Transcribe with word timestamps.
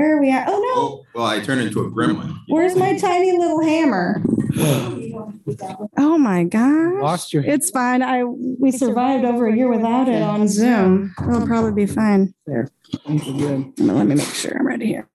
Where 0.00 0.16
are 0.16 0.20
we 0.20 0.30
at? 0.30 0.48
Oh 0.48 0.52
no, 0.52 0.80
Oh, 0.82 1.04
well, 1.14 1.26
I 1.26 1.40
turned 1.40 1.60
into 1.60 1.80
a 1.82 1.90
gremlin. 1.90 2.34
where's 2.48 2.74
my 2.74 2.96
tiny 2.96 3.36
little 3.36 3.60
hammer? 3.62 4.22
Oh 5.98 6.16
my 6.18 6.44
gosh. 6.44 7.02
Lost 7.02 7.32
your. 7.34 7.44
It's 7.44 7.68
fine. 7.68 8.02
I, 8.02 8.24
we 8.24 8.70
survived 8.72 9.26
over 9.26 9.46
a 9.48 9.54
year 9.54 9.68
without 9.70 10.08
it 10.08 10.22
on 10.22 10.48
Zoom. 10.48 11.14
It'll 11.22 11.46
probably 11.46 11.72
be 11.72 11.84
fine. 11.92 12.32
Good. 12.46 12.70
Let 13.06 14.06
me 14.06 14.14
make 14.14 14.20
sure 14.34 14.56
I'm 14.58 14.66
ready 14.66 14.86
here. 14.86 15.06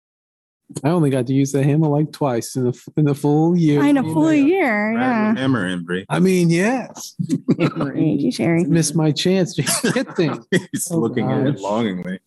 I 0.84 0.90
only 0.90 1.10
got 1.10 1.26
to 1.28 1.34
use 1.34 1.52
the 1.52 1.64
hammer 1.64 1.88
like 1.88 2.12
twice 2.12 2.56
in 2.56 2.66
the 2.66 2.90
in 2.98 3.06
the 3.06 3.16
full 3.16 3.58
year. 3.58 3.84
In 3.84 3.98
a 3.98 4.04
full 4.04 4.34
year, 4.34 4.94
yeah. 4.94 5.36
Hammer, 5.36 5.68
Embry. 5.76 6.06
I 6.10 6.20
mean, 6.20 6.50
yes. 6.52 7.16
Thank 7.58 8.22
you, 8.22 8.32
Sherry. 8.32 8.64
Missed 8.68 8.96
my 8.96 9.12
chance 9.12 9.56
to 9.56 9.64
get 9.94 10.16
things. 10.16 10.46
He's 10.72 10.92
Oh, 10.92 10.98
looking 11.00 11.30
at 11.32 11.48
it 11.48 11.60
longingly. 11.60 12.20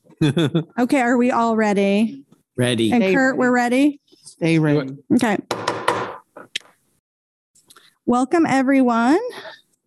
Okay, 0.78 1.00
are 1.00 1.16
we 1.16 1.30
all 1.30 1.54
ready? 1.56 2.24
Ready. 2.58 2.90
And 2.90 3.14
Kurt, 3.14 3.36
we're 3.36 3.52
ready? 3.52 4.00
Stay 4.24 4.58
ready. 4.58 4.96
Okay. 5.14 5.38
Welcome, 8.04 8.46
everyone. 8.46 9.20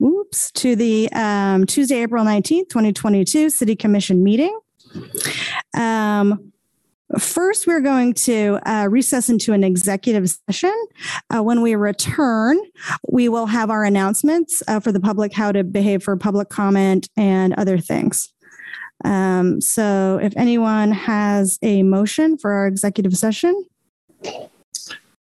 Oops, 0.02 0.52
to 0.52 0.77
the 0.77 1.09
um, 1.12 1.65
Tuesday, 1.65 2.02
April 2.02 2.23
19th, 2.23 2.70
2022 2.70 3.49
City 3.49 3.76
Commission 3.76 4.23
meeting. 4.23 4.57
Um, 5.77 6.53
first, 7.20 7.67
we're 7.67 7.81
going 7.81 8.13
to 8.13 8.57
uh, 8.65 8.88
recess 8.90 9.27
into 9.27 9.51
an 9.51 9.65
executive 9.65 10.29
session. 10.29 10.73
Uh, 11.29 11.43
when 11.43 11.62
we 11.62 11.76
return, 11.76 12.57
we 13.05 13.27
will 13.27 13.48
have 13.48 13.70
our 13.70 13.84
announcements 13.84 14.63
uh, 14.70 14.79
for 14.79 14.93
the 14.93 15.01
public, 15.01 15.34
how 15.34 15.51
to 15.51 15.65
behave 15.65 16.03
for 16.03 16.15
public 16.15 16.48
comment 16.48 17.09
and 17.17 17.53
other 17.55 17.77
things. 17.77 18.34
Um, 19.03 19.61
so 19.61 20.19
if 20.21 20.33
anyone 20.35 20.91
has 20.91 21.57
a 21.61 21.83
motion 21.83 22.37
for 22.37 22.51
our 22.51 22.67
executive 22.67 23.17
session, 23.17 23.65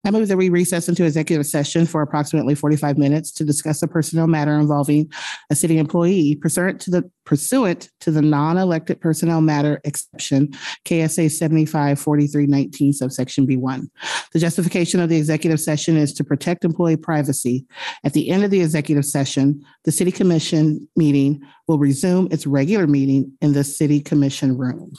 I 0.03 0.11
move 0.11 0.29
that 0.29 0.39
we 0.39 0.49
recess 0.49 0.89
into 0.89 1.05
executive 1.05 1.47
session 1.47 1.85
for 1.85 2.01
approximately 2.01 2.55
45 2.55 2.97
minutes 2.97 3.31
to 3.33 3.45
discuss 3.45 3.83
a 3.83 3.89
personnel 3.89 4.27
matter 4.27 4.55
involving 4.59 5.13
a 5.51 5.55
city 5.55 5.77
employee 5.77 6.37
pursuant 6.37 6.81
to 6.83 6.91
the 6.91 7.11
pursuant 7.27 7.91
to 8.01 8.11
the 8.11 8.23
non-elected 8.23 8.99
personnel 9.03 9.43
matter 9.43 9.79
exception 9.85 10.49
KSA 10.87 11.31
754319 11.31 12.95
subsection 12.95 13.47
B1. 13.47 13.91
The 14.33 14.39
justification 14.39 15.01
of 15.01 15.11
the 15.11 15.19
executive 15.19 15.61
session 15.61 15.99
is 15.99 16.15
to 16.15 16.25
protect 16.25 16.65
employee 16.65 16.97
privacy. 16.97 17.67
At 18.03 18.15
the 18.15 18.31
end 18.31 18.43
of 18.43 18.51
the 18.51 18.63
executive 18.63 19.05
session, 19.05 19.63
the 19.85 19.93
city 19.93 20.13
commission 20.13 20.89
meeting 20.97 21.43
will 21.69 21.79
resume 21.79 22.27
its 22.31 22.47
regular 22.47 22.87
meeting 22.87 23.33
in 23.43 23.53
the 23.53 23.65
city 23.65 24.01
commission 24.01 24.57
room. 24.57 24.95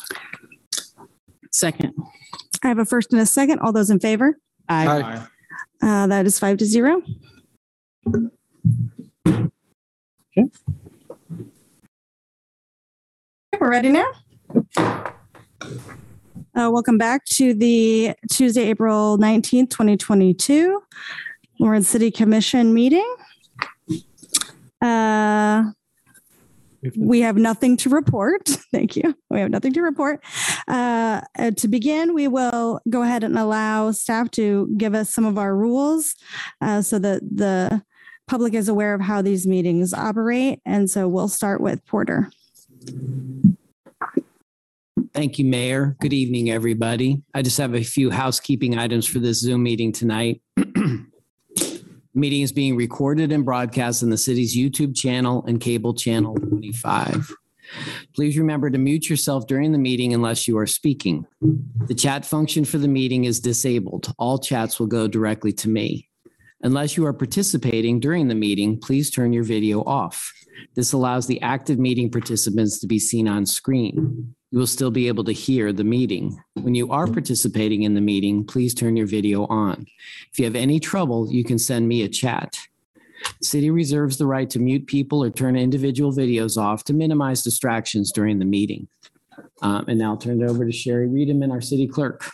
Second. 1.51 1.93
I 2.63 2.67
have 2.67 2.77
a 2.77 2.85
first 2.85 3.11
and 3.11 3.21
a 3.21 3.25
second. 3.25 3.59
All 3.59 3.73
those 3.73 3.89
in 3.89 3.99
favor? 3.99 4.37
I 4.71 4.85
Aye. 5.01 5.27
Uh, 5.81 6.07
that 6.07 6.25
is 6.25 6.39
five 6.39 6.57
to 6.59 6.65
zero. 6.65 7.01
Okay. 9.27 10.49
We're 13.59 13.69
ready 13.69 13.89
now. 13.89 14.09
Uh, 14.77 16.69
welcome 16.71 16.97
back 16.97 17.25
to 17.25 17.53
the 17.53 18.13
Tuesday, 18.31 18.69
April 18.69 19.17
19th, 19.17 19.71
2022 19.71 20.81
Lawrence 21.59 21.89
City 21.89 22.09
Commission 22.09 22.73
meeting. 22.73 23.15
Uh, 24.81 25.63
we 26.97 27.21
have 27.21 27.37
nothing 27.37 27.77
to 27.77 27.89
report. 27.89 28.47
Thank 28.71 28.95
you. 28.95 29.15
We 29.29 29.39
have 29.39 29.49
nothing 29.49 29.73
to 29.73 29.81
report. 29.81 30.23
Uh, 30.67 31.21
uh, 31.37 31.51
to 31.51 31.67
begin, 31.67 32.13
we 32.13 32.27
will 32.27 32.79
go 32.89 33.03
ahead 33.03 33.23
and 33.23 33.37
allow 33.37 33.91
staff 33.91 34.31
to 34.31 34.73
give 34.77 34.95
us 34.95 35.13
some 35.13 35.25
of 35.25 35.37
our 35.37 35.55
rules 35.55 36.15
uh, 36.61 36.81
so 36.81 36.99
that 36.99 37.21
the 37.23 37.83
public 38.27 38.53
is 38.53 38.69
aware 38.69 38.93
of 38.93 39.01
how 39.01 39.21
these 39.21 39.45
meetings 39.45 39.93
operate. 39.93 40.59
And 40.65 40.89
so 40.89 41.07
we'll 41.07 41.27
start 41.27 41.61
with 41.61 41.85
Porter. 41.85 42.31
Thank 45.13 45.37
you, 45.37 45.45
Mayor. 45.45 45.97
Good 45.99 46.13
evening, 46.13 46.49
everybody. 46.49 47.21
I 47.33 47.41
just 47.41 47.57
have 47.57 47.75
a 47.75 47.83
few 47.83 48.09
housekeeping 48.09 48.77
items 48.77 49.05
for 49.05 49.19
this 49.19 49.41
Zoom 49.41 49.63
meeting 49.63 49.91
tonight. 49.91 50.41
Meeting 52.13 52.41
is 52.41 52.51
being 52.51 52.75
recorded 52.75 53.31
and 53.31 53.45
broadcast 53.45 54.03
on 54.03 54.09
the 54.09 54.17
city's 54.17 54.57
YouTube 54.57 54.93
channel 54.95 55.45
and 55.47 55.61
cable 55.61 55.93
channel 55.93 56.35
25. 56.35 57.31
Please 58.13 58.37
remember 58.37 58.69
to 58.69 58.77
mute 58.77 59.09
yourself 59.09 59.47
during 59.47 59.71
the 59.71 59.77
meeting 59.77 60.13
unless 60.13 60.45
you 60.45 60.57
are 60.57 60.67
speaking. 60.67 61.25
The 61.87 61.95
chat 61.95 62.25
function 62.25 62.65
for 62.65 62.79
the 62.79 62.89
meeting 62.89 63.23
is 63.23 63.39
disabled. 63.39 64.13
All 64.17 64.39
chats 64.39 64.77
will 64.77 64.87
go 64.87 65.07
directly 65.07 65.53
to 65.53 65.69
me. 65.69 66.09
Unless 66.63 66.97
you 66.97 67.05
are 67.05 67.13
participating 67.13 68.01
during 68.01 68.27
the 68.27 68.35
meeting, 68.35 68.77
please 68.77 69.09
turn 69.09 69.31
your 69.31 69.45
video 69.45 69.81
off. 69.81 70.33
This 70.75 70.91
allows 70.91 71.27
the 71.27 71.41
active 71.41 71.79
meeting 71.79 72.11
participants 72.11 72.79
to 72.81 72.87
be 72.87 72.99
seen 72.99 73.29
on 73.29 73.45
screen. 73.45 74.35
You 74.51 74.59
will 74.59 74.67
still 74.67 74.91
be 74.91 75.07
able 75.07 75.23
to 75.23 75.31
hear 75.31 75.71
the 75.71 75.85
meeting. 75.85 76.37
When 76.55 76.75
you 76.75 76.91
are 76.91 77.07
participating 77.07 77.83
in 77.83 77.93
the 77.93 78.01
meeting, 78.01 78.45
please 78.45 78.73
turn 78.73 78.97
your 78.97 79.07
video 79.07 79.45
on. 79.45 79.85
If 80.31 80.39
you 80.39 80.45
have 80.45 80.57
any 80.57 80.77
trouble, 80.77 81.31
you 81.31 81.45
can 81.45 81.57
send 81.57 81.87
me 81.87 82.03
a 82.03 82.09
chat. 82.09 82.57
City 83.41 83.69
reserves 83.69 84.17
the 84.17 84.25
right 84.25 84.49
to 84.49 84.59
mute 84.59 84.87
people 84.87 85.23
or 85.23 85.29
turn 85.29 85.55
individual 85.55 86.11
videos 86.11 86.57
off 86.57 86.83
to 86.85 86.93
minimize 86.93 87.43
distractions 87.43 88.11
during 88.11 88.39
the 88.39 88.45
meeting. 88.45 88.89
Um, 89.61 89.85
and 89.87 89.97
now 89.97 90.11
I'll 90.11 90.17
turn 90.17 90.41
it 90.41 90.49
over 90.49 90.65
to 90.65 90.71
Sherri 90.71 91.07
Riedemann, 91.07 91.51
our 91.51 91.61
city 91.61 91.87
clerk. 91.87 92.25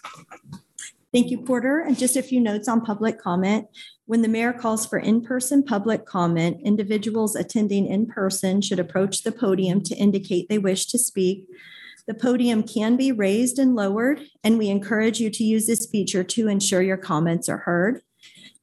Thank 1.14 1.30
you, 1.30 1.38
Porter. 1.38 1.82
And 1.82 1.98
just 1.98 2.16
a 2.16 2.24
few 2.24 2.40
notes 2.40 2.68
on 2.68 2.82
public 2.82 3.22
comment. 3.22 3.68
When 4.06 4.24
the 4.24 4.28
mayor 4.28 4.54
calls 4.54 4.88
for 4.88 4.98
in-person 4.98 5.64
public 5.64 6.06
comment, 6.06 6.62
individuals 6.64 7.36
attending 7.36 7.86
in 7.86 8.08
person 8.08 8.62
should 8.62 8.80
approach 8.80 9.24
the 9.24 9.32
podium 9.32 9.84
to 9.84 9.96
indicate 9.96 10.50
they 10.50 10.58
wish 10.58 10.88
to 10.88 10.98
speak. 10.98 11.46
The 12.08 12.14
podium 12.14 12.64
can 12.64 12.96
be 12.96 13.12
raised 13.12 13.60
and 13.60 13.76
lowered, 13.76 14.22
and 14.44 14.58
we 14.58 14.70
encourage 14.70 15.20
you 15.20 15.30
to 15.30 15.44
use 15.44 15.68
this 15.68 15.86
feature 15.86 16.24
to 16.24 16.48
ensure 16.48 16.82
your 16.82 16.98
comments 16.98 17.50
are 17.50 17.58
heard. 17.58 18.02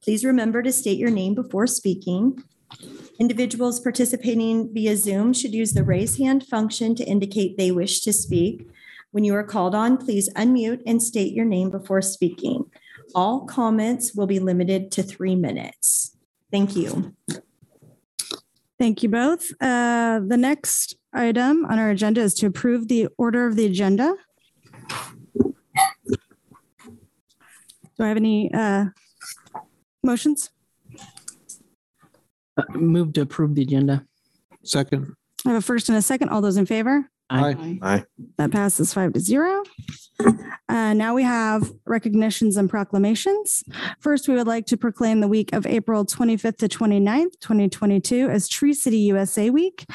Please 0.03 0.25
remember 0.25 0.63
to 0.63 0.71
state 0.71 0.97
your 0.97 1.11
name 1.11 1.35
before 1.35 1.67
speaking. 1.67 2.43
Individuals 3.19 3.79
participating 3.79 4.73
via 4.73 4.97
Zoom 4.97 5.31
should 5.31 5.53
use 5.53 5.73
the 5.73 5.83
raise 5.83 6.17
hand 6.17 6.45
function 6.45 6.95
to 6.95 7.05
indicate 7.05 7.57
they 7.57 7.71
wish 7.71 8.01
to 8.01 8.11
speak. 8.11 8.67
When 9.11 9.23
you 9.23 9.35
are 9.35 9.43
called 9.43 9.75
on, 9.75 9.97
please 9.97 10.27
unmute 10.33 10.81
and 10.85 11.01
state 11.01 11.33
your 11.33 11.45
name 11.45 11.69
before 11.69 12.01
speaking. 12.01 12.65
All 13.13 13.45
comments 13.45 14.13
will 14.13 14.27
be 14.27 14.39
limited 14.39 14.91
to 14.93 15.03
three 15.03 15.35
minutes. 15.35 16.17
Thank 16.51 16.75
you. 16.75 17.15
Thank 18.77 19.03
you 19.03 19.09
both. 19.09 19.51
Uh, 19.61 20.19
the 20.25 20.37
next 20.37 20.95
item 21.13 21.65
on 21.65 21.79
our 21.79 21.89
agenda 21.91 22.21
is 22.21 22.33
to 22.35 22.47
approve 22.47 22.87
the 22.87 23.07
order 23.17 23.47
of 23.47 23.55
the 23.55 23.65
agenda. 23.65 24.13
Do 25.39 25.53
I 28.03 28.07
have 28.09 28.17
any 28.17 28.53
uh, 28.53 28.85
motions? 30.03 30.49
Uh, 32.57 32.63
Move 32.73 33.13
to 33.13 33.21
approve 33.21 33.55
the 33.55 33.61
agenda. 33.61 34.05
Second. 34.63 35.15
I 35.45 35.49
have 35.49 35.57
a 35.59 35.61
first 35.61 35.87
and 35.89 35.97
a 35.97 36.01
second. 36.01 36.29
All 36.29 36.41
those 36.41 36.57
in 36.57 36.65
favor? 36.65 37.09
Aye. 37.29 37.79
Aye. 37.81 38.03
That 38.37 38.51
passes 38.51 38.93
five 38.93 39.13
to 39.13 39.19
zero. 39.19 39.63
Uh, 40.19 40.93
now 40.93 41.13
we 41.13 41.23
have 41.23 41.71
recognitions 41.85 42.57
and 42.57 42.69
proclamations. 42.69 43.63
First, 43.99 44.27
we 44.27 44.35
would 44.35 44.47
like 44.47 44.65
to 44.67 44.77
proclaim 44.77 45.21
the 45.21 45.27
week 45.27 45.53
of 45.53 45.65
April 45.65 46.05
25th 46.05 46.57
to 46.57 46.67
29th, 46.67 47.39
2022 47.39 48.29
as 48.29 48.47
Tree 48.47 48.73
City 48.73 48.97
USA 48.97 49.49
Week 49.49 49.85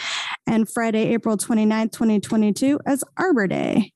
and 0.46 0.68
Friday, 0.68 1.12
April 1.12 1.36
29th, 1.36 1.92
2022 1.92 2.80
as 2.86 3.02
Arbor 3.16 3.46
Day. 3.46 3.92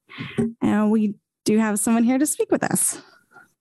And 0.60 0.90
we 0.90 1.14
do 1.44 1.58
have 1.58 1.78
someone 1.78 2.04
here 2.04 2.18
to 2.18 2.26
speak 2.26 2.50
with 2.50 2.64
us. 2.64 3.00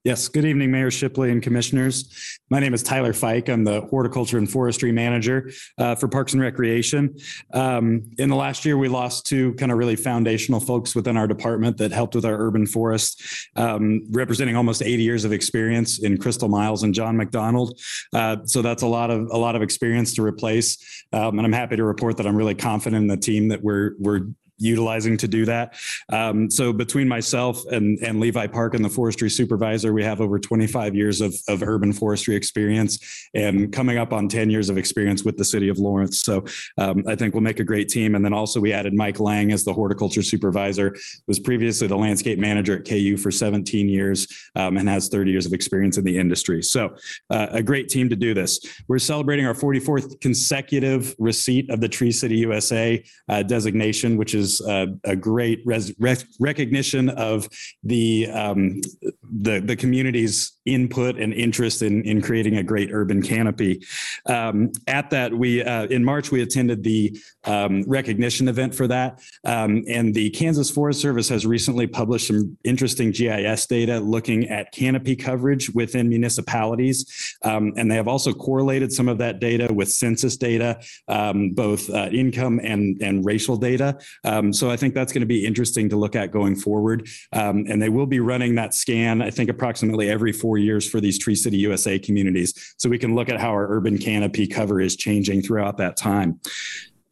Yes, 0.04 0.28
good 0.28 0.44
evening, 0.44 0.70
Mayor 0.70 0.92
Shipley 0.92 1.32
and 1.32 1.42
Commissioners. 1.42 2.38
My 2.50 2.60
name 2.60 2.74
is 2.74 2.84
Tyler 2.84 3.14
Fike. 3.14 3.48
I'm 3.48 3.64
the 3.64 3.80
Horticulture 3.84 4.38
and 4.38 4.52
Forestry 4.52 4.92
Manager 4.92 5.50
uh, 5.78 5.96
for 5.96 6.10
Parks 6.10 6.34
and 6.34 6.42
Recreation. 6.42 7.16
Um, 7.54 8.12
In 8.18 8.28
the 8.28 8.36
last 8.36 8.66
year, 8.66 8.78
we 8.78 8.90
lost 8.90 9.26
two 9.26 9.54
kind 9.54 9.72
of 9.72 9.78
really 9.78 9.96
foundational 9.96 10.60
folks 10.60 10.94
within 10.94 11.16
our 11.16 11.26
department 11.26 11.78
that 11.78 11.94
helped 11.94 12.16
with 12.16 12.26
our 12.26 12.38
urban 12.38 12.66
forest, 12.66 13.24
um, 13.56 14.02
representing 14.12 14.58
almost 14.58 14.82
80 14.82 15.04
years 15.04 15.24
of 15.24 15.32
experience 15.32 16.00
in 16.04 16.18
Crystal 16.18 16.50
Miles 16.50 16.84
and 16.84 16.94
John 16.94 17.16
McDonald. 17.16 17.80
Uh, 18.12 18.36
So 18.44 18.62
that's 18.62 18.84
a 18.84 18.88
lot 18.88 19.10
of, 19.10 19.30
a 19.32 19.38
lot 19.38 19.56
of 19.56 19.62
experience 19.62 20.14
to 20.16 20.22
replace. 20.22 21.06
Um, 21.14 21.40
And 21.40 21.46
I'm 21.48 21.54
happy 21.54 21.78
to 21.78 21.84
report 21.86 22.18
that 22.18 22.28
I'm 22.28 22.36
really 22.36 22.56
confident 22.56 23.02
in 23.04 23.08
the 23.08 23.16
team 23.16 23.48
that 23.48 23.64
we're, 23.64 23.94
we're 24.00 24.28
utilizing 24.58 25.18
to 25.18 25.28
do 25.28 25.46
that. 25.46 25.76
Um, 26.12 26.50
so 26.50 26.74
between 26.74 27.08
myself 27.08 27.66
and, 27.72 28.00
and 28.00 28.20
Levi 28.20 28.48
Park 28.48 28.74
and 28.76 28.84
the 28.84 28.90
forestry 28.90 29.30
supervisor, 29.30 29.94
we 29.94 30.04
have 30.04 30.22
over 30.22 30.40
25 30.40 30.96
years 30.96 31.22
of, 31.22 31.36
of 31.48 31.64
urban 31.64 31.94
forestry 31.94 32.36
experience 32.36 33.00
and 33.34 33.72
coming 33.74 33.98
up 33.98 34.14
on 34.14 34.28
10 34.28 34.50
years 34.50 34.70
of 34.70 34.78
experience 34.78 35.24
with 35.24 35.38
the 35.38 35.46
city 35.46 35.70
of 35.70 35.80
Lawrence. 35.80 36.22
So 36.22 36.46
um, 36.78 37.04
I 37.08 37.16
think 37.16 37.34
we'll 37.34 37.42
make 37.42 37.60
a 37.60 37.64
great 37.64 37.90
team. 37.90 38.16
And 38.16 38.24
then 38.24 38.34
also 38.34 38.60
we 38.60 38.74
added 38.74 38.94
Mike 38.94 39.20
Lang 39.20 39.52
as 39.52 39.64
the 39.64 39.74
horticulture 39.74 40.24
supervisor, 40.24 40.96
was 41.28 41.40
previously 41.40 41.88
the 41.88 41.98
landscape 41.98 42.40
manager 42.40 42.78
at 42.78 42.88
KU 42.88 43.18
for 43.18 43.32
17 43.32 43.90
years 43.90 44.28
um, 44.56 44.78
and 44.78 44.88
has 44.88 45.10
30 45.10 45.32
years 45.32 45.46
of 45.46 45.54
experience 45.54 45.98
in 45.98 46.04
the 46.04 46.18
industry. 46.18 46.62
So 46.62 46.96
uh, 47.30 47.48
a 47.52 47.64
great 47.64 47.90
team 47.90 48.10
to 48.10 48.16
do 48.16 48.34
this. 48.34 48.60
We're 48.88 49.00
celebrating 49.00 49.46
our 49.46 49.54
44th 49.54 50.22
consecutive 50.22 51.16
receipt 51.18 51.70
of 51.70 51.82
the 51.82 51.90
Tree 51.90 52.12
City 52.12 52.38
USA 52.38 53.04
uh, 53.30 53.44
designation, 53.44 54.18
which 54.18 54.36
is 54.36 54.53
uh, 54.62 54.88
a 55.04 55.16
great 55.16 55.62
res- 55.66 55.94
rec- 56.00 56.26
recognition 56.40 57.10
of 57.10 57.48
the, 57.84 58.30
um, 58.30 58.82
the 59.42 59.60
the 59.60 59.76
community's 59.76 60.54
input 60.66 61.18
and 61.18 61.34
interest 61.34 61.82
in 61.82 62.04
in 62.04 62.22
creating 62.22 62.58
a 62.58 62.64
great 62.64 62.90
urban 62.92 63.22
canopy. 63.22 63.82
Um, 64.28 64.72
at 64.88 65.10
that, 65.10 65.34
we 65.34 65.64
uh, 65.64 65.86
in 65.86 66.04
March 66.04 66.32
we 66.32 66.42
attended 66.42 66.84
the 66.84 67.18
um, 67.46 67.84
recognition 67.88 68.48
event 68.48 68.76
for 68.76 68.88
that, 68.88 69.22
um, 69.46 69.84
and 69.88 70.14
the 70.14 70.30
Kansas 70.32 70.70
Forest 70.70 71.02
Service 71.02 71.30
has 71.30 71.46
recently 71.46 71.88
published 71.88 72.28
some 72.28 72.58
interesting 72.64 73.12
GIS 73.12 73.66
data 73.68 74.00
looking 74.00 74.48
at 74.50 74.72
canopy 74.72 75.16
coverage 75.16 75.70
within 75.72 76.10
municipalities, 76.10 77.36
um, 77.44 77.74
and 77.76 77.92
they 77.92 77.96
have 77.96 78.08
also 78.08 78.34
correlated 78.34 78.92
some 78.92 79.08
of 79.08 79.18
that 79.18 79.40
data 79.40 79.74
with 79.74 79.92
census 79.92 80.38
data, 80.38 80.80
um, 81.08 81.50
both 81.52 81.90
uh, 81.90 82.10
income 82.12 82.60
and 82.64 83.02
and 83.02 83.26
racial 83.26 83.58
data. 83.58 83.98
Um, 84.34 84.52
so 84.52 84.70
I 84.70 84.78
think 84.78 84.94
that's 84.94 85.14
going 85.14 85.22
to 85.22 85.28
be 85.28 85.46
interesting 85.46 85.90
to 85.90 85.96
look 85.96 86.16
at 86.16 86.32
going 86.32 86.56
forward, 86.56 87.08
um, 87.34 87.66
and 87.70 87.82
they 87.82 87.90
will 87.90 88.06
be 88.06 88.20
running 88.20 88.56
that 88.56 88.74
scan. 88.74 89.22
I 89.22 89.30
think 89.30 89.50
approximately 89.50 90.10
every 90.10 90.32
four 90.32 90.58
years 90.58 90.90
for 90.90 91.00
these 91.00 91.20
Tree 91.20 91.36
City 91.36 91.58
USA 91.58 92.00
communities, 92.00 92.76
so 92.78 92.90
we 92.90 92.98
can 92.98 93.16
look 93.16 93.30
at 93.30 93.40
how 93.40 93.50
our 93.50 93.68
urban 93.72 93.98
canopy 93.98 94.48
cover 94.48 94.82
is 94.82 94.96
changing 94.96 95.42
throughout 95.42 95.78
that 95.78 95.98
time. 95.98 96.40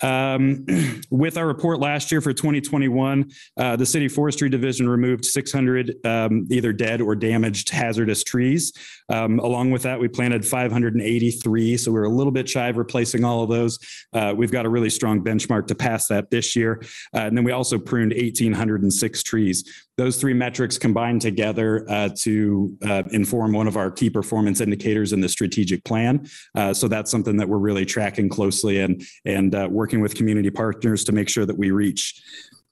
Um, 0.01 0.65
with 1.09 1.37
our 1.37 1.47
report 1.47 1.79
last 1.79 2.11
year 2.11 2.21
for 2.21 2.33
2021, 2.33 3.31
uh, 3.57 3.75
the 3.75 3.85
city 3.85 4.07
forestry 4.07 4.49
division 4.49 4.89
removed 4.89 5.25
600 5.25 6.05
um, 6.05 6.47
either 6.49 6.73
dead 6.73 7.01
or 7.01 7.15
damaged 7.15 7.69
hazardous 7.69 8.23
trees. 8.23 8.73
Um, 9.09 9.39
along 9.39 9.71
with 9.71 9.83
that, 9.83 9.99
we 9.99 10.07
planted 10.07 10.45
583. 10.45 11.77
So 11.77 11.91
we're 11.91 12.03
a 12.03 12.09
little 12.09 12.31
bit 12.31 12.47
shy 12.49 12.67
of 12.69 12.77
replacing 12.77 13.23
all 13.23 13.43
of 13.43 13.49
those. 13.49 13.77
Uh, 14.13 14.33
we've 14.35 14.51
got 14.51 14.65
a 14.65 14.69
really 14.69 14.89
strong 14.89 15.23
benchmark 15.23 15.67
to 15.67 15.75
pass 15.75 16.07
that 16.07 16.31
this 16.31 16.55
year. 16.55 16.81
Uh, 17.13 17.19
and 17.19 17.37
then 17.37 17.43
we 17.43 17.51
also 17.51 17.77
pruned 17.77 18.13
1,806 18.13 19.23
trees. 19.23 19.87
Those 20.01 20.17
three 20.17 20.33
metrics 20.33 20.79
combined 20.79 21.21
together 21.21 21.85
uh, 21.87 22.09
to 22.21 22.75
uh, 22.83 23.03
inform 23.11 23.51
one 23.51 23.67
of 23.67 23.77
our 23.77 23.91
key 23.91 24.09
performance 24.09 24.59
indicators 24.59 25.13
in 25.13 25.21
the 25.21 25.29
strategic 25.29 25.83
plan. 25.83 26.27
Uh, 26.55 26.73
so 26.73 26.87
that's 26.87 27.11
something 27.11 27.37
that 27.37 27.47
we're 27.47 27.59
really 27.59 27.85
tracking 27.85 28.27
closely 28.27 28.79
and 28.79 29.03
and 29.25 29.53
uh, 29.53 29.67
working 29.69 30.01
with 30.01 30.15
community 30.15 30.49
partners 30.49 31.03
to 31.03 31.11
make 31.11 31.29
sure 31.29 31.45
that 31.45 31.55
we 31.55 31.69
reach 31.69 32.19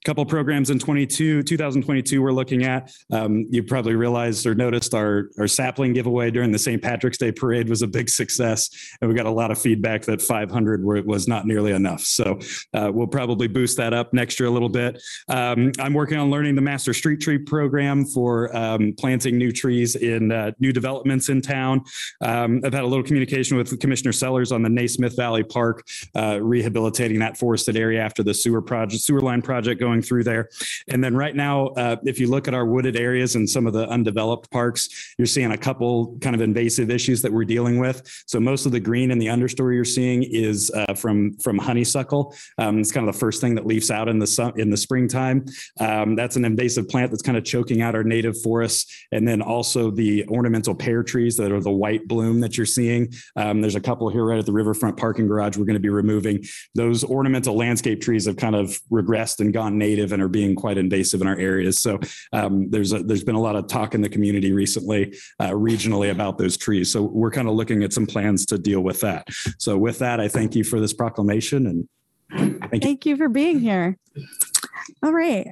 couple 0.05 0.25
programs 0.25 0.69
in 0.69 0.79
22 0.79 1.43
2022 1.43 2.21
we're 2.21 2.31
looking 2.31 2.63
at. 2.63 2.91
Um, 3.11 3.45
you 3.49 3.63
probably 3.63 3.95
realized 3.95 4.45
or 4.45 4.55
noticed 4.55 4.93
our 4.93 5.29
our 5.37 5.47
sapling 5.47 5.93
giveaway 5.93 6.31
during 6.31 6.51
the 6.51 6.59
st 6.59 6.81
patrick's 6.81 7.17
day 7.17 7.31
parade 7.31 7.67
was 7.67 7.81
a 7.81 7.87
big 7.87 8.09
success 8.09 8.69
and 9.01 9.09
we 9.09 9.15
got 9.15 9.25
a 9.25 9.31
lot 9.31 9.51
of 9.51 9.59
feedback 9.59 10.03
that 10.03 10.21
500 10.21 10.83
were, 10.83 11.01
was 11.03 11.27
not 11.27 11.45
nearly 11.45 11.73
enough. 11.73 12.01
So 12.01 12.39
uh, 12.73 12.91
we'll 12.93 13.07
probably 13.07 13.47
boost 13.47 13.75
that 13.77 13.93
up 13.93 14.13
next 14.13 14.39
year 14.39 14.47
a 14.47 14.51
little 14.51 14.69
bit. 14.69 15.01
Um, 15.27 15.71
i'm 15.79 15.93
working 15.93 16.17
on 16.17 16.29
learning 16.29 16.55
the 16.55 16.61
master 16.61 16.93
street 16.93 17.19
tree 17.19 17.37
program 17.37 18.05
for 18.05 18.55
um, 18.55 18.93
planting 18.97 19.37
new 19.37 19.51
trees 19.51 19.95
in 19.95 20.31
uh, 20.31 20.51
new 20.59 20.71
developments 20.71 21.29
in 21.29 21.41
town. 21.41 21.81
Um, 22.21 22.61
i've 22.63 22.73
had 22.73 22.83
a 22.83 22.87
little 22.87 23.03
communication 23.03 23.57
with 23.57 23.77
commissioner 23.79 24.13
sellers 24.13 24.51
on 24.51 24.61
the 24.61 24.69
naismith 24.69 25.15
valley 25.15 25.43
park 25.43 25.85
uh, 26.15 26.39
rehabilitating 26.41 27.19
that 27.19 27.37
forested 27.37 27.75
area 27.75 28.01
after 28.01 28.23
the 28.23 28.33
sewer 28.33 28.61
project 28.61 29.03
sewer 29.03 29.21
line 29.21 29.41
project 29.41 29.79
going 29.79 29.88
through 30.01 30.23
there. 30.23 30.49
And 30.87 31.03
then 31.03 31.15
right 31.15 31.35
now, 31.35 31.67
uh, 31.69 31.95
if 32.03 32.19
you 32.19 32.27
look 32.27 32.47
at 32.47 32.53
our 32.53 32.65
wooded 32.65 32.95
areas 32.95 33.35
and 33.35 33.49
some 33.49 33.65
of 33.67 33.73
the 33.73 33.87
undeveloped 33.89 34.49
parks, 34.51 35.13
you're 35.17 35.25
seeing 35.25 35.51
a 35.51 35.57
couple 35.57 36.17
kind 36.21 36.35
of 36.35 36.41
invasive 36.41 36.89
issues 36.89 37.21
that 37.23 37.31
we're 37.31 37.45
dealing 37.45 37.79
with. 37.79 38.01
So 38.27 38.39
most 38.39 38.65
of 38.65 38.71
the 38.71 38.79
green 38.79 39.11
in 39.11 39.19
the 39.19 39.27
understory 39.27 39.75
you're 39.75 39.85
seeing 39.85 40.23
is 40.23 40.71
uh, 40.71 40.93
from 40.93 41.33
from 41.37 41.57
honeysuckle. 41.57 42.35
Um, 42.57 42.79
it's 42.79 42.91
kind 42.91 43.07
of 43.07 43.13
the 43.13 43.19
first 43.19 43.41
thing 43.41 43.55
that 43.55 43.65
leaves 43.65 43.89
out 43.91 44.07
in 44.07 44.19
the 44.19 44.27
sun 44.27 44.53
in 44.57 44.69
the 44.69 44.77
springtime. 44.77 45.45
Um, 45.79 46.15
that's 46.15 46.35
an 46.35 46.45
invasive 46.45 46.87
plant 46.87 47.11
that's 47.11 47.23
kind 47.23 47.37
of 47.37 47.43
choking 47.43 47.81
out 47.81 47.95
our 47.95 48.03
native 48.03 48.39
forests. 48.41 49.07
And 49.11 49.27
then 49.27 49.41
also 49.41 49.91
the 49.91 50.25
ornamental 50.27 50.75
pear 50.75 51.03
trees 51.03 51.35
that 51.37 51.51
are 51.51 51.61
the 51.61 51.71
white 51.71 52.07
bloom 52.07 52.39
that 52.41 52.57
you're 52.57 52.65
seeing. 52.65 53.11
Um, 53.35 53.61
there's 53.61 53.75
a 53.75 53.81
couple 53.81 54.09
here 54.09 54.23
right 54.23 54.39
at 54.39 54.45
the 54.45 54.51
riverfront 54.51 54.97
parking 54.97 55.27
garage. 55.27 55.57
We're 55.57 55.65
going 55.65 55.73
to 55.73 55.79
be 55.79 55.89
removing 55.89 56.45
those 56.75 57.03
ornamental 57.03 57.55
landscape 57.55 58.01
trees 58.01 58.25
have 58.25 58.37
kind 58.37 58.55
of 58.55 58.79
regressed 58.91 59.39
and 59.39 59.53
gone 59.53 59.77
native 59.79 60.11
and 60.13 60.21
are 60.21 60.27
being 60.27 60.55
quite 60.55 60.77
invasive 60.77 61.21
in 61.21 61.27
our 61.27 61.37
areas. 61.37 61.79
So 61.79 61.99
um, 62.33 62.69
there's 62.69 62.93
a, 62.93 63.01
there's 63.01 63.23
been 63.23 63.35
a 63.35 63.41
lot 63.41 63.55
of 63.55 63.67
talk 63.67 63.95
in 63.95 64.01
the 64.01 64.09
community 64.09 64.51
recently, 64.51 65.17
uh, 65.39 65.49
regionally 65.49 66.11
about 66.11 66.37
those 66.37 66.57
trees. 66.57 66.91
So 66.91 67.01
we're 67.01 67.31
kind 67.31 67.47
of 67.47 67.55
looking 67.55 67.83
at 67.83 67.93
some 67.93 68.05
plans 68.05 68.45
to 68.47 68.57
deal 68.57 68.81
with 68.81 68.99
that. 69.01 69.27
So 69.57 69.77
with 69.77 69.97
that, 69.99 70.19
I 70.19 70.27
thank 70.27 70.55
you 70.55 70.63
for 70.63 70.79
this 70.79 70.93
proclamation 70.93 71.65
and 71.65 71.89
thank 72.29 72.73
you. 72.73 72.79
Thank 72.79 73.05
you 73.05 73.17
for 73.17 73.29
being 73.29 73.59
here. 73.59 73.97
All 75.01 75.13
right. 75.13 75.47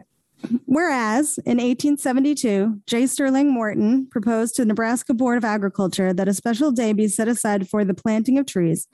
Whereas 0.65 1.39
in 1.39 1.57
1872, 1.57 2.81
J. 2.85 3.07
Sterling 3.07 3.51
Morton 3.51 4.07
proposed 4.09 4.55
to 4.55 4.61
the 4.61 4.67
Nebraska 4.67 5.13
Board 5.13 5.37
of 5.37 5.43
Agriculture 5.43 6.13
that 6.13 6.27
a 6.27 6.33
special 6.33 6.71
day 6.71 6.93
be 6.93 7.07
set 7.07 7.27
aside 7.27 7.67
for 7.67 7.83
the 7.83 7.93
planting 7.93 8.37
of 8.37 8.45
trees. 8.45 8.87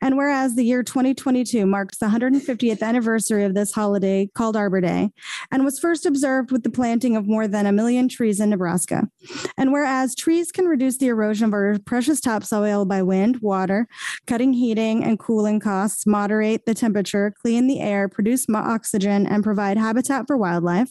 And 0.00 0.16
whereas 0.16 0.56
the 0.56 0.64
year 0.64 0.82
2022 0.82 1.66
marks 1.66 1.98
the 1.98 2.06
150th 2.06 2.82
anniversary 2.82 3.44
of 3.44 3.54
this 3.54 3.72
holiday 3.72 4.28
called 4.34 4.56
Arbor 4.56 4.80
Day 4.80 5.10
and 5.50 5.64
was 5.64 5.78
first 5.78 6.04
observed 6.04 6.50
with 6.50 6.62
the 6.62 6.70
planting 6.70 7.16
of 7.16 7.28
more 7.28 7.46
than 7.46 7.66
a 7.66 7.72
million 7.72 8.08
trees 8.08 8.40
in 8.40 8.50
Nebraska. 8.50 9.08
And 9.56 9.72
whereas 9.72 10.14
trees 10.14 10.52
can 10.52 10.66
reduce 10.66 10.98
the 10.98 11.08
erosion 11.08 11.46
of 11.46 11.52
our 11.52 11.78
precious 11.84 12.20
topsoil 12.20 12.84
by 12.84 13.02
wind, 13.02 13.38
water, 13.40 13.86
cutting 14.26 14.52
heating 14.52 15.04
and 15.04 15.18
cooling 15.18 15.60
costs, 15.60 16.06
moderate 16.06 16.66
the 16.66 16.74
temperature, 16.74 17.32
clean 17.40 17.66
the 17.66 17.80
air, 17.80 18.08
produce 18.08 18.46
oxygen, 18.52 19.26
and 19.26 19.44
provide 19.44 19.76
habitat 19.76 20.26
for 20.26 20.36
wildlife. 20.36 20.90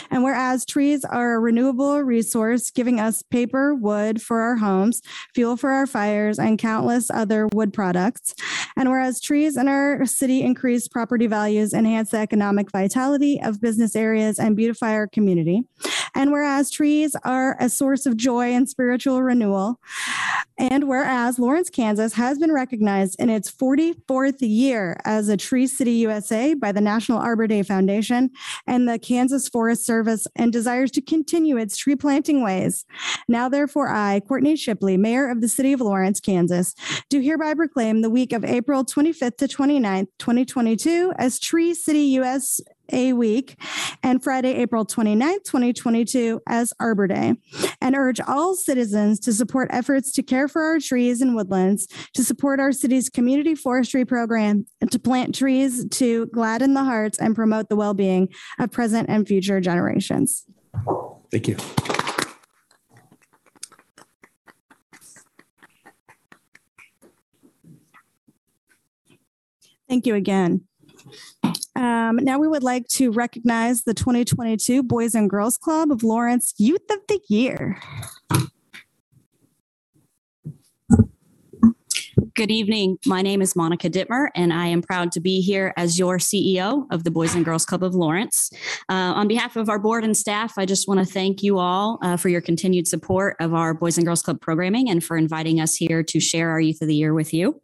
And 0.11 0.23
whereas 0.23 0.65
trees 0.65 1.05
are 1.05 1.35
a 1.35 1.39
renewable 1.39 2.01
resource, 2.01 2.69
giving 2.69 2.99
us 2.99 3.23
paper, 3.23 3.73
wood 3.73 4.21
for 4.21 4.41
our 4.41 4.57
homes, 4.57 5.01
fuel 5.33 5.55
for 5.55 5.71
our 5.71 5.87
fires, 5.87 6.37
and 6.37 6.59
countless 6.59 7.09
other 7.09 7.47
wood 7.53 7.73
products. 7.73 8.35
And 8.75 8.89
whereas 8.89 9.21
trees 9.21 9.55
in 9.57 9.67
our 9.67 10.05
city 10.05 10.41
increase 10.41 10.87
property 10.87 11.27
values, 11.27 11.73
enhance 11.73 12.11
the 12.11 12.17
economic 12.17 12.71
vitality 12.71 13.41
of 13.41 13.61
business 13.61 13.95
areas, 13.95 14.37
and 14.37 14.55
beautify 14.55 14.91
our 14.93 15.07
community. 15.07 15.63
And 16.13 16.31
whereas 16.31 16.69
trees 16.69 17.15
are 17.23 17.55
a 17.59 17.69
source 17.69 18.05
of 18.05 18.17
joy 18.17 18.53
and 18.53 18.67
spiritual 18.67 19.23
renewal. 19.23 19.79
And 20.57 20.87
whereas 20.87 21.39
Lawrence, 21.39 21.69
Kansas 21.69 22.13
has 22.13 22.37
been 22.37 22.51
recognized 22.51 23.15
in 23.19 23.29
its 23.29 23.49
44th 23.49 24.37
year 24.41 24.99
as 25.05 25.29
a 25.29 25.37
Tree 25.37 25.67
City 25.67 25.93
USA 25.93 26.53
by 26.53 26.71
the 26.71 26.81
National 26.81 27.17
Arbor 27.17 27.47
Day 27.47 27.63
Foundation 27.63 28.29
and 28.67 28.87
the 28.87 28.99
Kansas 28.99 29.47
Forest 29.47 29.85
Service 29.85 30.00
and 30.35 30.51
desires 30.51 30.91
to 30.91 31.01
continue 31.01 31.57
its 31.57 31.77
tree 31.77 31.95
planting 31.95 32.43
ways. 32.43 32.85
Now, 33.27 33.49
therefore, 33.49 33.89
I, 33.89 34.21
Courtney 34.27 34.55
Shipley, 34.55 34.97
Mayor 34.97 35.29
of 35.29 35.41
the 35.41 35.49
City 35.49 35.73
of 35.73 35.81
Lawrence, 35.81 36.19
Kansas, 36.19 36.75
do 37.09 37.19
hereby 37.19 37.53
proclaim 37.53 38.01
the 38.01 38.09
week 38.09 38.33
of 38.33 38.43
April 38.43 38.85
25th 38.85 39.37
to 39.37 39.47
29th, 39.47 40.07
2022 40.19 41.13
as 41.17 41.39
Tree 41.39 41.73
City 41.73 42.05
USA 42.91 43.13
Week 43.13 43.55
and 44.03 44.23
Friday, 44.23 44.53
April 44.55 44.85
29th, 44.85 45.43
2022 45.43 46.41
as 46.47 46.73
Arbor 46.79 47.07
Day, 47.07 47.35
and 47.81 47.95
urge 47.95 48.19
all 48.21 48.55
citizens 48.55 49.19
to 49.21 49.33
support 49.33 49.69
efforts 49.71 50.11
to 50.13 50.23
care 50.23 50.47
for 50.47 50.61
our 50.61 50.79
trees 50.79 51.21
and 51.21 51.35
woodlands, 51.35 51.87
to 52.13 52.23
support 52.23 52.59
our 52.59 52.71
city's 52.71 53.09
community 53.09 53.55
forestry 53.55 54.05
program, 54.05 54.65
and 54.79 54.91
to 54.91 54.99
plant 54.99 55.35
trees 55.35 55.87
to 55.89 56.27
gladden 56.27 56.73
the 56.73 56.83
hearts 56.83 57.17
and 57.19 57.35
promote 57.35 57.69
the 57.69 57.75
well 57.75 57.93
being 57.93 58.29
of 58.59 58.71
present 58.71 59.09
and 59.09 59.27
future 59.27 59.61
generations. 59.61 60.45
Thank 61.31 61.47
you. 61.47 61.57
Thank 69.87 70.07
you 70.07 70.15
again. 70.15 70.61
Um, 71.81 72.17
now 72.17 72.37
we 72.37 72.47
would 72.47 72.61
like 72.61 72.87
to 72.89 73.11
recognize 73.11 73.85
the 73.85 73.95
2022 73.95 74.83
Boys 74.83 75.15
and 75.15 75.27
Girls 75.27 75.57
Club 75.57 75.91
of 75.91 76.03
Lawrence 76.03 76.53
Youth 76.59 76.87
of 76.91 76.99
the 77.07 77.19
Year. 77.27 77.81
Good 82.35 82.51
evening. 82.51 82.97
My 83.05 83.21
name 83.21 83.41
is 83.41 83.55
Monica 83.55 83.89
Dittmer, 83.89 84.27
and 84.35 84.51
I 84.51 84.67
am 84.67 84.81
proud 84.81 85.13
to 85.13 85.21
be 85.21 85.39
here 85.39 85.73
as 85.77 85.97
your 85.97 86.17
CEO 86.17 86.85
of 86.91 87.05
the 87.05 87.11
Boys 87.11 87.35
and 87.35 87.45
Girls 87.45 87.65
Club 87.65 87.83
of 87.83 87.95
Lawrence. 87.95 88.49
Uh, 88.89 89.13
on 89.15 89.29
behalf 89.29 89.55
of 89.55 89.69
our 89.69 89.79
board 89.79 90.03
and 90.03 90.15
staff, 90.15 90.57
I 90.57 90.65
just 90.65 90.89
want 90.89 90.99
to 90.99 91.05
thank 91.05 91.41
you 91.41 91.57
all 91.57 91.99
uh, 92.01 92.17
for 92.17 92.27
your 92.27 92.41
continued 92.41 92.85
support 92.87 93.37
of 93.39 93.53
our 93.53 93.73
Boys 93.73 93.97
and 93.97 94.05
Girls 94.05 94.21
Club 94.21 94.41
programming 94.41 94.89
and 94.89 95.01
for 95.01 95.15
inviting 95.15 95.61
us 95.61 95.75
here 95.75 96.03
to 96.03 96.19
share 96.19 96.49
our 96.49 96.59
Youth 96.59 96.81
of 96.81 96.89
the 96.89 96.95
Year 96.95 97.13
with 97.13 97.33
you. 97.33 97.61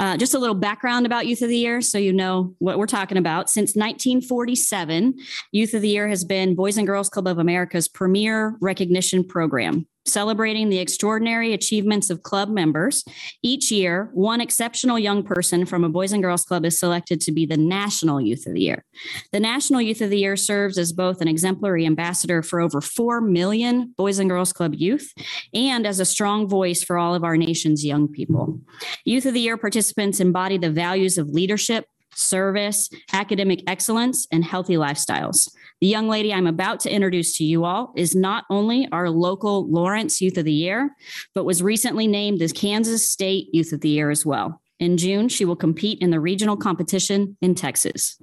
Uh, 0.00 0.16
just 0.16 0.34
a 0.34 0.38
little 0.38 0.56
background 0.56 1.06
about 1.06 1.28
Youth 1.28 1.42
of 1.42 1.48
the 1.48 1.58
Year 1.58 1.80
so 1.80 1.96
you 1.96 2.12
know 2.12 2.54
what 2.58 2.78
we're 2.78 2.86
talking 2.86 3.18
about. 3.18 3.48
Since 3.48 3.76
1947, 3.76 5.14
Youth 5.52 5.74
of 5.74 5.82
the 5.82 5.88
Year 5.88 6.08
has 6.08 6.24
been 6.24 6.56
Boys 6.56 6.76
and 6.76 6.88
Girls 6.88 7.08
Club 7.08 7.28
of 7.28 7.38
America's 7.38 7.86
premier 7.86 8.56
recognition 8.60 9.22
program 9.22 9.86
celebrating 10.06 10.68
the 10.68 10.78
extraordinary 10.78 11.52
achievements 11.52 12.10
of 12.10 12.22
club 12.22 12.48
members. 12.48 13.04
Each 13.42 13.70
year, 13.70 14.10
one 14.14 14.40
exceptional 14.40 14.98
young 14.98 15.22
person 15.22 15.66
from 15.66 15.84
a 15.84 15.88
Boys 15.88 16.12
and 16.12 16.22
Girls 16.22 16.44
Club 16.44 16.64
is 16.64 16.78
selected 16.78 17.20
to 17.22 17.32
be 17.32 17.46
the 17.46 17.56
National 17.56 18.20
Youth 18.20 18.46
of 18.46 18.54
the 18.54 18.60
Year. 18.60 18.84
The 19.32 19.40
National 19.40 19.80
Youth 19.80 20.00
of 20.00 20.10
the 20.10 20.18
Year 20.18 20.36
serves 20.36 20.78
as 20.78 20.92
both 20.92 21.20
an 21.20 21.28
exemplary 21.28 21.86
ambassador 21.86 22.42
for 22.42 22.60
over 22.60 22.80
4 22.80 23.20
million 23.20 23.94
Boys 23.96 24.18
and 24.18 24.30
Girls 24.30 24.52
Club 24.52 24.74
youth 24.74 25.12
and 25.52 25.86
as 25.86 26.00
a 26.00 26.04
strong 26.04 26.48
voice 26.48 26.82
for 26.82 26.98
all 26.98 27.14
of 27.14 27.24
our 27.24 27.36
nation's 27.36 27.84
young 27.84 28.08
people. 28.08 28.60
Youth 29.04 29.26
of 29.26 29.34
the 29.34 29.40
Year 29.40 29.56
participants 29.56 30.20
embody 30.20 30.58
the 30.58 30.70
values 30.70 31.18
of 31.18 31.30
leadership, 31.30 31.86
service, 32.16 32.90
academic 33.12 33.62
excellence, 33.66 34.26
and 34.32 34.44
healthy 34.44 34.74
lifestyles. 34.74 35.50
The 35.80 35.86
young 35.86 36.08
lady 36.08 36.32
I'm 36.32 36.46
about 36.46 36.80
to 36.80 36.92
introduce 36.92 37.36
to 37.36 37.44
you 37.44 37.64
all 37.64 37.92
is 37.96 38.14
not 38.14 38.44
only 38.50 38.88
our 38.92 39.10
local 39.10 39.70
Lawrence 39.70 40.20
Youth 40.20 40.38
of 40.38 40.44
the 40.44 40.52
Year, 40.52 40.94
but 41.34 41.44
was 41.44 41.62
recently 41.62 42.06
named 42.06 42.40
the 42.40 42.48
Kansas 42.48 43.08
State 43.08 43.48
Youth 43.52 43.72
of 43.72 43.82
the 43.82 43.90
Year 43.90 44.10
as 44.10 44.24
well. 44.24 44.60
In 44.78 44.96
June, 44.96 45.28
she 45.28 45.44
will 45.44 45.56
compete 45.56 46.00
in 46.00 46.10
the 46.10 46.20
regional 46.20 46.56
competition 46.56 47.36
in 47.40 47.54
Texas. 47.54 48.20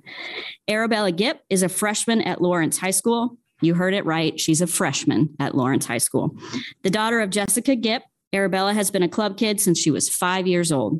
Arabella 0.67 1.11
Gipp 1.11 1.39
is 1.49 1.63
a 1.63 1.69
freshman 1.69 2.21
at 2.21 2.41
Lawrence 2.41 2.77
High 2.77 2.91
School. 2.91 3.37
You 3.61 3.73
heard 3.73 3.93
it 3.93 4.05
right. 4.05 4.39
She's 4.39 4.61
a 4.61 4.67
freshman 4.67 5.35
at 5.39 5.55
Lawrence 5.55 5.85
High 5.85 5.97
School. 5.97 6.35
The 6.83 6.89
daughter 6.89 7.21
of 7.21 7.29
Jessica 7.29 7.75
Gipp, 7.75 8.03
Arabella 8.33 8.73
has 8.73 8.91
been 8.91 9.03
a 9.03 9.09
club 9.09 9.37
kid 9.37 9.61
since 9.61 9.79
she 9.79 9.91
was 9.91 10.09
five 10.09 10.47
years 10.47 10.71
old. 10.71 10.99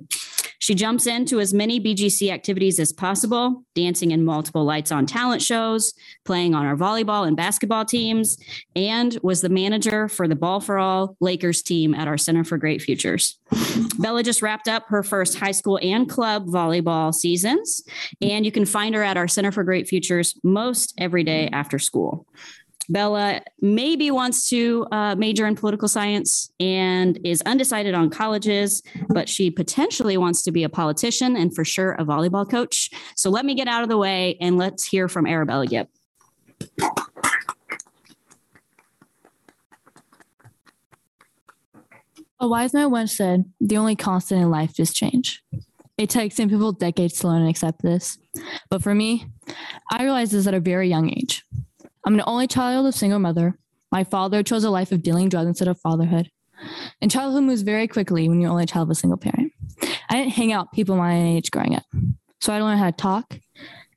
She 0.64 0.76
jumps 0.76 1.08
into 1.08 1.42
as 1.42 1.54
many 1.54 1.78
BGC 1.78 2.32
activities 2.32 2.80
as 2.80 2.94
possible, 2.94 3.66
dancing 3.76 4.12
in 4.12 4.24
multiple 4.24 4.64
lights 4.64 4.94
on 4.94 5.06
talent 5.06 5.42
shows, 5.42 5.94
playing 6.24 6.56
on 6.56 6.66
our 6.66 6.78
volleyball 6.78 7.28
and 7.28 7.36
basketball 7.36 7.84
teams, 7.84 8.38
and 8.74 9.20
was 9.22 9.42
the 9.42 9.50
manager 9.50 10.08
for 10.08 10.26
the 10.26 10.38
Ball 10.38 10.62
for 10.62 10.80
All 10.80 11.18
Lakers 11.20 11.64
team 11.64 11.94
at 11.94 12.08
our 12.08 12.18
Center 12.18 12.46
for 12.46 12.58
Great 12.58 12.82
Futures. 12.82 13.38
Bella 14.00 14.24
just 14.24 14.42
wrapped 14.42 14.70
up 14.70 14.86
her 14.88 15.04
first 15.04 15.38
high 15.38 15.52
school 15.52 15.80
and 15.84 16.08
club 16.08 16.48
volleyball 16.48 17.14
seasons, 17.14 17.82
and 18.22 18.46
you 18.46 18.52
can 18.54 18.64
find 18.64 18.96
her 18.96 19.04
at 19.04 19.18
our 19.18 19.28
Center 19.28 19.52
for 19.52 19.66
Great 19.66 19.90
Futures 19.90 20.40
most 20.46 20.94
every 20.98 21.26
day 21.26 21.50
after 21.52 21.78
school. 21.78 22.26
Bella 22.90 23.42
maybe 23.62 24.12
wants 24.12 24.50
to 24.50 24.86
uh, 24.92 25.16
major 25.16 25.46
in 25.48 25.56
political 25.56 25.88
science 25.88 26.52
and 26.60 27.20
is 27.24 27.42
undecided 27.46 27.94
on 27.94 28.10
colleges, 28.10 28.82
but 29.10 29.30
she 29.30 29.50
potentially 29.50 30.18
wants 30.18 30.44
to 30.44 30.52
be 30.52 30.64
a 30.64 30.70
politician 30.70 31.36
and 31.36 31.54
for 31.56 31.66
sure 31.66 31.94
a 31.94 32.06
volleyball 32.06 32.50
coach. 32.50 32.90
So 33.16 33.30
let 33.30 33.46
me 33.46 33.56
get 33.56 33.68
out 33.68 33.84
of 33.84 33.90
the 33.90 33.98
way 33.98 34.38
and 34.40 34.58
let's 34.58 34.86
hear 34.86 35.08
from 35.08 35.26
Arabella 35.26 35.68
Gipp. 35.68 35.90
A 42.40 42.48
wise 42.48 42.74
man 42.74 42.92
once 42.92 43.16
said, 43.16 43.46
The 43.62 43.78
only 43.78 43.96
constant 43.96 44.42
in 44.42 44.52
life 44.52 44.78
is 44.78 44.94
change. 44.94 45.42
It 45.98 46.10
takes 46.10 46.36
some 46.36 46.50
people 46.50 46.74
decades 46.74 47.20
to 47.20 47.28
learn 47.28 47.42
and 47.42 47.50
accept 47.50 47.82
this. 47.82 48.18
But 48.70 48.82
for 48.84 48.94
me, 48.94 49.28
I 49.92 50.04
realized 50.04 50.34
this 50.34 50.48
at 50.48 50.54
a 50.54 50.60
very 50.60 50.90
young 50.90 51.10
age. 51.10 51.46
I'm 52.06 52.16
an 52.16 52.24
only 52.28 52.48
child 52.48 52.86
of 52.86 52.96
single 52.96 53.20
mother. 53.20 53.58
My 53.92 54.04
father 54.04 54.44
chose 54.44 54.64
a 54.64 54.70
life 54.70 54.92
of 54.92 55.04
dealing 55.04 55.30
drugs 55.30 55.48
instead 55.48 55.68
of 55.68 55.80
fatherhood. 55.80 56.30
And 57.02 57.12
childhood 57.12 57.44
moves 57.44 57.62
very 57.62 57.88
quickly 57.88 58.28
when 58.28 58.42
you're 58.42 58.52
only 58.52 58.64
a 58.64 58.68
child 58.68 58.88
of 58.88 58.92
a 58.92 58.96
single 58.96 59.18
parent. 59.18 59.52
I 60.10 60.16
didn't 60.16 60.34
hang 60.34 60.52
out 60.52 60.72
people 60.74 60.96
my 60.96 61.16
age 61.16 61.52
growing 61.52 61.76
up. 61.76 61.84
So 62.42 62.54
I 62.54 62.62
learned 62.62 62.80
how 62.80 62.88
to 62.88 62.96
talk, 62.96 63.40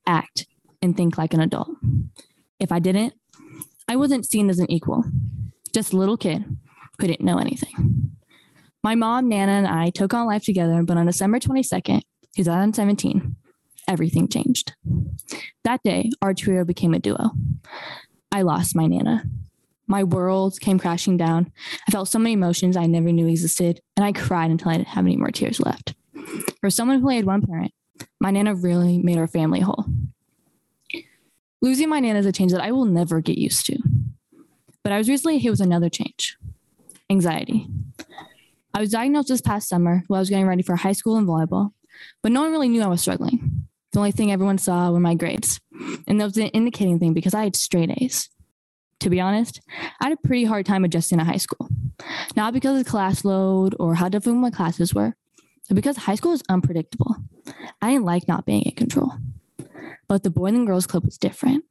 act, 0.06 0.46
and 0.82 0.96
think 0.96 1.18
like 1.18 1.34
an 1.34 1.40
adult. 1.40 1.70
If 2.60 2.72
I 2.72 2.78
didn't, 2.78 3.14
I 3.88 3.96
wasn't 3.96 4.26
seen 4.26 4.50
as 4.50 4.58
an 4.58 4.70
equal, 4.70 5.04
just 5.72 5.92
a 5.92 5.96
little 5.96 6.16
kid 6.16 6.44
who 6.98 7.06
didn't 7.06 7.24
know 7.24 7.38
anything. 7.38 8.12
My 8.82 8.94
mom, 8.94 9.28
Nana, 9.28 9.52
and 9.52 9.66
I 9.66 9.90
took 9.90 10.14
on 10.14 10.26
life 10.26 10.44
together, 10.44 10.82
but 10.82 10.96
on 10.96 11.06
December 11.06 11.40
22nd, 11.40 12.02
2017, 12.36 13.36
everything 13.88 14.28
changed. 14.28 14.74
That 15.64 15.82
day, 15.82 16.10
our 16.22 16.34
trio 16.34 16.64
became 16.64 16.94
a 16.94 16.98
duo. 16.98 17.30
I 18.32 18.42
lost 18.42 18.76
my 18.76 18.86
Nana. 18.86 19.24
My 19.86 20.02
world 20.02 20.60
came 20.60 20.78
crashing 20.78 21.16
down. 21.16 21.52
I 21.88 21.92
felt 21.92 22.08
so 22.08 22.18
many 22.18 22.32
emotions 22.32 22.76
I 22.76 22.86
never 22.86 23.12
knew 23.12 23.28
existed, 23.28 23.80
and 23.96 24.04
I 24.04 24.12
cried 24.12 24.50
until 24.50 24.70
I 24.70 24.76
didn't 24.76 24.88
have 24.88 25.06
any 25.06 25.16
more 25.16 25.30
tears 25.30 25.60
left. 25.60 25.94
For 26.60 26.70
someone 26.70 27.00
who 27.00 27.08
had 27.08 27.24
one 27.24 27.42
parent, 27.42 27.72
my 28.20 28.30
Nana 28.30 28.54
really 28.54 28.98
made 28.98 29.18
our 29.18 29.28
family 29.28 29.60
whole. 29.60 29.84
Losing 31.62 31.88
my 31.88 32.00
Nana 32.00 32.18
is 32.18 32.26
a 32.26 32.32
change 32.32 32.52
that 32.52 32.62
I 32.62 32.72
will 32.72 32.84
never 32.84 33.20
get 33.20 33.38
used 33.38 33.66
to. 33.66 33.78
But 34.82 34.92
I 34.92 34.98
was 34.98 35.08
recently 35.08 35.38
hit 35.38 35.50
with 35.50 35.60
another 35.60 35.88
change 35.88 36.36
anxiety. 37.08 37.66
I 38.74 38.80
was 38.80 38.90
diagnosed 38.90 39.28
this 39.28 39.40
past 39.40 39.68
summer 39.68 40.02
while 40.06 40.18
I 40.18 40.20
was 40.20 40.30
getting 40.30 40.46
ready 40.46 40.62
for 40.62 40.76
high 40.76 40.92
school 40.92 41.16
and 41.16 41.26
volleyball, 41.26 41.72
but 42.22 42.32
no 42.32 42.42
one 42.42 42.50
really 42.50 42.68
knew 42.68 42.82
I 42.82 42.88
was 42.88 43.00
struggling. 43.00 43.55
The 43.96 44.00
only 44.00 44.12
thing 44.12 44.30
everyone 44.30 44.58
saw 44.58 44.90
were 44.90 45.00
my 45.00 45.14
grades. 45.14 45.58
And 46.06 46.20
that 46.20 46.24
was 46.26 46.36
an 46.36 46.48
indicating 46.48 46.98
thing 46.98 47.14
because 47.14 47.32
I 47.32 47.44
had 47.44 47.56
straight 47.56 47.90
A's. 47.90 48.28
To 49.00 49.08
be 49.08 49.22
honest, 49.22 49.62
I 50.02 50.08
had 50.08 50.12
a 50.12 50.18
pretty 50.18 50.44
hard 50.44 50.66
time 50.66 50.84
adjusting 50.84 51.16
to 51.16 51.24
high 51.24 51.38
school. 51.38 51.70
Not 52.36 52.52
because 52.52 52.78
of 52.78 52.84
the 52.84 52.90
class 52.90 53.24
load 53.24 53.74
or 53.80 53.94
how 53.94 54.10
difficult 54.10 54.36
my 54.36 54.50
classes 54.50 54.92
were, 54.92 55.16
but 55.66 55.76
because 55.76 55.96
high 55.96 56.14
school 56.14 56.32
is 56.32 56.42
unpredictable. 56.50 57.16
I 57.80 57.92
didn't 57.92 58.04
like 58.04 58.28
not 58.28 58.44
being 58.44 58.64
in 58.64 58.72
control. 58.72 59.12
But 60.08 60.24
the 60.24 60.30
Boys 60.30 60.52
and 60.52 60.66
Girls 60.66 60.86
Club 60.86 61.06
was 61.06 61.16
different. 61.16 61.64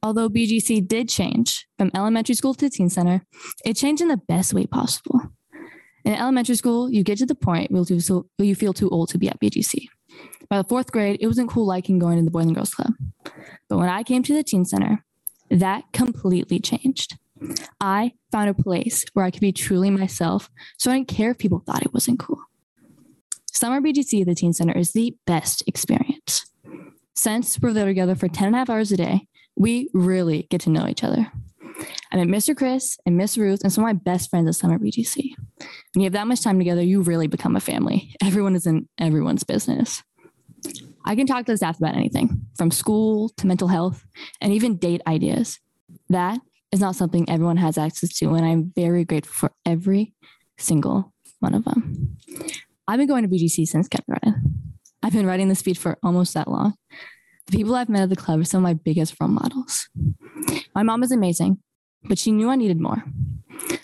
Although 0.00 0.28
BGC 0.28 0.86
did 0.86 1.08
change 1.08 1.66
from 1.76 1.90
elementary 1.92 2.36
school 2.36 2.54
to 2.54 2.70
teen 2.70 2.88
center, 2.88 3.24
it 3.64 3.74
changed 3.74 4.00
in 4.00 4.06
the 4.06 4.16
best 4.16 4.54
way 4.54 4.66
possible. 4.66 5.20
In 6.04 6.14
elementary 6.14 6.54
school, 6.54 6.88
you 6.88 7.02
get 7.02 7.18
to 7.18 7.26
the 7.26 7.34
point 7.34 7.72
where 7.72 7.84
you 8.38 8.54
feel 8.54 8.72
too 8.72 8.90
old 8.90 9.08
to 9.08 9.18
be 9.18 9.28
at 9.28 9.40
BGC. 9.40 9.88
By 10.52 10.58
the 10.58 10.68
fourth 10.68 10.92
grade, 10.92 11.16
it 11.18 11.26
wasn't 11.26 11.48
cool 11.48 11.64
liking 11.64 11.98
going 11.98 12.18
to 12.18 12.24
the 12.26 12.30
Boys 12.30 12.44
and 12.44 12.54
Girls 12.54 12.74
Club. 12.74 12.92
But 13.70 13.78
when 13.78 13.88
I 13.88 14.02
came 14.02 14.22
to 14.22 14.34
the 14.34 14.42
teen 14.42 14.66
center, 14.66 15.02
that 15.48 15.84
completely 15.94 16.60
changed. 16.60 17.16
I 17.80 18.12
found 18.30 18.50
a 18.50 18.54
place 18.54 19.02
where 19.14 19.24
I 19.24 19.30
could 19.30 19.40
be 19.40 19.52
truly 19.52 19.88
myself, 19.88 20.50
so 20.76 20.90
I 20.90 20.94
didn't 20.96 21.08
care 21.08 21.30
if 21.30 21.38
people 21.38 21.62
thought 21.64 21.80
it 21.80 21.94
wasn't 21.94 22.18
cool. 22.18 22.38
Summer 23.50 23.80
BGC 23.80 24.20
at 24.20 24.26
the 24.26 24.34
Teen 24.34 24.52
Center 24.52 24.76
is 24.76 24.92
the 24.92 25.16
best 25.26 25.66
experience. 25.66 26.44
Since 27.14 27.58
we're 27.58 27.72
there 27.72 27.86
together 27.86 28.14
for 28.14 28.28
10 28.28 28.48
and 28.48 28.54
a 28.54 28.58
half 28.58 28.68
hours 28.68 28.92
a 28.92 28.98
day, 28.98 29.28
we 29.56 29.88
really 29.94 30.48
get 30.50 30.60
to 30.62 30.70
know 30.70 30.86
each 30.86 31.02
other. 31.02 31.32
I 32.12 32.16
met 32.16 32.26
Mr. 32.26 32.54
Chris 32.54 32.98
and 33.06 33.16
Miss 33.16 33.38
Ruth 33.38 33.62
and 33.62 33.72
some 33.72 33.84
of 33.84 33.88
my 33.88 33.94
best 33.94 34.28
friends 34.28 34.48
at 34.48 34.56
Summer 34.56 34.78
BGC. 34.78 35.30
When 35.94 36.02
you 36.02 36.02
have 36.02 36.12
that 36.12 36.26
much 36.26 36.42
time 36.42 36.58
together, 36.58 36.82
you 36.82 37.00
really 37.00 37.26
become 37.26 37.56
a 37.56 37.60
family. 37.60 38.14
Everyone 38.22 38.54
is 38.54 38.66
in 38.66 38.86
everyone's 38.98 39.44
business. 39.44 40.02
I 41.04 41.16
can 41.16 41.26
talk 41.26 41.46
to 41.46 41.52
the 41.52 41.56
staff 41.56 41.78
about 41.78 41.96
anything 41.96 42.42
from 42.56 42.70
school 42.70 43.28
to 43.30 43.46
mental 43.46 43.68
health 43.68 44.04
and 44.40 44.52
even 44.52 44.76
date 44.76 45.02
ideas. 45.06 45.58
That 46.08 46.40
is 46.70 46.80
not 46.80 46.96
something 46.96 47.28
everyone 47.28 47.56
has 47.58 47.76
access 47.76 48.16
to, 48.18 48.34
and 48.34 48.44
I'm 48.44 48.72
very 48.74 49.04
grateful 49.04 49.34
for 49.34 49.52
every 49.66 50.14
single 50.58 51.12
one 51.40 51.54
of 51.54 51.64
them. 51.64 52.16
I've 52.86 52.98
been 52.98 53.08
going 53.08 53.22
to 53.22 53.28
BGC 53.28 53.66
since 53.66 53.88
kindergarten. 53.88 54.70
I've 55.02 55.12
been 55.12 55.26
writing 55.26 55.48
the 55.48 55.54
speech 55.54 55.78
for 55.78 55.98
almost 56.02 56.34
that 56.34 56.48
long. 56.48 56.74
The 57.46 57.56
people 57.56 57.74
I've 57.74 57.88
met 57.88 58.02
at 58.02 58.10
the 58.10 58.16
club 58.16 58.40
are 58.40 58.44
some 58.44 58.58
of 58.58 58.62
my 58.62 58.74
biggest 58.74 59.16
role 59.20 59.28
models. 59.28 59.88
My 60.74 60.82
mom 60.82 61.02
is 61.02 61.10
amazing, 61.10 61.58
but 62.04 62.18
she 62.18 62.30
knew 62.30 62.48
I 62.48 62.56
needed 62.56 62.80
more. 62.80 63.04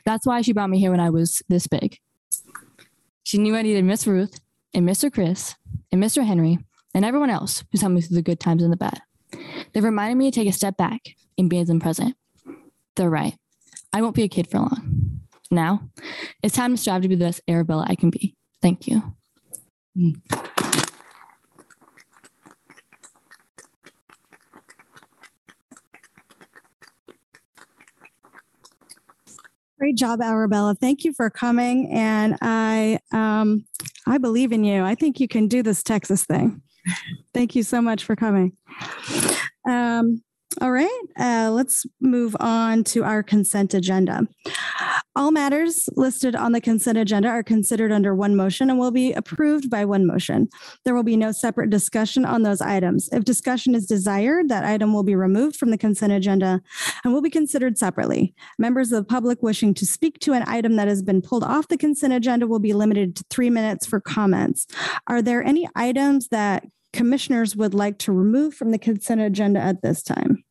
That's 0.05 0.27
why 0.27 0.43
she 0.43 0.53
brought 0.53 0.71
me 0.71 0.79
here 0.79 0.91
when 0.91 1.01
I 1.01 1.11
was 1.11 1.43
this 1.49 1.67
big. 1.67 1.99
She 3.25 3.39
knew 3.39 3.57
I 3.57 3.63
needed 3.63 3.85
Miss 3.85 4.07
Ruth 4.07 4.41
and 4.73 4.89
Mr. 4.89 5.13
Chris 5.13 5.57
and 5.93 6.03
Mr. 6.03 6.25
Henry 6.25 6.59
and 6.95 7.05
everyone 7.05 7.31
else 7.31 7.65
who's 7.71 7.81
helped 7.81 7.95
me 7.95 8.01
through 8.01 8.17
the 8.17 8.23
good 8.23 8.41
times 8.41 8.63
and 8.63 8.73
the 8.73 8.77
bad. 8.77 9.01
They've 9.73 9.85
reminded 9.85 10.17
me 10.17 10.31
to 10.31 10.35
take 10.35 10.49
a 10.49 10.53
step 10.53 10.77
back 10.77 11.01
and 11.37 11.51
be 11.51 11.59
in 11.59 11.67
the 11.67 11.79
present. 11.79 12.17
They're 12.97 13.11
right. 13.11 13.35
I 13.93 14.03
won't 14.03 14.17
be 14.17 14.25
a 14.25 14.29
kid 14.29 14.49
for 14.49 14.59
long. 14.59 15.21
Now, 15.51 15.89
it's 16.43 16.55
time 16.55 16.73
to 16.75 16.77
strive 16.77 17.03
to 17.03 17.09
be 17.09 17.15
the 17.15 17.25
best 17.25 17.41
Arabella 17.49 17.87
I 17.89 17.95
can 17.95 18.11
be. 18.11 18.37
Thank 18.61 18.87
you. 18.87 19.03
Great 29.79 29.97
job, 29.97 30.21
Arabella. 30.21 30.75
Thank 30.75 31.05
you 31.05 31.13
for 31.15 31.31
coming. 31.31 31.89
And 31.93 32.37
I, 32.43 32.99
um, 33.13 33.65
I 34.07 34.19
believe 34.19 34.53
in 34.53 34.65
you. 34.65 34.83
I 34.83 34.95
think 34.95 35.21
you 35.21 35.29
can 35.29 35.47
do 35.47 35.63
this 35.63 35.83
Texas 35.83 36.25
thing. 36.25 36.63
Thank 37.35 37.55
you 37.55 37.63
so 37.63 37.81
much 37.81 38.05
for 38.05 38.17
coming. 38.17 38.57
Um, 39.69 40.23
all 40.61 40.73
right, 40.73 41.01
uh, 41.19 41.51
let's 41.53 41.87
move 42.01 42.35
on 42.41 42.83
to 42.85 43.05
our 43.05 43.23
consent 43.23 43.75
agenda. 43.75 44.27
All 45.15 45.31
matters 45.31 45.89
listed 45.95 46.35
on 46.35 46.53
the 46.53 46.61
consent 46.61 46.97
agenda 46.97 47.29
are 47.29 47.43
considered 47.43 47.93
under 47.93 48.15
one 48.15 48.35
motion 48.35 48.71
and 48.71 48.79
will 48.79 48.91
be 48.91 49.13
approved 49.13 49.69
by 49.69 49.85
one 49.85 50.07
motion. 50.07 50.49
There 50.85 50.95
will 50.95 51.03
be 51.03 51.17
no 51.17 51.33
separate 51.33 51.71
discussion 51.71 52.25
on 52.25 52.43
those 52.43 52.61
items. 52.61 53.09
If 53.13 53.25
discussion 53.25 53.75
is 53.75 53.87
desired, 53.87 54.49
that 54.49 54.65
item 54.65 54.95
will 54.95 55.03
be 55.03 55.15
removed 55.15 55.57
from 55.57 55.71
the 55.71 55.79
consent 55.79 56.13
agenda 56.13 56.61
and 57.05 57.13
will 57.13 57.23
be 57.23 57.31
considered 57.31 57.79
separately. 57.79 58.35
Members 58.59 58.91
of 58.91 58.99
the 58.99 59.09
public 59.09 59.43
wishing 59.43 59.75
to 59.75 59.87
speak 59.87 60.19
to 60.21 60.33
an 60.33 60.45
item 60.47 60.77
that 60.77 60.89
has 60.89 61.03
been 61.03 61.21
pulled 61.21 61.45
off 61.45 61.69
the 61.69 61.77
consent 61.77 62.13
agenda 62.13 62.47
will 62.47 62.59
be 62.59 62.73
limited 62.73 63.15
to 63.17 63.25
three 63.29 63.51
minutes 63.51 63.87
for 63.87 64.01
comments. 64.01 64.67
Are 65.07 65.21
there 65.21 65.43
any 65.43 65.69
items 65.75 66.29
that 66.29 66.65
commissioners 66.93 67.57
would 67.57 67.75
like 67.75 67.99
to 67.99 68.13
remove 68.13 68.55
from 68.55 68.71
the 68.71 68.79
consent 68.79 69.21
agenda 69.21 69.61
at 69.61 69.83
this 69.83 70.03
time? 70.03 70.45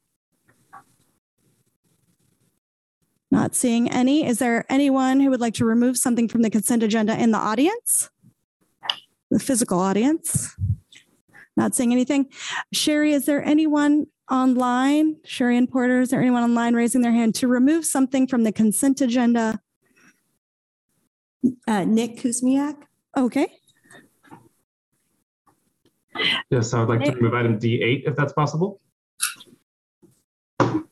Not 3.29 3.55
seeing 3.55 3.89
any. 3.91 4.25
Is 4.25 4.39
there 4.39 4.65
anyone 4.69 5.19
who 5.19 5.29
would 5.29 5.41
like 5.41 5.55
to 5.55 5.65
remove 5.65 5.97
something 5.97 6.27
from 6.27 6.41
the 6.41 6.49
consent 6.49 6.81
agenda 6.83 7.21
in 7.21 7.31
the 7.31 7.37
audience? 7.37 8.09
The 9.29 9.39
physical 9.39 9.79
audience? 9.79 10.55
Not 11.57 11.75
seeing 11.75 11.91
anything. 11.91 12.27
Sherry, 12.71 13.13
is 13.13 13.25
there 13.25 13.43
anyone 13.43 14.05
online? 14.31 15.17
Sherry 15.25 15.57
and 15.57 15.69
Porter, 15.69 16.01
is 16.01 16.09
there 16.09 16.21
anyone 16.21 16.43
online 16.43 16.73
raising 16.73 17.01
their 17.01 17.11
hand 17.11 17.35
to 17.35 17.47
remove 17.47 17.85
something 17.85 18.27
from 18.27 18.43
the 18.43 18.51
consent 18.51 19.01
agenda? 19.01 19.59
Uh, 21.67 21.83
Nick 21.83 22.17
Kuzmiak? 22.17 22.75
Okay, 23.17 23.56
Yes, 26.49 26.73
I 26.73 26.79
would 26.79 26.89
like 26.89 27.01
to 27.01 27.07
Nick? 27.07 27.15
remove 27.15 27.33
item 27.33 27.59
D8 27.59 28.07
if 28.07 28.15
that's 28.15 28.33
possible. 28.33 28.79
all 30.59 30.83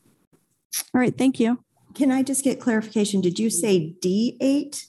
right, 0.94 1.16
thank 1.16 1.40
you. 1.40 1.58
Can 1.94 2.10
I 2.10 2.22
just 2.22 2.44
get 2.44 2.60
clarification? 2.60 3.20
Did 3.20 3.38
you 3.38 3.48
say 3.48 3.94
D8? 4.02 4.86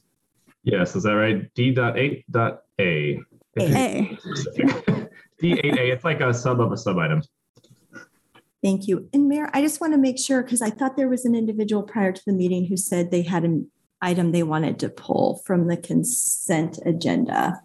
Yes, 0.63 0.95
is 0.95 1.03
that 1.03 1.13
right? 1.13 1.53
D.8.A. 1.53 3.19
Hey, 3.55 4.17
D8A, 5.41 5.93
it's 5.93 6.03
like 6.03 6.19
a 6.19 6.33
sub 6.33 6.59
of 6.59 6.71
a 6.71 6.77
sub 6.77 6.97
item. 6.97 7.21
Thank 8.61 8.87
you. 8.87 9.07
And 9.13 9.29
Mayor, 9.29 9.49
I 9.53 9.61
just 9.61 9.79
want 9.79 9.93
to 9.93 9.97
make 9.97 10.19
sure, 10.19 10.43
because 10.43 10.61
I 10.61 10.69
thought 10.69 10.97
there 10.97 11.07
was 11.07 11.25
an 11.25 11.35
individual 11.35 11.83
prior 11.83 12.11
to 12.11 12.21
the 12.25 12.33
meeting 12.33 12.65
who 12.65 12.75
said 12.75 13.11
they 13.11 13.21
had 13.21 13.45
an 13.45 13.71
item 14.01 14.31
they 14.31 14.43
wanted 14.43 14.79
to 14.79 14.89
pull 14.89 15.41
from 15.45 15.67
the 15.67 15.77
consent 15.77 16.79
agenda. 16.85 17.61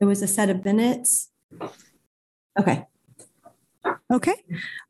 It 0.00 0.04
was 0.04 0.22
a 0.22 0.28
set 0.28 0.50
of 0.50 0.64
minutes. 0.64 1.30
Okay. 2.58 2.84
okay. 4.12 4.34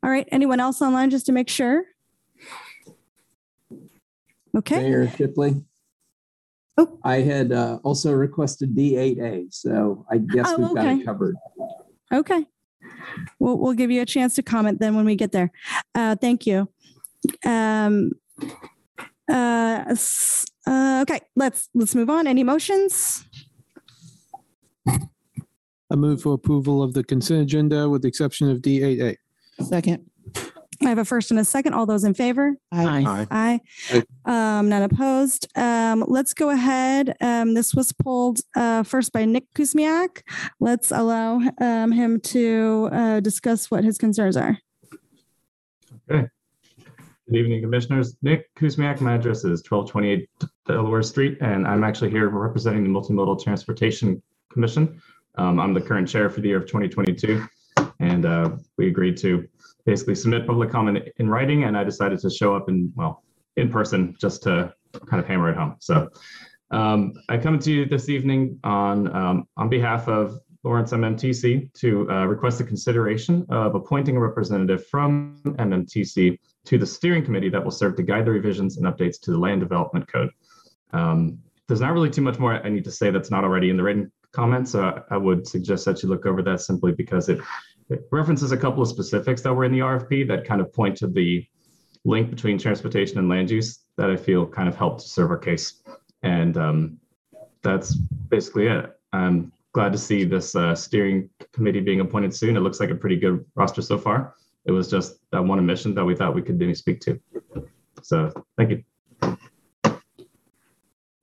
All 0.03 0.09
right, 0.09 0.27
anyone 0.31 0.59
else 0.59 0.81
online 0.81 1.09
just 1.09 1.25
to 1.27 1.31
make 1.31 1.49
sure? 1.49 1.83
Okay, 4.57 4.81
Mayor 4.81 5.09
Shipley. 5.11 5.63
Oh. 6.77 6.97
I 7.03 7.17
had 7.17 7.51
uh, 7.51 7.79
also 7.83 8.13
requested 8.13 8.75
D8A, 8.75 9.53
so 9.53 10.05
I 10.09 10.17
guess 10.17 10.47
Oh, 10.49 10.57
we've 10.57 10.75
got 10.75 10.85
it 10.87 11.05
covered. 11.05 11.35
okay. 12.11 12.45
We'll, 13.37 13.57
we'll 13.57 13.73
give 13.73 13.91
you 13.91 14.01
a 14.01 14.05
chance 14.05 14.35
to 14.35 14.43
comment 14.43 14.79
then 14.79 14.95
when 14.95 15.05
we 15.05 15.15
get 15.15 15.31
there. 15.31 15.51
Uh, 15.93 16.15
thank 16.15 16.47
you. 16.47 16.69
Um, 17.45 18.13
uh, 19.29 19.95
uh, 20.65 20.99
okay, 21.03 21.19
let's, 21.35 21.69
let's 21.75 21.93
move 21.93 22.09
on. 22.09 22.25
Any 22.25 22.43
motions? 22.43 23.25
I 25.91 25.95
move 25.95 26.21
for 26.21 26.33
approval 26.33 26.83
of 26.83 26.93
the 26.93 27.03
consent 27.03 27.41
agenda 27.41 27.89
with 27.89 28.03
the 28.03 28.07
exception 28.07 28.49
of 28.49 28.59
D8A. 28.59 29.15
Second. 29.61 30.05
I 30.81 30.87
have 30.87 30.97
a 30.97 31.03
first 31.03 31.29
and 31.31 31.39
a 31.39 31.43
second. 31.43 31.73
All 31.73 31.85
those 31.85 32.05
in 32.05 32.13
favor? 32.13 32.55
Aye. 32.71 33.27
Aye. 33.29 34.01
Um, 34.23 34.69
none 34.69 34.83
opposed. 34.83 35.47
Um, 35.57 36.05
let's 36.07 36.33
go 36.33 36.51
ahead. 36.51 37.17
Um, 37.19 37.53
this 37.53 37.73
was 37.73 37.91
pulled, 37.91 38.39
uh, 38.55 38.83
first 38.83 39.11
by 39.11 39.25
Nick 39.25 39.53
Kuzmiak. 39.53 40.21
Let's 40.61 40.91
allow, 40.91 41.41
um, 41.59 41.91
him 41.91 42.21
to, 42.21 42.89
uh, 42.93 43.19
discuss 43.19 43.69
what 43.69 43.83
his 43.83 43.97
concerns 43.97 44.37
are. 44.37 44.57
Okay. 46.09 46.29
Good 47.27 47.35
evening, 47.35 47.61
Commissioners. 47.61 48.15
Nick 48.21 48.49
Kuzmiak, 48.55 49.01
my 49.01 49.15
address 49.15 49.39
is 49.39 49.61
1228 49.61 50.29
Delaware 50.65 51.03
Street, 51.03 51.37
and 51.41 51.67
I'm 51.67 51.83
actually 51.83 52.09
here 52.09 52.29
representing 52.29 52.83
the 52.83 52.89
Multimodal 52.89 53.43
Transportation 53.43 54.23
Commission. 54.49 55.01
Um, 55.39 55.57
I'm 55.57 55.73
the 55.73 55.79
current 55.79 56.09
chair 56.09 56.29
for 56.29 56.41
the 56.41 56.49
year 56.49 56.57
of 56.57 56.65
2022, 56.65 57.47
and 58.01 58.25
uh, 58.25 58.57
we 58.77 58.87
agreed 58.87 59.15
to 59.19 59.47
basically 59.85 60.15
submit 60.15 60.45
public 60.45 60.69
comment 60.69 61.07
in 61.15 61.29
writing, 61.29 61.63
and 61.63 61.77
I 61.77 61.85
decided 61.85 62.19
to 62.19 62.29
show 62.29 62.57
up 62.57 62.67
in, 62.67 62.91
well, 62.97 63.23
in 63.55 63.69
person 63.69 64.17
just 64.19 64.43
to 64.43 64.73
kind 65.09 65.23
of 65.23 65.25
hammer 65.25 65.49
it 65.49 65.55
home. 65.55 65.77
So 65.79 66.09
um, 66.71 67.13
I 67.29 67.37
come 67.37 67.57
to 67.57 67.71
you 67.71 67.85
this 67.85 68.09
evening 68.09 68.59
on, 68.65 69.15
um, 69.15 69.47
on 69.55 69.69
behalf 69.69 70.09
of 70.09 70.37
Lawrence 70.65 70.91
MMTC 70.91 71.71
to 71.71 72.11
uh, 72.11 72.25
request 72.25 72.57
the 72.57 72.65
consideration 72.65 73.45
of 73.47 73.75
appointing 73.75 74.17
a 74.17 74.19
representative 74.19 74.87
from 74.87 75.39
MMTC 75.45 76.37
to 76.65 76.77
the 76.77 76.85
steering 76.85 77.23
committee 77.23 77.49
that 77.49 77.63
will 77.63 77.71
serve 77.71 77.95
to 77.95 78.03
guide 78.03 78.25
the 78.25 78.31
revisions 78.31 78.75
and 78.75 78.85
updates 78.85 79.21
to 79.21 79.31
the 79.31 79.37
land 79.37 79.61
development 79.61 80.05
code. 80.11 80.31
Um, 80.91 81.39
there's 81.69 81.79
not 81.79 81.93
really 81.93 82.09
too 82.09 82.23
much 82.23 82.39
more 82.39 82.55
I 82.55 82.67
need 82.67 82.83
to 82.83 82.91
say 82.91 83.09
that's 83.09 83.31
not 83.31 83.45
already 83.45 83.69
in 83.69 83.77
the 83.77 83.83
written 83.83 84.11
comments. 84.31 84.71
So 84.71 85.03
I 85.09 85.17
would 85.17 85.47
suggest 85.47 85.85
that 85.85 86.03
you 86.03 86.09
look 86.09 86.25
over 86.25 86.41
that 86.43 86.61
simply 86.61 86.91
because 86.91 87.29
it, 87.29 87.39
it 87.89 88.07
references 88.11 88.51
a 88.51 88.57
couple 88.57 88.81
of 88.81 88.87
specifics 88.87 89.41
that 89.41 89.53
were 89.53 89.65
in 89.65 89.71
the 89.71 89.79
RFP 89.79 90.27
that 90.27 90.45
kind 90.45 90.61
of 90.61 90.71
point 90.73 90.97
to 90.97 91.07
the 91.07 91.45
link 92.05 92.29
between 92.29 92.57
transportation 92.57 93.17
and 93.17 93.29
land 93.29 93.49
use 93.49 93.79
that 93.97 94.09
I 94.09 94.15
feel 94.15 94.45
kind 94.45 94.69
of 94.69 94.75
helped 94.75 95.01
serve 95.01 95.31
our 95.31 95.37
case. 95.37 95.81
And 96.23 96.57
um, 96.57 96.97
that's 97.61 97.95
basically 97.95 98.67
it. 98.67 98.97
I'm 99.11 99.51
glad 99.73 99.91
to 99.91 99.97
see 99.97 100.23
this 100.23 100.55
uh, 100.55 100.75
steering 100.75 101.29
committee 101.53 101.79
being 101.79 101.99
appointed 101.99 102.33
soon. 102.35 102.55
It 102.55 102.61
looks 102.61 102.79
like 102.79 102.89
a 102.89 102.95
pretty 102.95 103.17
good 103.17 103.45
roster 103.55 103.81
so 103.81 103.97
far. 103.97 104.35
It 104.65 104.71
was 104.71 104.89
just 104.89 105.19
that 105.31 105.43
one 105.43 105.59
omission 105.59 105.95
that 105.95 106.05
we 106.05 106.15
thought 106.15 106.35
we 106.35 106.41
could 106.41 106.59
maybe 106.59 106.75
speak 106.75 106.99
to. 107.01 107.19
So 108.03 108.31
thank 108.57 108.71
you. 108.71 108.83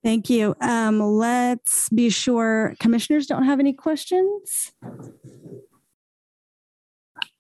Thank 0.07 0.31
you. 0.31 0.55
Um, 0.61 1.01
let's 1.01 1.89
be 1.89 2.11
sure 2.11 2.77
commissioners 2.79 3.27
don't 3.27 3.43
have 3.43 3.59
any 3.59 3.73
questions. 3.73 4.71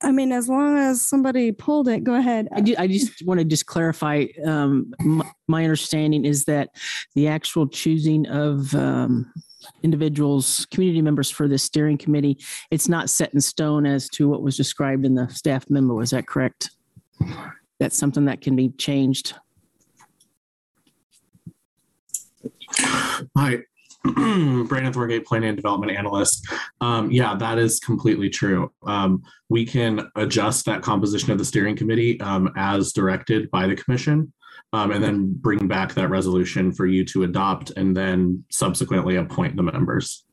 I 0.02 0.10
mean, 0.10 0.32
as 0.32 0.48
long 0.48 0.76
as 0.76 1.00
somebody 1.00 1.52
pulled 1.52 1.86
it, 1.86 2.02
go 2.02 2.16
ahead. 2.16 2.48
I, 2.52 2.62
ju- 2.62 2.74
I 2.76 2.88
just 2.88 3.24
want 3.24 3.38
to 3.38 3.44
just 3.44 3.66
clarify, 3.66 4.24
um, 4.44 4.92
my, 4.98 5.30
my 5.46 5.62
understanding 5.62 6.24
is 6.24 6.46
that 6.46 6.70
the 7.14 7.28
actual 7.28 7.68
choosing 7.68 8.26
of, 8.26 8.74
um, 8.74 9.32
individuals, 9.84 10.66
community 10.72 11.02
members 11.02 11.30
for 11.30 11.46
the 11.46 11.58
steering 11.58 11.96
committee, 11.96 12.36
it's 12.72 12.88
not 12.88 13.08
set 13.08 13.32
in 13.32 13.40
stone 13.40 13.86
as 13.86 14.08
to 14.08 14.28
what 14.28 14.42
was 14.42 14.56
described 14.56 15.06
in 15.06 15.14
the 15.14 15.28
staff 15.28 15.70
memo. 15.70 16.00
Is 16.00 16.10
that 16.10 16.26
correct? 16.26 16.70
That's 17.78 17.96
something 17.96 18.24
that 18.24 18.40
can 18.40 18.56
be 18.56 18.70
changed. 18.70 19.36
Hi, 23.36 23.58
Brandon 24.04 24.92
Thorgate, 24.92 25.24
Planning 25.24 25.50
and 25.50 25.56
Development 25.56 25.96
Analyst. 25.96 26.46
Um, 26.80 27.10
yeah, 27.10 27.34
that 27.36 27.58
is 27.58 27.80
completely 27.80 28.28
true. 28.30 28.70
Um, 28.86 29.22
we 29.48 29.64
can 29.64 30.08
adjust 30.16 30.64
that 30.66 30.82
composition 30.82 31.30
of 31.32 31.38
the 31.38 31.44
steering 31.44 31.76
committee 31.76 32.20
um, 32.20 32.52
as 32.56 32.92
directed 32.92 33.50
by 33.50 33.66
the 33.66 33.76
commission. 33.76 34.32
um, 34.72 34.90
and 34.90 35.02
then 35.02 35.32
bring 35.32 35.68
back 35.68 35.94
that 35.94 36.10
resolution 36.10 36.72
for 36.72 36.86
you 36.86 37.04
to 37.06 37.22
adopt 37.22 37.70
and 37.76 37.96
then 37.96 38.44
subsequently 38.50 39.16
appoint 39.16 39.56
the 39.56 39.62
members. 39.62 40.24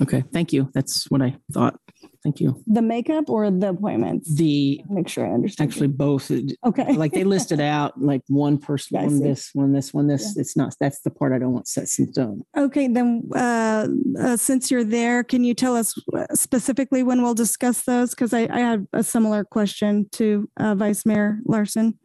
Okay, 0.00 0.24
thank 0.32 0.52
you. 0.52 0.70
That's 0.74 1.10
what 1.10 1.22
I 1.22 1.36
thought. 1.52 1.78
Thank 2.24 2.40
you. 2.40 2.62
The 2.66 2.80
makeup 2.80 3.28
or 3.28 3.50
the 3.50 3.68
appointments? 3.68 4.34
The, 4.34 4.80
Make 4.88 5.08
sure 5.08 5.26
I 5.26 5.30
understand. 5.30 5.70
actually 5.70 5.88
both, 5.88 6.30
Okay. 6.64 6.94
like 6.94 7.12
they 7.12 7.22
listed 7.22 7.60
out 7.74 8.00
like 8.00 8.22
one 8.28 8.56
person, 8.56 8.96
I 8.96 9.04
one 9.04 9.20
this, 9.20 9.50
one 9.52 9.74
this, 9.74 9.92
one 9.92 10.06
this. 10.06 10.34
It's 10.38 10.56
not, 10.56 10.74
that's 10.80 11.02
the 11.02 11.10
part 11.10 11.34
I 11.34 11.38
don't 11.38 11.52
want 11.52 11.68
set 11.68 11.82
in 11.98 12.10
stone. 12.10 12.42
Okay, 12.56 12.88
then, 12.88 13.28
uh, 13.36 13.88
uh, 14.18 14.36
since 14.38 14.70
you're 14.70 14.84
there, 14.84 15.22
can 15.22 15.44
you 15.44 15.52
tell 15.52 15.76
us 15.76 15.94
specifically 16.32 17.02
when 17.02 17.20
we'll 17.22 17.34
discuss 17.34 17.82
those? 17.82 18.10
Because 18.10 18.32
I, 18.32 18.48
I 18.50 18.60
have 18.60 18.86
a 18.94 19.02
similar 19.02 19.44
question 19.44 20.08
to, 20.12 20.48
uh, 20.56 20.74
Vice 20.76 21.04
Mayor 21.04 21.40
Larsen. 21.44 21.98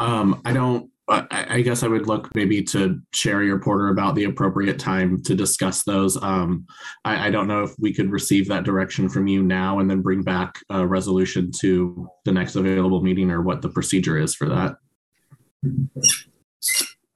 Um, 0.00 0.40
I 0.44 0.52
don't, 0.52 0.89
I, 1.10 1.46
I 1.48 1.60
guess 1.62 1.82
I 1.82 1.88
would 1.88 2.06
look 2.06 2.28
maybe 2.34 2.62
to 2.64 3.00
Sherry 3.12 3.50
or 3.50 3.58
Porter 3.58 3.88
about 3.88 4.14
the 4.14 4.24
appropriate 4.24 4.78
time 4.78 5.22
to 5.24 5.34
discuss 5.34 5.82
those. 5.82 6.20
Um, 6.22 6.66
I, 7.04 7.26
I 7.26 7.30
don't 7.30 7.48
know 7.48 7.62
if 7.62 7.72
we 7.78 7.92
could 7.92 8.10
receive 8.10 8.48
that 8.48 8.64
direction 8.64 9.08
from 9.08 9.26
you 9.26 9.42
now 9.42 9.80
and 9.80 9.90
then 9.90 10.02
bring 10.02 10.22
back 10.22 10.60
a 10.70 10.86
resolution 10.86 11.50
to 11.60 12.08
the 12.24 12.32
next 12.32 12.54
available 12.54 13.02
meeting 13.02 13.30
or 13.30 13.42
what 13.42 13.60
the 13.62 13.68
procedure 13.68 14.18
is 14.18 14.34
for 14.34 14.48
that. 14.48 14.76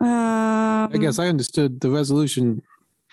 Um, 0.00 0.90
I 0.92 0.98
guess 1.00 1.18
I 1.18 1.28
understood 1.28 1.80
the 1.80 1.90
resolution 1.90 2.62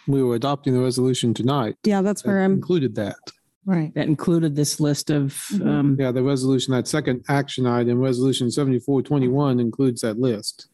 we 0.07 0.23
were 0.23 0.35
adopting 0.35 0.73
the 0.73 0.81
resolution 0.81 1.33
tonight. 1.33 1.75
Yeah, 1.83 2.01
that's 2.01 2.23
that 2.23 2.27
where 2.27 2.43
I'm, 2.43 2.53
Included 2.53 2.95
that. 2.95 3.17
Right. 3.65 3.93
That 3.93 4.07
included 4.07 4.55
this 4.55 4.79
list 4.79 5.09
of, 5.11 5.33
Mhm. 5.51 5.67
um, 5.67 5.97
Yeah, 5.99 6.11
the 6.11 6.23
resolution, 6.23 6.71
that 6.73 6.87
second 6.87 7.23
action 7.29 7.65
item, 7.67 7.99
resolution 7.99 8.49
seventy-four 8.49 9.03
twenty-one 9.03 9.59
includes 9.59 10.01
that 10.01 10.19
list. 10.19 10.67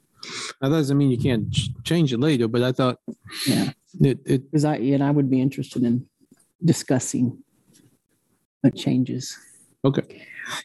Now, 0.61 0.69
that 0.69 0.77
doesn't 0.77 0.97
mean 0.97 1.11
you 1.11 1.17
can't 1.17 1.51
ch- 1.51 1.69
change 1.83 2.13
it 2.13 2.19
later, 2.19 2.47
but 2.47 2.63
I 2.63 2.71
thought 2.71 2.99
yeah, 3.45 3.71
it, 4.01 4.19
it, 4.25 4.51
because 4.51 4.65
I, 4.65 4.77
and 4.77 5.03
I 5.03 5.11
would 5.11 5.29
be 5.29 5.41
interested 5.41 5.83
in 5.83 6.05
discussing 6.63 7.43
the 8.63 8.71
changes. 8.71 9.37
okay. 9.85 10.23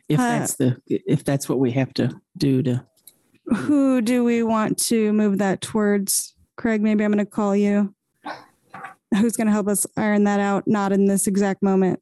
If 0.09 0.19
Uh, 0.21 0.23
that's 0.23 0.55
the, 0.55 0.77
if 0.87 1.25
that's 1.25 1.49
what 1.49 1.59
we 1.59 1.73
have 1.73 1.93
to 1.95 2.21
do 2.39 2.63
to, 2.63 2.87
who 3.47 4.01
do 4.01 4.23
we 4.23 4.45
want 4.45 4.79
to 4.85 5.13
move 5.13 5.39
that 5.39 5.61
towards? 5.61 6.35
Craig, 6.57 6.81
maybe 6.83 7.05
I'm 7.05 7.11
going 7.11 7.25
to 7.25 7.31
call 7.31 7.57
you. 7.57 7.93
Who's 9.19 9.37
going 9.37 9.47
to 9.47 9.53
help 9.53 9.69
us 9.69 9.87
iron 9.97 10.25
that 10.25 10.41
out? 10.41 10.65
Not 10.67 10.93
in 10.93 11.07
this 11.07 11.27
exact 11.27 11.63
moment. 11.63 12.01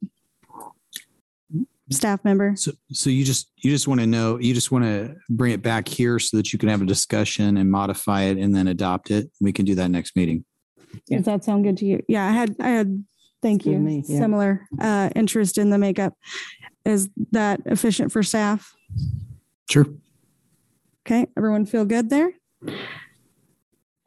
Staff 1.91 2.25
member. 2.25 2.53
So, 2.55 2.71
so 2.93 3.11
you 3.11 3.25
just, 3.25 3.51
you 3.57 3.71
just 3.71 3.89
want 3.89 4.01
to 4.01 4.07
know, 4.07 4.39
you 4.39 4.55
just 4.55 4.71
want 4.71 4.85
to 4.85 5.17
bring 5.29 5.51
it 5.53 5.61
back 5.61 5.89
here 5.89 6.21
so 6.21 6.37
that 6.37 6.53
you 6.53 6.59
can 6.59 6.69
have 6.69 6.83
a 6.83 6.87
discussion 6.87 7.57
and 7.57 7.69
modify 7.69 8.23
it 8.23 8.39
and 8.39 8.55
then 8.55 8.69
adopt 8.69 9.11
it. 9.11 9.29
We 9.41 9.53
can 9.53 9.65
do 9.65 9.75
that 9.75 9.89
next 9.89 10.15
meeting. 10.15 10.45
Does 11.09 11.25
that 11.25 11.43
sound 11.43 11.65
good 11.65 11.77
to 11.79 11.87
you? 11.87 12.01
Yeah, 12.07 12.27
I 12.27 12.31
had, 12.31 12.55
I 12.61 12.69
had, 12.69 13.05
thank 13.43 13.67
you, 13.67 13.79
me, 13.79 14.05
yeah. 14.07 14.19
similar 14.21 14.69
uh, 14.81 15.11
interest 15.17 15.59
in 15.59 15.71
the 15.71 15.79
makeup. 15.79 16.15
Is 16.85 17.09
that 17.33 17.61
efficient 17.67 18.13
for 18.13 18.23
staff? 18.23 18.73
Sure. 19.69 19.87
Okay, 21.05 21.27
everyone 21.37 21.67
feel 21.67 21.85
good 21.85 22.09
there? 22.09 22.31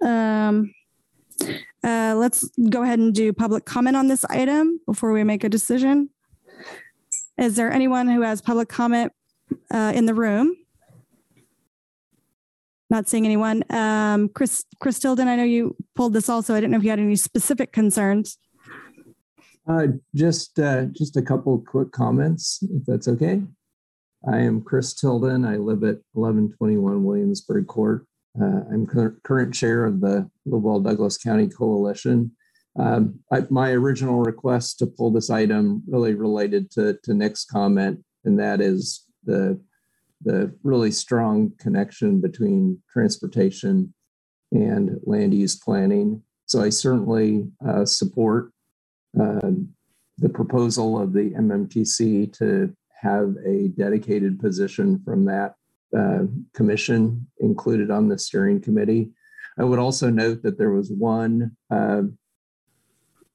Um, 0.01 0.73
uh, 1.83 2.15
let's 2.17 2.49
go 2.69 2.83
ahead 2.83 2.99
and 2.99 3.13
do 3.13 3.33
public 3.33 3.65
comment 3.65 3.95
on 3.95 4.07
this 4.07 4.25
item 4.25 4.79
before 4.85 5.11
we 5.11 5.23
make 5.23 5.43
a 5.43 5.49
decision. 5.49 6.09
Is 7.37 7.55
there 7.55 7.71
anyone 7.71 8.07
who 8.07 8.21
has 8.21 8.41
public 8.41 8.69
comment 8.69 9.11
uh, 9.71 9.91
in 9.95 10.05
the 10.05 10.13
room? 10.13 10.55
Not 12.89 13.09
seeing 13.09 13.25
anyone. 13.25 13.63
Um, 13.71 14.29
Chris, 14.29 14.63
Chris 14.79 14.99
Tilden, 14.99 15.27
I 15.27 15.35
know 15.35 15.43
you 15.43 15.75
pulled 15.95 16.13
this 16.13 16.29
also. 16.29 16.53
I 16.53 16.59
didn't 16.59 16.71
know 16.71 16.77
if 16.77 16.83
you 16.83 16.91
had 16.91 16.99
any 16.99 17.15
specific 17.15 17.71
concerns. 17.71 18.37
Uh, 19.67 19.87
just, 20.13 20.59
uh, 20.59 20.85
just 20.85 21.17
a 21.17 21.21
couple 21.21 21.57
quick 21.65 21.91
comments, 21.91 22.59
if 22.61 22.85
that's 22.85 23.07
okay. 23.07 23.41
I 24.31 24.37
am 24.39 24.61
Chris 24.61 24.93
Tilden. 24.93 25.43
I 25.43 25.57
live 25.57 25.83
at 25.83 25.97
eleven 26.15 26.53
twenty-one 26.57 27.03
Williamsburg 27.03 27.67
Court. 27.67 28.05
Uh, 28.39 28.61
I'm 28.71 28.87
cur- 28.87 29.17
current 29.23 29.53
chair 29.53 29.85
of 29.85 30.01
the 30.01 30.29
Livewell 30.47 30.83
Douglas 30.83 31.17
County 31.17 31.47
Coalition. 31.47 32.31
Um, 32.79 33.19
I, 33.31 33.43
my 33.51 33.69
original 33.71 34.21
request 34.21 34.79
to 34.79 34.87
pull 34.87 35.11
this 35.11 35.29
item 35.29 35.83
really 35.87 36.15
related 36.15 36.71
to, 36.71 36.97
to 37.03 37.13
Nick's 37.13 37.45
comment, 37.45 38.03
and 38.25 38.39
that 38.39 38.61
is 38.61 39.05
the, 39.23 39.59
the 40.23 40.53
really 40.63 40.89
strong 40.89 41.51
connection 41.59 42.19
between 42.19 42.81
transportation 42.91 43.93
and 44.51 44.99
land 45.03 45.33
use 45.33 45.55
planning. 45.55 46.23
So 46.47 46.61
I 46.61 46.69
certainly 46.69 47.47
uh, 47.67 47.85
support 47.85 48.51
um, 49.19 49.69
the 50.17 50.29
proposal 50.29 50.99
of 50.99 51.13
the 51.13 51.31
MMTC 51.31 52.35
to 52.37 52.75
have 53.01 53.35
a 53.45 53.67
dedicated 53.69 54.39
position 54.39 55.01
from 55.03 55.25
that 55.25 55.55
uh, 55.97 56.23
commission 56.53 57.27
included 57.39 57.91
on 57.91 58.07
the 58.07 58.17
steering 58.17 58.61
committee. 58.61 59.11
I 59.57 59.63
would 59.63 59.79
also 59.79 60.09
note 60.09 60.41
that 60.43 60.57
there 60.57 60.71
was 60.71 60.91
one 60.91 61.55
uh, 61.69 62.03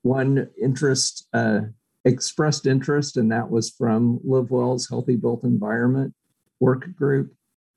one 0.03 0.49
interest 0.61 1.29
uh, 1.33 1.61
expressed 2.05 2.67
interest, 2.67 3.17
and 3.17 3.31
that 3.31 3.51
was 3.51 3.71
from 3.71 4.19
LiveWell's 4.27 4.89
Healthy 4.89 5.17
Built 5.17 5.45
Environment 5.45 6.15
Work 6.61 6.95
Group, 6.97 7.35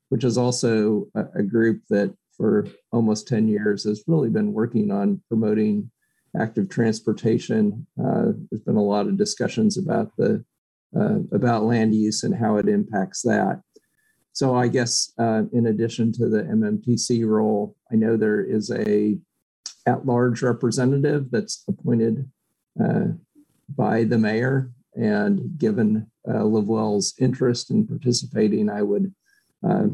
which 0.08 0.24
is 0.24 0.38
also 0.38 1.06
a, 1.14 1.24
a 1.36 1.42
group 1.42 1.82
that 1.90 2.14
for 2.36 2.66
almost 2.92 3.28
10 3.28 3.46
years 3.48 3.84
has 3.84 4.02
really 4.06 4.30
been 4.30 4.52
working 4.52 4.90
on 4.90 5.22
promoting 5.28 5.90
active 6.40 6.68
transportation. 6.68 7.86
Uh, 8.02 8.32
there's 8.50 8.62
been 8.62 8.76
a 8.76 8.82
lot 8.82 9.06
of 9.06 9.18
discussions 9.18 9.76
about 9.76 10.10
the 10.16 10.44
uh, 10.98 11.20
about 11.32 11.64
land 11.64 11.94
use 11.94 12.22
and 12.22 12.34
how 12.34 12.56
it 12.56 12.68
impacts 12.68 13.22
that. 13.22 13.62
So 14.32 14.56
I 14.56 14.68
guess 14.68 15.12
uh, 15.18 15.42
in 15.52 15.66
addition 15.66 16.12
to 16.12 16.28
the 16.28 16.42
MMTC 16.42 17.26
role, 17.26 17.76
I 17.92 17.96
know 17.96 18.16
there 18.16 18.40
is 18.40 18.70
a 18.70 19.18
at-large 19.86 20.42
representative 20.42 21.30
that's 21.30 21.64
appointed 21.68 22.30
uh, 22.82 23.08
by 23.68 24.04
the 24.04 24.18
mayor, 24.18 24.70
and 24.94 25.58
given 25.58 26.10
uh, 26.28 26.44
Livewell's 26.44 27.14
interest 27.18 27.70
in 27.70 27.86
participating, 27.86 28.70
I 28.70 28.82
would 28.82 29.12
uh, 29.66 29.86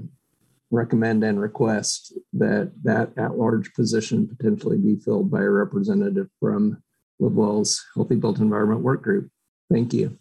recommend 0.71 1.25
and 1.25 1.41
request 1.41 2.13
that 2.35 2.73
that 2.85 3.11
at-large 3.17 3.73
position 3.75 4.29
potentially 4.29 4.79
be 4.79 4.97
filled 4.97 5.31
by 5.31 5.43
a 5.43 5.49
representative 5.49 6.29
from 6.39 6.83
Livewell's 7.21 7.85
Healthy 7.95 8.17
Built 8.17 8.39
Environment 8.39 8.83
Work 8.83 9.03
Group. 9.03 9.31
Thank 9.71 9.93
you. 9.93 10.19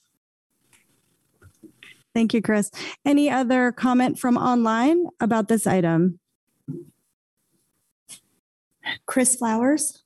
Thank 2.18 2.34
you, 2.34 2.42
Chris. 2.42 2.72
Any 3.06 3.30
other 3.30 3.72
comment 3.72 4.18
from 4.18 4.38
online 4.38 5.06
about 5.20 5.50
this 5.50 5.68
item? 5.68 6.18
Chris 9.06 9.36
Flowers. 9.36 10.02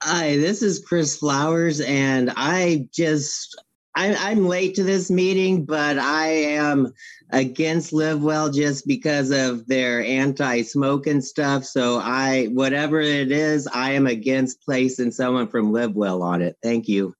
Hi, 0.00 0.36
this 0.36 0.62
is 0.62 0.78
Chris 0.78 1.16
Flowers, 1.16 1.80
and 1.80 2.32
I 2.36 2.88
just 2.92 3.60
I, 3.96 4.14
I'm 4.14 4.46
late 4.46 4.76
to 4.76 4.84
this 4.84 5.10
meeting, 5.10 5.64
but 5.64 5.98
I 5.98 6.28
am 6.28 6.92
against 7.30 7.92
Livewell 7.92 8.54
just 8.54 8.86
because 8.86 9.32
of 9.32 9.66
their 9.66 10.04
anti-smoke 10.04 11.08
and 11.08 11.24
stuff. 11.24 11.64
So 11.64 11.98
I, 11.98 12.44
whatever 12.52 13.00
it 13.00 13.32
is, 13.32 13.66
I 13.66 13.90
am 13.94 14.06
against 14.06 14.62
placing 14.62 15.10
someone 15.10 15.48
from 15.48 15.72
Livewell 15.72 16.22
on 16.22 16.42
it. 16.42 16.56
Thank 16.62 16.86
you. 16.86 17.12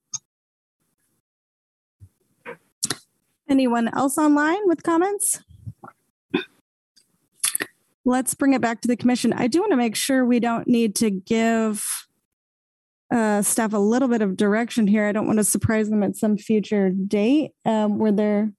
Anyone 3.49 3.89
else 3.95 4.17
online 4.19 4.67
with 4.67 4.83
comments? 4.83 5.41
Let's 8.07 8.35
bring 8.35 8.53
it 8.53 8.61
back 8.61 8.81
to 8.83 8.89
the 8.89 8.97
commission. 8.97 9.33
I 9.33 9.47
do 9.47 9.61
want 9.61 9.73
to 9.73 9.77
make 9.77 9.97
sure 9.97 10.25
we 10.25 10.41
don't 10.41 10.69
need 10.69 10.95
to 10.97 11.11
give 11.11 11.85
uh, 13.11 13.43
staff 13.43 13.73
a 13.73 13.79
little 13.79 14.09
bit 14.09 14.21
of 14.23 14.37
direction 14.37 14.87
here. 14.87 15.07
I 15.07 15.13
don't 15.13 15.27
want 15.27 15.39
to 15.39 15.45
surprise 15.45 15.89
them 15.89 16.03
at 16.03 16.17
some 16.17 16.37
future 16.37 16.91
date 16.91 17.53
um, 17.65 17.99
where 17.99 18.13
they're, 18.13 18.53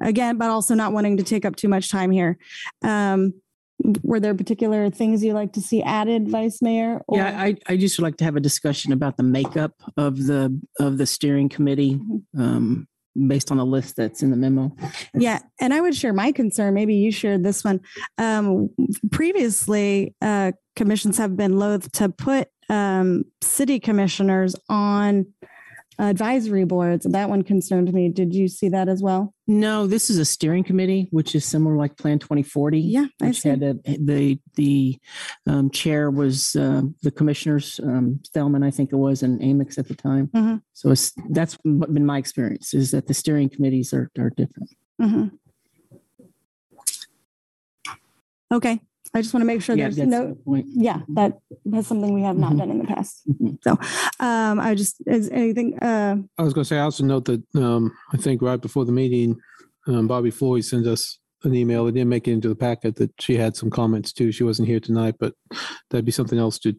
again, 0.00 0.36
but 0.36 0.50
also 0.50 0.74
not 0.74 0.92
wanting 0.92 1.16
to 1.18 1.22
take 1.22 1.44
up 1.46 1.56
too 1.56 1.68
much 1.68 1.90
time 1.90 2.10
here. 2.10 2.36
Um, 2.82 3.34
were 4.02 4.20
there 4.20 4.34
particular 4.34 4.90
things 4.90 5.22
you 5.22 5.32
like 5.34 5.52
to 5.54 5.60
see 5.60 5.82
added, 5.82 6.28
Vice 6.28 6.60
Mayor? 6.60 7.02
or- 7.06 7.18
yeah, 7.18 7.40
I, 7.40 7.56
I 7.66 7.76
just 7.76 7.98
would 7.98 8.04
like 8.04 8.16
to 8.18 8.24
have 8.24 8.36
a 8.36 8.40
discussion 8.40 8.92
about 8.92 9.16
the 9.16 9.22
makeup 9.22 9.72
of 9.96 10.16
the, 10.18 10.58
of 10.80 10.98
the 10.98 11.06
steering 11.06 11.48
committee, 11.48 11.98
um, 12.36 12.88
based 13.26 13.50
on 13.50 13.56
the 13.56 13.66
list 13.66 13.96
that's 13.96 14.22
in 14.22 14.30
the 14.30 14.36
memo. 14.36 14.74
Yeah, 15.14 15.40
and 15.60 15.72
I 15.72 15.80
would 15.80 15.94
share 15.94 16.12
my 16.12 16.32
concern. 16.32 16.74
Maybe 16.74 16.94
you 16.94 17.10
shared 17.10 17.44
this 17.44 17.64
one. 17.64 17.80
Um, 18.18 18.70
previously, 19.10 20.14
uh, 20.20 20.52
commissions 20.74 21.18
have 21.18 21.36
been 21.36 21.58
loath 21.58 21.90
to 21.92 22.08
put 22.08 22.48
um, 22.68 23.24
city 23.42 23.80
commissioners 23.80 24.56
on 24.68 25.26
advisory 25.98 26.64
boards. 26.64 27.06
That 27.08 27.28
one 27.28 27.42
concerned 27.42 27.92
me. 27.92 28.08
Did 28.08 28.34
you 28.34 28.48
see 28.48 28.68
that 28.70 28.88
as 28.88 29.02
well? 29.02 29.32
No, 29.46 29.86
this 29.86 30.10
is 30.10 30.18
a 30.18 30.24
steering 30.24 30.64
committee, 30.64 31.08
which 31.10 31.34
is 31.34 31.44
similar 31.44 31.76
like 31.76 31.96
Plan 31.96 32.18
2040. 32.18 32.80
Yeah, 32.80 33.06
I 33.22 33.30
see. 33.32 33.48
had 33.48 33.62
a, 33.62 33.74
the, 33.84 34.38
the 34.56 34.98
um, 35.46 35.70
chair 35.70 36.10
was 36.10 36.56
uh, 36.56 36.82
the 37.02 37.10
commissioners, 37.10 37.80
um, 37.82 38.20
Thellman, 38.34 38.62
I 38.62 38.70
think 38.70 38.92
it 38.92 38.96
was, 38.96 39.22
and 39.22 39.40
Amyx 39.40 39.78
at 39.78 39.88
the 39.88 39.94
time. 39.94 40.28
Mhm. 40.34 40.62
So 40.72 40.90
it's, 40.90 41.12
that's 41.30 41.56
been 41.64 42.04
my 42.06 42.18
experience 42.18 42.74
is 42.74 42.90
that 42.90 43.06
the 43.06 43.14
steering 43.14 43.48
committees 43.48 43.92
are, 43.94 44.10
are 44.18 44.30
different. 44.30 44.70
Mhm. 45.00 45.30
Okay, 48.52 48.80
I 49.16 49.22
just 49.22 49.32
want 49.32 49.40
to 49.42 49.46
make 49.46 49.62
sure 49.62 49.74
Yeah, 49.76 49.84
there's 49.84 49.96
that's 49.96 50.08
no. 50.10 50.36
the. 50.46 50.62
Yeah, 50.66 51.00
that 51.14 51.38
that's 51.64 51.86
something 51.88 52.12
we 52.12 52.20
have 52.22 52.36
not 52.36 52.52
Mhm. 52.52 52.58
done 52.58 52.70
in 52.70 52.78
the 52.78 52.84
past. 52.84 53.22
Mhm. 53.28 53.56
So, 53.64 53.72
um, 54.20 54.60
I 54.60 54.74
just 54.74 54.96
is 55.06 55.30
anything. 55.30 55.78
Uh, 55.78 56.16
I 56.36 56.42
was 56.42 56.52
going 56.52 56.64
to 56.64 56.68
say, 56.68 56.76
I 56.78 56.82
also 56.82 57.02
note 57.04 57.24
that 57.24 57.42
um, 57.56 57.92
I 58.12 58.18
think 58.18 58.42
right 58.42 58.60
before 58.60 58.84
the 58.84 58.92
meeting, 58.92 59.36
um, 59.86 60.06
Bobby 60.06 60.30
Floyd 60.30 60.64
sent 60.66 60.86
us 60.86 61.18
an 61.44 61.54
email. 61.54 61.86
It 61.86 61.92
didn't 61.92 62.10
make 62.10 62.28
it 62.28 62.32
into 62.32 62.48
the 62.50 62.56
packet 62.56 62.96
that 62.96 63.10
she 63.18 63.36
had 63.36 63.56
some 63.56 63.70
comments 63.70 64.12
too. 64.12 64.32
She 64.32 64.44
wasn't 64.44 64.68
here 64.68 64.80
tonight, 64.80 65.14
but 65.18 65.32
that'd 65.90 66.04
be 66.04 66.12
something 66.12 66.38
else 66.38 66.58
to. 66.60 66.74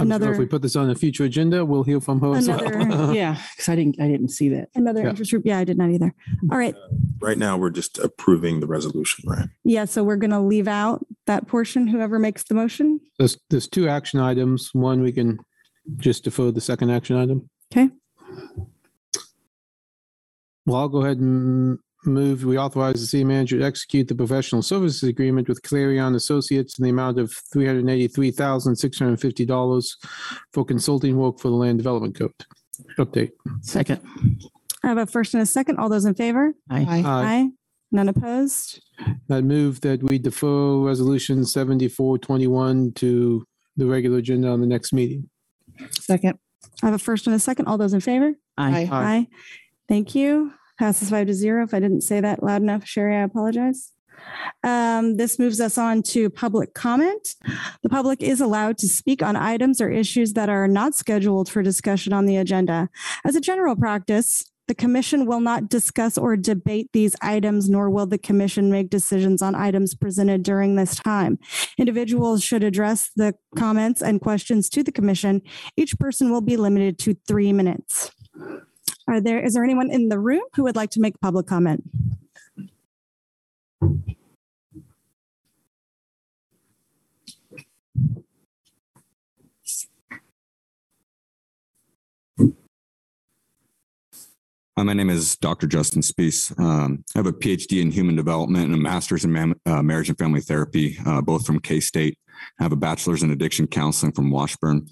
I'm 0.00 0.08
sure 0.08 0.16
Another- 0.16 0.32
if 0.32 0.38
we 0.38 0.46
put 0.46 0.62
this 0.62 0.76
on 0.76 0.88
a 0.90 0.94
future 0.94 1.24
agenda, 1.24 1.64
we'll 1.64 1.82
hear 1.82 2.00
from 2.00 2.20
her 2.20 2.34
as 2.34 2.48
well. 2.48 2.62
Another- 2.64 3.14
Yeah, 3.14 3.36
because 3.52 3.68
I 3.68 3.76
didn't, 3.76 4.00
I 4.00 4.08
didn't 4.08 4.28
see 4.30 4.48
that. 4.50 4.68
another 4.74 5.02
Yeah. 5.02 5.10
interest 5.10 5.30
group. 5.30 5.42
Yeah, 5.44 5.58
I 5.58 5.64
did 5.64 5.76
not 5.78 5.90
either. 5.90 6.14
All 6.50 6.58
right. 6.58 6.74
Uh, 6.74 6.88
right 7.20 7.38
now, 7.38 7.56
we're 7.58 7.70
just 7.70 7.98
approving 7.98 8.60
the 8.60 8.66
resolution, 8.66 9.28
right? 9.28 9.48
Yeah, 9.64 9.84
so 9.84 10.02
we're 10.02 10.16
going 10.16 10.30
to 10.30 10.40
leave 10.40 10.68
out 10.68 11.04
that 11.26 11.46
portion. 11.46 11.86
Whoever 11.86 12.18
makes 12.18 12.44
the 12.44 12.54
motion. 12.54 13.00
There's, 13.18 13.38
there's 13.50 13.68
two 13.68 13.88
action 13.88 14.20
items. 14.20 14.70
One, 14.72 15.02
we 15.02 15.12
can 15.12 15.38
just 15.96 16.24
defer 16.24 16.50
the 16.50 16.60
second 16.60 16.90
action 16.90 17.16
item. 17.16 17.48
Okay. 17.72 17.90
Well, 20.66 20.76
I'll 20.76 20.88
go 20.88 21.02
ahead 21.04 21.18
and 21.18 21.78
move, 22.04 22.44
we 22.44 22.58
authorize 22.58 23.00
the 23.00 23.06
city 23.06 23.24
manager 23.24 23.58
to 23.58 23.64
execute 23.64 24.08
the 24.08 24.14
professional 24.14 24.62
services 24.62 25.02
agreement 25.08 25.48
with 25.48 25.62
Clarion 25.62 26.14
Associates 26.14 26.78
in 26.78 26.84
the 26.84 26.90
amount 26.90 27.18
of 27.18 27.32
three 27.52 27.66
hundred 27.66 27.80
and 27.80 27.90
eighty-three 27.90 28.30
thousand, 28.30 28.76
six 28.76 28.98
hundred 28.98 29.10
and 29.12 29.20
fifty 29.20 29.44
dollars 29.44 29.96
for 30.52 30.64
consulting 30.64 31.16
work 31.16 31.38
for 31.38 31.48
the 31.48 31.54
land 31.54 31.78
development 31.78 32.18
code. 32.18 32.32
Update. 32.98 33.32
Second. 33.60 34.00
I 34.82 34.88
have 34.88 34.98
a 34.98 35.06
first 35.06 35.34
and 35.34 35.42
a 35.42 35.46
second. 35.46 35.78
All 35.78 35.90
those 35.90 36.06
in 36.06 36.14
favor? 36.14 36.54
Aye. 36.70 36.86
Aye. 36.88 37.02
Aye. 37.04 37.50
None 37.92 38.08
opposed? 38.08 38.80
I 39.28 39.40
move 39.42 39.80
that 39.82 40.02
we 40.02 40.18
defer 40.18 40.76
resolution 40.78 41.44
seventy-four 41.44 42.18
twenty-one 42.18 42.92
to 42.94 43.44
the 43.76 43.86
regular 43.86 44.18
agenda 44.18 44.48
on 44.48 44.60
the 44.60 44.66
next 44.66 44.92
meeting. 44.92 45.28
Second. 45.92 46.38
I 46.82 46.86
have 46.86 46.94
a 46.94 46.98
first 46.98 47.26
and 47.26 47.36
a 47.36 47.38
second. 47.38 47.66
All 47.66 47.76
those 47.76 47.92
in 47.92 48.00
favor? 48.00 48.32
Aye. 48.56 48.82
Aye. 48.82 48.88
Aye. 48.90 49.26
Thank 49.88 50.14
you. 50.14 50.52
Passes 50.80 51.10
five 51.10 51.26
to 51.26 51.34
zero. 51.34 51.62
If 51.62 51.74
I 51.74 51.78
didn't 51.78 52.00
say 52.00 52.22
that 52.22 52.42
loud 52.42 52.62
enough, 52.62 52.86
Sherry, 52.86 53.14
I 53.14 53.20
apologize. 53.20 53.92
Um, 54.62 55.18
this 55.18 55.38
moves 55.38 55.60
us 55.60 55.76
on 55.76 56.02
to 56.04 56.30
public 56.30 56.72
comment. 56.72 57.34
The 57.82 57.90
public 57.90 58.22
is 58.22 58.40
allowed 58.40 58.78
to 58.78 58.88
speak 58.88 59.22
on 59.22 59.36
items 59.36 59.82
or 59.82 59.90
issues 59.90 60.32
that 60.32 60.48
are 60.48 60.66
not 60.66 60.94
scheduled 60.94 61.50
for 61.50 61.62
discussion 61.62 62.14
on 62.14 62.24
the 62.24 62.38
agenda. 62.38 62.88
As 63.26 63.36
a 63.36 63.42
general 63.42 63.76
practice, 63.76 64.42
the 64.68 64.74
commission 64.74 65.26
will 65.26 65.40
not 65.40 65.68
discuss 65.68 66.16
or 66.16 66.34
debate 66.34 66.88
these 66.94 67.14
items, 67.20 67.68
nor 67.68 67.90
will 67.90 68.06
the 68.06 68.16
commission 68.16 68.70
make 68.70 68.88
decisions 68.88 69.42
on 69.42 69.54
items 69.54 69.94
presented 69.94 70.42
during 70.42 70.76
this 70.76 70.94
time. 70.94 71.38
Individuals 71.76 72.42
should 72.42 72.64
address 72.64 73.10
the 73.16 73.34
comments 73.54 74.00
and 74.00 74.22
questions 74.22 74.70
to 74.70 74.82
the 74.82 74.92
commission. 74.92 75.42
Each 75.76 75.98
person 75.98 76.30
will 76.30 76.40
be 76.40 76.56
limited 76.56 76.98
to 77.00 77.18
three 77.28 77.52
minutes. 77.52 78.12
Are 79.10 79.20
there, 79.20 79.44
is 79.44 79.54
there 79.54 79.64
anyone 79.64 79.90
in 79.90 80.08
the 80.08 80.20
room 80.20 80.44
who 80.54 80.62
would 80.62 80.76
like 80.76 80.90
to 80.90 81.00
make 81.00 81.20
public 81.20 81.44
comment? 81.44 81.82
My 94.76 94.94
name 94.94 95.10
is 95.10 95.36
Dr. 95.36 95.66
Justin 95.66 96.02
Spiehs. 96.02 96.58
Um, 96.58 97.04
I 97.14 97.18
have 97.18 97.26
a 97.26 97.32
PhD 97.32 97.82
in 97.82 97.90
human 97.90 98.16
development 98.16 98.66
and 98.66 98.74
a 98.74 98.78
master's 98.78 99.24
in 99.24 99.32
mam- 99.32 99.60
uh, 99.66 99.82
marriage 99.82 100.08
and 100.08 100.16
family 100.16 100.40
therapy, 100.40 100.96
uh, 101.04 101.20
both 101.20 101.44
from 101.44 101.58
K 101.58 101.80
State. 101.80 102.16
I 102.58 102.62
have 102.62 102.72
a 102.72 102.76
bachelor's 102.76 103.22
in 103.22 103.30
addiction 103.30 103.66
counseling 103.66 104.12
from 104.12 104.30
Washburn. 104.30 104.86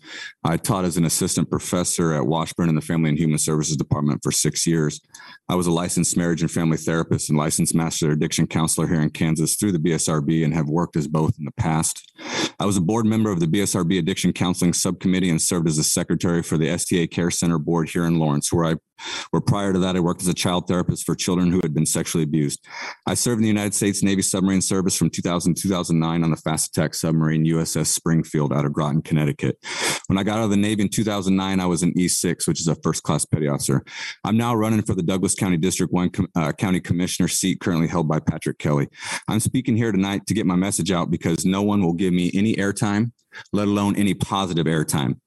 I 0.45 0.57
taught 0.57 0.85
as 0.85 0.97
an 0.97 1.05
assistant 1.05 1.51
professor 1.51 2.13
at 2.15 2.27
Washburn 2.27 2.69
in 2.69 2.75
the 2.75 2.81
Family 2.81 3.11
and 3.11 3.19
Human 3.19 3.39
Services 3.39 3.77
Department 3.77 4.21
for 4.23 4.33
six 4.33 4.67
years. 4.67 5.01
I 5.49 5.55
was 5.55 5.67
a 5.67 5.73
licensed 5.73 6.17
marriage 6.17 6.43
and 6.43 6.51
family 6.51 6.77
therapist 6.77 7.29
and 7.29 7.39
licensed 7.39 7.75
master 7.75 8.11
addiction 8.11 8.47
counselor 8.47 8.87
here 8.87 9.01
in 9.01 9.11
Kansas 9.11 9.57
through 9.57 9.73
the 9.73 9.79
BSRB 9.79 10.45
and 10.45 10.55
have 10.55 10.69
worked 10.69 10.97
as 10.97 11.09
both 11.09 11.39
in 11.39 11.45
the 11.45 11.53
past. 11.53 12.13
I 12.59 12.67
was 12.67 12.77
a 12.77 12.83
board 12.83 13.07
member 13.07 13.31
of 13.31 13.41
the 13.41 13.47
BSRB 13.47 13.99
Addiction 13.99 14.33
Counseling 14.33 14.73
Subcommittee 14.73 15.31
and 15.31 15.41
served 15.41 15.69
as 15.69 15.79
a 15.79 15.85
secretary 15.85 16.43
for 16.43 16.59
the 16.59 16.69
STA 16.69 17.07
Care 17.07 17.31
Center 17.31 17.59
Board 17.59 17.89
here 17.89 18.05
in 18.05 18.19
Lawrence, 18.19 18.53
where 18.53 18.65
I 18.65 18.75
where 19.31 19.41
prior 19.41 19.73
to 19.73 19.79
that 19.79 19.97
I 19.97 20.01
worked 20.01 20.23
as 20.23 20.29
a 20.29 20.35
child 20.35 20.67
therapist 20.67 21.05
for 21.05 21.15
children 21.15 21.51
who 21.51 21.61
had 21.63 21.75
been 21.75 21.87
sexually 21.87 22.25
abused. 22.25 22.65
I 23.07 23.15
served 23.15 23.39
in 23.39 23.43
the 23.43 23.49
United 23.49 23.75
States 23.75 24.03
Navy 24.03 24.23
submarine 24.23 24.61
service 24.61 24.97
from 24.97 25.11
2000 25.11 25.55
to 25.55 25.63
2009 25.63 26.25
on 26.25 26.31
the 26.31 26.37
fast 26.37 26.69
attack 26.69 26.95
submarine 26.95 27.45
USS 27.45 27.87
Springfield 27.87 28.53
out 28.53 28.65
of 28.65 28.73
Groton, 28.73 29.03
Connecticut. 29.03 29.59
When 30.07 30.19
I 30.19 30.23
got 30.23 30.39
out 30.39 30.45
of 30.45 30.51
the 30.51 30.57
Navy 30.57 30.83
in 30.83 30.89
2009, 30.89 31.61
I 31.61 31.67
was 31.67 31.83
an 31.83 31.93
E6, 31.95 32.47
which 32.47 32.61
is 32.61 32.69
a 32.69 32.77
first 32.77 33.03
class 33.03 33.25
petty 33.25 33.49
officer. 33.49 33.83
I'm 34.25 34.37
now 34.37 34.55
running 34.55 34.83
for 34.83 34.95
the 34.95 35.03
Douglas 35.03 35.35
County 35.35 35.57
District 35.57 35.93
1 35.93 36.11
uh, 36.35 36.53
County 36.53 36.81
Commissioner 36.81 37.29
seat 37.29 37.61
currently 37.61 37.89
held 37.89 38.09
by 38.09 38.21
Patrick 38.21 38.59
Kelly. 38.59 38.89
I'm 39.29 39.41
speaking 39.41 39.77
here 39.77 39.93
tonight 39.93 40.27
to 40.27 40.35
get 40.35 40.47
my 40.47 40.57
message 40.57 40.91
out 40.91 41.11
because 41.11 41.45
no 41.45 41.63
one 41.63 41.83
will 41.83 41.93
give 41.93 42.13
me 42.13 42.31
any 42.35 42.57
airtime, 42.57 43.13
let 43.53 43.69
alone 43.69 43.97
any 43.97 44.15
positive 44.15 44.67
airtime. 44.67 45.19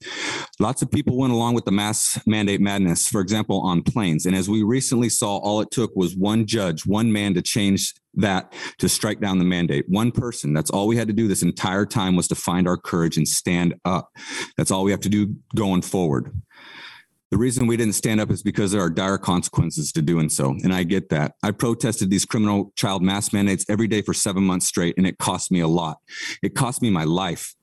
Lots 0.60 0.82
of 0.82 0.92
people 0.92 1.18
went 1.18 1.34
along 1.34 1.56
with 1.56 1.66
the 1.66 1.72
mass 1.72 2.20
mandate 2.26 2.62
madness, 2.62 3.08
for 3.08 3.22
example, 3.22 3.62
on 3.62 3.84
planes. 3.84 4.26
And 4.26 4.36
as 4.36 4.50
we 4.50 4.64
recently 4.64 5.10
saw, 5.10 5.38
all 5.38 5.62
it 5.62 5.72
took 5.72 5.96
was 5.96 6.16
one 6.16 6.46
judge, 6.46 6.86
one 6.86 7.12
man 7.12 7.34
to 7.36 7.42
change 7.42 7.94
that 8.16 8.54
to 8.80 8.90
strike 8.90 9.22
down 9.22 9.40
the 9.40 9.46
mandate. 9.46 9.86
One 9.88 10.12
person. 10.12 10.54
That's 10.54 10.70
all 10.70 10.88
we 10.88 10.98
had 10.98 11.08
to 11.08 11.14
do 11.14 11.28
this 11.28 11.44
entire 11.44 11.86
time 11.86 12.16
was 12.16 12.28
to 12.28 12.36
find 12.36 12.68
our 12.68 12.78
courage 12.78 13.18
and 13.18 13.28
stand 13.28 13.76
up. 13.86 14.12
That's 14.58 14.72
all 14.72 14.84
we 14.84 14.92
have 14.92 15.00
to 15.02 15.10
do 15.10 15.36
going 15.56 15.82
forward. 15.82 16.32
The 17.32 17.38
reason 17.38 17.66
we 17.66 17.78
didn't 17.78 17.94
stand 17.94 18.20
up 18.20 18.30
is 18.30 18.44
because 18.44 18.74
there 18.74 18.82
are 18.82 18.90
dire 18.90 19.18
consequences 19.18 19.94
to 19.94 20.02
doing 20.02 20.28
so. 20.28 20.50
And 20.64 20.74
I 20.74 20.84
get 20.84 21.08
that. 21.10 21.36
I 21.42 21.52
protested 21.52 22.10
these 22.10 22.26
criminal 22.26 22.74
child 22.76 23.02
mass 23.02 23.32
mandates 23.32 23.66
every 23.70 23.88
day 23.88 24.02
for 24.02 24.14
seven 24.14 24.44
months 24.44 24.68
straight, 24.68 24.98
and 24.98 25.08
it 25.08 25.18
cost 25.18 25.50
me 25.50 25.62
a 25.62 25.68
lot. 25.68 26.00
It 26.44 26.56
cost 26.56 26.82
me 26.82 26.90
my 26.90 27.06
life. 27.06 27.56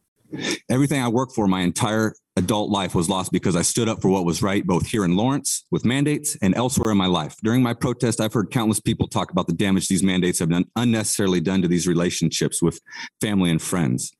Everything 0.68 1.02
I 1.02 1.08
worked 1.08 1.34
for 1.34 1.46
my 1.46 1.60
entire 1.60 2.14
adult 2.36 2.70
life 2.70 2.94
was 2.94 3.08
lost 3.08 3.32
because 3.32 3.56
I 3.56 3.62
stood 3.62 3.88
up 3.88 4.00
for 4.00 4.08
what 4.08 4.24
was 4.24 4.42
right, 4.42 4.64
both 4.64 4.86
here 4.86 5.04
in 5.04 5.16
Lawrence 5.16 5.64
with 5.70 5.84
mandates 5.84 6.36
and 6.40 6.54
elsewhere 6.56 6.92
in 6.92 6.98
my 6.98 7.06
life. 7.06 7.36
During 7.42 7.62
my 7.62 7.74
protest, 7.74 8.20
I've 8.20 8.32
heard 8.32 8.50
countless 8.50 8.80
people 8.80 9.08
talk 9.08 9.30
about 9.30 9.46
the 9.46 9.52
damage 9.52 9.88
these 9.88 10.02
mandates 10.02 10.38
have 10.38 10.50
done 10.50 10.66
unnecessarily 10.76 11.40
done 11.40 11.62
to 11.62 11.68
these 11.68 11.86
relationships 11.86 12.62
with 12.62 12.80
family 13.20 13.50
and 13.50 13.60
friends, 13.60 14.12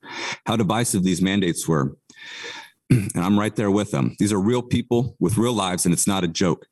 how 0.45 0.55
divisive 0.55 1.03
these 1.03 1.21
mandates 1.21 1.67
were. 1.67 1.95
and 2.89 3.11
I'm 3.15 3.39
right 3.39 3.55
there 3.55 3.71
with 3.71 3.91
them. 3.91 4.15
These 4.19 4.33
are 4.33 4.39
real 4.39 4.61
people 4.61 5.15
with 5.19 5.37
real 5.37 5.53
lives, 5.53 5.85
and 5.85 5.93
it's 5.93 6.07
not 6.07 6.23
a 6.23 6.27
joke. 6.27 6.65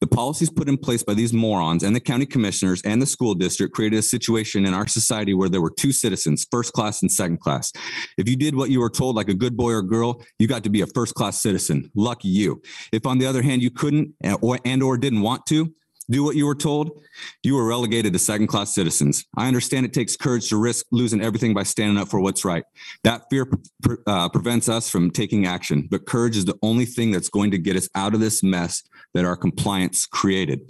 The 0.00 0.06
policies 0.06 0.48
put 0.48 0.68
in 0.68 0.78
place 0.78 1.02
by 1.02 1.12
these 1.12 1.34
morons 1.34 1.82
and 1.82 1.94
the 1.94 2.00
county 2.00 2.24
commissioners 2.24 2.80
and 2.82 3.02
the 3.02 3.06
school 3.06 3.34
district 3.34 3.74
created 3.74 3.98
a 3.98 4.02
situation 4.02 4.64
in 4.64 4.72
our 4.72 4.86
society 4.86 5.34
where 5.34 5.50
there 5.50 5.60
were 5.60 5.72
two 5.76 5.92
citizens, 5.92 6.46
first 6.50 6.72
class 6.72 7.02
and 7.02 7.12
second 7.12 7.40
class. 7.40 7.70
If 8.16 8.26
you 8.26 8.36
did 8.36 8.54
what 8.54 8.70
you 8.70 8.80
were 8.80 8.88
told 8.88 9.14
like 9.14 9.28
a 9.28 9.34
good 9.34 9.58
boy 9.58 9.72
or 9.72 9.82
girl, 9.82 10.22
you 10.38 10.48
got 10.48 10.64
to 10.64 10.70
be 10.70 10.80
a 10.80 10.86
first 10.86 11.14
class 11.14 11.42
citizen. 11.42 11.90
Lucky 11.94 12.28
you. 12.28 12.62
If 12.92 13.04
on 13.04 13.18
the 13.18 13.26
other 13.26 13.42
hand 13.42 13.62
you 13.62 13.70
couldn't 13.70 14.14
and 14.22 14.38
or, 14.40 14.58
and 14.64 14.82
or 14.82 14.96
didn't 14.96 15.20
want 15.20 15.44
to, 15.46 15.74
do 16.10 16.24
what 16.24 16.36
you 16.36 16.46
were 16.46 16.54
told, 16.54 17.02
you 17.42 17.54
were 17.54 17.66
relegated 17.66 18.12
to 18.12 18.18
second 18.18 18.48
class 18.48 18.74
citizens. 18.74 19.24
I 19.36 19.48
understand 19.48 19.86
it 19.86 19.92
takes 19.92 20.16
courage 20.16 20.48
to 20.48 20.56
risk 20.56 20.86
losing 20.90 21.22
everything 21.22 21.54
by 21.54 21.62
standing 21.62 21.96
up 21.98 22.08
for 22.08 22.20
what's 22.20 22.44
right. 22.44 22.64
That 23.04 23.22
fear 23.30 23.46
pre- 23.82 23.96
uh, 24.06 24.28
prevents 24.28 24.68
us 24.68 24.90
from 24.90 25.10
taking 25.10 25.46
action, 25.46 25.88
but 25.90 26.06
courage 26.06 26.36
is 26.36 26.44
the 26.44 26.58
only 26.62 26.84
thing 26.84 27.10
that's 27.10 27.28
going 27.28 27.50
to 27.52 27.58
get 27.58 27.76
us 27.76 27.88
out 27.94 28.14
of 28.14 28.20
this 28.20 28.42
mess 28.42 28.82
that 29.14 29.24
our 29.24 29.36
compliance 29.36 30.06
created. 30.06 30.60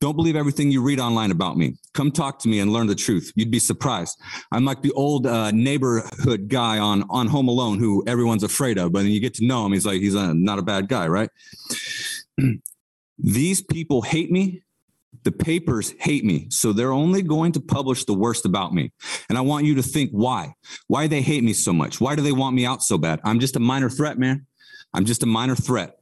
Don't 0.00 0.16
believe 0.16 0.36
everything 0.36 0.70
you 0.70 0.82
read 0.82 1.00
online 1.00 1.30
about 1.30 1.56
me. 1.56 1.76
Come 1.94 2.10
talk 2.10 2.38
to 2.40 2.48
me 2.48 2.60
and 2.60 2.72
learn 2.72 2.86
the 2.86 2.94
truth. 2.94 3.32
You'd 3.34 3.50
be 3.50 3.58
surprised. 3.58 4.20
I'm 4.52 4.64
like 4.64 4.82
the 4.82 4.92
old 4.92 5.26
uh, 5.26 5.50
neighborhood 5.50 6.48
guy 6.48 6.78
on 6.78 7.04
on 7.10 7.26
Home 7.28 7.48
Alone 7.48 7.78
who 7.78 8.04
everyone's 8.06 8.42
afraid 8.42 8.78
of, 8.78 8.92
but 8.92 9.00
then 9.00 9.10
you 9.10 9.20
get 9.20 9.34
to 9.34 9.46
know 9.46 9.64
him. 9.64 9.72
He's 9.72 9.86
like 9.86 10.00
he's 10.00 10.14
a, 10.14 10.34
not 10.34 10.58
a 10.58 10.62
bad 10.62 10.88
guy, 10.88 11.08
right? 11.08 11.30
These 13.18 13.62
people 13.62 14.02
hate 14.02 14.30
me 14.30 14.62
the 15.24 15.32
papers 15.32 15.94
hate 15.98 16.24
me, 16.24 16.48
so 16.50 16.72
they're 16.72 16.92
only 16.92 17.22
going 17.22 17.52
to 17.52 17.60
publish 17.60 18.04
the 18.04 18.14
worst 18.14 18.44
about 18.44 18.72
me. 18.72 18.92
And 19.28 19.36
I 19.36 19.40
want 19.40 19.66
you 19.66 19.74
to 19.76 19.82
think 19.82 20.10
why. 20.10 20.54
Why 20.86 21.06
they 21.06 21.22
hate 21.22 21.44
me 21.44 21.52
so 21.52 21.72
much? 21.72 22.00
Why 22.00 22.14
do 22.14 22.22
they 22.22 22.32
want 22.32 22.54
me 22.54 22.66
out 22.66 22.82
so 22.82 22.98
bad? 22.98 23.20
I'm 23.24 23.40
just 23.40 23.56
a 23.56 23.60
minor 23.60 23.90
threat, 23.90 24.18
man. 24.18 24.46
I'm 24.94 25.04
just 25.04 25.22
a 25.22 25.26
minor 25.26 25.56
threat. 25.56 25.97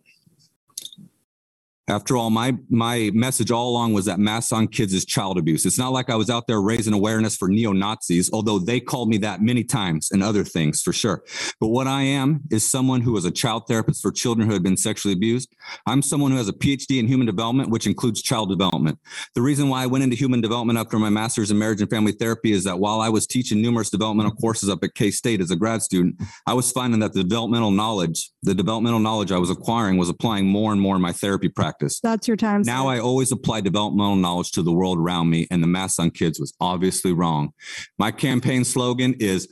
After 1.88 2.16
all, 2.16 2.30
my 2.30 2.56
my 2.68 3.12
message 3.14 3.52
all 3.52 3.70
along 3.70 3.92
was 3.92 4.06
that 4.06 4.18
mass 4.18 4.50
on 4.50 4.66
kids 4.66 4.92
is 4.92 5.04
child 5.04 5.38
abuse. 5.38 5.64
It's 5.64 5.78
not 5.78 5.92
like 5.92 6.10
I 6.10 6.16
was 6.16 6.28
out 6.28 6.48
there 6.48 6.60
raising 6.60 6.92
awareness 6.92 7.36
for 7.36 7.46
neo 7.48 7.70
Nazis, 7.70 8.28
although 8.32 8.58
they 8.58 8.80
called 8.80 9.08
me 9.08 9.18
that 9.18 9.40
many 9.40 9.62
times 9.62 10.10
and 10.10 10.20
other 10.20 10.42
things 10.42 10.82
for 10.82 10.92
sure. 10.92 11.22
But 11.60 11.68
what 11.68 11.86
I 11.86 12.02
am 12.02 12.40
is 12.50 12.68
someone 12.68 13.02
who 13.02 13.16
is 13.16 13.24
a 13.24 13.30
child 13.30 13.68
therapist 13.68 14.02
for 14.02 14.10
children 14.10 14.48
who 14.48 14.54
have 14.54 14.64
been 14.64 14.76
sexually 14.76 15.12
abused. 15.12 15.54
I'm 15.86 16.02
someone 16.02 16.32
who 16.32 16.38
has 16.38 16.48
a 16.48 16.52
PhD 16.52 16.98
in 16.98 17.06
human 17.06 17.26
development, 17.26 17.70
which 17.70 17.86
includes 17.86 18.20
child 18.20 18.48
development. 18.48 18.98
The 19.36 19.42
reason 19.42 19.68
why 19.68 19.84
I 19.84 19.86
went 19.86 20.02
into 20.02 20.16
human 20.16 20.40
development 20.40 20.80
after 20.80 20.98
my 20.98 21.10
master's 21.10 21.52
in 21.52 21.58
marriage 21.58 21.80
and 21.80 21.88
family 21.88 22.12
therapy 22.12 22.50
is 22.50 22.64
that 22.64 22.80
while 22.80 23.00
I 23.00 23.10
was 23.10 23.28
teaching 23.28 23.62
numerous 23.62 23.90
developmental 23.90 24.32
courses 24.32 24.68
up 24.68 24.82
at 24.82 24.94
K 24.94 25.12
State 25.12 25.40
as 25.40 25.52
a 25.52 25.56
grad 25.56 25.82
student, 25.82 26.20
I 26.48 26.54
was 26.54 26.72
finding 26.72 26.98
that 26.98 27.12
the 27.12 27.22
developmental 27.22 27.70
knowledge, 27.70 28.32
the 28.42 28.54
developmental 28.54 28.98
knowledge 28.98 29.30
I 29.30 29.38
was 29.38 29.50
acquiring, 29.50 29.98
was 29.98 30.08
applying 30.08 30.46
more 30.46 30.72
and 30.72 30.80
more 30.80 30.96
in 30.96 31.02
my 31.02 31.12
therapy 31.12 31.48
practice. 31.48 31.75
That's 32.02 32.26
your 32.28 32.36
time. 32.36 32.62
Now 32.62 32.88
I 32.88 32.98
always 32.98 33.32
apply 33.32 33.60
developmental 33.60 34.16
knowledge 34.16 34.52
to 34.52 34.62
the 34.62 34.72
world 34.72 34.98
around 34.98 35.30
me, 35.30 35.46
and 35.50 35.62
the 35.62 35.66
mass 35.66 35.98
on 35.98 36.10
kids 36.10 36.38
was 36.40 36.54
obviously 36.60 37.12
wrong. 37.12 37.52
My 37.98 38.10
campaign 38.10 38.64
slogan 38.64 39.14
is 39.20 39.48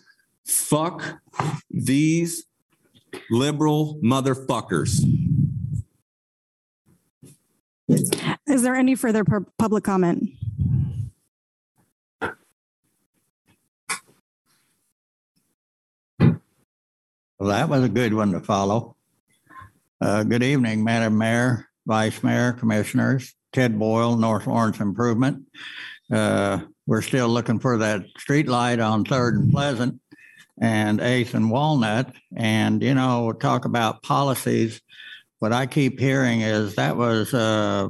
fuck 0.47 1.03
these 1.71 2.45
liberal 3.31 3.99
motherfuckers. 4.05 5.01
Is 7.89 8.63
there 8.63 8.75
any 8.75 8.95
further 8.95 9.25
pu- 9.25 9.47
public 9.59 9.85
comment? 9.85 10.31
Well, 16.19 17.49
that 17.51 17.69
was 17.69 17.85
a 17.85 17.89
good 17.89 18.15
one 18.15 18.33
to 18.33 18.41
follow. 18.41 18.97
Uh, 20.01 20.23
Good 20.23 20.43
evening, 20.43 20.85
Madam 20.85 21.19
Mayor, 21.19 21.69
Vice 21.87 22.23
Mayor, 22.23 22.53
Commissioners. 22.53 23.35
Ted 23.53 23.79
Boyle, 23.79 24.17
North 24.17 24.49
Lawrence 24.49 24.81
Improvement. 24.81 25.47
Uh, 26.13 26.59
We're 26.87 27.03
still 27.03 27.29
looking 27.29 27.61
for 27.61 27.79
that 27.79 28.05
street 28.19 28.49
light 28.49 28.81
on 28.81 29.05
Third 29.05 29.37
and 29.37 29.51
Pleasant 29.51 30.01
and 30.61 31.01
Eighth 31.01 31.35
and 31.35 31.51
Walnut. 31.51 32.13
And, 32.37 32.83
you 32.83 32.95
know, 32.95 33.33
talk 33.33 33.65
about 33.65 34.03
policies. 34.03 34.81
What 35.39 35.53
I 35.53 35.67
keep 35.67 36.01
hearing 36.01 36.41
is 36.41 36.75
that 36.75 36.97
was, 36.97 37.33
uh, 37.33 37.89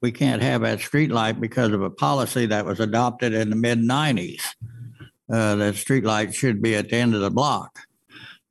we 0.00 0.12
can't 0.12 0.42
have 0.42 0.60
that 0.60 0.80
street 0.80 1.10
light 1.10 1.40
because 1.40 1.72
of 1.72 1.82
a 1.82 1.90
policy 1.90 2.46
that 2.46 2.64
was 2.64 2.78
adopted 2.78 3.34
in 3.34 3.50
the 3.50 3.56
mid 3.56 3.82
nineties. 3.82 4.42
Uh, 5.28 5.56
that 5.56 5.74
street 5.74 6.04
light 6.04 6.32
should 6.32 6.62
be 6.62 6.76
at 6.76 6.90
the 6.90 6.96
end 6.96 7.14
of 7.14 7.20
the 7.20 7.30
block. 7.30 7.80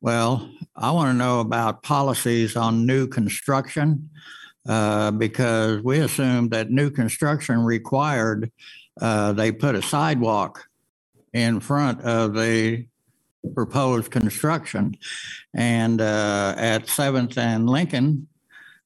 Well, 0.02 0.52
I 0.76 0.92
want 0.92 1.12
to 1.14 1.18
know 1.18 1.40
about 1.40 1.84
policies 1.84 2.58
on 2.58 2.86
new 2.86 3.08
construction 3.08 4.10
uh, 4.68 5.12
because 5.12 5.82
we 5.82 6.00
assumed 6.00 6.52
that 6.52 6.70
new 6.70 6.90
construction 6.90 7.64
required 7.64 8.52
uh, 9.02 9.34
they 9.34 9.52
put 9.52 9.76
a 9.76 9.82
sidewalk 9.82 10.68
in 11.34 11.60
front 11.60 12.02
of 12.02 12.34
the 12.34 12.86
proposed 13.54 14.10
construction. 14.10 14.96
And 15.54 16.02
uh, 16.02 16.56
at 16.58 16.88
Seventh 16.88 17.38
and 17.38 17.70
Lincoln, 17.70 18.28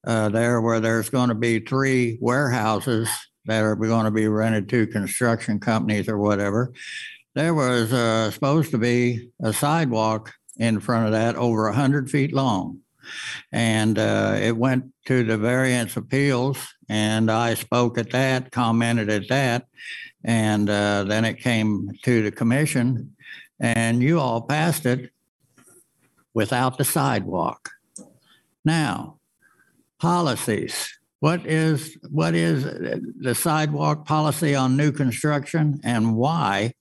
uh, 0.05 0.29
there 0.29 0.61
where 0.61 0.79
there's 0.79 1.09
going 1.09 1.29
to 1.29 1.35
be 1.35 1.59
three 1.59 2.17
warehouses 2.21 3.09
that 3.45 3.63
are 3.63 3.75
going 3.75 4.05
to 4.05 4.11
be 4.11 4.27
rented 4.27 4.69
to 4.69 4.87
construction 4.87 5.59
companies 5.59 6.07
or 6.07 6.17
whatever, 6.17 6.73
there 7.35 7.53
was 7.53 7.93
uh, 7.93 8.31
supposed 8.31 8.71
to 8.71 8.77
be 8.77 9.29
a 9.41 9.53
sidewalk 9.53 10.33
in 10.57 10.79
front 10.79 11.05
of 11.05 11.11
that 11.11 11.35
over 11.35 11.65
100 11.65 12.09
feet 12.09 12.33
long. 12.33 12.79
And 13.51 13.97
uh, 13.97 14.37
it 14.41 14.55
went 14.57 14.93
to 15.05 15.23
the 15.23 15.37
variance 15.37 15.97
appeals, 15.97 16.57
and 16.87 17.29
I 17.31 17.53
spoke 17.53 17.97
at 17.97 18.11
that, 18.11 18.51
commented 18.51 19.09
at 19.09 19.27
that. 19.29 19.67
And 20.23 20.69
uh, 20.69 21.05
then 21.05 21.25
it 21.25 21.39
came 21.39 21.89
to 22.03 22.23
the 22.23 22.31
commission, 22.31 23.15
and 23.59 24.03
you 24.03 24.19
all 24.19 24.41
passed 24.41 24.85
it 24.85 25.11
without 26.33 26.77
the 26.77 26.85
sidewalk. 26.85 27.69
Now, 28.65 29.19
policies. 29.99 30.97
What 31.19 31.45
is 31.45 31.97
what 32.09 32.33
is 32.33 32.63
the 32.63 33.35
sidewalk 33.35 34.05
policy 34.05 34.55
on 34.55 34.77
new 34.77 34.93
construction, 34.93 35.81
and 35.83 36.15
why 36.15 36.73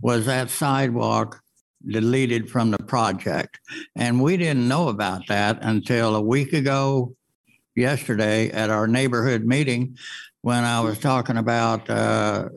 was 0.00 0.26
that 0.26 0.48
sidewalk 0.48 1.42
deleted 1.86 2.50
from 2.50 2.70
the 2.70 2.78
project? 2.78 3.58
And 3.96 4.22
we 4.22 4.36
didn't 4.36 4.68
know 4.68 4.88
about 4.88 5.26
that 5.28 5.58
until 5.62 6.16
a 6.16 6.20
week 6.20 6.52
ago, 6.52 7.14
yesterday 7.76 8.50
at 8.50 8.70
our 8.70 8.86
neighborhood 8.86 9.44
meeting, 9.44 9.96
when 10.42 10.64
I 10.64 10.80
was 10.80 10.98
talking 10.98 11.36
about 11.36 11.88
uh, 11.90 12.48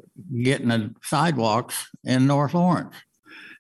getting 0.44 0.70
the 0.70 0.94
sidewalks 1.02 1.90
in 2.04 2.28
North 2.28 2.54
Lawrence. 2.54 2.96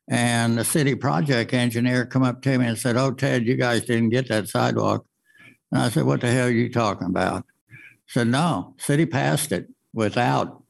And 0.09 0.57
the 0.57 0.65
city 0.65 0.95
project 0.95 1.53
engineer 1.53 2.05
come 2.05 2.23
up 2.23 2.41
to 2.41 2.57
me 2.57 2.67
and 2.67 2.77
said, 2.77 2.97
"Oh, 2.97 3.11
Ted, 3.11 3.47
you 3.47 3.55
guys 3.55 3.85
didn't 3.85 4.09
get 4.09 4.27
that 4.27 4.49
sidewalk." 4.49 5.05
And 5.71 5.81
I 5.81 5.89
said, 5.89 6.03
"What 6.03 6.21
the 6.21 6.27
hell 6.27 6.47
are 6.47 6.51
you 6.51 6.69
talking 6.69 7.07
about?" 7.07 7.45
said, 8.07 8.27
"No, 8.27 8.75
city 8.77 9.05
passed 9.05 9.51
it 9.53 9.67
without 9.93 10.61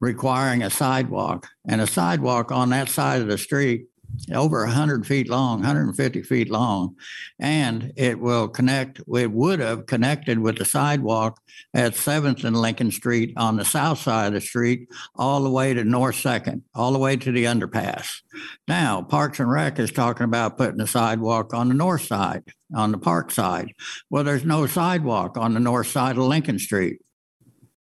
requiring 0.00 0.62
a 0.64 0.70
sidewalk, 0.70 1.48
and 1.68 1.80
a 1.80 1.86
sidewalk 1.86 2.50
on 2.50 2.70
that 2.70 2.88
side 2.88 3.22
of 3.22 3.28
the 3.28 3.38
street 3.38 3.86
over 4.32 4.64
100 4.64 5.06
feet 5.06 5.28
long, 5.28 5.60
150 5.60 6.22
feet 6.22 6.50
long, 6.50 6.96
and 7.38 7.92
it 7.96 8.18
will 8.18 8.48
connect, 8.48 9.00
it 9.14 9.30
would 9.30 9.60
have 9.60 9.86
connected 9.86 10.38
with 10.38 10.58
the 10.58 10.64
sidewalk 10.64 11.40
at 11.74 11.94
7th 11.94 12.44
and 12.44 12.56
Lincoln 12.56 12.90
Street 12.90 13.32
on 13.36 13.56
the 13.56 13.64
south 13.64 13.98
side 13.98 14.28
of 14.28 14.32
the 14.34 14.40
street, 14.40 14.88
all 15.16 15.42
the 15.42 15.50
way 15.50 15.74
to 15.74 15.84
North 15.84 16.16
Second, 16.16 16.62
all 16.74 16.92
the 16.92 16.98
way 16.98 17.16
to 17.16 17.32
the 17.32 17.44
underpass. 17.44 18.20
Now, 18.68 19.02
Parks 19.02 19.40
and 19.40 19.50
Rec 19.50 19.78
is 19.78 19.92
talking 19.92 20.24
about 20.24 20.58
putting 20.58 20.80
a 20.80 20.86
sidewalk 20.86 21.54
on 21.54 21.68
the 21.68 21.74
north 21.74 22.02
side, 22.02 22.44
on 22.74 22.92
the 22.92 22.98
park 22.98 23.30
side. 23.30 23.72
Well, 24.10 24.24
there's 24.24 24.44
no 24.44 24.66
sidewalk 24.66 25.36
on 25.36 25.54
the 25.54 25.60
north 25.60 25.88
side 25.88 26.16
of 26.16 26.24
Lincoln 26.24 26.58
Street, 26.58 27.00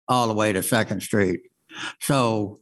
all 0.08 0.28
the 0.28 0.34
way 0.34 0.54
to 0.54 0.64
Second 0.64 1.02
Street. 1.02 1.42
So, 2.00 2.60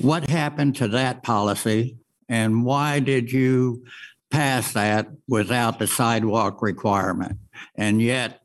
what 0.00 0.28
happened 0.30 0.76
to 0.76 0.88
that 0.88 1.22
policy? 1.22 1.99
And 2.30 2.64
why 2.64 3.00
did 3.00 3.32
you 3.32 3.84
pass 4.30 4.72
that 4.74 5.08
without 5.28 5.80
the 5.80 5.88
sidewalk 5.88 6.62
requirement? 6.62 7.38
And 7.74 8.00
yet, 8.00 8.40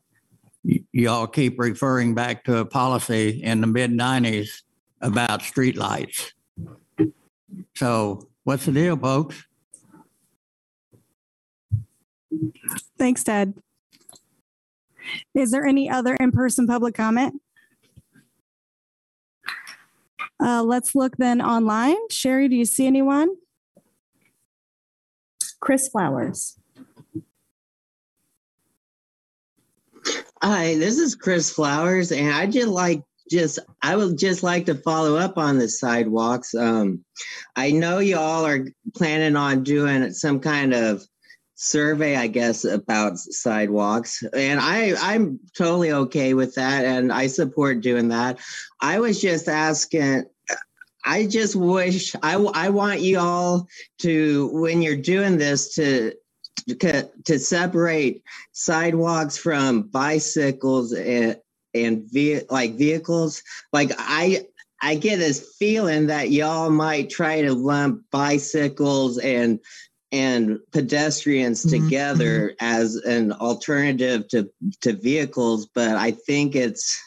y- 0.64 0.84
y'all 0.92 1.28
keep 1.28 1.60
referring 1.60 2.16
back 2.16 2.44
to 2.46 2.58
a 2.58 2.66
policy 2.66 3.44
in 3.44 3.62
the 3.62 3.68
mid 3.68 3.92
90s 3.92 4.64
about 5.02 5.42
streetlights. 5.42 6.32
So, 7.76 8.28
what's 8.44 8.66
the 8.66 8.72
deal, 8.72 8.98
folks? 8.98 9.46
Thanks, 12.98 13.24
Ted. 13.24 13.54
Is 15.36 15.52
there 15.52 15.66
any 15.66 15.88
other 15.90 16.16
in-person 16.16 16.66
public 16.66 16.96
comment? 16.96 17.40
Uh, 20.44 20.64
let's 20.64 20.96
look 20.96 21.18
then 21.18 21.40
online. 21.40 21.96
Sherri, 22.10 22.50
do 22.50 22.56
you 22.56 22.66
see 22.66 22.88
anyone? 22.88 23.36
Chris 25.66 25.88
Flowers. 25.88 26.60
Hi, 30.40 30.76
this 30.76 31.00
is 31.00 31.16
Chris 31.16 31.50
Flowers, 31.50 32.12
and 32.12 32.32
I 32.32 32.46
just 32.46 32.68
like 32.68 33.02
just 33.32 33.58
I 33.82 33.96
would 33.96 34.16
just 34.20 34.44
like 34.44 34.68
to 34.68 34.76
follow 34.76 35.16
up 35.16 35.40
on 35.40 35.58
the 35.58 35.68
sidewalks. 35.68 36.54
Um, 36.54 37.04
I 37.56 37.72
know 37.72 37.98
y'all 37.98 38.46
are 38.46 38.68
planning 38.96 39.36
on 39.36 39.64
doing 39.64 40.14
some 40.14 40.40
kind 40.40 40.76
of 40.76 41.04
survey, 41.56 42.16
I 42.16 42.28
guess, 42.28 42.64
about 42.64 43.18
sidewalks, 43.18 44.22
and 44.34 44.60
I 44.60 44.94
I'm 45.02 45.40
totally 45.58 45.92
okay 45.92 46.36
with 46.36 46.54
that, 46.56 46.86
and 46.86 47.12
I 47.12 47.26
support 47.26 47.82
doing 47.82 48.10
that. 48.10 48.38
I 48.80 49.00
was 49.00 49.20
just 49.20 49.48
asking. 49.48 50.26
I 51.06 51.28
just 51.28 51.56
wish 51.56 52.16
I 52.24 52.36
I 52.36 52.70
want 52.70 53.02
you 53.02 53.20
all 53.20 53.68
to 54.00 54.50
when 54.54 54.82
you're 54.82 54.96
doing 54.96 55.38
this 55.38 55.76
to 55.76 56.14
to, 56.80 57.10
to 57.26 57.38
separate 57.38 58.24
sidewalks 58.52 59.38
from 59.38 59.84
bicycles 59.84 60.94
and 60.94 61.38
and 61.74 62.06
ve- 62.12 62.42
like 62.50 62.76
vehicles. 62.76 63.44
Like 63.72 63.92
i 63.98 64.46
i 64.82 64.96
get 64.96 65.18
this 65.18 65.56
feeling 65.58 66.08
that 66.08 66.32
y'all 66.32 66.70
might 66.70 67.10
try 67.10 67.42
to 67.42 67.54
lump 67.54 68.04
bicycles 68.12 69.18
and 69.18 69.60
and 70.12 70.60
pedestrians 70.72 71.66
mm-hmm. 71.66 71.84
together 71.84 72.50
mm-hmm. 72.50 72.66
as 72.66 72.96
an 72.96 73.32
alternative 73.34 74.28
to 74.28 74.50
to 74.82 74.94
vehicles 74.94 75.68
but 75.74 75.96
i 75.96 76.12
think 76.12 76.56
it's 76.56 77.02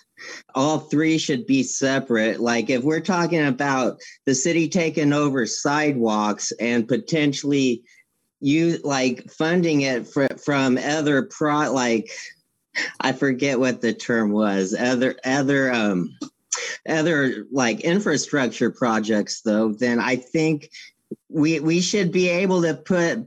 all 0.54 0.78
three 0.78 1.18
should 1.18 1.46
be 1.46 1.62
separate. 1.62 2.40
Like 2.40 2.70
if 2.70 2.82
we're 2.82 3.00
talking 3.00 3.46
about 3.46 4.00
the 4.26 4.34
city 4.34 4.68
taking 4.68 5.12
over 5.12 5.46
sidewalks 5.46 6.52
and 6.60 6.88
potentially 6.88 7.82
you 8.40 8.78
like 8.84 9.30
funding 9.30 9.82
it 9.82 10.06
fr- 10.06 10.36
from 10.44 10.78
other 10.78 11.22
pro 11.22 11.72
like 11.72 12.10
I 13.00 13.12
forget 13.12 13.58
what 13.58 13.80
the 13.80 13.92
term 13.92 14.30
was. 14.30 14.74
Other 14.78 15.16
other 15.24 15.72
um 15.72 16.16
other 16.88 17.46
like 17.50 17.80
infrastructure 17.80 18.70
projects 18.70 19.42
though, 19.42 19.72
then 19.72 19.98
I 20.00 20.16
think 20.16 20.70
we 21.28 21.60
we 21.60 21.80
should 21.80 22.12
be 22.12 22.28
able 22.28 22.62
to 22.62 22.74
put 22.74 23.26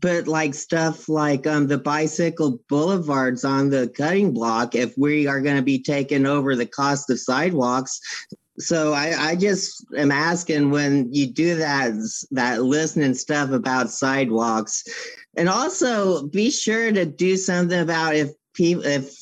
put 0.00 0.28
like 0.28 0.54
stuff 0.54 1.08
like 1.08 1.46
um 1.46 1.66
the 1.66 1.78
bicycle 1.78 2.60
boulevards 2.68 3.44
on 3.44 3.70
the 3.70 3.88
cutting 3.96 4.32
block 4.32 4.74
if 4.74 4.96
we 4.98 5.26
are 5.26 5.40
going 5.40 5.56
to 5.56 5.62
be 5.62 5.82
taking 5.82 6.26
over 6.26 6.54
the 6.54 6.66
cost 6.66 7.10
of 7.10 7.20
sidewalks. 7.20 8.00
So 8.58 8.94
I, 8.94 9.14
I 9.30 9.36
just 9.36 9.84
am 9.96 10.10
asking 10.10 10.70
when 10.70 11.12
you 11.12 11.26
do 11.26 11.56
that 11.56 11.92
that 12.30 12.62
listening 12.62 13.14
stuff 13.14 13.50
about 13.50 13.90
sidewalks. 13.90 14.84
And 15.36 15.48
also 15.48 16.26
be 16.26 16.50
sure 16.50 16.90
to 16.92 17.04
do 17.04 17.36
something 17.36 17.80
about 17.80 18.14
if 18.14 18.30
people 18.54 18.84
if 18.84 19.14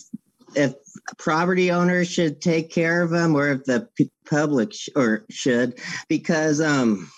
if 0.55 0.75
property 1.19 1.71
owners 1.71 2.09
should 2.09 2.41
take 2.41 2.70
care 2.70 3.03
of 3.03 3.11
them 3.11 3.35
or 3.35 3.49
if 3.51 3.64
the 3.64 3.89
public 4.29 4.72
sh- 4.72 4.89
or 4.97 5.25
should 5.31 5.79
because 6.09 6.61
um 6.61 7.11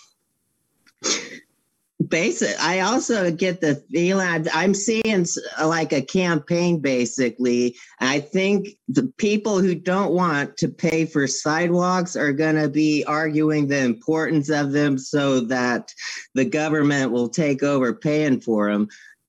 basic 2.09 2.55
i 2.61 2.81
also 2.81 3.31
get 3.31 3.61
the 3.61 3.75
feeling 3.91 4.27
I'm, 4.27 4.47
I'm 4.53 4.75
seeing 4.75 5.27
like 5.63 5.93
a 5.93 6.03
campaign 6.03 6.81
basically. 6.81 7.77
I 8.01 8.21
think 8.21 8.69
the 8.89 9.13
people 9.17 9.61
who 9.61 9.75
don't 9.75 10.13
want 10.13 10.57
to 10.59 10.69
pay 10.69 11.07
for 11.07 11.27
sidewalks 11.27 12.17
are 12.17 12.33
going 12.33 12.57
to 12.57 12.69
be 12.69 13.05
arguing 13.05 13.69
the 13.69 13.79
importance 13.83 14.51
of 14.51 14.73
them 14.73 14.99
so 14.99 15.41
that 15.41 15.95
the 16.35 16.45
government 16.45 17.13
will 17.13 17.29
take 17.29 17.63
over 17.63 17.95
paying 17.95 18.41
for 18.41 18.71
them 18.71 18.89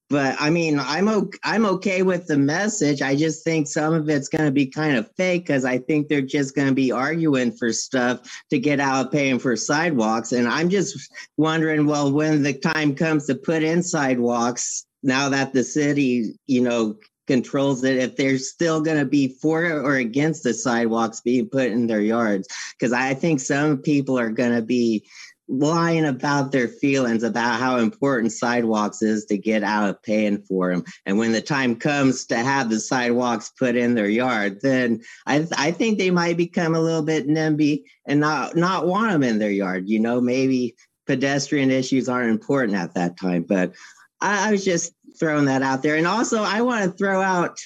but 0.09 0.35
I 0.39 0.49
mean, 0.49 0.79
I'm 0.79 1.09
okay, 1.09 1.37
I'm 1.43 1.65
okay 1.65 2.01
with 2.01 2.27
the 2.27 2.37
message. 2.37 3.01
I 3.01 3.15
just 3.15 3.43
think 3.43 3.67
some 3.67 3.93
of 3.93 4.09
it's 4.09 4.29
going 4.29 4.45
to 4.45 4.51
be 4.51 4.65
kind 4.65 4.95
of 4.95 5.11
fake 5.15 5.45
because 5.45 5.65
I 5.65 5.79
think 5.79 6.07
they're 6.07 6.21
just 6.21 6.55
going 6.55 6.69
to 6.69 6.73
be 6.73 6.91
arguing 6.91 7.51
for 7.51 7.73
stuff 7.73 8.21
to 8.49 8.59
get 8.59 8.79
out 8.79 9.07
of 9.07 9.11
paying 9.11 9.39
for 9.39 9.55
sidewalks. 9.55 10.31
And 10.31 10.47
I'm 10.47 10.69
just 10.69 11.11
wondering, 11.35 11.87
well, 11.87 12.11
when 12.11 12.43
the 12.43 12.53
time 12.53 12.95
comes 12.95 13.25
to 13.27 13.35
put 13.35 13.63
in 13.63 13.83
sidewalks, 13.83 14.85
now 15.03 15.29
that 15.29 15.53
the 15.53 15.63
city, 15.63 16.37
you 16.47 16.61
know, 16.61 16.95
controls 17.27 17.83
it, 17.83 17.97
if 17.97 18.15
they're 18.15 18.37
still 18.37 18.81
going 18.81 18.97
to 18.97 19.05
be 19.05 19.27
for 19.27 19.65
or 19.65 19.95
against 19.95 20.43
the 20.43 20.53
sidewalks 20.53 21.19
being 21.21 21.49
put 21.49 21.67
in 21.67 21.87
their 21.87 22.01
yards, 22.01 22.47
because 22.79 22.93
I 22.93 23.13
think 23.13 23.41
some 23.41 23.79
people 23.79 24.17
are 24.17 24.29
going 24.29 24.55
to 24.55 24.61
be 24.61 25.05
lying 25.49 26.05
about 26.05 26.51
their 26.51 26.67
feelings 26.67 27.23
about 27.23 27.59
how 27.59 27.77
important 27.77 28.31
sidewalks 28.31 29.01
is 29.01 29.25
to 29.25 29.37
get 29.37 29.63
out 29.63 29.89
of 29.89 30.01
paying 30.03 30.41
for 30.41 30.71
them. 30.71 30.83
And 31.05 31.17
when 31.17 31.31
the 31.31 31.41
time 31.41 31.75
comes 31.75 32.25
to 32.25 32.37
have 32.37 32.69
the 32.69 32.79
sidewalks 32.79 33.49
put 33.57 33.75
in 33.75 33.95
their 33.95 34.09
yard, 34.09 34.59
then 34.61 35.01
I, 35.25 35.47
I 35.57 35.71
think 35.71 35.97
they 35.97 36.11
might 36.11 36.37
become 36.37 36.75
a 36.75 36.81
little 36.81 37.03
bit 37.03 37.27
NIMBY 37.27 37.83
and 38.05 38.19
not 38.19 38.55
not 38.55 38.87
want 38.87 39.11
them 39.11 39.23
in 39.23 39.39
their 39.39 39.51
yard. 39.51 39.87
You 39.87 39.99
know, 39.99 40.19
maybe 40.19 40.75
pedestrian 41.05 41.71
issues 41.71 42.09
aren't 42.09 42.31
important 42.31 42.77
at 42.77 42.93
that 42.95 43.17
time. 43.17 43.43
But 43.43 43.73
I, 44.21 44.49
I 44.49 44.51
was 44.51 44.65
just 44.65 44.93
throwing 45.19 45.45
that 45.45 45.63
out 45.63 45.81
there. 45.81 45.95
And 45.95 46.07
also, 46.07 46.43
I 46.43 46.61
want 46.61 46.83
to 46.83 46.97
throw 46.97 47.21
out 47.21 47.59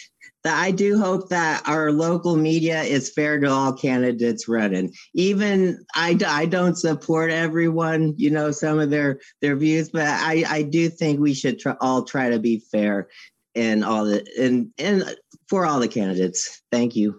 I 0.45 0.71
do 0.71 0.97
hope 0.97 1.29
that 1.29 1.61
our 1.67 1.91
local 1.91 2.35
media 2.35 2.81
is 2.81 3.11
fair 3.11 3.39
to 3.39 3.49
all 3.49 3.73
candidates 3.73 4.47
running. 4.47 4.91
Even 5.13 5.85
I, 5.95 6.17
I 6.25 6.45
don't 6.45 6.77
support 6.77 7.31
everyone, 7.31 8.15
you 8.17 8.31
know, 8.31 8.51
some 8.51 8.79
of 8.79 8.89
their 8.89 9.19
their 9.41 9.55
views, 9.55 9.89
but 9.89 10.07
I, 10.07 10.43
I 10.47 10.61
do 10.63 10.89
think 10.89 11.19
we 11.19 11.33
should 11.33 11.61
all 11.79 12.03
try 12.03 12.29
to 12.29 12.39
be 12.39 12.63
fair 12.71 13.07
and 13.53 13.83
all 13.83 14.05
the 14.05 14.25
and 14.39 14.71
and 14.77 15.15
for 15.47 15.65
all 15.65 15.79
the 15.79 15.87
candidates. 15.87 16.61
Thank 16.71 16.95
you. 16.95 17.17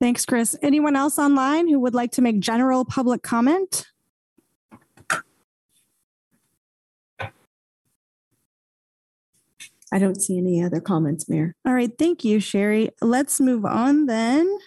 Thanks, 0.00 0.26
Chris. 0.26 0.56
Anyone 0.62 0.94
else 0.94 1.18
online 1.18 1.68
who 1.68 1.80
would 1.80 1.94
like 1.94 2.12
to 2.12 2.22
make 2.22 2.38
general 2.38 2.84
public 2.84 3.22
comment? 3.22 3.86
I 9.92 9.98
don't 9.98 10.20
see 10.20 10.38
any 10.38 10.62
other 10.62 10.80
comments, 10.80 11.28
Mayor. 11.28 11.54
All 11.66 11.74
right, 11.74 11.90
thank 11.98 12.24
you, 12.24 12.40
Sherri. 12.40 12.90
Let's 13.00 13.40
move 13.40 13.64
on 13.64 14.06
then 14.06 14.58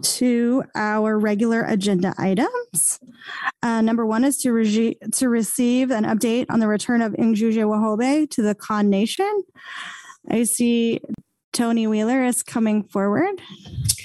to 0.00 0.64
our 0.74 1.18
regular 1.18 1.64
agenda 1.64 2.14
items. 2.18 2.98
Uh, 3.62 3.80
number 3.80 4.06
one 4.06 4.24
is 4.24 4.38
to, 4.38 4.52
regi- 4.52 4.98
to 5.12 5.28
receive 5.28 5.90
an 5.90 6.04
update 6.04 6.46
on 6.48 6.60
the 6.60 6.68
return 6.68 7.02
of 7.02 7.12
Njuje 7.12 7.64
Wahobe 7.64 8.30
to 8.30 8.42
the 8.42 8.54
Kaw 8.54 8.82
Nation. 8.82 9.42
I 10.30 10.44
see 10.44 11.00
Tony 11.52 11.86
Wheeler 11.86 12.24
is 12.24 12.42
coming 12.42 12.82
forward. 12.82 13.42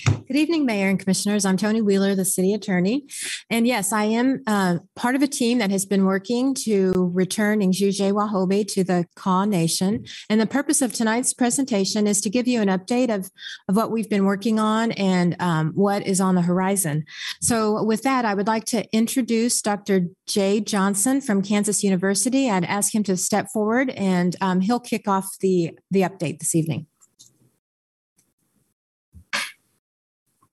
Good 0.05 0.35
evening, 0.35 0.65
Mayor 0.65 0.89
and 0.89 0.99
Commissioners. 0.99 1.45
I'm 1.45 1.55
Tony 1.55 1.81
Wheeler, 1.81 2.13
the 2.13 2.25
City 2.25 2.53
Attorney. 2.53 3.07
And 3.49 3.65
yes, 3.65 3.93
I 3.93 4.03
am 4.03 4.43
uh, 4.45 4.79
part 4.97 5.15
of 5.15 5.21
a 5.21 5.27
team 5.27 5.59
that 5.59 5.71
has 5.71 5.85
been 5.85 6.03
working 6.03 6.53
to 6.65 7.09
return 7.13 7.61
Njuje 7.61 8.11
Wahobe 8.11 8.67
to 8.73 8.83
the 8.83 9.05
Kaw 9.15 9.45
Nation. 9.45 10.03
And 10.29 10.41
the 10.41 10.45
purpose 10.45 10.81
of 10.81 10.91
tonight's 10.91 11.33
presentation 11.33 12.05
is 12.05 12.19
to 12.19 12.29
give 12.29 12.49
you 12.49 12.61
an 12.61 12.67
update 12.67 13.13
of, 13.13 13.31
of 13.69 13.77
what 13.77 13.91
we've 13.91 14.09
been 14.09 14.25
working 14.25 14.59
on 14.59 14.91
and 14.91 15.37
um, 15.39 15.71
what 15.73 16.05
is 16.05 16.19
on 16.19 16.35
the 16.35 16.41
horizon. 16.41 17.05
So 17.41 17.81
with 17.81 18.03
that, 18.03 18.25
I 18.25 18.33
would 18.33 18.47
like 18.47 18.65
to 18.65 18.83
introduce 18.93 19.61
Dr. 19.61 20.07
Jay 20.27 20.59
Johnson 20.59 21.21
from 21.21 21.41
Kansas 21.41 21.81
University. 21.81 22.49
I'd 22.49 22.65
ask 22.65 22.93
him 22.93 23.03
to 23.03 23.15
step 23.15 23.47
forward 23.53 23.91
and 23.91 24.35
um, 24.41 24.59
he'll 24.59 24.81
kick 24.81 25.07
off 25.07 25.37
the, 25.39 25.71
the 25.89 26.01
update 26.01 26.39
this 26.39 26.53
evening. 26.53 26.87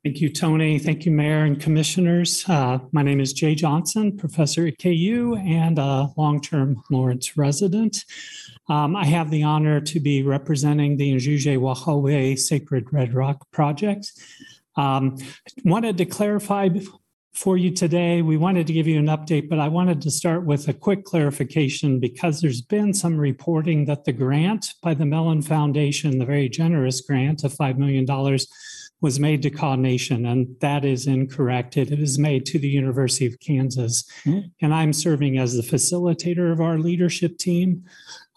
Thank 0.04 0.20
you, 0.20 0.28
Tony. 0.28 0.78
Thank 0.78 1.06
you, 1.06 1.12
Mayor 1.12 1.44
and 1.44 1.58
Commissioners. 1.58 2.46
Uh, 2.46 2.78
my 2.92 3.00
name 3.00 3.20
is 3.20 3.32
Jay 3.32 3.54
Johnson, 3.54 4.14
professor 4.14 4.66
at 4.66 4.78
KU 4.78 5.34
and 5.36 5.78
a 5.78 6.10
long-term 6.18 6.82
Lawrence 6.90 7.38
resident. 7.38 8.04
Um, 8.68 8.96
I 8.96 9.06
have 9.06 9.30
the 9.30 9.44
honor 9.44 9.80
to 9.80 10.00
be 10.00 10.22
representing 10.22 10.98
the 10.98 11.14
Njuje 11.14 11.56
Wahobe 11.56 12.38
Sacred 12.38 12.92
Red 12.92 13.14
Rock 13.14 13.50
Project. 13.50 14.12
Um, 14.76 15.16
wanted 15.64 15.96
to 15.96 16.04
clarify 16.04 16.68
for 17.32 17.56
you 17.56 17.70
today. 17.70 18.20
We 18.20 18.36
wanted 18.36 18.66
to 18.66 18.74
give 18.74 18.86
you 18.86 18.98
an 18.98 19.06
update, 19.06 19.48
but 19.48 19.58
I 19.58 19.68
wanted 19.68 20.02
to 20.02 20.10
start 20.10 20.44
with 20.44 20.68
a 20.68 20.74
quick 20.74 21.04
clarification 21.04 21.98
because 21.98 22.42
there's 22.42 22.60
been 22.60 22.92
some 22.92 23.16
reporting 23.16 23.86
that 23.86 24.04
the 24.04 24.12
grant 24.12 24.74
by 24.82 24.92
the 24.92 25.06
Mellon 25.06 25.40
Foundation, 25.40 26.18
the 26.18 26.26
very 26.26 26.50
generous 26.50 27.00
grant 27.00 27.42
of 27.42 27.54
$5 27.54 27.78
million, 27.78 28.06
was 29.04 29.20
made 29.20 29.42
to 29.42 29.50
Kaw 29.50 29.76
Nation, 29.76 30.24
and 30.24 30.56
that 30.60 30.82
is 30.82 31.06
incorrect. 31.06 31.76
It 31.76 31.90
is 31.92 32.18
made 32.18 32.46
to 32.46 32.58
the 32.58 32.70
University 32.70 33.26
of 33.26 33.38
Kansas. 33.38 34.02
Mm-hmm. 34.24 34.46
And 34.62 34.72
I'm 34.72 34.94
serving 34.94 35.36
as 35.36 35.54
the 35.54 35.76
facilitator 35.76 36.50
of 36.50 36.62
our 36.62 36.78
leadership 36.78 37.36
team. 37.36 37.84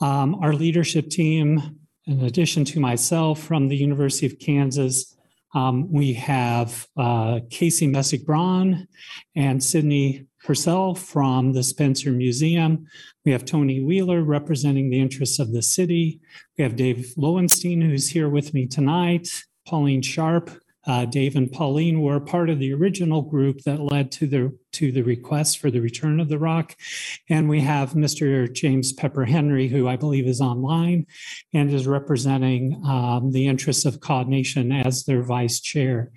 Um, 0.02 0.36
our 0.44 0.52
leadership 0.52 1.10
team, 1.10 1.80
in 2.06 2.22
addition 2.26 2.66
to 2.66 2.82
myself 2.82 3.42
from 3.42 3.70
the 3.70 3.78
University 3.78 4.26
of 4.26 4.40
Kansas, 4.40 5.16
um, 5.56 5.90
we 5.90 6.12
have 6.12 6.86
uh, 6.98 7.40
Casey 7.50 7.88
Messick 7.88 8.26
Braun 8.26 8.90
and 9.38 9.64
Sydney 9.64 10.28
Purcell 10.44 10.96
from 10.96 11.54
the 11.54 11.64
Spencer 11.64 12.12
Museum. 12.12 12.88
We 13.24 13.32
have 13.32 13.46
Tony 13.46 13.80
Wheeler 13.80 14.22
representing 14.22 14.90
the 14.90 15.00
interests 15.00 15.40
of 15.40 15.54
the 15.54 15.62
city. 15.62 16.20
We 16.58 16.66
have 16.66 16.76
Dave 16.76 17.14
Loewenstein, 17.18 17.82
who's 17.82 18.10
here 18.10 18.28
with 18.28 18.54
me 18.54 18.68
tonight. 18.68 19.30
Pauline 19.68 20.02
Sharp, 20.02 20.50
uh, 20.88 21.04
Dave 21.04 21.36
and 21.36 21.52
Pauline 21.52 22.02
were 22.02 22.22
part 22.22 22.50
of 22.50 22.60
the 22.60 22.74
original 22.74 23.22
group 23.22 23.62
that 23.64 23.82
led 23.82 24.10
to 24.14 24.26
the 24.26 24.58
to 24.72 24.92
the 24.92 25.02
request 25.02 25.60
for 25.60 25.70
the 25.70 25.82
return 25.82 26.20
of 26.22 26.30
the 26.30 26.40
rock, 26.40 26.76
and 27.30 27.50
we 27.50 27.60
have 27.60 27.92
Mr. 27.92 28.52
James 28.52 28.94
Pepper 28.94 29.26
Henry, 29.26 29.68
who 29.68 29.88
I 29.88 29.98
believe 29.98 30.26
is 30.26 30.40
online 30.40 31.06
and 31.54 31.74
is 31.74 31.88
representing 31.88 32.82
um, 32.86 33.32
the 33.32 33.48
interests 33.48 33.86
of 33.86 34.00
Kaw 34.00 34.24
Nation 34.24 34.72
as 34.72 35.04
their 35.04 35.24
vice 35.24 35.60
chair. 35.60 36.12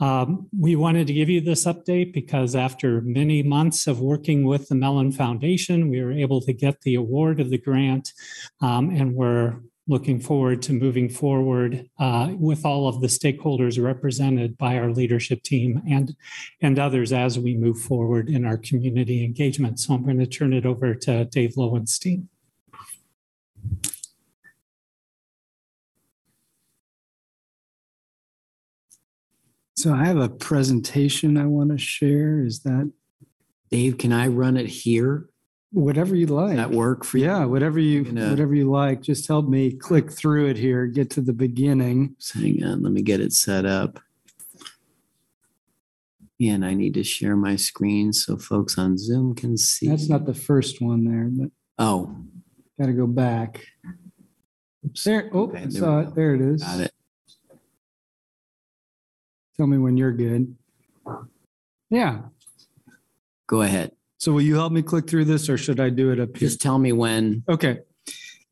Um, 0.00 0.48
we 0.56 0.76
wanted 0.76 1.06
to 1.06 1.12
give 1.12 1.28
you 1.28 1.40
this 1.40 1.64
update 1.64 2.12
because 2.12 2.54
after 2.54 3.00
many 3.00 3.42
months 3.42 3.86
of 3.86 4.00
working 4.00 4.44
with 4.44 4.68
the 4.68 4.74
Mellon 4.74 5.12
Foundation, 5.12 5.88
we 5.88 6.02
were 6.02 6.12
able 6.12 6.40
to 6.42 6.52
get 6.52 6.80
the 6.82 6.94
award 6.94 7.40
of 7.40 7.50
the 7.50 7.58
grant, 7.58 8.12
um, 8.60 8.90
and 8.90 9.14
we're 9.14 9.56
looking 9.86 10.18
forward 10.18 10.62
to 10.62 10.72
moving 10.72 11.08
forward 11.08 11.88
uh, 11.98 12.32
with 12.38 12.64
all 12.64 12.88
of 12.88 13.00
the 13.00 13.06
stakeholders 13.06 13.82
represented 13.82 14.56
by 14.56 14.78
our 14.78 14.90
leadership 14.90 15.42
team 15.42 15.82
and 15.88 16.16
and 16.62 16.78
others 16.78 17.12
as 17.12 17.38
we 17.38 17.54
move 17.54 17.78
forward 17.78 18.28
in 18.30 18.44
our 18.46 18.56
community 18.56 19.24
engagement. 19.24 19.78
So 19.78 19.94
I'm 19.94 20.04
going 20.04 20.18
to 20.18 20.26
turn 20.26 20.52
it 20.52 20.64
over 20.64 20.94
to 20.94 21.26
Dave 21.26 21.54
Loewenstein. 21.56 22.28
So 29.76 29.92
I 29.92 30.06
have 30.06 30.16
a 30.16 30.30
presentation 30.30 31.36
I 31.36 31.44
want 31.44 31.70
to 31.70 31.78
share. 31.78 32.42
Is 32.42 32.60
that 32.60 32.90
Dave? 33.70 33.98
Can 33.98 34.12
I 34.12 34.28
run 34.28 34.56
it 34.56 34.66
here? 34.66 35.28
Whatever 35.74 36.14
you 36.14 36.26
like. 36.26 36.56
that 36.56 36.70
work 36.70 37.04
for 37.04 37.18
you? 37.18 37.24
Yeah, 37.26 37.44
whatever 37.44 37.78
you 37.78 38.04
Gonna- 38.04 38.30
whatever 38.30 38.54
you 38.54 38.70
like. 38.70 39.02
Just 39.02 39.26
help 39.28 39.48
me 39.48 39.72
click 39.72 40.10
through 40.10 40.46
it 40.46 40.56
here. 40.56 40.86
Get 40.86 41.10
to 41.10 41.20
the 41.20 41.32
beginning. 41.32 42.16
Hang 42.32 42.62
on, 42.64 42.82
let 42.82 42.92
me 42.92 43.02
get 43.02 43.20
it 43.20 43.32
set 43.32 43.66
up. 43.66 43.98
And 46.40 46.64
I 46.64 46.74
need 46.74 46.94
to 46.94 47.04
share 47.04 47.36
my 47.36 47.56
screen 47.56 48.12
so 48.12 48.36
folks 48.36 48.76
on 48.78 48.98
Zoom 48.98 49.34
can 49.34 49.56
see. 49.56 49.88
That's 49.88 50.08
not 50.08 50.26
the 50.26 50.34
first 50.34 50.80
one 50.80 51.04
there, 51.04 51.28
but 51.30 51.50
Oh, 51.78 52.16
got 52.78 52.86
to 52.86 52.92
go 52.92 53.06
back. 53.06 53.64
Oops, 54.84 55.02
there. 55.04 55.30
Oh, 55.32 55.44
Okay, 55.44 55.58
I 55.58 55.60
there 55.60 55.68
we 55.68 55.78
saw 55.78 56.00
it. 56.00 56.14
There 56.14 56.34
it 56.34 56.40
is. 56.40 56.62
got 56.62 56.80
it. 56.80 56.92
Tell 59.56 59.66
me 59.66 59.78
when 59.78 59.96
you're 59.96 60.12
good. 60.12 60.56
Yeah. 61.90 62.22
Go 63.46 63.62
ahead. 63.62 63.92
So 64.18 64.32
will 64.32 64.42
you 64.42 64.54
help 64.54 64.72
me 64.72 64.82
click 64.82 65.08
through 65.08 65.26
this, 65.26 65.48
or 65.48 65.58
should 65.58 65.80
I 65.80 65.90
do 65.90 66.10
it 66.10 66.20
up 66.20 66.36
here? 66.36 66.48
Just 66.48 66.60
tell 66.60 66.78
me 66.78 66.92
when. 66.92 67.42
Okay. 67.48 67.80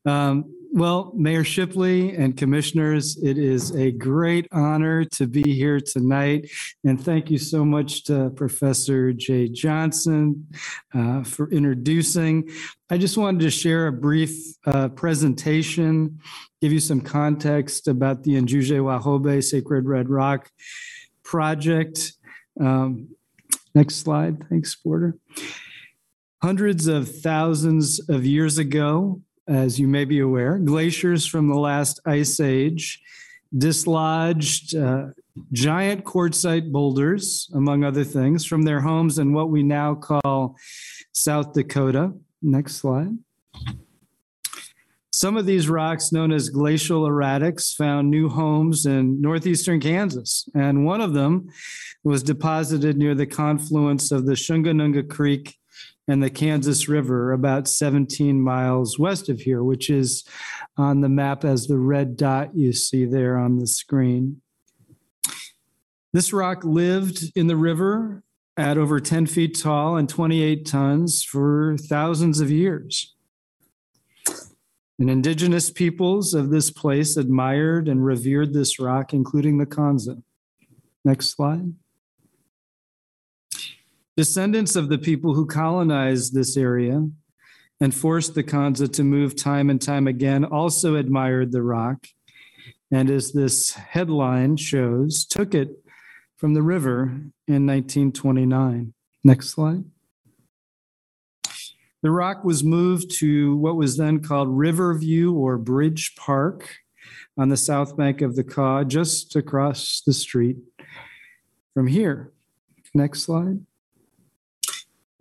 Um, 0.05 0.53
well, 0.75 1.11
Mayor 1.15 1.43
Shipley 1.43 2.15
and 2.15 2.35
commissioners, 2.35 3.21
it 3.21 3.37
is 3.37 3.75
a 3.75 3.91
great 3.91 4.47
honor 4.51 5.05
to 5.05 5.27
be 5.27 5.53
here 5.53 5.79
tonight. 5.79 6.49
And 6.83 6.99
thank 6.99 7.29
you 7.29 7.37
so 7.37 7.63
much 7.63 8.05
to 8.05 8.31
Professor 8.31 9.13
Jay 9.13 9.47
Johnson 9.47 10.47
uh, 10.95 11.23
for 11.23 11.47
introducing. 11.51 12.49
I 12.89 12.97
just 12.97 13.17
wanted 13.17 13.41
to 13.41 13.51
share 13.51 13.85
a 13.85 13.91
brief 13.91 14.35
uh, 14.65 14.89
presentation, 14.89 16.19
give 16.59 16.71
you 16.71 16.79
some 16.79 17.01
context 17.01 17.87
about 17.87 18.23
the 18.23 18.31
Njuje 18.31 18.79
Wahobe 18.79 19.43
Sacred 19.43 19.85
Red 19.85 20.09
Rock 20.09 20.49
project. 21.23 22.13
Um, 22.59 23.09
next 23.73 23.97
slide. 23.97 24.45
Thanks, 24.49 24.75
Porter. 24.75 25.17
Hundreds 26.41 26.87
of 26.87 27.07
thousands 27.21 27.99
of 28.09 28.25
years 28.25 28.57
ago, 28.57 29.21
as 29.47 29.79
you 29.79 29.87
may 29.87 30.05
be 30.05 30.19
aware, 30.19 30.57
glaciers 30.57 31.25
from 31.25 31.47
the 31.47 31.57
last 31.57 31.99
ice 32.05 32.39
age 32.39 33.01
dislodged 33.57 34.75
uh, 34.75 35.07
giant 35.51 36.03
quartzite 36.03 36.71
boulders, 36.71 37.49
among 37.53 37.83
other 37.83 38.03
things, 38.03 38.45
from 38.45 38.63
their 38.63 38.81
homes 38.81 39.19
in 39.19 39.33
what 39.33 39.49
we 39.49 39.63
now 39.63 39.95
call 39.95 40.55
South 41.13 41.53
Dakota. 41.53 42.13
Next 42.41 42.75
slide. 42.77 43.17
Some 45.13 45.37
of 45.37 45.45
these 45.45 45.69
rocks, 45.69 46.11
known 46.11 46.31
as 46.31 46.49
glacial 46.49 47.07
erratics, 47.07 47.75
found 47.75 48.09
new 48.09 48.29
homes 48.29 48.87
in 48.87 49.21
northeastern 49.21 49.79
Kansas, 49.79 50.49
and 50.55 50.85
one 50.85 51.01
of 51.01 51.13
them 51.13 51.49
was 52.03 52.23
deposited 52.23 52.97
near 52.97 53.13
the 53.13 53.27
confluence 53.27 54.11
of 54.11 54.25
the 54.25 54.33
Shunganunga 54.33 55.07
Creek 55.07 55.59
and 56.07 56.23
the 56.23 56.31
Kansas 56.31 56.89
River, 56.89 57.31
about 57.31 57.67
17 57.67 58.41
miles 58.41 58.97
west 58.97 59.29
of 59.29 59.41
here, 59.41 59.63
which 59.63 59.87
is 59.91 60.23
on 60.77 61.01
the 61.01 61.09
map 61.09 61.45
as 61.45 61.67
the 61.67 61.77
red 61.77 62.17
dot 62.17 62.55
you 62.55 62.73
see 62.73 63.05
there 63.05 63.37
on 63.37 63.59
the 63.59 63.67
screen. 63.67 64.41
This 66.11 66.33
rock 66.33 66.63
lived 66.63 67.25
in 67.35 67.45
the 67.45 67.55
river 67.55 68.23
at 68.57 68.79
over 68.79 68.99
10 68.99 69.27
feet 69.27 69.59
tall 69.59 69.95
and 69.95 70.09
28 70.09 70.65
tons 70.65 71.23
for 71.23 71.77
thousands 71.77 72.39
of 72.39 72.49
years. 72.49 73.12
And 74.99 75.09
indigenous 75.09 75.71
peoples 75.71 76.33
of 76.33 76.49
this 76.49 76.69
place 76.69 77.17
admired 77.17 77.87
and 77.87 78.05
revered 78.05 78.53
this 78.53 78.79
rock, 78.79 79.13
including 79.13 79.57
the 79.57 79.65
Kanza. 79.65 80.21
Next 81.03 81.35
slide. 81.35 81.73
Descendants 84.15 84.75
of 84.75 84.89
the 84.89 84.99
people 84.99 85.33
who 85.33 85.47
colonized 85.47 86.33
this 86.33 86.55
area 86.55 87.07
and 87.81 87.93
forced 87.93 88.35
the 88.35 88.43
Kanza 88.43 88.91
to 88.93 89.03
move 89.03 89.35
time 89.35 89.69
and 89.69 89.81
time 89.81 90.07
again 90.07 90.45
also 90.45 90.95
admired 90.95 91.51
the 91.51 91.63
rock. 91.63 92.07
And 92.91 93.09
as 93.09 93.31
this 93.31 93.73
headline 93.73 94.57
shows, 94.57 95.25
took 95.25 95.55
it 95.55 95.69
from 96.37 96.53
the 96.53 96.61
river 96.61 97.03
in 97.47 97.65
1929. 97.65 98.93
Next 99.23 99.49
slide. 99.49 99.85
The 102.03 102.11
rock 102.11 102.43
was 102.43 102.65
moved 102.65 103.11
to 103.19 103.55
what 103.55 103.77
was 103.77 103.95
then 103.95 104.19
called 104.19 104.49
Riverview 104.49 105.33
or 105.33 105.57
Bridge 105.57 106.15
Park 106.17 106.69
on 107.37 107.47
the 107.47 107.57
south 107.57 107.95
bank 107.95 108.21
of 108.21 108.35
the 108.35 108.43
Kaw, 108.43 108.83
just 108.83 109.37
across 109.37 110.01
the 110.05 110.11
street 110.13 110.57
from 111.73 111.87
here. 111.87 112.33
Next 112.93 113.23
slide. 113.23 113.65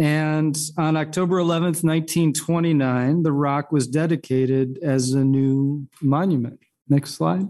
And 0.01 0.59
on 0.77 0.97
October 0.97 1.37
11th, 1.37 1.85
1929, 1.85 3.23
the 3.23 3.33
rock 3.33 3.71
was 3.71 3.87
dedicated 3.87 4.81
as 4.83 5.13
a 5.13 5.25
new 5.25 5.87
monument. 6.01 6.59
Next 6.89 7.15
slide. 7.15 7.47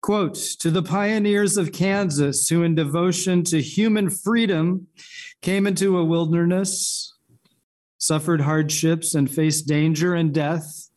Quote 0.00 0.34
To 0.60 0.70
the 0.70 0.82
pioneers 0.82 1.58
of 1.58 1.72
Kansas 1.72 2.48
who, 2.48 2.62
in 2.62 2.74
devotion 2.74 3.44
to 3.44 3.60
human 3.60 4.08
freedom, 4.08 4.86
came 5.42 5.66
into 5.66 5.98
a 5.98 6.04
wilderness, 6.04 7.09
suffered 8.00 8.40
hardships, 8.40 9.14
and 9.14 9.30
faced 9.30 9.68
danger 9.68 10.14
and 10.14 10.34
death 10.34 10.90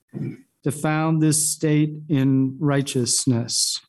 to 0.63 0.71
found 0.71 1.21
this 1.21 1.49
state 1.51 1.93
in 2.09 2.57
righteousness. 2.59 3.81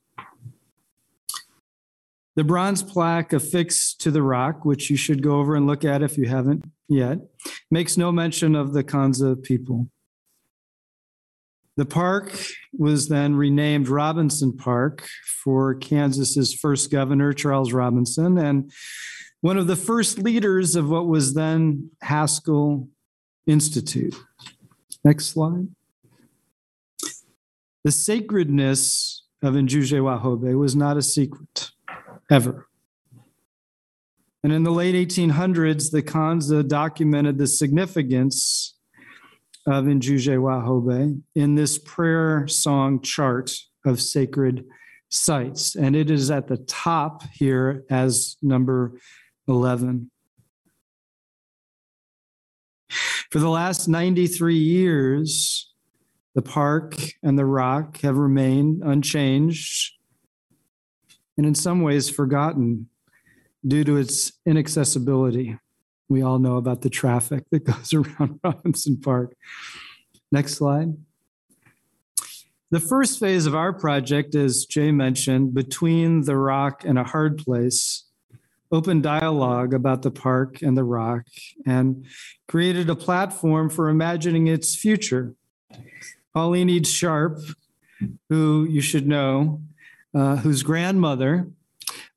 The 2.37 2.45
bronze 2.45 2.83
plaque 2.83 3.33
affixed 3.33 4.01
to 4.01 4.11
the 4.11 4.23
rock, 4.23 4.65
which 4.65 4.91
you 4.91 4.97
should 4.97 5.23
go 5.23 5.39
over 5.39 5.55
and 5.55 5.67
look 5.67 5.85
at 5.85 6.03
if 6.03 6.19
you 6.19 6.27
haven't 6.27 6.65
yet, 6.89 7.19
makes 7.71 7.97
no 7.97 8.11
mention 8.11 8.57
of 8.57 8.73
the 8.73 8.83
Kanza 8.83 9.41
people. 9.41 9.89
The 11.77 11.87
park 11.87 12.37
was 12.77 13.09
then 13.09 13.37
renamed 13.37 13.89
Robinson 13.89 14.57
Park 14.57 15.09
for 15.43 15.75
Kansas's 15.77 16.53
first 16.53 16.91
governor, 16.91 17.33
Charles 17.33 17.73
Robinson, 17.73 18.37
and 18.39 18.71
one 19.41 19.59
of 19.59 19.67
the 19.67 19.77
first 19.77 20.19
leaders 20.19 20.75
of 20.75 20.89
what 20.89 21.07
was 21.07 21.35
then 21.35 21.91
Haskell 22.01 22.89
Institute. 23.47 24.15
Next 25.05 25.27
slide. 25.27 25.69
The 27.85 27.93
sacredness 27.93 29.25
of 29.43 29.55
Njuje 29.55 30.01
Wahobe 30.01 30.59
was 30.59 30.75
not 30.75 30.97
a 30.97 31.03
secret, 31.03 31.71
ever. 32.31 32.67
And 34.43 34.53
in 34.53 34.63
the 34.63 34.71
late 34.71 34.95
1800s, 34.95 35.91
the 35.91 36.03
Kanza 36.03 36.67
documented 36.67 37.39
the 37.39 37.47
significance 37.47 38.77
of 39.67 39.85
Njuje 39.85 40.39
Wahobe 40.39 41.23
in 41.35 41.55
this 41.55 41.79
prayer 41.79 42.47
song 42.49 43.01
chart 43.01 43.53
of 43.85 44.01
sacred 44.01 44.65
sites. 45.11 45.75
And 45.75 45.95
it 45.95 46.11
is 46.11 46.31
at 46.31 46.49
the 46.49 46.59
top 46.59 47.23
here 47.33 47.85
as 47.91 48.37
number 48.43 48.99
11. 49.49 50.11
For 53.31 53.39
the 53.39 53.49
last 53.49 53.89
93 53.89 54.57
years, 54.57 55.73
the 56.35 56.43
park 56.43 56.97
and 57.23 57.39
the 57.39 57.47
rock 57.47 58.01
have 58.01 58.19
remained 58.19 58.83
unchanged 58.83 59.93
and 61.37 61.47
in 61.47 61.55
some 61.55 61.83
ways 61.83 62.11
forgotten 62.11 62.89
due 63.67 63.85
to 63.85 63.97
its 63.97 64.33
inaccessibility. 64.47 65.59
We 66.09 66.23
all 66.23 66.39
know 66.39 66.57
about 66.57 66.83
the 66.83 66.91
traffic 66.91 67.45
that 67.51 67.65
goes 67.65 67.93
around 67.93 68.41
Robinson 68.45 69.01
Park. 69.01 69.35
Next 70.31 70.55
slide. 70.55 70.95
The 72.71 72.81
first 72.81 73.21
phase 73.21 73.47
of 73.47 73.55
our 73.55 73.73
project, 73.73 74.35
as 74.35 74.65
Jay 74.65 74.91
mentioned, 74.91 75.55
between 75.55 76.23
the 76.23 76.37
rock 76.37 76.83
and 76.85 76.99
a 76.99 77.05
hard 77.05 77.39
place, 77.39 78.05
open 78.75 79.01
dialogue 79.01 79.73
about 79.73 80.03
the 80.03 80.11
park 80.11 80.61
and 80.61 80.77
the 80.77 80.83
rock 80.83 81.23
and 81.65 82.05
created 82.49 82.91
a 82.91 82.97
platform 82.97 83.71
for 83.71 83.89
imagining 83.89 84.49
its 84.49 84.75
future. 84.75 85.35
Pauline 86.35 86.69
Eads 86.69 86.91
Sharp, 86.91 87.39
who 88.29 88.67
you 88.69 88.81
should 88.81 89.07
know, 89.07 89.63
uh, 90.13 90.37
whose 90.37 90.65
grandmother, 90.65 91.49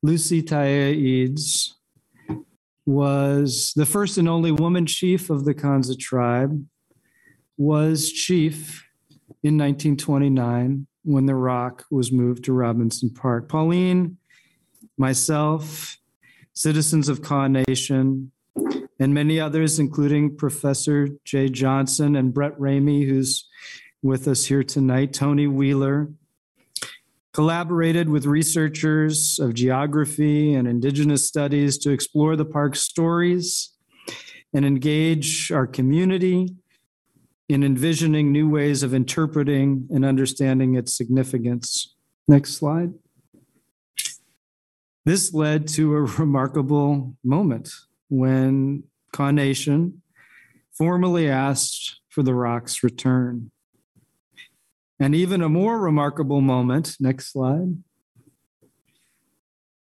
Lucy 0.02 0.42
Tayiah 0.42 0.94
Eads, 0.94 1.76
was 2.84 3.72
the 3.76 3.86
first 3.86 4.18
and 4.18 4.28
only 4.28 4.50
woman 4.50 4.84
chief 4.86 5.30
of 5.30 5.44
the 5.44 5.54
Kanza 5.54 5.96
tribe, 5.96 6.66
was 7.56 8.10
chief 8.10 8.84
in 9.42 9.56
1929 9.56 10.86
when 11.04 11.26
the 11.26 11.34
rock 11.34 11.84
was 11.90 12.10
moved 12.10 12.44
to 12.44 12.52
Robinson 12.52 13.10
Park. 13.10 13.48
Pauline, 13.48 14.16
myself, 14.96 15.98
citizens 16.58 17.08
of 17.08 17.22
Kaw 17.22 17.46
Nation, 17.46 18.32
and 18.98 19.14
many 19.14 19.38
others, 19.38 19.78
including 19.78 20.36
Professor 20.36 21.08
Jay 21.24 21.48
Johnson 21.48 22.16
and 22.16 22.34
Brett 22.34 22.58
Ramey, 22.58 23.08
who's 23.08 23.46
with 24.02 24.26
us 24.26 24.44
here 24.44 24.64
tonight, 24.64 25.12
Tony 25.12 25.46
Wheeler, 25.46 26.08
collaborated 27.32 28.08
with 28.08 28.26
researchers 28.26 29.38
of 29.38 29.54
geography 29.54 30.52
and 30.52 30.66
indigenous 30.66 31.24
studies 31.24 31.78
to 31.78 31.92
explore 31.92 32.34
the 32.34 32.44
park's 32.44 32.80
stories 32.80 33.70
and 34.52 34.64
engage 34.64 35.52
our 35.52 35.66
community 35.66 36.56
in 37.48 37.62
envisioning 37.62 38.32
new 38.32 38.48
ways 38.48 38.82
of 38.82 38.94
interpreting 38.94 39.86
and 39.90 40.04
understanding 40.04 40.74
its 40.74 40.92
significance. 40.92 41.94
Next 42.26 42.54
slide. 42.54 42.94
This 45.04 45.32
led 45.32 45.68
to 45.68 45.94
a 45.94 46.02
remarkable 46.02 47.16
moment 47.24 47.70
when 48.08 48.84
Kaw 49.12 49.30
Nation 49.30 50.02
formally 50.72 51.28
asked 51.28 52.00
for 52.08 52.22
the 52.22 52.34
rock's 52.34 52.82
return. 52.82 53.50
And 55.00 55.14
even 55.14 55.42
a 55.42 55.48
more 55.48 55.78
remarkable 55.78 56.40
moment, 56.40 56.96
next 57.00 57.32
slide, 57.32 57.76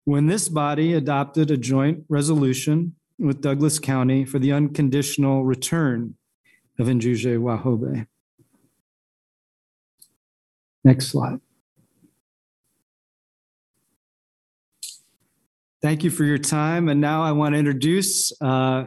when 0.05 0.27
this 0.27 0.47
body 0.47 0.93
adopted 0.93 1.51
a 1.51 1.57
joint 1.57 2.03
resolution 2.07 2.95
with 3.19 3.41
Douglas 3.41 3.79
County 3.79 4.25
for 4.25 4.39
the 4.39 4.51
unconditional 4.53 5.43
return 5.43 6.15
of 6.79 6.87
Njuje 6.87 7.39
Wahobe. 7.39 8.07
Next 10.83 11.07
slide. 11.07 11.39
Thank 15.81 16.03
you 16.03 16.09
for 16.09 16.23
your 16.23 16.39
time. 16.39 16.89
And 16.89 16.99
now 16.99 17.21
I 17.21 17.31
want 17.31 17.53
to 17.53 17.59
introduce 17.59 18.31
uh, 18.41 18.85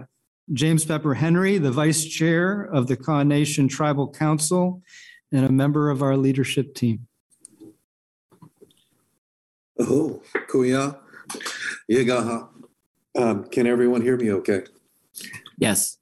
James 0.52 0.84
Pepper 0.84 1.14
Henry, 1.14 1.58
the 1.58 1.70
Vice 1.70 2.04
Chair 2.04 2.62
of 2.62 2.88
the 2.88 2.96
Kaw 2.96 3.22
Nation 3.22 3.68
Tribal 3.68 4.10
Council 4.10 4.82
and 5.30 5.46
a 5.46 5.52
member 5.52 5.90
of 5.90 6.02
our 6.02 6.16
leadership 6.16 6.74
team. 6.74 7.06
Oh, 9.78 10.20
Kuya. 10.48 10.98
Yagaha. 11.90 12.48
Um, 13.16 13.44
can 13.44 13.66
everyone 13.66 14.02
hear 14.02 14.16
me 14.16 14.32
okay? 14.32 14.64
Yes. 15.58 15.98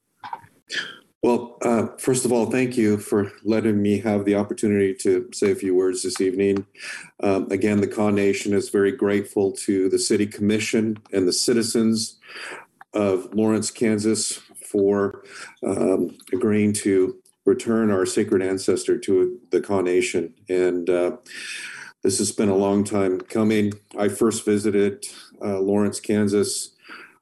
Well, 1.22 1.58
uh, 1.62 1.88
first 1.98 2.24
of 2.24 2.30
all, 2.30 2.46
thank 2.46 2.76
you 2.76 2.96
for 2.96 3.32
letting 3.42 3.82
me 3.82 3.98
have 4.00 4.24
the 4.24 4.36
opportunity 4.36 4.94
to 5.00 5.28
say 5.32 5.50
a 5.50 5.56
few 5.56 5.74
words 5.74 6.04
this 6.04 6.20
evening. 6.20 6.64
Um, 7.20 7.50
again, 7.50 7.80
the 7.80 7.88
Kaw 7.88 8.10
Nation 8.10 8.52
is 8.52 8.68
very 8.68 8.92
grateful 8.92 9.50
to 9.64 9.88
the 9.88 9.98
City 9.98 10.28
Commission 10.28 10.96
and 11.12 11.26
the 11.26 11.32
citizens 11.32 12.20
of 12.94 13.34
Lawrence, 13.34 13.72
Kansas 13.72 14.40
for 14.70 15.24
um, 15.66 16.16
agreeing 16.32 16.72
to 16.74 17.16
return 17.44 17.90
our 17.90 18.06
sacred 18.06 18.40
ancestor 18.40 18.96
to 18.98 19.40
the 19.50 19.60
Kaw 19.60 19.80
Nation. 19.80 20.34
And 20.48 20.88
uh, 20.88 21.16
this 22.04 22.18
has 22.18 22.30
been 22.30 22.48
a 22.48 22.56
long 22.56 22.84
time 22.84 23.20
coming. 23.22 23.72
I 23.98 24.06
first 24.08 24.44
visited 24.44 25.04
uh, 25.42 25.58
Lawrence, 25.58 25.98
Kansas 25.98 26.76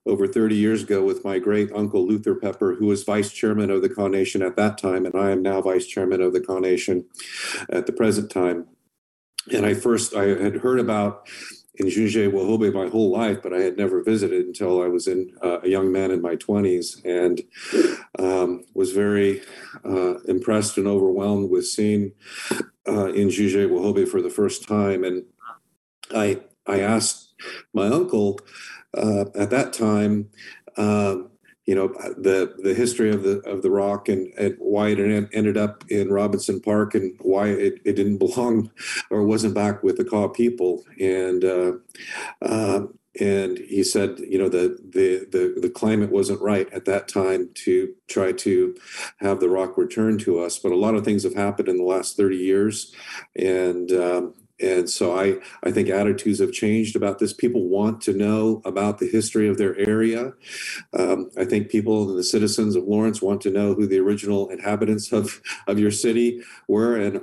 over 0.07 0.27
30 0.27 0.55
years 0.55 0.83
ago 0.83 1.05
with 1.05 1.25
my 1.25 1.39
great 1.39 1.71
uncle 1.73 2.07
Luther 2.07 2.35
Pepper, 2.35 2.75
who 2.75 2.87
was 2.87 3.03
vice 3.03 3.33
chairman 3.33 3.71
of 3.71 3.83
the 3.83 3.89
Kaw 3.89 4.09
Nation 4.09 4.43
at 4.43 4.57
that 4.57 4.79
time, 4.79 5.05
and 5.05 5.15
I 5.17 5.31
am 5.31 5.43
now 5.43 5.61
vice 5.61 5.87
chairman 5.87 6.21
of 6.21 6.33
the 6.33 6.41
Kaw 6.41 6.61
Nation 6.61 7.07
at 7.71 7.87
the 7.87 7.93
present 7.93 8.31
time. 8.31 8.67
And 9.53 9.67
I 9.67 9.75
first 9.75 10.15
I 10.15 10.27
had 10.27 10.57
heard 10.57 10.81
about 10.81 11.29
in 11.77 11.87
Injuje 11.87 12.31
Wahobeh 12.31 12.73
my 12.73 12.89
whole 12.89 13.11
life, 13.11 13.43
but 13.43 13.53
I 13.53 13.61
had 13.61 13.77
never 13.77 14.03
visited 14.03 14.47
until 14.47 14.83
I 14.83 14.89
was 14.89 15.07
in 15.07 15.33
uh, 15.43 15.61
a 15.63 15.69
young 15.69 15.93
man 15.93 16.11
in 16.11 16.23
my 16.23 16.37
20s, 16.37 17.05
and 17.05 17.43
um, 18.19 18.65
was 18.75 18.93
very 18.93 19.43
uh, 19.85 20.19
impressed 20.27 20.79
and 20.79 20.87
overwhelmed 20.87 21.51
with 21.51 21.67
seeing 21.67 22.13
uh, 22.87 23.13
Injuje 23.13 23.69
Wahobeh 23.69 24.09
for 24.09 24.23
the 24.23 24.31
first 24.31 24.67
time. 24.67 25.05
And 25.05 25.25
I 26.15 26.41
I 26.67 26.81
asked 26.81 27.35
my 27.75 27.87
uncle 27.87 28.41
uh, 28.97 29.27
at 29.35 29.51
that 29.51 29.73
time, 29.73 30.29
um, 30.77 31.31
you 31.67 31.75
know, 31.75 31.89
the 32.17 32.55
the 32.63 32.75
history 32.75 33.11
of 33.11 33.25
the 33.25 33.41
of 33.41 33.63
the 33.63 33.71
rock 33.71 34.09
and, 34.09 34.33
and 34.39 34.55
why 34.59 34.89
it 34.89 35.29
ended 35.33 35.57
up 35.57 35.85
in 35.89 36.13
Robinson 36.13 36.61
Park 36.61 36.95
and 36.95 37.13
why 37.21 37.49
it, 37.49 37.81
it 37.85 37.97
didn't 37.97 38.19
belong 38.27 38.71
or 39.11 39.25
wasn't 39.25 39.55
back 39.55 39.83
with 39.83 39.97
the 39.97 40.05
Kaw 40.05 40.29
people. 40.29 40.85
And 41.01 41.45
uh, 41.45 41.73
uh, 42.43 42.87
and 43.19 43.59
he 43.59 43.83
said, 43.83 44.19
you 44.21 44.39
know, 44.39 44.49
the, 44.49 44.79
the 44.91 45.27
the 45.31 45.61
the 45.61 45.71
climate 45.71 46.11
wasn't 46.11 46.41
right 46.41 46.73
at 46.73 46.85
that 46.85 47.09
time 47.09 47.51
to 47.55 47.93
try 48.09 48.33
to 48.33 48.77
have 49.19 49.41
the 49.41 49.49
rock 49.49 49.77
returned 49.77 50.21
to 50.21 50.39
us. 50.39 50.59
But 50.59 50.73
a 50.73 50.77
lot 50.77 50.95
of 50.95 51.05
things 51.05 51.25
have 51.25 51.35
happened 51.35 51.69
in 51.69 51.79
the 51.79 51.85
last 51.85 52.17
thirty 52.17 52.37
years, 52.37 52.95
and 53.35 53.91
um, 53.91 54.35
and 54.61 54.89
so 54.89 55.19
I, 55.19 55.37
I 55.63 55.71
think 55.71 55.89
attitudes 55.91 56.41
have 56.41 56.53
changed 56.53 56.97
about 56.97 57.19
this. 57.19 57.33
People 57.33 57.69
want 57.69 58.01
to 58.03 58.13
know 58.15 58.63
about 58.65 58.99
the 58.99 59.09
history 59.09 59.49
of 59.49 59.59
their 59.59 59.77
area. 59.79 60.33
Um, 60.99 61.31
I 61.37 61.45
think 61.45 61.71
people, 61.71 62.09
and 62.09 62.19
the 62.19 62.25
citizens 62.25 62.77
of 62.77 62.85
Lawrence, 62.85 63.21
want 63.21 63.43
to 63.43 63.51
know 63.51 63.75
who 63.75 63.87
the 63.87 63.99
original 64.01 64.49
inhabitants 64.49 65.13
of, 65.13 65.43
of 65.67 65.79
your 65.79 65.91
city 65.91 66.43
were, 66.69 66.97
and 66.97 67.21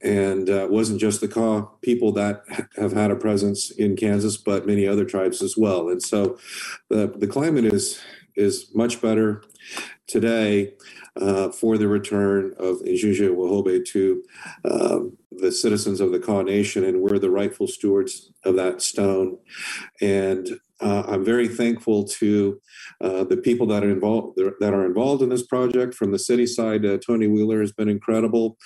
and 0.00 0.48
uh, 0.50 0.66
wasn't 0.70 1.00
just 1.00 1.20
the 1.20 1.28
Kaw 1.28 1.62
people 1.82 2.12
that 2.12 2.42
have 2.76 2.92
had 2.92 3.10
a 3.10 3.16
presence 3.16 3.70
in 3.70 3.96
Kansas, 3.96 4.36
but 4.36 4.66
many 4.66 4.86
other 4.86 5.04
tribes 5.04 5.42
as 5.42 5.56
well. 5.56 5.88
And 5.90 6.02
so, 6.02 6.38
the 6.88 7.12
the 7.16 7.26
climate 7.26 7.66
is 7.66 8.00
is 8.36 8.70
much 8.74 9.02
better 9.02 9.42
today 10.06 10.72
uh, 11.20 11.50
for 11.50 11.76
the 11.78 11.88
return 11.88 12.54
of 12.58 12.76
Injuje 12.80 13.28
Wahobeh 13.28 13.84
to 13.86 14.22
um, 14.64 15.16
the 15.30 15.52
citizens 15.52 16.00
of 16.00 16.12
the 16.12 16.18
Kaw 16.18 16.42
Nation, 16.42 16.84
and 16.84 17.00
we're 17.00 17.18
the 17.18 17.30
rightful 17.30 17.66
stewards 17.66 18.32
of 18.44 18.56
that 18.56 18.82
stone. 18.82 19.38
And 20.00 20.58
uh, 20.80 21.04
I'm 21.06 21.24
very 21.24 21.48
thankful 21.48 22.04
to 22.04 22.60
uh, 23.00 23.24
the 23.24 23.36
people 23.36 23.66
that 23.68 23.84
are 23.84 23.90
involved 23.90 24.36
that 24.36 24.74
are 24.74 24.84
involved 24.84 25.22
in 25.22 25.28
this 25.28 25.46
project. 25.46 25.94
From 25.94 26.10
the 26.10 26.18
city 26.18 26.46
side, 26.46 26.84
uh, 26.84 26.98
Tony 26.98 27.28
Wheeler 27.28 27.60
has 27.60 27.72
been 27.72 27.88
incredible. 27.88 28.56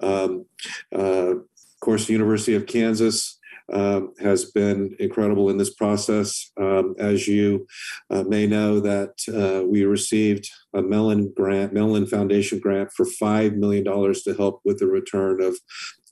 Um, 0.00 0.44
uh, 0.94 1.36
of 1.36 1.80
course, 1.80 2.06
the 2.06 2.12
University 2.12 2.54
of 2.54 2.66
Kansas 2.66 3.38
um, 3.72 4.12
has 4.20 4.46
been 4.46 4.94
incredible 4.98 5.50
in 5.50 5.56
this 5.56 5.74
process. 5.74 6.50
Um, 6.60 6.94
as 6.98 7.26
you 7.26 7.66
uh, 8.10 8.22
may 8.24 8.46
know, 8.46 8.80
that 8.80 9.14
uh, 9.28 9.66
we 9.66 9.84
received 9.84 10.50
a 10.74 10.82
Mellon 10.82 11.32
grant, 11.34 11.72
Mellon 11.72 12.06
Foundation 12.06 12.58
grant 12.58 12.92
for 12.92 13.06
$5 13.06 13.56
million 13.56 13.84
to 13.84 14.34
help 14.36 14.60
with 14.64 14.78
the 14.78 14.86
return 14.86 15.42
of 15.42 15.56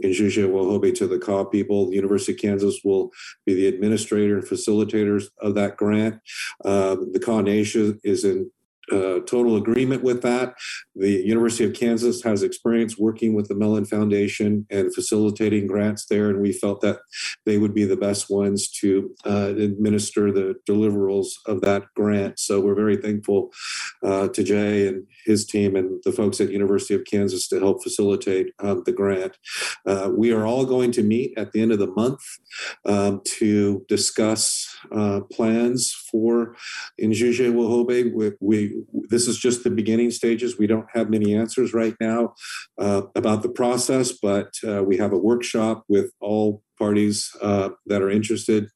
Injuje 0.02 0.48
Wahobeh 0.48 0.94
to 0.96 1.06
the 1.06 1.18
Kaw 1.18 1.44
people. 1.44 1.90
The 1.90 1.96
University 1.96 2.32
of 2.32 2.38
Kansas 2.38 2.80
will 2.84 3.10
be 3.44 3.54
the 3.54 3.66
administrator 3.66 4.38
and 4.38 4.46
facilitators 4.46 5.26
of 5.40 5.54
that 5.54 5.76
grant. 5.76 6.20
Uh, 6.64 6.96
the 7.12 7.20
Kaw 7.20 7.40
Nation 7.40 8.00
is 8.02 8.24
in 8.24 8.50
uh, 8.90 9.20
total 9.20 9.56
agreement 9.56 10.02
with 10.02 10.22
that. 10.22 10.54
The 10.94 11.22
University 11.24 11.64
of 11.64 11.74
Kansas 11.74 12.22
has 12.22 12.42
experience 12.42 12.98
working 12.98 13.34
with 13.34 13.48
the 13.48 13.54
Mellon 13.54 13.84
Foundation 13.84 14.66
and 14.70 14.94
facilitating 14.94 15.66
grants 15.66 16.06
there, 16.06 16.28
and 16.30 16.40
we 16.40 16.52
felt 16.52 16.80
that 16.80 16.98
they 17.46 17.58
would 17.58 17.74
be 17.74 17.84
the 17.84 17.96
best 17.96 18.30
ones 18.30 18.68
to 18.80 19.14
uh, 19.24 19.54
administer 19.56 20.32
the 20.32 20.56
deliverables 20.68 21.28
of 21.46 21.60
that 21.62 21.84
grant. 21.94 22.38
So 22.38 22.60
we're 22.60 22.74
very 22.74 22.96
thankful 22.96 23.50
uh, 24.02 24.28
to 24.28 24.42
Jay 24.42 24.88
and 24.88 25.06
his 25.24 25.46
team 25.46 25.76
and 25.76 26.00
the 26.04 26.12
folks 26.12 26.40
at 26.40 26.50
University 26.50 26.94
of 26.94 27.04
Kansas 27.04 27.48
to 27.48 27.58
help 27.58 27.82
facilitate 27.82 28.52
um, 28.60 28.82
the 28.86 28.92
grant. 28.92 29.36
Uh, 29.86 30.10
we 30.14 30.32
are 30.32 30.46
all 30.46 30.64
going 30.64 30.92
to 30.92 31.02
meet 31.02 31.32
at 31.36 31.52
the 31.52 31.60
end 31.60 31.72
of 31.72 31.78
the 31.78 31.92
month 31.92 32.20
um, 32.86 33.20
to 33.38 33.84
discuss 33.88 34.76
uh, 34.92 35.20
plans 35.32 35.92
for 36.10 36.56
Injuje 37.00 37.52
Wahobeh. 37.52 38.12
We, 38.12 38.32
we, 38.40 38.79
this 39.08 39.26
is 39.26 39.38
just 39.38 39.64
the 39.64 39.70
beginning 39.70 40.10
stages. 40.10 40.58
We 40.58 40.66
don't 40.66 40.86
have 40.94 41.10
many 41.10 41.34
answers 41.34 41.72
right 41.72 41.94
now 42.00 42.34
uh, 42.78 43.02
about 43.14 43.42
the 43.42 43.48
process, 43.48 44.12
but 44.12 44.52
uh, 44.66 44.82
we 44.82 44.96
have 44.98 45.12
a 45.12 45.18
workshop 45.18 45.84
with 45.88 46.12
all 46.20 46.62
parties 46.78 47.30
uh, 47.42 47.70
that 47.86 48.02
are 48.02 48.10
interested 48.10 48.68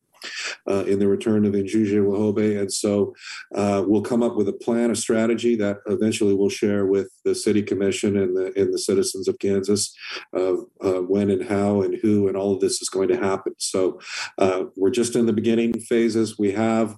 uh, 0.68 0.84
in 0.84 0.98
the 0.98 1.08
return 1.08 1.44
of 1.44 1.52
Injuje 1.52 2.00
Wahobeh. 2.02 2.60
And 2.60 2.72
so 2.72 3.14
uh, 3.54 3.84
we'll 3.86 4.02
come 4.02 4.22
up 4.22 4.36
with 4.36 4.48
a 4.48 4.52
plan, 4.52 4.90
a 4.90 4.96
strategy 4.96 5.56
that 5.56 5.78
eventually 5.86 6.34
we'll 6.34 6.48
share 6.48 6.86
with 6.86 7.08
the 7.24 7.34
city 7.34 7.62
commission 7.62 8.16
and 8.16 8.36
the, 8.36 8.52
and 8.56 8.72
the 8.72 8.78
citizens 8.78 9.28
of 9.28 9.38
Kansas 9.38 9.94
of 10.32 10.60
uh, 10.84 11.02
when 11.02 11.30
and 11.30 11.44
how 11.44 11.82
and 11.82 11.98
who 12.02 12.28
and 12.28 12.36
all 12.36 12.54
of 12.54 12.60
this 12.60 12.80
is 12.80 12.88
going 12.88 13.08
to 13.08 13.16
happen. 13.16 13.54
So 13.58 14.00
uh, 14.38 14.64
we're 14.76 14.90
just 14.90 15.16
in 15.16 15.26
the 15.26 15.32
beginning 15.32 15.78
phases. 15.80 16.38
We 16.38 16.52
have 16.52 16.96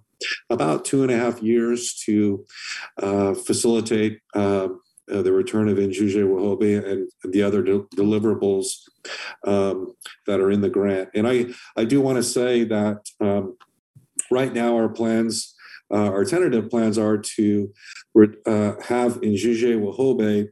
about 0.50 0.84
two 0.84 1.02
and 1.02 1.10
a 1.10 1.16
half 1.16 1.42
years 1.42 1.94
to 2.06 2.44
uh, 3.02 3.34
facilitate 3.34 4.20
uh, 4.34 4.68
uh, 5.12 5.22
the 5.22 5.32
return 5.32 5.68
of 5.68 5.78
Injuje 5.78 6.24
Wahobeh 6.24 6.84
and 6.90 7.32
the 7.32 7.42
other 7.42 7.62
de- 7.62 7.84
deliverables 7.96 8.66
um, 9.46 9.94
that 10.26 10.40
are 10.40 10.50
in 10.50 10.60
the 10.60 10.68
grant. 10.68 11.10
And 11.14 11.28
I, 11.28 11.46
I 11.76 11.84
do 11.84 12.00
want 12.00 12.16
to 12.16 12.22
say 12.22 12.64
that 12.64 13.06
um, 13.20 13.56
right 14.30 14.52
now 14.52 14.74
our 14.74 14.88
plans, 14.88 15.54
uh, 15.92 16.10
our 16.10 16.24
tentative 16.24 16.68
plans 16.70 16.98
are 16.98 17.18
to 17.18 17.72
uh, 18.46 18.72
have 18.82 19.20
Injuje 19.20 19.78
Wahobeh 19.78 20.48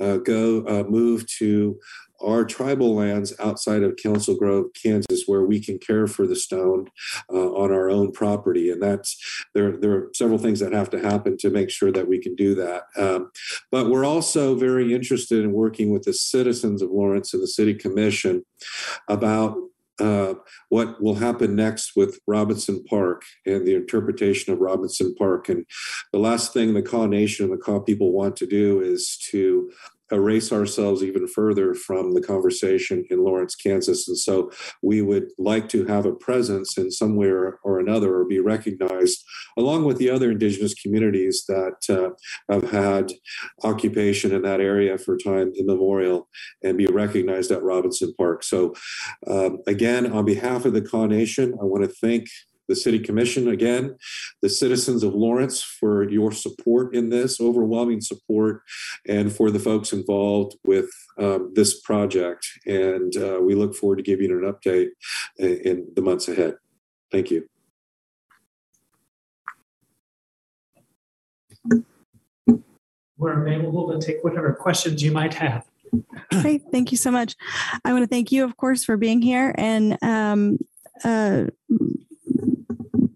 uh, 0.00 0.16
go 0.18 0.84
move 0.88 1.26
to 1.38 1.78
our 2.20 2.44
tribal 2.44 2.94
lands 2.94 3.32
outside 3.38 3.82
of 3.82 3.96
Council 3.96 4.36
Grove, 4.36 4.66
Kansas, 4.80 5.24
where 5.26 5.44
we 5.44 5.60
can 5.60 5.78
care 5.78 6.06
for 6.06 6.26
the 6.26 6.36
stone 6.36 6.88
uh, 7.32 7.52
on 7.52 7.72
our 7.72 7.90
own 7.90 8.12
property. 8.12 8.70
And 8.70 8.82
that's 8.82 9.16
there. 9.54 9.76
There 9.76 9.92
are 9.92 10.10
several 10.14 10.38
things 10.38 10.60
that 10.60 10.72
have 10.72 10.90
to 10.90 11.00
happen 11.00 11.36
to 11.38 11.50
make 11.50 11.70
sure 11.70 11.92
that 11.92 12.08
we 12.08 12.18
can 12.18 12.34
do 12.34 12.54
that. 12.56 12.84
Um, 12.96 13.30
but 13.70 13.88
we're 13.88 14.04
also 14.04 14.54
very 14.54 14.94
interested 14.94 15.44
in 15.44 15.52
working 15.52 15.92
with 15.92 16.02
the 16.02 16.12
citizens 16.12 16.82
of 16.82 16.90
Lawrence 16.90 17.34
and 17.34 17.42
the 17.42 17.48
City 17.48 17.74
Commission 17.74 18.44
about 19.08 19.56
uh, 20.00 20.34
what 20.68 21.02
will 21.02 21.16
happen 21.16 21.56
next 21.56 21.96
with 21.96 22.20
Robinson 22.26 22.84
Park 22.84 23.24
and 23.44 23.66
the 23.66 23.74
interpretation 23.74 24.52
of 24.52 24.60
Robinson 24.60 25.14
Park. 25.16 25.48
And 25.48 25.66
the 26.12 26.20
last 26.20 26.52
thing 26.52 26.74
the 26.74 26.82
Kaw 26.82 27.06
Nation 27.06 27.46
and 27.46 27.52
the 27.52 27.58
Kaw 27.62 27.80
people 27.80 28.12
want 28.12 28.36
to 28.36 28.46
do 28.46 28.80
is 28.80 29.18
to 29.30 29.72
erase 30.12 30.52
ourselves 30.52 31.02
even 31.02 31.26
further 31.26 31.74
from 31.74 32.14
the 32.14 32.22
conversation 32.22 33.04
in 33.10 33.24
Lawrence, 33.24 33.54
Kansas. 33.54 34.08
And 34.08 34.16
so 34.16 34.50
we 34.82 35.02
would 35.02 35.30
like 35.38 35.68
to 35.70 35.84
have 35.86 36.06
a 36.06 36.14
presence 36.14 36.76
in 36.78 36.90
somewhere 36.90 37.58
or 37.62 37.78
another 37.78 38.14
or 38.14 38.24
be 38.24 38.40
recognized 38.40 39.24
along 39.56 39.84
with 39.84 39.98
the 39.98 40.10
other 40.10 40.30
indigenous 40.30 40.74
communities 40.74 41.44
that 41.48 41.78
uh, 41.88 42.10
have 42.52 42.70
had 42.70 43.12
occupation 43.64 44.32
in 44.32 44.42
that 44.42 44.60
area 44.60 44.96
for 44.98 45.16
time 45.16 45.52
immemorial 45.58 46.28
and 46.62 46.78
be 46.78 46.86
recognized 46.86 47.50
at 47.50 47.62
Robinson 47.62 48.12
Park. 48.16 48.42
So 48.42 48.74
um, 49.26 49.58
again, 49.66 50.10
on 50.10 50.24
behalf 50.24 50.64
of 50.64 50.72
the 50.72 50.82
Kaw 50.82 51.06
Nation, 51.06 51.54
I 51.60 51.64
want 51.64 51.84
to 51.84 51.90
thank 51.90 52.28
the 52.68 52.76
City 52.76 52.98
Commission 52.98 53.48
again, 53.48 53.96
the 54.42 54.48
citizens 54.48 55.02
of 55.02 55.14
Lawrence 55.14 55.62
for 55.62 56.08
your 56.08 56.32
support 56.32 56.94
in 56.94 57.08
this, 57.10 57.40
overwhelming 57.40 58.00
support, 58.00 58.62
and 59.06 59.32
for 59.32 59.50
the 59.50 59.58
folks 59.58 59.92
involved 59.92 60.56
with 60.64 60.90
um, 61.18 61.52
this 61.54 61.80
project. 61.80 62.46
And 62.66 63.16
uh, 63.16 63.40
we 63.40 63.54
look 63.54 63.74
forward 63.74 63.96
to 63.96 64.02
giving 64.02 64.30
an 64.30 64.42
update 64.42 64.88
in, 65.38 65.60
in 65.64 65.86
the 65.94 66.02
months 66.02 66.28
ahead. 66.28 66.56
Thank 67.10 67.30
you. 67.30 67.48
we're 73.18 73.42
available 73.42 73.92
to 73.92 74.04
take 74.04 74.22
whatever 74.22 74.52
questions 74.54 75.02
you 75.02 75.12
might 75.12 75.34
have. 75.34 75.66
Okay, 76.32 76.58
thank 76.58 76.92
you 76.92 76.96
so 76.96 77.10
much. 77.10 77.34
I 77.84 77.92
want 77.92 78.04
to 78.04 78.08
thank 78.08 78.30
you, 78.30 78.44
of 78.44 78.56
course, 78.56 78.84
for 78.84 78.96
being 78.96 79.20
here. 79.20 79.54
And 79.58 79.98
um, 80.02 80.58
uh, 81.04 81.46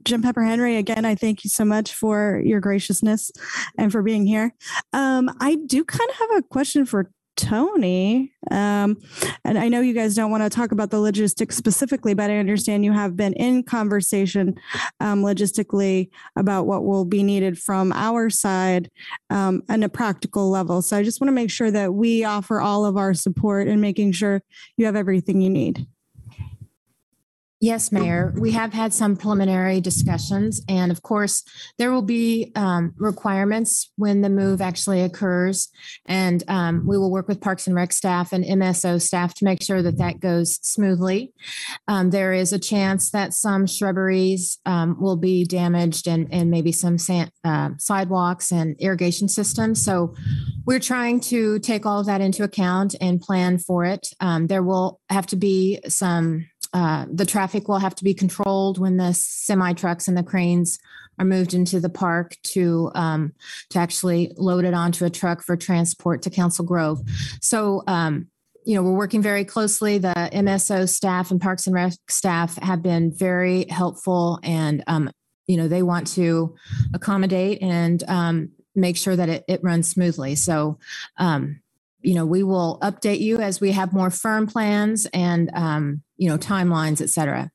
Jim 0.05 0.23
Pepper 0.23 0.43
Henry, 0.43 0.77
again, 0.77 1.05
I 1.05 1.15
thank 1.15 1.45
you 1.45 1.51
so 1.51 1.65
much 1.65 1.95
for 1.95 2.41
your 2.45 2.61
graciousness 2.61 3.31
and 3.79 3.93
for 3.93 4.03
being 4.03 4.27
here. 4.27 4.55
Um, 4.93 5.31
I 5.41 5.57
do 5.67 5.85
kind 5.85 6.11
of 6.11 6.17
have 6.17 6.31
a 6.39 6.43
question 6.43 6.85
for 6.85 7.11
Tony. 7.37 8.33
Um, 8.51 8.99
and 9.45 9.59
I 9.59 9.69
know 9.69 9.81
you 9.81 9.95
guys 9.95 10.15
don't 10.15 10.31
want 10.31 10.43
to 10.43 10.51
talk 10.51 10.73
about 10.73 10.91
the 10.91 11.01
logistics 11.01 11.57
specifically, 11.57 12.15
but 12.15 12.31
I 12.31 12.37
understand 12.37 12.85
you 12.85 12.93
have 12.93 13.17
been 13.17 13.33
in 13.35 13.63
conversation 13.63 14.55
um, 15.01 15.23
logistically 15.23 16.11
about 16.37 16.67
what 16.67 16.85
will 16.85 17.05
be 17.05 17.23
needed 17.23 17.59
from 17.59 17.93
our 17.93 18.29
side 18.29 18.91
um, 19.31 19.63
on 19.69 19.83
a 19.83 19.89
practical 19.89 20.51
level. 20.51 20.83
So 20.83 20.97
I 20.97 21.03
just 21.03 21.21
want 21.21 21.29
to 21.29 21.35
make 21.35 21.51
sure 21.51 21.71
that 21.71 21.95
we 21.95 22.25
offer 22.25 22.61
all 22.61 22.85
of 22.85 22.97
our 22.97 23.15
support 23.15 23.67
in 23.67 23.81
making 23.81 24.13
sure 24.13 24.43
you 24.77 24.87
have 24.87 24.97
everything 24.97 25.41
you 25.41 25.51
need. 25.51 25.87
Yes, 27.63 27.93
Mayor. 27.93 28.35
We 28.37 28.51
have 28.51 28.73
had 28.73 28.93
some 28.93 29.17
preliminary 29.17 29.81
discussions, 29.81 30.61
and 30.69 30.91
of 30.91 31.03
course, 31.03 31.45
there 31.79 31.93
will 31.93 32.03
be 32.03 32.51
um, 32.57 32.93
requirements 32.97 33.93
when 33.95 34.21
the 34.21 34.29
move 34.29 34.61
actually 34.61 35.01
occurs. 35.01 35.69
And 36.05 36.43
um, 36.49 36.85
we 36.89 36.99
will 36.99 37.13
work 37.13 37.29
with 37.29 37.41
Parks 37.41 37.69
and 37.69 37.77
Rec 37.77 37.93
staff 37.93 38.33
and 38.33 38.45
MSO 38.45 39.01
staff 39.01 39.35
to 39.35 39.45
make 39.45 39.63
sure 39.63 39.81
that 39.81 39.99
that 39.99 40.19
goes 40.19 40.59
smoothly. 40.63 41.35
Um, 41.87 42.11
there 42.11 42.33
is 42.33 42.53
a 42.53 42.59
chance 42.59 43.13
that 43.13 43.33
some 43.33 43.69
shrubberies 43.69 44.59
um, 44.67 45.01
will 45.01 45.17
be 45.17 45.45
damaged 45.45 46.09
and, 46.09 46.27
and 46.35 46.51
maybe 46.51 46.73
some 46.73 46.99
sand, 46.99 47.31
uh, 47.45 47.71
sidewalks 47.79 48.51
and 48.51 48.75
irrigation 48.81 49.29
systems. 49.29 49.85
So 49.85 50.17
we're 50.67 50.81
trying 50.81 51.21
to 51.21 51.61
take 51.61 51.87
all 51.87 52.01
of 52.01 52.07
that 52.07 52.21
into 52.21 52.43
account 52.43 52.97
and 53.01 53.21
plan 53.21 53.59
for 53.59 53.85
it. 53.85 54.09
Um, 54.19 54.49
there 54.49 54.65
will 54.65 55.01
have 55.09 55.29
to 55.29 55.37
be 55.37 55.79
some 55.87 56.49
uh, 56.73 57.07
the 57.13 57.27
traffic 57.27 57.69
will 57.69 57.79
have 57.79 57.95
to 57.97 58.05
be 58.05 58.15
controlled 58.15 58.79
when 58.79 58.97
the 58.97 59.13
semi 59.13 59.73
trucks 59.73 60.09
and 60.09 60.17
the 60.17 60.23
cranes 60.23 60.79
are 61.19 61.25
moved 61.25 61.55
into 61.55 61.79
the 61.81 61.91
park 61.91 62.37
to 62.43 62.91
um, 62.95 63.33
to 63.71 63.79
actually 63.79 64.33
load 64.37 64.65
it 64.65 64.75
onto 64.75 65.05
a 65.05 65.11
truck 65.11 65.43
for 65.43 65.57
transport 65.57 66.23
to 66.23 66.31
Council 66.31 66.65
Grove. 66.65 67.01
So. 67.41 67.83
Um, 67.87 68.29
you 68.65 68.77
know, 68.77 68.85
we're 68.85 68.97
working 68.97 69.23
very 69.23 69.45
closely. 69.45 69.99
The 69.99 70.15
MSO 70.15 70.89
staff 70.89 71.33
and 71.33 71.41
Parks 71.41 71.67
and 71.67 71.75
Rec 71.75 71.95
staff 72.09 72.57
have 72.63 72.81
been 72.81 73.13
very 73.13 73.65
helpful, 73.65 74.39
and 74.45 74.85
um, 74.87 75.11
you 75.47 75.57
know, 75.57 75.69
they 75.69 75.83
want 75.83 76.07
to 76.09 76.55
accommodate 76.95 77.61
and 77.61 78.03
um, 78.09 78.51
make 78.75 78.97
sure 78.97 79.17
that 79.17 79.29
it, 79.29 79.45
it 79.49 79.63
runs 79.63 79.89
smoothly. 79.89 80.35
So, 80.35 80.79
um, 81.19 81.61
you 82.01 82.15
know, 82.15 82.27
we 82.27 82.43
will 82.43 82.79
update 82.83 83.21
you 83.21 83.39
as 83.39 83.61
we 83.61 83.73
have 83.73 83.93
more 83.93 84.11
firm 84.11 84.47
plans 84.47 85.07
and, 85.13 85.51
um, 85.55 86.03
you 86.23 86.29
know, 86.29 86.39
timelines, 86.39 87.01
et 87.01 87.11
cetera. 87.11 87.51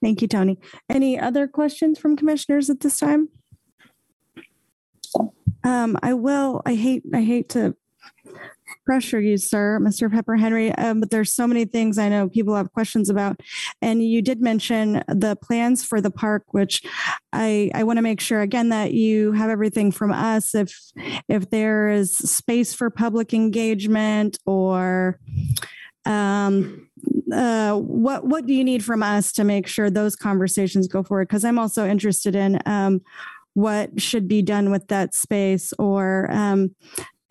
Thank 0.00 0.22
you, 0.22 0.28
Tony. 0.28 0.58
Any 0.88 1.20
other 1.20 1.46
questions 1.46 1.98
from 1.98 2.16
commissioners 2.16 2.70
at 2.70 2.80
this 2.80 2.98
time? 2.98 3.28
Um, 5.62 5.98
I 6.02 6.14
will, 6.14 6.62
I 6.64 6.74
hate, 6.76 7.02
I 7.12 7.20
hate 7.20 7.50
to 7.50 7.76
pressure 8.86 9.20
you, 9.20 9.36
sir, 9.36 9.78
Mr. 9.82 10.10
Pepper 10.10 10.36
Henry, 10.36 10.72
um, 10.72 11.00
but 11.00 11.10
there's 11.10 11.30
so 11.30 11.46
many 11.46 11.66
things 11.66 11.98
I 11.98 12.08
know 12.08 12.26
people 12.26 12.56
have 12.56 12.72
questions 12.72 13.10
about. 13.10 13.38
And 13.82 14.02
you 14.02 14.22
did 14.22 14.40
mention 14.40 15.04
the 15.06 15.36
plans 15.36 15.84
for 15.84 16.00
the 16.00 16.10
park, 16.10 16.44
which 16.52 16.82
I, 17.34 17.70
I 17.74 17.84
want 17.84 17.98
to 17.98 18.02
make 18.02 18.20
sure 18.20 18.40
again 18.40 18.70
that 18.70 18.94
you 18.94 19.32
have 19.32 19.50
everything 19.50 19.92
from 19.92 20.10
us. 20.10 20.54
If 20.54 20.74
if 21.28 21.50
there 21.50 21.90
is 21.90 22.16
space 22.16 22.72
for 22.72 22.88
public 22.88 23.34
engagement 23.34 24.38
or 24.46 25.20
um, 26.06 26.88
uh, 27.32 27.74
what 27.74 28.26
what 28.26 28.46
do 28.46 28.54
you 28.54 28.64
need 28.64 28.84
from 28.84 29.02
us 29.02 29.32
to 29.32 29.44
make 29.44 29.66
sure 29.66 29.90
those 29.90 30.16
conversations 30.16 30.88
go 30.88 31.02
forward? 31.02 31.28
Because 31.28 31.44
I'm 31.44 31.58
also 31.58 31.86
interested 31.86 32.34
in 32.34 32.58
um, 32.66 33.02
what 33.54 34.00
should 34.00 34.28
be 34.28 34.42
done 34.42 34.70
with 34.70 34.88
that 34.88 35.14
space, 35.14 35.72
or 35.78 36.30
um, 36.30 36.74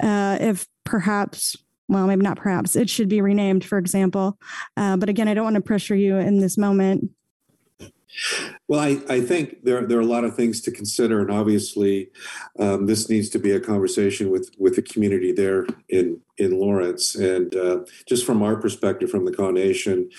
uh, 0.01 0.37
if 0.39 0.67
perhaps 0.83 1.55
well 1.89 2.07
maybe 2.07 2.21
not 2.21 2.37
perhaps 2.37 2.75
it 2.75 2.89
should 2.89 3.09
be 3.09 3.21
renamed 3.21 3.63
for 3.63 3.77
example 3.77 4.37
uh, 4.77 4.95
but 4.97 5.09
again 5.09 5.27
i 5.27 5.33
don't 5.33 5.43
want 5.43 5.55
to 5.55 5.61
pressure 5.61 5.95
you 5.95 6.15
in 6.15 6.39
this 6.39 6.57
moment 6.57 7.09
well, 8.67 8.79
I, 8.79 8.99
I 9.09 9.21
think 9.21 9.63
there, 9.63 9.85
there 9.85 9.97
are 9.97 10.01
a 10.01 10.05
lot 10.05 10.23
of 10.23 10.35
things 10.35 10.61
to 10.61 10.71
consider, 10.71 11.19
and 11.21 11.31
obviously, 11.31 12.09
um, 12.59 12.85
this 12.85 13.09
needs 13.09 13.29
to 13.29 13.39
be 13.39 13.51
a 13.51 13.59
conversation 13.59 14.29
with 14.29 14.51
with 14.57 14.75
the 14.75 14.81
community 14.81 15.31
there 15.31 15.65
in 15.89 16.21
in 16.37 16.59
Lawrence. 16.59 17.15
And 17.15 17.55
uh, 17.55 17.79
just 18.07 18.25
from 18.25 18.41
our 18.41 18.55
perspective, 18.55 19.09
from 19.09 19.25
the 19.25 19.33
Kaw 19.33 19.51
Nation, 19.51 20.09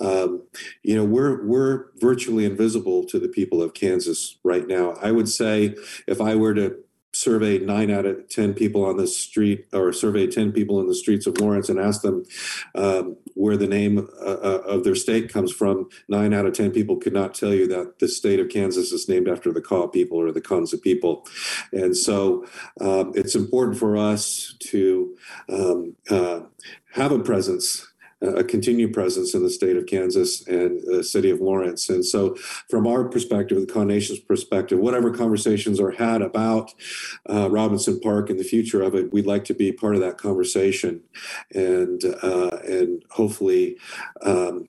um, 0.00 0.42
you 0.82 0.96
know, 0.96 1.04
we're 1.04 1.44
we're 1.46 1.86
virtually 1.96 2.44
invisible 2.44 3.04
to 3.04 3.18
the 3.18 3.28
people 3.28 3.62
of 3.62 3.74
Kansas 3.74 4.38
right 4.44 4.66
now. 4.66 4.94
I 5.02 5.12
would 5.12 5.28
say, 5.28 5.74
if 6.06 6.20
I 6.20 6.34
were 6.34 6.54
to 6.54 6.76
survey 7.18 7.58
nine 7.58 7.90
out 7.90 8.06
of 8.06 8.28
10 8.28 8.54
people 8.54 8.84
on 8.84 8.96
the 8.96 9.06
street 9.06 9.66
or 9.72 9.92
survey 9.92 10.26
10 10.26 10.52
people 10.52 10.80
in 10.80 10.86
the 10.86 10.94
streets 10.94 11.26
of 11.26 11.38
Lawrence 11.40 11.68
and 11.68 11.80
ask 11.80 12.02
them 12.02 12.24
um, 12.76 13.16
where 13.34 13.56
the 13.56 13.66
name 13.66 13.98
uh, 14.20 14.24
uh, 14.24 14.62
of 14.66 14.84
their 14.84 14.94
state 14.94 15.32
comes 15.32 15.52
from, 15.52 15.88
nine 16.08 16.32
out 16.32 16.46
of 16.46 16.54
10 16.54 16.70
people 16.70 16.96
could 16.96 17.12
not 17.12 17.34
tell 17.34 17.52
you 17.52 17.66
that 17.66 17.98
the 17.98 18.08
state 18.08 18.38
of 18.38 18.48
Kansas 18.48 18.92
is 18.92 19.08
named 19.08 19.28
after 19.28 19.52
the 19.52 19.60
Kaw 19.60 19.88
people 19.88 20.18
or 20.18 20.30
the 20.30 20.40
Kansa 20.40 20.78
people. 20.78 21.26
And 21.72 21.96
so 21.96 22.46
um, 22.80 23.12
it's 23.14 23.34
important 23.34 23.78
for 23.78 23.96
us 23.96 24.54
to 24.70 25.16
um, 25.48 25.96
uh, 26.08 26.40
have 26.92 27.10
a 27.10 27.18
presence 27.18 27.86
a 28.20 28.42
continued 28.42 28.92
presence 28.92 29.34
in 29.34 29.42
the 29.42 29.50
state 29.50 29.76
of 29.76 29.86
Kansas 29.86 30.46
and 30.46 30.80
the 30.86 31.04
city 31.04 31.30
of 31.30 31.40
Lawrence. 31.40 31.88
And 31.88 32.04
so, 32.04 32.34
from 32.68 32.86
our 32.86 33.04
perspective, 33.04 33.60
the 33.60 33.72
Kaw 33.72 33.84
Nation's 33.84 34.18
perspective, 34.18 34.78
whatever 34.78 35.12
conversations 35.12 35.78
are 35.78 35.92
had 35.92 36.22
about 36.22 36.72
uh, 37.30 37.48
Robinson 37.50 38.00
Park 38.00 38.28
and 38.30 38.38
the 38.38 38.44
future 38.44 38.82
of 38.82 38.94
it, 38.94 39.12
we'd 39.12 39.26
like 39.26 39.44
to 39.44 39.54
be 39.54 39.72
part 39.72 39.94
of 39.94 40.00
that 40.00 40.18
conversation, 40.18 41.02
and 41.54 42.02
uh, 42.22 42.58
and 42.64 43.04
hopefully. 43.10 43.76
Um, 44.22 44.68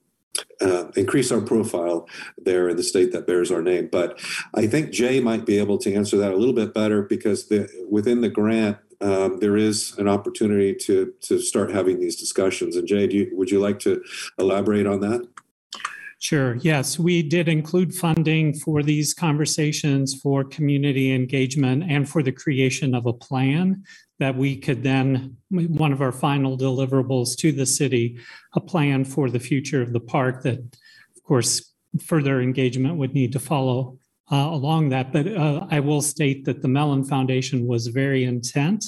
uh, 0.61 0.85
increase 0.95 1.31
our 1.31 1.41
profile 1.41 2.07
there 2.37 2.69
in 2.69 2.77
the 2.77 2.83
state 2.83 3.11
that 3.11 3.27
bears 3.27 3.51
our 3.51 3.61
name. 3.61 3.89
But 3.91 4.19
I 4.53 4.67
think 4.67 4.91
Jay 4.91 5.19
might 5.19 5.45
be 5.45 5.57
able 5.57 5.77
to 5.79 5.93
answer 5.93 6.17
that 6.17 6.31
a 6.31 6.37
little 6.37 6.53
bit 6.53 6.73
better 6.73 7.01
because 7.01 7.47
the, 7.47 7.67
within 7.89 8.21
the 8.21 8.29
grant, 8.29 8.77
um, 9.01 9.37
there 9.39 9.57
is 9.57 9.97
an 9.97 10.07
opportunity 10.07 10.73
to 10.75 11.13
to 11.21 11.39
start 11.39 11.71
having 11.71 11.99
these 11.99 12.15
discussions. 12.15 12.75
And 12.75 12.87
Jay, 12.87 13.07
you, 13.09 13.29
would 13.33 13.51
you 13.51 13.59
like 13.59 13.79
to 13.79 14.03
elaborate 14.37 14.87
on 14.87 14.99
that? 15.01 15.27
Sure. 16.21 16.55
Yes, 16.57 16.99
we 16.99 17.23
did 17.23 17.47
include 17.47 17.95
funding 17.95 18.53
for 18.53 18.83
these 18.83 19.13
conversations 19.13 20.13
for 20.13 20.43
community 20.43 21.13
engagement 21.13 21.89
and 21.89 22.09
for 22.09 22.21
the 22.21 22.33
creation 22.33 22.93
of 22.93 23.05
a 23.05 23.13
plan 23.13 23.83
that 24.19 24.35
we 24.35 24.57
could 24.57 24.83
then, 24.83 25.37
one 25.49 25.93
of 25.93 26.01
our 26.01 26.11
final 26.11 26.57
deliverables 26.57 27.37
to 27.37 27.53
the 27.53 27.65
city, 27.65 28.19
a 28.53 28.59
plan 28.59 29.05
for 29.05 29.29
the 29.29 29.39
future 29.39 29.81
of 29.81 29.93
the 29.93 29.99
park 30.01 30.43
that, 30.43 30.59
of 30.59 31.23
course, 31.23 31.73
further 32.03 32.41
engagement 32.41 32.97
would 32.97 33.13
need 33.13 33.31
to 33.31 33.39
follow 33.39 33.97
uh, 34.31 34.49
along 34.51 34.89
that. 34.89 35.11
But 35.11 35.27
uh, 35.27 35.67
I 35.69 35.79
will 35.79 36.01
state 36.01 36.45
that 36.45 36.61
the 36.61 36.67
Mellon 36.67 37.03
Foundation 37.03 37.67
was 37.67 37.87
very 37.87 38.23
intent 38.23 38.85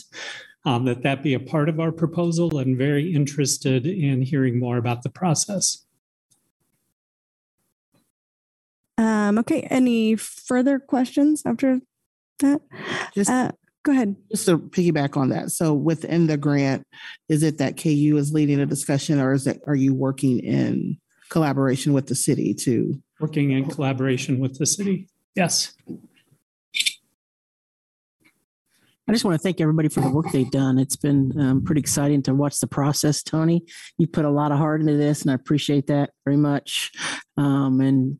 um, 0.65 0.85
that 0.85 1.03
that 1.03 1.23
be 1.23 1.33
a 1.33 1.39
part 1.39 1.69
of 1.69 1.79
our 1.79 1.91
proposal 1.91 2.59
and 2.59 2.77
very 2.77 3.13
interested 3.13 3.85
in 3.85 4.21
hearing 4.21 4.59
more 4.59 4.77
about 4.77 5.03
the 5.03 5.09
process. 5.09 5.85
Um, 8.97 9.39
okay, 9.39 9.61
any 9.63 10.15
further 10.15 10.77
questions 10.77 11.41
after 11.45 11.81
that? 12.39 12.61
Just 13.15 13.29
uh, 13.29 13.51
go 13.83 13.91
ahead. 13.91 14.15
Just 14.29 14.45
to 14.45 14.59
piggyback 14.59 15.17
on 15.17 15.29
that. 15.29 15.51
So 15.51 15.73
within 15.73 16.27
the 16.27 16.37
grant, 16.37 16.85
is 17.27 17.41
it 17.41 17.57
that 17.57 17.77
KU 17.77 18.15
is 18.17 18.31
leading 18.31 18.59
a 18.59 18.65
discussion 18.65 19.19
or 19.19 19.33
is 19.33 19.47
it 19.47 19.61
are 19.65 19.75
you 19.75 19.95
working 19.95 20.39
in 20.39 20.97
collaboration 21.29 21.93
with 21.93 22.07
the 22.07 22.15
city 22.15 22.53
to 22.53 23.01
working 23.19 23.51
in 23.51 23.65
collaboration 23.65 24.39
with 24.39 24.59
the 24.59 24.65
city? 24.67 25.07
Yes. 25.35 25.73
I 29.07 29.13
just 29.13 29.25
want 29.25 29.35
to 29.35 29.43
thank 29.43 29.59
everybody 29.59 29.89
for 29.89 29.99
the 29.99 30.09
work 30.09 30.27
they've 30.31 30.49
done. 30.49 30.77
It's 30.77 30.95
been 30.95 31.33
um, 31.37 31.63
pretty 31.65 31.79
exciting 31.81 32.23
to 32.23 32.33
watch 32.33 32.59
the 32.59 32.67
process, 32.67 33.21
Tony. 33.21 33.65
You 33.97 34.07
put 34.07 34.23
a 34.23 34.29
lot 34.29 34.53
of 34.53 34.57
heart 34.57 34.79
into 34.79 34.95
this, 34.95 35.21
and 35.23 35.31
I 35.31 35.33
appreciate 35.33 35.87
that 35.87 36.11
very 36.23 36.37
much. 36.37 36.91
Um, 37.35 37.81
and 37.81 38.17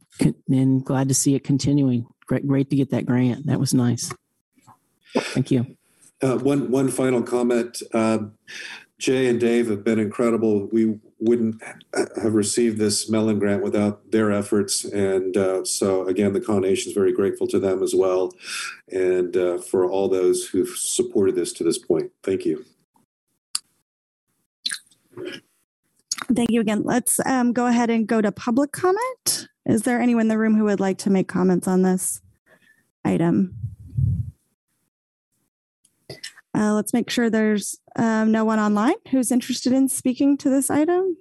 and 0.50 0.84
glad 0.84 1.08
to 1.08 1.14
see 1.14 1.36
it 1.36 1.46
continuing. 1.46 2.08
Great, 2.26 2.46
great 2.46 2.70
to 2.72 2.76
get 2.76 2.90
that 2.90 3.06
grant. 3.06 3.46
That 3.46 3.60
was 3.60 3.74
nice. 3.74 4.12
Thank 5.16 5.52
you. 5.52 5.78
Uh, 6.22 6.38
one 6.40 6.70
one 6.72 6.90
final 6.90 7.22
comment. 7.22 7.82
Uh, 7.94 8.20
Jay 8.98 9.28
and 9.28 9.40
Dave 9.40 9.70
have 9.70 9.84
been 9.84 10.00
incredible. 10.00 10.68
We 10.74 11.00
wouldn't 11.22 11.62
have 11.94 12.34
received 12.34 12.80
this 12.80 13.10
Mellon 13.10 13.40
grant 13.40 13.64
without 13.64 14.12
their 14.12 14.32
efforts. 14.32 14.84
And 14.84 15.38
uh, 15.38 15.64
so, 15.64 16.08
again, 16.08 16.34
the 16.34 16.42
Kaw 16.42 16.60
Nation 16.60 16.90
is 16.90 16.96
very 16.96 17.14
grateful 17.14 17.48
to 17.48 17.60
them 17.60 17.82
as 17.84 17.94
well, 17.96 18.34
and 18.92 19.38
uh, 19.38 19.60
for 19.60 19.90
all 19.90 20.10
those 20.10 20.48
who've 20.48 20.76
supported 20.76 21.36
this 21.36 21.54
to 21.54 21.64
this 21.64 21.78
point. 21.78 22.12
Thank 22.24 22.46
you. 22.46 22.66
Thank 26.34 26.50
you 26.50 26.62
again. 26.62 26.84
Let's 26.84 27.20
um, 27.26 27.54
go 27.54 27.68
ahead 27.68 27.90
and 27.90 28.08
go 28.08 28.22
to 28.22 28.32
public 28.32 28.72
comment. 28.72 29.48
Is 29.66 29.84
there 29.84 30.02
anyone 30.02 30.24
in 30.24 30.28
the 30.28 30.38
room 30.38 30.56
who 30.56 30.64
would 30.66 30.80
like 30.80 30.98
to 31.00 31.10
make 31.10 31.28
comments 31.28 31.68
on 31.68 31.84
this 31.84 32.22
item? 33.06 33.56
Uh, 36.54 36.74
let's 36.74 36.94
make 36.94 37.10
sure 37.10 37.30
there's 37.30 37.78
um, 37.96 38.32
no 38.32 38.46
one 38.46 38.60
online 38.60 38.96
who's 39.10 39.32
interested 39.32 39.74
in 39.74 39.90
speaking 39.90 40.38
to 40.38 40.50
this 40.50 40.70
item. 40.70 41.18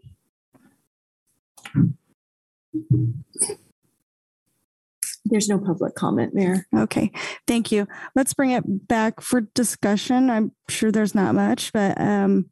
There's 5.24 5.48
no 5.48 5.58
public 5.58 5.94
comment, 5.94 6.34
Mayor. 6.34 6.66
Okay, 6.76 7.12
thank 7.46 7.70
you. 7.70 7.86
Let's 8.16 8.34
bring 8.34 8.50
it 8.50 8.88
back 8.88 9.20
for 9.20 9.42
discussion. 9.42 10.28
I'm 10.28 10.52
sure 10.68 10.90
there's 10.90 11.14
not 11.14 11.34
much, 11.34 11.72
but 11.72 12.00
um, 12.00 12.50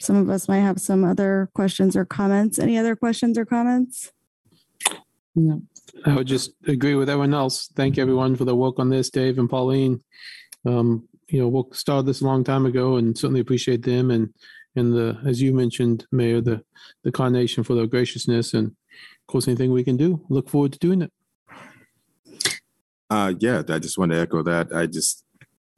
some 0.00 0.16
of 0.16 0.28
us 0.28 0.48
might 0.48 0.60
have 0.60 0.80
some 0.80 1.04
other 1.04 1.48
questions 1.54 1.96
or 1.96 2.04
comments. 2.04 2.58
Any 2.58 2.76
other 2.76 2.96
questions 2.96 3.38
or 3.38 3.46
comments? 3.46 4.12
No. 5.34 5.62
I 6.04 6.14
would 6.14 6.26
just 6.26 6.52
agree 6.66 6.94
with 6.94 7.08
everyone 7.08 7.34
else. 7.34 7.68
Thank 7.74 7.98
everyone 7.98 8.36
for 8.36 8.44
the 8.44 8.56
work 8.56 8.78
on 8.78 8.88
this, 8.88 9.08
Dave 9.08 9.38
and 9.38 9.48
Pauline. 9.48 10.02
Um, 10.66 11.08
you 11.32 11.40
know, 11.40 11.48
we 11.48 11.62
started 11.74 12.06
this 12.06 12.20
a 12.20 12.26
long 12.26 12.44
time 12.44 12.66
ago 12.66 12.96
and 12.96 13.16
certainly 13.16 13.40
appreciate 13.40 13.82
them 13.82 14.10
and 14.10 14.32
and 14.76 14.92
the 14.92 15.18
as 15.26 15.40
you 15.40 15.52
mentioned, 15.52 16.06
Mayor, 16.12 16.40
the 16.42 16.62
the 17.04 17.10
Kaw 17.10 17.30
Nation 17.30 17.64
for 17.64 17.74
their 17.74 17.86
graciousness 17.86 18.52
and 18.52 18.68
of 18.68 19.26
course 19.26 19.48
anything 19.48 19.72
we 19.72 19.82
can 19.82 19.96
do. 19.96 20.24
Look 20.28 20.50
forward 20.50 20.74
to 20.74 20.78
doing 20.78 21.02
it. 21.02 21.12
Uh, 23.08 23.32
yeah, 23.40 23.62
I 23.66 23.78
just 23.78 23.96
want 23.96 24.12
to 24.12 24.18
echo 24.18 24.42
that. 24.42 24.74
I 24.74 24.86
just 24.86 25.24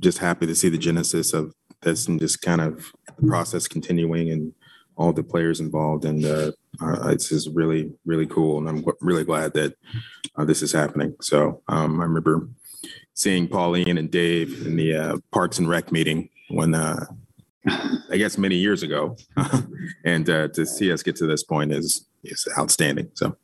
just 0.00 0.18
happy 0.18 0.46
to 0.46 0.56
see 0.56 0.68
the 0.68 0.78
genesis 0.78 1.32
of 1.32 1.54
this 1.82 2.08
and 2.08 2.18
just 2.18 2.42
kind 2.42 2.60
of 2.60 2.92
the 3.06 3.26
process 3.26 3.68
continuing 3.68 4.30
and 4.30 4.52
all 4.96 5.12
the 5.12 5.22
players 5.22 5.60
involved. 5.60 6.04
And 6.04 6.24
uh, 6.24 6.52
uh, 6.80 7.08
it's 7.10 7.28
just 7.28 7.48
really, 7.52 7.92
really 8.04 8.26
cool. 8.26 8.58
And 8.58 8.68
I'm 8.68 8.84
really 9.00 9.24
glad 9.24 9.54
that 9.54 9.74
uh, 10.36 10.44
this 10.44 10.62
is 10.62 10.72
happening. 10.72 11.14
So 11.20 11.62
um, 11.68 12.00
I 12.00 12.04
remember 12.04 12.48
seeing 13.14 13.48
Pauline 13.48 13.98
and 13.98 14.10
Dave 14.10 14.66
in 14.66 14.76
the 14.76 14.94
uh, 14.94 15.16
Parks 15.32 15.58
and 15.58 15.68
Rec 15.68 15.90
meeting 15.90 16.28
when 16.48 16.74
uh, 16.74 17.06
I 17.66 18.16
guess 18.16 18.36
many 18.36 18.56
years 18.56 18.82
ago, 18.82 19.16
and 20.04 20.28
uh, 20.28 20.48
to 20.48 20.66
see 20.66 20.92
us 20.92 21.02
get 21.02 21.16
to 21.16 21.26
this 21.26 21.42
point 21.42 21.72
is 21.72 22.06
is 22.22 22.46
outstanding. 22.58 23.10
So. 23.14 23.36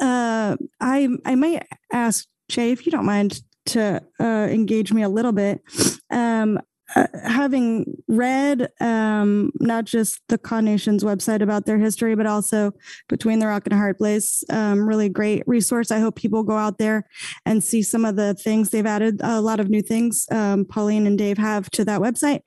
Uh, 0.00 0.56
I 0.80 1.08
I 1.24 1.34
might 1.34 1.66
ask 1.92 2.26
Jay 2.48 2.72
if 2.72 2.84
you 2.84 2.92
don't 2.92 3.06
mind 3.06 3.42
to 3.66 4.02
uh, 4.20 4.48
engage 4.50 4.92
me 4.92 5.02
a 5.02 5.08
little 5.08 5.32
bit. 5.32 5.62
Um, 6.10 6.58
uh, 6.94 7.06
having 7.24 8.02
read 8.08 8.68
um, 8.80 9.50
not 9.60 9.84
just 9.84 10.20
the 10.28 10.38
Kaw 10.38 10.60
Nation's 10.60 11.04
website 11.04 11.42
about 11.42 11.66
their 11.66 11.78
history, 11.78 12.14
but 12.14 12.26
also 12.26 12.72
Between 13.08 13.38
the 13.38 13.46
Rock 13.46 13.66
and 13.66 13.72
a 13.72 13.76
Hard 13.76 13.98
Place, 13.98 14.44
um, 14.50 14.86
really 14.86 15.08
great 15.08 15.42
resource. 15.46 15.90
I 15.90 15.98
hope 15.98 16.16
people 16.16 16.42
go 16.42 16.56
out 16.56 16.78
there 16.78 17.06
and 17.44 17.62
see 17.62 17.82
some 17.82 18.04
of 18.04 18.16
the 18.16 18.34
things 18.34 18.70
they've 18.70 18.86
added, 18.86 19.20
a 19.22 19.40
lot 19.40 19.60
of 19.60 19.68
new 19.68 19.82
things 19.82 20.26
um, 20.30 20.64
Pauline 20.64 21.06
and 21.06 21.18
Dave 21.18 21.38
have 21.38 21.70
to 21.70 21.84
that 21.84 22.00
website. 22.00 22.40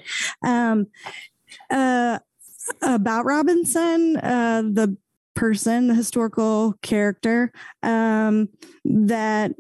Um, 0.46 0.88
uh, 1.70 2.20
about 2.82 3.26
Robinson, 3.26 4.18
uh, 4.18 4.62
the 4.62 4.98
person, 5.38 5.88
the 5.88 5.94
historical 5.94 6.74
character, 6.82 7.52
um, 7.84 8.50
that, 8.84 9.52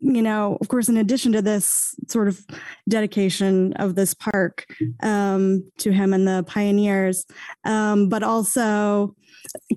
you 0.00 0.22
know, 0.22 0.58
of 0.60 0.66
course, 0.66 0.88
in 0.88 0.96
addition 0.96 1.30
to 1.32 1.40
this 1.40 1.94
sort 2.08 2.26
of 2.26 2.44
dedication 2.88 3.72
of 3.74 3.94
this 3.94 4.12
park 4.12 4.66
um, 5.04 5.64
to 5.78 5.92
him 5.92 6.12
and 6.12 6.26
the 6.26 6.44
pioneers, 6.48 7.24
um, 7.64 8.08
but 8.08 8.24
also 8.24 9.14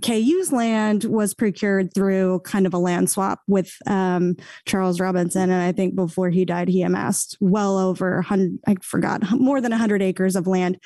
KU's 0.01 0.51
land 0.51 1.03
was 1.03 1.35
procured 1.35 1.93
through 1.93 2.39
kind 2.39 2.65
of 2.65 2.73
a 2.73 2.79
land 2.79 3.11
swap 3.11 3.41
with 3.47 3.75
um, 3.85 4.35
Charles 4.65 4.99
Robinson. 4.99 5.51
And 5.51 5.61
I 5.61 5.71
think 5.71 5.95
before 5.95 6.31
he 6.31 6.45
died, 6.45 6.67
he 6.67 6.81
amassed 6.81 7.37
well 7.39 7.77
over 7.77 8.15
100, 8.15 8.59
I 8.67 8.75
forgot, 8.81 9.21
more 9.31 9.61
than 9.61 9.71
100 9.71 10.01
acres 10.01 10.35
of 10.35 10.47
land, 10.47 10.79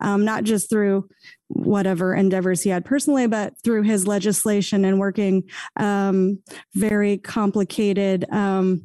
um, 0.00 0.24
not 0.24 0.44
just 0.44 0.70
through 0.70 1.08
whatever 1.48 2.14
endeavors 2.14 2.62
he 2.62 2.70
had 2.70 2.84
personally, 2.84 3.26
but 3.26 3.54
through 3.62 3.82
his 3.82 4.06
legislation 4.06 4.84
and 4.84 4.98
working 4.98 5.44
um, 5.76 6.38
very 6.74 7.18
complicated, 7.18 8.24
um, 8.30 8.82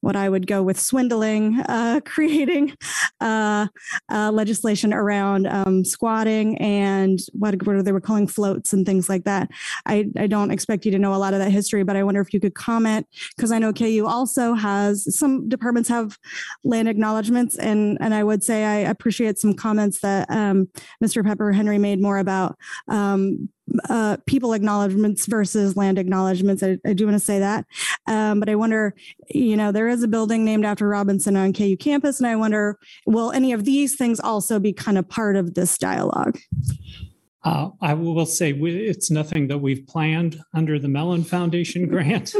what 0.00 0.16
I 0.16 0.28
would 0.28 0.46
go 0.46 0.62
with 0.62 0.78
swindling, 0.78 1.60
uh, 1.60 2.00
creating 2.04 2.76
uh, 3.20 3.68
uh, 4.10 4.30
legislation 4.32 4.92
around 4.92 5.46
um, 5.46 5.84
squatting 5.84 6.58
and 6.58 7.18
what, 7.32 7.62
what 7.66 7.84
they 7.84 7.92
were 7.92 8.00
calling 8.00 8.26
floats 8.26 8.72
and 8.72 8.84
things 8.84 9.08
like 9.08 9.24
that. 9.24 9.50
I, 9.86 10.06
I 10.18 10.26
don't 10.26 10.50
expect 10.50 10.84
you 10.84 10.90
to 10.92 10.98
know 10.98 11.14
a 11.14 11.16
lot 11.16 11.34
of 11.34 11.40
that 11.40 11.50
history, 11.50 11.84
but 11.84 11.96
I 11.96 12.02
wonder 12.02 12.20
if 12.20 12.34
you 12.34 12.40
could 12.40 12.54
comment 12.54 13.06
because 13.36 13.52
I 13.52 13.58
know 13.58 13.72
KU 13.72 14.06
also 14.06 14.54
has 14.54 15.16
some 15.16 15.48
departments 15.48 15.88
have 15.88 16.18
land 16.64 16.88
acknowledgements, 16.88 17.56
and 17.56 17.98
and 18.00 18.14
I 18.14 18.24
would 18.24 18.42
say 18.42 18.64
I 18.64 18.76
appreciate 18.90 19.38
some 19.38 19.54
comments 19.54 20.00
that 20.00 20.30
um, 20.30 20.68
Mr. 21.02 21.24
Pepper 21.24 21.52
Henry 21.52 21.78
made 21.78 21.99
more 22.00 22.18
about 22.18 22.56
um, 22.88 23.48
uh, 23.88 24.16
people 24.26 24.52
acknowledgements 24.52 25.26
versus 25.26 25.76
land 25.76 25.98
acknowledgements. 25.98 26.62
I, 26.62 26.78
I 26.86 26.92
do 26.92 27.06
want 27.06 27.14
to 27.16 27.24
say 27.24 27.38
that. 27.38 27.66
Um, 28.06 28.40
but 28.40 28.48
I 28.48 28.54
wonder, 28.54 28.94
you 29.28 29.56
know, 29.56 29.72
there 29.72 29.88
is 29.88 30.02
a 30.02 30.08
building 30.08 30.44
named 30.44 30.64
after 30.64 30.88
Robinson 30.88 31.36
on 31.36 31.52
KU 31.52 31.76
campus, 31.76 32.18
and 32.18 32.26
I 32.26 32.36
wonder, 32.36 32.78
will 33.06 33.32
any 33.32 33.52
of 33.52 33.64
these 33.64 33.96
things 33.96 34.20
also 34.20 34.58
be 34.58 34.72
kind 34.72 34.98
of 34.98 35.08
part 35.08 35.36
of 35.36 35.54
this 35.54 35.78
dialogue? 35.78 36.38
Uh, 37.42 37.70
I 37.80 37.94
will 37.94 38.26
say 38.26 38.52
we, 38.52 38.76
it's 38.76 39.10
nothing 39.10 39.48
that 39.48 39.58
we've 39.58 39.86
planned 39.86 40.42
under 40.52 40.78
the 40.78 40.88
Mellon 40.88 41.24
Foundation 41.24 41.88
grant, 41.88 42.34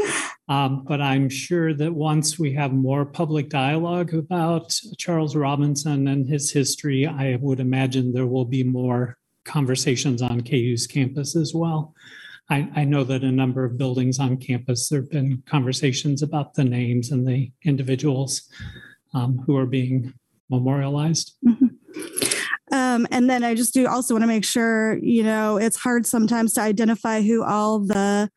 um, 0.48 0.84
but 0.86 1.00
I'm 1.00 1.30
sure 1.30 1.72
that 1.72 1.94
once 1.94 2.38
we 2.38 2.52
have 2.54 2.72
more 2.72 3.06
public 3.06 3.48
dialogue 3.48 4.12
about 4.12 4.78
Charles 4.98 5.34
Robinson 5.34 6.06
and 6.08 6.28
his 6.28 6.52
history, 6.52 7.06
I 7.06 7.38
would 7.40 7.60
imagine 7.60 8.12
there 8.12 8.26
will 8.26 8.44
be 8.44 8.62
more 8.62 9.16
conversations 9.50 10.22
on 10.22 10.40
KU's 10.40 10.86
campus 10.86 11.34
as 11.34 11.52
well. 11.52 11.92
I, 12.48 12.68
I 12.76 12.84
know 12.84 13.04
that 13.04 13.24
a 13.24 13.32
number 13.32 13.64
of 13.64 13.76
buildings 13.76 14.18
on 14.20 14.36
campus, 14.36 14.88
there 14.88 15.00
have 15.00 15.10
been 15.10 15.42
conversations 15.46 16.22
about 16.22 16.54
the 16.54 16.64
names 16.64 17.10
and 17.10 17.26
the 17.26 17.50
individuals 17.64 18.48
um, 19.12 19.42
who 19.46 19.56
are 19.56 19.66
being 19.66 20.14
memorialized. 20.50 21.36
Um, 22.72 23.06
and 23.10 23.28
then 23.28 23.42
I 23.42 23.54
just 23.54 23.74
do 23.74 23.86
also 23.86 24.14
want 24.14 24.22
to 24.22 24.28
make 24.28 24.44
sure, 24.44 24.98
you 25.02 25.22
know, 25.22 25.56
it's 25.56 25.76
hard 25.76 26.06
sometimes 26.06 26.54
to 26.54 26.60
identify 26.60 27.22
who 27.22 27.42
all 27.42 27.80
the 27.80 28.30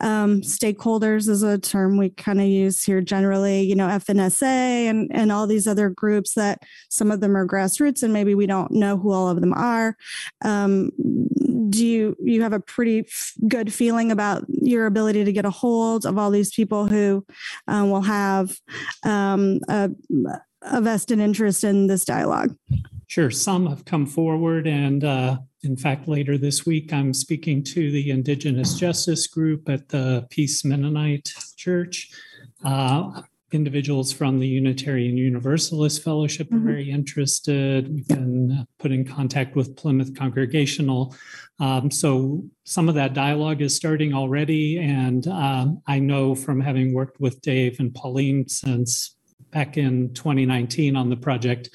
um, 0.00 0.40
stakeholders 0.40 1.28
is 1.28 1.42
a 1.42 1.58
term 1.58 1.96
we 1.96 2.10
kind 2.10 2.40
of 2.40 2.46
use 2.46 2.82
here 2.82 3.00
generally, 3.00 3.62
you 3.62 3.74
know, 3.74 3.88
FNSA 3.88 4.42
and, 4.42 5.10
and 5.12 5.30
all 5.30 5.46
these 5.46 5.66
other 5.66 5.90
groups 5.90 6.34
that 6.34 6.62
some 6.88 7.10
of 7.10 7.20
them 7.20 7.36
are 7.36 7.46
grassroots 7.46 8.02
and 8.02 8.12
maybe 8.12 8.34
we 8.34 8.46
don't 8.46 8.70
know 8.72 8.96
who 8.96 9.12
all 9.12 9.28
of 9.28 9.40
them 9.40 9.52
are. 9.52 9.96
Um, 10.42 10.90
do 11.68 11.86
you 11.86 12.16
you 12.20 12.42
have 12.42 12.52
a 12.52 12.60
pretty 12.60 13.00
f- 13.00 13.34
good 13.46 13.72
feeling 13.72 14.10
about 14.10 14.44
your 14.48 14.86
ability 14.86 15.24
to 15.24 15.32
get 15.32 15.44
a 15.44 15.50
hold 15.50 16.04
of 16.04 16.18
all 16.18 16.30
these 16.30 16.52
people 16.52 16.86
who 16.86 17.24
um, 17.68 17.90
will 17.90 18.02
have 18.02 18.56
um, 19.04 19.60
a, 19.68 19.90
a 20.62 20.80
vested 20.80 21.18
interest 21.18 21.64
in 21.64 21.86
this 21.86 22.04
dialogue? 22.04 22.56
Sure, 23.06 23.30
some 23.30 23.66
have 23.66 23.84
come 23.84 24.06
forward, 24.06 24.66
and 24.66 25.02
uh, 25.02 25.38
in 25.62 25.76
fact, 25.76 26.08
later 26.08 26.38
this 26.38 26.64
week, 26.64 26.92
I'm 26.92 27.12
speaking 27.12 27.62
to 27.64 27.90
the 27.90 28.10
Indigenous 28.10 28.74
Justice 28.74 29.26
Group 29.26 29.68
at 29.68 29.88
the 29.88 30.26
Peace 30.30 30.64
Mennonite 30.64 31.34
Church. 31.56 32.10
Uh, 32.64 33.22
individuals 33.52 34.12
from 34.12 34.38
the 34.38 34.46
Unitarian 34.46 35.16
Universalist 35.16 36.02
Fellowship 36.02 36.52
are 36.52 36.58
very 36.58 36.90
interested. 36.90 37.92
We've 37.92 38.06
been 38.06 38.66
put 38.78 38.92
in 38.92 39.04
contact 39.04 39.56
with 39.56 39.76
Plymouth 39.76 40.16
Congregational. 40.16 41.14
Um, 41.58 41.90
so 41.90 42.44
some 42.64 42.88
of 42.88 42.94
that 42.94 43.12
dialogue 43.12 43.60
is 43.60 43.74
starting 43.74 44.14
already. 44.14 44.78
And 44.78 45.26
um, 45.26 45.82
I 45.86 45.98
know 45.98 46.34
from 46.34 46.60
having 46.60 46.94
worked 46.94 47.20
with 47.20 47.40
Dave 47.42 47.80
and 47.80 47.92
Pauline 47.94 48.48
since 48.48 49.16
back 49.50 49.76
in 49.76 50.12
2019 50.14 50.96
on 50.96 51.10
the 51.10 51.16
project 51.16 51.70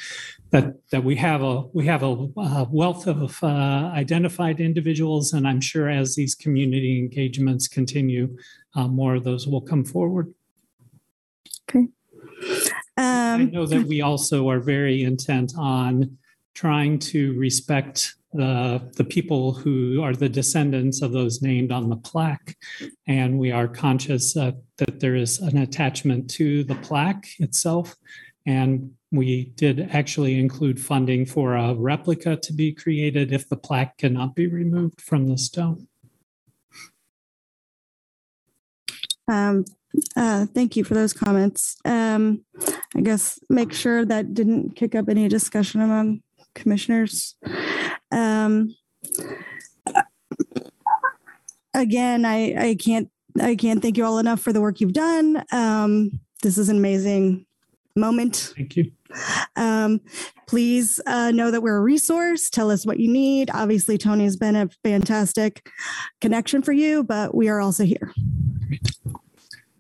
that 0.51 0.75
that 0.91 1.03
we 1.03 1.15
have 1.15 1.41
a 1.41 1.63
we 1.73 1.85
have 1.85 2.03
a, 2.03 2.27
uh 2.37 2.65
wealth 2.69 3.07
of 3.07 3.43
uh, 3.43 3.91
identified 3.93 4.59
individuals, 4.59 5.33
and 5.33 5.47
I'm 5.47 5.61
sure 5.61 5.89
as 5.89 6.15
these 6.15 6.35
community 6.35 6.97
engagements 6.97 7.67
continue, 7.67 8.37
uh, 8.75 8.87
more 8.87 9.15
of 9.15 9.23
those 9.23 9.47
will 9.47 9.61
come 9.61 9.83
forward. 9.83 10.33
Okay. 11.69 11.87
I 12.97 13.33
Um, 13.35 13.51
know 13.51 13.65
that 13.65 13.85
we 13.87 14.01
also 14.01 14.49
are 14.49 14.61
very 14.61 15.03
intent 15.03 15.53
on 15.57 16.17
trying 16.53 16.99
to 16.99 17.37
respect 17.37 18.15
the, 18.35 18.91
the 18.95 19.03
people 19.03 19.53
who 19.53 20.01
are 20.01 20.13
the 20.13 20.29
descendants 20.29 21.01
of 21.01 21.11
those 21.11 21.41
named 21.41 21.71
on 21.71 21.89
the 21.89 21.95
plaque. 21.95 22.55
And 23.07 23.39
we 23.39 23.51
are 23.51 23.67
conscious 23.67 24.35
uh, 24.35 24.51
that 24.77 24.99
there 24.99 25.15
is 25.15 25.39
an 25.39 25.57
attachment 25.57 26.29
to 26.31 26.63
the 26.63 26.75
plaque 26.75 27.27
itself. 27.39 27.95
And 28.45 28.91
we 29.11 29.45
did 29.55 29.89
actually 29.91 30.39
include 30.39 30.79
funding 30.79 31.25
for 31.25 31.55
a 31.55 31.73
replica 31.73 32.35
to 32.37 32.53
be 32.53 32.71
created 32.73 33.31
if 33.31 33.49
the 33.49 33.57
plaque 33.57 33.97
cannot 33.97 34.35
be 34.35 34.47
removed 34.47 35.01
from 35.01 35.27
the 35.27 35.37
stone. 35.37 35.87
Um, 39.27 39.65
uh, 40.15 40.45
thank 40.53 40.75
you 40.75 40.83
for 40.83 40.93
those 40.93 41.13
comments. 41.13 41.77
Um, 41.85 42.43
I 42.95 43.01
guess 43.01 43.39
make 43.49 43.73
sure 43.73 44.05
that 44.05 44.33
didn't 44.33 44.75
kick 44.75 44.93
up 44.93 45.09
any 45.09 45.27
discussion 45.27 45.81
among 45.81 46.21
commissioners. 46.53 47.35
Um, 48.11 48.75
again, 51.73 52.25
I, 52.25 52.69
I 52.69 52.75
can't 52.75 53.09
I 53.39 53.55
can't 53.55 53.81
thank 53.81 53.97
you 53.97 54.05
all 54.05 54.19
enough 54.19 54.39
for 54.39 54.53
the 54.53 54.61
work 54.61 54.79
you've 54.79 54.93
done. 54.93 55.43
Um, 55.51 56.21
this 56.41 56.57
is 56.57 56.69
an 56.69 56.77
amazing 56.77 57.45
moment. 57.95 58.53
Thank 58.55 58.77
you. 58.77 58.91
Um, 59.55 60.01
please 60.47 60.99
uh, 61.05 61.31
know 61.31 61.51
that 61.51 61.61
we're 61.61 61.77
a 61.77 61.81
resource. 61.81 62.49
Tell 62.49 62.71
us 62.71 62.85
what 62.85 62.99
you 62.99 63.11
need. 63.11 63.49
Obviously, 63.53 63.97
Tony's 63.97 64.37
been 64.37 64.55
a 64.55 64.69
fantastic 64.83 65.69
connection 66.21 66.61
for 66.61 66.71
you, 66.71 67.03
but 67.03 67.35
we 67.35 67.49
are 67.49 67.59
also 67.59 67.83
here. 67.83 68.13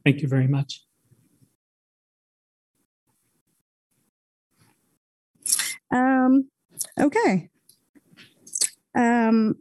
Thank 0.03 0.21
you 0.21 0.27
very 0.27 0.47
much. 0.47 0.81
Um, 5.91 6.49
okay. 6.99 7.49
Um, 8.95 9.55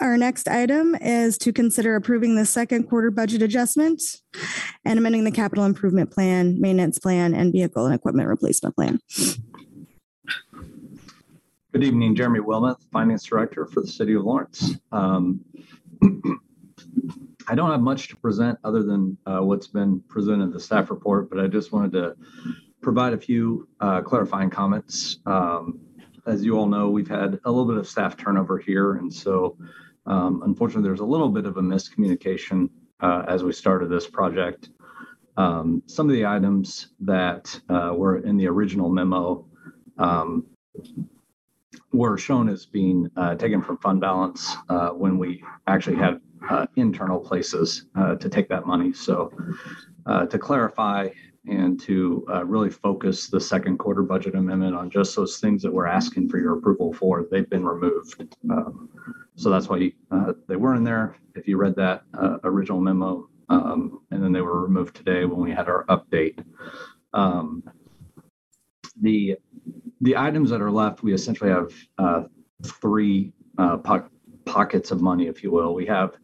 our 0.00 0.16
next 0.16 0.48
item 0.48 0.94
is 0.96 1.38
to 1.38 1.52
consider 1.52 1.96
approving 1.96 2.36
the 2.36 2.44
second 2.44 2.84
quarter 2.84 3.10
budget 3.10 3.42
adjustment 3.42 4.02
and 4.84 4.98
amending 4.98 5.24
the 5.24 5.30
capital 5.30 5.64
improvement 5.64 6.10
plan, 6.10 6.60
maintenance 6.60 6.98
plan, 6.98 7.34
and 7.34 7.52
vehicle 7.52 7.86
and 7.86 7.94
equipment 7.94 8.28
replacement 8.28 8.76
plan. 8.76 9.00
Good 11.72 11.84
evening, 11.84 12.14
Jeremy 12.14 12.40
Wilmoth, 12.40 12.78
Finance 12.92 13.24
Director 13.24 13.66
for 13.66 13.80
the 13.80 13.86
City 13.86 14.14
of 14.14 14.24
Lawrence. 14.24 14.76
Um, 14.92 15.44
I 17.48 17.54
don't 17.54 17.70
have 17.70 17.80
much 17.80 18.08
to 18.08 18.16
present 18.16 18.58
other 18.64 18.82
than 18.82 19.16
uh, 19.26 19.38
what's 19.38 19.68
been 19.68 20.00
presented 20.08 20.44
in 20.44 20.50
the 20.50 20.60
staff 20.60 20.90
report, 20.90 21.30
but 21.30 21.38
I 21.38 21.46
just 21.46 21.72
wanted 21.72 21.92
to 21.92 22.16
provide 22.82 23.12
a 23.12 23.18
few 23.18 23.68
uh, 23.80 24.02
clarifying 24.02 24.50
comments. 24.50 25.18
Um, 25.26 25.80
as 26.26 26.44
you 26.44 26.58
all 26.58 26.66
know, 26.66 26.88
we've 26.88 27.08
had 27.08 27.38
a 27.44 27.50
little 27.50 27.66
bit 27.66 27.76
of 27.76 27.88
staff 27.88 28.16
turnover 28.16 28.58
here, 28.58 28.96
and 28.96 29.12
so 29.12 29.56
um, 30.06 30.42
unfortunately, 30.44 30.86
there's 30.88 31.00
a 31.00 31.04
little 31.04 31.28
bit 31.28 31.46
of 31.46 31.56
a 31.56 31.62
miscommunication 31.62 32.68
uh, 33.00 33.24
as 33.28 33.42
we 33.42 33.52
started 33.52 33.90
this 33.90 34.08
project. 34.08 34.70
Um, 35.36 35.82
some 35.86 36.08
of 36.08 36.14
the 36.14 36.24
items 36.24 36.88
that 37.00 37.58
uh, 37.68 37.92
were 37.94 38.18
in 38.18 38.36
the 38.36 38.46
original 38.46 38.88
memo 38.88 39.46
um, 39.98 40.46
were 41.92 42.16
shown 42.16 42.48
as 42.48 42.66
being 42.66 43.10
uh, 43.16 43.34
taken 43.34 43.62
from 43.62 43.78
fund 43.78 44.00
balance 44.00 44.56
uh, 44.68 44.90
when 44.90 45.18
we 45.18 45.42
actually 45.66 45.96
had 45.96 46.20
uh, 46.48 46.66
internal 46.76 47.18
places 47.18 47.86
uh, 47.96 48.14
to 48.16 48.28
take 48.28 48.48
that 48.48 48.66
money. 48.66 48.92
So, 48.92 49.32
to 50.30 50.38
clarify 50.38 51.08
and 51.48 51.80
to 51.80 52.24
really 52.44 52.70
focus 52.70 53.28
the 53.28 53.40
second 53.40 53.78
quarter 53.78 54.02
budget 54.02 54.34
amendment 54.34 54.74
on 54.74 54.90
just 54.90 55.14
those 55.16 55.38
things 55.38 55.62
that 55.62 55.72
we're 55.72 55.86
asking 55.86 56.28
for 56.28 56.38
your 56.38 56.58
approval 56.58 56.92
for, 56.92 57.26
they've 57.30 57.48
been 57.48 57.64
removed. 57.64 58.36
Um, 58.50 58.88
so 59.36 59.50
that's 59.50 59.68
why 59.68 59.92
uh, 60.10 60.32
they 60.48 60.56
were 60.56 60.74
in 60.74 60.82
there. 60.82 61.16
If 61.34 61.46
you 61.46 61.58
read 61.58 61.76
that 61.76 62.02
uh, 62.18 62.38
original 62.44 62.80
memo, 62.80 63.28
um, 63.48 64.00
and 64.10 64.22
then 64.22 64.32
they 64.32 64.40
were 64.40 64.62
removed 64.62 64.96
today 64.96 65.24
when 65.24 65.40
we 65.40 65.52
had 65.52 65.68
our 65.68 65.84
update. 65.86 66.42
Um, 67.12 67.62
the 69.00 69.36
the 70.00 70.16
items 70.16 70.50
that 70.50 70.60
are 70.60 70.70
left, 70.70 71.02
we 71.02 71.12
essentially 71.12 71.50
have 71.50 71.72
uh, 71.98 72.24
three 72.64 73.32
uh, 73.58 73.76
po- 73.78 74.08
pockets 74.44 74.90
of 74.90 75.00
money, 75.00 75.26
if 75.26 75.42
you 75.42 75.50
will. 75.50 75.74
We 75.74 75.86
have 75.86 76.16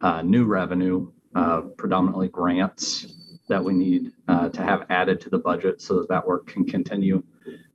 uh, 0.00 0.22
new 0.22 0.44
revenue, 0.44 1.10
uh, 1.34 1.62
predominantly 1.76 2.28
grants 2.28 3.14
that 3.48 3.62
we 3.62 3.72
need 3.72 4.12
to 4.28 4.62
have 4.62 4.86
added 4.90 5.20
to 5.20 5.30
the 5.30 5.38
budget 5.38 5.80
so 5.80 5.98
that 5.98 6.08
that 6.08 6.26
work 6.26 6.46
can 6.46 6.64
continue. 6.64 7.22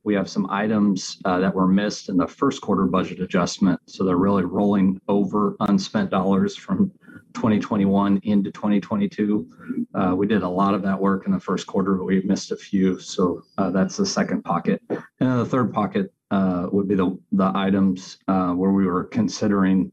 We 0.03 0.15
have 0.15 0.29
some 0.29 0.49
items 0.49 1.17
uh, 1.25 1.39
that 1.39 1.53
were 1.53 1.67
missed 1.67 2.09
in 2.09 2.17
the 2.17 2.27
first 2.27 2.61
quarter 2.61 2.85
budget 2.85 3.19
adjustment. 3.19 3.79
So 3.85 4.03
they're 4.03 4.17
really 4.17 4.43
rolling 4.43 4.99
over 5.07 5.55
unspent 5.59 6.09
dollars 6.09 6.55
from 6.55 6.91
2021 7.33 8.19
into 8.23 8.51
2022. 8.51 9.87
Uh, 9.93 10.15
we 10.15 10.25
did 10.25 10.41
a 10.41 10.49
lot 10.49 10.73
of 10.73 10.81
that 10.81 10.99
work 10.99 11.27
in 11.27 11.31
the 11.31 11.39
first 11.39 11.67
quarter, 11.67 11.93
but 11.93 12.05
we 12.05 12.21
missed 12.21 12.51
a 12.51 12.57
few. 12.57 12.99
So 12.99 13.43
uh, 13.59 13.69
that's 13.69 13.95
the 13.95 14.05
second 14.05 14.43
pocket. 14.43 14.81
And 14.89 14.99
then 15.19 15.37
the 15.37 15.45
third 15.45 15.71
pocket 15.71 16.11
uh, 16.31 16.67
would 16.71 16.87
be 16.87 16.95
the, 16.95 17.17
the 17.31 17.51
items 17.53 18.17
uh, 18.27 18.53
where 18.53 18.71
we 18.71 18.87
were 18.87 19.03
considering 19.03 19.91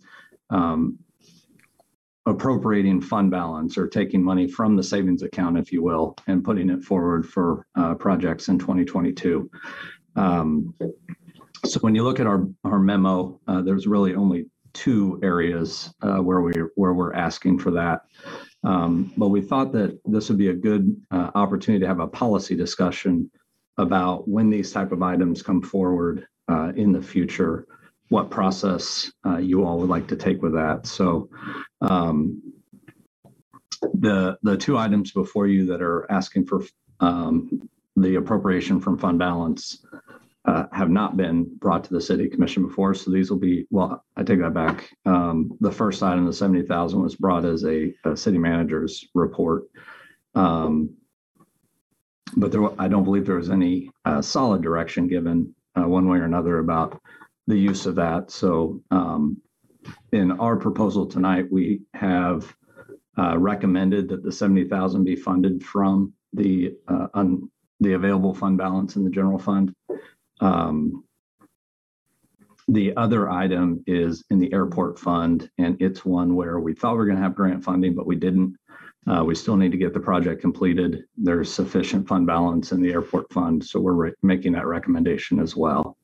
um, 0.49 0.99
appropriating 2.29 3.01
fund 3.01 3.31
balance 3.31 3.77
or 3.79 3.89
taking 3.89 4.23
money 4.23 4.47
from 4.47 4.77
the 4.77 4.83
savings 4.83 5.23
account, 5.23 5.59
if 5.59 5.73
you 5.73 5.83
will, 5.83 6.15
and 6.27 6.45
putting 6.45 6.71
it 6.71 6.83
forward 6.83 7.27
for 7.27 7.67
uh, 7.77 7.95
projects 7.95 8.49
in 8.49 8.59
2022. 8.59 9.51
Um, 10.17 10.75
so 11.65 11.81
when 11.81 11.95
you 11.95 12.03
look 12.05 12.21
at 12.21 12.27
our, 12.27 12.47
our 12.65 12.79
memo, 12.79 13.41
uh, 13.49 13.63
there's 13.63 13.87
really 13.87 14.15
only 14.15 14.47
two 14.73 15.19
areas 15.23 15.93
uh, 16.03 16.19
where 16.19 16.41
we 16.41 16.53
where 16.77 16.95
we're 16.95 17.15
asking 17.15 17.59
for 17.59 17.71
that. 17.73 18.03
Um, 18.65 19.13
but 19.17 19.29
we 19.29 19.41
thought 19.41 19.73
that 19.73 19.99
this 20.05 20.29
would 20.29 20.39
be 20.39 20.49
a 20.49 20.55
good 20.55 20.95
uh, 21.11 21.31
opportunity 21.35 21.83
to 21.83 21.89
have 21.89 22.01
a 22.01 22.07
policy 22.07 22.55
discussion 22.55 23.31
about 23.77 24.29
when 24.29 24.51
these 24.51 24.73
type 24.73 24.93
of 24.93 25.03
items 25.03 25.43
come 25.43 25.63
forward 25.63 26.27
uh, 26.49 26.73
in 26.75 26.93
the 26.93 27.03
future, 27.03 27.67
what 28.09 28.31
process 28.31 29.13
uh, 29.27 29.39
you 29.39 29.65
all 29.65 29.79
would 29.79 29.89
like 29.89 30.09
to 30.09 30.17
take 30.17 30.43
with 30.43 30.53
that. 30.55 30.87
So 30.87 31.29
um, 31.81 32.43
the 33.95 34.39
the 34.43 34.57
two 34.57 34.77
items 34.79 35.13
before 35.13 35.47
you 35.47 35.67
that 35.67 35.83
are 35.83 36.11
asking 36.11 36.47
for 36.47 36.63
um, 37.01 37.69
the 37.97 38.17
appropriation 38.17 38.81
from 38.81 38.99
fund 38.99 39.19
balance 39.19 39.85
uh, 40.45 40.67
have 40.73 40.89
not 40.89 41.17
been 41.17 41.45
brought 41.59 41.85
to 41.85 41.93
the 41.93 42.01
city 42.01 42.29
commission 42.29 42.67
before. 42.67 42.95
So 42.95 43.11
these 43.11 43.31
will 43.31 43.39
be, 43.39 43.67
well, 43.71 44.03
I 44.17 44.23
take 44.23 44.41
that 44.41 44.55
back. 44.55 44.91
Um, 45.05 45.53
the 45.61 45.71
first 45.71 46.03
item, 46.03 46.25
the 46.25 46.33
70,000 46.33 47.03
was 47.03 47.17
brought 47.17 47.45
as 47.45 47.65
a, 47.65 47.93
a 48.05 48.17
city 48.17 48.39
manager's 48.39 49.07
report. 49.15 49.65
Um, 50.35 50.95
but 52.37 52.51
there, 52.51 52.81
I 52.81 52.89
don't 52.89 53.05
believe 53.05 53.27
there 53.27 53.37
was 53.37 53.51
any 53.51 53.91
uh, 54.05 54.23
solid 54.23 54.63
direction 54.63 55.07
given 55.07 55.55
uh, 55.79 55.87
one 55.87 56.09
way 56.09 56.19
or 56.19 56.25
another 56.25 56.59
about 56.59 57.01
the 57.49 57.59
use 57.59 57.87
of 57.87 57.97
that. 57.97 58.31
So 58.31 58.81
um, 58.91 59.39
in 60.13 60.33
our 60.33 60.57
proposal 60.57 61.07
tonight, 61.07 61.47
we 61.51 61.81
have 61.95 62.55
uh, 63.19 63.37
recommended 63.39 64.09
that 64.11 64.23
the 64.23 64.31
70,000 64.31 65.03
be 65.03 65.17
funded 65.17 65.65
from 65.65 66.13
the 66.35 66.75
uh, 66.87 67.09
un, 67.15 67.51
the 67.81 67.95
available 67.95 68.35
fund 68.35 68.59
balance 68.59 68.97
in 68.97 69.03
the 69.03 69.11
general 69.11 69.39
fund. 69.39 69.75
Um, 70.41 71.05
the 72.69 72.95
other 72.97 73.31
item 73.31 73.83
is 73.87 74.25
in 74.31 74.39
the 74.39 74.53
airport 74.53 74.99
fund, 74.99 75.51
and 75.57 75.81
it's 75.81 76.05
one 76.05 76.35
where 76.35 76.61
we 76.61 76.75
thought 76.75 76.93
we 76.93 76.99
were 76.99 77.07
going 77.07 77.17
to 77.17 77.23
have 77.23 77.35
grant 77.35 77.65
funding, 77.65 77.95
but 77.95 78.07
we 78.07 78.15
didn't. 78.15 78.57
Uh, 79.11 79.25
we 79.25 79.35
still 79.35 79.57
need 79.57 79.73
to 79.73 79.79
get 79.79 79.95
the 79.95 80.01
project 80.01 80.43
completed. 80.43 81.05
There's 81.17 81.51
sufficient 81.51 82.07
fund 82.07 82.27
balance 82.27 82.73
in 82.73 82.83
the 82.83 82.93
airport 82.93 83.33
fund, 83.33 83.65
so 83.65 83.81
we're 83.81 83.93
re- 83.95 84.13
making 84.23 84.53
that 84.53 84.67
recommendation 84.67 85.41
as 85.41 85.57
well. 85.57 85.98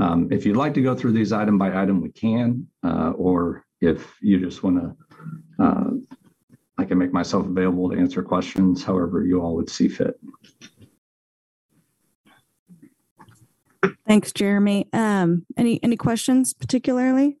Um, 0.00 0.28
if 0.32 0.46
you'd 0.46 0.56
like 0.56 0.72
to 0.74 0.82
go 0.82 0.94
through 0.94 1.12
these 1.12 1.30
item 1.30 1.58
by 1.58 1.80
item, 1.80 2.00
we 2.00 2.10
can, 2.10 2.66
uh, 2.82 3.10
or 3.10 3.64
if 3.82 4.16
you 4.22 4.40
just 4.40 4.62
want 4.62 4.76
to, 4.80 4.96
uh, 5.62 5.90
I 6.78 6.84
can 6.86 6.96
make 6.96 7.12
myself 7.12 7.46
available 7.46 7.90
to 7.90 7.98
answer 7.98 8.22
questions 8.22 8.82
however 8.82 9.24
you 9.24 9.42
all 9.42 9.54
would 9.56 9.68
see 9.68 9.88
fit. 9.88 10.18
Thanks, 14.06 14.32
Jeremy. 14.32 14.88
Um, 14.92 15.44
any 15.56 15.82
any 15.82 15.96
questions 15.96 16.54
particularly, 16.54 17.38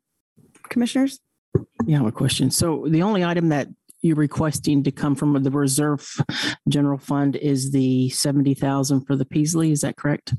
commissioners? 0.68 1.18
Yeah, 1.86 1.96
I 1.96 1.98
have 1.98 2.06
a 2.06 2.12
question. 2.12 2.50
So 2.50 2.86
the 2.88 3.02
only 3.02 3.24
item 3.24 3.48
that 3.48 3.68
you're 4.02 4.16
requesting 4.16 4.82
to 4.84 4.90
come 4.90 5.14
from 5.14 5.42
the 5.42 5.50
reserve 5.50 6.16
general 6.68 6.98
fund 6.98 7.36
is 7.36 7.72
the 7.72 8.10
seventy 8.10 8.54
thousand 8.54 9.06
for 9.06 9.16
the 9.16 9.24
Peaslee. 9.24 9.72
Is 9.72 9.80
that 9.80 9.96
correct? 9.96 10.34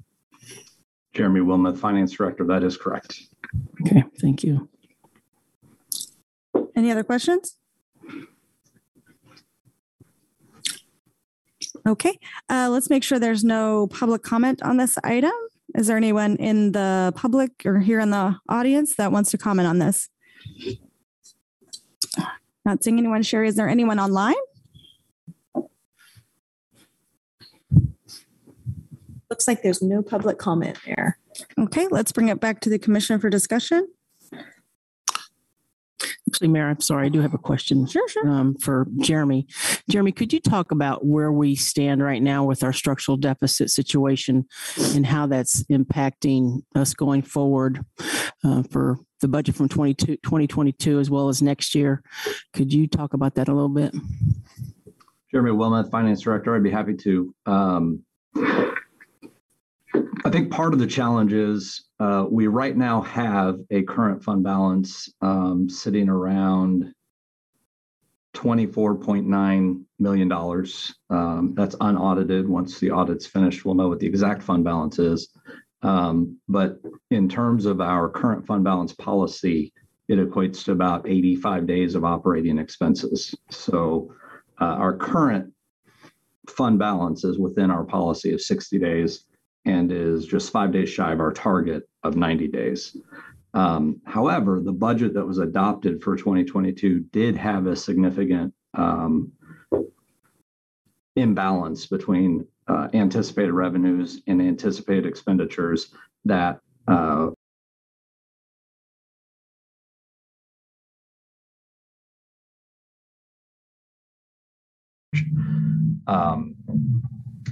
Jeremy 1.13 1.41
Wilmoth, 1.41 1.77
Finance 1.77 2.11
Director. 2.13 2.45
That 2.45 2.63
is 2.63 2.77
correct. 2.77 3.21
Okay, 3.81 4.03
thank 4.19 4.43
you. 4.43 4.69
Any 6.75 6.91
other 6.91 7.03
questions? 7.03 7.57
Okay, 11.87 12.17
uh, 12.49 12.69
let's 12.69 12.89
make 12.89 13.03
sure 13.03 13.19
there's 13.19 13.43
no 13.43 13.87
public 13.87 14.21
comment 14.21 14.61
on 14.61 14.77
this 14.77 14.97
item. 15.03 15.31
Is 15.75 15.87
there 15.87 15.97
anyone 15.97 16.35
in 16.35 16.73
the 16.73 17.11
public 17.15 17.65
or 17.65 17.79
here 17.79 17.99
in 17.99 18.11
the 18.11 18.35
audience 18.47 18.95
that 18.95 19.11
wants 19.11 19.31
to 19.31 19.37
comment 19.37 19.67
on 19.67 19.79
this? 19.79 20.09
Not 22.65 22.83
seeing 22.83 22.99
anyone. 22.99 23.23
Sherri, 23.23 23.47
is 23.47 23.55
there 23.55 23.69
anyone 23.69 23.99
online? 23.99 24.35
Looks 29.31 29.47
like 29.47 29.63
there's 29.63 29.81
no 29.81 30.01
public 30.01 30.37
comment 30.37 30.77
there. 30.85 31.17
Okay, 31.57 31.87
let's 31.89 32.11
bring 32.11 32.27
it 32.27 32.41
back 32.41 32.59
to 32.59 32.69
the 32.69 32.77
commission 32.77 33.17
for 33.17 33.29
discussion. 33.29 33.87
Actually, 36.29 36.49
Mayor, 36.49 36.67
I'm 36.67 36.81
sorry, 36.81 37.05
I 37.05 37.09
do 37.09 37.21
have 37.21 37.33
a 37.33 37.37
question. 37.37 37.87
Sure, 37.87 38.05
sure. 38.09 38.29
Um, 38.29 38.55
for 38.55 38.87
Jeremy. 38.99 39.47
Jeremy, 39.89 40.11
could 40.11 40.33
you 40.33 40.41
talk 40.41 40.71
about 40.71 41.05
where 41.05 41.31
we 41.31 41.55
stand 41.55 42.03
right 42.03 42.21
now 42.21 42.43
with 42.43 42.61
our 42.61 42.73
structural 42.73 43.15
deficit 43.15 43.69
situation 43.69 44.45
and 44.95 45.05
how 45.05 45.27
that's 45.27 45.63
impacting 45.63 46.63
us 46.75 46.93
going 46.93 47.21
forward 47.21 47.85
uh, 48.43 48.63
for 48.63 48.97
the 49.21 49.29
budget 49.29 49.55
from 49.55 49.69
22, 49.69 50.17
2022 50.17 50.99
as 50.99 51.09
well 51.09 51.29
as 51.29 51.41
next 51.41 51.73
year? 51.73 52.03
Could 52.51 52.73
you 52.73 52.85
talk 52.85 53.13
about 53.13 53.35
that 53.35 53.47
a 53.47 53.53
little 53.53 53.69
bit? 53.69 53.95
Jeremy 55.31 55.51
Wilmoth, 55.51 55.89
Finance 55.89 56.19
Director. 56.19 56.53
I'd 56.53 56.63
be 56.63 56.69
happy 56.69 56.95
to. 56.95 57.33
Um, 57.45 58.03
I 59.93 60.29
think 60.29 60.51
part 60.51 60.73
of 60.73 60.79
the 60.79 60.87
challenge 60.87 61.33
is 61.33 61.89
uh, 61.99 62.25
we 62.29 62.47
right 62.47 62.75
now 62.75 63.01
have 63.01 63.59
a 63.71 63.83
current 63.83 64.23
fund 64.23 64.43
balance 64.43 65.11
um, 65.21 65.69
sitting 65.69 66.09
around 66.09 66.93
$24.9 68.33 69.83
million. 69.99 70.31
Um, 71.09 71.53
that's 71.55 71.75
unaudited. 71.81 72.47
Once 72.47 72.79
the 72.79 72.91
audit's 72.91 73.25
finished, 73.25 73.65
we'll 73.65 73.75
know 73.75 73.89
what 73.89 73.99
the 73.99 74.07
exact 74.07 74.43
fund 74.43 74.63
balance 74.63 74.99
is. 74.99 75.29
Um, 75.83 76.37
but 76.47 76.79
in 77.09 77.27
terms 77.27 77.65
of 77.65 77.81
our 77.81 78.07
current 78.09 78.45
fund 78.45 78.63
balance 78.63 78.93
policy, 78.93 79.73
it 80.07 80.15
equates 80.15 80.63
to 80.65 80.71
about 80.71 81.07
85 81.07 81.65
days 81.67 81.95
of 81.95 82.05
operating 82.05 82.57
expenses. 82.59 83.33
So 83.49 84.13
uh, 84.59 84.65
our 84.65 84.95
current 84.95 85.51
fund 86.47 86.79
balance 86.79 87.23
is 87.23 87.39
within 87.39 87.71
our 87.71 87.83
policy 87.83 88.33
of 88.33 88.41
60 88.41 88.77
days 88.79 89.25
and 89.65 89.91
is 89.91 90.25
just 90.25 90.51
five 90.51 90.71
days 90.71 90.89
shy 90.89 91.11
of 91.11 91.19
our 91.19 91.31
target 91.31 91.87
of 92.03 92.15
90 92.15 92.47
days. 92.47 92.97
Um, 93.53 94.01
however, 94.05 94.59
the 94.59 94.71
budget 94.71 95.13
that 95.13 95.25
was 95.25 95.37
adopted 95.37 96.01
for 96.01 96.15
2022 96.15 97.01
did 97.11 97.35
have 97.37 97.67
a 97.67 97.75
significant 97.75 98.53
um, 98.73 99.31
imbalance 101.15 101.85
between 101.85 102.47
uh, 102.67 102.87
anticipated 102.93 103.51
revenues 103.51 104.21
and 104.27 104.41
anticipated 104.41 105.05
expenditures 105.05 105.93
that 106.25 106.61
uh, 106.87 107.29
um, 116.07 116.55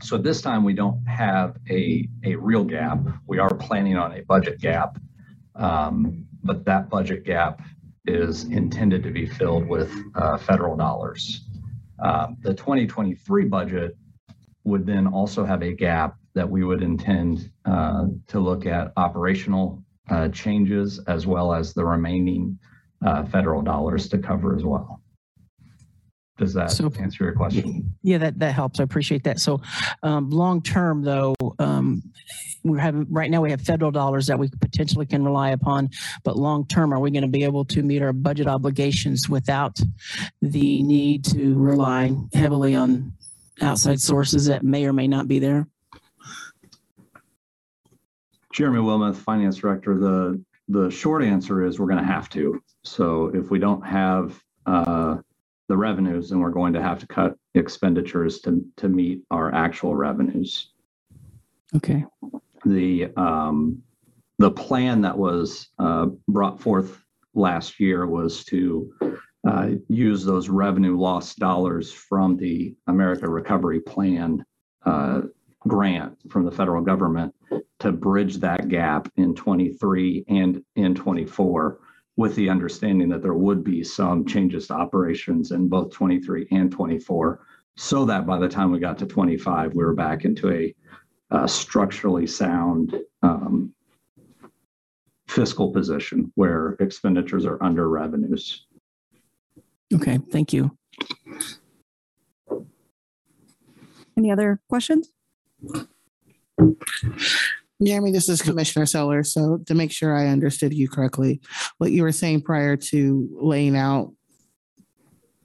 so 0.02 0.18
this 0.18 0.41
time 0.41 0.64
we 0.64 0.74
don't 0.74 1.04
have 1.06 1.58
a, 1.70 2.08
a 2.24 2.36
real 2.36 2.64
gap. 2.64 3.00
We 3.28 3.39
are 3.39 3.54
planning 3.54 3.97
on 3.97 4.14
a 4.14 4.22
budget 4.22 4.60
gap, 4.60 4.97
um, 5.56 6.26
but 6.43 6.66
that 6.66 6.89
budget 6.89 7.26
gap 7.26 7.62
is 8.06 8.45
intended 8.45 9.04
to 9.04 9.12
be 9.12 9.26
filled 9.26 9.68
with 9.68 9.93
uh, 10.16 10.38
federal 10.38 10.76
dollars. 10.76 11.45
Uh, 12.04 12.28
the 12.41 12.54
2023 12.54 13.45
budget 13.45 13.97
would 14.64 14.86
then 14.86 15.08
also 15.08 15.43
have 15.43 15.62
a 15.62 15.74
gap 15.74 16.16
that 16.34 16.50
we 16.50 16.64
would 16.64 16.82
intend 16.82 17.52
uh, 17.66 18.06
to 18.28 18.39
look 18.39 18.66
at 18.66 18.93
operational 18.97 19.84
uh, 20.10 20.30
changes 20.30 21.00
as 21.08 21.28
well 21.28 21.54
as 21.54 21.74
the 21.74 21.84
remaining 21.84 22.58
uh, 23.06 23.24
federal 23.26 23.62
dollars 23.62 24.08
to 24.10 24.18
cover 24.18 24.56
as 24.56 24.64
well. 24.64 25.02
Does 26.40 26.54
that 26.54 26.72
So- 26.72 26.92
answer 26.98 27.26
your 27.26 27.34
question? 27.34 27.94
Yeah, 28.02 28.18
that, 28.20 28.40
that 28.40 28.54
helps. 28.54 28.80
I 28.80 28.84
appreciate 28.84 29.26
that. 29.26 29.40
So, 29.40 29.62
um, 30.04 30.30
long 30.30 30.62
term 30.62 31.04
though, 31.04 31.36
um, 31.60 32.02
we're 32.64 32.78
having, 32.78 33.06
right 33.10 33.30
now 33.30 33.42
we 33.42 33.52
have 33.52 33.62
federal 33.62 33.92
dollars 33.92 34.28
that 34.28 34.40
we 34.40 34.50
potentially 34.62 35.06
can 35.06 35.24
rely 35.24 35.50
upon. 35.50 35.90
But 36.24 36.38
long 36.38 36.66
term, 36.66 36.94
are 36.94 37.00
we 37.00 37.12
going 37.12 37.24
to 37.24 37.28
be 37.28 37.44
able 37.44 37.66
to 37.66 37.84
meet 37.84 38.02
our 38.02 38.14
budget 38.14 38.48
obligations 38.48 39.30
without 39.30 39.80
the 40.42 40.82
need 40.82 41.26
to 41.26 41.58
rely 41.58 42.16
heavily 42.34 42.74
on 42.74 43.14
outside 43.62 44.00
sources 44.00 44.46
that 44.46 44.64
may 44.64 44.86
or 44.86 44.94
may 44.94 45.08
not 45.08 45.28
be 45.28 45.40
there? 45.40 45.68
Jeremy 48.54 48.80
Wilmoth, 48.80 49.16
Finance 49.16 49.58
Director, 49.58 49.98
the, 49.98 50.42
the 50.70 50.90
short 50.90 51.22
answer 51.24 51.66
is 51.66 51.80
we're 51.80 51.88
going 51.88 52.00
to 52.00 52.12
have 52.12 52.30
to. 52.30 52.62
So 52.84 53.28
if 53.34 53.52
we 53.52 53.60
don't 53.60 53.86
have 53.86 54.42
uh, 54.66 55.18
the 55.70 55.78
revenues, 55.78 56.32
and 56.32 56.42
we're 56.42 56.50
going 56.50 56.74
to 56.74 56.82
have 56.82 57.00
to 57.00 57.08
cut 57.08 57.36
expenditures 57.54 58.42
to, 58.42 58.66
to 58.76 58.90
meet 58.90 59.22
our 59.32 59.54
actual 59.54 59.96
revenues. 59.96 60.74
Okay. 61.76 62.04
The, 62.66 63.10
um, 63.16 63.82
the 64.40 64.52
plan 64.52 65.02
that 65.04 65.18
was 65.18 65.70
uh, 65.78 66.08
brought 66.28 66.60
forth 66.60 67.02
last 67.36 67.80
year 67.80 68.08
was 68.08 68.44
to 68.46 68.92
uh, 69.48 69.70
use 69.88 70.26
those 70.26 70.50
revenue 70.50 71.00
loss 71.00 71.36
dollars 71.36 71.94
from 71.94 72.36
the 72.36 72.76
America 72.88 73.30
Recovery 73.30 73.80
Plan 73.80 74.44
uh, 74.86 75.22
grant 75.60 76.18
from 76.30 76.46
the 76.46 76.52
federal 76.52 76.84
government 76.84 77.34
to 77.80 77.92
bridge 77.92 78.38
that 78.38 78.70
gap 78.70 79.10
in 79.18 79.36
23 79.36 80.26
and 80.28 80.64
in 80.76 80.96
24 80.96 81.80
with 82.20 82.36
the 82.36 82.50
understanding 82.50 83.08
that 83.08 83.22
there 83.22 83.34
would 83.34 83.64
be 83.64 83.82
some 83.82 84.26
changes 84.26 84.68
to 84.68 84.74
operations 84.74 85.52
in 85.52 85.70
both 85.70 85.90
23 85.92 86.46
and 86.52 86.70
24 86.70 87.40
so 87.78 88.04
that 88.04 88.28
by 88.28 88.38
the 88.38 88.50
time 88.50 88.72
we 88.72 88.80
got 88.80 88.98
to 88.98 89.06
25 89.06 89.74
we 89.74 89.84
were 89.84 89.94
back 89.94 90.26
into 90.26 90.52
a 90.52 91.48
structurally 91.48 92.28
sound 92.28 92.94
um, 93.24 93.74
fiscal 95.28 95.72
position 95.72 96.30
where 96.36 96.76
expenditures 96.82 97.46
are 97.46 97.64
under 97.64 97.88
revenues 97.88 98.66
Okay, 99.94 100.20
thank 100.30 100.54
you. 100.54 100.78
Any 104.18 104.32
other 104.32 104.60
questions? 104.70 105.12
Jeremy, 107.82 108.12
this 108.12 108.28
is 108.28 108.42
Commissioner 108.42 108.86
Sellers. 108.86 109.32
So 109.34 109.60
to 109.66 109.74
make 109.74 109.92
sure 109.92 110.16
I 110.16 110.28
understood 110.28 110.74
you 110.74 110.90
correctly, 110.90 111.40
what 111.78 111.92
you 111.92 112.04
were 112.04 112.12
saying 112.12 112.42
prior 112.42 112.76
to 112.76 113.30
laying 113.42 113.78
out 113.78 114.14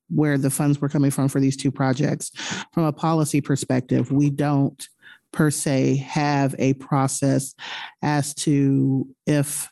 where 0.08 0.36
the 0.36 0.50
funds 0.50 0.80
were 0.80 0.88
coming 0.88 1.12
from 1.12 1.28
for 1.28 1.40
these 1.40 1.56
two 1.56 1.70
projects, 1.70 2.30
from 2.72 2.84
a 2.84 2.92
policy 2.92 3.40
perspective, 3.40 4.10
we 4.10 4.30
don't 4.30 4.88
per 5.32 5.50
se 5.50 5.96
have 5.96 6.54
a 6.58 6.74
process 6.74 7.54
as 8.02 8.34
to 8.34 9.08
if 9.26 9.70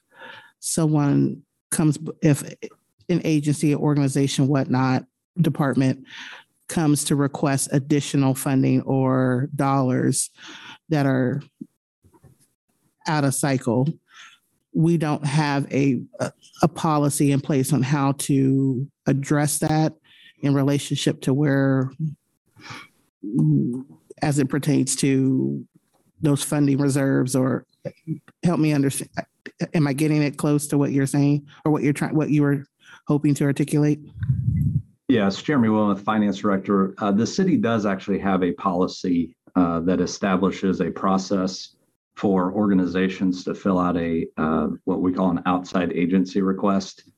someone 0.60 1.42
comes, 1.70 1.98
if 2.22 2.42
an 3.08 3.20
agency, 3.24 3.74
organization, 3.74 4.46
whatnot, 4.46 5.04
department 5.40 6.04
comes 6.68 7.04
to 7.04 7.16
request 7.16 7.68
additional 7.72 8.34
funding 8.34 8.82
or 8.82 9.48
dollars 9.54 10.30
that 10.88 11.06
are 11.06 11.42
out 13.06 13.24
of 13.24 13.34
cycle, 13.34 13.88
we 14.74 14.96
don't 14.96 15.24
have 15.24 15.70
a, 15.72 16.00
a, 16.62 16.68
policy 16.68 17.30
in 17.32 17.40
place 17.40 17.72
on 17.72 17.82
how 17.82 18.12
to 18.12 18.88
address 19.06 19.58
that 19.58 19.92
in 20.40 20.54
relationship 20.54 21.20
to 21.20 21.34
where, 21.34 21.90
as 24.22 24.38
it 24.38 24.48
pertains 24.48 24.96
to 24.96 25.64
those 26.22 26.42
funding 26.42 26.78
reserves 26.78 27.36
or 27.36 27.66
help 28.44 28.60
me 28.60 28.72
understand. 28.72 29.10
Am 29.74 29.86
I 29.86 29.92
getting 29.92 30.22
it 30.22 30.38
close 30.38 30.66
to 30.68 30.78
what 30.78 30.92
you're 30.92 31.06
saying 31.06 31.46
or 31.64 31.72
what 31.72 31.82
you're 31.82 31.92
trying, 31.92 32.14
what 32.14 32.30
you 32.30 32.42
were 32.42 32.64
hoping 33.06 33.34
to 33.34 33.44
articulate? 33.44 34.00
Yes, 35.08 35.42
Jeremy 35.42 35.68
Wilmoth, 35.68 36.00
Finance 36.00 36.38
Director. 36.38 36.94
Uh, 36.98 37.12
the 37.12 37.26
city 37.26 37.56
does 37.56 37.84
actually 37.84 38.18
have 38.20 38.42
a 38.42 38.52
policy 38.52 39.36
uh, 39.56 39.80
that 39.80 40.00
establishes 40.00 40.80
a 40.80 40.90
process 40.90 41.76
for 42.16 42.52
organizations 42.52 43.44
to 43.44 43.54
fill 43.54 43.78
out 43.78 43.96
a 43.96 44.26
uh, 44.36 44.68
what 44.84 45.00
we 45.00 45.12
call 45.12 45.30
an 45.30 45.42
outside 45.46 45.92
agency 45.92 46.42
request 46.42 47.10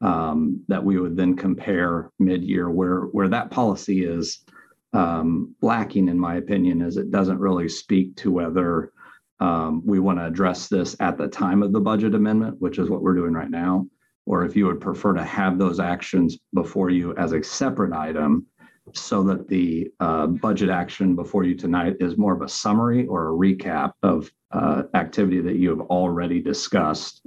um, 0.00 0.62
that 0.68 0.82
we 0.82 0.98
would 0.98 1.16
then 1.16 1.36
compare 1.36 2.10
mid-year. 2.18 2.70
Where 2.70 3.02
where 3.02 3.28
that 3.28 3.50
policy 3.50 4.04
is 4.04 4.44
um, 4.92 5.54
lacking, 5.62 6.08
in 6.08 6.18
my 6.18 6.36
opinion, 6.36 6.82
is 6.82 6.96
it 6.96 7.10
doesn't 7.10 7.38
really 7.38 7.68
speak 7.68 8.16
to 8.16 8.30
whether 8.30 8.92
um, 9.40 9.82
we 9.86 10.00
want 10.00 10.18
to 10.18 10.26
address 10.26 10.68
this 10.68 10.96
at 11.00 11.16
the 11.16 11.28
time 11.28 11.62
of 11.62 11.72
the 11.72 11.80
budget 11.80 12.14
amendment, 12.14 12.60
which 12.60 12.78
is 12.78 12.90
what 12.90 13.02
we're 13.02 13.14
doing 13.14 13.32
right 13.32 13.50
now, 13.50 13.86
or 14.26 14.44
if 14.44 14.56
you 14.56 14.66
would 14.66 14.80
prefer 14.80 15.14
to 15.14 15.24
have 15.24 15.58
those 15.58 15.80
actions 15.80 16.38
before 16.54 16.90
you 16.90 17.14
as 17.16 17.32
a 17.32 17.42
separate 17.42 17.92
item 17.92 18.46
so 18.94 19.22
that 19.22 19.48
the 19.48 19.88
uh, 20.00 20.26
budget 20.26 20.68
action 20.68 21.14
before 21.14 21.44
you 21.44 21.54
tonight 21.54 21.96
is 22.00 22.18
more 22.18 22.34
of 22.34 22.42
a 22.42 22.48
summary 22.48 23.06
or 23.06 23.28
a 23.28 23.32
recap 23.32 23.92
of 24.02 24.30
uh, 24.52 24.82
activity 24.94 25.40
that 25.40 25.56
you 25.56 25.70
have 25.70 25.80
already 25.88 26.40
discussed 26.40 27.26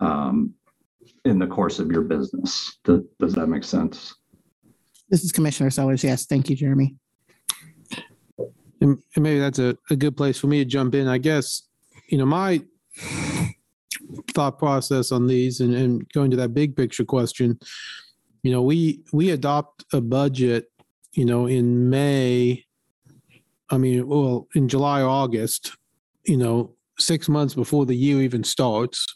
um, 0.00 0.54
in 1.24 1.38
the 1.38 1.46
course 1.46 1.78
of 1.78 1.90
your 1.90 2.02
business. 2.02 2.78
Does, 2.84 3.02
does 3.18 3.34
that 3.34 3.46
make 3.46 3.64
sense? 3.64 4.14
This 5.08 5.24
is 5.24 5.32
Commissioner 5.32 5.70
Sellers. 5.70 6.02
Yes, 6.02 6.26
thank 6.26 6.50
you, 6.50 6.56
Jeremy. 6.56 6.96
And 8.80 8.98
and 9.14 9.22
maybe 9.22 9.38
that's 9.38 9.58
a, 9.58 9.76
a 9.90 9.96
good 9.96 10.16
place 10.16 10.38
for 10.38 10.48
me 10.48 10.58
to 10.58 10.64
jump 10.64 10.94
in. 10.94 11.08
I 11.08 11.18
guess, 11.18 11.62
you 12.08 12.18
know, 12.18 12.26
my 12.26 12.62
thought 14.32 14.58
process 14.58 15.12
on 15.12 15.26
these 15.26 15.60
and, 15.60 15.74
and 15.74 16.12
going 16.12 16.30
to 16.30 16.36
that 16.36 16.54
big 16.54 16.76
picture 16.76 17.04
question, 17.04 17.58
you 18.42 18.50
know, 18.50 18.62
we 18.62 19.02
we 19.12 19.30
adopt 19.30 19.84
a 19.92 20.00
budget, 20.00 20.66
you 21.12 21.24
know, 21.24 21.46
in 21.46 21.88
May, 21.88 22.64
I 23.70 23.78
mean, 23.78 24.06
well, 24.06 24.46
in 24.54 24.68
July, 24.68 25.02
August, 25.02 25.76
you 26.26 26.36
know, 26.36 26.74
six 26.98 27.28
months 27.28 27.54
before 27.54 27.86
the 27.86 27.94
year 27.94 28.22
even 28.22 28.44
starts. 28.44 29.06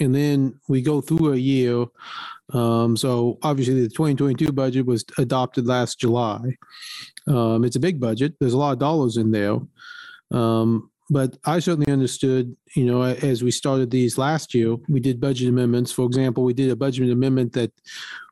And 0.00 0.14
then 0.14 0.58
we 0.68 0.82
go 0.82 1.00
through 1.00 1.32
a 1.32 1.36
year. 1.36 1.86
Um, 2.52 2.96
so 2.96 3.38
obviously 3.42 3.80
the 3.82 3.88
2022 3.88 4.52
budget 4.52 4.86
was 4.86 5.04
adopted 5.18 5.66
last 5.66 6.00
July. 6.00 6.40
Um, 7.28 7.64
it's 7.64 7.76
a 7.76 7.80
big 7.80 8.00
budget. 8.00 8.34
There's 8.40 8.52
a 8.52 8.58
lot 8.58 8.72
of 8.72 8.78
dollars 8.78 9.16
in 9.16 9.30
there. 9.30 9.58
Um, 10.32 10.90
but 11.10 11.36
I 11.44 11.58
certainly 11.58 11.92
understood, 11.92 12.56
you 12.74 12.86
know, 12.86 13.02
as 13.02 13.44
we 13.44 13.50
started 13.50 13.90
these 13.90 14.18
last 14.18 14.54
year, 14.54 14.76
we 14.88 15.00
did 15.00 15.20
budget 15.20 15.48
amendments. 15.48 15.92
For 15.92 16.06
example, 16.06 16.44
we 16.44 16.54
did 16.54 16.70
a 16.70 16.76
budget 16.76 17.10
amendment 17.10 17.52
that 17.52 17.72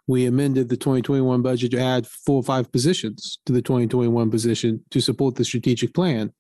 we 0.07 0.27
amended 0.27 0.69
the 0.69 0.77
2021 0.77 1.43
budget 1.43 1.71
to 1.73 1.81
add 1.81 2.07
four 2.07 2.37
or 2.37 2.43
five 2.43 2.71
positions 2.73 3.39
to 3.47 3.53
the 3.53 3.63
2021 3.63 4.31
position 4.31 4.85
to 4.91 5.01
support 5.01 5.37
the 5.37 5.45
strategic 5.45 5.95
plan. 5.95 6.33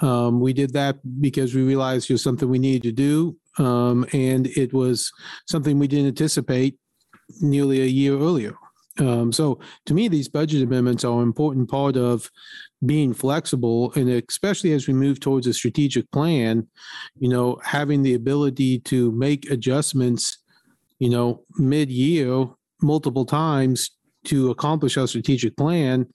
Um, 0.00 0.40
we 0.40 0.52
did 0.52 0.72
that 0.74 0.98
because 1.20 1.54
we 1.54 1.62
realized 1.62 2.08
it 2.08 2.14
was 2.14 2.22
something 2.22 2.48
we 2.48 2.58
needed 2.58 2.82
to 2.82 2.92
do. 2.92 3.36
Um, 3.58 4.06
and 4.12 4.46
it 4.48 4.72
was 4.72 5.12
something 5.46 5.78
we 5.78 5.88
didn't 5.88 6.08
anticipate 6.08 6.76
nearly 7.40 7.82
a 7.82 7.86
year 7.86 8.16
earlier. 8.16 8.56
Um, 9.00 9.32
so 9.32 9.58
to 9.86 9.94
me, 9.94 10.06
these 10.06 10.28
budget 10.28 10.62
amendments 10.62 11.04
are 11.04 11.16
an 11.18 11.24
important 11.24 11.68
part 11.68 11.96
of 11.96 12.30
being 12.86 13.12
flexible 13.12 13.92
and 13.94 14.08
especially 14.08 14.72
as 14.72 14.86
we 14.86 14.94
move 14.94 15.18
towards 15.18 15.46
a 15.46 15.54
strategic 15.54 16.10
plan, 16.12 16.68
you 17.18 17.28
know, 17.28 17.58
having 17.64 18.02
the 18.02 18.14
ability 18.14 18.78
to 18.80 19.10
make 19.12 19.50
adjustments, 19.50 20.38
you 20.98 21.10
know, 21.10 21.42
mid-year 21.56 22.46
multiple 22.84 23.24
times 23.24 23.90
to 24.26 24.50
accomplish 24.50 24.96
our 24.96 25.06
strategic 25.06 25.56
plan 25.56 26.06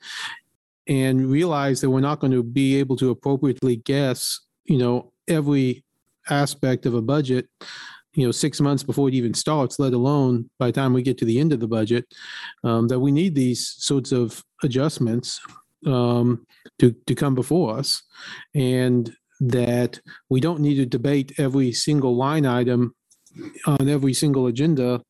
and 0.88 1.30
realize 1.30 1.82
that 1.82 1.90
we're 1.90 2.00
not 2.00 2.20
going 2.20 2.32
to 2.32 2.44
be 2.44 2.78
able 2.78 2.96
to 2.96 3.12
appropriately 3.12 3.76
guess, 3.78 4.40
you 4.66 4.78
know, 4.78 5.12
every 5.28 5.84
aspect 6.30 6.86
of 6.86 6.94
a 6.94 7.02
budget 7.02 7.48
you 8.14 8.26
know 8.26 8.32
six 8.32 8.60
months 8.60 8.84
before 8.84 9.08
it 9.08 9.14
even 9.14 9.34
starts 9.34 9.80
let 9.80 9.94
alone 9.94 10.48
by 10.60 10.68
the 10.68 10.72
time 10.74 10.94
we 10.94 11.02
get 11.02 11.18
to 11.18 11.26
the 11.26 11.40
end 11.40 11.54
of 11.54 11.60
the 11.60 11.68
budget 11.68 12.06
um, 12.64 12.88
that 12.88 13.00
we 13.00 13.12
need 13.12 13.34
these 13.34 13.76
sorts 13.78 14.12
of 14.12 14.44
adjustments 14.64 15.40
um, 15.86 16.46
to 16.80 16.92
to 17.06 17.16
come 17.16 17.36
before 17.36 17.78
us. 17.78 18.04
And 18.54 19.14
that 19.42 20.02
we 20.30 20.42
don't 20.42 20.60
need 20.60 20.76
to 20.76 20.86
debate 20.86 21.40
every 21.40 21.72
single 21.72 22.16
line 22.16 22.46
item 22.46 22.94
on 23.66 23.88
every 23.88 24.14
single 24.14 24.48
agenda 24.48 25.02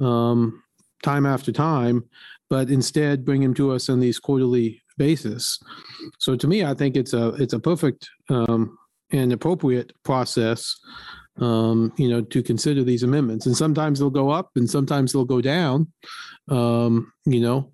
um, 0.00 0.62
time 1.02 1.26
after 1.26 1.52
time 1.52 2.04
but 2.50 2.70
instead 2.70 3.24
bring 3.24 3.42
them 3.42 3.54
to 3.54 3.72
us 3.72 3.88
on 3.88 4.00
these 4.00 4.18
quarterly 4.18 4.80
basis 4.96 5.58
so 6.18 6.34
to 6.36 6.46
me 6.46 6.64
i 6.64 6.74
think 6.74 6.96
it's 6.96 7.12
a 7.12 7.28
it's 7.34 7.52
a 7.52 7.60
perfect 7.60 8.08
um, 8.30 8.76
and 9.10 9.32
appropriate 9.32 9.92
process 10.02 10.78
um, 11.40 11.92
you 11.96 12.08
know, 12.08 12.20
to 12.22 12.42
consider 12.42 12.82
these 12.82 13.02
amendments. 13.02 13.46
And 13.46 13.56
sometimes 13.56 13.98
they'll 13.98 14.10
go 14.10 14.30
up 14.30 14.50
and 14.56 14.68
sometimes 14.68 15.12
they'll 15.12 15.24
go 15.24 15.40
down, 15.40 15.92
um, 16.48 17.12
you 17.24 17.40
know, 17.40 17.72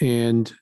and, 0.00 0.52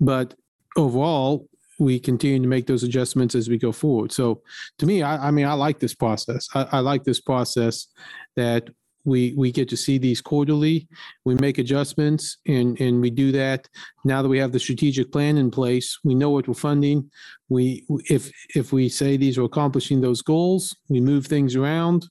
but 0.00 0.34
overall, 0.76 1.48
we 1.78 1.98
continue 1.98 2.40
to 2.40 2.46
make 2.46 2.66
those 2.66 2.84
adjustments 2.84 3.34
as 3.34 3.48
we 3.48 3.58
go 3.58 3.72
forward. 3.72 4.12
So 4.12 4.42
to 4.78 4.86
me, 4.86 5.02
I, 5.02 5.28
I 5.28 5.30
mean, 5.30 5.46
I 5.46 5.54
like 5.54 5.80
this 5.80 5.94
process. 5.94 6.48
I, 6.54 6.68
I 6.72 6.78
like 6.80 7.04
this 7.04 7.20
process 7.20 7.88
that 8.36 8.68
we 9.04 9.34
we 9.36 9.50
get 9.50 9.68
to 9.70 9.76
see 9.76 9.98
these 9.98 10.20
quarterly. 10.20 10.88
We 11.24 11.34
make 11.36 11.58
adjustments 11.58 12.38
and 12.46 12.78
and 12.80 13.00
we 13.00 13.10
do 13.10 13.32
that. 13.32 13.68
Now 14.04 14.22
that 14.22 14.28
we 14.28 14.38
have 14.38 14.52
the 14.52 14.60
strategic 14.60 15.12
plan 15.12 15.38
in 15.38 15.50
place 15.50 15.98
we 16.04 16.14
know 16.14 16.30
what 16.30 16.48
we're 16.48 16.54
funding. 16.54 17.10
We 17.48 17.86
if 18.08 18.30
if 18.54 18.72
we 18.72 18.88
say 18.88 19.16
these 19.16 19.38
are 19.38 19.44
accomplishing 19.44 20.00
those 20.00 20.22
goals 20.22 20.76
we 20.88 21.00
move 21.00 21.26
things 21.26 21.56
around 21.56 22.08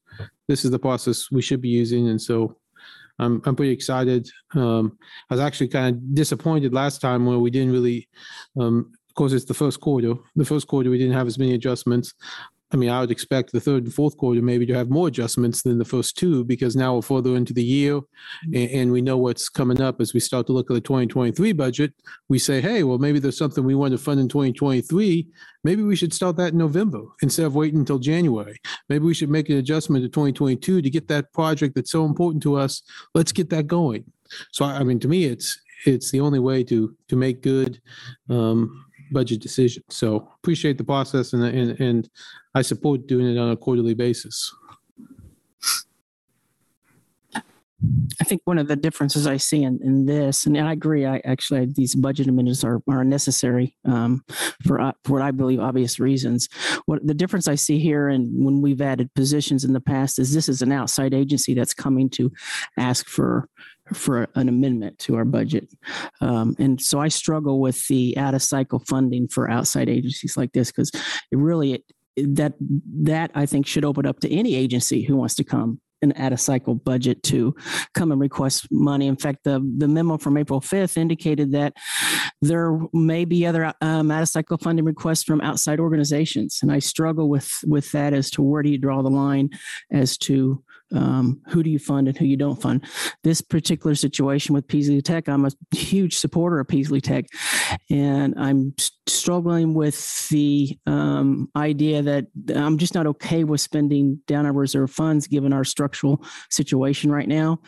this 0.47 0.65
is 0.65 0.71
the 0.71 0.79
process 0.79 1.31
we 1.31 1.41
should 1.41 1.61
be 1.61 1.69
using. 1.69 2.09
And 2.09 2.21
so 2.21 2.57
i'm, 3.19 3.41
I'm 3.45 3.55
pretty 3.55 3.71
excited. 3.71 4.29
Um, 4.53 4.97
i 5.29 5.33
was 5.33 5.41
actually 5.41 5.69
kind 5.69 5.95
of 5.95 6.15
disappointed 6.15 6.73
last 6.73 6.99
time 6.99 7.25
where 7.25 7.39
we 7.39 7.51
didn't 7.51 7.71
really 7.71 8.09
um, 8.59 8.91
of 9.11 9.15
course, 9.15 9.33
it's 9.33 9.43
the 9.43 9.53
first 9.53 9.81
quarter. 9.81 10.13
The 10.37 10.45
first 10.45 10.67
quarter, 10.67 10.89
we 10.89 10.97
didn't 10.97 11.15
have 11.15 11.27
as 11.27 11.37
many 11.37 11.53
adjustments. 11.53 12.13
I 12.73 12.77
mean, 12.77 12.89
I 12.89 13.01
would 13.01 13.11
expect 13.11 13.51
the 13.51 13.59
third 13.59 13.83
and 13.83 13.93
fourth 13.93 14.17
quarter 14.17 14.41
maybe 14.41 14.65
to 14.65 14.73
have 14.73 14.89
more 14.89 15.09
adjustments 15.09 15.61
than 15.61 15.77
the 15.77 15.85
first 15.85 16.17
two 16.17 16.45
because 16.45 16.75
now 16.75 16.95
we're 16.95 17.01
further 17.01 17.35
into 17.35 17.53
the 17.53 17.63
year 17.63 17.99
and, 18.45 18.69
and, 18.71 18.91
we 18.91 19.01
know 19.01 19.17
what's 19.17 19.49
coming 19.49 19.81
up 19.81 19.99
as 19.99 20.13
we 20.13 20.19
start 20.19 20.47
to 20.47 20.53
look 20.53 20.71
at 20.71 20.73
the 20.73 20.81
2023 20.81 21.51
budget. 21.53 21.93
We 22.29 22.39
say, 22.39 22.61
hey, 22.61 22.83
well, 22.83 22.97
maybe 22.97 23.19
there's 23.19 23.37
something 23.37 23.63
we 23.63 23.75
want 23.75 23.91
to 23.91 23.97
fund 23.97 24.19
in 24.19 24.29
2023. 24.29 25.27
Maybe 25.63 25.83
we 25.83 25.95
should 25.95 26.13
start 26.13 26.37
that 26.37 26.53
in 26.53 26.57
November 26.57 27.01
instead 27.21 27.45
of 27.45 27.55
waiting 27.55 27.79
until 27.79 27.99
January. 27.99 28.57
Maybe 28.87 29.05
we 29.05 29.13
should 29.13 29.29
make 29.29 29.49
an 29.49 29.57
adjustment 29.57 30.03
to 30.03 30.09
2022 30.09 30.81
to 30.81 30.89
get 30.89 31.07
that 31.09 31.31
project 31.33 31.75
that's 31.75 31.91
so 31.91 32.05
important 32.05 32.41
to 32.43 32.55
us. 32.55 32.83
Let's 33.13 33.31
get 33.31 33.49
that 33.49 33.67
going. 33.67 34.05
So, 34.51 34.65
I 34.65 34.83
mean, 34.83 34.99
to 35.01 35.07
me, 35.07 35.25
it's 35.25 35.59
it's 35.85 36.11
the 36.11 36.19
only 36.19 36.39
way 36.39 36.63
to 36.63 36.95
to 37.09 37.15
make 37.15 37.41
good 37.41 37.81
um, 38.29 38.85
budget 39.11 39.41
decisions. 39.41 39.85
So 39.89 40.29
appreciate 40.39 40.77
the 40.77 40.83
process 40.83 41.33
and, 41.33 41.43
and, 41.43 41.79
and 41.79 42.09
I 42.55 42.61
support 42.61 43.07
doing 43.07 43.27
it 43.27 43.37
on 43.37 43.51
a 43.51 43.57
quarterly 43.57 43.93
basis. 43.93 44.53
I 48.19 48.23
think 48.23 48.41
one 48.45 48.59
of 48.59 48.67
the 48.67 48.75
differences 48.75 49.25
I 49.25 49.37
see 49.37 49.63
in, 49.63 49.79
in 49.83 50.05
this, 50.05 50.45
and 50.45 50.55
I 50.55 50.71
agree, 50.71 51.05
I 51.05 51.19
actually 51.25 51.65
these 51.65 51.95
budget 51.95 52.27
amendments 52.27 52.63
are, 52.63 52.79
are 52.87 53.03
necessary 53.03 53.75
um, 53.85 54.23
for, 54.65 54.79
uh, 54.79 54.91
for 55.03 55.13
what 55.13 55.21
I 55.23 55.31
believe 55.31 55.59
obvious 55.59 55.99
reasons. 55.99 56.47
What 56.85 57.05
the 57.05 57.15
difference 57.15 57.47
I 57.47 57.55
see 57.55 57.79
here, 57.79 58.09
and 58.09 58.45
when 58.45 58.61
we've 58.61 58.81
added 58.81 59.11
positions 59.15 59.63
in 59.63 59.73
the 59.73 59.81
past, 59.81 60.19
is 60.19 60.31
this 60.31 60.47
is 60.47 60.61
an 60.61 60.71
outside 60.71 61.15
agency 61.15 61.55
that's 61.55 61.73
coming 61.73 62.09
to 62.11 62.31
ask 62.77 63.07
for 63.07 63.49
for 63.93 64.27
an 64.35 64.49
amendment 64.49 64.99
to 64.99 65.15
our 65.15 65.25
budget. 65.25 65.69
Um, 66.21 66.55
and 66.59 66.81
so 66.81 66.99
I 66.99 67.07
struggle 67.07 67.59
with 67.59 67.87
the 67.87 68.17
out 68.17 68.33
of 68.33 68.41
cycle 68.41 68.79
funding 68.87 69.27
for 69.27 69.49
outside 69.49 69.89
agencies 69.89 70.37
like 70.37 70.53
this 70.53 70.71
because 70.71 70.91
it 71.31 71.37
really 71.37 71.73
it, 71.73 72.35
that 72.35 72.53
that 72.59 73.31
I 73.35 73.45
think 73.45 73.65
should 73.65 73.85
open 73.85 74.05
up 74.05 74.19
to 74.21 74.31
any 74.31 74.55
agency 74.55 75.03
who 75.03 75.15
wants 75.15 75.35
to 75.35 75.43
come 75.43 75.79
and 76.01 76.17
add 76.17 76.33
a 76.33 76.37
cycle 76.37 76.75
budget 76.75 77.21
to 77.23 77.55
come 77.93 78.11
and 78.11 78.19
request 78.19 78.67
money. 78.71 79.07
In 79.07 79.15
fact, 79.15 79.43
the, 79.43 79.59
the 79.77 79.87
memo 79.87 80.17
from 80.17 80.37
April 80.37 80.59
5th 80.59 80.97
indicated 80.97 81.51
that 81.51 81.73
there 82.41 82.79
may 82.93 83.25
be 83.25 83.45
other 83.45 83.73
um, 83.81 84.09
out 84.09 84.23
of 84.23 84.29
cycle 84.29 84.57
funding 84.57 84.85
requests 84.85 85.23
from 85.23 85.41
outside 85.41 85.79
organizations. 85.79 86.59
And 86.61 86.71
I 86.71 86.79
struggle 86.79 87.29
with, 87.29 87.51
with 87.65 87.91
that 87.91 88.13
as 88.13 88.31
to 88.31 88.41
where 88.41 88.63
do 88.63 88.69
you 88.69 88.77
draw 88.77 89.01
the 89.01 89.09
line 89.09 89.51
as 89.91 90.17
to 90.19 90.63
um, 90.93 91.41
who 91.47 91.63
do 91.63 91.69
you 91.69 91.79
fund 91.79 92.07
and 92.07 92.17
who 92.17 92.25
you 92.25 92.37
don't 92.37 92.61
fund. 92.61 92.85
This 93.23 93.41
particular 93.41 93.95
situation 93.95 94.53
with 94.53 94.67
Peaslee 94.67 95.01
Tech, 95.01 95.27
I'm 95.27 95.45
a 95.45 95.51
huge 95.75 96.17
supporter 96.17 96.59
of 96.59 96.67
Peaslee 96.67 97.01
Tech, 97.01 97.25
and 97.89 98.33
I'm 98.37 98.73
struggling 99.07 99.73
with 99.73 100.29
the 100.29 100.77
um, 100.85 101.49
idea 101.55 102.01
that 102.01 102.27
I'm 102.55 102.77
just 102.77 102.95
not 102.95 103.07
okay 103.07 103.43
with 103.43 103.61
spending 103.61 104.19
down 104.27 104.45
our 104.45 104.53
reserve 104.53 104.91
funds 104.91 105.27
given 105.27 105.53
our 105.53 105.63
structural 105.63 106.23
situation 106.49 107.11
right 107.11 107.27
now. 107.27 107.59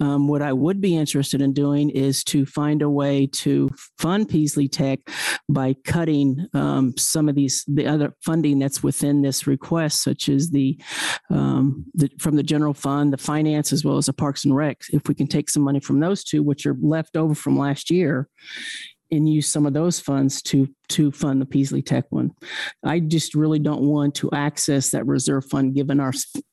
Um, 0.00 0.28
what 0.28 0.42
I 0.42 0.52
would 0.52 0.80
be 0.80 0.96
interested 0.96 1.40
in 1.40 1.52
doing 1.52 1.90
is 1.90 2.24
to 2.24 2.46
find 2.46 2.82
a 2.82 2.90
way 2.90 3.26
to 3.26 3.70
fund 3.98 4.28
Peaslee 4.28 4.68
Tech 4.68 5.00
by 5.48 5.74
cutting 5.84 6.46
um, 6.54 6.94
some 6.96 7.28
of 7.28 7.34
these 7.34 7.64
the 7.66 7.86
other 7.86 8.14
funding 8.20 8.58
that's 8.58 8.82
within 8.82 9.22
this 9.22 9.46
request, 9.46 10.02
such 10.02 10.28
as 10.28 10.50
the, 10.50 10.78
um, 11.30 11.84
the 11.94 12.10
from 12.18 12.36
the 12.36 12.42
general 12.42 12.71
general 12.72 12.98
fund, 12.98 13.12
the 13.12 13.18
finance, 13.18 13.72
as 13.72 13.84
well 13.84 13.96
as 13.96 14.06
the 14.06 14.12
parks 14.12 14.44
and 14.44 14.54
recs. 14.54 14.86
If 14.90 15.08
we 15.08 15.14
can 15.14 15.26
take 15.26 15.50
some 15.50 15.62
money 15.62 15.80
from 15.80 16.00
those 16.00 16.24
two, 16.24 16.42
which 16.42 16.66
are 16.66 16.76
left 16.80 17.16
over 17.16 17.34
from 17.34 17.58
last 17.58 17.90
year, 17.90 18.28
and 19.10 19.28
use 19.28 19.46
some 19.46 19.66
of 19.66 19.74
those 19.74 20.00
funds 20.00 20.40
to 20.40 20.66
to 20.88 21.12
fund 21.12 21.40
the 21.40 21.44
Peaslee 21.44 21.82
Tech 21.82 22.06
one. 22.08 22.30
I 22.82 23.00
just 23.00 23.34
really 23.34 23.58
don't 23.58 23.82
want 23.82 24.14
to 24.16 24.30
access 24.32 24.90
that 24.90 25.06
reserve 25.06 25.44
fund 25.50 25.74
given 25.74 26.00
our 26.00 26.12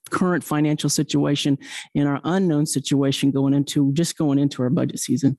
current 0.10 0.44
financial 0.44 0.90
situation 0.90 1.58
and 1.96 2.08
our 2.08 2.20
unknown 2.26 2.66
situation 2.66 3.32
going 3.32 3.54
into 3.54 3.94
just 3.94 4.18
going 4.18 4.40
into 4.40 4.62
our 4.62 4.70
budget 4.70 5.00
season. 5.00 5.38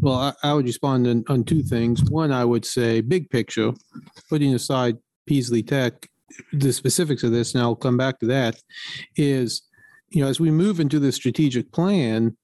Well, 0.00 0.14
I, 0.14 0.32
I 0.42 0.52
would 0.52 0.66
respond 0.66 1.06
on, 1.06 1.24
on 1.28 1.44
two 1.44 1.62
things. 1.62 2.02
One, 2.10 2.32
I 2.32 2.44
would 2.44 2.64
say 2.64 3.00
big 3.00 3.30
picture, 3.30 3.72
putting 4.28 4.52
aside 4.52 4.96
Peaslee 5.26 5.62
Tech, 5.62 6.08
the 6.52 6.72
specifics 6.72 7.22
of 7.22 7.32
this, 7.32 7.54
and 7.54 7.62
I'll 7.62 7.76
come 7.76 7.96
back 7.96 8.18
to 8.20 8.26
that, 8.26 8.56
is, 9.16 9.62
you 10.10 10.22
know, 10.22 10.28
as 10.28 10.40
we 10.40 10.50
move 10.50 10.80
into 10.80 10.98
the 10.98 11.12
strategic 11.12 11.72
plan, 11.72 12.36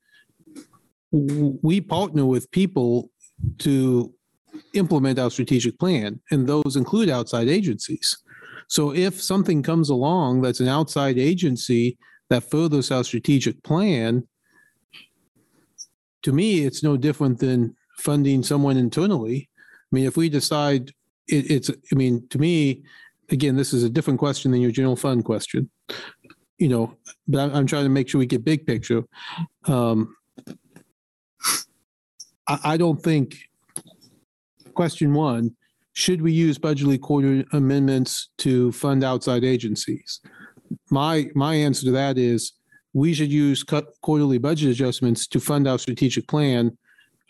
we 1.11 1.81
partner 1.81 2.25
with 2.25 2.51
people 2.51 3.11
to 3.59 4.13
implement 4.75 5.19
our 5.19 5.31
strategic 5.31 5.79
plan, 5.79 6.21
and 6.31 6.47
those 6.47 6.77
include 6.77 7.09
outside 7.11 7.49
agencies. 7.49 8.17
So 8.69 8.95
if 8.95 9.21
something 9.21 9.63
comes 9.63 9.91
along 9.91 10.43
that's 10.43 10.61
an 10.61 10.69
outside 10.69 11.19
agency 11.19 11.99
that 12.31 12.51
furthers 12.51 12.91
our 12.91 13.05
strategic 13.05 13.63
plan, 13.63 14.27
to 16.23 16.33
me, 16.33 16.61
it's 16.61 16.83
no 16.83 16.97
different 16.97 17.41
than 17.41 17.77
funding 17.99 18.43
someone 18.43 18.77
internally. 18.77 19.51
I 19.59 19.95
mean, 19.95 20.07
if 20.07 20.17
we 20.17 20.29
decide 20.29 20.93
it, 21.29 21.51
it's, 21.51 21.71
I 21.71 21.95
mean, 21.95 22.27
to 22.29 22.39
me, 22.39 22.83
again, 23.31 23.57
this 23.57 23.73
is 23.73 23.83
a 23.83 23.91
different 23.91 24.19
question 24.19 24.51
than 24.51 24.61
your 24.61 24.71
general 24.71 24.97
fund 24.97 25.25
question. 25.25 25.71
You 26.59 26.69
know, 26.69 26.97
but 27.27 27.53
I'm, 27.53 27.67
trying 27.67 27.85
to 27.85 27.89
make 27.91 28.09
sure 28.09 28.19
we 28.19 28.27
get 28.27 28.45
big 28.45 28.67
picture. 28.67 29.03
Um, 29.67 30.15
I, 32.47 32.59
I 32.65 32.77
don't 32.77 33.03
think, 33.03 33.37
question 34.75 35.13
one, 35.13 35.57
should 35.93 36.23
we 36.23 36.33
use 36.33 36.59
budgetary 36.59 36.99
quarter 36.99 37.45
amendments 37.53 38.31
to 38.39 38.73
fund 38.73 39.05
outside 39.05 39.45
agencies? 39.45 40.21
My, 40.91 41.29
my 41.35 41.55
answer 41.55 41.85
to 41.87 41.91
that 41.93 42.17
is 42.17 42.53
we 42.93 43.15
should 43.15 43.33
use 43.33 43.65
quarterly 44.03 44.39
budget 44.39 44.71
adjustments 44.71 45.27
to 45.29 45.41
fund 45.41 45.67
our 45.67 45.79
strategic 45.79 46.29
plan. 46.29 46.77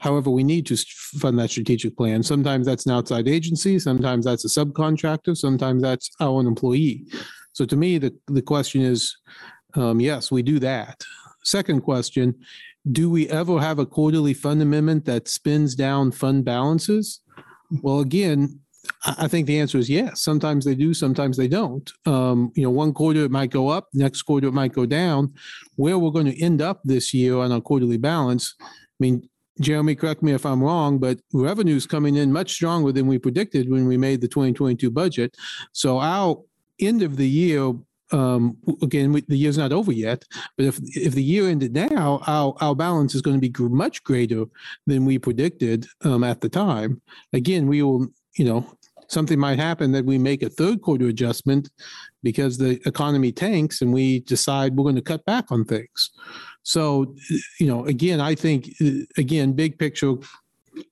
However, 0.03 0.31
we 0.31 0.43
need 0.43 0.67
to 0.67 0.77
fund 0.77 1.39
that 1.39 1.51
strategic 1.51 1.97
plan. 1.97 2.25
Sometimes 2.25 2.67
that's 2.67 2.87
an 2.87 2.93
outside 2.93 3.29
agency, 3.29 3.79
sometimes 3.79 4.25
that's 4.25 4.45
a 4.45 4.49
subcontractor, 4.49 5.37
sometimes 5.37 5.81
that's 5.81 6.11
our 6.19 6.29
own 6.29 6.49
employee. 6.49 7.07
So 7.53 7.65
to 7.67 7.77
me, 7.77 7.99
the, 7.99 8.13
the 8.27 8.43
question 8.43 8.83
is, 8.83 9.17
um, 9.75 10.01
yes, 10.01 10.33
we 10.33 10.43
do 10.43 10.59
that. 10.59 11.05
Second 11.45 11.83
question, 11.83 12.35
do 12.91 13.11
we 13.11 13.29
ever 13.29 13.61
have 13.61 13.79
a 13.79 13.87
quarterly 13.87 14.35
fund 14.35 14.61
amendment 14.61 15.05
that 15.05 15.29
spins 15.29 15.77
down 15.77 16.11
fund 16.11 16.45
balances? 16.45 17.21
Well, 17.81 18.01
again, 18.01 18.59
I, 19.05 19.29
think 19.29 19.47
the 19.47 19.61
answer 19.61 19.79
is 19.79 19.89
yes. 19.89 20.21
Sometimes 20.21 20.65
they 20.65 20.75
do, 20.75 20.95
sometimes 20.95 21.37
they 21.37 21.47
don't. 21.47 21.89
Um, 22.07 22.51
you 22.57 22.65
know, 22.65 22.71
one 22.71 22.93
quarter 22.93 23.25
it 23.25 23.31
might 23.31 23.51
go 23.51 23.69
up, 23.69 23.87
next 23.95 24.23
quarter 24.23 24.49
it 24.49 24.53
might 24.53 24.73
go 24.73 24.85
down. 24.85 25.33
Where 25.77 25.97
we're 25.97 26.11
going 26.11 26.27
to 26.27 26.43
end 26.43 26.61
up 26.61 26.81
this 26.83 27.15
year 27.15 27.37
on 27.39 27.53
our 27.53 27.61
quarterly 27.61 27.99
balance, 27.99 28.57
I 28.61 28.65
mean, 28.99 29.29
Jeremy, 29.61 29.95
correct 29.95 30.23
me 30.23 30.33
if 30.33 30.47
I'm 30.47 30.63
wrong, 30.63 30.99
but 30.99 31.21
revenue's 31.33 31.87
coming 31.87 32.17
in 32.17 32.33
much 32.33 32.53
stronger 32.53 32.93
than 32.93 33.07
we 33.07 33.19
predicted 33.19 33.71
when 33.71 33.87
we 33.87 33.97
made 33.97 34.21
the 34.21 34.29
2022 34.29 34.91
budget. 34.91 35.37
So 35.73 35.99
our 35.99 36.39
end 36.81 37.03
of 37.03 37.17
the 37.17 37.29
year, 37.29 37.73
um, 38.13 38.57
again, 38.83 39.13
we- 39.13 39.25
the 39.29 39.37
year's 39.37 39.59
not 39.59 39.73
over 39.73 39.93
yet, 39.93 40.25
but 40.57 40.67
if, 40.67 40.79
if 40.97 41.15
the 41.15 41.23
year 41.23 41.49
ended 41.49 41.75
now, 41.75 42.21
our, 42.27 42.55
our 42.61 42.75
balance 42.75 43.15
is 43.15 43.23
going 43.23 43.41
to 43.41 43.49
be 43.49 43.53
much 43.69 44.03
greater 44.05 44.45
than 44.87 45.05
we 45.05 45.19
predicted 45.19 45.87
um, 46.03 46.25
at 46.25 46.41
the 46.41 46.49
time. 46.49 47.01
Again, 47.33 47.67
we 47.67 47.83
will, 47.83 48.09
you 48.37 48.45
know, 48.45 48.67
something 49.09 49.39
might 49.39 49.59
happen 49.59 49.93
that 49.93 50.07
we 50.07 50.19
make 50.19 50.43
a 50.43 50.49
third 50.49 50.81
quarter 50.81 51.07
adjustment 51.09 51.71
because 52.23 52.57
the 52.59 52.81
economy 52.87 53.31
tanks 53.33 53.83
and 53.83 53.93
we 53.93 54.21
decide 54.21 54.75
we're 54.75 54.85
going 54.85 54.97
to 54.97 55.03
cut 55.03 55.25
back 55.27 55.53
on 55.53 55.65
things. 55.65 56.11
So, 56.63 57.15
you 57.59 57.67
know, 57.67 57.85
again, 57.87 58.21
I 58.21 58.35
think, 58.35 58.75
uh, 58.81 59.05
again, 59.17 59.53
big 59.53 59.79
picture 59.79 60.15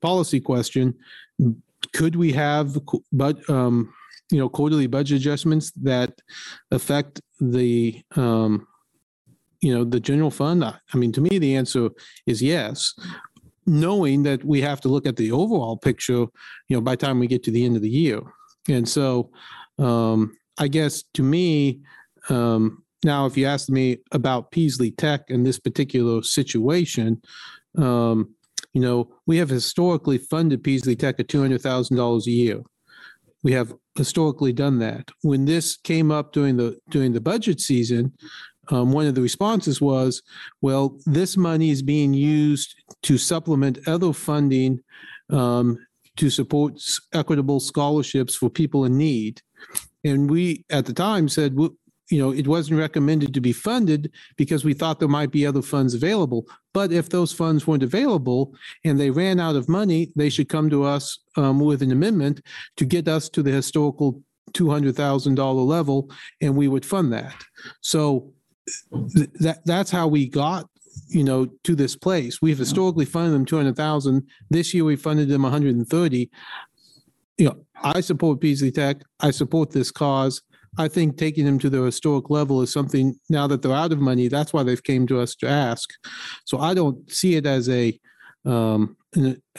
policy 0.00 0.40
question, 0.40 0.94
could 1.92 2.16
we 2.16 2.32
have, 2.32 2.78
but, 3.12 3.48
um, 3.48 3.92
you 4.30 4.38
know, 4.38 4.48
quarterly 4.48 4.86
budget 4.86 5.16
adjustments 5.18 5.70
that 5.72 6.20
affect 6.70 7.20
the, 7.40 8.02
um, 8.16 8.66
you 9.60 9.74
know, 9.74 9.84
the 9.84 10.00
general 10.00 10.30
fund? 10.30 10.64
I 10.64 10.96
mean, 10.96 11.12
to 11.12 11.20
me, 11.20 11.38
the 11.38 11.56
answer 11.56 11.90
is 12.26 12.42
yes, 12.42 12.94
knowing 13.66 14.22
that 14.24 14.44
we 14.44 14.60
have 14.60 14.80
to 14.82 14.88
look 14.88 15.06
at 15.06 15.16
the 15.16 15.32
overall 15.32 15.76
picture, 15.76 16.26
you 16.68 16.76
know, 16.76 16.80
by 16.80 16.96
time 16.96 17.18
we 17.18 17.26
get 17.26 17.42
to 17.44 17.50
the 17.50 17.64
end 17.64 17.76
of 17.76 17.82
the 17.82 17.90
year. 17.90 18.20
And 18.68 18.88
so, 18.88 19.30
um, 19.78 20.36
I 20.58 20.68
guess 20.68 21.04
to 21.14 21.22
me, 21.22 21.80
um, 22.28 22.84
now, 23.04 23.26
if 23.26 23.36
you 23.36 23.46
asked 23.46 23.70
me 23.70 23.98
about 24.12 24.50
Peaslee 24.50 24.90
Tech 24.92 25.22
in 25.28 25.42
this 25.42 25.58
particular 25.58 26.22
situation, 26.22 27.20
um, 27.78 28.34
you 28.72 28.80
know, 28.80 29.10
we 29.26 29.38
have 29.38 29.48
historically 29.48 30.18
funded 30.18 30.62
Peaslee 30.62 30.96
Tech 30.96 31.18
at 31.18 31.28
two 31.28 31.40
hundred 31.40 31.62
thousand 31.62 31.96
dollars 31.96 32.26
a 32.26 32.30
year. 32.30 32.62
We 33.42 33.52
have 33.52 33.74
historically 33.96 34.52
done 34.52 34.78
that. 34.78 35.08
When 35.22 35.44
this 35.46 35.76
came 35.76 36.10
up 36.10 36.32
during 36.32 36.56
the 36.56 36.78
during 36.90 37.12
the 37.12 37.20
budget 37.20 37.60
season, 37.60 38.12
um, 38.68 38.92
one 38.92 39.06
of 39.06 39.14
the 39.14 39.22
responses 39.22 39.80
was, 39.80 40.22
"Well, 40.60 40.98
this 41.06 41.36
money 41.36 41.70
is 41.70 41.82
being 41.82 42.14
used 42.14 42.74
to 43.02 43.18
supplement 43.18 43.78
other 43.88 44.12
funding 44.12 44.80
um, 45.30 45.78
to 46.16 46.30
support 46.30 46.80
equitable 47.12 47.60
scholarships 47.60 48.36
for 48.36 48.50
people 48.50 48.84
in 48.84 48.96
need." 48.96 49.40
And 50.04 50.30
we, 50.30 50.64
at 50.70 50.86
the 50.86 50.92
time, 50.92 51.28
said, 51.28 51.56
"W- 51.56 51.76
you 52.10 52.18
know, 52.18 52.32
it 52.32 52.46
wasn't 52.46 52.78
recommended 52.78 53.32
to 53.34 53.40
be 53.40 53.52
funded 53.52 54.12
because 54.36 54.64
we 54.64 54.74
thought 54.74 54.98
there 54.98 55.08
might 55.08 55.30
be 55.30 55.46
other 55.46 55.62
funds 55.62 55.94
available. 55.94 56.46
But 56.74 56.92
if 56.92 57.08
those 57.08 57.32
funds 57.32 57.66
weren't 57.66 57.84
available 57.84 58.54
and 58.84 58.98
they 58.98 59.10
ran 59.10 59.38
out 59.38 59.56
of 59.56 59.68
money, 59.68 60.12
they 60.16 60.28
should 60.28 60.48
come 60.48 60.68
to 60.70 60.84
us 60.84 61.20
um, 61.36 61.60
with 61.60 61.82
an 61.82 61.92
amendment 61.92 62.42
to 62.76 62.84
get 62.84 63.06
us 63.06 63.28
to 63.30 63.42
the 63.42 63.52
historical 63.52 64.22
$200,000 64.52 65.66
level, 65.66 66.10
and 66.40 66.56
we 66.56 66.66
would 66.66 66.84
fund 66.84 67.12
that. 67.12 67.34
So 67.80 68.32
th- 69.16 69.30
that, 69.40 69.64
that's 69.64 69.90
how 69.90 70.08
we 70.08 70.28
got 70.28 70.68
you 71.06 71.22
know 71.22 71.46
to 71.64 71.76
this 71.76 71.94
place. 71.94 72.42
We've 72.42 72.58
historically 72.58 73.04
funded 73.04 73.34
them 73.34 73.44
200,000 73.44 74.26
this 74.50 74.74
year 74.74 74.84
we 74.84 74.96
funded 74.96 75.28
them 75.28 75.42
130 75.42 76.30
you 77.38 77.44
know 77.44 77.56
i 77.82 78.00
support 78.00 78.40
Peaslee 78.40 78.72
Tech. 78.72 79.02
I 79.20 79.30
support 79.30 79.70
this 79.70 79.90
cause 79.90 80.42
I 80.78 80.88
think 80.88 81.16
taking 81.16 81.44
them 81.44 81.58
to 81.60 81.70
their 81.70 81.84
historic 81.84 82.30
level 82.30 82.62
is 82.62 82.72
something 82.72 83.16
now 83.28 83.46
that 83.46 83.62
they're 83.62 83.72
out 83.72 83.92
of 83.92 84.00
money. 84.00 84.28
That's 84.28 84.52
why 84.52 84.62
they've 84.62 84.82
came 84.82 85.06
to 85.08 85.20
us 85.20 85.34
to 85.36 85.48
ask. 85.48 85.88
So 86.44 86.58
I 86.58 86.74
don't 86.74 87.10
see 87.10 87.36
it 87.36 87.46
as 87.46 87.68
a 87.68 87.98
um, 88.44 88.96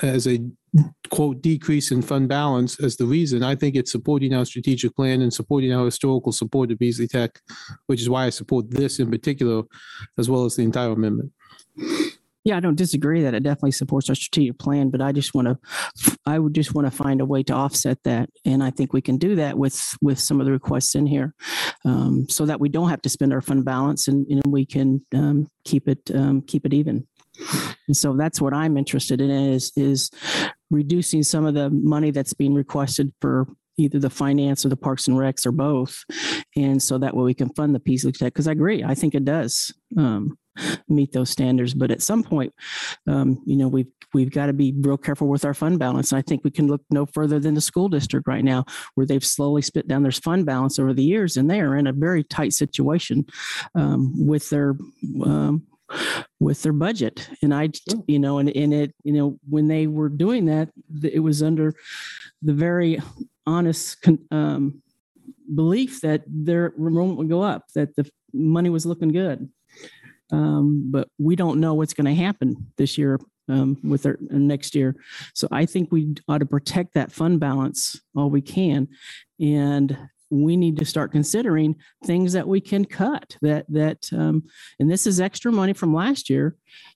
as 0.02 0.28
a 0.28 0.40
quote 1.10 1.42
decrease 1.42 1.92
in 1.92 2.02
fund 2.02 2.30
balance 2.30 2.82
as 2.82 2.96
the 2.96 3.06
reason. 3.06 3.44
I 3.44 3.56
think 3.56 3.76
it's 3.76 3.92
supporting 3.92 4.34
our 4.34 4.46
strategic 4.46 4.96
plan 4.96 5.22
and 5.22 5.34
supporting 5.34 5.74
our 5.74 5.86
historical 5.86 6.32
support 6.32 6.72
of 6.72 6.80
Peaslee 6.80 7.08
Tech, 7.08 7.40
which 7.88 8.02
is 8.02 8.10
why 8.10 8.26
I 8.26 8.30
support 8.30 8.72
this 8.72 9.00
in 9.00 9.12
particular, 9.12 9.64
as 10.18 10.30
well 10.30 10.46
as 10.46 10.56
the 10.56 10.64
entire 10.64 10.92
amendment. 10.92 11.32
Yeah, 12.44 12.58
I 12.58 12.60
don't 12.60 12.76
disagree 12.76 13.22
that 13.22 13.36
it 13.36 13.44
definitely 13.44 13.72
supports 13.72 14.10
our 14.10 14.16
strategic 14.16 14.58
plan, 14.58 14.90
but 14.90 15.00
I 15.00 15.12
just 15.12 15.36
want 15.36 15.48
to, 15.48 16.18
I 16.26 16.40
would 16.40 16.56
just 16.56 16.74
want 16.74 16.88
to 16.88 16.92
find 16.92 17.22
a 17.22 17.26
way 17.26 17.44
to 17.44 17.54
offset 17.54 18.00
that. 18.04 18.30
And 18.46 18.64
I 18.64 18.72
think 18.72 18.94
we 18.94 19.02
can 19.02 19.18
do 19.18 19.36
that 19.36 19.58
with, 19.58 19.80
with 20.02 20.20
some 20.20 20.40
of 20.40 20.48
the 20.48 20.52
requests 20.52 20.96
in 20.96 21.06
here. 21.06 21.36
um, 21.86 22.26
So 22.30 22.48
that 22.48 22.60
we 22.60 22.68
don't 22.68 22.90
have 22.90 23.02
to 23.04 23.10
spend 23.10 23.32
our 23.32 23.42
fund 23.42 23.64
balance 23.64 24.08
and, 24.08 24.26
and 24.28 24.42
we 24.48 24.66
can 24.66 25.06
um, 25.14 25.50
keep 25.66 25.88
it, 25.88 26.10
um, 26.16 26.42
keep 26.42 26.66
it 26.66 26.74
even. 26.74 27.08
And 27.88 27.96
so 27.96 28.14
that's 28.14 28.42
what 28.42 28.54
I'm 28.54 28.76
interested 28.76 29.22
in 29.22 29.30
is, 29.30 29.72
is 29.76 30.10
reducing 30.72 31.24
some 31.24 31.46
of 31.46 31.54
the 31.54 31.70
money 31.70 32.12
that's 32.12 32.34
being 32.34 32.54
requested 32.54 33.14
for 33.22 33.48
either 33.78 34.00
the 34.00 34.10
finance 34.10 34.66
or 34.66 34.70
the 34.70 34.76
parks 34.78 35.08
and 35.08 35.18
recs 35.18 35.46
or 35.46 35.52
both. 35.52 36.04
And 36.56 36.82
so 36.82 36.98
that 36.98 37.16
way 37.16 37.24
we 37.24 37.34
can 37.34 37.50
fund 37.54 37.74
the 37.74 37.80
Peaslee 37.80 38.12
Tech, 38.12 38.34
because 38.34 38.48
I 38.48 38.52
agree, 38.52 38.84
I 38.84 38.96
think 38.96 39.16
it 39.16 39.26
does 39.26 39.74
um, 39.98 40.38
meet 40.88 41.12
those 41.12 41.30
standards. 41.30 41.74
But 41.74 41.92
at 41.92 42.02
some 42.02 42.24
point, 42.24 42.54
um, 43.08 43.42
you 43.46 43.56
know, 43.56 43.68
we've, 43.68 43.88
we've 44.14 44.32
got 44.32 44.48
to 44.48 44.54
be 44.54 44.74
real 44.78 44.98
careful 44.98 45.28
with 45.28 45.46
our 45.46 45.54
fund 45.54 45.80
balance. 45.80 46.12
And 46.12 46.20
I 46.20 46.22
think 46.22 46.44
we 46.44 46.52
can 46.52 46.68
look 46.68 46.82
no 46.90 47.06
further 47.06 47.40
than 47.40 47.54
the 47.54 47.62
school 47.62 47.90
district 47.90 48.28
right 48.28 48.44
now, 48.44 48.66
where 48.96 49.06
they've 49.06 49.26
slowly 49.26 49.62
spit 49.62 49.88
down 49.88 50.04
their 50.04 50.12
fund 50.12 50.46
balance 50.46 50.80
over 50.80 50.94
the 50.94 51.04
years, 51.04 51.38
and 51.38 51.50
they 51.50 51.62
are 51.62 51.78
in 51.78 51.88
a 51.88 51.94
very 51.94 52.24
tight 52.24 52.54
situation 52.54 53.26
um, 53.76 54.14
with 54.28 54.50
their 54.50 54.76
um, 55.24 55.64
with 56.40 56.62
their 56.64 56.74
budget. 56.74 57.30
And 57.42 57.54
I, 57.54 57.70
you 58.08 58.20
know, 58.20 58.38
and, 58.40 58.50
and 58.56 58.74
it, 58.74 58.96
you 59.04 59.14
know, 59.14 59.38
when 59.50 59.68
they 59.68 59.88
were 59.88 60.10
doing 60.10 60.46
that, 60.46 60.70
it 61.04 61.20
was 61.20 61.44
under 61.44 61.74
the 62.42 62.54
very 62.54 63.02
honest 63.46 63.98
um, 64.32 64.82
belief 65.54 66.02
that 66.02 66.24
their 66.28 66.74
enrollment 66.78 67.18
would 67.18 67.30
go 67.30 67.42
up, 67.42 67.66
that 67.76 67.96
the 67.96 68.10
money 68.34 68.70
was 68.70 68.86
looking 68.86 69.12
good. 69.12 69.50
Um, 70.32 70.90
but 70.92 71.08
we 71.18 71.36
don't 71.36 71.60
know 71.60 71.74
what's 71.74 71.94
going 71.94 72.06
to 72.16 72.24
happen 72.24 72.72
this 72.78 72.98
year 72.98 73.20
um, 73.50 73.78
with 73.84 74.06
our 74.06 74.14
uh, 74.14 74.38
next 74.38 74.76
year. 74.76 74.96
So 75.34 75.48
I 75.52 75.66
think 75.66 75.92
we 75.92 76.16
ought 76.28 76.40
to 76.40 76.46
protect 76.46 76.94
that 76.94 77.12
fund 77.12 77.40
balance 77.40 78.00
all 78.16 78.30
we 78.30 78.42
can. 78.42 78.88
And 79.40 79.98
we 80.30 80.56
need 80.56 80.78
to 80.78 80.86
start 80.86 81.12
considering 81.12 81.76
things 82.06 82.32
that 82.34 82.48
we 82.48 82.62
can 82.62 82.86
cut 82.86 83.36
that, 83.42 83.66
that, 83.70 84.08
um, 84.14 84.44
and 84.80 84.90
this 84.90 85.06
is 85.06 85.20
extra 85.20 85.52
money 85.52 85.74
from 85.74 85.94
last 85.94 86.30
year. 86.30 86.56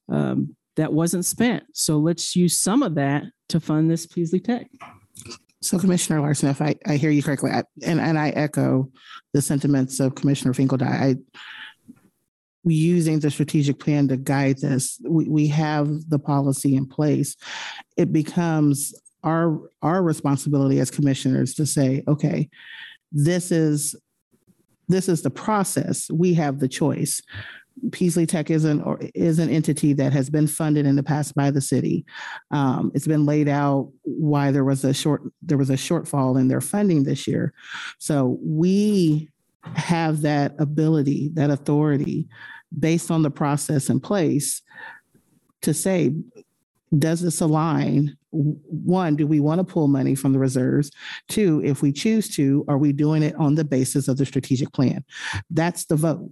Um, 0.10 0.56
that 0.78 0.92
wasn't 0.92 1.24
spent. 1.26 1.64
So 1.74 1.98
let's 1.98 2.36
use 2.36 2.60
some 2.60 2.84
of 2.84 2.96
that 2.96 3.24
to 3.48 3.62
fund 3.62 3.90
this 3.90 4.06
Peaslee 4.06 4.42
Tech. 4.44 4.68
So 5.62 5.80
Commissioner 5.80 6.20
Larsen, 6.20 6.50
if 6.50 6.62
I, 6.62 6.76
I 6.86 6.98
hear 6.98 7.12
you 7.12 7.24
correctly, 7.24 7.52
I- 7.52 7.64
and, 7.84 8.00
and 8.02 8.20
I 8.20 8.30
echo 8.32 8.92
the 9.34 9.42
sentiments 9.42 10.02
of 10.02 10.16
Commissioner 10.16 10.54
Finkeldei, 10.54 10.86
I, 10.86 11.16
using 12.74 13.20
the 13.20 13.30
strategic 13.30 13.80
plan 13.80 14.08
to 14.08 14.18
guide 14.18 14.58
this, 14.60 15.00
we, 15.08 15.28
we 15.28 15.48
have 15.48 15.88
the 16.10 16.20
policy 16.20 16.76
in 16.76 16.88
place. 16.88 17.36
It 17.98 18.12
becomes 18.12 18.94
our, 19.24 19.60
our 19.82 20.04
responsibility 20.04 20.80
as 20.80 20.92
commissioners 20.92 21.54
to 21.56 21.66
say, 21.66 22.04
okay, 22.08 22.50
this 23.12 23.52
is, 23.52 23.96
this 24.88 25.10
is 25.10 25.22
the 25.22 25.30
process. 25.30 26.10
We 26.12 26.34
have 26.36 26.60
the 26.60 26.68
choice. 26.68 27.22
Peaslee 27.92 28.26
Tech 28.26 28.50
is 28.50 28.64
an, 28.64 28.82
or 28.82 29.00
is 29.14 29.38
an 29.40 29.50
entity 29.50 29.94
that 29.94 30.14
has 30.14 30.30
been 30.30 30.48
funded 30.48 30.86
in 30.86 30.96
the 30.96 31.04
past 31.04 31.36
by 31.36 31.52
the 31.52 31.60
city. 31.60 32.06
Um, 32.52 32.92
it's 32.96 33.08
been 33.08 33.26
laid 33.26 33.50
out 33.50 33.92
why 34.04 34.52
there 34.52 34.64
was 34.64 34.84
a 34.84 34.94
short, 34.94 35.24
there 35.42 35.58
was 35.58 35.70
a 35.70 35.74
shortfall 35.74 36.40
in 36.40 36.48
their 36.48 36.62
funding 36.62 37.04
this 37.04 37.28
year. 37.28 37.54
So 38.00 38.38
we 38.42 39.30
have 39.76 40.22
that 40.22 40.54
ability, 40.60 41.32
that 41.34 41.50
authority, 41.50 42.28
based 42.80 43.12
on 43.12 43.22
the 43.22 43.32
process 43.32 43.90
in 43.90 44.00
place 44.00 44.62
to 45.62 45.74
say, 45.74 46.14
does 46.98 47.22
this 47.22 47.42
align? 47.42 48.16
One, 48.32 49.16
do 49.16 49.26
we 49.28 49.40
want 49.40 49.60
to 49.60 49.64
pull 49.64 49.88
money 49.88 50.16
from 50.16 50.34
the 50.34 50.40
reserves? 50.40 50.92
Two, 51.28 51.62
if 51.64 51.82
we 51.82 51.92
choose 51.92 52.30
to, 52.36 52.66
are 52.68 52.78
we 52.78 52.94
doing 52.94 53.24
it 53.24 53.36
on 53.36 53.56
the 53.56 53.64
basis 53.64 54.08
of 54.08 54.18
the 54.18 54.26
strategic 54.26 54.72
plan? 54.74 55.04
That's 55.50 55.86
the 55.86 55.96
vote. 55.96 56.32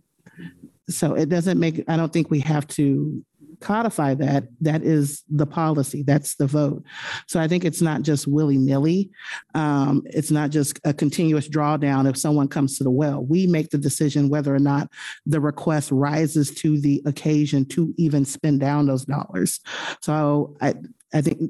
So 0.89 1.13
it 1.13 1.29
doesn't 1.29 1.59
make, 1.59 1.83
I 1.87 1.97
don't 1.97 2.11
think 2.11 2.29
we 2.29 2.41
have 2.41 2.67
to 2.67 3.23
codify 3.63 4.13
that. 4.15 4.43
That 4.61 4.83
is 4.83 5.23
the 5.29 5.45
policy. 5.45 6.03
That's 6.03 6.35
the 6.35 6.45
vote. 6.45 6.83
So 7.27 7.39
I 7.39 7.47
think 7.47 7.63
it's 7.65 7.81
not 7.81 8.01
just 8.01 8.27
willy 8.27 8.57
nilly. 8.57 9.09
Um, 9.55 10.03
it's 10.05 10.31
not 10.31 10.51
just 10.51 10.79
a 10.83 10.93
continuous 10.93 11.47
drawdown 11.47 12.09
if 12.09 12.17
someone 12.17 12.47
comes 12.47 12.77
to 12.77 12.83
the 12.83 12.91
well. 12.91 13.23
We 13.23 13.47
make 13.47 13.69
the 13.69 13.77
decision 13.77 14.29
whether 14.29 14.53
or 14.53 14.59
not 14.59 14.91
the 15.25 15.39
request 15.39 15.91
rises 15.91 16.53
to 16.55 16.79
the 16.79 17.01
occasion 17.05 17.65
to 17.69 17.93
even 17.97 18.25
spend 18.25 18.59
down 18.59 18.85
those 18.85 19.05
dollars. 19.05 19.61
So 20.01 20.55
I, 20.61 20.75
I 21.13 21.21
think 21.21 21.49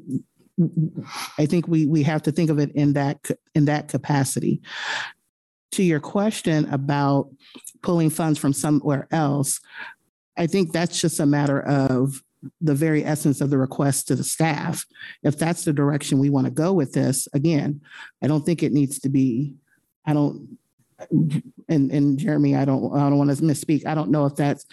I 1.40 1.48
think 1.48 1.68
we 1.68 1.88
we 1.88 2.04
have 2.04 2.22
to 2.24 2.32
think 2.32 2.52
of 2.52 2.60
it 2.60 2.72
in 2.74 2.94
that 2.94 3.18
in 3.56 3.66
that 3.66 3.88
capacity. 3.88 4.62
To 5.72 5.84
your 5.84 6.00
question 6.00 6.72
about 6.72 7.30
pulling 7.82 8.12
funds 8.12 8.38
from 8.38 8.54
somewhere 8.54 9.08
else, 9.10 9.60
I 10.38 10.48
think 10.48 10.72
that's 10.72 11.00
just 11.00 11.20
a 11.20 11.26
matter 11.26 11.62
of 11.62 12.24
the 12.60 12.76
very 12.76 13.06
essence 13.06 13.40
of 13.40 13.50
the 13.50 13.58
request 13.58 14.08
to 14.08 14.16
the 14.16 14.24
staff. 14.24 14.86
If 15.24 15.38
that's 15.38 15.64
the 15.64 15.74
direction 15.74 16.20
we 16.20 16.30
want 16.30 16.46
to 16.46 16.52
go 16.52 16.74
with 16.74 16.94
this, 16.94 17.28
again, 17.34 17.82
I 18.22 18.28
don't 18.28 18.46
think 18.46 18.64
it 18.64 18.74
needs 18.74 19.00
to 19.00 19.10
be, 19.10 19.54
I 20.06 20.14
don't, 20.14 20.58
and, 21.70 21.92
and 21.92 22.18
Jeremy, 22.18 22.56
I 22.56 22.66
don't, 22.66 22.94
I 22.96 23.10
don't 23.10 23.18
want 23.18 23.36
to 23.36 23.44
misspeak. 23.44 23.86
I 23.86 23.96
don't 23.96 24.12
know 24.12 24.26
if 24.26 24.36
that's, 24.36 24.66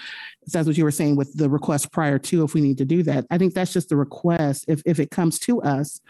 if 0.42 0.52
that's 0.52 0.66
what 0.66 0.76
you 0.76 0.84
were 0.84 0.90
saying 0.90 1.16
with 1.16 1.36
the 1.36 1.48
request 1.48 1.92
prior 1.92 2.18
to, 2.18 2.44
if 2.44 2.54
we 2.54 2.60
need 2.60 2.78
to 2.78 2.84
do 2.84 3.02
that. 3.04 3.26
I 3.30 3.38
think 3.38 3.54
that's 3.54 3.72
just 3.72 3.88
the 3.88 3.96
request. 3.96 4.64
If, 4.68 4.82
if 4.84 5.00
it 5.00 5.10
comes 5.10 5.38
to 5.40 5.62
us, 5.62 6.00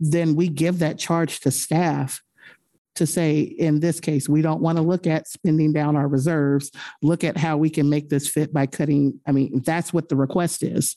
then 0.00 0.34
we 0.34 0.48
give 0.48 0.78
that 0.80 0.98
charge 0.98 1.40
to 1.40 1.50
staff 1.50 2.22
to 2.98 3.06
say, 3.06 3.40
in 3.40 3.80
this 3.80 3.98
case, 4.00 4.28
we 4.28 4.42
don't 4.42 4.60
want 4.60 4.76
to 4.76 4.82
look 4.82 5.06
at 5.06 5.26
spending 5.26 5.72
down 5.72 5.96
our 5.96 6.06
reserves, 6.06 6.70
look 7.02 7.24
at 7.24 7.36
how 7.36 7.56
we 7.56 7.70
can 7.70 7.88
make 7.88 8.08
this 8.08 8.28
fit 8.28 8.52
by 8.52 8.66
cutting. 8.66 9.20
I 9.26 9.32
mean, 9.32 9.62
that's 9.64 9.92
what 9.92 10.08
the 10.08 10.16
request 10.16 10.62
is. 10.62 10.96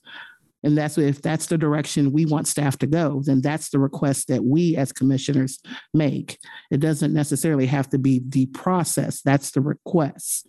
And 0.63 0.77
that's 0.77 0.97
if 0.97 1.21
that's 1.23 1.47
the 1.47 1.57
direction 1.57 2.11
we 2.11 2.25
want 2.27 2.47
staff 2.47 2.77
to 2.79 2.87
go, 2.87 3.21
then 3.25 3.41
that's 3.41 3.69
the 3.69 3.79
request 3.79 4.27
that 4.27 4.43
we 4.43 4.75
as 4.75 4.91
commissioners 4.91 5.59
make. 5.91 6.37
It 6.69 6.79
doesn't 6.79 7.13
necessarily 7.13 7.65
have 7.65 7.89
to 7.89 7.97
be 7.97 8.21
the 8.27 8.45
process. 8.47 9.21
That's 9.21 9.51
the 9.51 9.61
request. 9.61 10.47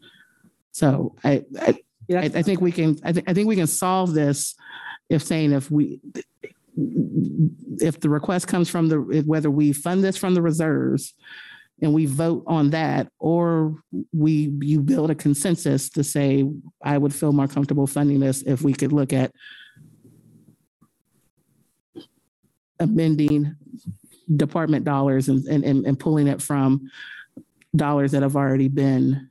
So 0.73 1.15
I, 1.25 1.45
I, 1.59 1.79
I, 2.11 2.25
I 2.35 2.43
think 2.43 2.61
we 2.61 2.73
can, 2.73 2.99
I, 3.03 3.13
th- 3.13 3.25
I 3.27 3.33
think 3.33 3.49
we 3.49 3.57
can 3.57 3.67
solve 3.67 4.13
this 4.13 4.55
if 5.09 5.23
saying 5.23 5.53
if 5.53 5.71
we, 5.71 6.01
if 6.77 8.01
the 8.01 8.09
request 8.09 8.49
comes 8.49 8.69
from 8.69 8.89
the, 8.89 9.23
whether 9.27 9.51
we 9.51 9.73
fund 9.73 10.03
this 10.03 10.17
from 10.17 10.35
the 10.35 10.43
reserves 10.43 11.15
and 11.81 11.93
we 11.93 12.07
vote 12.07 12.45
on 12.47 12.71
that, 12.71 13.09
or 13.19 13.77
we, 14.13 14.53
you 14.61 14.81
build 14.81 15.11
a 15.11 15.15
consensus 15.15 15.91
to 15.91 16.05
say, 16.05 16.49
I 16.83 16.97
would 16.97 17.15
feel 17.15 17.33
more 17.33 17.49
comfortable 17.49 17.87
funding 17.87 18.21
this 18.21 18.43
if 18.43 18.63
we 18.63 18.73
could 18.73 18.93
look 18.93 19.13
at 19.13 19.33
amending 22.79 23.55
department 24.37 24.85
dollars 24.85 25.29
and, 25.29 25.47
and, 25.47 25.87
and 25.87 25.99
pulling 25.99 26.29
it 26.29 26.41
from 26.41 26.89
dollars 27.75 28.13
that 28.13 28.23
have 28.23 28.37
already 28.37 28.69
been 28.69 29.29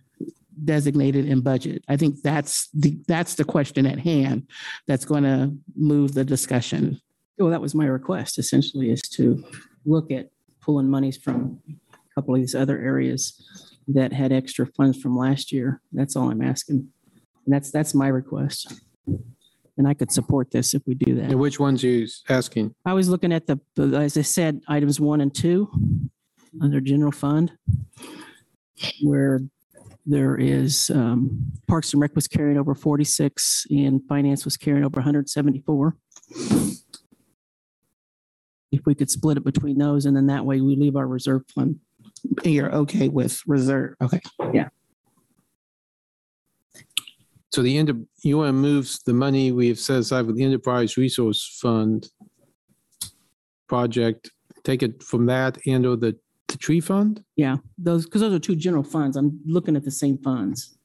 designated 0.64 1.26
in 1.26 1.42
budget. 1.42 1.84
I 1.88 1.98
think 1.98 2.22
that's 2.22 2.70
the, 2.74 3.00
that's 3.08 3.36
the 3.36 3.44
question 3.44 3.86
at 3.86 4.00
hand 4.00 4.48
that's 4.88 5.06
going 5.06 5.24
to 5.24 5.56
move 5.76 6.14
the 6.14 6.24
discussion. 6.24 7.02
Well, 7.38 7.50
that 7.50 7.62
was 7.62 7.74
my 7.74 7.86
request 7.86 8.38
essentially 8.38 8.92
is 8.92 9.02
to 9.14 9.44
look 9.86 10.12
at 10.12 10.30
pulling 10.62 10.90
monies 10.90 11.18
from 11.18 11.60
a 11.70 11.98
couple 12.16 12.36
of 12.36 12.42
these 12.42 12.54
other 12.56 12.78
areas 12.80 13.44
that 13.88 14.14
had 14.14 14.32
extra 14.32 14.66
funds 14.66 15.02
from 15.02 15.18
last 15.18 15.52
year. 15.52 15.82
That's 15.92 16.16
all 16.16 16.30
I'm 16.30 16.42
asking. 16.42 16.88
And 17.46 17.54
that's, 17.56 17.72
that's 17.72 17.94
my 17.96 18.08
request. 18.08 18.72
And 19.78 19.88
I 19.88 19.94
could 19.96 20.12
support 20.12 20.52
this 20.52 20.74
if 20.76 20.84
we 20.86 20.94
do 20.94 21.16
that. 21.16 21.32
And 21.32 21.40
which 21.40 21.60
ones 21.60 21.84
are 21.84 21.88
you 21.88 22.08
asking? 22.30 22.76
I 22.86 22.94
was 22.94 23.10
looking 23.10 23.34
at 23.34 23.48
the, 23.48 23.60
the- 23.76 23.98
as 23.98 24.18
I 24.18 24.22
said, 24.22 24.62
items 24.68 25.00
one 25.00 25.22
and 25.22 25.34
two 25.34 25.72
under 26.62 26.80
general 26.82 27.12
fund, 27.12 27.54
where 29.02 29.42
there 30.06 30.36
is 30.38 30.90
um, 30.92 31.52
Parks 31.68 31.94
and 31.94 32.02
Rec 32.02 32.14
was 32.16 32.28
carrying 32.28 32.58
over 32.58 32.76
46 32.76 33.68
and 33.72 34.02
finance 34.08 34.46
was 34.46 34.58
carrying 34.58 34.84
over 34.84 34.98
174. 35.00 35.96
If 38.72 38.86
we 38.86 38.96
could 38.96 39.10
split 39.10 39.38
it 39.38 39.44
between 39.44 39.78
those 39.78 40.06
and 40.06 40.16
then 40.16 40.28
that 40.28 40.46
way 40.46 40.62
we 40.62 40.76
leave 40.76 40.96
our 40.96 41.08
reserve 41.08 41.44
fund. 41.54 41.80
And 42.44 42.54
you're 42.54 42.74
okay 42.74 43.10
with 43.10 43.42
reserve? 43.46 43.96
Okay. 44.02 44.22
Yeah. 44.54 44.70
So 47.52 47.62
the 47.62 47.78
end, 47.78 48.08
you 48.24 48.38
want 48.38 48.48
to 48.50 48.54
move 48.54 48.90
the 49.06 49.14
money 49.14 49.52
we 49.52 49.68
have 49.68 49.80
set 49.80 50.00
aside 50.00 50.26
for 50.26 50.32
the 50.32 50.44
Enterprise 50.44 50.96
Resource 50.96 51.60
Fund 51.62 52.10
project, 53.68 54.32
take 54.64 54.84
it 54.84 55.04
from 55.04 55.26
that 55.26 55.58
and 55.68 55.86
or 55.86 55.98
the, 55.98 56.18
the 56.48 56.58
tree 56.58 56.80
fund? 56.80 57.24
Yeah, 57.36 57.58
those, 57.78 58.06
because 58.06 58.22
those 58.22 58.34
are 58.34 58.40
two 58.40 58.56
general 58.56 58.84
funds. 58.84 59.18
I'm 59.18 59.42
looking 59.46 59.76
at 59.76 59.84
the 59.84 59.92
same 59.92 60.18
funds. 60.18 60.78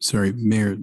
Sorry, 0.00 0.32
Mayor, 0.32 0.78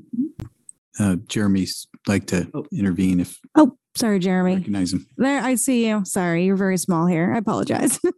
uh, 1.00 1.16
Jeremy's 1.28 1.88
like 2.08 2.28
to 2.28 2.50
intervene 2.72 3.20
if 3.20 3.40
Oh, 3.56 3.78
sorry, 3.96 4.20
Jeremy. 4.20 4.56
recognize 4.56 4.94
him. 4.94 5.08
There, 5.18 5.42
I 5.42 5.56
see 5.56 5.88
you. 5.88 6.04
Sorry, 6.06 6.46
you're 6.46 6.56
very 6.56 6.78
small 6.78 7.06
here. 7.08 7.34
I 7.34 7.38
apologize. 7.38 8.00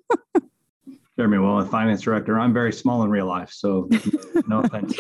Jeremy 1.18 1.40
Well, 1.40 1.60
a 1.60 1.66
Finance 1.66 2.02
Director. 2.02 2.40
I'm 2.40 2.54
very 2.54 2.72
small 2.72 3.04
in 3.04 3.10
real 3.10 3.26
life, 3.26 3.50
so 3.52 3.90
no 4.48 4.60
offense. 4.60 4.94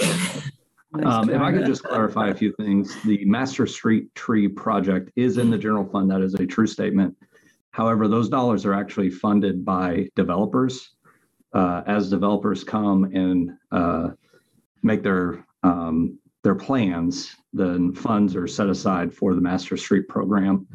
Um, 1.04 1.30
if 1.30 1.40
I 1.40 1.52
could 1.52 1.66
just 1.68 1.84
clarify 1.84 2.30
a 2.30 2.34
few 2.34 2.52
things, 2.54 2.96
the 3.04 3.24
Master 3.26 3.68
Street 3.68 4.14
Tree 4.16 4.48
project 4.48 5.12
is 5.16 5.38
in 5.38 5.52
the 5.52 5.58
general 5.60 5.86
fund. 5.86 6.10
That 6.10 6.22
is 6.22 6.34
a 6.34 6.46
true 6.46 6.66
statement. 6.66 7.16
However, 7.70 8.08
those 8.08 8.30
dollars 8.30 8.66
are 8.66 8.74
actually 8.74 9.12
funded 9.12 9.64
by 9.64 10.10
developers. 10.16 10.90
Uh, 11.54 11.82
as 11.86 12.10
developers 12.10 12.64
come 12.64 13.04
and 13.14 13.52
uh, 13.72 14.10
make 14.84 15.04
their 15.04 15.46
um, 15.64 16.18
their 16.48 16.56
plans, 16.56 17.36
then 17.52 17.94
funds 17.94 18.34
are 18.34 18.48
set 18.48 18.70
aside 18.70 19.14
for 19.14 19.36
the 19.36 19.42
Master 19.42 19.76
Street 19.76 20.08
program. 20.08 20.66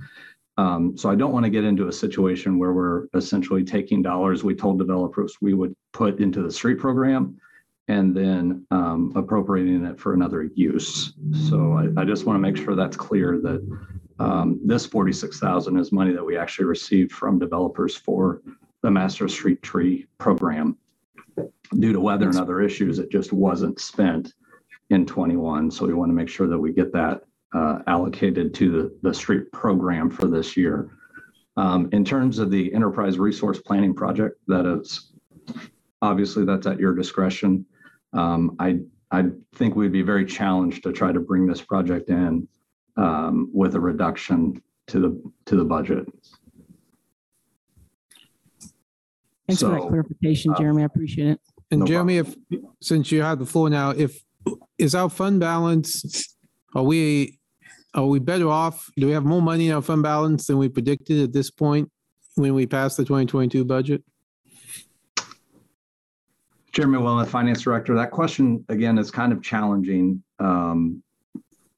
Um, 0.59 0.99
so 0.99 1.09
I 1.09 1.15
don't 1.15 1.33
want 1.33 1.45
to 1.45 1.51
get 1.51 1.65
into 1.65 1.89
a 1.89 1.93
situation 1.93 2.59
where 2.59 2.75
we're 2.75 3.07
essentially 3.15 3.65
taking 3.65 4.03
dollars 4.03 4.45
we 4.45 4.55
told 4.55 4.77
developers 4.77 5.39
we 5.41 5.55
would 5.55 5.75
put 5.93 6.21
into 6.21 6.43
the 6.43 6.51
street 6.51 6.79
program 6.79 7.41
and 7.89 8.15
then 8.15 8.67
um, 8.71 9.15
appropriating 9.17 9.87
it 9.87 9.99
for 9.99 10.13
another 10.13 10.51
use. 10.55 11.15
So 11.49 11.73
I, 11.73 12.03
I 12.03 12.05
just 12.05 12.27
want 12.27 12.37
to 12.37 12.41
make 12.41 12.59
sure 12.59 12.77
that's 12.77 12.99
clear 12.99 13.41
that 13.41 13.81
um, 14.19 14.61
this 14.63 14.85
46,000 14.85 15.79
is 15.79 15.91
money 15.91 16.13
that 16.13 16.23
we 16.23 16.37
actually 16.37 16.67
received 16.67 17.13
from 17.13 17.39
developers 17.39 17.97
for 17.97 18.43
the 18.83 18.91
Master 18.91 19.27
Street 19.27 19.63
Tree 19.63 20.07
program. 20.19 20.77
Due 21.79 21.95
to 21.95 22.01
weather 22.01 22.29
and 22.29 22.39
other 22.39 22.61
issues, 22.61 22.99
it 22.99 23.11
just 23.11 23.33
wasn't 23.33 23.81
spent 23.81 24.35
in 24.93 25.07
21. 25.07 25.71
So 25.71 25.87
we 25.87 25.95
want 25.95 26.11
to 26.11 26.15
make 26.15 26.29
sure 26.29 26.47
that 26.47 26.59
we 26.59 26.73
get 26.73 26.93
that 26.93 27.23
uh, 27.55 27.81
allocated 27.87 28.55
to 28.55 28.71
the, 28.71 28.99
the 29.09 29.15
street 29.15 29.51
program 29.53 30.11
for 30.11 30.27
this 30.27 30.57
year. 30.57 30.91
Um, 31.57 31.89
in 31.93 32.05
terms 32.05 32.39
of 32.39 32.51
the 32.51 32.73
enterprise 32.73 33.19
resource 33.19 33.61
planning 33.61 33.95
project, 33.95 34.39
that 34.47 34.65
is 34.65 35.13
obviously 36.01 36.45
that's 36.45 36.67
at 36.67 36.79
your 36.79 36.95
discretion. 36.95 37.67
Um, 38.13 38.57
I 38.59 38.81
I 39.11 39.25
think 39.57 39.77
we'd 39.77 39.93
be 39.93 40.01
very 40.01 40.25
challenged 40.25 40.83
to 40.85 40.93
try 40.93 41.13
to 41.13 41.21
bring 41.21 41.47
this 41.47 41.61
project 41.61 42.09
in 42.09 42.49
um, 42.97 43.51
with 43.53 43.75
a 43.75 43.81
reduction 43.81 44.63
to 44.87 45.01
the, 45.01 45.33
to 45.45 45.57
the 45.57 45.65
budget. 45.65 46.07
Thanks 49.47 49.61
for 49.61 49.69
that 49.69 49.83
So, 49.83 49.89
clarification, 49.89 50.53
uh, 50.53 50.59
Jeremy. 50.59 50.83
I 50.83 50.87
appreciate 50.87 51.29
it. 51.29 51.41
And 51.71 51.81
No 51.81 51.87
Jeremy, 51.87 52.19
if, 52.19 52.35
since 52.81 53.13
you 53.13 53.21
have 53.21 53.39
the 53.39 53.45
floor 53.45 53.69
now, 53.69 53.91
if, 53.91 54.25
is 54.79 54.95
our 54.95 55.09
fund 55.09 55.41
balance, 55.41 56.37
are 56.75 56.83
we, 56.83 57.39
are 57.95 58.07
we 58.07 58.19
better 58.19 58.49
off? 58.49 58.89
Do 58.97 59.07
we 59.07 59.13
have 59.13 59.25
more 59.25 59.43
money 59.43 59.69
in 59.69 59.75
our 59.75 59.83
fund 59.83 60.03
balance 60.03 60.47
than 60.47 60.59
we 60.59 60.69
predicted 60.69 61.23
at 61.23 61.33
this 61.33 61.51
point 61.51 61.91
when 62.35 62.55
we 62.55 62.67
passed 62.67 62.97
the 62.97 63.05
2022 63.05 63.65
budget? 63.65 64.03
Chairman, 66.73 66.95
Jeremy 66.95 66.99
Willen, 66.99 67.27
Finance 67.27 67.63
Director, 67.63 67.95
that 67.95 68.11
question 68.11 68.65
again 68.69 68.99
is 68.99 69.11
kind 69.11 69.33
of 69.33 69.43
challenging. 69.43 70.23
Um, 70.39 71.03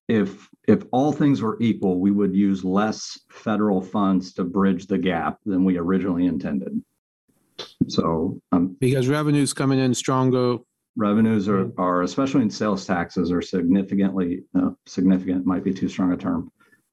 If, 0.07 0.49
if 0.69 0.85
all 0.93 1.13
things 1.13 1.43
were 1.43 1.57
equal, 1.61 1.99
we 1.99 2.11
would 2.11 2.35
use 2.35 2.63
less 2.63 3.19
federal 3.29 3.81
funds 3.83 4.33
to 4.35 4.45
bridge 4.45 4.87
the 4.87 4.99
gap 4.99 5.39
than 5.45 5.65
we 5.65 5.79
originally 5.79 6.27
intended. 6.27 6.81
So 7.89 8.41
um, 8.53 8.77
Because 8.81 9.09
revenue's 9.09 9.53
coming 9.53 9.79
in 9.79 9.95
stronger. 9.95 10.59
Revenues 10.97 11.49
are, 11.49 11.71
are, 11.79 12.03
especially 12.03 12.43
in 12.43 12.51
sales 12.51 12.87
taxes, 12.87 13.33
are 13.33 13.43
significantly, 13.43 14.45
uh, 14.59 14.71
significant 14.87 15.47
might 15.47 15.65
be 15.65 15.75
too 15.75 15.89
strong 15.89 16.13
a 16.13 16.17
term. 16.17 16.51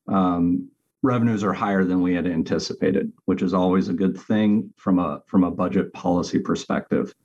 Um, 0.08 0.70
Revenues 1.04 1.44
are 1.44 1.54
higher 1.54 1.84
than 1.84 2.04
we 2.04 2.14
had 2.14 2.28
anticipated, 2.28 3.12
which 3.26 3.42
is 3.42 3.56
always 3.56 3.90
a 3.90 3.94
good 3.94 4.16
thing 4.16 4.72
from 4.78 5.00
a, 5.00 5.24
from 5.26 5.44
a 5.44 5.50
budget 5.50 5.92
policy 5.94 6.38
perspective. 6.38 7.16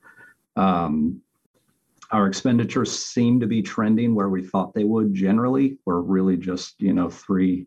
Um, 0.57 1.21
Our 2.11 2.27
expenditures 2.27 2.91
seem 2.91 3.39
to 3.41 3.47
be 3.47 3.61
trending 3.61 4.15
where 4.15 4.31
we 4.31 4.43
thought 4.43 4.73
they 4.73 4.85
would 4.85 5.13
generally. 5.13 5.77
We're 5.85 6.01
really 6.01 6.39
just, 6.39 6.81
you 6.81 6.95
know, 6.95 7.11
three 7.11 7.67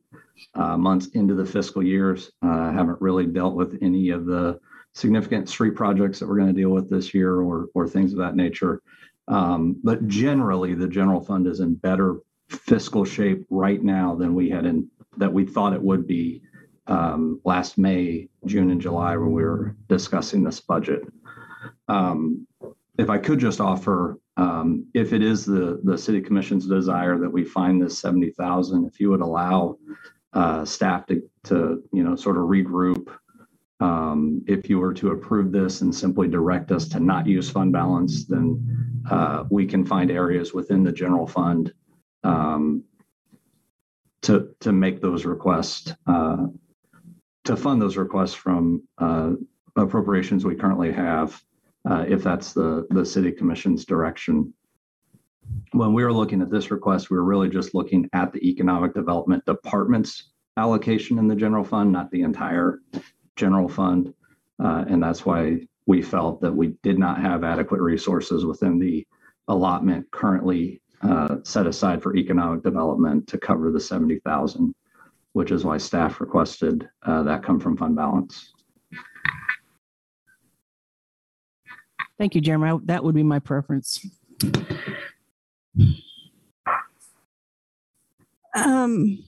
uh, 0.56 0.78
months 0.78 1.08
into 1.14 1.36
the 1.36 1.46
fiscal 1.46 1.84
years. 1.84 2.32
Uh, 2.42 2.72
Haven't 2.72 3.02
really 3.02 3.28
dealt 3.28 3.54
with 3.54 3.78
any 3.84 4.10
of 4.10 4.26
the 4.26 4.60
significant 4.94 5.50
street 5.50 5.76
projects 5.76 6.20
that 6.20 6.28
we're 6.28 6.38
going 6.38 6.54
to 6.54 6.62
deal 6.62 6.72
with 6.72 6.90
this 6.90 7.14
year 7.14 7.42
or, 7.42 7.68
or 7.74 7.88
things 7.88 8.12
of 8.12 8.20
that 8.20 8.36
nature. 8.36 8.82
Um, 9.28 9.80
But 9.84 10.08
generally, 10.08 10.74
the 10.74 10.88
general 10.88 11.22
fund 11.22 11.48
is 11.48 11.60
in 11.60 11.76
better 11.76 12.18
fiscal 12.50 13.06
shape 13.06 13.46
right 13.50 13.82
now 13.84 14.16
than 14.16 14.34
we 14.34 14.50
had 14.50 14.66
in, 14.66 14.90
that 15.18 15.32
we 15.32 15.46
thought 15.46 15.74
it 15.74 15.82
would 15.82 16.08
be 16.08 16.42
um, 16.88 17.40
last 17.46 17.78
May, 17.78 18.28
June, 18.46 18.72
and 18.72 18.82
July 18.82 19.16
when 19.16 19.32
we 19.32 19.44
were 19.44 19.76
discussing 19.88 20.44
this 20.44 20.60
budget. 20.60 21.02
Um, 21.88 22.48
If 22.98 23.10
I 23.10 23.18
could 23.18 23.40
just 23.40 23.62
offer, 23.62 24.20
um, 24.36 24.86
if 24.94 25.14
it 25.14 25.22
is 25.22 25.46
the, 25.46 25.80
the 25.84 25.98
city 25.98 26.22
commission's 26.22 26.66
desire 26.68 27.18
that 27.20 27.32
we 27.32 27.46
find 27.46 27.82
this 27.82 28.00
70,000, 28.00 28.86
if 28.86 29.00
you 29.00 29.10
would 29.12 29.22
allow 29.22 29.78
uh, 30.34 30.66
staff 30.66 31.06
to, 31.08 31.22
to, 31.44 31.84
you 31.94 32.04
know, 32.04 32.16
sort 32.16 32.38
of 32.38 32.44
regroup, 32.44 33.08
um, 33.80 34.44
if 34.48 34.70
you 34.70 34.80
were 34.80 34.94
to 34.94 35.12
approve 35.12 35.52
this 35.52 35.82
and 35.82 35.94
simply 35.94 36.28
direct 36.28 36.72
us 36.72 36.88
to 36.90 37.00
not 37.00 37.26
use 37.26 37.50
fund 37.50 37.72
balance, 37.72 38.26
then 38.26 39.04
uh, 39.10 39.46
we 39.50 39.66
can 39.66 39.86
find 39.86 40.12
areas 40.12 40.54
within 40.54 40.84
the 40.84 40.92
general 40.92 41.26
fund 41.26 41.74
um, 42.24 42.84
to, 44.22 44.54
to 44.60 44.72
make 44.74 45.02
those 45.02 45.26
requests, 45.26 45.94
uh, 46.08 46.48
to 47.46 47.56
fund 47.56 47.82
those 47.82 47.96
requests 47.96 48.34
from 48.34 48.84
uh, 48.98 49.32
appropriations 49.78 50.44
we 50.44 50.56
currently 50.56 50.92
have, 50.92 51.42
if 51.86 52.22
that's 52.22 52.54
the, 52.54 52.86
the 52.90 53.06
city 53.06 53.32
commission's 53.32 53.86
direction. 53.86 54.54
When 55.72 55.94
we 55.94 56.04
were 56.04 56.14
looking 56.14 56.42
at 56.42 56.52
this 56.52 56.70
request, 56.70 57.10
we 57.10 57.18
were 57.18 57.24
really 57.24 57.50
just 57.50 57.74
looking 57.74 58.10
at 58.14 58.34
the 58.34 58.48
economic 58.48 58.94
development 58.94 59.46
department's 59.46 60.32
allocation 60.58 61.18
in 61.18 61.28
the 61.28 61.36
general 61.36 61.64
fund, 61.64 61.92
not 61.92 62.12
the 62.12 62.22
entire 62.22 62.82
general 63.40 63.70
fund. 63.70 64.14
Uh, 64.62 64.84
and 64.90 65.02
that's 65.02 65.26
why 65.26 65.60
we 65.88 66.02
felt 66.02 66.42
that 66.42 66.52
we 66.52 66.76
did 66.84 67.00
not 67.00 67.22
have 67.22 67.44
adequate 67.44 67.82
resources 67.82 68.46
within 68.46 68.78
the 68.78 69.08
allotment 69.48 70.06
currently 70.12 70.82
uh, 71.02 71.38
set 71.44 71.66
aside 71.66 72.04
for 72.04 72.16
economic 72.16 72.62
development 72.62 73.26
to 73.28 73.38
cover 73.38 73.72
the 73.72 73.80
70,000, 73.80 74.76
which 75.32 75.52
is 75.52 75.64
why 75.64 75.78
staff 75.78 76.20
requested 76.20 76.88
uh, 77.04 77.24
that 77.24 77.42
come 77.42 77.60
from 77.60 77.78
fund 77.78 77.96
balance. 77.96 78.52
Thank 82.18 82.36
you, 82.36 82.42
Jeremy. 82.42 82.82
That 82.84 83.02
would 83.06 83.16
be 83.16 83.24
my 83.24 83.40
preference. 83.40 84.06
Um, 88.54 89.24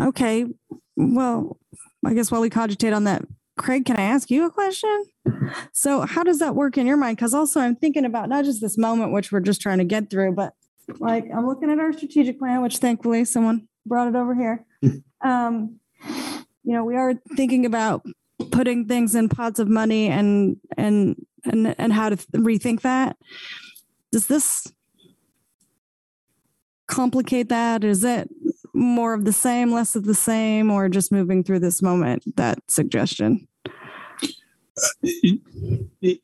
okay, 0.00 0.46
well, 0.96 1.58
I 2.04 2.14
guess 2.14 2.30
while 2.30 2.40
we 2.40 2.50
cogitate 2.50 2.92
on 2.92 3.04
that, 3.04 3.22
Craig, 3.58 3.84
can 3.84 3.96
I 3.96 4.02
ask 4.02 4.30
you 4.30 4.46
a 4.46 4.50
question? 4.50 5.04
So 5.72 6.02
how 6.02 6.22
does 6.22 6.38
that 6.38 6.54
work 6.54 6.78
in 6.78 6.86
your 6.86 6.96
mind? 6.96 7.16
Because 7.16 7.34
also 7.34 7.60
I'm 7.60 7.76
thinking 7.76 8.04
about 8.04 8.28
not 8.28 8.44
just 8.44 8.60
this 8.60 8.78
moment, 8.78 9.12
which 9.12 9.30
we're 9.30 9.40
just 9.40 9.60
trying 9.60 9.78
to 9.78 9.84
get 9.84 10.10
through, 10.10 10.32
but 10.32 10.54
like 10.98 11.26
I'm 11.34 11.46
looking 11.46 11.70
at 11.70 11.78
our 11.78 11.92
strategic 11.92 12.38
plan, 12.38 12.62
which 12.62 12.78
thankfully 12.78 13.24
someone 13.24 13.68
brought 13.86 14.08
it 14.08 14.16
over 14.16 14.34
here. 14.34 14.64
Um, 15.24 15.78
you 16.64 16.72
know, 16.72 16.82
we 16.84 16.96
are 16.96 17.14
thinking 17.36 17.64
about 17.64 18.04
putting 18.50 18.88
things 18.88 19.14
in 19.14 19.28
pots 19.28 19.60
of 19.60 19.68
money 19.68 20.08
and 20.08 20.56
and 20.76 21.14
and 21.44 21.76
and 21.78 21.92
how 21.92 22.08
to 22.08 22.16
rethink 22.16 22.80
that. 22.80 23.16
Does 24.10 24.26
this 24.26 24.72
complicate 26.88 27.50
that? 27.50 27.84
Is 27.84 28.02
it 28.02 28.28
more 28.82 29.14
of 29.14 29.24
the 29.24 29.32
same, 29.32 29.72
less 29.72 29.96
of 29.96 30.04
the 30.04 30.14
same, 30.14 30.70
or 30.70 30.88
just 30.88 31.12
moving 31.12 31.42
through 31.44 31.60
this 31.60 31.82
moment? 31.82 32.24
That 32.36 32.58
suggestion. 32.68 33.48
It, 35.02 35.40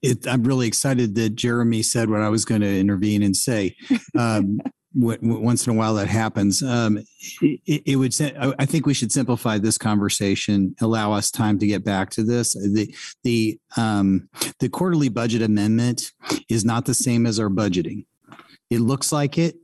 it, 0.03 0.27
I'm 0.27 0.43
really 0.43 0.67
excited 0.67 1.15
that 1.17 1.31
Jeremy 1.31 1.83
said 1.83 2.11
what 2.11 2.23
I 2.23 2.29
was 2.29 2.45
going 2.45 2.63
to 2.63 2.79
intervene 2.79 3.23
and 3.23 3.37
say. 3.37 3.77
Um, 4.17 4.59
w- 4.99 5.19
w- 5.19 5.41
once 5.41 5.67
in 5.67 5.75
a 5.75 5.77
while 5.77 5.95
that 5.95 6.09
happens. 6.09 6.63
Um, 6.63 6.99
it, 7.41 7.83
it 7.87 7.97
would. 7.97 8.15
I 8.21 8.55
I 8.59 8.67
think 8.67 8.87
we 8.87 8.95
should 8.95 9.13
simplify 9.13 9.59
this 9.59 9.79
conversation. 9.79 10.75
Allow 10.81 11.13
us 11.13 11.31
time 11.31 11.59
to 11.59 11.67
get 11.67 11.85
back 11.85 12.11
to 12.11 12.25
this. 12.25 12.55
The 12.55 12.95
the 13.25 13.59
um, 13.77 14.29
the 14.61 14.69
quarterly 14.69 15.09
budget 15.09 15.43
amendment 15.43 16.13
is 16.49 16.65
not 16.65 16.87
the 16.87 16.95
same 16.95 17.27
as 17.27 17.39
our 17.39 17.51
budgeting. 17.51 18.07
It 18.71 18.81
looks 18.81 19.13
like 19.13 19.39
it. 19.39 19.57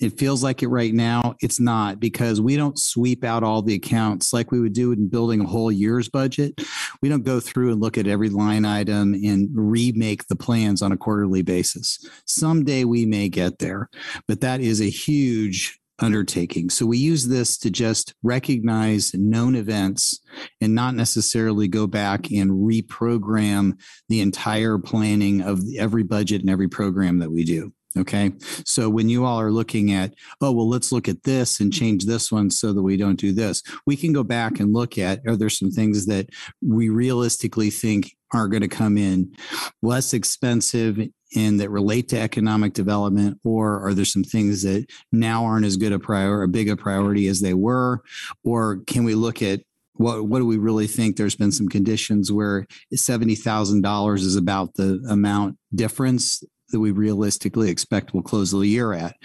It 0.00 0.18
feels 0.18 0.42
like 0.42 0.62
it 0.62 0.68
right 0.68 0.94
now. 0.94 1.34
It's 1.40 1.58
not 1.58 1.98
because 1.98 2.40
we 2.40 2.56
don't 2.56 2.78
sweep 2.78 3.24
out 3.24 3.42
all 3.42 3.62
the 3.62 3.74
accounts 3.74 4.32
like 4.32 4.52
we 4.52 4.60
would 4.60 4.72
do 4.72 4.92
in 4.92 5.08
building 5.08 5.40
a 5.40 5.46
whole 5.46 5.72
year's 5.72 6.08
budget. 6.08 6.60
We 7.02 7.08
don't 7.08 7.24
go 7.24 7.40
through 7.40 7.72
and 7.72 7.80
look 7.80 7.98
at 7.98 8.06
every 8.06 8.30
line 8.30 8.64
item 8.64 9.14
and 9.14 9.48
remake 9.52 10.26
the 10.28 10.36
plans 10.36 10.82
on 10.82 10.92
a 10.92 10.96
quarterly 10.96 11.42
basis. 11.42 11.98
Someday 12.26 12.84
we 12.84 13.06
may 13.06 13.28
get 13.28 13.58
there, 13.58 13.88
but 14.26 14.40
that 14.40 14.60
is 14.60 14.80
a 14.80 14.90
huge 14.90 15.78
undertaking. 16.00 16.70
So 16.70 16.86
we 16.86 16.98
use 16.98 17.26
this 17.26 17.58
to 17.58 17.70
just 17.70 18.14
recognize 18.22 19.12
known 19.14 19.56
events 19.56 20.20
and 20.60 20.74
not 20.74 20.94
necessarily 20.94 21.68
go 21.68 21.86
back 21.86 22.30
and 22.30 22.50
reprogram 22.50 23.78
the 24.08 24.20
entire 24.20 24.78
planning 24.78 25.40
of 25.40 25.60
every 25.76 26.04
budget 26.04 26.40
and 26.40 26.50
every 26.50 26.68
program 26.68 27.18
that 27.18 27.32
we 27.32 27.44
do. 27.44 27.72
Okay. 27.98 28.32
So 28.64 28.88
when 28.88 29.08
you 29.08 29.24
all 29.24 29.40
are 29.40 29.50
looking 29.50 29.92
at, 29.92 30.14
oh, 30.40 30.52
well, 30.52 30.68
let's 30.68 30.92
look 30.92 31.08
at 31.08 31.24
this 31.24 31.60
and 31.60 31.72
change 31.72 32.04
this 32.04 32.30
one 32.30 32.50
so 32.50 32.72
that 32.72 32.82
we 32.82 32.96
don't 32.96 33.18
do 33.18 33.32
this, 33.32 33.62
we 33.86 33.96
can 33.96 34.12
go 34.12 34.22
back 34.22 34.60
and 34.60 34.72
look 34.72 34.98
at 34.98 35.20
are 35.26 35.36
there 35.36 35.50
some 35.50 35.70
things 35.70 36.06
that 36.06 36.28
we 36.62 36.88
realistically 36.88 37.70
think 37.70 38.16
are 38.32 38.48
going 38.48 38.62
to 38.62 38.68
come 38.68 38.98
in 38.98 39.34
less 39.82 40.12
expensive 40.12 41.00
and 41.34 41.60
that 41.60 41.70
relate 41.70 42.08
to 42.08 42.18
economic 42.18 42.72
development, 42.72 43.38
or 43.44 43.86
are 43.86 43.92
there 43.92 44.04
some 44.04 44.24
things 44.24 44.62
that 44.62 44.86
now 45.12 45.44
aren't 45.44 45.66
as 45.66 45.76
good 45.76 45.92
a 45.92 45.98
prior, 45.98 46.42
a 46.42 46.48
big 46.48 46.70
a 46.70 46.76
priority 46.76 47.26
as 47.26 47.40
they 47.40 47.54
were? 47.54 48.02
Or 48.44 48.78
can 48.86 49.04
we 49.04 49.14
look 49.14 49.42
at 49.42 49.60
what 49.94 50.26
what 50.26 50.38
do 50.38 50.46
we 50.46 50.58
really 50.58 50.86
think? 50.86 51.16
There's 51.16 51.36
been 51.36 51.52
some 51.52 51.68
conditions 51.68 52.30
where 52.32 52.66
seventy 52.94 53.34
thousand 53.34 53.82
dollars 53.82 54.22
is 54.22 54.36
about 54.36 54.74
the 54.74 55.04
amount 55.08 55.58
difference 55.74 56.42
that 56.70 56.80
we 56.80 56.90
realistically 56.90 57.70
expect 57.70 58.14
will 58.14 58.22
close 58.22 58.50
the 58.50 58.58
year 58.60 58.92
at. 58.92 59.16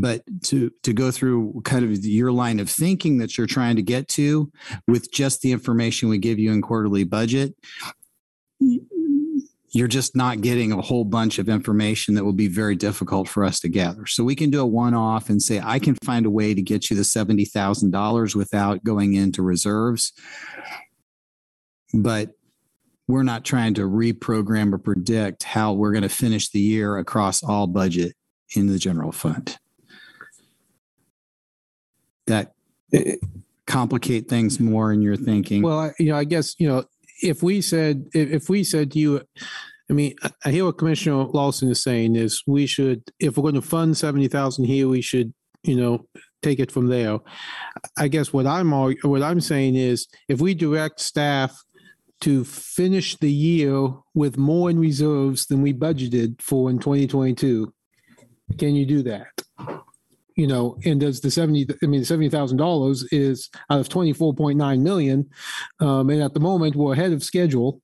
But 0.00 0.22
to 0.44 0.70
to 0.82 0.92
go 0.92 1.10
through 1.10 1.62
kind 1.64 1.84
of 1.84 2.04
your 2.04 2.32
line 2.32 2.60
of 2.60 2.70
thinking 2.70 3.18
that 3.18 3.36
you're 3.36 3.46
trying 3.46 3.76
to 3.76 3.82
get 3.82 4.08
to 4.08 4.50
with 4.88 5.12
just 5.12 5.42
the 5.42 5.52
information 5.52 6.08
we 6.08 6.18
give 6.18 6.38
you 6.38 6.52
in 6.52 6.62
quarterly 6.62 7.04
budget, 7.04 7.54
you're 9.70 9.88
just 9.88 10.16
not 10.16 10.40
getting 10.40 10.72
a 10.72 10.80
whole 10.80 11.04
bunch 11.04 11.38
of 11.38 11.48
information 11.50 12.14
that 12.14 12.24
will 12.24 12.32
be 12.32 12.48
very 12.48 12.74
difficult 12.74 13.28
for 13.28 13.44
us 13.44 13.60
to 13.60 13.68
gather. 13.68 14.06
So 14.06 14.24
we 14.24 14.34
can 14.34 14.48
do 14.48 14.60
a 14.60 14.66
one 14.66 14.94
off 14.94 15.28
and 15.28 15.42
say, 15.42 15.60
I 15.62 15.78
can 15.78 15.96
find 16.02 16.24
a 16.24 16.30
way 16.30 16.54
to 16.54 16.62
get 16.62 16.88
you 16.88 16.96
the 16.96 17.02
$70,000 17.02 18.34
without 18.34 18.84
going 18.84 19.12
into 19.12 19.42
reserves. 19.42 20.12
But 21.92 22.35
we're 23.08 23.22
not 23.22 23.44
trying 23.44 23.74
to 23.74 23.82
reprogram 23.82 24.72
or 24.72 24.78
predict 24.78 25.44
how 25.44 25.72
we're 25.72 25.92
going 25.92 26.02
to 26.02 26.08
finish 26.08 26.50
the 26.50 26.60
year 26.60 26.96
across 26.98 27.42
all 27.42 27.66
budget 27.66 28.14
in 28.54 28.66
the 28.66 28.78
general 28.78 29.12
fund. 29.12 29.58
that 32.26 32.52
complicate 33.68 34.28
things 34.28 34.58
more 34.58 34.92
in 34.92 35.00
your 35.00 35.16
thinking. 35.16 35.62
Well, 35.62 35.78
I- 35.78 35.92
you 35.98 36.06
know, 36.10 36.16
I 36.16 36.24
guess, 36.24 36.54
you 36.58 36.66
know, 36.68 36.84
if 37.22 37.40
we 37.42 37.60
said, 37.60 38.06
if, 38.14 38.30
if 38.32 38.48
we 38.48 38.64
said 38.64 38.90
to 38.92 38.98
you, 38.98 39.22
I 39.88 39.92
mean, 39.92 40.14
I- 40.24 40.30
I 40.46 40.50
hear 40.50 40.64
what 40.64 40.78
Commissioner 40.78 41.24
Lawson 41.24 41.70
is 41.70 41.82
saying 41.84 42.16
is 42.16 42.42
we 42.46 42.66
should, 42.66 43.02
if 43.20 43.36
we're 43.36 43.42
going 43.42 43.54
to 43.54 43.62
fund 43.62 43.96
seventy 43.96 44.26
thousand 44.28 44.64
here, 44.64 44.88
we 44.88 45.00
should, 45.02 45.32
you 45.62 45.76
know, 45.76 46.06
take 46.42 46.58
it 46.58 46.72
from 46.72 46.88
there. 46.88 47.18
I 47.96 48.08
guess 48.08 48.32
what 48.32 48.46
I'm, 48.46 48.72
arg- 48.72 49.04
what 49.04 49.22
I'm 49.22 49.40
saying 49.40 49.76
is 49.76 50.08
if 50.28 50.40
we 50.40 50.54
direct 50.54 50.98
staff 51.00 51.56
to 52.22 52.44
finish 52.44 53.16
the 53.16 53.30
year 53.30 53.88
with 54.14 54.38
more 54.38 54.70
in 54.70 54.78
reserves 54.78 55.46
than 55.46 55.62
we 55.62 55.72
budgeted 55.72 56.40
for 56.40 56.70
in 56.70 56.78
twenty 56.78 57.06
twenty-two, 57.06 57.72
can 58.58 58.74
you 58.74 58.86
do 58.86 59.02
that? 59.02 59.42
You 60.34 60.46
know, 60.46 60.78
and 60.84 61.00
does 61.00 61.20
the 61.20 61.30
seventy, 61.30 61.66
I 61.82 61.86
mean, 61.86 62.04
seventy 62.04 62.28
thousand 62.28 62.58
dollars 62.58 63.02
is 63.12 63.50
out 63.70 63.80
of 63.80 63.88
twenty-four 63.88 64.34
point 64.34 64.58
nine 64.58 64.82
million. 64.82 65.28
Um, 65.80 66.10
and 66.10 66.22
at 66.22 66.34
the 66.34 66.40
moment, 66.40 66.76
we're 66.76 66.92
ahead 66.92 67.12
of 67.12 67.24
schedule. 67.24 67.80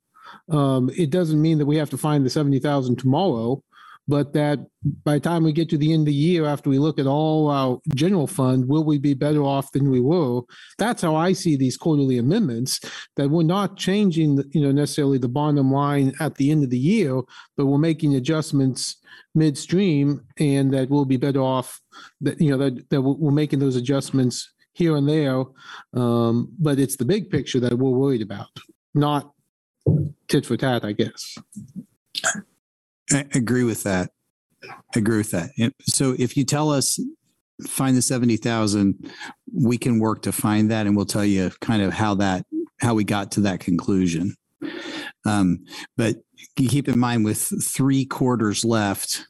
Um, 0.51 0.91
it 0.97 1.11
doesn't 1.11 1.41
mean 1.41 1.59
that 1.59 1.67
we 1.67 1.77
have 1.77 1.91
to 1.91 1.99
find 1.99 2.25
the 2.25 2.31
seventy 2.31 2.59
thousand 2.59 2.99
tomorrow, 2.99 3.63
but 4.09 4.33
that 4.33 4.59
by 5.05 5.15
the 5.15 5.21
time 5.21 5.45
we 5.45 5.53
get 5.53 5.69
to 5.71 5.79
the 5.79 5.93
end 5.93 6.03
of 6.03 6.07
the 6.07 6.15
year, 6.15 6.45
after 6.45 6.69
we 6.69 6.79
look 6.79 6.99
at 6.99 7.07
all 7.07 7.49
our 7.49 7.81
general 7.95 8.27
fund, 8.27 8.69
will 8.69 8.85
we 8.85 8.99
be 8.99 9.15
better 9.15 9.43
off 9.43 9.71
than 9.73 9.91
we 9.91 10.01
were? 10.01 10.41
That's 10.79 11.03
how 11.03 11.15
I 11.15 11.33
see 11.33 11.57
these 11.57 11.77
quarterly 11.77 12.19
amendments, 12.19 12.81
that 13.17 13.31
we're 13.31 13.45
not 13.45 13.77
changing, 13.77 14.43
you 14.51 14.61
know, 14.61 14.73
necessarily 14.73 15.19
the 15.19 15.29
bottom 15.29 15.71
line 15.71 16.15
at 16.21 16.35
the 16.35 16.51
end 16.51 16.65
of 16.65 16.71
the 16.71 16.79
year, 16.79 17.23
but 17.57 17.67
we're 17.67 17.79
making 17.79 18.15
adjustments 18.15 18.97
midstream 19.35 20.23
and 20.39 20.75
that 20.75 20.91
we'll 20.91 21.05
be 21.05 21.17
better 21.17 21.41
off, 21.41 21.81
that, 22.21 22.41
you 22.41 22.51
know, 22.51 22.59
that, 22.59 22.91
that 22.91 23.03
we're 23.03 23.31
making 23.31 23.61
those 23.61 23.77
adjustments 23.77 24.53
here 24.73 24.97
and 24.97 25.09
there. 25.09 25.45
Um, 25.95 26.53
but 26.59 26.79
it's 26.79 26.97
the 26.97 27.05
big 27.05 27.31
picture 27.31 27.61
that 27.61 27.79
we're 27.79 27.91
worried 27.91 28.23
about, 28.23 28.49
not 28.95 29.33
tit 30.29 30.47
for 30.47 30.57
tat, 30.57 30.85
I 30.85 30.93
guess. 30.93 31.39
I 33.13 33.27
agree 33.35 33.65
with 33.65 33.83
that. 33.85 34.11
I 34.65 34.99
agree 34.99 35.19
with 35.19 35.31
that. 35.33 35.51
So 35.83 36.15
if 36.19 36.37
you 36.37 36.45
tell 36.45 36.71
us, 36.71 36.99
find 37.67 37.97
the 37.97 38.03
70,000, 38.03 39.11
we 39.53 39.79
can 39.79 39.99
work 39.99 40.23
to 40.23 40.33
find 40.33 40.71
that 40.71 40.87
and 40.87 40.97
we'll 40.97 41.07
tell 41.07 41.25
you 41.25 41.51
kind 41.61 41.83
of 41.83 41.93
how 41.93 42.15
that, 42.17 42.47
how 42.81 42.95
we 42.95 43.05
got 43.05 43.33
to 43.33 43.41
that 43.43 43.61
conclusion. 43.61 44.35
Um, 45.25 45.65
but 45.97 46.17
keep 46.57 46.89
in 46.89 46.99
mind 46.99 47.25
with 47.25 47.53
three 47.63 48.05
quarters 48.05 48.65
left, 48.65 49.27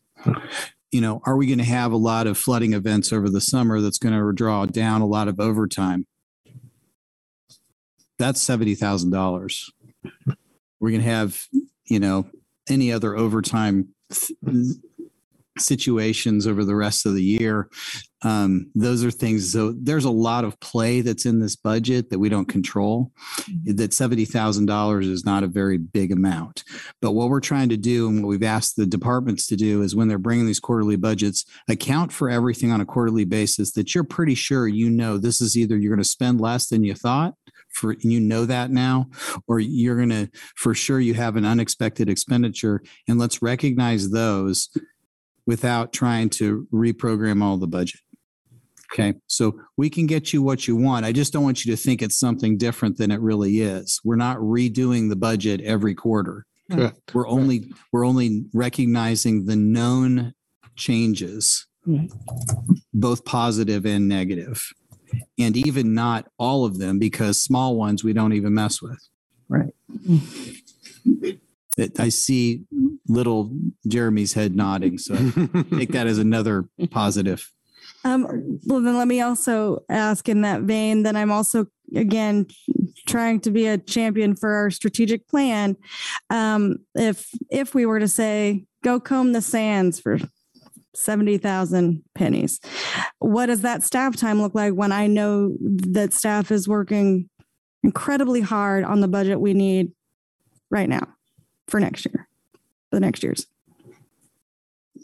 you 0.91 1.01
know, 1.01 1.21
are 1.25 1.37
we 1.37 1.47
going 1.47 1.59
to 1.59 1.65
have 1.65 1.93
a 1.93 1.97
lot 1.97 2.27
of 2.27 2.39
flooding 2.39 2.75
events 2.75 3.13
over 3.13 3.29
the 3.29 3.41
summer 3.41 3.81
that's 3.81 3.99
going 3.99 4.15
to 4.15 4.33
draw 4.33 4.67
down 4.67 5.01
a 5.01 5.07
lot 5.07 5.29
of 5.29 5.41
overtime? 5.41 6.07
That's 8.19 8.45
$70,000. 8.47 9.71
We're 10.81 10.91
going 10.91 11.03
to 11.03 11.09
have, 11.09 11.47
you 11.87 11.99
know, 11.99 12.27
any 12.69 12.93
other 12.93 13.17
overtime 13.17 13.89
th- 14.13 14.77
situations 15.59 16.47
over 16.47 16.65
the 16.65 16.75
rest 16.75 17.07
of 17.07 17.15
the 17.15 17.23
year. 17.23 17.69
Um, 18.23 18.71
those 18.75 19.05
are 19.05 19.11
things. 19.11 19.53
So 19.53 19.75
there's 19.77 20.05
a 20.05 20.11
lot 20.11 20.45
of 20.45 20.59
play 20.61 21.01
that's 21.01 21.27
in 21.27 21.41
this 21.41 21.57
budget 21.57 22.11
that 22.11 22.19
we 22.19 22.29
don't 22.29 22.49
control. 22.49 23.11
That 23.65 23.93
seventy 23.93 24.25
thousand 24.25 24.67
dollars 24.67 25.09
is 25.09 25.25
not 25.25 25.43
a 25.43 25.49
very 25.49 25.77
big 25.79 26.13
amount. 26.13 26.63
But 27.01 27.13
what 27.13 27.29
we're 27.29 27.41
trying 27.41 27.69
to 27.71 27.77
do, 27.77 28.09
and 28.09 28.23
what 28.23 28.29
we've 28.29 28.43
asked 28.43 28.77
the 28.77 28.87
departments 28.87 29.47
to 29.49 29.57
do, 29.57 29.83
is 29.83 29.97
when 29.97 30.09
they're 30.09 30.19
bringing 30.19 30.47
these 30.47 30.61
quarterly 30.61 30.97
budgets, 30.97 31.45
account 31.69 32.13
for 32.13 32.31
everything 32.31 32.71
on 32.71 32.81
a 32.81 32.87
quarterly 32.87 33.25
basis 33.25 33.73
that 33.73 33.95
you're 33.95 34.05
pretty 34.05 34.35
sure 34.35 34.69
you 34.69 34.89
know 34.89 35.19
this 35.19 35.41
is 35.41 35.57
either 35.57 35.77
you're 35.77 35.95
going 35.95 36.03
to 36.03 36.09
spend 36.09 36.41
less 36.41 36.69
than 36.69 36.85
you 36.85 36.95
thought 36.95 37.35
for 37.73 37.95
you 38.01 38.21
know 38.21 38.45
that 38.45 38.71
now 38.71 39.09
or 39.47 39.61
you're 39.61 39.97
going 39.97 40.09
to 40.11 40.29
for 40.57 40.75
sure 40.75 41.01
you 41.01 41.15
have 41.15 41.37
an 41.37 41.45
unexpected 41.45 42.09
expenditure 42.09 42.83
and 43.09 43.19
let's 43.19 43.43
recognize 43.43 44.11
those 44.11 44.69
without 45.47 45.93
trying 45.93 46.31
to 46.31 46.67
reprogram 46.73 47.43
all 47.43 47.57
the 47.57 47.67
budget. 47.67 48.01
Okay? 48.93 49.15
So 49.27 49.59
we 49.77 49.89
can 49.89 50.07
get 50.07 50.33
you 50.33 50.43
what 50.43 50.69
you 50.69 50.77
want. 50.77 51.07
I 51.07 51.13
just 51.13 51.33
don't 51.33 51.45
want 51.45 51.65
you 51.65 51.75
to 51.75 51.83
think 51.83 52.03
it's 52.03 52.19
something 52.19 52.59
different 52.59 52.99
than 52.99 53.11
it 53.11 53.21
really 53.21 53.61
is. 53.61 54.01
We're 54.05 54.17
not 54.17 54.37
redoing 54.39 55.09
the 55.09 55.17
budget 55.17 55.61
every 55.63 55.95
quarter. 55.95 56.47
Correct. 56.71 57.15
we're 57.15 57.29
only 57.29 57.71
we're 57.93 58.07
only 58.07 58.47
recognizing 58.55 59.45
the 59.45 59.57
known 59.57 60.33
changes 60.77 61.67
mm-hmm. 61.87 62.07
both 62.95 63.25
positive 63.25 63.85
and 63.85 64.09
negative 64.09 64.73
and 65.39 65.57
even 65.57 65.95
not 65.95 66.29
all 66.39 66.65
of 66.65 66.79
them 66.79 66.99
because 66.99 67.43
small 67.43 67.77
ones 67.77 68.03
we 68.05 68.13
don't 68.13 68.33
even 68.33 68.55
mess 68.55 68.81
with 68.83 68.99
Right. 69.49 69.75
that 71.77 71.99
I 71.99 72.09
see 72.09 72.63
little 73.09 73.51
Jeremy's 73.87 74.33
head 74.35 74.55
nodding. 74.57 74.99
So 74.99 75.15
I 75.15 75.65
take 75.77 75.93
that 75.93 76.07
as 76.07 76.19
another 76.19 76.65
positive. 76.91 77.51
Um, 78.05 78.59
well, 78.67 78.81
then 78.81 78.97
let 78.97 79.09
me 79.09 79.21
also 79.21 79.85
ask 79.89 80.29
in 80.29 80.41
that 80.43 80.63
vein, 80.63 81.03
then 81.03 81.17
I'm 81.17 81.31
also, 81.31 81.67
again, 81.95 82.47
trying 83.07 83.41
to 83.41 83.51
be 83.51 83.67
a 83.67 83.79
champion 83.79 84.35
for 84.35 84.53
our 84.55 84.71
strategic 84.71 85.29
plan. 85.29 85.77
Um, 86.31 86.79
if, 86.95 87.29
if 87.51 87.75
we 87.75 87.87
were 87.87 88.01
to 88.01 88.09
say, 88.09 88.65
go 88.83 88.99
comb 88.99 89.33
the 89.33 89.43
sands 89.43 90.01
for 90.01 90.19
70,000 90.95 92.03
pennies, 92.15 92.61
what 93.19 93.47
does 93.47 93.63
that 93.63 93.83
staff 93.83 94.17
time 94.17 94.41
look 94.41 94.55
like 94.55 94.75
when 94.75 94.93
I 94.93 95.07
know 95.07 95.57
that 95.61 96.13
staff 96.13 96.51
is 96.51 96.69
working 96.69 97.29
incredibly 97.83 98.41
hard 98.41 98.85
on 98.85 99.01
the 99.01 99.09
budget 99.09 99.41
we 99.41 99.55
need 99.55 99.93
right 100.71 100.89
now 100.89 101.07
for 101.69 101.81
next 101.81 102.05
year, 102.07 102.29
for 102.91 102.97
the 102.97 103.01
next 103.01 103.23
years? 103.23 103.47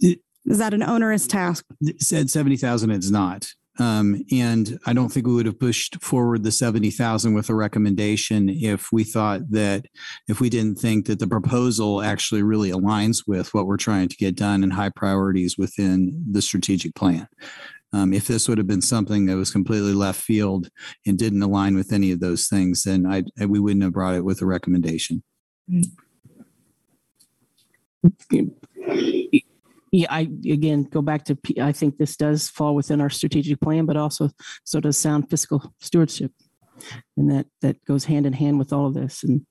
Is 0.00 0.58
that 0.58 0.74
an 0.74 0.82
onerous 0.82 1.26
task? 1.26 1.64
Said 1.98 2.30
70,000, 2.30 2.90
it's 2.90 3.10
not. 3.10 3.52
Um, 3.78 4.24
and 4.32 4.78
I 4.86 4.92
don't 4.92 5.08
think 5.08 5.26
we 5.26 5.34
would 5.34 5.46
have 5.46 5.60
pushed 5.60 6.02
forward 6.02 6.42
the 6.42 6.50
70,000 6.50 7.32
with 7.32 7.48
a 7.48 7.54
recommendation 7.54 8.48
if 8.48 8.90
we 8.92 9.04
thought 9.04 9.50
that, 9.50 9.86
if 10.26 10.40
we 10.40 10.50
didn't 10.50 10.78
think 10.78 11.06
that 11.06 11.20
the 11.20 11.28
proposal 11.28 12.02
actually 12.02 12.42
really 12.42 12.70
aligns 12.70 13.24
with 13.26 13.54
what 13.54 13.66
we're 13.66 13.76
trying 13.76 14.08
to 14.08 14.16
get 14.16 14.34
done 14.34 14.64
and 14.64 14.72
high 14.72 14.90
priorities 14.90 15.56
within 15.56 16.24
the 16.30 16.42
strategic 16.42 16.94
plan. 16.94 17.28
Um, 17.92 18.12
if 18.12 18.26
this 18.26 18.48
would 18.48 18.58
have 18.58 18.66
been 18.66 18.82
something 18.82 19.26
that 19.26 19.36
was 19.36 19.50
completely 19.50 19.94
left 19.94 20.20
field 20.20 20.68
and 21.06 21.18
didn't 21.18 21.42
align 21.42 21.74
with 21.74 21.92
any 21.92 22.10
of 22.12 22.20
those 22.20 22.46
things, 22.46 22.82
then 22.82 23.06
I, 23.06 23.22
we 23.46 23.60
wouldn't 23.60 23.82
have 23.82 23.94
brought 23.94 24.14
it 24.14 24.24
with 24.24 24.42
a 24.42 24.46
recommendation. 24.46 25.22
Yeah, 29.90 30.08
I, 30.10 30.28
again, 30.50 30.82
go 30.84 31.00
back 31.02 31.24
to, 31.24 31.38
I 31.60 31.72
think 31.72 31.96
this 31.96 32.16
does 32.16 32.48
fall 32.48 32.74
within 32.74 33.00
our 33.00 33.10
strategic 33.10 33.60
plan, 33.60 33.86
but 33.86 33.96
also 33.96 34.30
so 34.64 34.80
does 34.80 34.96
sound 34.96 35.30
fiscal 35.30 35.72
stewardship. 35.80 36.32
And 37.16 37.30
that, 37.30 37.46
that 37.62 37.84
goes 37.84 38.04
hand 38.04 38.26
in 38.26 38.32
hand 38.32 38.58
with 38.58 38.72
all 38.72 38.86
of 38.86 38.94
this. 38.94 39.24
And, 39.24 39.46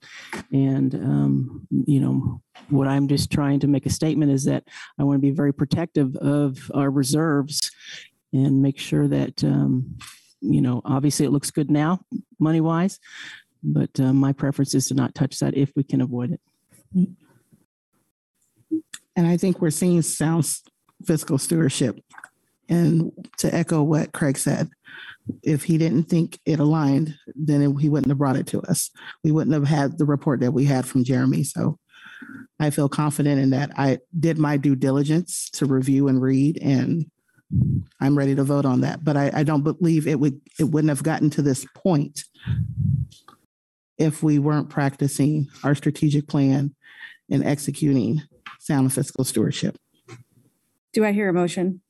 and, 0.53 0.95
um, 0.95 1.68
you 1.85 1.99
know, 1.99 2.41
what 2.69 2.88
I'm 2.88 3.07
just 3.07 3.31
trying 3.31 3.59
to 3.61 3.68
make 3.68 3.85
a 3.85 3.89
statement 3.89 4.31
is 4.31 4.45
that 4.45 4.64
I 4.99 5.03
want 5.03 5.18
to 5.18 5.22
be 5.22 5.31
very 5.31 5.53
protective 5.53 6.15
of 6.18 6.72
our 6.73 6.89
reserves 6.89 7.72
and 8.31 8.61
make 8.61 8.77
sure 8.80 9.07
that, 9.07 9.43
um, 9.43 9.97
you 10.39 10.61
know, 10.61 10.81
obviously 10.85 11.26
it 11.26 11.31
looks 11.31 11.51
good 11.51 11.72
now, 11.72 11.99
money 12.39 12.61
wise, 12.61 12.99
but 13.64 13.99
uh, 13.99 14.14
my 14.14 14.34
preference 14.34 14.76
is 14.76 14.88
to 14.88 14.93
not 14.93 15.15
touch 15.15 15.39
that 15.39 15.57
if 15.57 15.72
we 15.76 15.84
can 15.84 15.99
avoid 16.01 16.31
it. 16.31 17.09
And 19.18 19.26
I 19.27 19.35
think 19.35 19.60
we're 19.60 19.72
seeing 19.72 20.02
sound 20.03 20.48
fiscal 21.06 21.39
stewardship. 21.39 21.99
And 22.69 23.11
to 23.39 23.53
echo 23.53 23.81
what 23.81 24.14
Craig 24.14 24.38
said, 24.38 24.69
if 25.44 25.64
he 25.64 25.77
didn't 25.77 26.03
think 26.03 26.39
it 26.45 26.60
aligned, 26.60 27.15
then 27.35 27.61
it- 27.61 27.81
he 27.81 27.89
wouldn't 27.89 28.11
have 28.11 28.19
brought 28.19 28.38
it 28.38 28.48
to 28.48 28.61
us. 28.61 28.91
We 29.23 29.31
wouldn't 29.31 29.56
have 29.56 29.68
had 29.68 29.98
the 29.98 30.06
report 30.06 30.39
that 30.41 30.53
we 30.53 30.65
had 30.65 30.85
from 30.85 31.03
Jeremy. 31.03 31.44
So 31.44 31.80
I 32.60 32.69
feel 32.69 32.88
confident 32.89 33.41
in 33.41 33.49
that. 33.49 33.72
I 33.77 33.99
did 34.18 34.38
my 34.38 34.57
due 34.57 34.76
diligence 34.76 35.49
to 35.53 35.65
review 35.65 36.07
and 36.07 36.22
read, 36.22 36.60
and 36.61 37.10
I'm 37.99 38.18
ready 38.18 38.35
to 38.35 38.44
vote 38.44 38.65
on 38.65 38.81
that. 38.81 39.03
But 39.03 39.18
I, 39.18 39.31
I 39.34 39.44
don't 39.44 39.64
believe 39.64 40.07
it 40.07 40.19
would, 40.19 40.39
it 40.60 40.65
wouldn't 40.65 40.89
have 40.89 41.03
gotten 41.03 41.30
to 41.31 41.41
this 41.41 41.65
point 41.73 42.23
if 43.98 44.22
we 44.22 44.38
weren't 44.39 44.69
practicing 44.69 45.48
our 45.64 45.73
strategic 45.73 46.27
plan 46.27 46.76
and 47.30 47.44
executing 47.44 48.22
sound 48.68 48.91
fiscal 48.94 49.23
stewardship. 49.23 49.77
Do 50.94 51.06
I 51.06 51.14
hear 51.14 51.30
a 51.30 51.34
motion? 51.34 51.81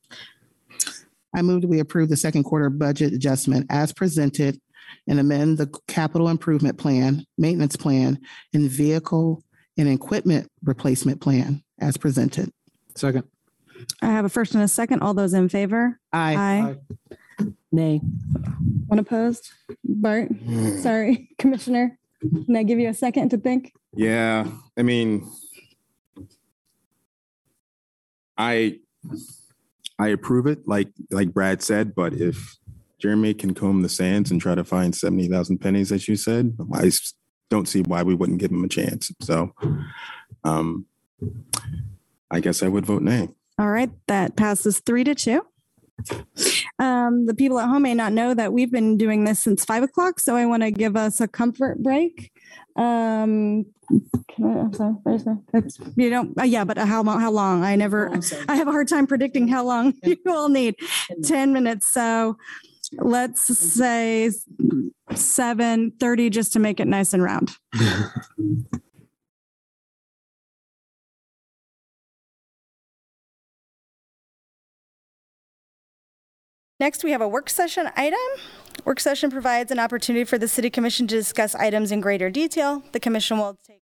I 1.34 1.42
move 1.42 1.62
that 1.62 1.68
we 1.68 1.80
approve 1.80 2.08
the 2.08 2.16
second 2.16 2.44
quarter 2.44 2.70
budget 2.70 3.12
adjustment 3.12 3.66
as 3.68 3.92
presented 3.92 4.60
and 5.06 5.18
amend 5.18 5.58
the 5.58 5.66
capital 5.88 6.28
improvement 6.28 6.78
plan, 6.78 7.24
maintenance 7.36 7.76
plan, 7.76 8.18
and 8.54 8.70
vehicle 8.70 9.42
and 9.76 9.88
equipment 9.88 10.48
replacement 10.64 11.20
plan 11.20 11.62
as 11.80 11.96
presented. 11.96 12.50
Second. 12.94 13.24
I 14.00 14.06
have 14.06 14.24
a 14.24 14.28
first 14.28 14.54
and 14.54 14.62
a 14.62 14.68
second. 14.68 15.02
All 15.02 15.14
those 15.14 15.34
in 15.34 15.48
favor? 15.48 15.98
Aye. 16.12 16.76
Aye. 17.40 17.46
Nay. 17.70 17.98
One 18.86 18.98
opposed? 18.98 19.50
Bart? 19.84 20.30
Mm. 20.32 20.80
Sorry, 20.82 21.28
Commissioner. 21.38 21.98
Can 22.20 22.56
I 22.56 22.62
give 22.62 22.78
you 22.78 22.88
a 22.88 22.94
second 22.94 23.28
to 23.30 23.38
think? 23.38 23.72
Yeah, 23.94 24.46
I 24.76 24.82
mean, 24.82 25.30
I 28.38 28.78
I 29.98 30.08
approve 30.08 30.46
it, 30.46 30.66
like 30.66 30.88
like 31.10 31.34
Brad 31.34 31.60
said. 31.62 31.94
But 31.94 32.14
if 32.14 32.56
Jeremy 32.98 33.34
can 33.34 33.52
comb 33.52 33.82
the 33.82 33.88
sands 33.88 34.30
and 34.30 34.40
try 34.40 34.54
to 34.54 34.64
find 34.64 34.94
seventy 34.94 35.28
thousand 35.28 35.58
pennies, 35.58 35.92
as 35.92 36.08
you 36.08 36.16
said, 36.16 36.56
I 36.72 36.90
don't 37.50 37.68
see 37.68 37.82
why 37.82 38.02
we 38.02 38.14
wouldn't 38.14 38.38
give 38.38 38.52
him 38.52 38.64
a 38.64 38.68
chance. 38.68 39.10
So, 39.20 39.52
um, 40.44 40.86
I 42.30 42.40
guess 42.40 42.62
I 42.62 42.68
would 42.68 42.86
vote 42.86 43.02
nay. 43.02 43.28
All 43.58 43.68
right, 43.68 43.90
that 44.06 44.36
passes 44.36 44.80
three 44.80 45.02
to 45.04 45.14
two. 45.14 45.44
Um, 46.78 47.26
the 47.26 47.34
people 47.34 47.58
at 47.58 47.68
home 47.68 47.82
may 47.82 47.94
not 47.94 48.12
know 48.12 48.34
that 48.34 48.52
we've 48.52 48.70
been 48.70 48.96
doing 48.96 49.24
this 49.24 49.40
since 49.40 49.64
five 49.64 49.82
o'clock, 49.82 50.20
so 50.20 50.36
I 50.36 50.46
want 50.46 50.62
to 50.62 50.70
give 50.70 50.96
us 50.96 51.20
a 51.20 51.26
comfort 51.28 51.82
break. 51.82 52.30
Um, 52.76 53.66
can 54.28 54.44
I, 54.44 54.60
I'm 54.60 54.72
sorry, 54.72 54.92
where's 55.02 55.26
my- 55.26 55.36
you 55.96 56.10
don't, 56.10 56.38
uh, 56.38 56.44
yeah, 56.44 56.62
but 56.64 56.78
how 56.78 57.02
long, 57.02 57.20
how 57.20 57.30
long? 57.32 57.64
I 57.64 57.74
never, 57.74 58.12
I 58.48 58.54
have 58.56 58.68
a 58.68 58.72
hard 58.72 58.86
time 58.88 59.06
predicting 59.08 59.48
how 59.48 59.64
long 59.64 59.94
you 60.04 60.16
all 60.28 60.48
need. 60.48 60.76
Ten 61.24 61.52
minutes, 61.52 61.88
so 61.92 62.36
let's 62.92 63.42
say 63.58 64.30
seven 65.14 65.90
thirty, 65.98 66.30
just 66.30 66.52
to 66.52 66.58
make 66.60 66.78
it 66.80 66.86
nice 66.86 67.12
and 67.12 67.22
round. 67.22 67.56
Next, 76.80 77.02
we 77.02 77.10
have 77.10 77.20
a 77.20 77.26
work 77.26 77.50
session 77.50 77.90
item. 77.96 78.20
Work 78.84 79.00
session 79.00 79.32
provides 79.32 79.72
an 79.72 79.80
opportunity 79.80 80.24
for 80.24 80.38
the 80.38 80.46
city 80.46 80.70
commission 80.70 81.08
to 81.08 81.16
discuss 81.16 81.56
items 81.56 81.90
in 81.90 82.00
greater 82.00 82.30
detail. 82.30 82.84
The 82.92 83.00
commission 83.00 83.38
will 83.38 83.56
take 83.66 83.80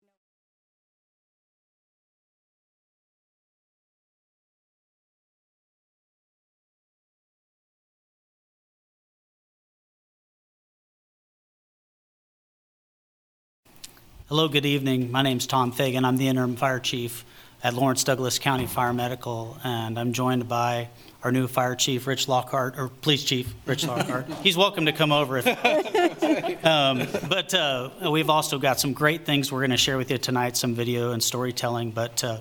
Hello, 14.29 14.47
good 14.47 14.65
evening. 14.65 15.11
My 15.11 15.21
name's 15.21 15.45
Tom 15.45 15.71
Fagan. 15.71 16.05
I'm 16.05 16.17
the 16.17 16.27
interim 16.27 16.55
fire 16.55 16.79
chief 16.79 17.25
at 17.63 17.73
Lawrence 17.73 18.03
Douglas 18.03 18.39
County 18.39 18.65
Fire 18.65 18.93
Medical, 18.93 19.57
and 19.63 19.99
I'm 19.99 20.11
joined 20.11 20.47
by 20.47 20.89
our 21.23 21.31
new 21.31 21.47
fire 21.47 21.75
chief, 21.75 22.05
Rich 22.05 22.27
Lockhart, 22.27 22.77
or 22.77 22.89
police 22.89 23.23
chief, 23.23 23.53
Rich 23.65 23.87
Lockhart. 23.87 24.27
He's 24.43 24.57
welcome 24.57 24.85
to 24.85 24.91
come 24.91 25.11
over 25.11 25.37
if. 25.37 25.47
Um, 26.63 27.07
But 27.27 27.53
uh, 27.53 27.89
we've 28.09 28.29
also 28.29 28.57
got 28.57 28.79
some 28.79 28.93
great 28.93 29.25
things 29.25 29.51
we're 29.51 29.59
going 29.59 29.71
to 29.71 29.77
share 29.77 29.97
with 29.97 30.09
you 30.11 30.17
tonight, 30.17 30.55
some 30.55 30.73
video 30.73 31.11
and 31.11 31.21
storytelling, 31.21 31.91
but 31.91 32.23
uh, 32.23 32.39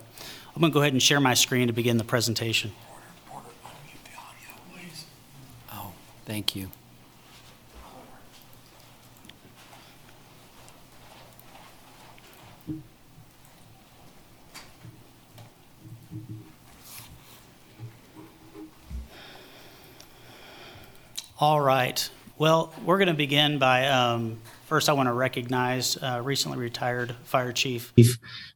I'm 0.55 0.61
going 0.61 0.71
to 0.71 0.75
go 0.75 0.81
ahead 0.81 0.93
and 0.93 1.03
share 1.03 1.21
my 1.21 1.35
screen 1.35 1.67
to 1.67 1.73
begin 1.73 1.97
the 1.97 2.05
presentation. 2.05 2.73
Oh, 5.73 5.93
thank 6.25 6.55
you. 6.55 6.69
All 21.43 21.61
right. 21.61 22.09
Well, 22.39 22.73
we're 22.85 22.99
going 22.99 23.09
to 23.09 23.15
begin 23.15 23.59
by, 23.59 23.89
um, 23.89 24.39
first, 24.67 24.89
I 24.89 24.93
want 24.93 25.09
to 25.09 25.13
recognize 25.13 25.97
uh, 25.97 26.21
recently 26.23 26.57
retired 26.57 27.17
Fire 27.25 27.51
Chief 27.51 27.93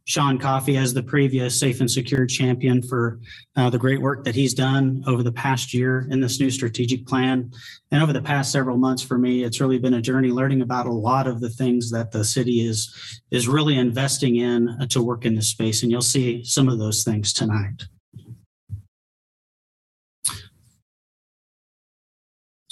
Sean 0.04 0.38
Coffey 0.38 0.76
as 0.76 0.94
the 0.94 1.02
previous 1.02 1.58
Safe 1.58 1.80
and 1.80 1.90
Secure 1.90 2.26
champion 2.26 2.80
for 2.80 3.18
uh, 3.56 3.70
the 3.70 3.78
great 3.78 4.00
work 4.00 4.22
that 4.22 4.36
he's 4.36 4.54
done 4.54 5.02
over 5.08 5.24
the 5.24 5.32
past 5.32 5.74
year 5.74 6.06
in 6.12 6.20
this 6.20 6.38
new 6.38 6.48
strategic 6.48 7.08
plan. 7.08 7.50
And 7.90 8.04
over 8.04 8.12
the 8.12 8.22
past 8.22 8.52
several 8.52 8.76
months 8.76 9.02
for 9.02 9.18
me, 9.18 9.42
it's 9.42 9.60
really 9.60 9.80
been 9.80 9.94
a 9.94 10.00
journey 10.00 10.28
learning 10.28 10.62
about 10.62 10.86
a 10.86 10.92
lot 10.92 11.26
of 11.26 11.40
the 11.40 11.50
things 11.50 11.90
that 11.90 12.12
the 12.12 12.24
city 12.24 12.60
is, 12.60 13.20
is 13.32 13.48
really 13.48 13.76
investing 13.76 14.36
in 14.36 14.68
uh, 14.68 14.86
to 14.90 15.02
work 15.02 15.24
in 15.24 15.34
this 15.34 15.48
space. 15.48 15.82
And 15.82 15.90
you'll 15.90 16.02
see 16.02 16.44
some 16.44 16.68
of 16.68 16.78
those 16.78 17.02
things 17.02 17.32
tonight. 17.32 17.82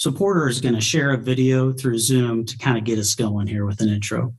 So 0.04 0.12
Porter 0.12 0.50
is 0.50 0.60
going 0.60 0.74
to 0.74 0.82
share 0.82 1.12
a 1.12 1.16
video 1.16 1.72
through 1.72 1.98
Zoom 1.98 2.44
to 2.44 2.58
kind 2.58 2.76
of 2.76 2.84
get 2.84 2.98
us 2.98 3.14
going 3.14 3.46
here 3.46 3.64
with 3.64 3.80
an 3.80 3.88
intro. 3.88 4.34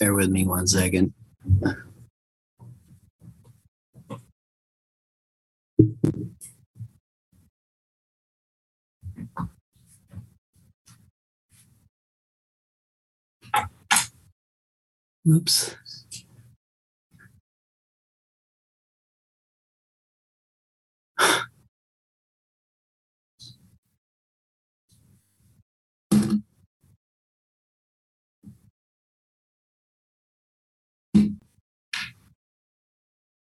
Bear 0.00 0.14
with 0.14 0.30
me 0.30 0.46
one 0.46 0.66
second. 0.66 1.12
Oops. 15.28 15.76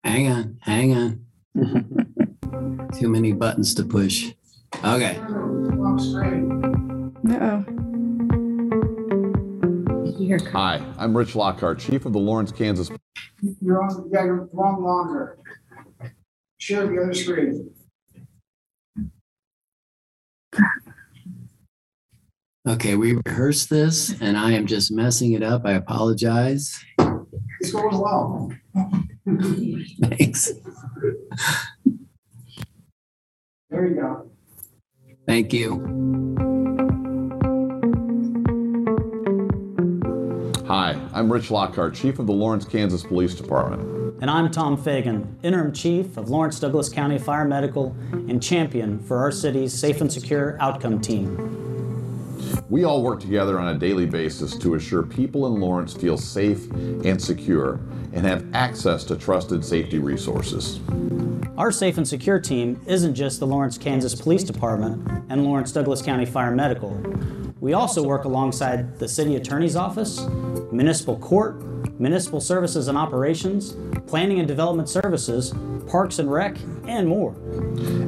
Hang 0.04 0.28
on, 0.28 0.58
hang 0.60 0.92
on. 0.94 1.26
Too 2.98 3.08
many 3.08 3.32
buttons 3.32 3.74
to 3.74 3.84
push. 3.84 4.32
Okay. 4.84 5.18
Uh-oh. 10.30 10.50
Hi, 10.52 10.80
I'm 10.98 11.16
Rich 11.16 11.34
Lockhart, 11.34 11.80
Chief 11.80 12.06
of 12.06 12.12
the 12.12 12.18
Lawrence, 12.18 12.52
Kansas. 12.52 12.90
You're 13.60 13.82
on, 13.82 14.04
you 14.04 14.10
got 14.12 14.24
your 14.24 14.48
wrong 14.52 14.82
longer. 14.82 15.38
Share 16.58 16.86
the 16.86 17.02
other 17.02 17.14
screen. 17.14 17.70
Okay, 22.68 22.94
we 22.94 23.14
rehearsed 23.26 23.68
this 23.68 24.20
and 24.20 24.36
I 24.36 24.52
am 24.52 24.66
just 24.66 24.92
messing 24.92 25.32
it 25.32 25.42
up. 25.42 25.62
I 25.64 25.72
apologize. 25.72 26.84
It's 27.60 27.72
going 27.72 27.98
well. 27.98 28.52
Thanks. 30.02 30.52
There 33.70 33.86
you 33.88 33.94
go. 33.96 34.30
Thank 35.26 35.52
you. 35.52 37.01
Hi, 40.72 40.98
I'm 41.12 41.30
Rich 41.30 41.50
Lockhart, 41.50 41.94
Chief 41.94 42.18
of 42.18 42.26
the 42.26 42.32
Lawrence, 42.32 42.64
Kansas 42.64 43.02
Police 43.02 43.34
Department. 43.34 44.16
And 44.22 44.30
I'm 44.30 44.50
Tom 44.50 44.82
Fagan, 44.82 45.36
Interim 45.42 45.70
Chief 45.74 46.16
of 46.16 46.30
Lawrence 46.30 46.58
Douglas 46.58 46.88
County 46.88 47.18
Fire 47.18 47.44
Medical 47.44 47.94
and 48.10 48.42
champion 48.42 48.98
for 48.98 49.18
our 49.18 49.30
city's 49.30 49.74
safe 49.74 50.00
and 50.00 50.10
secure 50.10 50.56
outcome 50.60 50.98
team. 50.98 52.64
We 52.70 52.84
all 52.84 53.02
work 53.02 53.20
together 53.20 53.60
on 53.60 53.76
a 53.76 53.78
daily 53.78 54.06
basis 54.06 54.56
to 54.60 54.76
assure 54.76 55.02
people 55.02 55.46
in 55.46 55.60
Lawrence 55.60 55.92
feel 55.92 56.16
safe 56.16 56.70
and 56.70 57.20
secure 57.20 57.78
and 58.14 58.24
have 58.24 58.42
access 58.54 59.04
to 59.04 59.16
trusted 59.16 59.62
safety 59.66 59.98
resources. 59.98 60.80
Our 61.58 61.70
safe 61.70 61.98
and 61.98 62.08
secure 62.08 62.40
team 62.40 62.80
isn't 62.86 63.14
just 63.14 63.40
the 63.40 63.46
Lawrence, 63.46 63.76
Kansas 63.76 64.14
Police 64.14 64.42
Department 64.42 65.26
and 65.28 65.44
Lawrence 65.44 65.70
Douglas 65.70 66.00
County 66.00 66.24
Fire 66.24 66.50
Medical. 66.50 66.98
We 67.62 67.74
also 67.74 68.02
work 68.02 68.24
alongside 68.24 68.98
the 68.98 69.06
City 69.06 69.36
Attorney's 69.36 69.76
Office, 69.76 70.18
Municipal 70.72 71.18
Court, 71.18 71.62
Municipal 72.00 72.40
Services 72.40 72.88
and 72.88 72.96
Operations, 72.96 73.76
Planning 74.06 74.38
and 74.38 74.48
Development 74.48 74.88
Services, 74.88 75.54
Parks 75.86 76.18
and 76.18 76.32
Rec, 76.32 76.56
and 76.86 77.06
more. 77.06 77.34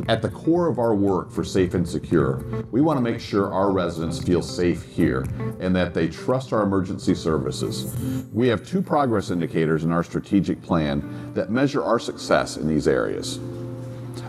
At 0.09 0.23
the 0.23 0.31
core 0.31 0.69
of 0.69 0.79
our 0.79 0.95
work 0.95 1.31
for 1.31 1.45
Safe 1.45 1.75
and 1.75 1.87
Secure, 1.87 2.43
we 2.71 2.81
want 2.81 2.97
to 2.97 3.03
make 3.03 3.21
sure 3.21 3.53
our 3.53 3.71
residents 3.71 4.23
feel 4.23 4.41
safe 4.43 4.83
here 4.85 5.27
and 5.61 5.77
that 5.77 5.93
they 5.93 6.09
trust 6.09 6.53
our 6.53 6.63
emergency 6.63 7.15
services. 7.15 7.95
We 8.33 8.49
have 8.49 8.67
two 8.67 8.81
progress 8.81 9.31
indicators 9.31 9.85
in 9.85 9.93
our 9.93 10.03
strategic 10.03 10.63
plan 10.63 11.33
that 11.35 11.51
measure 11.51 11.83
our 11.83 11.99
success 11.99 12.57
in 12.57 12.67
these 12.67 12.89
areas. 12.89 13.39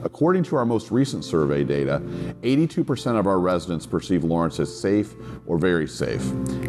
According 0.06 0.44
to 0.44 0.56
our 0.56 0.68
most 0.68 0.92
recent 0.92 1.26
survey 1.26 1.64
data, 1.64 2.00
82% 2.44 3.20
of 3.20 3.26
our 3.26 3.40
residents 3.40 3.88
perceive 3.88 4.24
Lawrence 4.24 4.60
as 4.60 4.74
safe 4.80 5.16
or 5.48 5.58
very 5.58 5.88
safe, 5.88 6.22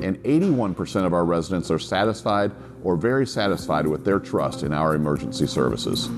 and 0.02 0.16
81% 0.24 1.04
of 1.04 1.12
our 1.12 1.26
residents 1.26 1.70
are 1.70 1.78
satisfied 1.78 2.50
or 2.82 2.96
very 2.96 3.26
satisfied 3.26 3.86
with 3.86 4.06
their 4.06 4.18
trust 4.18 4.62
in 4.62 4.72
our 4.72 4.94
emergency 4.94 5.46
services. 5.46 6.08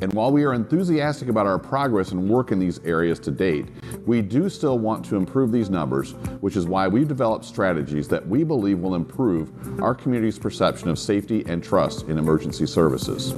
And 0.00 0.12
while 0.14 0.32
we 0.32 0.44
are 0.44 0.54
enthusiastic 0.54 1.28
about 1.28 1.46
our 1.46 1.58
progress 1.58 2.12
and 2.12 2.28
work 2.28 2.52
in 2.52 2.58
these 2.58 2.80
areas 2.84 3.18
to 3.20 3.30
date, 3.30 3.68
we 4.06 4.22
do 4.22 4.48
still 4.48 4.78
want 4.78 5.04
to 5.06 5.16
improve 5.16 5.52
these 5.52 5.68
numbers, 5.68 6.12
which 6.40 6.56
is 6.56 6.66
why 6.66 6.88
we've 6.88 7.08
developed 7.08 7.44
strategies 7.44 8.08
that 8.08 8.26
we 8.26 8.42
believe 8.42 8.78
will 8.78 8.94
improve 8.94 9.52
our 9.82 9.94
community's 9.94 10.38
perception 10.38 10.88
of 10.88 10.98
safety 10.98 11.44
and 11.46 11.62
trust 11.62 12.08
in 12.08 12.18
emergency 12.18 12.66
services. 12.66 13.34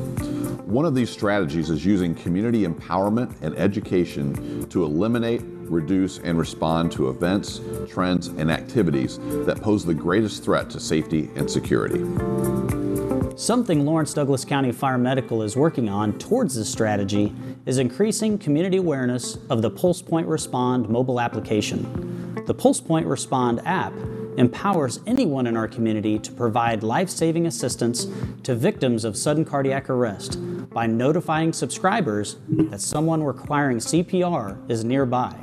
One 0.66 0.84
of 0.84 0.94
these 0.94 1.10
strategies 1.10 1.68
is 1.68 1.84
using 1.84 2.14
community 2.14 2.64
empowerment 2.64 3.34
and 3.42 3.58
education 3.58 4.68
to 4.68 4.84
eliminate, 4.84 5.42
reduce, 5.44 6.18
and 6.20 6.38
respond 6.38 6.92
to 6.92 7.08
events, 7.08 7.60
trends, 7.88 8.28
and 8.28 8.50
activities 8.50 9.18
that 9.46 9.60
pose 9.60 9.84
the 9.84 9.94
greatest 9.94 10.44
threat 10.44 10.70
to 10.70 10.80
safety 10.80 11.28
and 11.34 11.50
security. 11.50 12.91
Something 13.36 13.86
Lawrence 13.86 14.12
Douglas 14.12 14.44
County 14.44 14.72
Fire 14.72 14.98
Medical 14.98 15.42
is 15.42 15.56
working 15.56 15.88
on 15.88 16.18
towards 16.18 16.54
this 16.54 16.70
strategy 16.70 17.34
is 17.64 17.78
increasing 17.78 18.36
community 18.36 18.76
awareness 18.76 19.38
of 19.48 19.62
the 19.62 19.70
Pulse 19.70 20.02
Point 20.02 20.26
Respond 20.26 20.88
mobile 20.90 21.18
application. 21.18 22.42
The 22.46 22.52
Pulse 22.52 22.80
Point 22.80 23.06
Respond 23.06 23.62
app 23.64 23.94
empowers 24.36 25.00
anyone 25.06 25.46
in 25.46 25.56
our 25.56 25.66
community 25.66 26.18
to 26.18 26.30
provide 26.30 26.82
life 26.82 27.08
saving 27.08 27.46
assistance 27.46 28.06
to 28.42 28.54
victims 28.54 29.02
of 29.04 29.16
sudden 29.16 29.46
cardiac 29.46 29.88
arrest 29.88 30.38
by 30.70 30.86
notifying 30.86 31.54
subscribers 31.54 32.36
that 32.48 32.82
someone 32.82 33.22
requiring 33.22 33.78
CPR 33.78 34.70
is 34.70 34.84
nearby. 34.84 35.34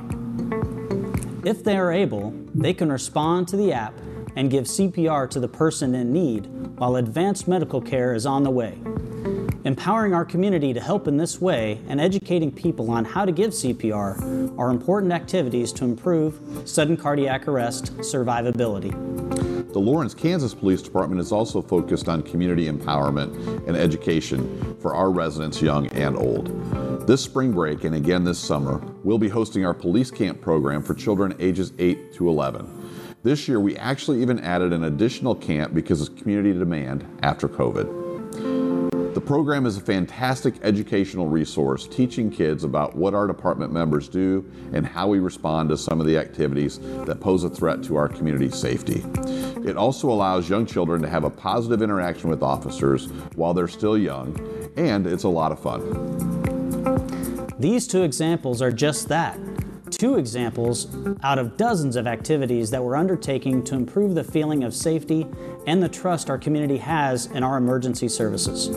If 1.44 1.64
they 1.64 1.76
are 1.76 1.92
able, 1.92 2.34
they 2.54 2.72
can 2.72 2.92
respond 2.92 3.48
to 3.48 3.56
the 3.56 3.72
app 3.72 3.94
and 4.36 4.50
give 4.50 4.64
CPR 4.64 5.28
to 5.30 5.40
the 5.40 5.48
person 5.48 5.94
in 5.94 6.12
need 6.12 6.46
while 6.78 6.96
advanced 6.96 7.48
medical 7.48 7.80
care 7.80 8.14
is 8.14 8.26
on 8.26 8.42
the 8.42 8.50
way. 8.50 8.78
Empowering 9.64 10.14
our 10.14 10.24
community 10.24 10.72
to 10.72 10.80
help 10.80 11.06
in 11.06 11.18
this 11.18 11.38
way 11.40 11.80
and 11.88 12.00
educating 12.00 12.50
people 12.50 12.90
on 12.90 13.04
how 13.04 13.26
to 13.26 13.32
give 13.32 13.50
CPR 13.50 14.58
are 14.58 14.70
important 14.70 15.12
activities 15.12 15.70
to 15.74 15.84
improve 15.84 16.40
sudden 16.64 16.96
cardiac 16.96 17.46
arrest 17.46 17.94
survivability. 17.98 18.90
The 19.72 19.78
Lawrence, 19.78 20.14
Kansas 20.14 20.54
Police 20.54 20.82
Department 20.82 21.20
is 21.20 21.30
also 21.30 21.62
focused 21.62 22.08
on 22.08 22.22
community 22.22 22.68
empowerment 22.68 23.66
and 23.68 23.76
education 23.76 24.76
for 24.80 24.94
our 24.94 25.10
residents, 25.10 25.60
young 25.60 25.86
and 25.88 26.16
old. 26.16 27.06
This 27.06 27.22
spring 27.22 27.52
break 27.52 27.84
and 27.84 27.94
again 27.94 28.24
this 28.24 28.38
summer, 28.38 28.82
we'll 29.04 29.18
be 29.18 29.28
hosting 29.28 29.64
our 29.66 29.74
police 29.74 30.10
camp 30.10 30.40
program 30.40 30.82
for 30.82 30.94
children 30.94 31.36
ages 31.38 31.72
8 31.78 32.14
to 32.14 32.28
11. 32.28 32.79
This 33.22 33.48
year, 33.48 33.60
we 33.60 33.76
actually 33.76 34.22
even 34.22 34.40
added 34.40 34.72
an 34.72 34.84
additional 34.84 35.34
camp 35.34 35.74
because 35.74 36.00
of 36.00 36.16
community 36.16 36.58
demand 36.58 37.06
after 37.22 37.48
COVID. 37.48 39.12
The 39.12 39.20
program 39.20 39.66
is 39.66 39.76
a 39.76 39.80
fantastic 39.82 40.54
educational 40.62 41.26
resource 41.26 41.86
teaching 41.86 42.30
kids 42.30 42.64
about 42.64 42.96
what 42.96 43.12
our 43.12 43.26
department 43.26 43.74
members 43.74 44.08
do 44.08 44.50
and 44.72 44.86
how 44.86 45.06
we 45.08 45.18
respond 45.18 45.68
to 45.68 45.76
some 45.76 46.00
of 46.00 46.06
the 46.06 46.16
activities 46.16 46.78
that 47.04 47.20
pose 47.20 47.44
a 47.44 47.50
threat 47.50 47.82
to 47.82 47.96
our 47.96 48.08
community 48.08 48.48
safety. 48.48 49.04
It 49.68 49.76
also 49.76 50.08
allows 50.08 50.48
young 50.48 50.64
children 50.64 51.02
to 51.02 51.08
have 51.08 51.24
a 51.24 51.30
positive 51.30 51.82
interaction 51.82 52.30
with 52.30 52.42
officers 52.42 53.08
while 53.34 53.52
they're 53.52 53.68
still 53.68 53.98
young, 53.98 54.34
and 54.78 55.06
it's 55.06 55.24
a 55.24 55.28
lot 55.28 55.52
of 55.52 55.60
fun. 55.60 55.82
These 57.58 57.86
two 57.86 58.02
examples 58.02 58.62
are 58.62 58.72
just 58.72 59.08
that 59.08 59.38
two 59.90 60.16
examples 60.16 60.88
out 61.22 61.38
of 61.38 61.56
dozens 61.56 61.96
of 61.96 62.06
activities 62.06 62.70
that 62.70 62.82
we're 62.82 62.96
undertaking 62.96 63.62
to 63.64 63.74
improve 63.74 64.14
the 64.14 64.24
feeling 64.24 64.64
of 64.64 64.74
safety 64.74 65.26
and 65.66 65.82
the 65.82 65.88
trust 65.88 66.30
our 66.30 66.38
community 66.38 66.78
has 66.78 67.26
in 67.26 67.42
our 67.42 67.56
emergency 67.56 68.08
services. 68.08 68.68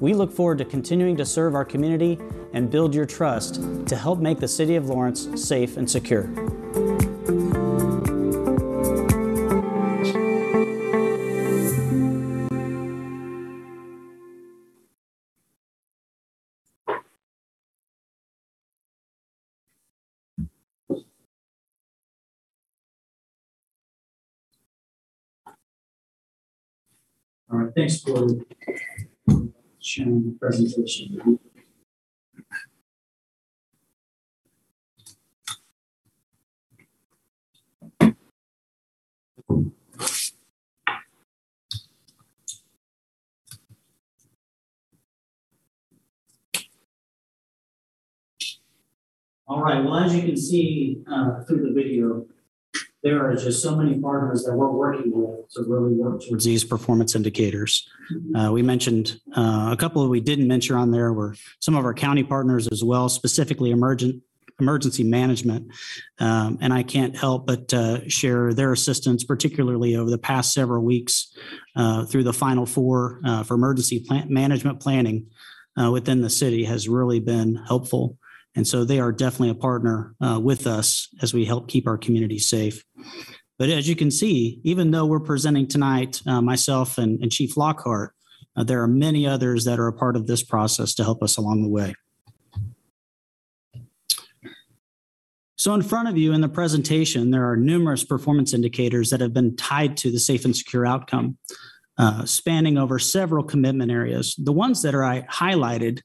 We 0.00 0.14
look 0.14 0.32
forward 0.32 0.58
to 0.58 0.64
continuing 0.64 1.16
to 1.16 1.24
serve 1.24 1.54
our 1.54 1.64
community 1.64 2.18
and 2.52 2.70
build 2.70 2.94
your 2.94 3.06
trust 3.06 3.54
to 3.86 3.96
help 3.96 4.18
make 4.18 4.40
the 4.40 4.48
City 4.48 4.76
of 4.76 4.88
Lawrence 4.88 5.28
safe 5.42 5.76
and 5.76 5.90
secure. 5.90 6.30
All 27.52 27.58
right, 27.58 27.72
thanks 27.76 28.00
for 28.00 28.28
sharing 29.78 30.24
the 30.24 30.36
presentation. 30.40 31.38
All 49.46 49.62
right, 49.62 49.84
well, 49.84 49.96
as 49.96 50.16
you 50.16 50.22
can 50.22 50.38
see 50.38 51.02
uh, 51.06 51.42
through 51.42 51.66
the 51.66 51.74
video, 51.74 52.24
there 53.02 53.24
are 53.24 53.34
just 53.34 53.62
so 53.62 53.74
many 53.74 53.98
partners 53.98 54.44
that 54.44 54.54
we're 54.54 54.70
working 54.70 55.10
with 55.12 55.50
to 55.50 55.64
really 55.66 55.94
work 55.94 56.22
towards 56.24 56.44
these 56.44 56.62
performance 56.62 57.16
indicators. 57.16 57.88
Uh, 58.36 58.50
we 58.52 58.62
mentioned 58.62 59.20
uh, 59.36 59.70
a 59.72 59.76
couple 59.76 60.06
we 60.08 60.20
didn't 60.20 60.46
mention 60.46 60.76
on 60.76 60.90
there 60.90 61.12
were 61.12 61.34
some 61.58 61.74
of 61.74 61.84
our 61.84 61.94
county 61.94 62.22
partners 62.22 62.68
as 62.70 62.84
well, 62.84 63.08
specifically 63.08 63.70
emergent 63.70 64.22
emergency 64.60 65.02
management. 65.02 65.72
Um, 66.20 66.58
and 66.60 66.72
I 66.72 66.84
can't 66.84 67.16
help 67.16 67.46
but 67.46 67.72
uh, 67.74 68.08
share 68.08 68.54
their 68.54 68.72
assistance, 68.72 69.24
particularly 69.24 69.96
over 69.96 70.10
the 70.10 70.18
past 70.18 70.52
several 70.52 70.84
weeks 70.84 71.34
uh, 71.74 72.04
through 72.04 72.24
the 72.24 72.32
Final 72.32 72.66
Four 72.66 73.20
uh, 73.24 73.42
for 73.42 73.54
emergency 73.54 74.06
management 74.28 74.78
planning 74.78 75.26
uh, 75.80 75.90
within 75.90 76.20
the 76.20 76.30
city 76.30 76.64
has 76.64 76.88
really 76.88 77.18
been 77.18 77.56
helpful. 77.56 78.18
And 78.54 78.66
so 78.66 78.84
they 78.84 79.00
are 79.00 79.12
definitely 79.12 79.50
a 79.50 79.54
partner 79.54 80.14
uh, 80.20 80.38
with 80.40 80.66
us 80.66 81.08
as 81.22 81.32
we 81.32 81.44
help 81.44 81.68
keep 81.68 81.86
our 81.86 81.96
community 81.96 82.38
safe. 82.38 82.84
But 83.58 83.70
as 83.70 83.88
you 83.88 83.96
can 83.96 84.10
see, 84.10 84.60
even 84.64 84.90
though 84.90 85.06
we're 85.06 85.20
presenting 85.20 85.68
tonight, 85.68 86.20
uh, 86.26 86.42
myself 86.42 86.98
and, 86.98 87.20
and, 87.22 87.30
Chief 87.30 87.56
Lockhart, 87.56 88.12
uh, 88.56 88.64
there 88.64 88.82
are 88.82 88.88
many 88.88 89.26
others 89.26 89.64
that 89.64 89.78
are 89.78 89.86
a 89.86 89.92
part 89.92 90.16
of 90.16 90.26
this 90.26 90.42
process 90.42 90.94
to 90.94 91.04
help 91.04 91.22
us 91.22 91.36
along 91.36 91.62
the 91.62 91.68
way. 91.68 91.94
So 95.62 95.74
in 95.74 95.82
front 95.82 96.08
of 96.08 96.18
you 96.18 96.32
in 96.32 96.40
the 96.40 96.48
presentation, 96.48 97.30
there 97.30 97.48
are 97.48 97.56
numerous 97.56 98.02
performance 98.02 98.52
indicators 98.52 99.10
that 99.10 99.20
have 99.20 99.32
been 99.32 99.54
tied 99.54 99.96
to 99.98 100.10
the 100.10 100.18
safe 100.18 100.44
and 100.44 100.56
secure 100.56 100.84
outcome, 100.84 101.38
uh, 101.98 102.24
spanning 102.24 102.76
over 102.76 102.98
several 102.98 103.44
commitment 103.44 103.92
areas. 103.92 104.34
The 104.36 104.52
ones 104.52 104.82
that 104.82 104.92
are 104.92 105.04
I 105.04 105.22
highlighted 105.22 106.00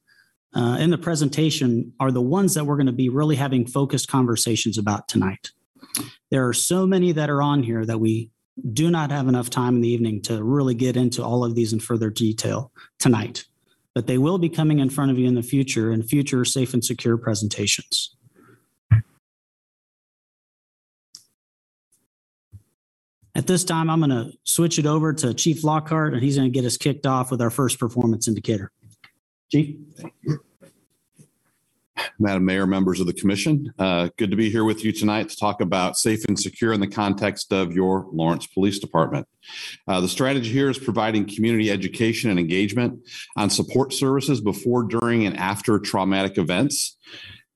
uh, 0.58 0.76
in 0.78 0.90
the 0.90 0.98
presentation 0.98 1.94
are 2.00 2.12
the 2.12 2.22
ones 2.22 2.56
that 2.56 2.66
we're 2.66 2.78
going 2.78 2.88
to 2.88 2.92
be 2.92 3.10
really 3.10 3.36
having 3.36 3.68
focused 3.68 4.08
conversations 4.08 4.80
about 4.80 5.08
tonight. 5.08 5.52
There 6.32 6.48
are 6.48 6.54
so 6.54 6.88
many 6.88 7.12
that 7.12 7.30
are 7.30 7.44
on 7.44 7.62
here 7.62 7.86
that 7.86 8.00
we 8.00 8.32
do 8.74 8.90
not 8.90 9.12
have 9.12 9.28
enough 9.28 9.52
time 9.52 9.76
in 9.76 9.82
the 9.82 9.90
evening 9.90 10.20
to 10.24 10.44
really 10.44 10.74
get 10.74 10.98
into 10.98 11.24
all 11.24 11.46
of 11.46 11.54
these 11.54 11.74
in 11.74 11.80
further 11.80 12.10
detail 12.10 12.72
tonight, 12.98 13.46
but 13.94 14.08
they 14.08 14.18
will 14.18 14.40
be 14.40 14.50
coming 14.50 14.80
in 14.80 14.90
front 14.90 15.12
of 15.12 15.20
you 15.20 15.28
in 15.28 15.36
the 15.36 15.44
future 15.44 15.92
in 15.92 16.02
future 16.02 16.44
safe 16.44 16.74
and 16.74 16.84
secure 16.84 17.18
presentations. 17.18 18.16
At 23.36 23.46
this 23.46 23.64
time, 23.64 23.92
I'm 23.92 24.00
going 24.00 24.10
to 24.10 24.32
switch 24.44 24.80
it 24.80 24.88
over 24.88 25.14
to 25.14 25.36
Chief 25.36 25.64
Lockhart, 25.64 26.16
and 26.16 26.24
he's 26.24 26.38
going 26.38 26.52
to 26.52 26.60
get 26.60 26.66
us 26.66 26.76
kicked 26.76 27.06
off 27.06 27.30
with 27.30 27.40
our 27.40 27.52
first 27.52 27.78
performance 27.78 28.28
indicator. 28.28 28.72
Chief. 29.52 29.76
Madam 32.20 32.46
Mayor, 32.46 32.68
members 32.68 33.00
of 33.00 33.08
the 33.08 33.14
commission, 33.14 33.74
uh, 33.80 34.10
good 34.18 34.32
to 34.32 34.38
be 34.38 34.50
here 34.50 34.64
with 34.64 34.84
you 34.84 34.92
tonight 34.92 35.30
to 35.30 35.36
talk 35.36 35.62
about 35.62 35.98
safe 35.98 36.26
and 36.28 36.40
secure 36.40 36.74
in 36.74 36.80
the 36.80 36.88
context 36.88 37.52
of 37.52 37.74
your 37.74 38.08
Lawrence 38.12 38.48
Police 38.48 38.80
Department. 38.80 39.28
Uh, 39.88 40.02
the 40.02 40.08
strategy 40.08 40.52
here 40.52 40.70
is 40.70 40.78
providing 40.78 41.26
community 41.26 41.72
education 41.72 42.30
and 42.30 42.40
engagement 42.40 43.00
on 43.36 43.50
support 43.50 43.94
services 43.94 44.42
before, 44.42 44.84
during, 44.84 45.26
and 45.26 45.38
after 45.38 45.80
traumatic 45.80 46.38
events 46.38 46.98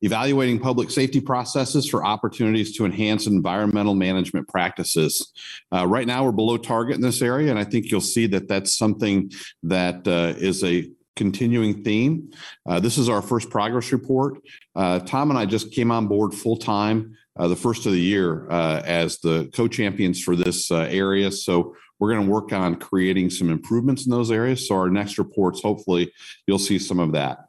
evaluating 0.01 0.59
public 0.59 0.89
safety 0.89 1.21
processes 1.21 1.87
for 1.87 2.03
opportunities 2.03 2.75
to 2.75 2.85
enhance 2.85 3.27
environmental 3.27 3.93
management 3.93 4.47
practices. 4.47 5.31
Uh, 5.71 5.85
right 5.85 6.07
now, 6.07 6.23
we're 6.23 6.31
below 6.31 6.57
target 6.57 6.95
in 6.95 7.01
this 7.01 7.21
area, 7.21 7.49
and 7.49 7.59
I 7.59 7.63
think 7.63 7.91
you'll 7.91 8.01
see 8.01 8.27
that 8.27 8.47
that's 8.47 8.75
something 8.75 9.31
that 9.63 10.07
uh, 10.07 10.33
is 10.37 10.63
a 10.63 10.89
continuing 11.15 11.83
theme. 11.83 12.31
Uh, 12.65 12.79
this 12.79 12.97
is 12.97 13.09
our 13.09 13.21
first 13.21 13.49
progress 13.49 13.91
report. 13.91 14.41
Uh, 14.75 14.99
Tom 14.99 15.29
and 15.29 15.39
I 15.39 15.45
just 15.45 15.71
came 15.71 15.91
on 15.91 16.07
board 16.07 16.33
full 16.33 16.57
time 16.57 17.15
uh, 17.37 17.47
the 17.47 17.55
first 17.55 17.85
of 17.85 17.91
the 17.91 17.99
year 17.99 18.49
uh, 18.51 18.81
as 18.85 19.19
the 19.19 19.49
co-champions 19.53 20.21
for 20.21 20.35
this 20.35 20.71
uh, 20.71 20.87
area. 20.89 21.31
So 21.31 21.75
we're 21.99 22.13
going 22.13 22.25
to 22.25 22.31
work 22.31 22.51
on 22.51 22.75
creating 22.75 23.29
some 23.29 23.49
improvements 23.49 24.05
in 24.05 24.11
those 24.11 24.31
areas. 24.31 24.67
So 24.67 24.75
our 24.75 24.89
next 24.89 25.17
reports, 25.17 25.61
hopefully, 25.61 26.11
you'll 26.47 26.59
see 26.59 26.79
some 26.79 26.99
of 26.99 27.11
that. 27.13 27.45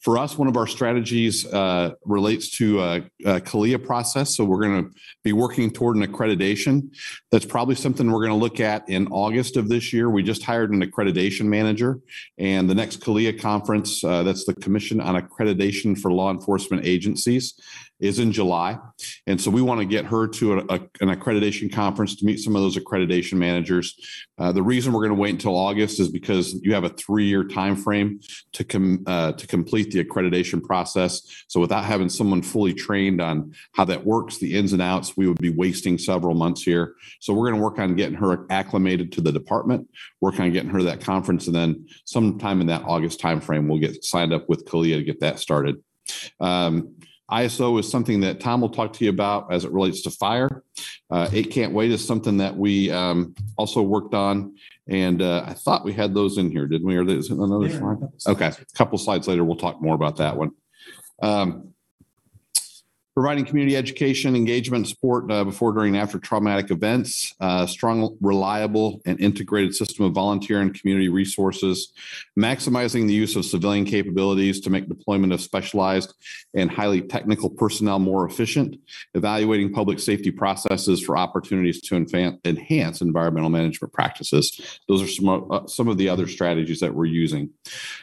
For 0.00 0.16
us, 0.16 0.38
one 0.38 0.48
of 0.48 0.56
our 0.56 0.66
strategies 0.66 1.44
uh, 1.46 1.92
relates 2.04 2.56
to 2.58 2.80
a, 2.80 2.96
a 3.24 3.40
CALEA 3.40 3.84
process. 3.84 4.36
So 4.36 4.44
we're 4.44 4.62
going 4.62 4.84
to 4.84 4.90
be 5.24 5.32
working 5.32 5.70
toward 5.70 5.96
an 5.96 6.06
accreditation. 6.06 6.94
That's 7.30 7.44
probably 7.44 7.74
something 7.74 8.10
we're 8.10 8.26
going 8.26 8.30
to 8.30 8.36
look 8.36 8.60
at 8.60 8.88
in 8.88 9.08
August 9.08 9.56
of 9.56 9.68
this 9.68 9.92
year. 9.92 10.08
We 10.08 10.22
just 10.22 10.44
hired 10.44 10.72
an 10.72 10.82
accreditation 10.82 11.46
manager, 11.46 11.98
and 12.38 12.70
the 12.70 12.74
next 12.74 13.00
CALEA 13.00 13.40
conference, 13.40 14.04
uh, 14.04 14.22
that's 14.22 14.44
the 14.44 14.54
Commission 14.54 15.00
on 15.00 15.20
Accreditation 15.20 15.98
for 15.98 16.12
Law 16.12 16.30
Enforcement 16.30 16.86
Agencies, 16.86 17.54
is 18.00 18.18
in 18.18 18.32
July. 18.32 18.78
And 19.26 19.40
so 19.40 19.50
we 19.50 19.62
want 19.62 19.80
to 19.80 19.84
get 19.84 20.04
her 20.06 20.26
to 20.28 20.54
a, 20.54 20.58
a, 20.58 20.80
an 21.00 21.08
accreditation 21.08 21.72
conference 21.72 22.16
to 22.16 22.24
meet 22.24 22.38
some 22.40 22.56
of 22.56 22.62
those 22.62 22.76
accreditation 22.76 23.34
managers. 23.34 23.94
Uh, 24.38 24.52
the 24.52 24.62
reason 24.62 24.92
we're 24.92 25.00
going 25.00 25.16
to 25.16 25.20
wait 25.20 25.30
until 25.30 25.56
August 25.56 26.00
is 26.00 26.08
because 26.08 26.54
you 26.62 26.72
have 26.74 26.84
a 26.84 26.88
three-year 26.88 27.44
time 27.44 27.76
frame 27.76 28.20
to 28.52 28.64
com, 28.64 29.02
uh, 29.06 29.32
to 29.32 29.46
complete 29.46 29.90
the 29.90 30.02
accreditation 30.02 30.62
process. 30.62 31.44
So 31.48 31.60
without 31.60 31.84
having 31.84 32.08
someone 32.08 32.42
fully 32.42 32.72
trained 32.72 33.20
on 33.20 33.54
how 33.74 33.84
that 33.86 34.04
works, 34.04 34.38
the 34.38 34.56
ins 34.56 34.72
and 34.72 34.82
outs, 34.82 35.16
we 35.16 35.28
would 35.28 35.40
be 35.40 35.50
wasting 35.50 35.98
several 35.98 36.34
months 36.34 36.62
here. 36.62 36.94
So 37.20 37.34
we're 37.34 37.48
going 37.50 37.60
to 37.60 37.62
work 37.62 37.78
on 37.78 37.96
getting 37.96 38.16
her 38.16 38.46
acclimated 38.50 39.12
to 39.12 39.20
the 39.20 39.32
department, 39.32 39.88
work 40.20 40.40
on 40.40 40.52
getting 40.52 40.70
her 40.70 40.78
to 40.78 40.84
that 40.84 41.02
conference, 41.02 41.46
and 41.46 41.54
then 41.54 41.86
sometime 42.04 42.60
in 42.60 42.66
that 42.68 42.84
August 42.84 43.20
timeframe, 43.20 43.68
we'll 43.68 43.78
get 43.78 44.04
signed 44.04 44.32
up 44.32 44.48
with 44.48 44.64
CALEA 44.64 44.96
to 44.96 45.04
get 45.04 45.20
that 45.20 45.38
started. 45.38 45.76
Um, 46.40 46.96
ISO 47.30 47.78
is 47.78 47.90
something 47.90 48.20
that 48.20 48.40
Tom 48.40 48.60
will 48.60 48.68
talk 48.70 48.92
to 48.94 49.04
you 49.04 49.10
about 49.10 49.52
as 49.52 49.64
it 49.64 49.72
relates 49.72 50.02
to 50.02 50.10
fire. 50.10 50.62
Uh, 51.10 51.28
Eight 51.32 51.50
Can't 51.50 51.72
Wait 51.72 51.90
is 51.90 52.04
something 52.06 52.38
that 52.38 52.56
we 52.56 52.90
um, 52.90 53.34
also 53.56 53.82
worked 53.82 54.14
on. 54.14 54.56
And 54.88 55.22
uh, 55.22 55.44
I 55.46 55.54
thought 55.54 55.84
we 55.84 55.92
had 55.92 56.14
those 56.14 56.38
in 56.38 56.50
here, 56.50 56.66
didn't 56.66 56.86
we? 56.86 56.96
Or 56.96 57.08
is 57.08 57.30
it 57.30 57.38
another 57.38 57.68
Yeah, 57.68 57.78
slide? 57.78 57.92
a 57.92 58.00
couple 58.00 58.18
slides. 58.18 58.26
Okay, 58.42 58.46
a 58.48 58.76
couple 58.76 58.98
slides 58.98 59.28
later, 59.28 59.44
we'll 59.44 59.56
talk 59.56 59.80
more 59.80 59.94
about 59.94 60.16
that 60.16 60.36
one. 60.36 60.50
Um, 61.22 61.69
Providing 63.14 63.44
community 63.44 63.76
education, 63.76 64.36
engagement, 64.36 64.86
support 64.86 65.30
uh, 65.32 65.42
before, 65.42 65.72
during, 65.72 65.96
and 65.96 66.02
after 66.02 66.16
traumatic 66.16 66.70
events, 66.70 67.34
uh, 67.40 67.66
strong, 67.66 68.16
reliable, 68.20 69.00
and 69.04 69.18
integrated 69.20 69.74
system 69.74 70.04
of 70.04 70.12
volunteer 70.12 70.60
and 70.60 70.78
community 70.80 71.08
resources, 71.08 71.92
maximizing 72.38 73.08
the 73.08 73.12
use 73.12 73.34
of 73.34 73.44
civilian 73.44 73.84
capabilities 73.84 74.60
to 74.60 74.70
make 74.70 74.88
deployment 74.88 75.32
of 75.32 75.40
specialized 75.40 76.14
and 76.54 76.70
highly 76.70 77.00
technical 77.00 77.50
personnel 77.50 77.98
more 77.98 78.24
efficient, 78.24 78.76
evaluating 79.14 79.72
public 79.72 79.98
safety 79.98 80.30
processes 80.30 81.02
for 81.02 81.18
opportunities 81.18 81.80
to 81.80 81.96
enhance 81.96 83.00
environmental 83.00 83.50
management 83.50 83.92
practices. 83.92 84.78
Those 84.86 85.02
are 85.02 85.08
some, 85.08 85.28
of- 85.28 85.50
uh, 85.50 85.66
some 85.66 85.88
of 85.88 85.98
the 85.98 86.08
other 86.08 86.28
strategies 86.28 86.78
that 86.78 86.94
we're 86.94 87.06
using. 87.06 87.50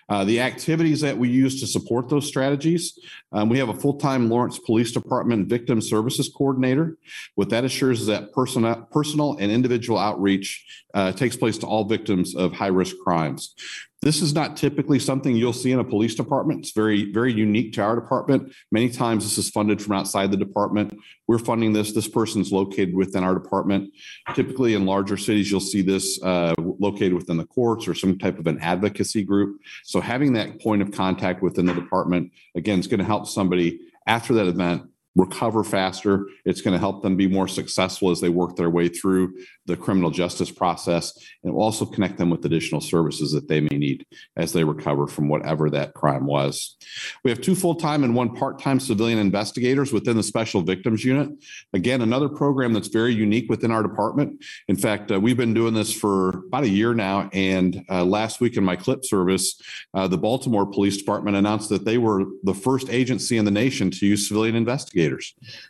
Uh, 0.10 0.26
the 0.26 0.42
activities 0.42 1.00
that 1.00 1.18
we 1.18 1.30
use 1.30 1.62
to 1.62 1.68
support 1.68 2.10
those 2.10 2.28
strategies, 2.28 3.00
um, 3.32 3.48
we 3.48 3.58
have 3.58 3.70
a 3.70 3.74
full-time 3.74 4.30
Lawrence 4.30 4.60
Police 4.60 4.97
Department 5.02 5.48
Victim 5.48 5.82
Services 5.82 6.30
Coordinator. 6.36 6.98
What 7.36 7.50
that 7.50 7.64
assures 7.64 8.02
is 8.02 8.08
that 8.08 8.32
personal, 8.34 8.88
personal 8.92 9.38
and 9.40 9.52
individual 9.52 10.00
outreach 10.00 10.66
uh, 10.94 11.12
takes 11.12 11.36
place 11.36 11.58
to 11.60 11.68
all 11.68 11.86
victims 11.86 12.36
of 12.36 12.54
high-risk 12.54 12.96
crimes. 13.04 13.56
This 14.04 14.22
is 14.22 14.34
not 14.34 14.56
typically 14.58 15.00
something 15.00 15.36
you'll 15.36 15.54
see 15.54 15.72
in 15.72 15.80
a 15.80 15.84
police 15.84 16.14
department. 16.14 16.60
It's 16.60 16.72
very, 16.72 17.12
very 17.12 17.34
unique 17.34 17.74
to 17.74 17.82
our 17.82 17.96
department. 17.96 18.54
Many 18.72 18.90
times 18.90 19.24
this 19.24 19.40
is 19.40 19.50
funded 19.50 19.82
from 19.82 19.94
outside 19.94 20.30
the 20.30 20.38
department. 20.38 20.94
We're 21.28 21.40
funding 21.40 21.74
this. 21.74 21.94
This 21.94 22.08
person's 22.08 22.52
located 22.52 22.94
within 22.94 23.24
our 23.24 23.34
department. 23.34 23.92
Typically 24.36 24.76
in 24.76 24.86
larger 24.86 25.18
cities, 25.18 25.50
you'll 25.50 25.60
see 25.60 25.82
this 25.82 26.22
uh, 26.22 26.54
located 26.60 27.16
within 27.16 27.38
the 27.38 27.46
courts 27.46 27.88
or 27.88 27.96
some 27.96 28.20
type 28.20 28.38
of 28.38 28.46
an 28.46 28.60
advocacy 28.60 29.24
group. 29.24 29.60
So 29.84 30.00
having 30.00 30.34
that 30.34 30.62
point 30.62 30.84
of 30.84 30.92
contact 30.92 31.42
within 31.42 31.66
the 31.66 31.74
department, 31.74 32.32
again, 32.56 32.80
is 32.80 32.86
going 32.86 33.00
to 33.00 33.06
help 33.06 33.28
somebody 33.28 33.80
after 34.08 34.34
that 34.34 34.48
event 34.48 34.84
recover 35.18 35.64
faster. 35.64 36.28
It's 36.46 36.62
going 36.62 36.74
to 36.74 36.80
help 36.80 37.02
them 37.02 37.18
be 37.18 37.28
more 37.28 37.48
successful 37.48 38.12
as 38.12 38.22
they 38.22 38.30
work 38.30 38.56
their 38.56 38.70
way 38.70 38.88
through 38.88 39.34
the 39.66 39.76
criminal 39.76 40.12
justice 40.12 40.52
process. 40.52 41.12
And 41.44 41.54
also 41.54 41.86
connect 41.86 42.18
them 42.18 42.30
with 42.30 42.46
additional 42.46 42.82
services 42.82 43.32
that 43.32 43.48
they 43.48 43.62
may 43.62 43.78
need 43.78 44.06
as 44.36 44.54
they 44.54 44.64
recover 44.64 45.08
from 45.08 45.28
whatever 45.28 45.70
that 45.72 45.94
crime 45.94 46.26
was. 46.26 46.78
We 47.24 47.32
have 47.32 47.42
two 47.42 47.56
full-time 47.56 48.04
and 48.04 48.16
one 48.16 48.36
part-time 48.36 48.80
civilian 48.80 49.18
investigators 49.18 49.92
within 49.92 50.18
the 50.18 50.24
Special 50.24 50.62
Victims 50.62 51.04
Unit. 51.04 51.30
Again, 51.74 52.02
another 52.02 52.30
program 52.30 52.74
that's 52.74 52.90
very 52.90 53.14
unique 53.14 53.50
within 53.50 53.72
our 53.72 53.82
department. 53.82 54.44
In 54.68 54.76
fact, 54.76 55.12
uh, 55.12 55.20
we've 55.20 55.38
been 55.38 55.54
doing 55.54 55.74
this 55.74 55.92
for 55.94 56.30
about 56.48 56.64
a 56.64 56.70
year 56.70 56.94
now. 56.94 57.30
And 57.34 57.84
uh, 57.90 58.04
last 58.04 58.40
week 58.42 58.58
in 58.58 58.64
my 58.64 58.76
clip 58.76 59.06
service, 59.06 59.60
uh, 59.94 60.08
the 60.08 60.18
Baltimore 60.18 60.66
Police 60.66 60.98
Department 60.98 61.38
announced 61.38 61.70
that 61.70 61.86
they 61.86 61.98
were 61.98 62.26
the 62.44 62.54
first 62.54 62.90
agency 62.90 63.38
in 63.38 63.46
the 63.46 63.52
nation 63.52 63.90
to 63.92 64.06
use 64.06 64.28
civilian 64.28 64.56
investigators. 64.56 65.07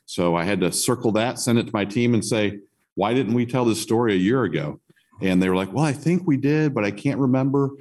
So 0.06 0.36
I 0.36 0.44
had 0.44 0.60
to 0.62 0.72
circle 0.72 1.12
that, 1.14 1.40
send 1.40 1.60
it 1.60 1.66
to 1.66 1.72
my 1.74 1.86
team 1.86 2.14
and 2.14 2.24
say, 2.24 2.60
why 2.96 3.14
didn't 3.14 3.34
we 3.34 3.46
tell 3.46 3.66
this 3.66 3.82
story 3.82 4.14
a 4.14 4.18
year 4.18 4.44
ago? 4.44 4.80
And 5.22 5.42
they 5.42 5.50
were 5.50 5.56
like, 5.56 5.74
well, 5.74 5.84
I 5.84 5.94
think 5.94 6.28
we 6.28 6.38
did, 6.38 6.74
but 6.76 6.84
I 6.84 6.92
can't 6.92 7.20
remember. 7.20 7.72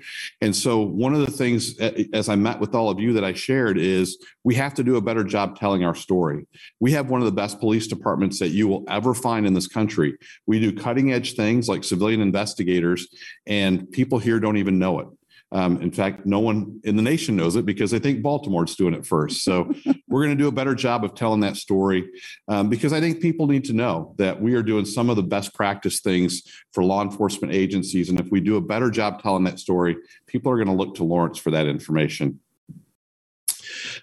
And 0.40 0.56
so 0.56 0.80
one 0.80 1.14
of 1.14 1.20
the 1.20 1.30
things, 1.30 1.78
as 2.12 2.28
I 2.28 2.36
met 2.36 2.60
with 2.60 2.74
all 2.74 2.88
of 2.88 2.98
you 2.98 3.12
that 3.12 3.24
I 3.24 3.34
shared 3.34 3.78
is 3.78 4.16
we 4.42 4.54
have 4.54 4.72
to 4.74 4.84
do 4.84 4.96
a 4.96 5.02
better 5.02 5.22
job 5.22 5.58
telling 5.58 5.84
our 5.84 5.94
story. 5.94 6.46
We 6.80 6.92
have 6.92 7.10
one 7.10 7.20
of 7.20 7.26
the 7.26 7.32
best 7.32 7.60
police 7.60 7.86
departments 7.86 8.38
that 8.38 8.50
you 8.50 8.68
will 8.68 8.84
ever 8.88 9.12
find 9.12 9.46
in 9.46 9.52
this 9.52 9.66
country. 9.66 10.16
We 10.46 10.60
do 10.60 10.72
cutting 10.72 11.12
edge 11.12 11.34
things 11.34 11.68
like 11.68 11.84
civilian 11.84 12.22
investigators 12.22 13.08
and 13.46 13.90
people 13.90 14.18
here 14.18 14.40
don't 14.40 14.56
even 14.56 14.78
know 14.78 15.00
it. 15.00 15.08
Um, 15.56 15.80
in 15.80 15.90
fact, 15.90 16.26
no 16.26 16.38
one 16.38 16.80
in 16.84 16.96
the 16.96 17.02
nation 17.02 17.34
knows 17.34 17.56
it 17.56 17.64
because 17.64 17.90
they 17.90 17.98
think 17.98 18.22
Baltimore's 18.22 18.76
doing 18.76 18.92
it 18.92 19.06
first. 19.06 19.42
So 19.42 19.72
we're 20.06 20.22
going 20.22 20.36
to 20.36 20.42
do 20.42 20.48
a 20.48 20.52
better 20.52 20.74
job 20.74 21.02
of 21.02 21.14
telling 21.14 21.40
that 21.40 21.56
story 21.56 22.10
um, 22.46 22.68
because 22.68 22.92
I 22.92 23.00
think 23.00 23.22
people 23.22 23.46
need 23.46 23.64
to 23.64 23.72
know 23.72 24.14
that 24.18 24.38
we 24.38 24.52
are 24.52 24.62
doing 24.62 24.84
some 24.84 25.08
of 25.08 25.16
the 25.16 25.22
best 25.22 25.54
practice 25.54 26.00
things 26.00 26.42
for 26.74 26.84
law 26.84 27.00
enforcement 27.00 27.54
agencies. 27.54 28.10
And 28.10 28.20
if 28.20 28.30
we 28.30 28.40
do 28.40 28.56
a 28.56 28.60
better 28.60 28.90
job 28.90 29.22
telling 29.22 29.44
that 29.44 29.58
story, 29.58 29.96
people 30.26 30.52
are 30.52 30.56
going 30.56 30.68
to 30.68 30.74
look 30.74 30.96
to 30.96 31.04
Lawrence 31.04 31.38
for 31.38 31.50
that 31.52 31.66
information. 31.66 32.40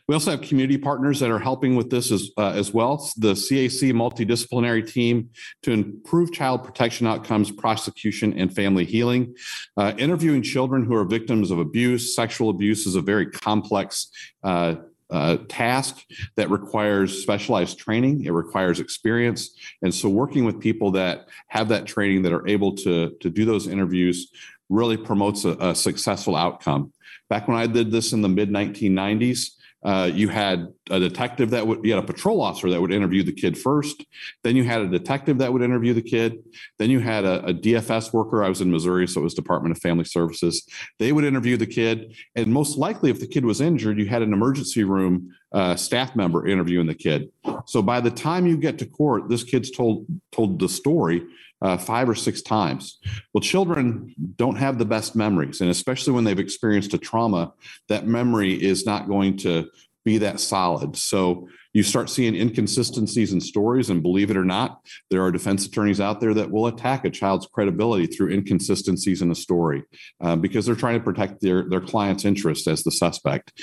We 0.08 0.16
also 0.16 0.32
have 0.32 0.42
community 0.42 0.78
partners 0.78 1.20
that 1.20 1.32
are 1.32 1.40
helping 1.40 1.76
with 1.76 1.90
this 1.90 2.12
as, 2.12 2.32
uh, 2.38 2.52
as 2.52 2.74
well. 2.74 2.98
The 3.18 3.34
CAC 3.34 3.92
multidisciplinary 3.94 4.92
team 4.92 5.30
to 5.64 5.72
improve 5.72 6.32
child 6.32 6.64
protection 6.64 7.08
outcomes, 7.08 7.52
prosecution, 7.52 8.38
and 8.38 8.54
family 8.54 8.86
healing. 8.86 9.36
Uh, 9.78 9.94
interviewing 9.98 10.42
children 10.42 10.86
who 10.86 10.96
are 10.96 11.06
victims 11.06 11.52
of 11.52 11.60
abuse, 11.60 12.16
sexual 12.16 12.50
abuse 12.50 12.86
is 12.86 12.96
a 12.96 13.02
very 13.02 13.28
complex 13.28 14.10
uh, 14.44 14.76
uh, 15.10 15.38
task 15.48 16.04
that 16.36 16.50
requires 16.50 17.22
specialized 17.22 17.78
training. 17.78 18.26
It 18.26 18.32
requires 18.32 18.80
experience. 18.80 19.56
And 19.84 19.94
so 19.94 20.10
working 20.10 20.44
with 20.44 20.60
people 20.60 20.92
that 20.92 21.28
have 21.48 21.70
that 21.70 21.86
training 21.86 22.24
that 22.24 22.34
are 22.34 22.48
able 22.48 22.76
to, 22.78 23.16
to 23.20 23.30
do 23.30 23.46
those 23.46 23.68
interviews 23.68 24.32
really 24.70 24.98
promotes 24.98 25.46
a, 25.46 25.52
a 25.60 25.76
successful 25.76 26.36
outcome. 26.36 26.92
Back 27.30 27.48
when 27.48 27.58
I 27.58 27.68
did 27.68 27.92
this 27.92 28.14
in 28.14 28.22
the 28.22 28.30
mid 28.30 28.50
1990s, 28.50 29.50
uh, 29.84 30.10
you 30.14 30.30
had 30.30 30.70
a 30.90 31.00
detective 31.00 31.50
that 31.50 31.68
would, 31.68 31.84
you 31.84 31.94
had 31.94 32.02
a 32.02 32.08
patrol 32.08 32.42
officer 32.42 32.70
that 32.70 32.80
would 32.80 32.94
interview 32.94 33.22
the 33.22 33.34
kid 33.34 33.58
first. 33.58 34.06
Then 34.44 34.56
you 34.56 34.64
had 34.64 34.82
a 34.82 34.88
detective 34.88 35.40
that 35.40 35.52
would 35.52 35.62
interview 35.62 35.94
the 35.94 36.02
kid. 36.02 36.38
Then 36.80 36.90
you 36.90 37.00
had 37.00 37.26
a, 37.26 37.46
a 37.48 37.54
DFS 37.54 38.14
worker. 38.14 38.44
I 38.44 38.50
was 38.50 38.62
in 38.62 38.72
Missouri, 38.72 39.08
so 39.08 39.20
it 39.20 39.26
was 39.26 39.34
Department 39.34 39.76
of 39.76 39.82
Family 39.82 40.06
Services. 40.06 40.66
They 41.00 41.12
would 41.12 41.26
interview 41.26 41.58
the 41.58 41.68
kid. 41.68 42.16
And 42.36 42.48
most 42.48 42.78
likely, 42.78 43.10
if 43.10 43.20
the 43.20 43.28
kid 43.28 43.44
was 43.44 43.60
injured, 43.60 44.00
you 44.00 44.06
had 44.06 44.22
an 44.22 44.32
emergency 44.32 44.86
room 44.86 45.34
uh, 45.52 45.76
staff 45.76 46.16
member 46.16 46.48
interviewing 46.48 46.88
the 46.88 46.96
kid. 46.96 47.30
So 47.66 47.82
by 47.82 48.00
the 48.00 48.12
time 48.12 48.48
you 48.48 48.58
get 48.58 48.80
to 48.80 48.86
court, 48.86 49.28
this 49.28 49.44
kid's 49.44 49.70
told 49.70 50.06
told 50.32 50.60
the 50.60 50.70
story 50.70 51.24
uh, 51.64 51.78
five 51.78 52.10
or 52.10 52.16
six 52.16 52.42
times. 52.42 53.00
Well, 53.34 53.42
children 53.42 54.14
don't 54.36 54.58
have 54.58 54.78
the 54.78 54.86
best 54.86 55.16
memories, 55.16 55.62
and 55.62 55.70
especially 55.70 56.14
when 56.14 56.26
they've 56.26 56.38
experienced 56.38 56.94
a 56.94 56.98
trauma, 56.98 57.54
that 57.88 58.06
memory 58.06 58.54
is 58.54 58.86
not 58.86 59.08
going 59.08 59.38
to 59.38 59.70
be 60.06 60.18
that 60.18 60.42
solid. 60.42 60.98
So 60.98 61.48
you 61.72 61.82
start 61.82 62.10
seeing 62.10 62.36
inconsistencies 62.36 63.32
in 63.32 63.40
stories, 63.40 63.90
and 63.90 64.04
believe 64.04 64.30
it 64.30 64.38
or 64.38 64.44
not, 64.44 64.82
there 65.10 65.24
are 65.24 65.32
defense 65.32 65.66
attorneys 65.66 66.02
out 66.02 66.20
there 66.20 66.34
that 66.34 66.52
will 66.52 66.68
attack 66.68 67.06
a 67.06 67.10
child's 67.10 67.48
credibility 67.48 68.06
through 68.08 68.32
inconsistencies 68.32 69.22
in 69.22 69.32
a 69.32 69.36
story 69.36 69.84
uh, 70.22 70.36
because 70.36 70.66
they're 70.66 70.76
trying 70.76 71.00
to 71.00 71.04
protect 71.04 71.42
their 71.42 71.68
their 71.70 71.82
client's 71.82 72.26
interest 72.26 72.68
as 72.68 72.84
the 72.84 72.92
suspect. 72.92 73.54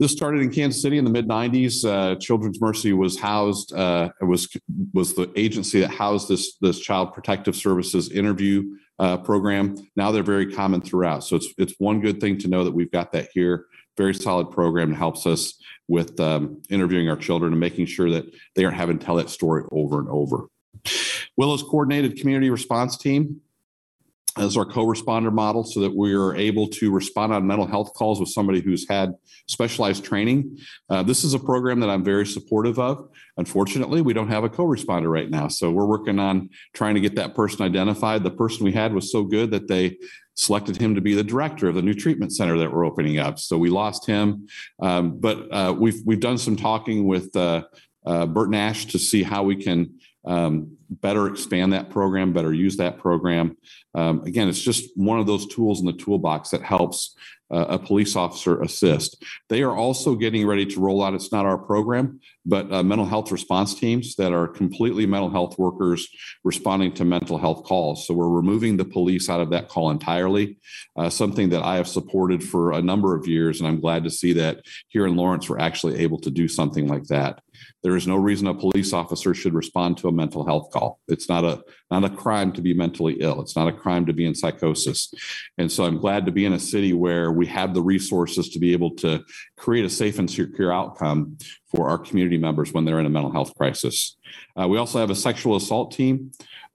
This 0.00 0.12
started 0.12 0.40
in 0.40 0.50
Kansas 0.50 0.80
City 0.80 0.96
in 0.96 1.04
the 1.04 1.10
mid 1.10 1.28
'90s. 1.28 1.84
Uh, 1.84 2.16
Children's 2.18 2.58
Mercy 2.58 2.94
was 2.94 3.20
housed 3.20 3.74
uh, 3.74 4.08
was 4.22 4.48
was 4.94 5.14
the 5.14 5.30
agency 5.36 5.80
that 5.80 5.90
housed 5.90 6.26
this 6.26 6.56
this 6.62 6.80
Child 6.80 7.12
Protective 7.12 7.54
Services 7.54 8.10
interview 8.10 8.62
uh, 8.98 9.18
program. 9.18 9.76
Now 9.96 10.10
they're 10.10 10.22
very 10.22 10.50
common 10.50 10.80
throughout. 10.80 11.24
So 11.24 11.36
it's 11.36 11.52
it's 11.58 11.74
one 11.76 12.00
good 12.00 12.18
thing 12.18 12.38
to 12.38 12.48
know 12.48 12.64
that 12.64 12.72
we've 12.72 12.90
got 12.90 13.12
that 13.12 13.28
here. 13.34 13.66
Very 13.98 14.14
solid 14.14 14.50
program 14.50 14.88
that 14.88 14.96
helps 14.96 15.26
us 15.26 15.52
with 15.86 16.18
um, 16.18 16.62
interviewing 16.70 17.10
our 17.10 17.16
children 17.16 17.52
and 17.52 17.60
making 17.60 17.84
sure 17.84 18.08
that 18.10 18.24
they 18.56 18.64
aren't 18.64 18.78
having 18.78 18.98
to 18.98 19.04
tell 19.04 19.16
that 19.16 19.28
story 19.28 19.64
over 19.70 20.00
and 20.00 20.08
over. 20.08 20.46
Willow's 21.36 21.62
coordinated 21.62 22.16
community 22.16 22.48
response 22.48 22.96
team 22.96 23.42
as 24.38 24.56
our 24.56 24.64
co-responder 24.64 25.32
model 25.32 25.64
so 25.64 25.80
that 25.80 25.94
we 25.94 26.14
are 26.14 26.34
able 26.34 26.68
to 26.68 26.90
respond 26.90 27.32
on 27.32 27.46
mental 27.46 27.66
health 27.66 27.92
calls 27.94 28.20
with 28.20 28.28
somebody 28.28 28.60
who's 28.60 28.88
had 28.88 29.14
specialized 29.48 30.04
training. 30.04 30.58
Uh, 30.88 31.02
this 31.02 31.24
is 31.24 31.34
a 31.34 31.38
program 31.38 31.80
that 31.80 31.90
I'm 31.90 32.04
very 32.04 32.26
supportive 32.26 32.78
of. 32.78 33.08
Unfortunately, 33.36 34.02
we 34.02 34.12
don't 34.12 34.28
have 34.28 34.44
a 34.44 34.48
co-responder 34.48 35.10
right 35.10 35.28
now. 35.28 35.48
So 35.48 35.70
we're 35.70 35.86
working 35.86 36.18
on 36.18 36.50
trying 36.74 36.94
to 36.94 37.00
get 37.00 37.16
that 37.16 37.34
person 37.34 37.64
identified. 37.64 38.22
The 38.22 38.30
person 38.30 38.64
we 38.64 38.72
had 38.72 38.94
was 38.94 39.10
so 39.10 39.24
good 39.24 39.50
that 39.50 39.68
they 39.68 39.96
selected 40.36 40.80
him 40.80 40.94
to 40.94 41.00
be 41.00 41.14
the 41.14 41.24
director 41.24 41.68
of 41.68 41.74
the 41.74 41.82
new 41.82 41.94
treatment 41.94 42.32
center 42.32 42.56
that 42.58 42.72
we're 42.72 42.86
opening 42.86 43.18
up. 43.18 43.38
So 43.38 43.58
we 43.58 43.68
lost 43.68 44.06
him. 44.06 44.46
Um, 44.80 45.18
but 45.18 45.52
uh, 45.52 45.74
we've, 45.76 46.00
we've 46.06 46.20
done 46.20 46.38
some 46.38 46.56
talking 46.56 47.06
with 47.06 47.34
uh, 47.36 47.64
uh, 48.06 48.26
Bert 48.26 48.50
Nash 48.50 48.86
to 48.86 48.98
see 48.98 49.22
how 49.22 49.42
we 49.42 49.56
can 49.56 49.98
um, 50.24 50.76
better 50.90 51.28
expand 51.28 51.72
that 51.72 51.90
program, 51.90 52.32
better 52.32 52.52
use 52.52 52.76
that 52.78 52.98
program. 52.98 53.56
Um, 53.94 54.22
again, 54.24 54.48
it's 54.48 54.60
just 54.60 54.90
one 54.96 55.20
of 55.20 55.26
those 55.26 55.46
tools 55.46 55.80
in 55.80 55.86
the 55.86 55.92
toolbox 55.92 56.50
that 56.50 56.62
helps 56.62 57.14
uh, 57.50 57.66
a 57.68 57.78
police 57.78 58.14
officer 58.14 58.60
assist. 58.62 59.24
They 59.48 59.62
are 59.62 59.74
also 59.74 60.14
getting 60.14 60.46
ready 60.46 60.64
to 60.66 60.80
roll 60.80 61.02
out, 61.02 61.14
it's 61.14 61.32
not 61.32 61.46
our 61.46 61.58
program, 61.58 62.20
but 62.46 62.72
uh, 62.72 62.82
mental 62.82 63.06
health 63.06 63.32
response 63.32 63.74
teams 63.74 64.14
that 64.16 64.32
are 64.32 64.46
completely 64.46 65.04
mental 65.06 65.30
health 65.30 65.58
workers 65.58 66.08
responding 66.44 66.92
to 66.94 67.04
mental 67.04 67.38
health 67.38 67.64
calls. 67.64 68.06
So 68.06 68.14
we're 68.14 68.28
removing 68.28 68.76
the 68.76 68.84
police 68.84 69.28
out 69.28 69.40
of 69.40 69.50
that 69.50 69.68
call 69.68 69.90
entirely, 69.90 70.58
uh, 70.96 71.10
something 71.10 71.48
that 71.50 71.62
I 71.62 71.76
have 71.76 71.88
supported 71.88 72.42
for 72.44 72.72
a 72.72 72.82
number 72.82 73.16
of 73.16 73.26
years. 73.26 73.60
And 73.60 73.68
I'm 73.68 73.80
glad 73.80 74.04
to 74.04 74.10
see 74.10 74.32
that 74.34 74.64
here 74.88 75.06
in 75.06 75.16
Lawrence, 75.16 75.48
we're 75.48 75.58
actually 75.58 75.98
able 75.98 76.20
to 76.20 76.30
do 76.30 76.46
something 76.46 76.86
like 76.86 77.04
that. 77.04 77.42
There 77.82 77.96
is 77.96 78.06
no 78.06 78.16
reason 78.16 78.46
a 78.46 78.54
police 78.54 78.92
officer 78.92 79.34
should 79.34 79.54
respond 79.54 79.98
to 79.98 80.08
a 80.08 80.12
mental 80.12 80.44
health 80.44 80.70
call. 80.70 81.00
It's 81.08 81.28
not 81.28 81.44
a 81.44 81.62
not 81.90 82.04
a 82.04 82.10
crime 82.10 82.52
to 82.52 82.62
be 82.62 82.74
mentally 82.74 83.18
ill. 83.20 83.40
It's 83.40 83.56
not 83.56 83.68
a 83.68 83.72
crime 83.72 84.06
to 84.06 84.12
be 84.12 84.24
in 84.24 84.34
psychosis. 84.34 85.12
And 85.58 85.70
so 85.70 85.84
I'm 85.84 85.98
glad 85.98 86.26
to 86.26 86.32
be 86.32 86.44
in 86.44 86.52
a 86.52 86.58
city 86.58 86.92
where 86.92 87.32
we 87.32 87.46
have 87.46 87.74
the 87.74 87.82
resources 87.82 88.48
to 88.50 88.58
be 88.58 88.72
able 88.72 88.94
to 88.96 89.24
create 89.56 89.84
a 89.84 89.90
safe 89.90 90.18
and 90.18 90.30
secure 90.30 90.72
outcome 90.72 91.38
for 91.70 91.88
our 91.88 91.98
community 91.98 92.38
members 92.38 92.72
when 92.72 92.84
they're 92.84 93.00
in 93.00 93.06
a 93.06 93.10
mental 93.10 93.32
health 93.32 93.54
crisis. 93.56 94.16
Uh, 94.60 94.68
we 94.68 94.78
also 94.78 94.98
have 94.98 95.10
a 95.10 95.14
sexual 95.14 95.56
assault 95.56 95.92
team 95.92 96.32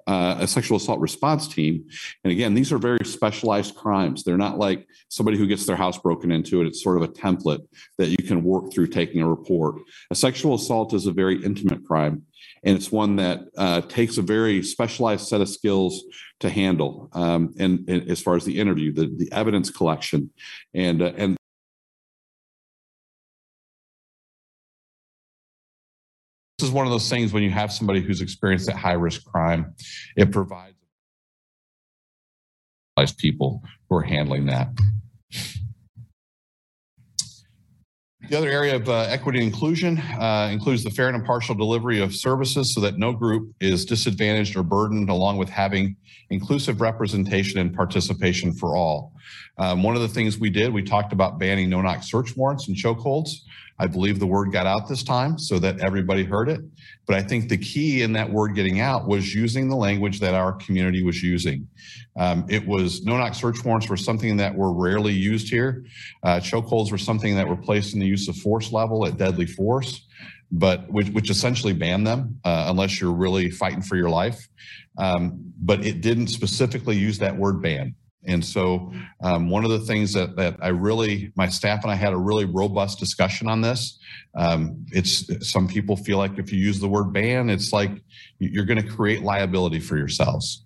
uh, 0.08 0.38
a 0.40 0.48
sexual 0.48 0.78
assault 0.78 1.00
response 1.00 1.48
team. 1.48 1.86
And 2.24 2.32
again, 2.32 2.54
these 2.54 2.72
are 2.72 2.78
very 2.78 3.04
specialized 3.04 3.76
crimes. 3.76 4.24
They're 4.24 4.38
not 4.38 4.58
like 4.58 4.88
somebody 5.10 5.38
who 5.38 5.48
gets 5.48 5.66
their 5.66 5.76
house 5.76 5.98
broken 5.98 6.32
into 6.32 6.62
it. 6.62 6.68
It's 6.68 6.84
sort 6.84 6.98
of 6.98 7.04
a 7.04 7.12
template 7.12 7.66
that 7.98 8.10
you 8.10 8.18
can 8.18 8.44
work 8.44 8.72
through 8.72 8.88
taking 8.88 9.22
a 9.22 9.30
report. 9.30 9.82
A 10.12 10.16
sexual 10.16 10.56
assault 10.56 10.94
is 10.94 11.08
a 11.08 11.12
very 11.12 11.44
intimate 11.44 11.84
crime. 11.86 12.24
And 12.64 12.76
it's 12.76 12.92
one 12.92 13.16
that 13.18 13.42
uh, 13.58 13.82
takes 13.82 14.18
a 14.18 14.22
very 14.22 14.64
specialized 14.64 15.28
set 15.28 15.42
of 15.42 15.50
skills 15.50 16.04
to 16.40 16.50
handle. 16.50 17.10
Um, 17.14 17.54
and, 17.60 17.88
and, 17.88 18.10
as 18.10 18.22
far 18.22 18.36
as 18.36 18.44
the 18.44 18.60
interview, 18.60 18.92
the, 18.92 19.14
the 19.16 19.32
evidence 19.32 19.70
collection, 19.70 20.32
and 20.74 21.02
uh, 21.02 21.14
and 21.16 21.38
one 26.76 26.86
of 26.86 26.92
those 26.92 27.10
things 27.10 27.34
when 27.34 27.42
you 27.42 27.50
have 27.50 27.72
somebody 27.72 28.02
who's 28.02 28.22
experienced 28.22 28.68
that 28.68 28.76
high 28.76 28.94
risk 28.94 29.26
crime, 29.26 29.74
it 30.16 30.32
provides 30.32 30.76
people 33.18 33.64
who 33.90 33.96
are 33.96 34.04
handling 34.04 34.46
that. 34.46 34.70
The 38.30 38.38
other 38.38 38.50
area 38.50 38.76
of 38.76 38.90
uh, 38.90 39.02
equity 39.02 39.38
and 39.40 39.48
inclusion 39.48 40.00
uh, 40.00 40.50
includes 40.52 40.84
the 40.84 40.90
fair 40.90 41.08
and 41.08 41.16
impartial 41.16 41.54
delivery 41.54 42.02
of 42.02 42.16
services 42.16 42.74
so 42.74 42.82
that 42.82 42.98
no 42.98 43.14
group 43.14 43.54
is 43.60 43.86
disadvantaged 43.86 44.56
or 44.56 44.64
burdened, 44.64 45.10
along 45.10 45.38
with 45.38 45.50
having 45.50 45.96
inclusive 46.32 46.82
representation 46.82 47.60
and 47.60 47.76
participation 47.76 48.52
for 48.52 48.76
all. 48.76 49.14
Um, 49.58 49.84
one 49.84 49.96
of 49.96 50.02
the 50.02 50.08
things 50.08 50.38
we 50.38 50.50
did, 50.50 50.74
we 50.74 50.84
talked 50.84 51.14
about 51.14 51.40
banning 51.40 51.70
no-knock 51.70 52.04
search 52.04 52.36
warrants 52.36 52.68
and 52.68 52.76
chokeholds. 52.76 53.30
I 53.78 53.88
believe 53.88 54.20
the 54.20 54.28
word 54.28 54.54
got 54.54 54.66
out 54.66 54.88
this 54.88 55.04
time 55.04 55.38
so 55.38 55.60
that 55.60 55.82
everybody 55.82 56.24
heard 56.24 56.48
it. 56.48 56.62
But 57.06 57.18
I 57.18 57.22
think 57.22 57.50
the 57.50 57.58
key 57.58 58.04
in 58.04 58.14
that 58.14 58.30
word 58.30 58.56
getting 58.56 58.80
out 58.80 59.06
was 59.06 59.36
using 59.36 59.68
the 59.68 59.76
language 59.76 60.22
that 60.22 60.34
our 60.34 60.54
community 60.54 61.04
was 61.04 61.22
using. 61.22 61.68
Um, 62.18 62.46
it 62.50 62.66
was 62.66 63.04
no-knock 63.04 63.36
search 63.36 63.64
warrants 63.66 63.90
were 63.90 63.98
something 63.98 64.38
that 64.38 64.56
were 64.56 64.74
rarely 64.74 65.14
used 65.14 65.50
here. 65.50 65.84
Uh, 66.24 66.40
chokeholds 66.40 66.90
were 66.90 66.98
something 66.98 67.36
that 67.36 67.48
were 67.48 67.58
placed 67.58 67.94
in 67.94 68.00
the 68.00 68.06
use 68.06 68.30
of 68.30 68.38
force 68.38 68.72
level 68.72 69.06
at 69.06 69.18
deadly 69.18 69.46
force, 69.46 70.06
but 70.52 70.90
which, 70.90 71.10
which 71.10 71.30
essentially 71.30 71.74
banned 71.74 72.08
them 72.08 72.40
uh, 72.46 72.68
unless 72.70 73.02
you're 73.02 73.12
really 73.12 73.50
fighting 73.52 73.82
for 73.82 73.98
your 73.98 74.10
life. 74.10 74.48
Um, 74.98 75.54
but 75.62 75.86
it 75.86 76.00
didn't 76.00 76.28
specifically 76.28 76.96
use 76.96 77.20
that 77.20 77.36
word 77.36 77.62
ban. 77.62 77.94
And 78.28 78.44
so 78.44 78.92
um, 79.22 79.50
one 79.50 79.64
of 79.64 79.72
the 79.72 79.80
things 79.80 80.14
that, 80.14 80.36
that 80.38 80.58
I 80.62 80.70
really, 80.70 81.32
my 81.36 81.48
staff 81.50 81.84
and 81.84 81.92
I 81.92 81.96
had 81.96 82.14
a 82.14 82.18
really 82.18 82.46
robust 82.46 83.00
discussion 83.00 83.48
on 83.48 83.62
this. 83.62 84.00
Um, 84.36 84.86
it's 84.92 85.48
some 85.48 85.68
people 85.68 85.96
feel 85.96 86.18
like 86.18 86.38
if 86.38 86.52
you 86.52 86.60
use 86.60 86.80
the 86.80 86.88
word 86.88 87.14
ban, 87.14 87.50
it's 87.50 87.72
like 87.72 87.92
you're 88.40 88.66
going 88.66 88.82
to 88.82 88.88
create 88.88 89.22
liability 89.22 89.80
for 89.80 89.98
yourselves. 89.98 90.64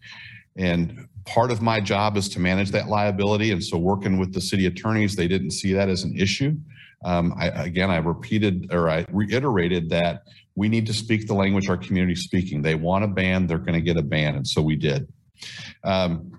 And 0.57 1.07
part 1.25 1.51
of 1.51 1.61
my 1.61 1.79
job 1.79 2.17
is 2.17 2.27
to 2.29 2.39
manage 2.39 2.71
that 2.71 2.87
liability. 2.87 3.51
And 3.51 3.63
so 3.63 3.77
working 3.77 4.17
with 4.17 4.33
the 4.33 4.41
city 4.41 4.65
attorneys, 4.65 5.15
they 5.15 5.27
didn't 5.27 5.51
see 5.51 5.73
that 5.73 5.89
as 5.89 6.03
an 6.03 6.15
issue. 6.17 6.55
Um, 7.05 7.33
I, 7.37 7.47
again, 7.47 7.89
I 7.89 7.97
repeated 7.97 8.73
or 8.73 8.89
I 8.89 9.05
reiterated 9.11 9.89
that 9.91 10.23
we 10.55 10.67
need 10.67 10.85
to 10.87 10.93
speak 10.93 11.27
the 11.27 11.33
language 11.33 11.69
our 11.69 11.77
community 11.77 12.15
speaking. 12.15 12.61
They 12.61 12.75
want 12.75 13.05
a 13.05 13.07
ban, 13.07 13.47
they're 13.47 13.57
going 13.57 13.73
to 13.73 13.81
get 13.81 13.95
a 13.97 14.03
ban. 14.03 14.35
And 14.35 14.47
so 14.47 14.61
we 14.61 14.75
did. 14.75 15.07
Um, 15.83 16.38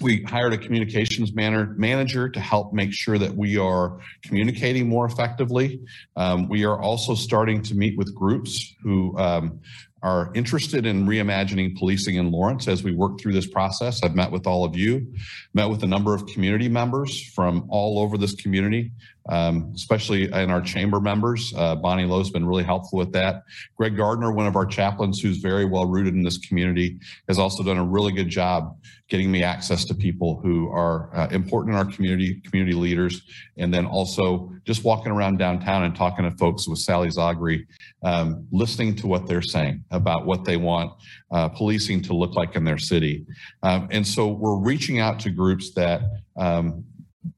we 0.00 0.22
hired 0.22 0.52
a 0.52 0.58
communications 0.58 1.32
manager 1.34 2.28
to 2.28 2.40
help 2.40 2.72
make 2.72 2.92
sure 2.92 3.18
that 3.18 3.34
we 3.34 3.58
are 3.58 3.98
communicating 4.22 4.88
more 4.88 5.06
effectively. 5.06 5.80
Um, 6.16 6.48
we 6.48 6.64
are 6.64 6.80
also 6.80 7.14
starting 7.14 7.62
to 7.62 7.74
meet 7.74 7.96
with 7.96 8.14
groups 8.14 8.74
who 8.82 9.16
um, 9.18 9.60
are 10.02 10.30
interested 10.34 10.86
in 10.86 11.06
reimagining 11.06 11.76
policing 11.76 12.16
in 12.16 12.30
Lawrence 12.30 12.68
as 12.68 12.84
we 12.84 12.92
work 12.92 13.18
through 13.18 13.32
this 13.32 13.48
process. 13.48 14.00
I've 14.02 14.14
met 14.14 14.30
with 14.30 14.46
all 14.46 14.64
of 14.64 14.76
you, 14.76 15.12
met 15.54 15.68
with 15.68 15.82
a 15.82 15.88
number 15.88 16.14
of 16.14 16.26
community 16.26 16.68
members 16.68 17.30
from 17.34 17.66
all 17.68 17.98
over 17.98 18.16
this 18.16 18.34
community 18.36 18.92
um, 19.28 19.72
especially 19.74 20.24
in 20.24 20.50
our 20.50 20.60
chamber 20.60 21.00
members. 21.00 21.52
Uh, 21.56 21.76
Bonnie 21.76 22.04
Lowe's 22.04 22.30
been 22.30 22.46
really 22.46 22.64
helpful 22.64 22.98
with 22.98 23.12
that. 23.12 23.42
Greg 23.76 23.96
Gardner, 23.96 24.32
one 24.32 24.46
of 24.46 24.56
our 24.56 24.66
chaplains 24.66 25.20
who's 25.20 25.38
very 25.38 25.64
well 25.64 25.86
rooted 25.86 26.14
in 26.14 26.22
this 26.22 26.38
community, 26.38 26.98
has 27.28 27.38
also 27.38 27.62
done 27.62 27.78
a 27.78 27.84
really 27.84 28.12
good 28.12 28.28
job 28.28 28.76
getting 29.08 29.30
me 29.30 29.42
access 29.42 29.84
to 29.86 29.94
people 29.94 30.38
who 30.42 30.68
are 30.70 31.14
uh, 31.16 31.28
important 31.30 31.74
in 31.74 31.78
our 31.78 31.90
community, 31.90 32.40
community 32.42 32.76
leaders, 32.76 33.22
and 33.56 33.72
then 33.72 33.86
also 33.86 34.52
just 34.64 34.84
walking 34.84 35.10
around 35.10 35.38
downtown 35.38 35.84
and 35.84 35.96
talking 35.96 36.30
to 36.30 36.36
folks 36.36 36.68
with 36.68 36.78
Sally 36.78 37.08
Zogry, 37.08 37.66
um, 38.02 38.46
listening 38.52 38.94
to 38.96 39.06
what 39.06 39.26
they're 39.26 39.40
saying 39.40 39.82
about 39.90 40.26
what 40.26 40.44
they 40.44 40.58
want 40.58 40.92
uh, 41.30 41.48
policing 41.48 42.02
to 42.02 42.12
look 42.14 42.34
like 42.34 42.54
in 42.54 42.64
their 42.64 42.78
city. 42.78 43.26
Um, 43.62 43.88
and 43.90 44.06
so 44.06 44.28
we're 44.28 44.58
reaching 44.58 45.00
out 45.00 45.18
to 45.20 45.30
groups 45.30 45.72
that 45.74 46.02
um, 46.36 46.84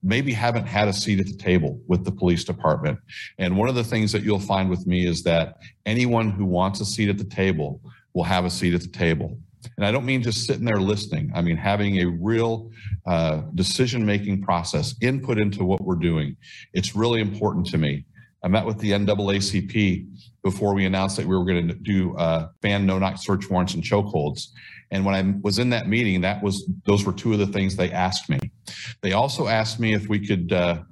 maybe 0.02 0.32
haven't 0.32 0.66
had 0.66 0.88
a 0.88 0.92
seat 0.92 1.20
at 1.20 1.26
the 1.26 1.36
table 1.36 1.80
with 1.86 2.04
the 2.04 2.12
police 2.12 2.44
department. 2.44 2.98
And 3.38 3.56
one 3.56 3.68
of 3.68 3.74
the 3.74 3.84
things 3.84 4.12
that 4.12 4.22
you'll 4.22 4.38
find 4.38 4.68
with 4.68 4.86
me 4.86 5.06
is 5.06 5.22
that 5.24 5.58
anyone 5.86 6.30
who 6.30 6.44
wants 6.44 6.80
a 6.80 6.84
seat 6.84 7.08
at 7.08 7.18
the 7.18 7.24
table 7.24 7.80
will 8.14 8.24
have 8.24 8.44
a 8.44 8.50
seat 8.50 8.74
at 8.74 8.82
the 8.82 8.88
table. 8.88 9.38
And 9.76 9.84
I 9.84 9.92
don't 9.92 10.06
mean 10.06 10.22
just 10.22 10.46
sitting 10.46 10.64
there 10.64 10.80
listening. 10.80 11.30
I 11.34 11.42
mean 11.42 11.56
having 11.56 11.98
a 12.00 12.06
real 12.06 12.70
uh, 13.06 13.42
decision-making 13.54 14.42
process, 14.42 14.94
input 15.00 15.38
into 15.38 15.64
what 15.64 15.82
we're 15.82 15.96
doing. 15.96 16.36
It's 16.72 16.94
really 16.94 17.20
important 17.20 17.66
to 17.66 17.78
me. 17.78 18.04
I 18.42 18.48
met 18.48 18.64
with 18.64 18.78
the 18.78 18.92
NAACP 18.92 20.06
before 20.42 20.74
we 20.74 20.86
announced 20.86 21.18
that 21.18 21.26
we 21.26 21.36
were 21.36 21.44
going 21.44 21.68
to 21.68 21.74
do 21.74 22.16
uh, 22.16 22.48
ban 22.62 22.86
no-knock 22.86 23.18
search 23.18 23.50
warrants 23.50 23.74
and 23.74 23.82
chokeholds. 23.82 24.48
And 24.90 25.04
when 25.04 25.14
I 25.14 25.34
was 25.42 25.58
in 25.58 25.70
that 25.70 25.88
meeting, 25.88 26.22
that 26.22 26.42
was 26.42 26.68
those 26.86 27.04
were 27.04 27.12
two 27.12 27.34
of 27.34 27.38
the 27.38 27.46
things 27.46 27.76
they 27.76 27.90
asked 27.92 28.30
me. 28.30 28.38
They 29.02 29.12
also 29.12 29.46
asked 29.46 29.80
me 29.80 29.94
if 29.94 30.08
we 30.08 30.18
could 30.26 30.52
uh, 30.52 30.82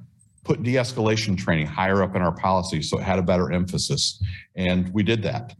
put 0.45 0.63
de-escalation 0.63 1.37
training 1.37 1.67
higher 1.67 2.03
up 2.03 2.17
in 2.17 2.23
our 2.23 2.35
policy 2.35 2.81
so 2.83 2.99
it 2.99 3.03
had 3.03 3.19
a 3.19 3.23
better 3.23 3.53
emphasis, 3.53 4.23
and 4.57 4.93
we 4.95 5.03
did 5.03 5.23
that. 5.23 5.55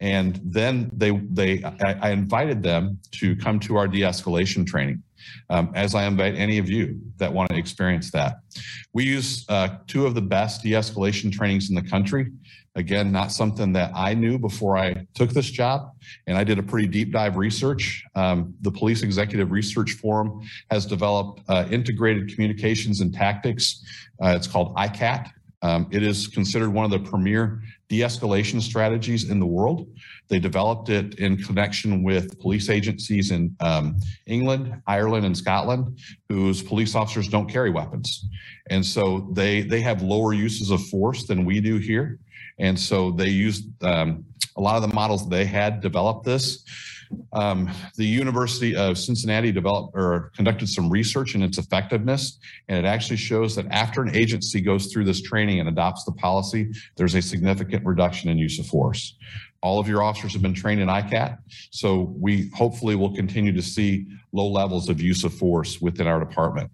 And 0.00 0.40
then 0.44 0.90
they 0.92 1.10
they 1.10 1.62
I, 1.62 2.08
I 2.08 2.10
invited 2.10 2.62
them 2.62 2.98
to 3.20 3.36
come 3.36 3.60
to 3.60 3.76
our 3.76 3.86
de-escalation 3.86 4.66
training. 4.66 5.02
um, 5.50 5.70
as 5.74 5.94
I 5.94 6.04
invite 6.04 6.34
any 6.34 6.58
of 6.58 6.68
you 6.68 7.00
that 7.18 7.32
want 7.32 7.50
to 7.50 7.56
experience 7.56 8.10
that. 8.12 8.40
We 8.92 9.04
use 9.04 9.44
uh, 9.48 9.76
two 9.86 10.06
of 10.06 10.14
the 10.14 10.22
best 10.22 10.62
de-escalation 10.62 11.32
trainings 11.32 11.68
in 11.68 11.74
the 11.74 11.82
country. 11.82 12.32
Again, 12.74 13.12
not 13.12 13.32
something 13.32 13.72
that 13.74 13.92
I 13.94 14.14
knew 14.14 14.38
before 14.38 14.78
I 14.78 15.06
took 15.12 15.30
this 15.30 15.50
job, 15.50 15.90
and 16.26 16.38
I 16.38 16.44
did 16.44 16.58
a 16.58 16.62
pretty 16.62 16.88
deep 16.88 17.12
dive 17.12 17.36
research. 17.36 18.02
Um, 18.14 18.54
the 18.62 18.70
Police 18.70 19.02
Executive 19.02 19.50
Research 19.50 19.92
Forum 19.92 20.40
has 20.70 20.86
developed 20.86 21.42
uh, 21.48 21.66
integrated 21.70 22.32
communications 22.32 23.02
and 23.02 23.12
tactics. 23.12 23.84
Uh, 24.22 24.28
it's 24.28 24.46
called 24.46 24.74
ICAT. 24.76 25.30
Um, 25.60 25.86
it 25.92 26.02
is 26.02 26.26
considered 26.26 26.70
one 26.70 26.84
of 26.84 26.90
the 26.90 26.98
premier 26.98 27.62
de-escalation 27.88 28.60
strategies 28.60 29.30
in 29.30 29.38
the 29.38 29.46
world. 29.46 29.86
They 30.28 30.40
developed 30.40 30.88
it 30.88 31.16
in 31.16 31.36
connection 31.36 32.02
with 32.02 32.40
police 32.40 32.68
agencies 32.70 33.30
in 33.30 33.54
um, 33.60 33.96
England, 34.26 34.80
Ireland, 34.86 35.26
and 35.26 35.36
Scotland, 35.36 35.98
whose 36.28 36.62
police 36.62 36.94
officers 36.94 37.28
don't 37.28 37.48
carry 37.48 37.70
weapons. 37.70 38.26
And 38.70 38.84
so 38.84 39.28
they, 39.32 39.60
they 39.60 39.82
have 39.82 40.02
lower 40.02 40.32
uses 40.32 40.70
of 40.70 40.82
force 40.86 41.26
than 41.26 41.44
we 41.44 41.60
do 41.60 41.76
here. 41.76 42.18
And 42.62 42.78
so 42.78 43.10
they 43.10 43.28
used 43.28 43.64
um, 43.82 44.24
a 44.56 44.60
lot 44.60 44.76
of 44.76 44.88
the 44.88 44.94
models 44.94 45.28
they 45.28 45.44
had 45.44 45.80
developed 45.80 46.24
this. 46.24 46.64
Um, 47.32 47.68
the 47.96 48.06
University 48.06 48.74
of 48.74 48.96
Cincinnati 48.96 49.50
developed 49.50 49.94
or 49.94 50.30
conducted 50.36 50.68
some 50.68 50.88
research 50.88 51.34
in 51.34 51.42
its 51.42 51.58
effectiveness, 51.58 52.38
and 52.68 52.78
it 52.78 52.88
actually 52.88 53.16
shows 53.16 53.54
that 53.56 53.66
after 53.70 54.00
an 54.00 54.14
agency 54.14 54.60
goes 54.60 54.86
through 54.86 55.04
this 55.04 55.20
training 55.20 55.58
and 55.60 55.68
adopts 55.68 56.04
the 56.04 56.12
policy, 56.12 56.70
there's 56.96 57.14
a 57.16 57.20
significant 57.20 57.84
reduction 57.84 58.30
in 58.30 58.38
use 58.38 58.58
of 58.58 58.66
force. 58.66 59.16
All 59.60 59.78
of 59.78 59.88
your 59.88 60.02
officers 60.02 60.32
have 60.32 60.42
been 60.42 60.54
trained 60.54 60.80
in 60.80 60.88
ICAT, 60.88 61.36
so 61.70 62.14
we 62.16 62.48
hopefully 62.54 62.94
will 62.94 63.14
continue 63.14 63.52
to 63.52 63.62
see 63.62 64.06
low 64.32 64.48
levels 64.48 64.88
of 64.88 65.00
use 65.00 65.24
of 65.24 65.34
force 65.34 65.80
within 65.80 66.06
our 66.06 66.20
department. 66.20 66.70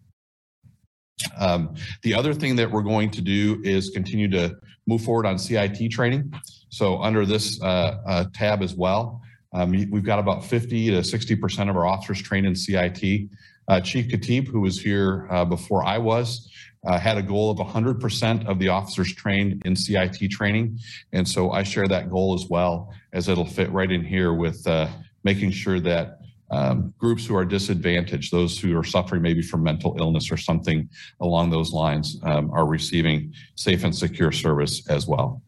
Um, 1.36 1.74
the 2.02 2.14
other 2.14 2.32
thing 2.32 2.54
that 2.56 2.70
we're 2.70 2.82
going 2.82 3.10
to 3.10 3.20
do 3.20 3.60
is 3.64 3.90
continue 3.90 4.28
to 4.30 4.56
move 4.88 5.02
forward 5.02 5.26
on 5.26 5.38
CIT 5.38 5.90
training. 5.90 6.32
So 6.70 7.00
under 7.00 7.26
this 7.26 7.62
uh, 7.62 7.98
uh, 8.06 8.24
tab 8.32 8.62
as 8.62 8.74
well, 8.74 9.20
um, 9.52 9.70
we've 9.70 10.02
got 10.02 10.18
about 10.18 10.44
50 10.44 10.90
to 10.90 10.98
60% 10.98 11.70
of 11.70 11.76
our 11.76 11.86
officers 11.86 12.20
trained 12.22 12.46
in 12.46 12.54
CIT. 12.54 13.28
Uh, 13.68 13.80
Chief 13.80 14.08
Khatib, 14.08 14.48
who 14.48 14.60
was 14.60 14.80
here 14.80 15.28
uh, 15.30 15.44
before 15.44 15.84
I 15.84 15.98
was, 15.98 16.50
uh, 16.86 16.98
had 16.98 17.18
a 17.18 17.22
goal 17.22 17.50
of 17.50 17.58
100% 17.58 18.46
of 18.46 18.58
the 18.58 18.68
officers 18.68 19.14
trained 19.14 19.62
in 19.66 19.76
CIT 19.76 20.30
training. 20.30 20.78
And 21.12 21.28
so 21.28 21.50
I 21.50 21.62
share 21.62 21.86
that 21.88 22.10
goal 22.10 22.34
as 22.34 22.48
well, 22.48 22.92
as 23.12 23.28
it'll 23.28 23.44
fit 23.44 23.70
right 23.70 23.90
in 23.90 24.02
here 24.02 24.32
with 24.32 24.66
uh, 24.66 24.88
making 25.24 25.50
sure 25.50 25.80
that 25.80 26.17
um, 26.50 26.94
groups 26.98 27.26
who 27.26 27.36
are 27.36 27.44
disadvantaged, 27.44 28.32
those 28.32 28.58
who 28.58 28.78
are 28.78 28.84
suffering 28.84 29.22
maybe 29.22 29.42
from 29.42 29.62
mental 29.62 29.96
illness 29.98 30.30
or 30.30 30.36
something 30.36 30.88
along 31.20 31.50
those 31.50 31.72
lines, 31.72 32.18
um, 32.22 32.50
are 32.52 32.66
receiving 32.66 33.32
safe 33.54 33.84
and 33.84 33.94
secure 33.94 34.32
service 34.32 34.88
as 34.88 35.06
well. 35.06 35.42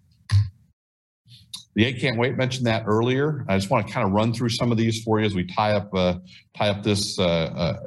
The 1.77 1.85
eight 1.85 2.01
can't 2.01 2.19
wait 2.19 2.37
mentioned 2.37 2.67
that 2.67 2.83
earlier. 2.87 3.45
I 3.49 3.57
just 3.57 3.71
want 3.71 3.87
to 3.87 3.93
kind 3.93 4.05
of 4.05 4.13
run 4.13 4.35
through 4.35 4.49
some 4.49 4.73
of 4.73 4.79
these 4.79 5.03
for 5.03 5.21
you 5.21 5.27
as 5.27 5.35
we 5.35 5.45
tie 5.45 5.73
up 5.73 5.89
uh, 5.95 6.15
tie 6.57 6.69
up 6.69 6.83
this 6.83 7.19
uh, 7.19 7.23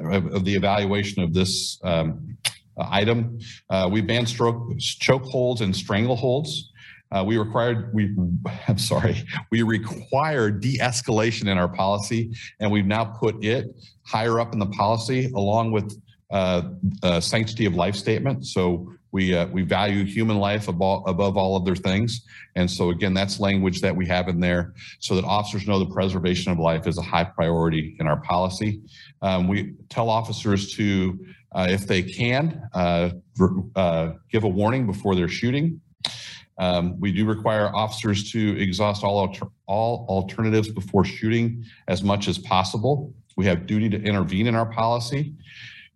uh, 0.01 0.21
of 0.31 0.45
the 0.45 0.55
evaluation 0.55 1.21
of 1.21 1.33
this 1.33 1.79
um, 1.83 2.37
item. 2.77 3.37
Uh, 3.69 3.89
we 3.91 4.01
banned 4.01 4.29
stroke 4.29 4.79
choke 4.79 5.25
holds 5.25 5.61
and 5.61 5.73
strangleholds. 5.73 6.49
Uh, 7.13 7.23
we 7.23 7.37
required 7.37 7.93
we 7.93 8.15
I'm 8.67 8.77
sorry 8.77 9.23
we 9.51 9.61
require 9.61 10.49
de-escalation 10.51 11.47
in 11.47 11.57
our 11.57 11.69
policy, 11.69 12.31
and 12.59 12.71
we've 12.71 12.85
now 12.85 13.05
put 13.05 13.43
it 13.43 13.75
higher 14.05 14.39
up 14.39 14.53
in 14.53 14.59
the 14.59 14.67
policy 14.67 15.31
along 15.35 15.71
with 15.71 15.95
uh, 16.33 16.63
uh, 17.03 17.19
sanctity 17.19 17.65
of 17.65 17.75
life 17.75 17.95
statement. 17.95 18.45
So 18.47 18.91
we 19.11 19.35
uh, 19.35 19.45
we 19.47 19.61
value 19.61 20.03
human 20.03 20.39
life 20.39 20.67
above, 20.67 21.03
above 21.05 21.37
all 21.37 21.55
other 21.55 21.75
things, 21.75 22.25
and 22.55 22.69
so 22.69 22.89
again, 22.89 23.13
that's 23.13 23.39
language 23.39 23.81
that 23.81 23.95
we 23.95 24.07
have 24.07 24.27
in 24.27 24.39
there, 24.39 24.73
so 24.99 25.15
that 25.15 25.25
officers 25.25 25.67
know 25.67 25.77
the 25.77 25.93
preservation 25.93 26.51
of 26.51 26.57
life 26.57 26.87
is 26.87 26.97
a 26.97 27.03
high 27.03 27.23
priority 27.23 27.95
in 27.99 28.07
our 28.07 28.19
policy. 28.21 28.81
Um, 29.21 29.47
we 29.47 29.75
tell 29.89 30.09
officers 30.09 30.73
to, 30.73 31.23
uh, 31.51 31.67
if 31.69 31.85
they 31.85 32.01
can, 32.01 32.67
uh, 32.73 33.11
give 34.31 34.43
a 34.43 34.47
warning 34.47 34.87
before 34.87 35.13
they're 35.13 35.27
shooting. 35.27 35.79
Um, 36.57 36.99
we 36.99 37.11
do 37.11 37.25
require 37.25 37.75
officers 37.75 38.31
to 38.31 38.57
exhaust 38.59 39.03
all 39.03 39.17
alter 39.17 39.47
all 39.65 40.05
alternatives 40.09 40.69
before 40.69 41.03
shooting 41.03 41.65
as 41.87 42.03
much 42.03 42.27
as 42.27 42.37
possible. 42.37 43.13
We 43.35 43.45
have 43.45 43.65
duty 43.65 43.89
to 43.89 44.01
intervene 44.01 44.47
in 44.47 44.55
our 44.55 44.67
policy. 44.67 45.33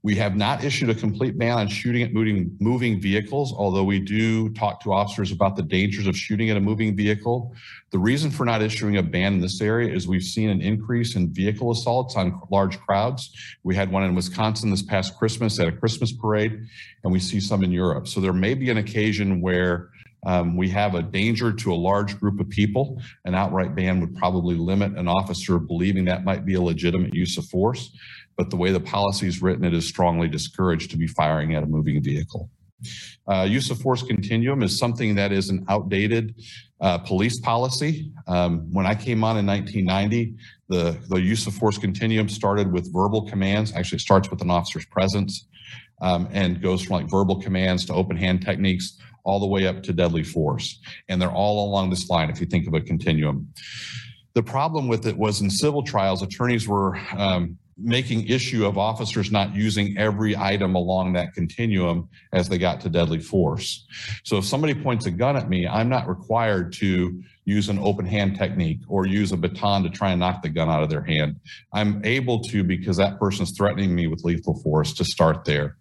We 0.03 0.15
have 0.15 0.37
not 0.37 0.63
issued 0.63 0.89
a 0.89 0.95
complete 0.95 1.37
ban 1.37 1.57
on 1.57 1.67
shooting 1.67 2.03
at 2.03 2.13
moving, 2.13 2.55
moving 2.59 3.01
vehicles, 3.01 3.51
although 3.51 3.83
we 3.83 3.99
do 3.99 4.49
talk 4.53 4.79
to 4.83 4.93
officers 4.93 5.31
about 5.31 5.55
the 5.55 5.63
dangers 5.63 6.07
of 6.07 6.15
shooting 6.15 6.49
at 6.49 6.55
a 6.55 6.61
moving 6.61 6.95
vehicle. 6.95 7.53
The 7.91 7.97
reason 7.99 8.31
for 8.31 8.45
not 8.45 8.61
issuing 8.61 8.97
a 8.97 9.03
ban 9.03 9.33
in 9.33 9.41
this 9.41 9.59
area 9.59 9.93
is 9.93 10.07
we've 10.07 10.23
seen 10.23 10.49
an 10.49 10.61
increase 10.61 11.15
in 11.15 11.33
vehicle 11.33 11.71
assaults 11.71 12.15
on 12.15 12.39
large 12.51 12.79
crowds. 12.79 13.31
We 13.63 13.75
had 13.75 13.91
one 13.91 14.03
in 14.03 14.15
Wisconsin 14.15 14.69
this 14.69 14.83
past 14.83 15.17
Christmas 15.17 15.59
at 15.59 15.67
a 15.67 15.71
Christmas 15.71 16.13
parade, 16.13 16.67
and 17.03 17.11
we 17.11 17.19
see 17.19 17.39
some 17.39 17.63
in 17.63 17.71
Europe. 17.71 18.07
So 18.07 18.21
there 18.21 18.33
may 18.33 18.53
be 18.53 18.69
an 18.69 18.77
occasion 18.77 19.41
where 19.41 19.89
um, 20.27 20.55
we 20.55 20.69
have 20.69 20.93
a 20.93 21.01
danger 21.01 21.51
to 21.51 21.73
a 21.73 21.75
large 21.75 22.19
group 22.19 22.39
of 22.39 22.47
people. 22.49 23.01
An 23.25 23.33
outright 23.33 23.73
ban 23.73 23.99
would 24.01 24.15
probably 24.15 24.55
limit 24.55 24.95
an 24.95 25.07
officer 25.07 25.57
believing 25.57 26.05
that 26.05 26.23
might 26.23 26.45
be 26.45 26.53
a 26.53 26.61
legitimate 26.61 27.15
use 27.15 27.37
of 27.39 27.45
force 27.45 27.91
but 28.37 28.51
the 28.51 28.55
way 28.55 28.71
the 28.71 28.79
policy 28.79 29.27
is 29.27 29.41
written, 29.41 29.65
it 29.65 29.73
is 29.73 29.87
strongly 29.87 30.27
discouraged 30.27 30.91
to 30.91 30.97
be 30.97 31.07
firing 31.07 31.55
at 31.55 31.63
a 31.63 31.65
moving 31.65 32.01
vehicle. 32.01 32.49
Uh, 33.27 33.41
use 33.41 33.71
of 33.71 33.79
force 33.79 34.03
continuum 34.03 34.61
is 34.61 34.77
something 34.77 35.15
that 35.15 35.31
is 35.31 35.49
an 35.49 35.65
outdated 35.67 36.35
uh, 36.79 36.99
police 36.99 37.39
policy. 37.39 38.11
Um, 38.27 38.71
when 38.71 38.85
I 38.85 38.93
came 38.93 39.23
on 39.23 39.37
in 39.37 39.47
1990, 39.47 40.35
the, 40.69 40.95
the 41.09 41.19
use 41.19 41.47
of 41.47 41.55
force 41.55 41.79
continuum 41.79 42.29
started 42.29 42.71
with 42.71 42.93
verbal 42.93 43.23
commands. 43.27 43.73
Actually, 43.73 43.97
starts 43.97 44.29
with 44.29 44.41
an 44.41 44.51
officer's 44.51 44.85
presence 44.85 45.47
um, 46.01 46.29
and 46.31 46.61
goes 46.61 46.83
from 46.83 46.97
like 46.97 47.09
verbal 47.09 47.41
commands 47.41 47.83
to 47.85 47.93
open 47.93 48.15
hand 48.15 48.45
techniques 48.45 48.99
all 49.27 49.39
the 49.39 49.45
way 49.45 49.67
up 49.67 49.83
to 49.83 49.93
deadly 49.93 50.23
force. 50.23 50.79
And 51.09 51.21
they're 51.21 51.29
all 51.31 51.69
along 51.69 51.89
this 51.89 52.09
line 52.09 52.29
if 52.29 52.39
you 52.39 52.47
think 52.47 52.65
of 52.65 52.73
a 52.73 52.81
continuum. 52.81 53.53
The 54.33 54.43
problem 54.43 54.87
with 54.87 55.05
it 55.05 55.17
was 55.17 55.41
in 55.41 55.49
civil 55.49 55.83
trials, 55.83 56.21
attorneys 56.21 56.67
were 56.67 56.97
um, 57.17 57.57
making 57.77 58.27
issue 58.27 58.65
of 58.65 58.77
officers 58.77 59.31
not 59.31 59.53
using 59.53 59.97
every 59.97 60.35
item 60.35 60.75
along 60.75 61.13
that 61.13 61.33
continuum 61.33 62.09
as 62.33 62.49
they 62.49 62.57
got 62.57 62.81
to 62.81 62.89
deadly 62.89 63.19
force. 63.19 63.85
So 64.23 64.37
if 64.37 64.45
somebody 64.45 64.73
points 64.73 65.05
a 65.05 65.11
gun 65.11 65.37
at 65.37 65.49
me, 65.49 65.67
I'm 65.67 65.89
not 65.89 66.07
required 66.07 66.73
to 66.73 67.21
use 67.45 67.69
an 67.69 67.79
open 67.79 68.05
hand 68.05 68.37
technique 68.37 68.79
or 68.87 69.05
use 69.05 69.31
a 69.31 69.37
baton 69.37 69.83
to 69.83 69.89
try 69.89 70.11
and 70.11 70.19
knock 70.19 70.41
the 70.41 70.49
gun 70.49 70.69
out 70.69 70.83
of 70.83 70.89
their 70.89 71.03
hand. 71.03 71.39
I'm 71.73 72.03
able 72.03 72.41
to 72.43 72.63
because 72.63 72.97
that 72.97 73.19
person's 73.19 73.55
threatening 73.55 73.93
me 73.93 74.07
with 74.07 74.23
lethal 74.23 74.59
force 74.61 74.93
to 74.93 75.05
start 75.05 75.45
there. 75.45 75.77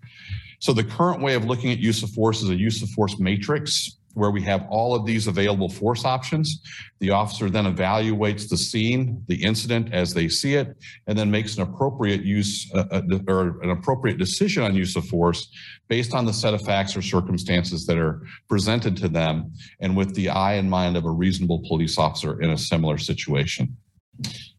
So 0.58 0.72
the 0.72 0.84
current 0.84 1.22
way 1.22 1.34
of 1.34 1.44
looking 1.44 1.70
at 1.70 1.78
use 1.78 2.02
of 2.02 2.10
force 2.10 2.42
is 2.42 2.50
a 2.50 2.56
use 2.56 2.82
of 2.82 2.88
force 2.90 3.18
matrix 3.18 3.96
where 4.16 4.30
we 4.30 4.40
have 4.40 4.66
all 4.70 4.94
of 4.94 5.04
these 5.04 5.26
available 5.26 5.68
force 5.68 6.06
options. 6.06 6.62
The 7.00 7.10
officer 7.10 7.50
then 7.50 7.66
evaluates 7.66 8.48
the 8.48 8.56
scene, 8.56 9.22
the 9.28 9.44
incident 9.44 9.92
as 9.92 10.14
they 10.14 10.26
see 10.28 10.54
it, 10.54 10.74
and 11.06 11.18
then 11.18 11.30
makes 11.30 11.56
an 11.56 11.62
appropriate 11.62 12.22
use 12.24 12.70
uh, 12.74 12.84
uh 12.90 13.02
or 13.28 13.60
an 13.62 13.70
appropriate 13.70 14.16
decision 14.16 14.62
on 14.62 14.74
use 14.74 14.96
of 14.96 15.06
force 15.06 15.48
based 15.88 16.14
on 16.14 16.24
the 16.24 16.32
set 16.32 16.54
of 16.54 16.62
facts 16.62 16.96
or 16.96 17.02
circumstances 17.02 17.84
that 17.84 17.98
are 17.98 18.22
presented 18.48 18.96
to 18.96 19.08
them 19.08 19.52
and 19.80 19.94
with 19.94 20.14
the 20.14 20.30
eye 20.30 20.54
and 20.54 20.70
mind 20.70 20.96
of 20.96 21.04
a 21.04 21.10
reasonable 21.10 21.62
police 21.68 21.98
officer 21.98 22.40
in 22.40 22.50
a 22.50 22.58
similar 22.58 22.96
situation. 22.96 23.76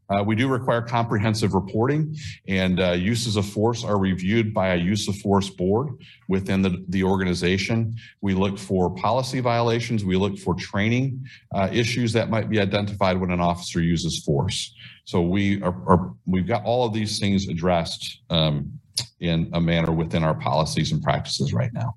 Uh, 0.09 0.23
we 0.23 0.35
do 0.35 0.47
require 0.47 0.81
comprehensive 0.81 1.53
reporting 1.53 2.15
and 2.47 2.79
uh, 2.79 2.91
uses 2.91 3.35
of 3.35 3.45
force 3.45 3.83
are 3.83 3.97
reviewed 3.97 4.53
by 4.53 4.69
a 4.69 4.75
use 4.75 5.07
of 5.07 5.15
force 5.17 5.49
board 5.49 5.89
within 6.29 6.61
the, 6.61 6.83
the 6.89 7.03
organization. 7.03 7.95
We 8.21 8.33
look 8.33 8.57
for 8.57 8.93
policy 8.95 9.39
violations. 9.39 10.05
We 10.05 10.15
look 10.15 10.37
for 10.37 10.55
training 10.55 11.25
uh, 11.53 11.69
issues 11.71 12.13
that 12.13 12.29
might 12.29 12.49
be 12.49 12.59
identified 12.59 13.19
when 13.19 13.31
an 13.31 13.41
officer 13.41 13.81
uses 13.81 14.23
force. 14.23 14.73
So 15.05 15.21
we 15.21 15.61
are, 15.61 15.75
are 15.87 16.13
we've 16.25 16.47
got 16.47 16.63
all 16.63 16.85
of 16.85 16.93
these 16.93 17.19
things 17.19 17.47
addressed 17.47 18.21
um, 18.29 18.71
in 19.19 19.49
a 19.53 19.61
manner 19.61 19.91
within 19.91 20.23
our 20.23 20.35
policies 20.35 20.91
and 20.91 21.01
practices 21.01 21.53
right 21.53 21.71
now. 21.73 21.95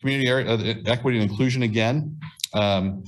Community 0.00 0.28
area, 0.28 0.46
uh, 0.46 0.74
equity 0.86 1.18
and 1.18 1.30
inclusion 1.30 1.62
again. 1.62 2.18
Um, 2.52 3.04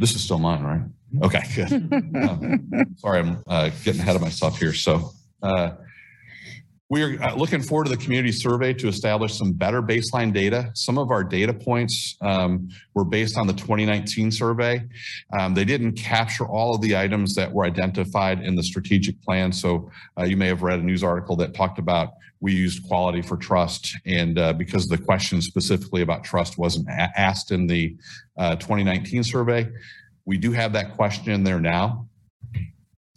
this 0.00 0.14
is 0.14 0.22
still 0.24 0.38
mine, 0.38 0.62
right? 0.62 0.82
Okay, 1.26 1.42
good. 1.54 1.72
um, 2.16 2.96
sorry, 2.96 3.20
I'm 3.20 3.42
uh, 3.46 3.70
getting 3.84 4.00
ahead 4.00 4.16
of 4.16 4.22
myself 4.22 4.58
here. 4.58 4.72
So, 4.72 5.12
uh, 5.42 5.72
We 6.88 7.02
are 7.04 7.22
uh, 7.22 7.36
looking 7.36 7.62
forward 7.62 7.84
to 7.84 7.90
the 7.90 8.02
community 8.04 8.32
survey 8.32 8.72
to 8.74 8.88
establish 8.88 9.38
some 9.38 9.52
better 9.52 9.80
baseline 9.80 10.32
data. 10.32 10.70
Some 10.74 10.98
of 10.98 11.10
our 11.12 11.22
data 11.22 11.52
points 11.54 12.16
um, 12.20 12.68
were 12.94 13.04
based 13.04 13.36
on 13.38 13.46
the 13.46 13.52
2019 13.52 14.32
survey. 14.32 14.82
Um, 15.38 15.54
they 15.54 15.64
didn't 15.64 15.92
capture 15.92 16.46
all 16.46 16.74
of 16.74 16.80
the 16.80 16.96
items 16.96 17.34
that 17.34 17.52
were 17.52 17.64
identified 17.64 18.42
in 18.42 18.56
the 18.56 18.62
strategic 18.64 19.22
plan. 19.22 19.52
So 19.52 19.88
uh, 20.18 20.24
you 20.24 20.36
may 20.36 20.48
have 20.48 20.62
read 20.62 20.80
a 20.80 20.82
news 20.82 21.04
article 21.04 21.36
that 21.36 21.54
talked 21.54 21.78
about 21.78 22.08
we 22.40 22.52
used 22.52 22.86
quality 22.86 23.22
for 23.22 23.36
trust. 23.36 23.96
And 24.06 24.38
uh, 24.38 24.54
because 24.54 24.86
the 24.86 24.98
question 24.98 25.40
specifically 25.42 26.02
about 26.02 26.24
trust 26.24 26.58
wasn't 26.58 26.88
asked 26.88 27.50
in 27.52 27.66
the 27.66 27.96
uh, 28.38 28.56
2019 28.56 29.22
survey, 29.22 29.68
we 30.24 30.38
do 30.38 30.52
have 30.52 30.72
that 30.72 30.96
question 30.96 31.32
in 31.32 31.44
there 31.44 31.60
now. 31.60 32.06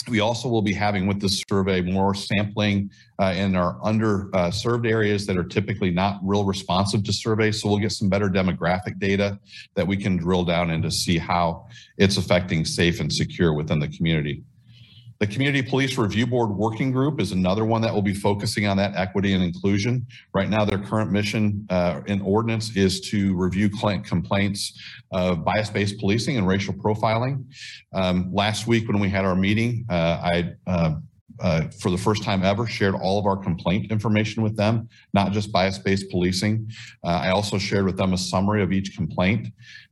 We 0.10 0.20
also 0.20 0.50
will 0.50 0.62
be 0.62 0.74
having 0.74 1.08
with 1.08 1.22
this 1.22 1.42
survey 1.50 1.80
more 1.80 2.14
sampling 2.14 2.92
uh, 3.20 3.34
in 3.38 3.56
our 3.56 3.80
underserved 3.80 4.86
uh, 4.86 4.90
areas 4.90 5.26
that 5.28 5.38
are 5.38 5.46
typically 5.46 5.92
not 5.92 6.20
real 6.22 6.44
responsive 6.44 7.06
to 7.06 7.14
surveys. 7.14 7.62
So 7.62 7.70
we'll 7.70 7.78
get 7.78 7.94
some 7.94 8.10
better 8.10 8.28
demographic 8.28 9.00
data 9.00 9.40
that 9.76 9.88
we 9.88 9.96
can 9.96 10.18
drill 10.18 10.44
down 10.44 10.72
into 10.72 10.92
see 10.92 11.18
how 11.18 11.68
it's 11.98 12.18
affecting 12.18 12.66
safe 12.66 13.00
and 13.00 13.12
secure 13.12 13.54
within 13.54 13.80
the 13.80 13.88
community. 13.88 14.44
The 15.24 15.28
Community 15.28 15.62
Police 15.62 15.98
Review 15.98 16.28
Board 16.28 16.50
Working 16.50 16.92
Group 16.92 17.22
is 17.22 17.32
another 17.32 17.64
one 17.64 17.82
that 17.84 17.94
will 17.94 18.02
be 18.02 18.14
focusing 18.14 18.68
on 18.68 18.76
that 18.76 18.94
equity 18.98 19.32
and 19.32 19.42
inclusion. 19.42 20.06
Right 20.34 20.50
now, 20.50 20.66
their 20.66 20.78
current 20.78 21.14
mission 21.14 21.66
uh, 21.70 22.02
in 22.08 22.20
ordinance 22.20 22.76
is 22.76 23.00
to 23.12 23.34
review 23.34 23.70
complaints 23.70 24.78
of 25.14 25.46
bias-based 25.46 25.98
policing 25.98 26.36
and 26.36 26.46
racial 26.46 26.74
profiling. 26.74 27.46
Um, 27.94 28.34
last 28.34 28.68
week 28.68 28.90
when 28.90 29.00
we 29.00 29.08
had 29.08 29.24
our 29.24 29.34
meeting, 29.34 29.86
uh, 29.90 29.94
I 30.22 30.56
uh, 30.68 30.96
uh, 31.40 31.68
for 31.80 31.90
the 31.90 31.98
first 31.98 32.24
time 32.24 32.44
ever, 32.44 32.68
shared 32.68 32.96
all 32.96 33.20
of 33.20 33.26
our 33.26 33.38
complaint 33.38 33.92
information 33.92 34.44
with 34.44 34.56
them, 34.56 34.88
not 35.14 35.32
just 35.32 35.52
bias-based 35.52 36.10
policing. 36.10 36.70
Uh, 37.04 37.22
I 37.24 37.32
also 37.32 37.58
shared 37.58 37.86
with 37.86 37.98
them 37.98 38.14
a 38.14 38.18
summary 38.18 38.62
of 38.62 38.72
each 38.72 38.96
complaint. 38.96 39.48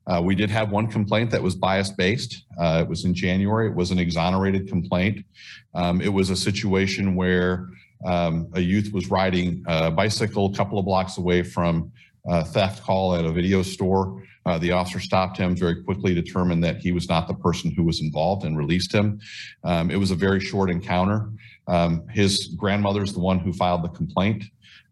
Uh, 0.07 0.21
we 0.23 0.35
did 0.35 0.49
have 0.49 0.71
one 0.71 0.87
complaint 0.87 1.31
that 1.31 1.41
was 1.41 1.55
bias-based. 1.55 2.45
Uh, 2.59 2.81
it 2.83 2.89
was 2.89 3.05
in 3.05 3.13
January. 3.13 3.67
It 3.67 3.75
was 3.75 3.91
an 3.91 3.99
exonerated 3.99 4.67
complaint. 4.67 5.25
Um, 5.73 6.01
it 6.01 6.09
was 6.11 6.29
a 6.29 6.35
situation 6.35 7.15
where 7.15 7.69
um, 8.05 8.47
a 8.53 8.61
youth 8.61 8.91
was 8.91 9.11
riding 9.11 9.63
a 9.67 9.91
bicycle 9.91 10.47
a 10.47 10.55
couple 10.55 10.79
of 10.79 10.85
blocks 10.85 11.17
away 11.17 11.43
from 11.43 11.91
a 12.27 12.43
theft 12.43 12.83
call 12.83 13.15
at 13.15 13.25
a 13.25 13.31
video 13.31 13.61
store. 13.61 14.23
Uh, 14.45 14.57
the 14.57 14.71
officer 14.71 14.99
stopped 14.99 15.37
him, 15.37 15.55
very 15.55 15.83
quickly 15.83 16.15
determined 16.15 16.63
that 16.63 16.77
he 16.77 16.91
was 16.91 17.07
not 17.07 17.27
the 17.27 17.33
person 17.33 17.69
who 17.71 17.83
was 17.83 18.01
involved 18.01 18.43
and 18.43 18.57
released 18.57 18.91
him. 18.91 19.19
Um, 19.63 19.91
it 19.91 19.97
was 19.97 20.09
a 20.09 20.15
very 20.15 20.39
short 20.39 20.69
encounter. 20.71 21.29
Um, 21.67 22.07
his 22.09 22.47
grandmother 22.57 23.03
is 23.03 23.13
the 23.13 23.19
one 23.19 23.37
who 23.37 23.53
filed 23.53 23.83
the 23.83 23.89
complaint. 23.89 24.45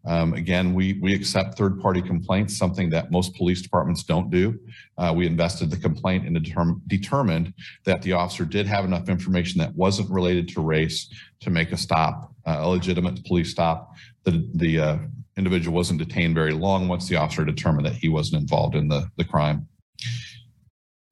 Um, 0.06 0.32
again, 0.32 0.72
we, 0.72 0.94
we 0.94 1.14
accept 1.14 1.58
third-party 1.58 2.02
complaints, 2.02 2.56
something 2.56 2.88
that 2.90 3.10
most 3.10 3.34
police 3.34 3.60
departments 3.60 4.02
don't 4.02 4.30
do. 4.30 4.58
Uh, 4.96 5.12
we 5.14 5.26
invested 5.26 5.70
the 5.70 5.76
complaint 5.76 6.26
and 6.26 6.34
determ 6.36 6.80
determined 6.86 7.52
that 7.84 8.00
the 8.02 8.12
officer 8.12 8.44
did 8.44 8.66
have 8.66 8.84
enough 8.84 9.08
information 9.08 9.58
that 9.58 9.74
wasn't 9.74 10.10
related 10.10 10.48
to 10.48 10.60
race 10.62 11.08
to 11.40 11.50
make 11.50 11.72
a 11.72 11.76
stop, 11.76 12.32
uh, 12.46 12.58
a 12.60 12.68
legitimate 12.68 13.24
police 13.26 13.50
stop. 13.50 13.92
The, 14.24 14.48
the 14.54 14.80
uh, 14.80 14.98
individual 15.36 15.76
wasn't 15.76 15.98
detained 15.98 16.34
very 16.34 16.52
long 16.52 16.88
once 16.88 17.08
the 17.08 17.16
officer 17.16 17.44
determined 17.44 17.86
that 17.86 17.94
he 17.94 18.08
wasn't 18.08 18.40
involved 18.40 18.74
in 18.74 18.88
the, 18.88 19.10
the 19.16 19.24
crime. 19.24 19.68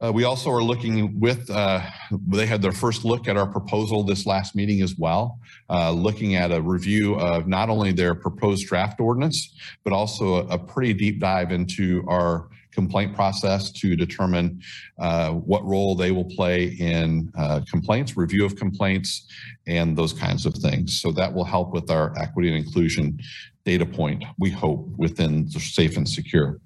Uh, 0.01 0.13
we 0.13 0.23
also 0.23 0.49
are 0.51 0.63
looking 0.63 1.19
with, 1.19 1.51
uh, 1.51 1.83
they 2.29 2.47
had 2.47 2.63
their 2.63 2.73
first 2.73 3.05
look 3.05 3.27
at 3.27 3.37
our 3.37 3.47
proposal 3.47 4.05
this 4.05 4.27
last 4.27 4.55
meeting 4.55 4.81
as 4.81 4.95
well, 4.97 5.41
uh, 5.71 5.91
looking 5.91 6.37
at 6.37 6.53
a 6.53 6.63
review 6.63 7.15
of 7.17 7.49
not 7.49 7.69
only 7.69 7.91
their 7.91 8.15
proposed 8.15 8.67
draft 8.69 9.01
ordinance, 9.01 9.57
but 9.83 9.93
also 9.93 10.37
a, 10.37 10.55
a 10.55 10.59
pretty 10.59 10.95
deep 10.95 11.19
dive 11.19 11.51
into 11.51 12.05
our 12.07 12.49
complaint 12.71 13.13
process 13.13 13.73
to 13.73 13.97
determine 13.97 14.63
uh, 15.01 15.31
what 15.33 15.65
role 15.65 15.97
they 15.97 16.13
will 16.13 16.31
play 16.37 16.67
in 16.79 17.29
uh, 17.37 17.61
complaints, 17.69 18.17
review 18.17 18.45
of 18.45 18.55
complaints, 18.55 19.27
and 19.67 19.97
those 19.97 20.13
kinds 20.13 20.47
of 20.47 20.55
things. 20.55 21.01
So 21.01 21.11
that 21.13 21.33
will 21.33 21.45
help 21.45 21.73
with 21.73 21.91
our 21.91 22.17
equity 22.17 22.49
and 22.55 22.57
inclusion 22.57 23.19
data 23.65 23.85
point, 23.85 24.23
we 24.39 24.51
hope, 24.51 24.87
within 24.97 25.49
safe 25.51 25.97
and 25.97 26.09
secure. 26.09 26.61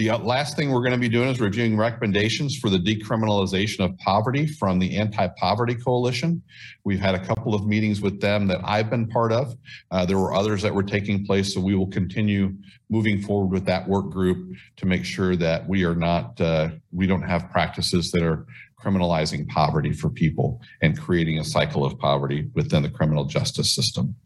The 0.00 0.08
uh, 0.08 0.18
last 0.20 0.56
thing 0.56 0.70
we're 0.70 0.80
going 0.80 0.92
to 0.92 0.98
be 0.98 1.10
doing 1.10 1.28
is 1.28 1.40
reviewing 1.40 1.76
recommendations 1.76 2.56
for 2.56 2.70
the 2.70 2.78
decriminalization 2.78 3.84
of 3.84 3.98
poverty 3.98 4.46
from 4.46 4.78
the 4.78 4.96
Anti-Poverty 4.96 5.74
Coalition. 5.74 6.42
We've 6.84 6.98
had 6.98 7.14
a 7.14 7.18
couple 7.18 7.54
of 7.54 7.66
meetings 7.66 8.00
with 8.00 8.18
them 8.18 8.46
that 8.46 8.62
I've 8.64 8.88
been 8.88 9.06
part 9.08 9.30
of. 9.30 9.54
Uh, 9.90 10.06
there 10.06 10.16
were 10.16 10.32
others 10.32 10.62
that 10.62 10.74
were 10.74 10.82
taking 10.82 11.26
place, 11.26 11.52
so 11.52 11.60
we 11.60 11.74
will 11.74 11.88
continue 11.88 12.54
moving 12.88 13.20
forward 13.20 13.52
with 13.52 13.66
that 13.66 13.86
work 13.86 14.08
group 14.08 14.56
to 14.78 14.86
make 14.86 15.04
sure 15.04 15.36
that 15.36 15.68
we 15.68 15.84
are 15.84 15.94
not, 15.94 16.40
uh, 16.40 16.70
we 16.92 17.06
don't 17.06 17.20
have 17.20 17.50
practices 17.50 18.10
that 18.12 18.22
are 18.22 18.46
criminalizing 18.82 19.46
poverty 19.48 19.92
for 19.92 20.08
people 20.08 20.62
and 20.80 20.98
creating 20.98 21.40
a 21.40 21.44
cycle 21.44 21.84
of 21.84 21.98
poverty 21.98 22.48
within 22.54 22.82
the 22.82 22.88
criminal 22.88 23.26
justice 23.26 23.70
system. 23.70 24.16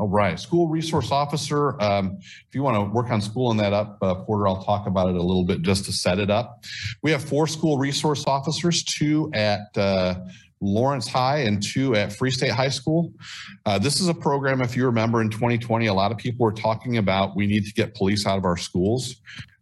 All 0.00 0.08
right, 0.08 0.40
school 0.40 0.66
resource 0.66 1.12
officer. 1.12 1.78
Um, 1.82 2.16
if 2.22 2.54
you 2.54 2.62
want 2.62 2.74
to 2.76 2.90
work 2.90 3.10
on 3.10 3.20
spooling 3.20 3.58
that 3.58 3.74
up, 3.74 3.98
uh, 4.00 4.14
Porter, 4.14 4.48
I'll 4.48 4.64
talk 4.64 4.86
about 4.86 5.10
it 5.10 5.14
a 5.14 5.22
little 5.22 5.44
bit 5.44 5.60
just 5.60 5.84
to 5.84 5.92
set 5.92 6.18
it 6.18 6.30
up. 6.30 6.64
We 7.02 7.10
have 7.10 7.22
four 7.22 7.46
school 7.46 7.76
resource 7.76 8.24
officers, 8.26 8.82
two 8.82 9.30
at 9.34 9.76
uh, 9.76 10.14
Lawrence 10.62 11.06
High 11.06 11.40
and 11.40 11.62
two 11.62 11.94
at 11.96 12.14
Free 12.14 12.30
State 12.30 12.52
High 12.52 12.70
School. 12.70 13.12
Uh, 13.66 13.78
this 13.78 14.00
is 14.00 14.08
a 14.08 14.14
program, 14.14 14.62
if 14.62 14.74
you 14.74 14.86
remember 14.86 15.20
in 15.20 15.28
2020, 15.28 15.84
a 15.84 15.92
lot 15.92 16.12
of 16.12 16.16
people 16.16 16.44
were 16.44 16.52
talking 16.52 16.96
about 16.96 17.36
we 17.36 17.46
need 17.46 17.66
to 17.66 17.72
get 17.74 17.94
police 17.94 18.26
out 18.26 18.38
of 18.38 18.46
our 18.46 18.56
schools. 18.56 19.16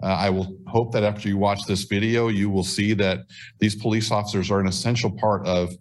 Uh, 0.05 0.06
I 0.06 0.31
will 0.31 0.56
hope 0.69 0.93
that 0.93 1.02
after 1.02 1.28
you 1.28 1.36
watch 1.36 1.66
this 1.66 1.82
video, 1.82 2.28
you 2.28 2.48
will 2.48 2.62
see 2.62 2.94
that 2.94 3.27
these 3.59 3.74
police 3.74 4.12
officers 4.12 4.52
are 4.52 4.60
an 4.60 4.69
essential 4.69 5.10
part 5.10 5.44
of 5.48 5.74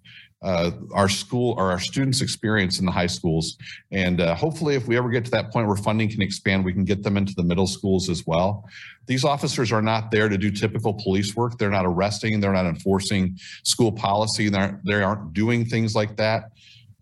uh, 0.43 0.71
our 0.93 1.09
school 1.09 1.55
or 1.57 1.71
our 1.71 1.79
students 1.79 2.21
experience 2.21 2.79
in 2.79 2.85
the 2.85 2.91
high 2.91 3.07
schools. 3.07 3.57
And 3.91 4.21
uh, 4.21 4.35
hopefully 4.35 4.75
if 4.75 4.87
we 4.87 4.97
ever 4.97 5.09
get 5.09 5.25
to 5.25 5.31
that 5.31 5.51
point 5.51 5.67
where 5.67 5.75
funding 5.75 6.09
can 6.09 6.21
expand, 6.21 6.63
we 6.63 6.73
can 6.73 6.85
get 6.85 7.03
them 7.03 7.17
into 7.17 7.33
the 7.35 7.43
middle 7.43 7.67
schools 7.67 8.09
as 8.09 8.25
well. 8.27 8.67
These 9.07 9.23
officers 9.23 9.71
are 9.71 9.81
not 9.81 10.11
there 10.11 10.29
to 10.29 10.37
do 10.37 10.51
typical 10.51 10.93
police 10.93 11.35
work. 11.35 11.57
They're 11.57 11.69
not 11.69 11.85
arresting, 11.85 12.39
they're 12.39 12.53
not 12.53 12.65
enforcing 12.65 13.37
school 13.63 13.91
policy, 13.91 14.49
they're, 14.49 14.79
they 14.85 15.01
aren't 15.01 15.33
doing 15.33 15.65
things 15.65 15.95
like 15.95 16.17
that. 16.17 16.51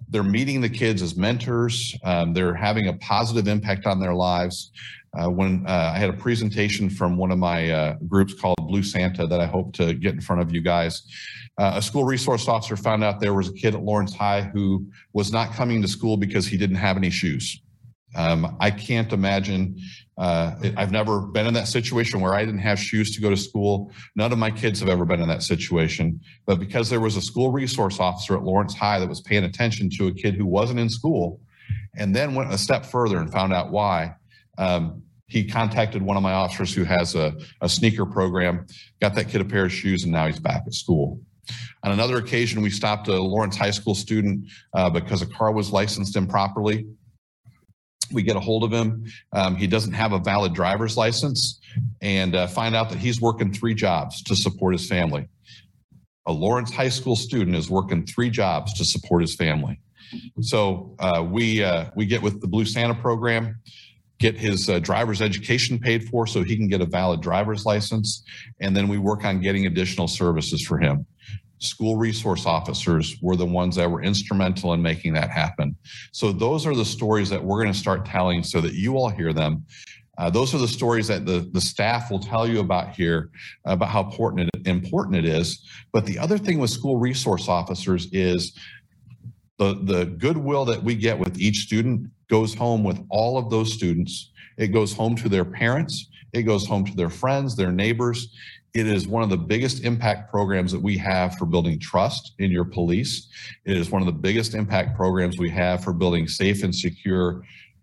They're 0.08 0.24
meeting 0.24 0.62
the 0.62 0.70
kids 0.70 1.02
as 1.02 1.18
mentors. 1.18 1.98
Um, 2.04 2.34
they're 2.34 2.54
having 2.54 2.88
a 2.88 2.94
positive 2.94 3.48
impact 3.48 3.88
on 3.88 4.00
their 4.00 4.14
lives. 4.14 4.72
Uh, 5.18 5.30
when 5.30 5.66
uh, 5.66 5.92
I 5.96 5.98
had 5.98 6.10
a 6.10 6.14
presentation 6.14 6.90
from 6.90 7.16
one 7.16 7.32
of 7.32 7.40
my 7.40 7.72
uh, 7.72 7.96
groups 8.08 8.34
called 8.34 8.58
Blue 8.68 8.84
Santa 8.84 9.26
that 9.26 9.40
I 9.40 9.46
hope 9.46 9.74
to 9.76 9.94
get 9.94 10.14
in 10.14 10.22
front 10.22 10.42
of 10.42 10.54
you 10.54 10.62
guys. 10.62 11.04
Uh, 11.58 11.74
a 11.76 11.82
school 11.82 12.04
resource 12.04 12.48
officer 12.48 12.76
found 12.76 13.04
out 13.04 13.20
there 13.20 13.34
was 13.34 13.50
a 13.50 13.54
kid 13.54 13.76
at 13.76 13.82
Lawrence 13.82 14.14
High 14.14 14.42
who 14.42 14.86
was 15.14 15.32
not 15.32 15.54
coming 15.54 15.82
to 15.82 15.88
school 15.88 16.18
because 16.18 16.46
he 16.46 16.58
didn't 16.58 16.76
have 16.76 16.98
any 16.98 17.10
shoes. 17.10 17.62
Um, 18.16 18.58
I 18.60 18.72
can't 18.72 19.12
imagine. 19.12 19.78
Uh, 20.18 20.56
I've 20.78 20.92
never 20.92 21.22
been 21.22 21.48
in 21.48 21.54
that 21.56 21.68
situation 21.68 22.22
where 22.22 22.34
I 22.34 22.46
didn't 22.46 22.62
have 22.62 22.80
shoes 22.80 23.14
to 23.16 23.22
go 23.22 23.30
to 23.30 23.38
school. 23.38 23.92
None 24.16 24.32
of 24.32 24.38
my 24.38 24.52
kids 24.52 24.80
have 24.80 24.90
ever 24.90 25.06
been 25.06 25.22
in 25.22 25.28
that 25.28 25.44
situation. 25.44 26.22
But 26.46 26.60
because 26.60 26.90
there 26.90 27.02
was 27.02 27.18
a 27.18 27.22
school 27.22 27.52
resource 27.52 28.00
officer 28.00 28.36
at 28.36 28.44
Lawrence 28.44 28.74
High 28.74 29.00
that 29.00 29.10
was 29.10 29.22
paying 29.22 29.44
attention 29.44 29.90
to 29.98 30.08
a 30.08 30.14
kid 30.14 30.36
who 30.36 30.46
wasn't 30.46 30.80
in 30.80 30.90
school 30.90 31.42
and 31.98 32.16
then 32.16 32.36
went 32.36 32.54
a 32.54 32.58
step 32.58 32.86
further 32.86 33.18
and 33.18 33.32
found 33.32 33.54
out 33.54 33.72
why, 33.72 34.16
um, 34.58 35.02
he 35.28 35.44
contacted 35.44 36.02
one 36.02 36.18
of 36.18 36.24
my 36.24 36.34
officers 36.34 36.74
who 36.74 36.84
has 36.84 37.16
a, 37.16 37.36
a 37.62 37.68
sneaker 37.68 38.06
program, 38.06 38.66
got 39.02 39.16
that 39.16 39.28
kid 39.28 39.42
a 39.42 39.46
pair 39.46 39.66
of 39.66 39.74
shoes, 39.74 40.04
and 40.04 40.12
now 40.12 40.28
he's 40.28 40.40
back 40.40 40.64
at 40.68 40.74
school. 40.74 41.20
On 41.84 41.92
another 41.92 42.18
occasion, 42.18 42.62
we 42.62 42.70
stopped 42.70 43.08
a 43.08 43.22
Lawrence 43.22 43.56
High 43.56 43.72
School 43.72 43.96
student 43.96 44.48
uh, 44.74 44.90
because 44.90 45.22
a 45.22 45.28
car 45.28 45.52
was 45.52 45.72
licensed 45.72 46.16
improperly. 46.16 46.88
We 48.12 48.24
get 48.24 48.36
a 48.36 48.40
hold 48.40 48.64
of 48.64 48.72
him. 48.72 49.06
Um, 49.34 49.56
he 49.56 49.68
doesn't 49.68 49.94
have 49.94 50.12
a 50.12 50.20
valid 50.20 50.54
driver's 50.54 50.96
license 50.96 51.60
and 52.02 52.36
uh, 52.36 52.48
find 52.48 52.76
out 52.76 52.90
that 52.90 53.00
he's 53.00 53.20
working 53.20 53.52
three 53.52 53.74
jobs 53.74 54.22
to 54.24 54.36
support 54.36 54.74
his 54.74 54.88
family. 54.88 55.28
A 56.28 56.32
Lawrence 56.32 56.72
High 56.72 56.90
School 56.90 57.16
student 57.16 57.56
is 57.56 57.70
working 57.70 58.06
three 58.06 58.30
jobs 58.30 58.74
to 58.76 58.86
support 58.86 59.22
his 59.22 59.36
family. 59.36 59.80
So 60.42 60.96
uh, 61.00 61.26
we 61.28 61.64
uh, 61.64 61.86
we 61.96 62.06
get 62.06 62.22
with 62.22 62.42
the 62.42 62.48
Blue 62.48 62.66
Santa 62.66 62.94
program 62.94 63.60
get 64.20 64.36
his 64.36 64.70
uh, 64.70 64.80
driver's 64.80 65.22
education 65.22 65.80
paid 65.80 66.08
for 66.10 66.26
so 66.26 66.44
he 66.44 66.56
can 66.56 66.68
get 66.68 66.82
a 66.82 66.86
valid 66.86 67.22
driver's 67.22 67.66
license. 67.66 68.24
And 68.62 68.76
then 68.76 68.88
we 68.88 68.98
work 68.98 69.26
on 69.26 69.42
getting 69.42 69.66
additional 69.66 70.08
services 70.08 70.66
for 70.66 70.78
him. 70.78 71.06
School 71.60 71.98
resource 71.98 72.46
officers 72.46 73.16
were 73.22 73.36
the 73.36 73.46
ones 73.46 73.76
that 73.78 73.90
were 73.90 74.04
instrumental 74.04 74.74
in 74.74 74.82
making 74.82 75.14
that 75.14 75.30
happen. 75.30 75.76
So 76.12 76.32
those 76.32 76.66
are 76.66 76.76
the 76.76 76.86
stories 76.86 77.30
that 77.30 77.44
we're 77.44 77.62
going 77.62 77.74
to 77.74 77.80
start 77.80 78.06
telling 78.06 78.44
so 78.44 78.62
that 78.62 78.74
you 78.74 78.98
all 78.98 79.10
hear 79.10 79.34
them. 79.34 79.66
Uh, 80.18 80.30
those 80.30 80.56
are 80.56 80.60
the 80.60 80.68
stories 80.68 81.08
that 81.08 81.26
the, 81.26 81.50
the 81.52 81.60
staff 81.60 82.10
will 82.10 82.20
tell 82.20 82.48
you 82.48 82.60
about 82.62 82.96
here 82.96 83.30
about 83.66 83.90
how 83.90 84.04
important 84.04 84.50
it, 84.54 84.68
important 84.68 85.16
it 85.16 85.26
is. 85.26 85.62
But 85.92 86.06
the 86.06 86.18
other 86.18 86.38
thing 86.38 86.60
with 86.60 86.70
school 86.70 86.98
resource 86.98 87.50
officers 87.50 88.08
is 88.14 88.58
the, 89.58 89.80
the 89.84 90.06
goodwill 90.06 90.66
that 90.66 90.84
we 90.84 90.96
get 90.96 91.18
with 91.18 91.40
each 91.40 91.60
student 91.60 92.10
goes 92.30 92.54
home 92.54 92.84
with 92.84 93.00
all 93.10 93.38
of 93.38 93.50
those 93.50 93.74
students. 93.74 94.32
It 94.58 94.68
goes 94.68 94.94
home 94.94 95.16
to 95.18 95.30
their 95.30 95.46
parents. 95.46 96.10
It 96.34 96.44
goes 96.44 96.68
home 96.68 96.86
to 96.86 96.96
their 96.96 97.10
friends, 97.10 97.56
their 97.56 97.72
neighbors. 97.72 98.30
It 98.74 98.88
is 98.88 99.08
one 99.08 99.24
of 99.24 99.30
the 99.30 99.38
biggest 99.38 99.86
impact 99.86 100.30
programs 100.30 100.74
that 100.74 100.82
we 100.82 100.98
have 100.98 101.36
for 101.36 101.46
building 101.46 101.80
trust 101.80 102.34
in 102.40 102.52
your 102.52 102.66
police. 102.66 103.30
It 103.64 103.78
is 103.78 103.90
one 103.90 104.02
of 104.02 104.06
the 104.06 104.12
biggest 104.12 104.54
impact 104.54 104.98
programs 104.98 105.38
we 105.38 105.50
have 105.52 105.84
for 105.84 105.94
building 105.94 106.28
safe 106.28 106.64
and 106.64 106.76
secure 106.76 107.42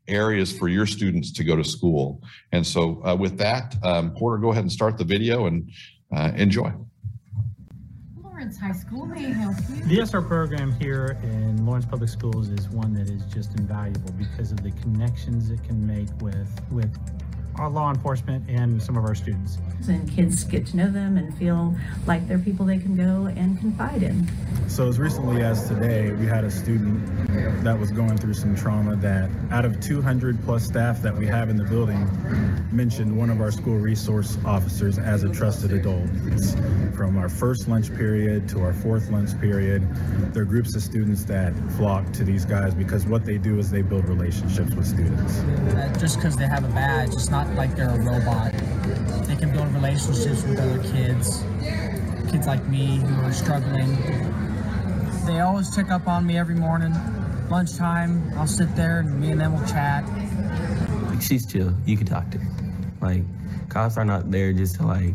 areas 0.09 0.57
for 0.57 0.69
your 0.69 0.85
students 0.85 1.33
to 1.33 1.45
go 1.45 1.57
to 1.57 1.65
school. 1.65 2.21
And 2.53 2.67
so 2.67 3.03
uh, 3.07 3.17
with 3.17 3.39
that, 3.39 3.75
um, 3.83 4.13
Porter, 4.13 4.37
go 4.37 4.51
ahead 4.51 4.65
and 4.65 4.73
start 4.73 4.99
the 4.99 5.05
video 5.05 5.47
and 5.47 5.71
uh, 6.15 6.33
enjoy. 6.37 6.73
High 8.43 8.73
School 8.73 9.07
may 9.07 9.27
I 9.27 9.31
help 9.31 9.57
you. 9.71 9.77
The 9.85 9.99
ESR 9.99 10.27
program 10.27 10.73
here 10.73 11.17
in 11.23 11.65
Lawrence 11.65 11.87
Public 11.87 12.11
Schools 12.11 12.49
is 12.49 12.69
one 12.69 12.93
that 12.95 13.09
is 13.09 13.23
just 13.33 13.57
invaluable 13.57 14.11
because 14.19 14.51
of 14.51 14.65
the 14.65 14.73
connections 14.83 15.51
it 15.51 15.63
can 15.63 15.87
make 15.87 16.09
with 16.21 16.49
with 16.73 16.93
law 17.59 17.91
enforcement 17.91 18.45
and 18.49 18.83
some 18.83 18.97
of 18.97 19.05
our 19.05 19.15
students. 19.15 19.59
And 19.89 20.11
kids 20.11 20.45
get 20.45 20.67
to 20.69 20.77
know 20.77 20.91
them 20.91 21.17
and 21.17 21.37
feel 21.37 21.75
like 22.07 22.27
they're 22.29 22.39
people 22.39 22.67
they 22.67 22.79
can 22.79 22.97
go 22.97 23.27
and 23.27 23.59
confide 23.59 24.03
in. 24.03 24.29
So 24.69 24.89
as 24.89 24.99
recently 24.99 25.43
as 25.43 25.69
today, 25.69 26.13
we 26.13 26.27
had 26.27 26.45
a 26.45 26.51
student 26.51 27.65
that 27.65 27.79
was 27.79 27.91
going 27.91 28.17
through 28.17 28.35
some 28.35 28.55
trauma 28.55 28.97
that 28.97 29.29
out 29.51 29.65
of 29.65 29.81
200 29.81 30.43
plus 30.45 30.65
staff 30.65 31.03
that 31.03 31.17
we 31.17 31.27
have 31.27 31.51
in 31.51 31.57
the 31.57 31.65
building 31.65 32.09
mentioned 32.73 33.17
one 33.17 33.31
of 33.31 33.41
our 33.41 33.51
school 33.51 33.77
resource 33.77 34.39
officers 34.45 34.99
as 34.99 35.25
a 35.25 35.29
trusted 35.29 35.73
adult. 35.73 36.09
It's 36.27 36.55
from 36.97 37.19
our 37.19 37.29
first 37.29 37.69
lunch 37.69 37.95
period 37.95 38.49
to 38.51 38.63
our 38.63 38.73
fourth 38.73 39.11
lunch 39.11 39.39
period, 39.41 39.83
there 40.33 40.43
are 40.43 40.47
groups 40.47 40.75
of 40.77 40.83
students 40.83 41.25
that 41.25 41.53
flock 41.77 42.11
to 42.13 42.25
these 42.25 42.45
guys 42.45 42.75
because 42.75 43.07
what 43.07 43.25
they 43.25 43.39
do 43.39 43.59
is 43.59 43.71
they 43.71 43.83
build 43.83 44.09
relationships 44.09 44.75
with 44.75 44.87
students. 44.87 45.43
Just 46.01 46.17
because 46.17 46.37
they 46.37 46.47
have 46.47 46.65
a 46.65 46.69
badge, 46.69 47.13
it's 47.13 47.31
not 47.31 47.42
like 47.55 47.77
they're 47.77 47.91
a 47.91 48.01
robot. 48.01 48.53
They 49.27 49.37
can 49.37 49.53
build 49.53 49.73
relationships 49.75 50.43
with 50.43 50.59
other 50.59 50.83
kids, 50.83 51.43
kids 52.31 52.47
like 52.47 52.67
me 52.69 52.97
who 52.97 53.23
are 53.23 53.33
struggling. 53.33 53.97
They 55.27 55.41
always 55.41 55.75
check 55.75 55.91
up 55.91 56.09
on 56.09 56.27
me 56.27 56.37
every 56.37 56.55
morning. 56.55 56.95
Lunchtime, 57.51 58.33
I'll 58.37 58.47
sit 58.47 58.75
there 58.75 59.01
and 59.01 59.21
me 59.21 59.31
and 59.31 59.41
them 59.41 59.53
will 59.53 59.67
chat. 59.67 60.05
Like 61.09 61.23
she's 61.23 61.47
chill. 61.47 61.75
You 61.87 61.97
can 61.97 62.07
talk 62.07 62.31
to 62.31 62.39
her. 62.39 62.51
Like 63.01 63.23
cops 63.69 63.97
are 63.97 64.05
not 64.05 64.31
there 64.31 64.53
just 64.53 64.77
to 64.77 64.87
like 64.87 65.15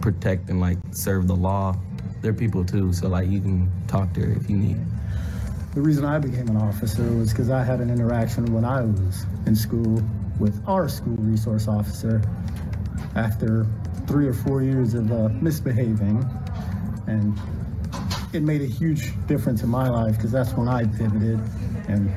protect 0.00 0.50
and 0.50 0.60
like 0.60 0.78
serve 0.90 1.26
the 1.26 1.36
law. 1.36 1.76
They're 2.20 2.32
people 2.32 2.64
too, 2.64 2.92
so 2.92 3.08
like 3.08 3.28
you 3.28 3.40
can 3.40 3.70
talk 3.88 4.12
to 4.14 4.20
her 4.20 4.32
if 4.32 4.48
you 4.48 4.56
need. 4.56 4.78
The 5.74 5.80
reason 5.80 6.04
I 6.04 6.18
became 6.18 6.48
an 6.48 6.56
officer 6.56 7.02
was 7.14 7.30
because 7.30 7.48
I 7.48 7.64
had 7.64 7.80
an 7.80 7.90
interaction 7.90 8.52
when 8.52 8.64
I 8.64 8.82
was 8.82 9.24
in 9.46 9.56
school 9.56 10.02
with 10.42 10.60
our 10.66 10.88
school 10.88 11.14
resource 11.18 11.68
officer 11.68 12.20
after 13.14 13.64
three 14.08 14.26
or 14.26 14.32
four 14.32 14.60
years 14.60 14.92
of 14.94 15.12
uh, 15.12 15.28
misbehaving. 15.40 16.28
And 17.06 17.38
it 18.32 18.42
made 18.42 18.60
a 18.60 18.66
huge 18.66 19.12
difference 19.28 19.62
in 19.62 19.68
my 19.68 19.88
life 19.88 20.16
because 20.16 20.32
that's 20.32 20.52
when 20.54 20.66
I 20.66 20.84
pivoted 20.84 21.38
and 21.86 22.12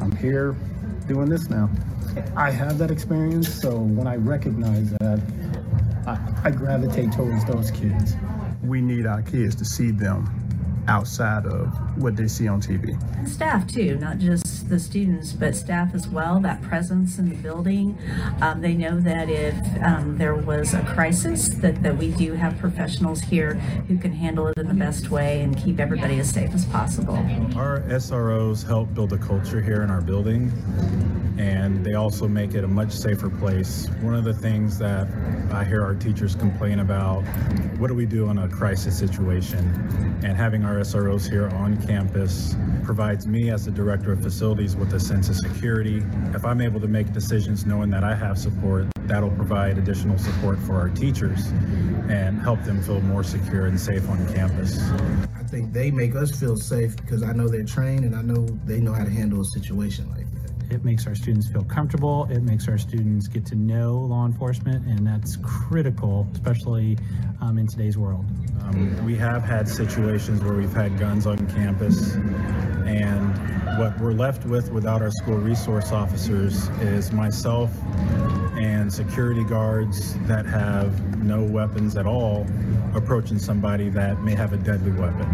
I'm 0.00 0.10
here 0.16 0.56
doing 1.06 1.28
this 1.28 1.48
now. 1.48 1.70
I 2.34 2.50
have 2.50 2.78
that 2.78 2.90
experience, 2.90 3.52
so 3.52 3.78
when 3.78 4.08
I 4.08 4.16
recognize 4.16 4.90
that, 5.00 5.20
I, 6.06 6.48
I 6.48 6.50
gravitate 6.50 7.12
towards 7.12 7.44
those 7.44 7.70
kids. 7.70 8.16
We 8.64 8.80
need 8.80 9.06
our 9.06 9.22
kids 9.22 9.54
to 9.56 9.64
see 9.64 9.92
them 9.92 10.28
outside 10.88 11.46
of 11.46 11.68
what 12.02 12.16
they 12.16 12.26
see 12.26 12.48
on 12.48 12.60
TV. 12.60 13.00
And 13.18 13.28
staff 13.28 13.66
too, 13.68 13.98
not 13.98 14.18
just 14.18 14.55
the 14.68 14.78
students, 14.78 15.32
but 15.32 15.54
staff 15.54 15.94
as 15.94 16.08
well, 16.08 16.40
that 16.40 16.62
presence 16.62 17.18
in 17.18 17.28
the 17.28 17.36
building. 17.36 17.98
Um, 18.40 18.60
they 18.60 18.74
know 18.74 19.00
that 19.00 19.28
if 19.28 19.54
um, 19.82 20.18
there 20.18 20.34
was 20.34 20.74
a 20.74 20.82
crisis, 20.82 21.48
that, 21.48 21.82
that 21.82 21.96
we 21.96 22.10
do 22.12 22.34
have 22.34 22.58
professionals 22.58 23.20
here 23.20 23.54
who 23.88 23.98
can 23.98 24.12
handle 24.12 24.48
it 24.48 24.58
in 24.58 24.68
the 24.68 24.74
best 24.74 25.10
way 25.10 25.42
and 25.42 25.56
keep 25.56 25.80
everybody 25.80 26.18
as 26.18 26.30
safe 26.30 26.52
as 26.54 26.64
possible. 26.66 27.16
Our 27.56 27.80
SROs 27.88 28.66
help 28.66 28.92
build 28.94 29.12
a 29.12 29.18
culture 29.18 29.60
here 29.60 29.82
in 29.82 29.90
our 29.90 30.00
building 30.00 30.50
and 31.38 31.84
they 31.84 31.94
also 31.94 32.26
make 32.26 32.54
it 32.54 32.64
a 32.64 32.68
much 32.68 32.92
safer 32.92 33.28
place. 33.28 33.88
One 34.00 34.14
of 34.14 34.24
the 34.24 34.32
things 34.32 34.78
that 34.78 35.06
I 35.52 35.64
hear 35.64 35.82
our 35.82 35.94
teachers 35.94 36.34
complain 36.34 36.80
about, 36.80 37.22
what 37.78 37.88
do 37.88 37.94
we 37.94 38.06
do 38.06 38.30
in 38.30 38.38
a 38.38 38.48
crisis 38.48 38.98
situation? 38.98 39.58
And 40.24 40.36
having 40.36 40.64
our 40.64 40.76
SROs 40.76 41.28
here 41.28 41.48
on 41.48 41.80
campus 41.86 42.56
provides 42.84 43.26
me 43.26 43.50
as 43.50 43.66
the 43.66 43.70
director 43.70 44.12
of 44.12 44.22
facilities 44.22 44.55
with 44.56 44.94
a 44.94 45.00
sense 45.00 45.28
of 45.28 45.36
security. 45.36 46.02
If 46.34 46.46
I'm 46.46 46.62
able 46.62 46.80
to 46.80 46.88
make 46.88 47.12
decisions 47.12 47.66
knowing 47.66 47.90
that 47.90 48.02
I 48.02 48.14
have 48.14 48.38
support, 48.38 48.86
that'll 49.00 49.30
provide 49.30 49.76
additional 49.76 50.16
support 50.16 50.58
for 50.60 50.76
our 50.76 50.88
teachers 50.88 51.48
and 52.08 52.40
help 52.40 52.62
them 52.64 52.82
feel 52.82 53.02
more 53.02 53.22
secure 53.22 53.66
and 53.66 53.78
safe 53.78 54.08
on 54.08 54.16
campus. 54.34 54.80
I 55.38 55.42
think 55.42 55.74
they 55.74 55.90
make 55.90 56.16
us 56.16 56.30
feel 56.30 56.56
safe 56.56 56.96
because 56.96 57.22
I 57.22 57.32
know 57.32 57.48
they're 57.48 57.64
trained 57.64 58.06
and 58.06 58.16
I 58.16 58.22
know 58.22 58.46
they 58.64 58.80
know 58.80 58.94
how 58.94 59.04
to 59.04 59.10
handle 59.10 59.42
a 59.42 59.44
situation 59.44 60.08
like. 60.10 60.25
It 60.70 60.84
makes 60.84 61.06
our 61.06 61.14
students 61.14 61.48
feel 61.48 61.64
comfortable. 61.64 62.26
It 62.30 62.42
makes 62.42 62.68
our 62.68 62.78
students 62.78 63.28
get 63.28 63.46
to 63.46 63.54
know 63.54 63.94
law 63.94 64.26
enforcement, 64.26 64.86
and 64.86 65.06
that's 65.06 65.36
critical, 65.36 66.26
especially 66.32 66.98
um, 67.40 67.58
in 67.58 67.66
today's 67.66 67.96
world. 67.96 68.24
Um, 68.62 69.04
we 69.04 69.14
have 69.16 69.42
had 69.44 69.68
situations 69.68 70.42
where 70.42 70.54
we've 70.54 70.72
had 70.72 70.98
guns 70.98 71.26
on 71.26 71.38
campus, 71.50 72.14
and 72.86 73.78
what 73.78 73.98
we're 74.00 74.12
left 74.12 74.44
with 74.44 74.70
without 74.72 75.02
our 75.02 75.10
school 75.10 75.36
resource 75.36 75.92
officers 75.92 76.68
is 76.80 77.12
myself 77.12 77.70
and 78.58 78.92
security 78.92 79.44
guards 79.44 80.14
that 80.26 80.46
have 80.46 81.22
no 81.22 81.42
weapons 81.42 81.96
at 81.96 82.06
all 82.06 82.46
approaching 82.94 83.38
somebody 83.38 83.88
that 83.90 84.22
may 84.22 84.34
have 84.34 84.52
a 84.52 84.56
deadly 84.56 84.92
weapon. 84.92 85.26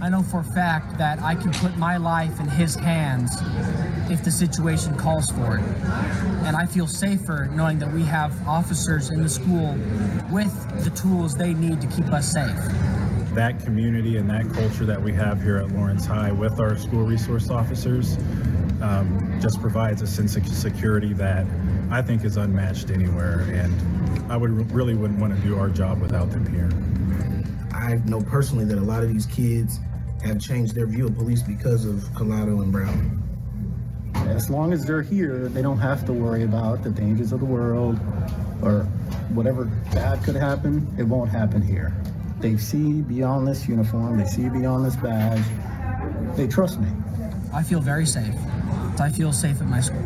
I 0.00 0.08
know 0.08 0.22
for 0.22 0.40
a 0.40 0.44
fact 0.44 0.96
that 0.98 1.20
I 1.20 1.34
can 1.34 1.50
put 1.52 1.76
my 1.76 1.96
life 1.96 2.38
in 2.38 2.46
his 2.46 2.76
hands 2.76 3.32
if 4.08 4.22
the 4.22 4.30
situation 4.30 4.96
calls 4.96 5.30
for 5.32 5.56
it. 5.56 5.64
And 6.44 6.54
I 6.54 6.66
feel 6.66 6.86
safer 6.86 7.46
knowing 7.52 7.80
that 7.80 7.92
we 7.92 8.04
have 8.04 8.46
officers 8.46 9.10
in 9.10 9.22
the 9.22 9.28
school 9.28 9.76
with 10.30 10.84
the 10.84 10.90
tools 10.90 11.34
they 11.34 11.52
need 11.52 11.80
to 11.80 11.88
keep 11.88 12.06
us 12.12 12.32
safe. 12.32 12.56
That 13.34 13.58
community 13.64 14.18
and 14.18 14.30
that 14.30 14.48
culture 14.52 14.86
that 14.86 15.02
we 15.02 15.12
have 15.14 15.42
here 15.42 15.56
at 15.56 15.72
Lawrence 15.72 16.06
High 16.06 16.30
with 16.30 16.60
our 16.60 16.78
school 16.78 17.04
resource 17.04 17.50
officers 17.50 18.16
um, 18.80 19.36
just 19.42 19.60
provides 19.60 20.00
a 20.02 20.06
sense 20.06 20.36
of 20.36 20.46
security 20.46 21.12
that 21.14 21.44
I 21.90 22.02
think 22.02 22.24
is 22.24 22.36
unmatched 22.36 22.90
anywhere. 22.90 23.40
And 23.52 24.30
I 24.30 24.36
would 24.36 24.70
really 24.70 24.94
wouldn't 24.94 25.18
want 25.18 25.34
to 25.34 25.40
do 25.42 25.58
our 25.58 25.68
job 25.68 26.00
without 26.00 26.30
them 26.30 26.46
here. 26.46 26.70
I 27.72 27.96
know 28.08 28.20
personally 28.20 28.64
that 28.66 28.78
a 28.78 28.82
lot 28.82 29.02
of 29.02 29.12
these 29.12 29.26
kids 29.26 29.80
have 30.24 30.40
changed 30.40 30.74
their 30.74 30.86
view 30.86 31.06
of 31.06 31.16
police 31.16 31.42
because 31.42 31.84
of 31.84 31.96
Collado 32.14 32.62
and 32.62 32.72
Brown. 32.72 33.22
As 34.14 34.50
long 34.50 34.72
as 34.72 34.84
they're 34.84 35.02
here, 35.02 35.48
they 35.48 35.62
don't 35.62 35.78
have 35.78 36.04
to 36.06 36.12
worry 36.12 36.42
about 36.42 36.82
the 36.82 36.90
dangers 36.90 37.32
of 37.32 37.40
the 37.40 37.46
world 37.46 37.98
or 38.62 38.82
whatever 39.30 39.64
bad 39.92 40.22
could 40.24 40.36
happen. 40.36 40.86
It 40.98 41.04
won't 41.04 41.30
happen 41.30 41.62
here. 41.62 41.94
They 42.40 42.56
see 42.56 43.02
beyond 43.02 43.46
this 43.48 43.68
uniform, 43.68 44.18
they 44.18 44.26
see 44.26 44.48
beyond 44.48 44.84
this 44.84 44.96
badge. 44.96 45.44
They 46.36 46.46
trust 46.46 46.80
me. 46.80 46.88
I 47.52 47.62
feel 47.62 47.80
very 47.80 48.06
safe. 48.06 48.34
I 49.00 49.10
feel 49.10 49.32
safe 49.32 49.60
at 49.60 49.66
my 49.66 49.80
school. 49.80 50.02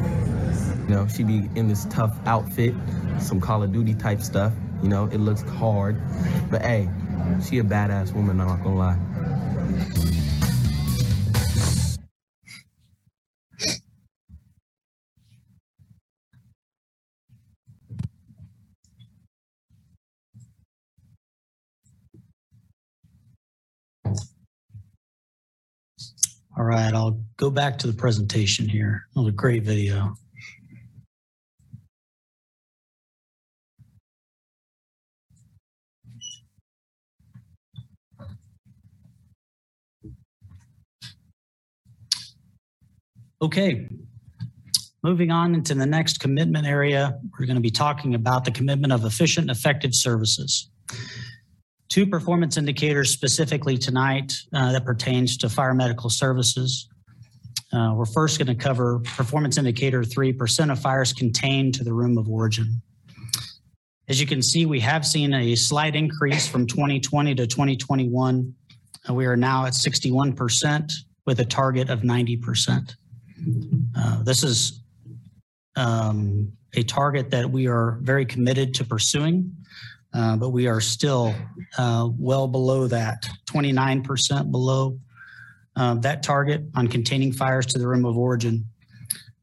You 0.89 0.95
know, 0.95 1.09
she 1.09 1.25
be 1.25 1.49
in 1.55 1.69
this 1.69 1.87
tough 1.87 2.17
outfit, 2.27 2.75
some 3.19 3.41
Call 3.41 3.63
of 3.63 3.73
Duty 3.73 3.95
type 3.95 4.21
stuff. 4.21 4.53
You 4.83 4.89
know, 4.89 5.07
it 5.07 5.19
looks 5.19 5.43
hard, 5.43 6.01
but 6.51 6.63
hey, 6.63 6.89
she 7.49 7.59
a 7.59 7.63
badass 7.63 8.13
woman. 8.13 8.41
I'm 8.41 8.49
not 8.49 8.63
gonna 8.63 8.77
lie. 8.77 8.99
All 26.55 26.65
right, 26.65 26.93
I'll 26.93 27.19
go 27.39 27.51
back 27.51 27.79
to 27.79 27.87
the 27.87 27.95
presentation 27.95 28.69
here. 28.69 29.07
It 29.17 29.19
was 29.19 29.29
a 29.29 29.33
great 29.33 29.63
video. 29.63 30.15
Okay, 43.43 43.89
moving 45.03 45.33
on 45.33 45.57
into 45.57 45.75
the 45.75 45.85
next 45.85 46.21
commitment 46.21 46.65
area, 46.65 47.19
we're 47.37 47.47
going 47.47 47.57
to 47.57 47.61
be 47.61 47.73
talking 47.73 48.15
about 48.15 48.45
the 48.45 48.53
commitment 48.53 48.93
of 48.93 49.05
efficient 49.05 49.51
and 49.51 49.57
effective 49.57 49.97
services. 49.97 50.71
two 51.89 52.07
performance 52.07 52.57
indicators 52.57 53.11
specifically 53.11 53.77
tonight 53.77 54.33
uh, 54.55 54.71
that 54.71 54.85
pertains 54.85 55.37
to 55.39 55.49
fire 55.49 55.75
medical 55.75 56.09
services. 56.09 56.89
Uh, 57.73 57.93
We're 57.97 58.07
first 58.07 58.39
going 58.39 58.47
to 58.47 58.55
cover 58.55 59.01
performance 59.01 59.59
indicator 59.59 60.05
three, 60.05 60.33
percent 60.33 60.71
of 60.71 60.79
fires 60.79 61.13
contained 61.13 61.75
to 61.75 61.85
the 61.85 61.93
room 61.93 62.19
of 62.19 62.29
origin. 62.29 62.81
As 64.09 64.21
you 64.21 64.27
can 64.27 64.41
see, 64.41 64.67
we 64.67 64.79
have 64.81 65.05
seen 65.05 65.35
a 65.35 65.57
slight 65.57 65.97
increase 65.97 66.47
from 66.47 66.67
2020 66.67 67.35
to 67.35 67.47
2021. 67.49 68.55
Uh, 69.09 69.15
We 69.15 69.27
are 69.27 69.37
now 69.37 69.67
at 69.67 69.73
61% 69.73 70.93
with 71.27 71.41
a 71.41 71.45
target 71.45 71.91
of 71.91 72.03
90%. 72.03 72.95
Uh, 73.97 74.23
This 74.23 74.43
is 74.43 74.83
um, 75.77 76.53
a 76.75 76.83
target 76.83 77.31
that 77.31 77.51
we 77.51 77.67
are 77.67 77.99
very 78.03 78.25
committed 78.25 78.75
to 78.75 78.85
pursuing, 78.85 79.55
uh, 80.15 80.37
but 80.37 80.51
we 80.51 80.67
are 80.67 80.81
still 80.81 81.35
uh, 81.79 82.09
well 82.19 82.47
below 82.49 82.87
that, 82.87 83.29
29% 83.51 84.51
below 84.51 84.99
uh, 85.77 85.95
that 85.95 86.23
target 86.23 86.63
on 86.75 86.87
containing 86.89 87.33
fires 87.33 87.67
to 87.67 87.79
the 87.79 87.87
room 87.87 88.05
of 88.05 88.17
origin. 88.17 88.65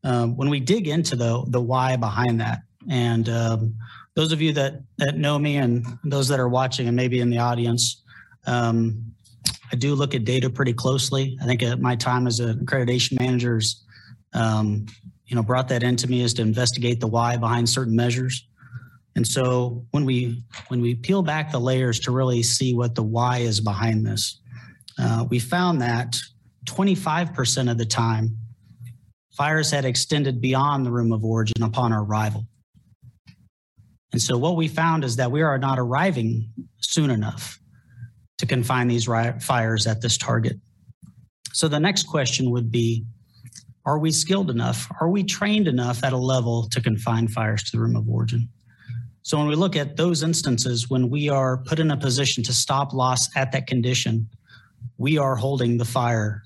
Um, 0.04 0.38
When 0.38 0.50
we 0.50 0.60
dig 0.60 0.88
into 0.88 1.16
the, 1.16 1.44
the 1.48 1.62
why 1.62 1.96
behind 1.96 2.40
that, 2.40 2.60
and 2.90 3.28
um, 3.30 3.76
those 4.16 4.32
of 4.32 4.42
you 4.42 4.54
that, 4.54 4.82
that 4.98 5.18
know 5.18 5.38
me 5.38 5.58
and 5.58 5.86
those 6.04 6.28
that 6.30 6.40
are 6.40 6.50
watching 6.50 6.88
and 6.88 6.96
maybe 6.96 7.20
in 7.20 7.30
the 7.30 7.40
audience, 7.40 8.04
um, 8.46 9.14
I 9.72 9.76
do 9.76 9.94
look 9.96 10.16
at 10.16 10.26
data 10.26 10.50
pretty 10.50 10.74
closely. 10.74 11.38
I 11.42 11.46
think 11.46 11.62
at 11.62 11.80
my 11.80 11.96
time 11.96 12.28
as 12.28 12.40
an 12.40 12.66
accreditation 12.66 13.20
manager 13.20 13.58
is, 13.58 13.84
um, 14.34 14.86
you 15.26 15.36
know, 15.36 15.44
brought 15.44 15.70
that 15.70 15.84
into 15.84 16.08
me 16.08 16.22
is 16.22 16.34
to 16.36 16.42
investigate 16.42 17.00
the 17.00 17.08
why 17.08 17.38
behind 17.38 17.70
certain 17.70 17.96
measures. 17.96 18.48
And 19.16 19.28
so 19.28 19.86
when 19.92 20.06
we 20.06 20.44
when 20.70 20.82
we 20.82 20.96
peel 20.96 21.22
back 21.22 21.52
the 21.52 21.60
layers 21.60 22.00
to 22.02 22.12
really 22.12 22.44
see 22.44 22.74
what 22.74 22.96
the 22.96 23.04
why 23.04 23.40
is 23.40 23.60
behind 23.60 24.06
this, 24.06 24.40
uh, 24.98 25.26
we 25.30 25.40
found 25.40 25.82
that 25.82 26.18
25% 26.66 27.72
of 27.72 27.78
the 27.78 27.86
time, 27.86 28.38
fires 29.32 29.72
had 29.72 29.86
extended 29.86 30.42
beyond 30.42 30.86
the 30.86 30.92
room 30.92 31.12
of 31.12 31.24
origin 31.24 31.64
upon 31.64 31.94
our 31.94 32.04
arrival. 32.04 32.46
And 34.12 34.22
so 34.22 34.38
what 34.38 34.56
we 34.56 34.68
found 34.68 35.04
is 35.04 35.16
that 35.18 35.32
we 35.32 35.42
are 35.42 35.58
not 35.58 35.80
arriving 35.80 36.52
soon 36.80 37.10
enough 37.12 37.60
to 38.40 38.46
confine 38.46 38.88
these 38.88 39.06
fires 39.06 39.86
at 39.86 40.02
this 40.02 40.18
target. 40.18 40.58
So 41.54 41.68
the 41.68 41.80
next 41.80 42.04
question 42.04 42.52
would 42.52 42.72
be, 42.72 43.06
are 43.86 44.00
we 44.00 44.12
skilled 44.12 44.50
enough? 44.50 44.92
Are 45.00 45.10
we 45.10 45.24
trained 45.24 45.68
enough 45.68 46.04
at 46.04 46.14
a 46.14 46.18
level 46.18 46.68
to 46.70 46.82
confine 46.82 47.28
fires 47.28 47.64
to 47.64 47.72
the 47.78 47.82
room 47.82 47.96
of 47.96 48.08
origin? 48.08 48.50
So 49.22 49.38
when 49.38 49.48
we 49.48 49.56
look 49.56 49.76
at 49.76 49.98
those 49.98 50.24
instances, 50.24 50.90
when 50.90 51.10
we 51.10 51.30
are 51.30 51.58
put 51.58 51.80
in 51.80 51.92
a 51.92 51.98
position 51.98 52.44
to 52.44 52.54
stop 52.54 52.94
loss 52.94 53.36
at 53.36 53.52
that 53.52 53.68
condition, 53.68 54.30
we 54.98 55.18
are 55.18 55.36
holding 55.36 55.78
the 55.78 55.86
fire 55.86 56.44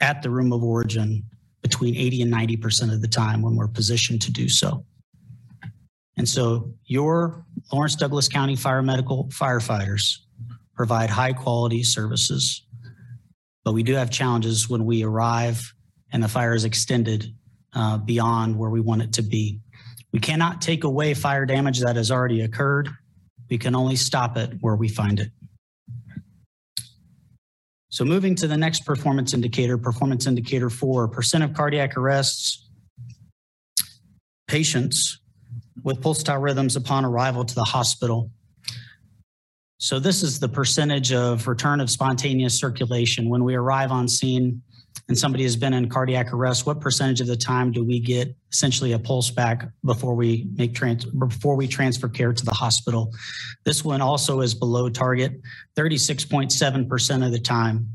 at 0.00 0.22
the 0.22 0.30
room 0.30 0.52
of 0.52 0.62
origin 0.62 1.24
between 1.62 1.96
80 1.96 2.22
and 2.22 2.32
90% 2.32 2.92
of 2.92 3.00
the 3.00 3.08
time 3.08 3.42
when 3.42 3.56
we're 3.56 3.68
positioned 3.68 4.20
to 4.22 4.32
do 4.32 4.48
so. 4.48 4.84
And 6.16 6.28
so 6.28 6.72
your 6.84 7.44
Lawrence 7.72 7.96
Douglas 7.96 8.28
County 8.28 8.54
Fire 8.54 8.82
Medical 8.82 9.24
firefighters 9.28 10.18
provide 10.74 11.10
high 11.10 11.32
quality 11.32 11.82
services. 11.82 12.66
But 13.64 13.72
we 13.72 13.82
do 13.82 13.94
have 13.94 14.10
challenges 14.10 14.68
when 14.68 14.84
we 14.84 15.02
arrive 15.02 15.74
and 16.14 16.22
the 16.22 16.28
fire 16.28 16.54
is 16.54 16.64
extended 16.64 17.34
uh, 17.74 17.98
beyond 17.98 18.56
where 18.56 18.70
we 18.70 18.80
want 18.80 19.02
it 19.02 19.12
to 19.14 19.22
be. 19.22 19.60
We 20.12 20.20
cannot 20.20 20.62
take 20.62 20.84
away 20.84 21.12
fire 21.12 21.44
damage 21.44 21.80
that 21.80 21.96
has 21.96 22.12
already 22.12 22.42
occurred. 22.42 22.88
We 23.50 23.58
can 23.58 23.74
only 23.74 23.96
stop 23.96 24.36
it 24.36 24.52
where 24.60 24.76
we 24.76 24.88
find 24.88 25.18
it. 25.18 25.30
So 27.88 28.04
moving 28.04 28.36
to 28.36 28.46
the 28.46 28.56
next 28.56 28.86
performance 28.86 29.34
indicator, 29.34 29.76
performance 29.76 30.28
indicator 30.28 30.70
four, 30.70 31.08
percent 31.08 31.42
of 31.42 31.52
cardiac 31.52 31.96
arrests, 31.96 32.70
patients 34.46 35.20
with 35.82 36.00
pulsatile 36.00 36.40
rhythms 36.40 36.76
upon 36.76 37.04
arrival 37.04 37.44
to 37.44 37.54
the 37.56 37.64
hospital. 37.64 38.30
So 39.78 39.98
this 39.98 40.22
is 40.22 40.38
the 40.38 40.48
percentage 40.48 41.12
of 41.12 41.48
return 41.48 41.80
of 41.80 41.90
spontaneous 41.90 42.58
circulation. 42.58 43.28
When 43.28 43.42
we 43.42 43.56
arrive 43.56 43.90
on 43.90 44.06
scene 44.06 44.62
and 45.08 45.18
somebody 45.18 45.44
has 45.44 45.56
been 45.56 45.74
in 45.74 45.88
cardiac 45.88 46.32
arrest, 46.32 46.66
what 46.66 46.80
percentage 46.80 47.20
of 47.20 47.26
the 47.26 47.36
time 47.36 47.72
do 47.72 47.84
we 47.84 48.00
get 48.00 48.34
essentially 48.52 48.92
a 48.92 48.98
pulse 48.98 49.30
back 49.30 49.68
before 49.84 50.14
we 50.14 50.46
make 50.54 50.74
trans 50.74 51.04
before 51.04 51.56
we 51.56 51.66
transfer 51.66 52.08
care 52.08 52.32
to 52.32 52.44
the 52.44 52.54
hospital? 52.54 53.12
This 53.64 53.84
one 53.84 54.00
also 54.00 54.40
is 54.40 54.54
below 54.54 54.88
target, 54.88 55.40
36.7% 55.76 57.26
of 57.26 57.32
the 57.32 57.38
time. 57.38 57.88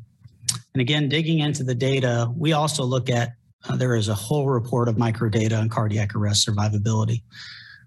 And 0.74 0.82
again, 0.82 1.10
digging 1.10 1.40
into 1.40 1.64
the 1.64 1.76
data, 1.76 2.32
we 2.36 2.54
also 2.54 2.84
look 2.84 3.10
at 3.10 3.34
uh, 3.68 3.76
there 3.76 3.96
is 3.96 4.08
a 4.08 4.14
whole 4.14 4.48
report 4.48 4.88
of 4.88 4.96
microdata 4.96 5.60
on 5.60 5.68
cardiac 5.68 6.16
arrest 6.16 6.48
survivability. 6.48 7.24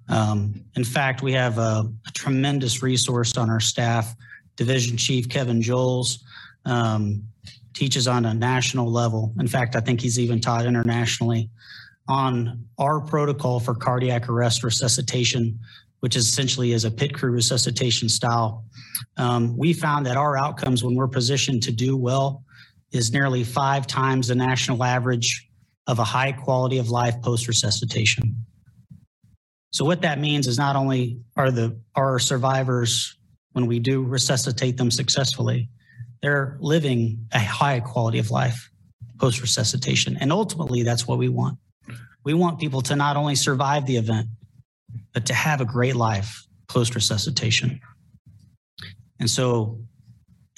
Um, 0.08 0.64
in 0.76 0.84
fact, 0.84 1.22
we 1.22 1.32
have 1.32 1.58
a, 1.58 1.88
a, 2.06 2.10
tremendous 2.12 2.82
resource 2.82 3.36
on 3.36 3.48
our 3.48 3.60
staff. 3.60 4.14
Division 4.56 4.96
Chief 4.96 5.28
Kevin 5.28 5.62
Joels 5.62 6.18
um, 6.64 7.22
teaches 7.74 8.06
on 8.06 8.24
a 8.24 8.34
national 8.34 8.90
level. 8.90 9.34
In 9.38 9.48
fact, 9.48 9.76
I 9.76 9.80
think 9.80 10.00
he's 10.00 10.18
even 10.18 10.40
taught 10.40 10.66
internationally 10.66 11.50
on 12.08 12.64
our 12.78 13.00
protocol 13.00 13.60
for 13.60 13.74
cardiac 13.74 14.28
arrest 14.28 14.64
resuscitation, 14.64 15.58
which 16.00 16.16
is 16.16 16.28
essentially 16.28 16.72
is 16.72 16.84
a 16.84 16.90
pit 16.90 17.14
crew 17.14 17.30
resuscitation 17.30 18.08
style. 18.08 18.64
Um, 19.16 19.56
we 19.56 19.72
found 19.72 20.06
that 20.06 20.16
our 20.16 20.36
outcomes 20.36 20.82
when 20.82 20.94
we're 20.94 21.08
positioned 21.08 21.62
to 21.64 21.72
do 21.72 21.96
well 21.96 22.44
is 22.90 23.12
nearly 23.12 23.44
five 23.44 23.86
times 23.86 24.28
the 24.28 24.34
national 24.34 24.82
average 24.82 25.48
of 25.86 25.98
a 25.98 26.04
high 26.04 26.32
quality 26.32 26.78
of 26.78 26.90
life 26.90 27.20
post 27.22 27.48
resuscitation. 27.48 28.44
So 29.70 29.84
what 29.84 30.02
that 30.02 30.20
means 30.20 30.46
is 30.46 30.58
not 30.58 30.76
only 30.76 31.20
are 31.36 31.50
the 31.50 31.80
our 31.96 32.18
survivors 32.18 33.16
when 33.52 33.66
we 33.66 33.78
do 33.78 34.02
resuscitate 34.02 34.76
them 34.76 34.90
successfully, 34.90 35.70
they're 36.22 36.56
living 36.60 37.26
a 37.32 37.38
high 37.38 37.80
quality 37.80 38.18
of 38.18 38.30
life 38.30 38.70
post 39.18 39.40
resuscitation. 39.40 40.16
And 40.20 40.32
ultimately 40.32 40.82
that's 40.82 41.06
what 41.06 41.18
we 41.18 41.28
want. 41.28 41.58
We 42.24 42.34
want 42.34 42.60
people 42.60 42.80
to 42.82 42.96
not 42.96 43.16
only 43.16 43.34
survive 43.34 43.86
the 43.86 43.96
event, 43.96 44.28
but 45.12 45.26
to 45.26 45.34
have 45.34 45.60
a 45.60 45.64
great 45.64 45.96
life 45.96 46.46
post 46.68 46.94
resuscitation. 46.94 47.80
And 49.18 49.28
so 49.28 49.80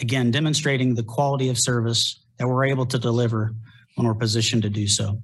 again, 0.01 0.31
demonstrating 0.31 0.95
the 0.95 1.03
quality 1.03 1.49
of 1.49 1.59
service 1.59 2.21
that 2.39 2.49
we're 2.49 2.65
able 2.65 2.87
to 2.87 2.99
deliver 2.99 3.55
when 3.95 4.07
we're 4.07 4.15
positioned 4.15 4.63
to 4.63 4.71
do 4.71 4.87
so. 4.87 5.23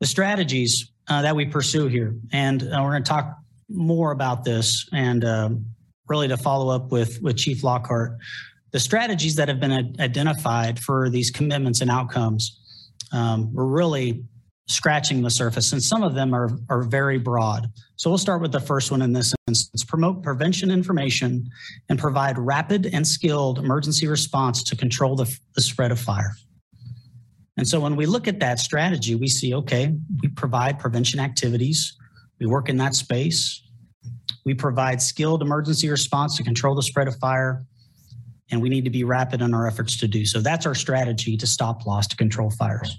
The 0.00 0.06
strategies 0.06 0.92
uh, 1.08 1.22
that 1.22 1.36
we 1.36 1.46
pursue 1.46 1.86
here. 1.86 2.14
And 2.32 2.62
uh, 2.62 2.80
we're 2.82 2.90
going 2.90 3.04
to 3.04 3.08
talk 3.08 3.36
more 3.68 4.12
about 4.12 4.44
this 4.44 4.88
and 4.92 5.24
um, 5.24 5.66
really 6.08 6.28
to 6.28 6.36
follow 6.36 6.74
up 6.74 6.90
with, 6.90 7.20
with 7.22 7.36
Chief 7.36 7.64
Lockhart. 7.64 8.18
The 8.72 8.80
strategies 8.80 9.36
that 9.36 9.48
have 9.48 9.60
been 9.60 9.94
identified 10.00 10.78
for 10.78 11.10
these 11.10 11.30
commitments 11.30 11.80
and 11.82 11.90
outcomes, 11.90 12.58
um, 13.12 13.52
we're 13.52 13.66
really 13.66 14.24
scratching 14.68 15.22
the 15.22 15.30
surface, 15.30 15.72
and 15.72 15.82
some 15.82 16.02
of 16.02 16.14
them 16.14 16.34
are, 16.34 16.50
are 16.70 16.82
very 16.82 17.18
broad. 17.18 17.66
So 17.96 18.08
we'll 18.08 18.18
start 18.18 18.40
with 18.40 18.52
the 18.52 18.60
first 18.60 18.90
one 18.90 19.02
in 19.02 19.12
this 19.12 19.34
instance 19.46 19.84
promote 19.84 20.22
prevention 20.22 20.70
information 20.70 21.46
and 21.90 21.98
provide 21.98 22.38
rapid 22.38 22.86
and 22.86 23.06
skilled 23.06 23.58
emergency 23.58 24.06
response 24.06 24.62
to 24.62 24.76
control 24.76 25.16
the, 25.16 25.38
the 25.54 25.60
spread 25.60 25.92
of 25.92 26.00
fire. 26.00 26.34
And 27.58 27.68
so 27.68 27.78
when 27.78 27.96
we 27.96 28.06
look 28.06 28.26
at 28.26 28.40
that 28.40 28.58
strategy, 28.58 29.14
we 29.14 29.28
see, 29.28 29.54
okay, 29.54 29.94
we 30.22 30.28
provide 30.28 30.78
prevention 30.78 31.20
activities. 31.20 31.94
We 32.40 32.46
work 32.46 32.70
in 32.70 32.78
that 32.78 32.94
space. 32.94 33.62
We 34.46 34.54
provide 34.54 35.02
skilled 35.02 35.42
emergency 35.42 35.90
response 35.90 36.36
to 36.38 36.42
control 36.42 36.74
the 36.74 36.82
spread 36.82 37.08
of 37.08 37.16
fire. 37.18 37.66
And 38.52 38.60
we 38.60 38.68
need 38.68 38.84
to 38.84 38.90
be 38.90 39.02
rapid 39.02 39.40
in 39.40 39.54
our 39.54 39.66
efforts 39.66 39.96
to 39.98 40.06
do 40.06 40.24
so. 40.26 40.40
That's 40.40 40.66
our 40.66 40.74
strategy 40.74 41.36
to 41.38 41.46
stop 41.46 41.86
loss 41.86 42.06
to 42.08 42.16
control 42.16 42.50
fires. 42.50 42.96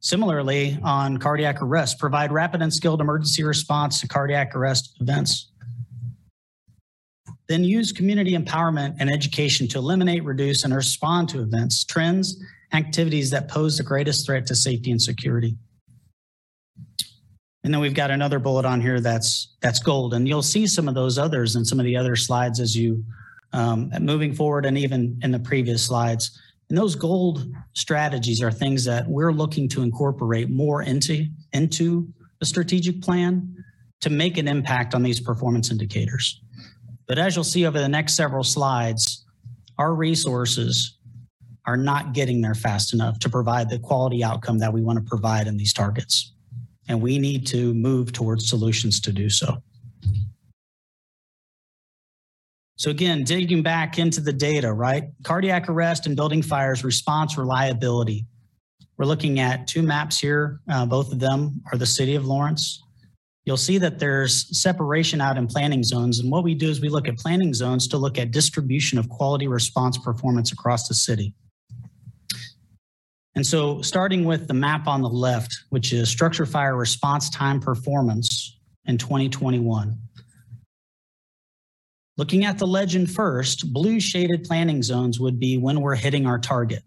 Similarly, 0.00 0.78
on 0.82 1.18
cardiac 1.18 1.62
arrest, 1.62 1.98
provide 1.98 2.32
rapid 2.32 2.60
and 2.60 2.74
skilled 2.74 3.00
emergency 3.00 3.44
response 3.44 4.00
to 4.00 4.08
cardiac 4.08 4.54
arrest 4.54 4.96
events. 5.00 5.50
Then 7.48 7.64
use 7.64 7.92
community 7.92 8.36
empowerment 8.36 8.96
and 9.00 9.08
education 9.08 9.66
to 9.68 9.78
eliminate, 9.78 10.24
reduce, 10.24 10.64
and 10.64 10.74
respond 10.74 11.28
to 11.30 11.40
events, 11.40 11.84
trends, 11.84 12.42
activities 12.72 13.30
that 13.30 13.48
pose 13.48 13.78
the 13.78 13.82
greatest 13.82 14.26
threat 14.26 14.46
to 14.46 14.54
safety 14.54 14.90
and 14.90 15.00
security. 15.00 15.56
And 17.64 17.72
then 17.72 17.80
we've 17.80 17.94
got 17.94 18.10
another 18.10 18.38
bullet 18.38 18.64
on 18.64 18.80
here 18.80 19.00
that's 19.00 19.56
that's 19.60 19.80
gold, 19.80 20.14
and 20.14 20.28
you'll 20.28 20.42
see 20.42 20.66
some 20.66 20.88
of 20.88 20.94
those 20.94 21.18
others 21.18 21.56
in 21.56 21.64
some 21.64 21.80
of 21.80 21.84
the 21.84 21.96
other 21.96 22.16
slides 22.16 22.60
as 22.60 22.76
you 22.76 23.04
um, 23.52 23.90
moving 24.00 24.34
forward, 24.34 24.66
and 24.66 24.76
even 24.76 25.18
in 25.22 25.30
the 25.30 25.38
previous 25.38 25.84
slides. 25.86 26.38
And 26.68 26.76
those 26.76 26.94
gold 26.94 27.46
strategies 27.72 28.42
are 28.42 28.50
things 28.50 28.84
that 28.84 29.06
we're 29.08 29.32
looking 29.32 29.68
to 29.70 29.82
incorporate 29.82 30.50
more 30.50 30.82
into 30.82 31.26
into 31.52 32.08
the 32.40 32.46
strategic 32.46 33.00
plan 33.02 33.54
to 34.00 34.10
make 34.10 34.38
an 34.38 34.46
impact 34.46 34.94
on 34.94 35.02
these 35.02 35.20
performance 35.20 35.70
indicators. 35.70 36.40
But 37.06 37.18
as 37.18 37.34
you'll 37.34 37.44
see 37.44 37.66
over 37.66 37.80
the 37.80 37.88
next 37.88 38.14
several 38.14 38.44
slides, 38.44 39.24
our 39.78 39.94
resources 39.94 40.98
are 41.66 41.76
not 41.76 42.12
getting 42.12 42.40
there 42.40 42.54
fast 42.54 42.94
enough 42.94 43.18
to 43.20 43.28
provide 43.28 43.68
the 43.68 43.78
quality 43.78 44.22
outcome 44.22 44.58
that 44.58 44.72
we 44.72 44.82
want 44.82 44.98
to 44.98 45.04
provide 45.04 45.46
in 45.46 45.56
these 45.56 45.72
targets. 45.72 46.32
And 46.88 47.02
we 47.02 47.18
need 47.18 47.46
to 47.48 47.74
move 47.74 48.12
towards 48.12 48.48
solutions 48.48 49.00
to 49.00 49.12
do 49.12 49.28
so. 49.28 49.62
So 52.78 52.90
again, 52.90 53.24
digging 53.24 53.62
back 53.64 53.98
into 53.98 54.20
the 54.20 54.32
data, 54.32 54.72
right? 54.72 55.10
Cardiac 55.24 55.68
arrest 55.68 56.06
and 56.06 56.14
building 56.14 56.42
fires 56.42 56.84
response 56.84 57.36
reliability. 57.36 58.24
We're 58.96 59.04
looking 59.04 59.40
at 59.40 59.66
two 59.66 59.82
maps 59.82 60.20
here. 60.20 60.60
Uh, 60.70 60.86
both 60.86 61.10
of 61.10 61.18
them 61.18 61.60
are 61.72 61.78
the 61.78 61.86
city 61.86 62.14
of 62.14 62.24
Lawrence. 62.24 62.80
You'll 63.44 63.56
see 63.56 63.78
that 63.78 63.98
there's 63.98 64.56
separation 64.56 65.20
out 65.20 65.36
in 65.36 65.48
planning 65.48 65.82
zones. 65.82 66.20
And 66.20 66.30
what 66.30 66.44
we 66.44 66.54
do 66.54 66.68
is 66.68 66.80
we 66.80 66.88
look 66.88 67.08
at 67.08 67.18
planning 67.18 67.52
zones 67.52 67.88
to 67.88 67.98
look 67.98 68.16
at 68.16 68.30
distribution 68.30 68.96
of 68.96 69.08
quality 69.08 69.48
response 69.48 69.98
performance 69.98 70.52
across 70.52 70.86
the 70.86 70.94
city. 70.94 71.34
And 73.34 73.44
so 73.44 73.82
starting 73.82 74.24
with 74.24 74.46
the 74.46 74.54
map 74.54 74.86
on 74.86 75.02
the 75.02 75.08
left, 75.08 75.64
which 75.70 75.92
is 75.92 76.08
structure 76.08 76.46
fire 76.46 76.76
response 76.76 77.28
time 77.28 77.58
performance 77.58 78.56
in 78.86 78.98
2021. 78.98 79.98
Looking 82.18 82.44
at 82.44 82.58
the 82.58 82.66
legend 82.66 83.12
first, 83.12 83.72
blue 83.72 84.00
shaded 84.00 84.42
planning 84.42 84.82
zones 84.82 85.20
would 85.20 85.38
be 85.38 85.56
when 85.56 85.80
we're 85.80 85.94
hitting 85.94 86.26
our 86.26 86.40
target. 86.40 86.82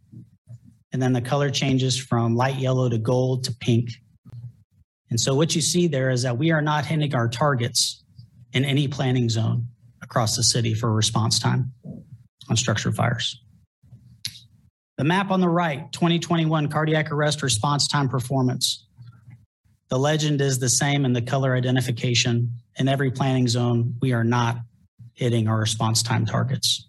And 0.91 1.01
then 1.01 1.13
the 1.13 1.21
color 1.21 1.49
changes 1.49 1.97
from 1.97 2.35
light 2.35 2.57
yellow 2.57 2.89
to 2.89 2.97
gold 2.97 3.45
to 3.45 3.55
pink. 3.55 3.91
And 5.09 5.17
so 5.17 5.33
what 5.33 5.55
you 5.55 5.61
see 5.61 5.87
there 5.87 6.09
is 6.09 6.21
that 6.23 6.37
we 6.37 6.51
are 6.51 6.61
not 6.61 6.85
hitting 6.85 7.15
our 7.15 7.29
targets 7.29 8.03
in 8.51 8.65
any 8.65 8.89
planning 8.89 9.29
zone 9.29 9.67
across 10.01 10.35
the 10.35 10.43
city 10.43 10.73
for 10.73 10.91
response 10.91 11.39
time 11.39 11.71
on 12.49 12.57
structure 12.57 12.91
fires. 12.91 13.41
The 14.97 15.05
map 15.05 15.31
on 15.31 15.39
the 15.39 15.47
right, 15.47 15.89
2021 15.93 16.67
cardiac 16.67 17.09
arrest 17.09 17.41
response 17.41 17.87
time 17.87 18.09
performance. 18.09 18.85
The 19.89 19.97
legend 19.97 20.41
is 20.41 20.59
the 20.59 20.69
same 20.69 21.05
in 21.05 21.13
the 21.13 21.21
color 21.21 21.55
identification. 21.55 22.51
In 22.75 22.89
every 22.89 23.11
planning 23.11 23.47
zone, 23.47 23.95
we 24.01 24.11
are 24.11 24.25
not 24.25 24.57
hitting 25.13 25.47
our 25.47 25.59
response 25.59 26.01
time 26.03 26.25
targets. 26.25 26.87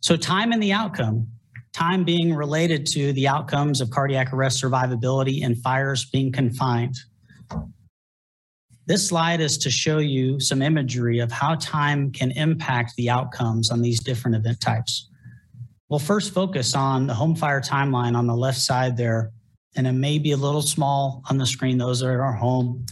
So 0.00 0.16
time 0.16 0.52
and 0.52 0.62
the 0.62 0.72
outcome, 0.72 1.28
time 1.72 2.04
being 2.04 2.34
related 2.34 2.86
to 2.86 3.12
the 3.12 3.28
outcomes 3.28 3.80
of 3.80 3.90
cardiac 3.90 4.32
arrest 4.32 4.62
survivability 4.62 5.44
and 5.44 5.56
fires 5.58 6.04
being 6.06 6.32
confined. 6.32 6.96
This 8.86 9.08
slide 9.08 9.40
is 9.40 9.56
to 9.58 9.70
show 9.70 9.98
you 9.98 10.40
some 10.40 10.60
imagery 10.60 11.20
of 11.20 11.30
how 11.30 11.54
time 11.54 12.10
can 12.10 12.32
impact 12.32 12.94
the 12.96 13.10
outcomes 13.10 13.70
on 13.70 13.80
these 13.80 14.00
different 14.00 14.36
event 14.36 14.60
types. 14.60 15.08
We'll 15.88 16.00
first 16.00 16.34
focus 16.34 16.74
on 16.74 17.06
the 17.06 17.14
home 17.14 17.36
fire 17.36 17.60
timeline 17.60 18.16
on 18.16 18.26
the 18.26 18.34
left 18.34 18.58
side 18.58 18.96
there, 18.96 19.30
and 19.76 19.86
it 19.86 19.92
may 19.92 20.18
be 20.18 20.32
a 20.32 20.36
little 20.36 20.62
small 20.62 21.22
on 21.30 21.38
the 21.38 21.46
screen, 21.46 21.78
those 21.78 22.02
are 22.02 22.12
at 22.12 22.20
our 22.20 22.32
home. 22.32 22.84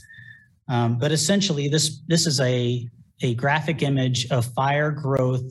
Um, 0.71 0.99
but 0.99 1.11
essentially, 1.11 1.69
this, 1.69 2.01
this 2.07 2.27
is 2.27 2.39
a, 2.41 2.89
a 3.23 3.35
graphic 3.35 3.83
image 3.83 4.31
of 4.31 4.47
fire 4.55 4.93
growth 4.93 5.43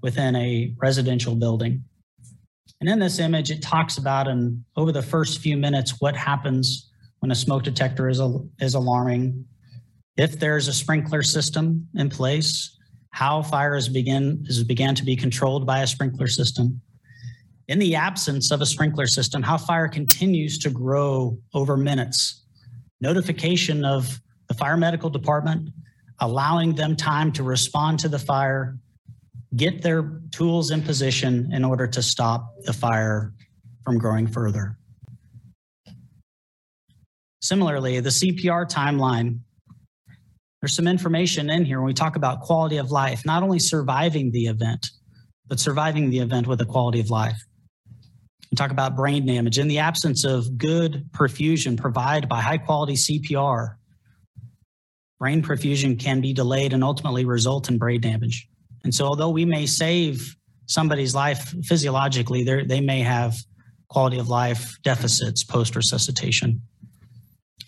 within 0.00 0.36
a 0.36 0.72
residential 0.80 1.34
building. 1.34 1.82
And 2.80 2.88
in 2.88 3.00
this 3.00 3.18
image, 3.18 3.50
it 3.50 3.60
talks 3.60 3.98
about, 3.98 4.28
and 4.28 4.64
over 4.76 4.92
the 4.92 5.02
first 5.02 5.40
few 5.40 5.56
minutes, 5.56 6.00
what 6.00 6.14
happens 6.16 6.88
when 7.18 7.32
a 7.32 7.34
smoke 7.34 7.64
detector 7.64 8.08
is, 8.08 8.20
is 8.60 8.74
alarming, 8.74 9.44
if 10.16 10.38
there's 10.38 10.68
a 10.68 10.72
sprinkler 10.72 11.24
system 11.24 11.88
in 11.96 12.08
place, 12.08 12.76
how 13.10 13.42
fire 13.42 13.74
is 13.74 13.88
begin 13.88 14.44
is 14.46 14.62
began 14.62 14.94
to 14.94 15.04
be 15.04 15.16
controlled 15.16 15.66
by 15.66 15.80
a 15.80 15.86
sprinkler 15.88 16.28
system. 16.28 16.80
In 17.66 17.80
the 17.80 17.96
absence 17.96 18.52
of 18.52 18.60
a 18.60 18.66
sprinkler 18.66 19.08
system, 19.08 19.42
how 19.42 19.58
fire 19.58 19.88
continues 19.88 20.58
to 20.58 20.70
grow 20.70 21.36
over 21.54 21.76
minutes. 21.76 22.44
Notification 23.00 23.84
of 23.84 24.20
the 24.48 24.54
fire 24.54 24.76
medical 24.76 25.10
department, 25.10 25.70
allowing 26.20 26.74
them 26.74 26.96
time 26.96 27.32
to 27.32 27.42
respond 27.42 28.00
to 28.00 28.08
the 28.08 28.18
fire, 28.18 28.76
get 29.56 29.82
their 29.82 30.20
tools 30.30 30.70
in 30.70 30.82
position 30.82 31.50
in 31.52 31.64
order 31.64 31.86
to 31.86 32.02
stop 32.02 32.54
the 32.64 32.72
fire 32.72 33.32
from 33.84 33.98
growing 33.98 34.26
further. 34.26 34.78
Similarly, 37.40 38.00
the 38.00 38.10
CPR 38.10 38.68
timeline, 38.70 39.40
there's 40.60 40.74
some 40.74 40.88
information 40.88 41.50
in 41.50 41.64
here 41.64 41.78
when 41.78 41.86
we 41.86 41.94
talk 41.94 42.16
about 42.16 42.40
quality 42.40 42.78
of 42.78 42.90
life, 42.90 43.24
not 43.24 43.42
only 43.42 43.58
surviving 43.58 44.32
the 44.32 44.46
event, 44.46 44.90
but 45.46 45.60
surviving 45.60 46.10
the 46.10 46.18
event 46.18 46.46
with 46.46 46.60
a 46.60 46.66
quality 46.66 47.00
of 47.00 47.10
life. 47.10 47.40
We 48.50 48.56
talk 48.56 48.70
about 48.70 48.96
brain 48.96 49.24
damage. 49.24 49.58
In 49.58 49.68
the 49.68 49.78
absence 49.78 50.24
of 50.24 50.58
good 50.58 51.08
perfusion 51.12 51.76
provided 51.76 52.28
by 52.28 52.40
high 52.40 52.58
quality 52.58 52.94
CPR, 52.94 53.76
brain 55.18 55.42
perfusion 55.42 55.98
can 55.98 56.20
be 56.20 56.32
delayed 56.32 56.72
and 56.72 56.84
ultimately 56.84 57.24
result 57.24 57.68
in 57.68 57.78
brain 57.78 58.00
damage. 58.00 58.48
And 58.84 58.94
so, 58.94 59.06
although 59.06 59.30
we 59.30 59.44
may 59.44 59.66
save 59.66 60.36
somebody's 60.66 61.14
life 61.14 61.54
physiologically, 61.64 62.44
they 62.44 62.80
may 62.80 63.00
have 63.00 63.34
quality 63.88 64.18
of 64.18 64.28
life 64.28 64.76
deficits 64.82 65.42
post 65.42 65.74
resuscitation. 65.74 66.62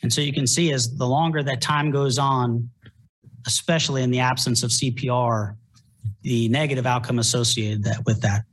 And 0.02 0.12
so, 0.12 0.20
you 0.20 0.32
can 0.32 0.46
see 0.46 0.72
as 0.72 0.96
the 0.96 1.06
longer 1.06 1.42
that 1.42 1.60
time 1.60 1.90
goes 1.90 2.18
on, 2.18 2.70
especially 3.46 4.02
in 4.02 4.10
the 4.10 4.20
absence 4.20 4.62
of 4.62 4.70
CPR, 4.70 5.56
the 6.22 6.48
negative 6.48 6.86
outcome 6.86 7.18
associated 7.18 7.84
that, 7.84 8.04
with 8.06 8.22
that. 8.22 8.44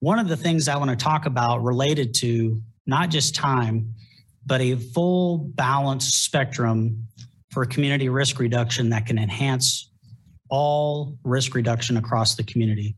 One 0.00 0.18
of 0.18 0.28
the 0.28 0.36
things 0.36 0.68
I 0.68 0.76
want 0.76 0.90
to 0.90 0.96
talk 0.96 1.26
about 1.26 1.62
related 1.62 2.14
to 2.16 2.60
not 2.86 3.10
just 3.10 3.34
time, 3.34 3.94
but 4.44 4.60
a 4.60 4.74
full 4.74 5.38
balanced 5.38 6.24
spectrum 6.24 7.06
for 7.52 7.66
community 7.66 8.08
risk 8.08 8.38
reduction 8.38 8.88
that 8.88 9.06
can 9.06 9.18
enhance 9.18 9.90
all 10.48 11.16
risk 11.22 11.54
reduction 11.54 11.98
across 11.98 12.34
the 12.34 12.42
community. 12.44 12.96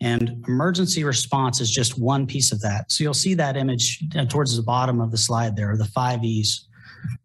And 0.00 0.44
emergency 0.46 1.04
response 1.04 1.60
is 1.60 1.70
just 1.70 1.98
one 1.98 2.26
piece 2.26 2.52
of 2.52 2.60
that. 2.62 2.90
So 2.90 3.04
you'll 3.04 3.14
see 3.14 3.34
that 3.34 3.56
image 3.56 4.02
uh, 4.16 4.24
towards 4.26 4.56
the 4.56 4.62
bottom 4.62 5.00
of 5.00 5.10
the 5.10 5.18
slide 5.18 5.56
there, 5.56 5.76
the 5.76 5.84
five 5.86 6.24
E's. 6.24 6.66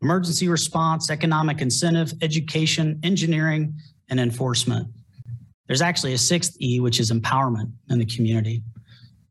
Emergency 0.01 0.49
response, 0.49 1.09
economic 1.09 1.61
incentive, 1.61 2.13
education, 2.21 2.99
engineering, 3.03 3.73
and 4.09 4.19
enforcement. 4.19 4.87
There's 5.67 5.81
actually 5.81 6.13
a 6.13 6.17
sixth 6.17 6.55
E, 6.61 6.79
which 6.79 6.99
is 6.99 7.11
empowerment 7.11 7.71
in 7.89 7.99
the 7.99 8.05
community. 8.05 8.63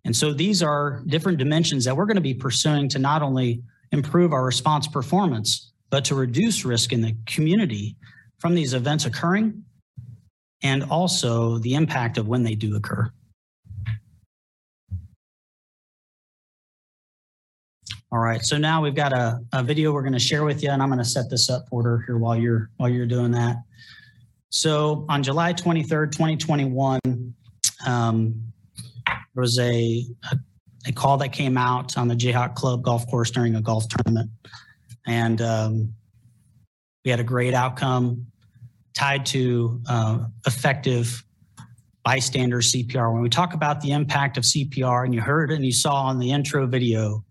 And 0.05 0.17
so 0.17 0.33
these 0.33 0.63
are 0.63 1.03
different 1.07 1.39
dimensions 1.39 1.85
that 1.85 1.97
we're 1.97 2.07
going 2.07 2.17
to 2.17 2.23
be 2.23 2.35
pursuing 2.35 2.89
to 2.91 2.99
not 2.99 3.23
only 3.23 3.63
improve 3.93 4.33
our 4.33 4.45
response 4.45 4.89
performance, 4.89 5.72
but 5.93 6.07
to 6.07 6.15
reduce 6.15 6.65
risk 6.65 6.93
in 6.95 7.03
the 7.03 7.15
community 7.27 7.95
from 8.39 8.55
these 8.55 8.73
events 8.73 9.05
occurring 9.05 9.63
and 10.63 10.83
also 10.85 11.59
the 11.59 11.75
impact 11.75 12.17
of 12.17 12.27
when 12.27 12.43
they 12.43 12.55
do 12.55 12.75
occur. 12.77 13.09
All 18.11 18.19
right, 18.19 18.43
so 18.43 18.57
now 18.57 18.83
we've 18.83 18.95
got 18.95 19.13
a, 19.13 19.41
a 19.53 19.63
video 19.63 19.93
we're 19.93 20.03
to 20.15 20.19
share 20.19 20.45
with 20.45 20.63
you, 20.63 20.71
and 20.71 20.83
I'm 20.83 20.89
to 20.99 21.05
set 21.05 21.29
this 21.31 21.49
up, 21.51 21.69
Porter, 21.69 22.03
here 22.07 22.19
while 22.19 22.37
you're 22.37 22.71
while 22.77 22.89
you're 22.89 23.07
doing 23.07 23.31
that. 23.33 23.57
So 24.51 25.07
on 25.09 25.23
July 25.23 25.55
23rd, 25.55 26.13
2021, 26.13 27.01
um, 27.87 28.53
there 29.07 29.17
was 29.35 29.59
a, 29.59 30.05
a, 30.31 30.37
a 30.87 30.93
call 30.93 31.17
that 31.19 31.33
came 31.33 31.57
out 31.57 31.97
on 31.97 32.09
the 32.09 32.15
Jayhawk 32.15 32.55
Club 32.55 32.83
golf 32.83 33.07
course 33.07 33.31
during 33.31 33.55
a 33.57 33.63
golf 33.63 33.87
tournament 33.89 34.31
and 35.07 35.41
um, 35.41 35.95
we 37.05 37.11
had 37.11 37.21
a 37.21 37.25
great 37.25 37.55
outcome 37.55 38.27
tied 38.95 39.27
to 39.27 39.81
uh, 39.89 40.19
effective 40.47 41.25
bystander 42.05 42.59
CPR. 42.59 43.13
When 43.13 43.23
we 43.23 43.29
talk 43.29 43.55
about 43.55 43.81
the 43.81 43.93
impact 43.93 44.37
of 44.37 44.45
CPR, 44.45 45.05
and 45.05 45.15
you 45.15 45.21
heard 45.21 45.51
and 45.51 45.65
you 45.65 45.73
saw 45.73 46.03
on 46.05 46.19
the 46.19 46.31
intro 46.33 46.67
video 46.67 47.25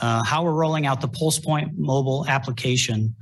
uh, 0.00 0.22
how 0.22 0.44
we're 0.44 0.52
rolling 0.52 0.86
out 0.86 1.00
the 1.00 1.08
PulsePoint 1.08 1.76
mobile 1.76 2.24
application 2.28 3.14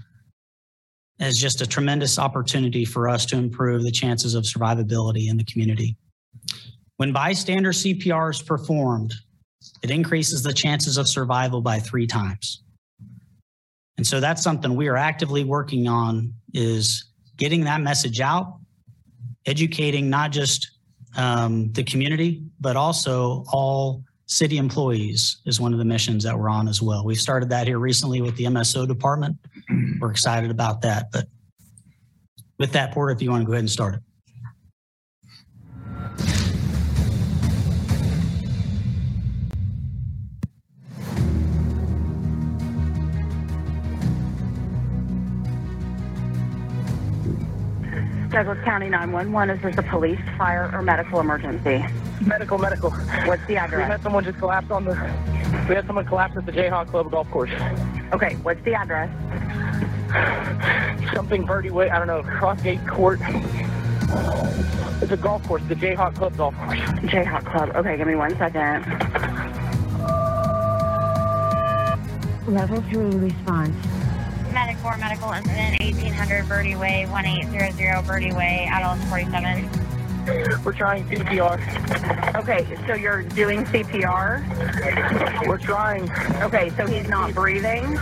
is 1.18 1.38
just 1.38 1.62
a 1.62 1.66
tremendous 1.66 2.18
opportunity 2.18 2.84
for 2.84 3.08
us 3.08 3.24
to 3.26 3.36
improve 3.36 3.82
the 3.82 3.90
chances 3.90 4.34
of 4.34 4.44
survivability 4.44 5.30
in 5.30 5.38
the 5.38 5.44
community. 5.44 5.96
When 6.98 7.12
bystander 7.12 7.72
CPR 7.72 8.30
is 8.30 8.42
performed, 8.42 9.14
it 9.82 9.90
increases 9.90 10.42
the 10.42 10.52
chances 10.52 10.98
of 10.98 11.08
survival 11.08 11.62
by 11.62 11.78
three 11.78 12.06
times. 12.06 12.62
And 13.96 14.06
so 14.06 14.20
that's 14.20 14.42
something 14.42 14.74
we 14.74 14.88
are 14.88 14.96
actively 14.96 15.44
working 15.44 15.88
on 15.88 16.32
is 16.52 17.04
getting 17.36 17.64
that 17.64 17.80
message 17.80 18.20
out, 18.20 18.58
educating 19.46 20.10
not 20.10 20.32
just 20.32 20.70
um, 21.16 21.72
the 21.72 21.82
community, 21.82 22.42
but 22.60 22.76
also 22.76 23.44
all 23.48 24.02
city 24.26 24.58
employees 24.58 25.38
is 25.46 25.60
one 25.60 25.72
of 25.72 25.78
the 25.78 25.84
missions 25.84 26.24
that 26.24 26.38
we're 26.38 26.48
on 26.48 26.68
as 26.68 26.82
well. 26.82 27.04
We 27.04 27.14
started 27.14 27.48
that 27.50 27.66
here 27.66 27.78
recently 27.78 28.20
with 28.20 28.36
the 28.36 28.44
MSO 28.44 28.86
department. 28.86 29.36
we're 30.00 30.10
excited 30.10 30.50
about 30.50 30.82
that. 30.82 31.10
But 31.12 31.28
with 32.58 32.72
that, 32.72 32.92
Porter, 32.92 33.12
if 33.12 33.22
you 33.22 33.30
want 33.30 33.42
to 33.42 33.46
go 33.46 33.52
ahead 33.52 33.60
and 33.60 33.70
start 33.70 33.94
it. 33.94 34.00
Douglas 48.36 48.62
County 48.64 48.90
911, 48.90 49.56
is 49.56 49.62
this 49.62 49.78
a 49.78 49.88
police, 49.88 50.20
fire, 50.36 50.70
or 50.74 50.82
medical 50.82 51.20
emergency? 51.20 51.82
Medical, 52.20 52.58
medical. 52.58 52.90
What's 52.90 53.46
the 53.46 53.56
address? 53.56 53.86
We 53.86 53.90
had 53.90 54.02
someone 54.02 54.24
just 54.24 54.36
collapse 54.36 54.70
on 54.70 54.84
the. 54.84 54.90
We 55.70 55.74
had 55.74 55.86
someone 55.86 56.04
collapse 56.04 56.36
at 56.36 56.44
the 56.44 56.52
Jayhawk 56.52 56.88
Club 56.88 57.10
golf 57.10 57.30
course. 57.30 57.48
Okay, 58.12 58.34
what's 58.42 58.62
the 58.62 58.74
address? 58.74 59.08
Something 61.14 61.46
Birdie 61.46 61.70
Way. 61.70 61.88
I 61.88 61.96
don't 61.96 62.08
know. 62.08 62.22
Crossgate 62.24 62.86
Court. 62.86 63.20
It's 65.02 65.12
a 65.12 65.16
golf 65.16 65.42
course. 65.44 65.62
The 65.66 65.74
Jayhawk 65.74 66.16
Club 66.16 66.36
golf 66.36 66.54
course. 66.56 66.78
Jayhawk 67.08 67.46
Club. 67.46 67.70
Okay, 67.74 67.96
give 67.96 68.06
me 68.06 68.16
one 68.16 68.36
second. 68.36 68.84
Level 72.54 72.82
3 72.82 73.16
response. 73.16 73.95
Medic 74.56 74.78
4 74.78 74.96
medical 74.96 75.32
incident 75.32 75.78
1800 75.80 76.48
Birdie 76.48 76.76
Way 76.76 77.04
1800 77.10 78.06
Birdie 78.06 78.32
Way 78.32 78.66
adults 78.72 79.04
47. 79.10 79.68
We're 80.64 80.72
trying 80.72 81.04
CPR. 81.04 82.34
Okay, 82.36 82.66
so 82.86 82.94
you're 82.94 83.22
doing 83.22 83.66
CPR? 83.66 85.46
We're 85.46 85.58
trying. 85.58 86.10
Okay, 86.40 86.70
so 86.70 86.86
he's 86.86 87.06
not 87.06 87.34
breathing? 87.34 87.98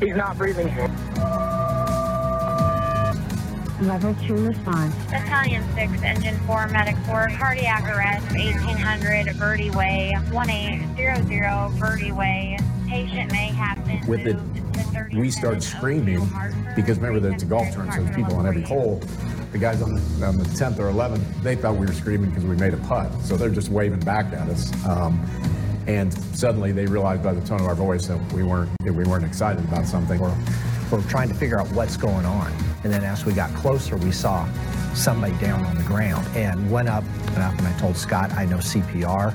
He's 0.00 0.16
not 0.16 0.38
breathing. 0.38 0.68
Level 3.82 4.16
2 4.26 4.36
response. 4.36 4.94
Battalion 5.10 5.62
6 5.74 6.02
Engine 6.02 6.38
4 6.46 6.68
Medic 6.68 6.96
4 7.04 7.28
cardiac 7.36 7.84
arrest 7.94 8.24
1800 8.34 9.38
Birdie 9.38 9.70
Way 9.72 10.16
1800 10.32 11.78
Birdie 11.78 12.12
Way. 12.12 12.56
Patient 12.86 13.32
may 13.32 13.48
have 13.48 13.84
been 13.84 14.06
with 14.06 14.26
it, 14.26 14.36
we 15.14 15.30
start 15.30 15.62
screaming 15.62 16.28
because 16.74 16.98
remember 16.98 17.20
that 17.20 17.34
it's 17.34 17.42
a 17.42 17.46
golf 17.46 17.70
tournament, 17.72 17.94
so 17.94 18.02
there's 18.04 18.16
people 18.16 18.36
on 18.36 18.46
every 18.46 18.62
hole. 18.62 19.02
The 19.52 19.58
guys 19.58 19.82
on 19.82 19.94
the, 19.94 20.26
on 20.26 20.36
the 20.38 20.44
10th 20.44 20.78
or 20.78 20.90
11th, 20.92 21.42
they 21.42 21.56
thought 21.56 21.74
we 21.76 21.86
were 21.86 21.92
screaming 21.92 22.30
because 22.30 22.44
we 22.44 22.56
made 22.56 22.74
a 22.74 22.78
putt, 22.78 23.10
so 23.22 23.36
they're 23.36 23.50
just 23.50 23.70
waving 23.70 24.00
back 24.00 24.26
at 24.32 24.48
us. 24.48 24.72
Um, 24.86 25.20
and 25.86 26.12
suddenly 26.36 26.72
they 26.72 26.86
realized 26.86 27.22
by 27.22 27.32
the 27.32 27.40
tone 27.46 27.60
of 27.60 27.66
our 27.66 27.74
voice 27.74 28.06
that 28.06 28.20
we 28.32 28.42
weren't 28.42 28.70
that 28.84 28.92
we 28.92 29.04
weren't 29.04 29.24
excited 29.24 29.64
about 29.64 29.86
something. 29.86 30.20
We're, 30.20 30.36
we're 30.90 31.02
trying 31.08 31.28
to 31.28 31.34
figure 31.34 31.58
out 31.60 31.70
what's 31.72 31.96
going 31.96 32.26
on. 32.26 32.52
And 32.84 32.92
then 32.92 33.04
as 33.04 33.24
we 33.24 33.32
got 33.32 33.54
closer, 33.54 33.96
we 33.96 34.12
saw 34.12 34.48
somebody 34.94 35.36
down 35.38 35.64
on 35.64 35.76
the 35.76 35.84
ground 35.84 36.26
and 36.36 36.70
went 36.70 36.88
up 36.88 37.04
and 37.28 37.38
up 37.38 37.56
and 37.58 37.66
I 37.66 37.78
told 37.78 37.96
Scott 37.96 38.32
I 38.32 38.44
know 38.44 38.58
CPR. 38.58 39.34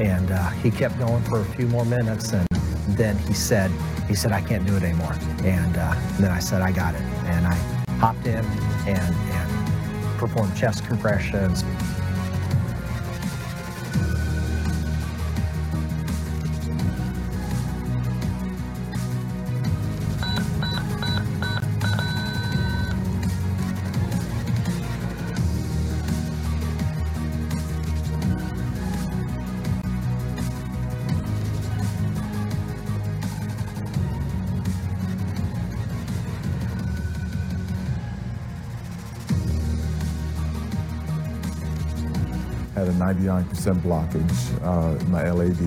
And 0.00 0.30
uh, 0.30 0.50
he 0.50 0.70
kept 0.70 0.98
going 0.98 1.22
for 1.24 1.40
a 1.40 1.44
few 1.44 1.66
more 1.66 1.84
minutes 1.84 2.32
and 2.32 2.48
then 2.96 3.18
he 3.18 3.34
said, 3.34 3.70
he 4.06 4.14
said, 4.14 4.32
I 4.32 4.40
can't 4.40 4.66
do 4.66 4.76
it 4.76 4.82
anymore. 4.82 5.14
And 5.44 5.76
uh, 5.76 5.94
then 6.18 6.30
I 6.30 6.38
said, 6.38 6.62
I 6.62 6.72
got 6.72 6.94
it. 6.94 7.02
And 7.26 7.46
I 7.46 7.54
hopped 7.98 8.26
in 8.26 8.44
and, 8.86 9.14
and 9.14 10.18
performed 10.18 10.56
chest 10.56 10.86
compressions. 10.86 11.64
99% 43.14 43.80
blockage 43.80 44.62
uh, 44.62 44.98
in 44.98 45.10
my 45.10 45.30
LAD, 45.30 45.58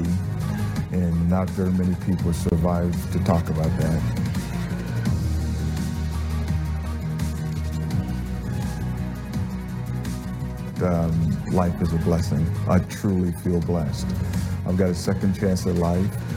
and 0.91 1.29
not 1.29 1.49
very 1.51 1.71
many 1.71 1.95
people 2.05 2.31
survived 2.33 3.11
to 3.13 3.19
talk 3.23 3.49
about 3.49 3.71
that. 3.79 4.01
Um, 10.83 11.45
life 11.51 11.81
is 11.81 11.93
a 11.93 11.97
blessing. 11.97 12.45
I 12.67 12.77
truly 12.79 13.31
feel 13.31 13.59
blessed. 13.61 14.07
I've 14.67 14.77
got 14.77 14.89
a 14.89 14.95
second 14.95 15.33
chance 15.33 15.65
at 15.65 15.75
life. 15.75 16.30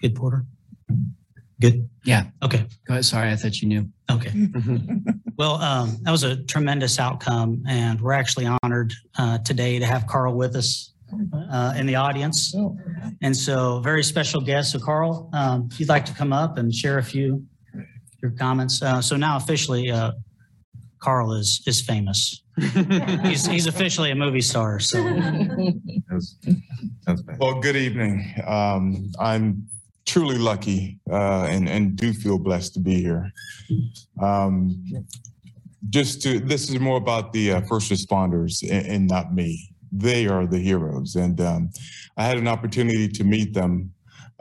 Good, 0.00 0.14
Porter? 0.14 0.44
Good? 1.60 1.88
Yeah. 2.04 2.24
Okay. 2.42 2.66
Go 2.86 2.94
ahead. 2.94 3.04
Sorry, 3.04 3.30
I 3.30 3.36
thought 3.36 3.60
you 3.60 3.68
knew. 3.68 3.88
Okay. 4.10 4.32
Well, 5.36 5.54
um, 5.54 5.96
that 6.02 6.10
was 6.10 6.22
a 6.22 6.44
tremendous 6.44 7.00
outcome, 7.00 7.64
and 7.66 7.98
we're 7.98 8.12
actually 8.12 8.46
honored 8.62 8.92
uh, 9.16 9.38
today 9.38 9.78
to 9.78 9.86
have 9.86 10.06
Carl 10.06 10.34
with 10.34 10.54
us 10.54 10.92
uh, 11.50 11.72
in 11.78 11.86
the 11.86 11.94
audience. 11.94 12.54
And 13.22 13.34
so, 13.34 13.80
very 13.80 14.04
special 14.04 14.42
guest. 14.42 14.72
So, 14.72 14.78
Carl, 14.80 15.30
um, 15.32 15.70
if 15.72 15.80
you'd 15.80 15.88
like 15.88 16.04
to 16.04 16.12
come 16.12 16.34
up 16.34 16.58
and 16.58 16.74
share 16.74 16.98
a 16.98 17.02
few 17.02 17.42
your 18.22 18.30
comments. 18.32 18.82
Uh, 18.82 19.00
so 19.00 19.16
now 19.16 19.36
officially, 19.36 19.90
uh, 19.90 20.12
Carl 20.98 21.32
is 21.32 21.62
is 21.66 21.80
famous. 21.80 22.42
he's 23.22 23.46
he's 23.46 23.66
officially 23.66 24.10
a 24.10 24.14
movie 24.14 24.40
star. 24.40 24.80
So. 24.80 24.98
Well, 27.38 27.60
good 27.60 27.76
evening. 27.76 28.34
Um, 28.46 29.10
I'm 29.18 29.66
truly 30.06 30.38
lucky 30.38 30.98
uh, 31.10 31.44
and 31.44 31.68
and 31.68 31.96
do 31.96 32.12
feel 32.12 32.38
blessed 32.38 32.74
to 32.74 32.80
be 32.80 33.00
here. 33.00 33.32
Um, 34.20 34.84
just 35.88 36.22
to 36.22 36.40
this 36.40 36.68
is 36.70 36.78
more 36.78 36.96
about 36.96 37.32
the 37.32 37.52
uh, 37.52 37.60
first 37.62 37.90
responders 37.90 38.62
and, 38.62 38.86
and 38.86 39.06
not 39.08 39.34
me. 39.34 39.72
They 39.92 40.26
are 40.28 40.46
the 40.46 40.58
heroes, 40.58 41.16
and 41.16 41.40
um, 41.40 41.70
I 42.16 42.24
had 42.24 42.38
an 42.38 42.46
opportunity 42.46 43.08
to 43.08 43.24
meet 43.24 43.54
them 43.54 43.92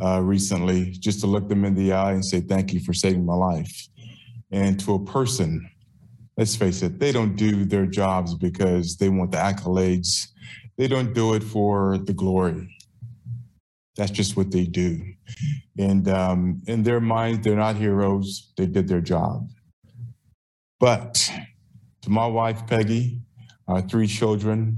uh, 0.01 0.21
recently, 0.21 0.91
just 0.91 1.19
to 1.21 1.27
look 1.27 1.49
them 1.49 1.65
in 1.65 1.75
the 1.75 1.93
eye 1.93 2.11
and 2.11 2.23
say 2.23 2.41
thank 2.41 2.73
you 2.73 2.79
for 2.79 2.93
saving 2.93 3.25
my 3.25 3.35
life. 3.35 3.87
And 4.51 4.79
to 4.81 4.95
a 4.95 5.05
person, 5.05 5.69
let's 6.37 6.55
face 6.55 6.81
it, 6.81 6.99
they 6.99 7.11
don't 7.11 7.35
do 7.35 7.65
their 7.65 7.85
jobs 7.85 8.35
because 8.35 8.97
they 8.97 9.09
want 9.09 9.31
the 9.31 9.37
accolades. 9.37 10.27
They 10.77 10.87
don't 10.87 11.13
do 11.13 11.33
it 11.33 11.43
for 11.43 11.97
the 11.97 12.13
glory. 12.13 12.75
That's 13.99 14.11
just 14.11 14.37
what 14.37 14.49
they 14.49 14.63
do. 14.63 15.01
And 15.77 16.07
um, 16.07 16.61
in 16.67 16.83
their 16.83 17.01
minds, 17.01 17.43
they're 17.43 17.57
not 17.57 17.75
heroes. 17.75 18.53
They 18.55 18.65
did 18.65 18.87
their 18.87 19.01
job. 19.01 19.49
But 20.79 21.29
to 22.03 22.09
my 22.09 22.25
wife, 22.25 22.65
Peggy, 22.65 23.19
our 23.67 23.81
three 23.81 24.07
children, 24.07 24.77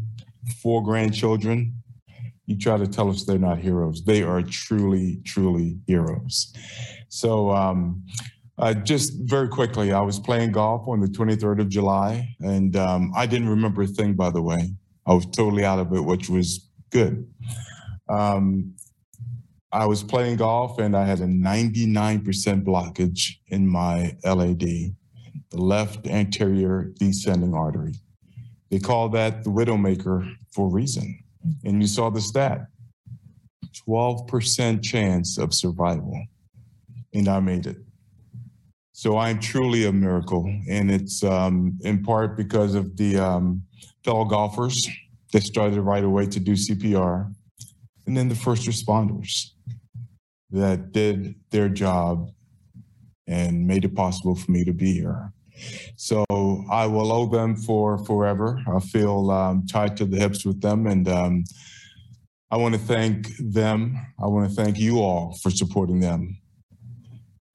four 0.64 0.83
grandchildren, 0.83 1.75
you 2.48 2.58
try 2.58 2.77
to 2.77 2.88
tell 2.88 3.11
us 3.11 3.24
they're 3.24 3.38
not 3.38 3.59
heroes. 3.59 4.03
They 4.03 4.24
are 4.24 4.41
truly, 4.41 5.22
truly 5.24 5.77
heroes. 5.85 6.51
So, 7.09 7.51
um, 7.51 8.03
uh, 8.58 8.74
just 8.74 9.14
very 9.19 9.50
quickly, 9.50 9.91
I 9.91 10.01
was 10.01 10.19
playing 10.19 10.53
golf 10.53 10.88
on 10.88 11.00
the 11.00 11.08
23rd 11.08 11.61
of 11.61 11.69
July, 11.69 12.35
and 12.40 12.75
um, 12.75 13.11
I 13.16 13.27
didn't 13.27 13.50
remember 13.50 13.83
a 13.83 13.88
thing, 13.88 14.16
by 14.16 14.32
the 14.32 14.41
way. 14.41 14.74
I 15.06 15.14
was 15.14 15.27
totally 15.27 15.64
out 15.64 15.77
of 15.77 15.93
it, 15.93 16.01
which 16.01 16.27
was 16.27 16.67
good. 16.90 17.32
Um, 18.09 18.74
I 19.74 19.85
was 19.85 20.03
playing 20.03 20.35
golf 20.35 20.80
and 20.80 20.95
I 20.95 21.06
had 21.06 21.22
a 21.22 21.25
99% 21.25 22.24
blockage 22.64 23.38
in 23.48 23.67
my 23.67 24.16
LAD. 24.25 24.59
the 24.59 24.95
left 25.53 26.08
anterior 26.08 26.91
descending 27.00 27.53
artery. 27.53 27.93
They 28.69 28.80
call 28.80 29.09
that 29.09 29.43
the 29.43 29.50
widowmaker 29.50 30.35
for 30.51 30.67
a 30.67 30.69
reason. 30.69 31.24
And 31.64 31.82
you 31.82 31.88
saw 31.88 32.09
the 32.09 32.22
stat 32.22 32.67
12% 33.88 34.83
chance 34.83 35.38
of 35.38 35.53
survival. 35.53 36.22
And 37.14 37.27
I 37.27 37.40
made 37.40 37.66
it. 37.66 37.77
So 38.91 39.17
I'm 39.17 39.40
truly 39.40 39.85
a 39.85 39.91
miracle. 39.91 40.53
And 40.69 40.91
it's 40.91 41.24
um, 41.24 41.77
in 41.82 42.03
part 42.03 42.35
because 42.35 42.75
of 42.75 42.98
the 42.98 43.17
um, 43.17 43.64
fellow 44.03 44.25
golfers 44.25 44.88
that 45.32 45.43
started 45.43 45.82
right 45.82 46.03
away 46.03 46.25
to 46.27 46.40
do 46.40 46.53
CPR, 46.53 47.33
and 48.06 48.17
then 48.17 48.27
the 48.27 48.35
first 48.35 48.67
responders 48.67 49.50
that 50.51 50.91
did 50.91 51.35
their 51.51 51.69
job 51.69 52.31
and 53.27 53.65
made 53.65 53.85
it 53.85 53.95
possible 53.95 54.35
for 54.35 54.51
me 54.51 54.63
to 54.65 54.73
be 54.73 54.93
here. 54.93 55.31
So 55.95 56.25
I 56.71 56.88
will 56.88 57.11
owe 57.11 57.27
them 57.27 57.55
for 57.55 57.97
forever. 58.05 58.59
I 58.67 58.80
feel 58.80 59.30
um, 59.31 59.65
tied 59.67 59.95
to 59.97 60.05
the 60.05 60.17
hips 60.17 60.45
with 60.45 60.61
them, 60.61 60.88
and 60.88 61.07
um, 61.07 61.43
I 62.49 62.57
want 62.57 62.73
to 62.73 62.80
thank 62.80 63.27
them. 63.38 63.97
I 64.21 64.27
want 64.27 64.49
to 64.49 64.55
thank 64.55 64.80
you 64.80 64.99
all 64.99 65.38
for 65.41 65.49
supporting 65.49 65.99
them 65.99 66.38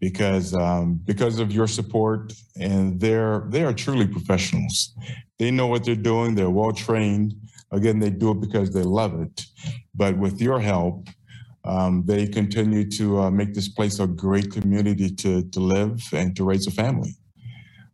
because 0.01 0.55
um, 0.55 1.01
because 1.05 1.39
of 1.39 1.53
your 1.53 1.67
support, 1.67 2.33
and 2.61 3.01
they're 3.01 3.45
they 3.49 3.65
are 3.65 3.73
truly 3.73 4.07
professionals. 4.07 4.95
They 5.39 5.51
know 5.51 5.67
what 5.67 5.85
they're 5.85 5.95
doing. 5.97 6.35
They're 6.35 6.51
well 6.51 6.73
trained. 6.73 7.35
Again, 7.73 7.99
they 7.99 8.11
do 8.11 8.31
it 8.31 8.41
because 8.41 8.73
they 8.73 8.83
love 8.83 9.21
it. 9.21 9.43
But 9.95 10.17
with 10.17 10.41
your 10.41 10.61
help, 10.61 11.09
um, 11.67 12.05
they 12.07 12.27
continue 12.27 12.89
to 12.91 13.21
uh, 13.21 13.31
make 13.31 13.55
this 13.55 13.69
place 13.69 13.99
a 13.99 14.07
great 14.07 14.53
community 14.53 15.11
to, 15.11 15.43
to 15.51 15.61
live 15.61 16.01
and 16.13 16.37
to 16.37 16.45
raise 16.45 16.67
a 16.67 16.71
family. 16.71 17.17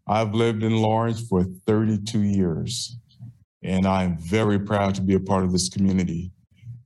I've 0.07 0.35
lived 0.35 0.63
in 0.63 0.77
Lawrence 0.77 1.27
for 1.27 1.45
32 1.67 2.23
years, 2.23 2.99
and 3.63 3.87
I'm 3.87 4.19
very 4.19 4.59
proud 4.59 4.95
to 4.97 5.01
be 5.01 5.15
a 5.15 5.21
part 5.21 5.45
of 5.45 5.53
this 5.53 5.69
community. 5.69 6.33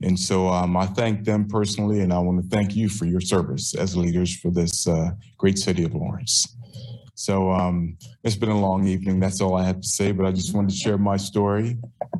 And 0.02 0.18
so 0.18 0.48
um, 0.48 0.76
I 0.76 0.86
thank 0.86 1.24
them 1.24 1.48
personally, 1.48 2.00
and 2.00 2.12
I 2.12 2.18
want 2.18 2.42
to 2.42 2.48
thank 2.48 2.76
you 2.76 2.88
for 2.88 3.06
your 3.06 3.20
service 3.20 3.74
as 3.74 3.96
leaders 3.96 4.36
for 4.36 4.50
this 4.50 4.86
uh, 4.86 5.10
great 5.38 5.58
city 5.58 5.84
of 5.84 5.94
Lawrence. 5.94 6.54
So 7.14 7.50
um, 7.50 7.96
it's 8.22 8.36
been 8.36 8.50
a 8.50 8.60
long 8.60 8.86
evening. 8.86 9.20
That's 9.20 9.40
all 9.40 9.56
I 9.56 9.64
have 9.64 9.80
to 9.80 9.88
say, 9.88 10.12
but 10.12 10.26
I 10.26 10.32
just 10.32 10.54
wanted 10.54 10.70
to 10.70 10.76
share 10.76 10.98
my 10.98 11.16
story. 11.16 11.78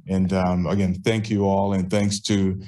And 0.09 0.33
um, 0.33 0.67
again, 0.67 0.95
thank 1.05 1.28
you 1.28 1.45
all, 1.45 1.75
and 1.75 1.91
thanks 1.91 2.19
to 2.20 2.59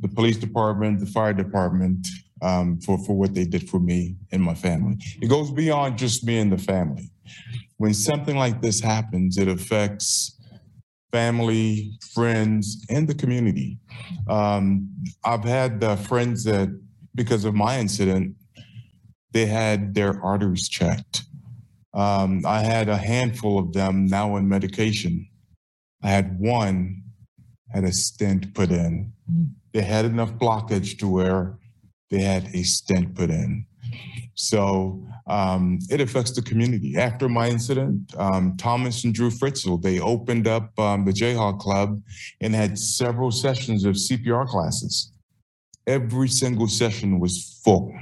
the 0.00 0.08
police 0.08 0.36
department, 0.36 1.00
the 1.00 1.06
fire 1.06 1.32
department, 1.32 2.06
um, 2.42 2.80
for, 2.80 2.98
for 2.98 3.16
what 3.16 3.34
they 3.34 3.44
did 3.44 3.68
for 3.70 3.78
me 3.78 4.16
and 4.32 4.42
my 4.42 4.54
family. 4.54 4.96
It 5.20 5.28
goes 5.28 5.50
beyond 5.50 5.98
just 5.98 6.24
me 6.24 6.38
and 6.38 6.52
the 6.52 6.58
family. 6.58 7.10
When 7.76 7.94
something 7.94 8.36
like 8.36 8.60
this 8.60 8.80
happens, 8.80 9.38
it 9.38 9.48
affects 9.48 10.38
family, 11.12 11.98
friends, 12.12 12.84
and 12.88 13.06
the 13.06 13.14
community. 13.14 13.78
Um, 14.28 14.88
I've 15.24 15.44
had 15.44 15.84
uh, 15.84 15.96
friends 15.96 16.44
that, 16.44 16.68
because 17.14 17.44
of 17.44 17.54
my 17.54 17.78
incident, 17.78 18.34
they 19.32 19.46
had 19.46 19.94
their 19.94 20.20
arteries 20.22 20.68
checked. 20.68 21.22
Um, 21.94 22.42
I 22.46 22.60
had 22.60 22.88
a 22.88 22.96
handful 22.96 23.58
of 23.58 23.72
them 23.72 24.06
now 24.06 24.36
in 24.36 24.48
medication. 24.48 25.28
I 26.02 26.08
had 26.08 26.38
one 26.40 27.02
had 27.72 27.84
a 27.84 27.92
stent 27.92 28.54
put 28.54 28.70
in. 28.70 29.12
They 29.72 29.82
had 29.82 30.04
enough 30.04 30.32
blockage 30.34 30.98
to 30.98 31.08
where 31.08 31.58
they 32.10 32.20
had 32.20 32.48
a 32.54 32.62
stent 32.62 33.14
put 33.14 33.30
in. 33.30 33.66
So 34.34 35.04
um, 35.26 35.78
it 35.90 36.00
affects 36.00 36.32
the 36.32 36.42
community. 36.42 36.96
After 36.96 37.28
my 37.28 37.48
incident, 37.48 38.14
um, 38.18 38.56
Thomas 38.56 39.04
and 39.04 39.14
Drew 39.14 39.30
Fritzel, 39.30 39.80
they 39.80 40.00
opened 40.00 40.46
up 40.46 40.78
um, 40.78 41.04
the 41.04 41.12
Jayhawk 41.12 41.58
Club 41.58 42.00
and 42.40 42.54
had 42.54 42.78
several 42.78 43.30
sessions 43.30 43.84
of 43.84 43.94
CPR 43.94 44.46
classes. 44.46 45.12
Every 45.86 46.28
single 46.28 46.68
session 46.68 47.18
was 47.18 47.60
full. 47.64 47.92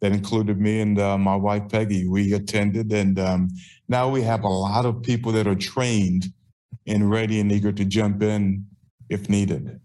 That 0.00 0.12
included 0.12 0.60
me 0.60 0.80
and 0.80 0.98
uh, 0.98 1.18
my 1.18 1.34
wife 1.34 1.68
Peggy. 1.68 2.06
We 2.06 2.32
attended, 2.32 2.92
and 2.92 3.18
um, 3.18 3.48
now 3.88 4.08
we 4.08 4.22
have 4.22 4.44
a 4.44 4.48
lot 4.48 4.86
of 4.86 5.02
people 5.02 5.32
that 5.32 5.48
are 5.48 5.56
trained 5.56 6.26
and 6.86 7.10
ready 7.10 7.40
and 7.40 7.50
eager 7.50 7.72
to 7.72 7.84
jump 7.84 8.22
in 8.22 8.64
if 9.08 9.28
needed. 9.28 9.80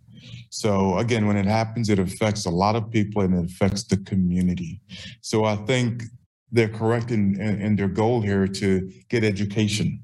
So 0.49 0.97
again, 0.97 1.27
when 1.27 1.37
it 1.37 1.45
happens, 1.45 1.89
it 1.89 1.99
affects 1.99 2.45
a 2.45 2.49
lot 2.49 2.75
of 2.75 2.89
people 2.91 3.21
and 3.23 3.33
it 3.33 3.51
affects 3.51 3.83
the 3.83 3.97
community. 3.97 4.81
So 5.21 5.45
I 5.45 5.55
think 5.55 6.03
they're 6.51 6.69
correct 6.69 7.11
in, 7.11 7.39
in, 7.41 7.61
in 7.61 7.75
their 7.75 7.87
goal 7.87 8.21
here 8.21 8.47
to 8.47 8.91
get 9.09 9.23
education 9.23 10.03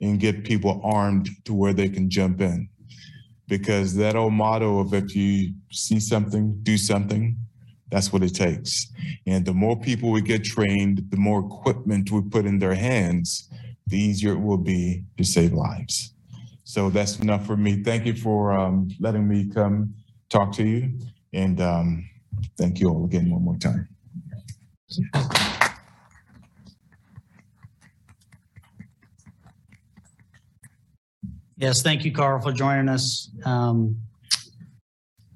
and 0.00 0.18
get 0.18 0.44
people 0.44 0.80
armed 0.82 1.28
to 1.44 1.54
where 1.54 1.72
they 1.72 1.88
can 1.88 2.08
jump 2.10 2.40
in. 2.40 2.68
Because 3.46 3.94
that 3.96 4.16
old 4.16 4.32
motto 4.32 4.78
of 4.78 4.94
if 4.94 5.14
you 5.14 5.52
see 5.70 6.00
something, 6.00 6.58
do 6.62 6.78
something, 6.78 7.36
that's 7.90 8.12
what 8.12 8.22
it 8.22 8.34
takes. 8.34 8.90
And 9.26 9.44
the 9.44 9.52
more 9.52 9.78
people 9.78 10.10
we 10.10 10.22
get 10.22 10.44
trained, 10.44 11.02
the 11.10 11.18
more 11.18 11.40
equipment 11.40 12.10
we 12.10 12.22
put 12.22 12.46
in 12.46 12.58
their 12.58 12.74
hands, 12.74 13.50
the 13.86 13.98
easier 13.98 14.32
it 14.32 14.40
will 14.40 14.56
be 14.56 15.04
to 15.18 15.24
save 15.24 15.52
lives. 15.52 16.13
So 16.64 16.90
that's 16.90 17.18
enough 17.20 17.46
for 17.46 17.56
me. 17.56 17.82
Thank 17.82 18.06
you 18.06 18.14
for 18.14 18.52
um, 18.52 18.88
letting 18.98 19.28
me 19.28 19.48
come 19.48 19.94
talk 20.30 20.52
to 20.54 20.66
you. 20.66 20.98
And 21.32 21.60
um, 21.60 22.08
thank 22.58 22.80
you 22.80 22.88
all 22.88 23.04
again 23.04 23.30
one 23.30 23.44
more 23.44 23.56
time. 23.56 23.88
Yes, 31.56 31.82
thank 31.82 32.04
you, 32.04 32.12
Carl, 32.12 32.40
for 32.40 32.52
joining 32.52 32.88
us. 32.88 33.30
Um, 33.44 33.96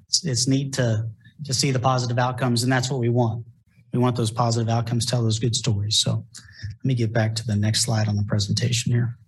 it's, 0.07 0.25
it's 0.25 0.47
neat 0.47 0.73
to 0.73 1.07
to 1.45 1.53
see 1.53 1.71
the 1.71 1.79
positive 1.79 2.19
outcomes, 2.19 2.63
and 2.63 2.71
that's 2.71 2.89
what 2.89 2.99
we 2.99 3.09
want. 3.09 3.45
We 3.93 3.99
want 3.99 4.17
those 4.17 4.31
positive 4.31 4.69
outcomes, 4.69 5.05
tell 5.05 5.23
those 5.23 5.39
good 5.39 5.55
stories. 5.55 5.97
So 5.97 6.25
let 6.63 6.85
me 6.85 6.93
get 6.93 7.13
back 7.13 7.33
to 7.35 7.47
the 7.47 7.55
next 7.55 7.81
slide 7.81 8.07
on 8.07 8.17
the 8.17 8.23
presentation 8.23 8.91
here. 8.91 9.18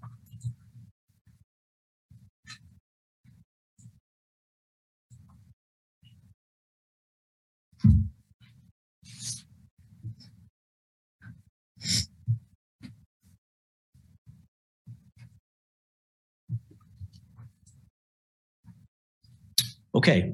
Okay. 19.95 20.33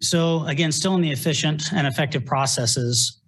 So 0.00 0.44
again, 0.46 0.72
still 0.72 0.94
in 0.94 1.00
the 1.00 1.10
efficient 1.10 1.72
and 1.72 1.86
effective 1.86 2.24
processes, 2.24 3.20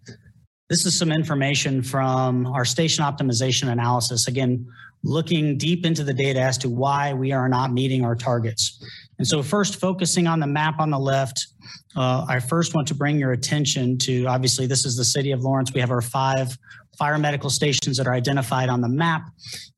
this 0.70 0.86
is 0.86 0.98
some 0.98 1.12
information 1.12 1.82
from 1.82 2.46
our 2.46 2.64
station 2.64 3.04
optimization 3.04 3.68
analysis. 3.68 4.28
Again, 4.28 4.66
looking 5.02 5.58
deep 5.58 5.84
into 5.84 6.02
the 6.02 6.14
data 6.14 6.40
as 6.40 6.56
to 6.58 6.68
why 6.68 7.12
we 7.12 7.32
are 7.32 7.48
not 7.48 7.72
meeting 7.72 8.04
our 8.04 8.16
targets. 8.16 8.82
And 9.18 9.26
so 9.26 9.42
first 9.42 9.78
focusing 9.78 10.26
on 10.26 10.40
the 10.40 10.46
map 10.46 10.80
on 10.80 10.90
the 10.90 10.98
left, 10.98 11.46
uh, 11.94 12.24
I 12.28 12.40
first 12.40 12.74
want 12.74 12.88
to 12.88 12.94
bring 12.94 13.18
your 13.18 13.32
attention 13.32 13.98
to, 13.98 14.26
obviously 14.26 14.66
this 14.66 14.84
is 14.84 14.96
the 14.96 15.04
city 15.04 15.30
of 15.30 15.42
Lawrence. 15.42 15.72
We 15.72 15.80
have 15.80 15.90
our 15.90 16.00
five 16.00 16.56
fire 16.98 17.18
medical 17.18 17.50
stations 17.50 17.96
that 17.98 18.06
are 18.06 18.14
identified 18.14 18.68
on 18.68 18.80
the 18.80 18.88
map. 18.88 19.28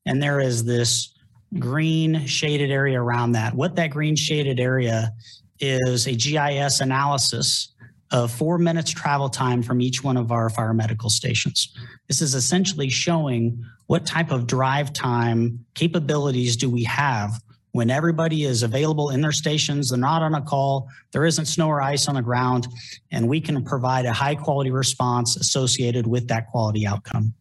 And 0.05 0.21
there 0.21 0.39
is 0.39 0.63
this 0.63 1.13
green 1.59 2.25
shaded 2.25 2.71
area 2.71 3.01
around 3.01 3.33
that. 3.33 3.53
What 3.53 3.75
that 3.75 3.91
green 3.91 4.15
shaded 4.15 4.59
area 4.59 5.13
is 5.59 6.07
a 6.07 6.15
GIS 6.15 6.81
analysis 6.81 7.73
of 8.11 8.31
four 8.31 8.57
minutes 8.57 8.91
travel 8.91 9.29
time 9.29 9.61
from 9.61 9.81
each 9.81 10.03
one 10.03 10.17
of 10.17 10.31
our 10.31 10.49
fire 10.49 10.73
medical 10.73 11.09
stations. 11.09 11.73
This 12.07 12.21
is 12.21 12.35
essentially 12.35 12.89
showing 12.89 13.63
what 13.87 14.05
type 14.05 14.31
of 14.31 14.47
drive 14.47 14.93
time 14.93 15.65
capabilities 15.73 16.55
do 16.55 16.69
we 16.69 16.83
have 16.83 17.41
when 17.77 17.91
everybody 17.91 18.43
is 18.43 18.63
available 18.63 19.11
in 19.11 19.21
their 19.21 19.31
stations, 19.31 19.89
they're 19.89 19.99
not 19.99 20.23
on 20.23 20.33
a 20.33 20.41
call, 20.41 20.89
there 21.11 21.25
isn't 21.25 21.45
snow 21.45 21.67
or 21.67 21.79
ice 21.79 22.07
on 22.07 22.15
the 22.15 22.23
ground, 22.23 22.67
and 23.11 23.29
we 23.29 23.39
can 23.39 23.63
provide 23.63 24.05
a 24.05 24.13
high 24.13 24.33
quality 24.33 24.71
response 24.71 25.35
associated 25.35 26.07
with 26.07 26.27
that 26.27 26.47
quality 26.47 26.87
outcome. 26.87 27.35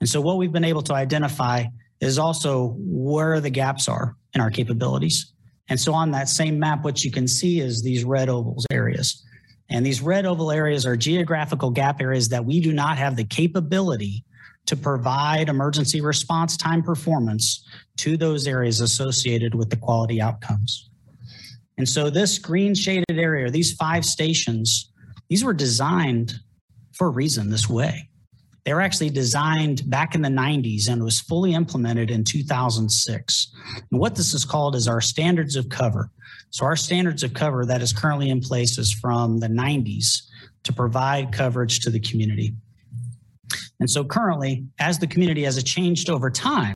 And 0.00 0.08
so 0.08 0.22
what 0.22 0.38
we've 0.38 0.52
been 0.52 0.64
able 0.64 0.80
to 0.84 0.94
identify 0.94 1.64
is 2.02 2.18
also 2.18 2.74
where 2.78 3.40
the 3.40 3.48
gaps 3.48 3.88
are 3.88 4.16
in 4.34 4.40
our 4.40 4.50
capabilities. 4.50 5.32
And 5.68 5.80
so 5.80 5.94
on 5.94 6.10
that 6.10 6.28
same 6.28 6.58
map, 6.58 6.84
what 6.84 7.04
you 7.04 7.12
can 7.12 7.28
see 7.28 7.60
is 7.60 7.82
these 7.82 8.04
red 8.04 8.28
ovals 8.28 8.66
areas. 8.70 9.24
And 9.70 9.86
these 9.86 10.02
red 10.02 10.26
oval 10.26 10.50
areas 10.50 10.84
are 10.84 10.96
geographical 10.96 11.70
gap 11.70 12.00
areas 12.00 12.28
that 12.30 12.44
we 12.44 12.60
do 12.60 12.72
not 12.72 12.98
have 12.98 13.16
the 13.16 13.24
capability 13.24 14.24
to 14.66 14.76
provide 14.76 15.48
emergency 15.48 16.00
response 16.00 16.56
time 16.56 16.82
performance 16.82 17.64
to 17.98 18.16
those 18.16 18.46
areas 18.46 18.80
associated 18.80 19.54
with 19.54 19.70
the 19.70 19.76
quality 19.76 20.20
outcomes. 20.20 20.90
And 21.78 21.88
so 21.88 22.10
this 22.10 22.38
green 22.38 22.74
shaded 22.74 23.16
area, 23.18 23.48
these 23.50 23.72
five 23.74 24.04
stations, 24.04 24.92
these 25.28 25.44
were 25.44 25.54
designed 25.54 26.34
for 26.92 27.06
a 27.06 27.10
reason 27.10 27.48
this 27.48 27.68
way. 27.68 28.08
They 28.64 28.72
were 28.74 28.80
actually 28.80 29.10
designed 29.10 29.88
back 29.90 30.14
in 30.14 30.22
the 30.22 30.28
90s 30.28 30.88
and 30.88 31.02
was 31.02 31.20
fully 31.20 31.54
implemented 31.54 32.10
in 32.10 32.22
2006. 32.22 33.52
And 33.90 34.00
what 34.00 34.14
this 34.14 34.34
is 34.34 34.44
called 34.44 34.76
is 34.76 34.86
our 34.86 35.00
standards 35.00 35.56
of 35.56 35.68
cover. 35.68 36.10
So 36.50 36.64
our 36.64 36.76
standards 36.76 37.22
of 37.22 37.34
cover 37.34 37.66
that 37.66 37.82
is 37.82 37.92
currently 37.92 38.30
in 38.30 38.40
place 38.40 38.78
is 38.78 38.92
from 38.92 39.38
the 39.38 39.48
90s 39.48 40.22
to 40.62 40.72
provide 40.72 41.32
coverage 41.32 41.80
to 41.80 41.90
the 41.90 41.98
community. 41.98 42.54
And 43.80 43.90
so 43.90 44.04
currently, 44.04 44.64
as 44.78 44.98
the 44.98 45.08
community 45.08 45.42
has 45.42 45.62
changed 45.64 46.08
over 46.08 46.30
time, 46.30 46.74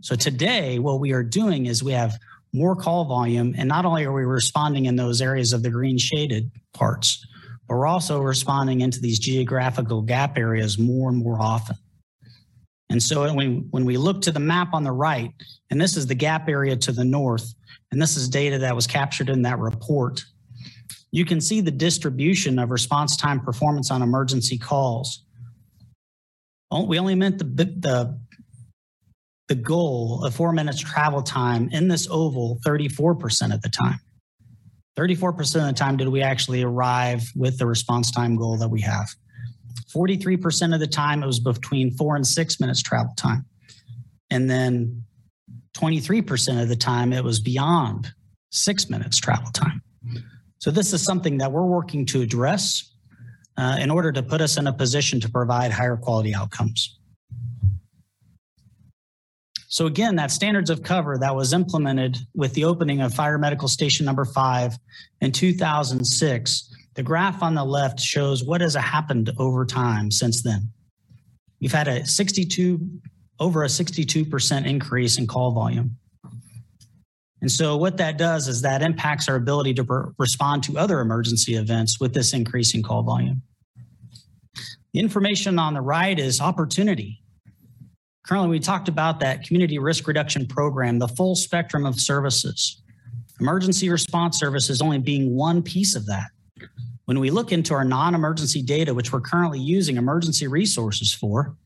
so 0.00 0.16
today 0.16 0.78
what 0.78 0.98
we 0.98 1.12
are 1.12 1.22
doing 1.22 1.66
is 1.66 1.84
we 1.84 1.92
have 1.92 2.18
more 2.52 2.74
call 2.74 3.04
volume, 3.04 3.54
and 3.56 3.68
not 3.68 3.84
only 3.84 4.04
are 4.04 4.12
we 4.12 4.24
responding 4.24 4.86
in 4.86 4.96
those 4.96 5.22
areas 5.22 5.52
of 5.52 5.62
the 5.62 5.70
green 5.70 5.98
shaded 5.98 6.50
parts, 6.72 7.24
but 7.70 7.76
we're 7.76 7.86
also 7.86 8.20
responding 8.20 8.80
into 8.80 9.00
these 9.00 9.20
geographical 9.20 10.02
gap 10.02 10.36
areas 10.36 10.76
more 10.76 11.08
and 11.08 11.18
more 11.18 11.40
often. 11.40 11.76
And 12.90 13.00
so 13.00 13.22
when 13.22 13.36
we, 13.36 13.46
when 13.70 13.84
we 13.84 13.96
look 13.96 14.22
to 14.22 14.32
the 14.32 14.40
map 14.40 14.74
on 14.74 14.82
the 14.82 14.90
right, 14.90 15.30
and 15.70 15.80
this 15.80 15.96
is 15.96 16.08
the 16.08 16.16
gap 16.16 16.48
area 16.48 16.74
to 16.74 16.90
the 16.90 17.04
north, 17.04 17.54
and 17.92 18.02
this 18.02 18.16
is 18.16 18.28
data 18.28 18.58
that 18.58 18.74
was 18.74 18.88
captured 18.88 19.28
in 19.28 19.42
that 19.42 19.60
report, 19.60 20.24
you 21.12 21.24
can 21.24 21.40
see 21.40 21.60
the 21.60 21.70
distribution 21.70 22.58
of 22.58 22.72
response 22.72 23.16
time 23.16 23.38
performance 23.38 23.92
on 23.92 24.02
emergency 24.02 24.58
calls. 24.58 25.24
We 26.72 26.98
only 26.98 27.14
meant 27.14 27.38
the, 27.38 27.44
the, 27.44 28.18
the 29.46 29.54
goal 29.54 30.24
of 30.24 30.34
four 30.34 30.52
minutes 30.52 30.80
travel 30.80 31.22
time 31.22 31.68
in 31.70 31.86
this 31.86 32.08
oval 32.10 32.58
34% 32.66 33.54
of 33.54 33.62
the 33.62 33.68
time. 33.68 34.00
34% 34.96 35.40
of 35.56 35.66
the 35.66 35.72
time 35.72 35.96
did 35.96 36.08
we 36.08 36.22
actually 36.22 36.62
arrive 36.62 37.22
with 37.36 37.58
the 37.58 37.66
response 37.66 38.10
time 38.10 38.36
goal 38.36 38.56
that 38.58 38.68
we 38.68 38.80
have. 38.80 39.08
43% 39.94 40.74
of 40.74 40.80
the 40.80 40.86
time 40.86 41.22
it 41.22 41.26
was 41.26 41.40
between 41.40 41.90
four 41.92 42.16
and 42.16 42.26
six 42.26 42.60
minutes 42.60 42.82
travel 42.82 43.12
time. 43.16 43.44
And 44.30 44.48
then 44.48 45.04
23% 45.76 46.62
of 46.62 46.68
the 46.68 46.76
time 46.76 47.12
it 47.12 47.24
was 47.24 47.40
beyond 47.40 48.12
six 48.50 48.90
minutes 48.90 49.18
travel 49.18 49.50
time. 49.52 49.82
So 50.58 50.70
this 50.70 50.92
is 50.92 51.02
something 51.02 51.38
that 51.38 51.50
we're 51.50 51.64
working 51.64 52.04
to 52.06 52.20
address 52.20 52.94
uh, 53.56 53.78
in 53.80 53.90
order 53.90 54.12
to 54.12 54.22
put 54.22 54.40
us 54.40 54.56
in 54.56 54.66
a 54.66 54.72
position 54.72 55.20
to 55.20 55.30
provide 55.30 55.72
higher 55.72 55.96
quality 55.96 56.34
outcomes. 56.34 56.99
So 59.70 59.86
again, 59.86 60.16
that 60.16 60.32
standards 60.32 60.68
of 60.68 60.82
cover 60.82 61.16
that 61.18 61.36
was 61.36 61.52
implemented 61.52 62.18
with 62.34 62.54
the 62.54 62.64
opening 62.64 63.00
of 63.00 63.14
fire 63.14 63.38
medical 63.38 63.68
station 63.68 64.04
number 64.04 64.24
five 64.24 64.76
in 65.20 65.30
2006, 65.30 66.74
the 66.94 67.02
graph 67.04 67.40
on 67.40 67.54
the 67.54 67.64
left 67.64 68.00
shows 68.00 68.42
what 68.42 68.62
has 68.62 68.74
happened 68.74 69.30
over 69.38 69.64
time 69.64 70.10
since 70.10 70.42
then. 70.42 70.72
We've 71.60 71.72
had 71.72 71.86
a 71.86 72.04
62, 72.04 72.80
over 73.38 73.62
a 73.62 73.68
62% 73.68 74.66
increase 74.66 75.18
in 75.18 75.28
call 75.28 75.52
volume. 75.52 75.96
And 77.40 77.50
so 77.50 77.76
what 77.76 77.96
that 77.98 78.18
does 78.18 78.48
is 78.48 78.62
that 78.62 78.82
impacts 78.82 79.28
our 79.28 79.36
ability 79.36 79.74
to 79.74 80.12
respond 80.18 80.64
to 80.64 80.78
other 80.78 80.98
emergency 80.98 81.54
events 81.54 82.00
with 82.00 82.12
this 82.12 82.34
increasing 82.34 82.82
call 82.82 83.04
volume. 83.04 83.42
The 84.92 84.98
information 84.98 85.60
on 85.60 85.74
the 85.74 85.80
right 85.80 86.18
is 86.18 86.40
opportunity. 86.40 87.22
Currently, 88.30 88.48
we 88.48 88.60
talked 88.60 88.86
about 88.86 89.18
that 89.18 89.42
community 89.42 89.80
risk 89.80 90.06
reduction 90.06 90.46
program, 90.46 91.00
the 91.00 91.08
full 91.08 91.34
spectrum 91.34 91.84
of 91.84 91.98
services. 91.98 92.80
Emergency 93.40 93.90
response 93.90 94.38
services 94.38 94.80
only 94.80 94.98
being 94.98 95.34
one 95.34 95.64
piece 95.64 95.96
of 95.96 96.06
that. 96.06 96.28
When 97.06 97.18
we 97.18 97.30
look 97.30 97.50
into 97.50 97.74
our 97.74 97.82
non-emergency 97.82 98.62
data, 98.62 98.94
which 98.94 99.12
we're 99.12 99.20
currently 99.20 99.58
using 99.58 99.96
emergency 99.96 100.46
resources 100.46 101.12
for, 101.12 101.56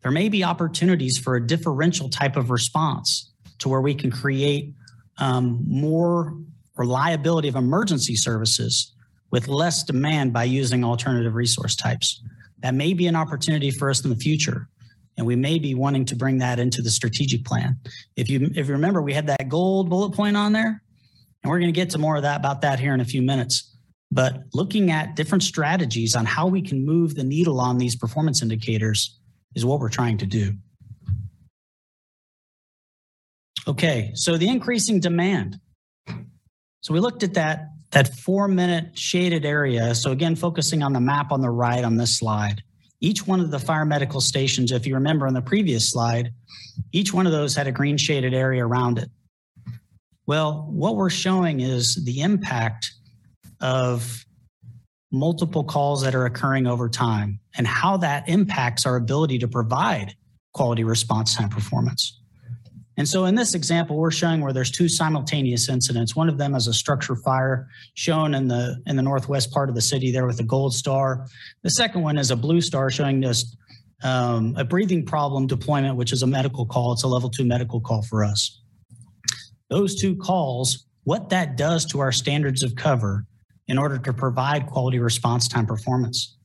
there 0.00 0.10
may 0.10 0.30
be 0.30 0.42
opportunities 0.42 1.18
for 1.18 1.36
a 1.36 1.46
differential 1.46 2.08
type 2.08 2.36
of 2.36 2.50
response 2.50 3.30
to 3.58 3.68
where 3.68 3.82
we 3.82 3.94
can 3.94 4.10
create 4.10 4.72
um, 5.18 5.62
more 5.68 6.34
reliability 6.78 7.48
of 7.48 7.56
emergency 7.56 8.16
services 8.16 8.94
with 9.30 9.48
less 9.48 9.82
demand 9.82 10.32
by 10.32 10.44
using 10.44 10.82
alternative 10.82 11.34
resource 11.34 11.76
types. 11.76 12.22
That 12.60 12.72
may 12.72 12.94
be 12.94 13.06
an 13.06 13.16
opportunity 13.16 13.70
for 13.70 13.90
us 13.90 14.02
in 14.02 14.08
the 14.08 14.16
future. 14.16 14.66
And 15.16 15.26
we 15.26 15.36
may 15.36 15.58
be 15.58 15.74
wanting 15.74 16.04
to 16.06 16.16
bring 16.16 16.38
that 16.38 16.58
into 16.58 16.82
the 16.82 16.90
strategic 16.90 17.44
plan. 17.44 17.78
If 18.16 18.30
you 18.30 18.50
if 18.54 18.68
you 18.68 18.72
remember, 18.72 19.02
we 19.02 19.12
had 19.12 19.26
that 19.26 19.48
gold 19.48 19.90
bullet 19.90 20.12
point 20.12 20.36
on 20.36 20.52
there, 20.52 20.82
and 21.42 21.50
we're 21.50 21.58
going 21.58 21.72
to 21.72 21.78
get 21.78 21.90
to 21.90 21.98
more 21.98 22.16
of 22.16 22.22
that 22.22 22.40
about 22.40 22.62
that 22.62 22.80
here 22.80 22.94
in 22.94 23.00
a 23.00 23.04
few 23.04 23.20
minutes. 23.20 23.76
But 24.10 24.42
looking 24.54 24.90
at 24.90 25.14
different 25.16 25.42
strategies 25.42 26.16
on 26.16 26.24
how 26.26 26.46
we 26.46 26.62
can 26.62 26.84
move 26.84 27.14
the 27.14 27.24
needle 27.24 27.60
on 27.60 27.78
these 27.78 27.94
performance 27.94 28.42
indicators 28.42 29.18
is 29.54 29.64
what 29.64 29.78
we're 29.78 29.88
trying 29.88 30.18
to 30.18 30.26
do. 30.26 30.54
Okay, 33.68 34.10
so 34.14 34.36
the 34.36 34.48
increasing 34.48 35.00
demand. 35.00 35.60
So 36.80 36.94
we 36.94 37.00
looked 37.00 37.22
at 37.22 37.34
that, 37.34 37.68
that 37.90 38.14
four 38.16 38.48
minute 38.48 38.98
shaded 38.98 39.44
area. 39.44 39.94
So 39.94 40.12
again, 40.12 40.34
focusing 40.34 40.82
on 40.82 40.92
the 40.92 41.00
map 41.00 41.30
on 41.30 41.40
the 41.40 41.50
right 41.50 41.84
on 41.84 41.96
this 41.96 42.18
slide. 42.18 42.62
Each 43.00 43.26
one 43.26 43.40
of 43.40 43.50
the 43.50 43.58
fire 43.58 43.84
medical 43.84 44.20
stations, 44.20 44.72
if 44.72 44.86
you 44.86 44.94
remember 44.94 45.26
on 45.26 45.34
the 45.34 45.40
previous 45.40 45.90
slide, 45.90 46.32
each 46.92 47.14
one 47.14 47.26
of 47.26 47.32
those 47.32 47.54
had 47.54 47.66
a 47.66 47.72
green 47.72 47.96
shaded 47.96 48.34
area 48.34 48.64
around 48.64 48.98
it. 48.98 49.08
Well, 50.26 50.66
what 50.70 50.96
we're 50.96 51.10
showing 51.10 51.60
is 51.60 51.94
the 52.04 52.20
impact 52.20 52.92
of 53.60 54.24
multiple 55.10 55.64
calls 55.64 56.02
that 56.02 56.14
are 56.14 56.26
occurring 56.26 56.66
over 56.66 56.88
time 56.88 57.40
and 57.56 57.66
how 57.66 57.96
that 57.96 58.28
impacts 58.28 58.86
our 58.86 58.96
ability 58.96 59.38
to 59.38 59.48
provide 59.48 60.14
quality 60.52 60.84
response 60.84 61.34
time 61.34 61.48
performance. 61.48 62.19
And 63.00 63.08
so 63.08 63.24
in 63.24 63.34
this 63.34 63.54
example, 63.54 63.96
we're 63.96 64.10
showing 64.10 64.42
where 64.42 64.52
there's 64.52 64.70
two 64.70 64.86
simultaneous 64.86 65.70
incidents. 65.70 66.14
One 66.14 66.28
of 66.28 66.36
them 66.36 66.54
is 66.54 66.66
a 66.66 66.74
structure 66.74 67.16
fire 67.16 67.66
shown 67.94 68.34
in 68.34 68.46
the 68.46 68.76
in 68.84 68.94
the 68.94 69.02
northwest 69.02 69.50
part 69.52 69.70
of 69.70 69.74
the 69.74 69.80
city 69.80 70.10
there 70.12 70.26
with 70.26 70.38
a 70.38 70.42
gold 70.42 70.74
star. 70.74 71.26
The 71.62 71.70
second 71.70 72.02
one 72.02 72.18
is 72.18 72.30
a 72.30 72.36
blue 72.36 72.60
star 72.60 72.90
showing 72.90 73.22
this 73.22 73.56
um, 74.02 74.54
a 74.58 74.66
breathing 74.66 75.06
problem 75.06 75.46
deployment, 75.46 75.96
which 75.96 76.12
is 76.12 76.22
a 76.22 76.26
medical 76.26 76.66
call. 76.66 76.92
It's 76.92 77.02
a 77.02 77.08
level 77.08 77.30
two 77.30 77.46
medical 77.46 77.80
call 77.80 78.02
for 78.02 78.22
us. 78.22 78.60
Those 79.70 79.94
two 79.94 80.14
calls, 80.16 80.84
what 81.04 81.30
that 81.30 81.56
does 81.56 81.86
to 81.86 82.00
our 82.00 82.12
standards 82.12 82.62
of 82.62 82.76
cover 82.76 83.24
in 83.66 83.78
order 83.78 83.96
to 83.96 84.12
provide 84.12 84.66
quality 84.66 84.98
response 84.98 85.48
time 85.48 85.64
performance. 85.64 86.36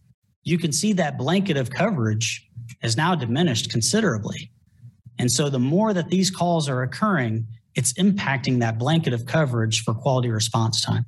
You 0.44 0.58
can 0.58 0.72
see 0.72 0.94
that 0.94 1.18
blanket 1.18 1.58
of 1.58 1.70
coverage 1.70 2.48
has 2.82 2.96
now 2.96 3.14
diminished 3.14 3.70
considerably. 3.70 4.54
And 5.18 5.32
so 5.32 5.50
the 5.50 5.60
more 5.60 5.94
that 5.94 6.10
these 6.10 6.30
calls 6.30 6.68
are 6.68 6.84
occurring, 6.84 7.48
it's 7.76 7.94
impacting 7.94 8.60
that 8.60 8.78
blanket 8.78 9.14
of 9.14 9.26
coverage 9.26 9.84
for 9.84 9.94
quality 9.94 10.30
response 10.30 10.82
time. 10.82 11.06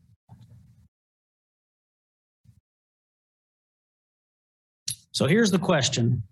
So 5.11 5.26
here's 5.26 5.52
the 5.52 5.60
question. 5.60 6.24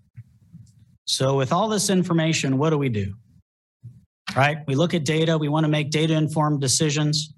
So 1.05 1.37
with 1.37 1.51
all 1.51 1.69
this 1.69 1.89
information, 1.89 2.57
what 2.57 2.69
do 2.69 2.77
we 2.77 2.89
do? 2.89 3.15
Right? 4.35 4.57
We 4.67 4.75
look 4.75 4.93
at 4.93 5.05
data, 5.05 5.37
we 5.37 5.49
want 5.49 5.63
to 5.63 5.69
make 5.69 5.89
data 5.89 6.13
informed 6.13 6.61
decisions. 6.61 7.33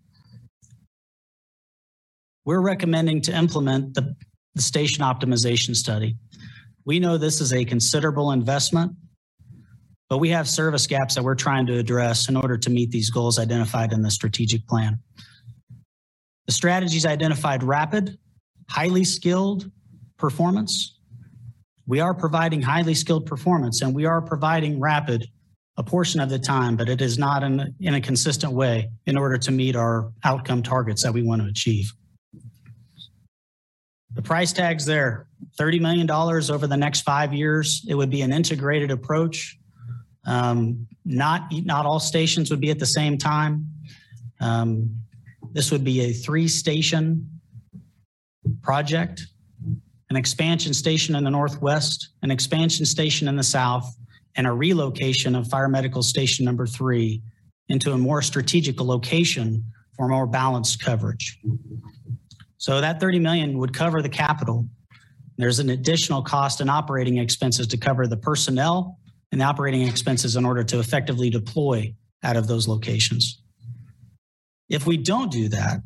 We're 2.43 2.61
recommending 2.61 3.21
to 3.23 3.37
implement 3.37 3.93
the, 3.93 4.15
the 4.55 4.61
station 4.61 5.03
optimization 5.03 5.75
study. 5.75 6.17
We 6.85 6.99
know 6.99 7.17
this 7.17 7.41
is 7.41 7.53
a 7.53 7.65
considerable 7.65 8.31
investment 8.31 8.93
but 10.09 10.19
we 10.19 10.29
have 10.29 10.47
service 10.47 10.87
gaps 10.87 11.15
that 11.15 11.23
we're 11.23 11.35
trying 11.35 11.65
to 11.67 11.77
address 11.77 12.29
in 12.29 12.37
order 12.37 12.57
to 12.57 12.69
meet 12.69 12.91
these 12.91 13.09
goals 13.09 13.37
identified 13.37 13.91
in 13.91 14.01
the 14.01 14.11
strategic 14.11 14.65
plan. 14.67 14.99
The 16.45 16.53
strategies 16.53 17.05
identified 17.05 17.61
rapid, 17.61 18.17
highly 18.69 19.03
skilled 19.03 19.69
performance. 20.17 20.97
We 21.85 21.99
are 21.99 22.13
providing 22.13 22.61
highly 22.61 22.93
skilled 22.93 23.25
performance 23.25 23.81
and 23.81 23.93
we 23.93 24.05
are 24.05 24.21
providing 24.21 24.79
rapid 24.79 25.27
a 25.75 25.83
portion 25.83 26.19
of 26.19 26.29
the 26.29 26.39
time, 26.39 26.75
but 26.75 26.89
it 26.89 27.01
is 27.01 27.17
not 27.17 27.43
in, 27.43 27.75
in 27.79 27.93
a 27.93 28.01
consistent 28.01 28.53
way 28.53 28.89
in 29.05 29.17
order 29.17 29.37
to 29.37 29.51
meet 29.51 29.75
our 29.75 30.11
outcome 30.23 30.63
targets 30.63 31.03
that 31.03 31.13
we 31.13 31.21
want 31.21 31.41
to 31.41 31.47
achieve. 31.47 31.91
The 34.13 34.21
price 34.23 34.51
tag's 34.51 34.85
there, 34.85 35.27
$30 35.59 35.79
million 35.79 36.09
over 36.09 36.65
the 36.65 36.77
next 36.77 37.01
five 37.01 37.33
years. 37.33 37.85
It 37.87 37.93
would 37.93 38.09
be 38.09 38.21
an 38.21 38.33
integrated 38.33 38.89
approach 38.89 39.59
um, 40.27 40.85
not, 41.05 41.51
not 41.51 41.85
all 41.85 41.99
stations 41.99 42.51
would 42.51 42.59
be 42.59 42.69
at 42.69 42.79
the 42.79 42.85
same 42.85 43.17
time. 43.17 43.67
Um, 44.39 44.97
this 45.53 45.71
would 45.71 45.83
be 45.83 46.01
a 46.01 46.13
three 46.13 46.47
station 46.47 47.29
project, 48.61 49.25
an 50.09 50.15
expansion 50.15 50.73
station 50.73 51.15
in 51.15 51.23
the 51.23 51.31
Northwest, 51.31 52.09
an 52.21 52.29
expansion 52.29 52.85
station 52.85 53.27
in 53.27 53.37
the 53.37 53.43
South, 53.43 53.89
and 54.35 54.45
a 54.45 54.51
relocation 54.51 55.35
of 55.35 55.47
fire 55.47 55.69
medical 55.69 56.03
station 56.03 56.45
number 56.45 56.67
three 56.67 57.23
into 57.69 57.93
a 57.93 57.97
more 57.97 58.21
strategic 58.21 58.79
location 58.79 59.63
for 59.95 60.07
more 60.07 60.27
balanced 60.27 60.83
coverage. 60.83 61.39
So 62.57 62.81
that 62.81 62.99
30 62.99 63.19
million 63.19 63.57
would 63.57 63.73
cover 63.73 64.01
the 64.01 64.09
capital. 64.09 64.67
There's 65.37 65.59
an 65.59 65.69
additional 65.69 66.21
cost 66.21 66.61
in 66.61 66.69
operating 66.69 67.17
expenses 67.17 67.67
to 67.67 67.77
cover 67.77 68.07
the 68.07 68.17
personnel 68.17 68.99
and 69.31 69.41
operating 69.41 69.87
expenses 69.87 70.35
in 70.35 70.45
order 70.45 70.63
to 70.63 70.79
effectively 70.79 71.29
deploy 71.29 71.93
out 72.23 72.37
of 72.37 72.47
those 72.47 72.67
locations. 72.67 73.41
If 74.69 74.85
we 74.85 74.97
don't 74.97 75.31
do 75.31 75.49
that, 75.49 75.81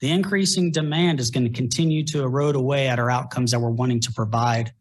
the 0.00 0.10
increasing 0.10 0.70
demand 0.72 1.20
is 1.20 1.30
going 1.30 1.44
to 1.44 1.52
continue 1.52 2.04
to 2.06 2.22
erode 2.22 2.54
away 2.54 2.88
at 2.88 2.98
our 2.98 3.10
outcomes 3.10 3.50
that 3.50 3.60
we're 3.60 3.70
wanting 3.70 4.00
to 4.00 4.12
provide, 4.12 4.72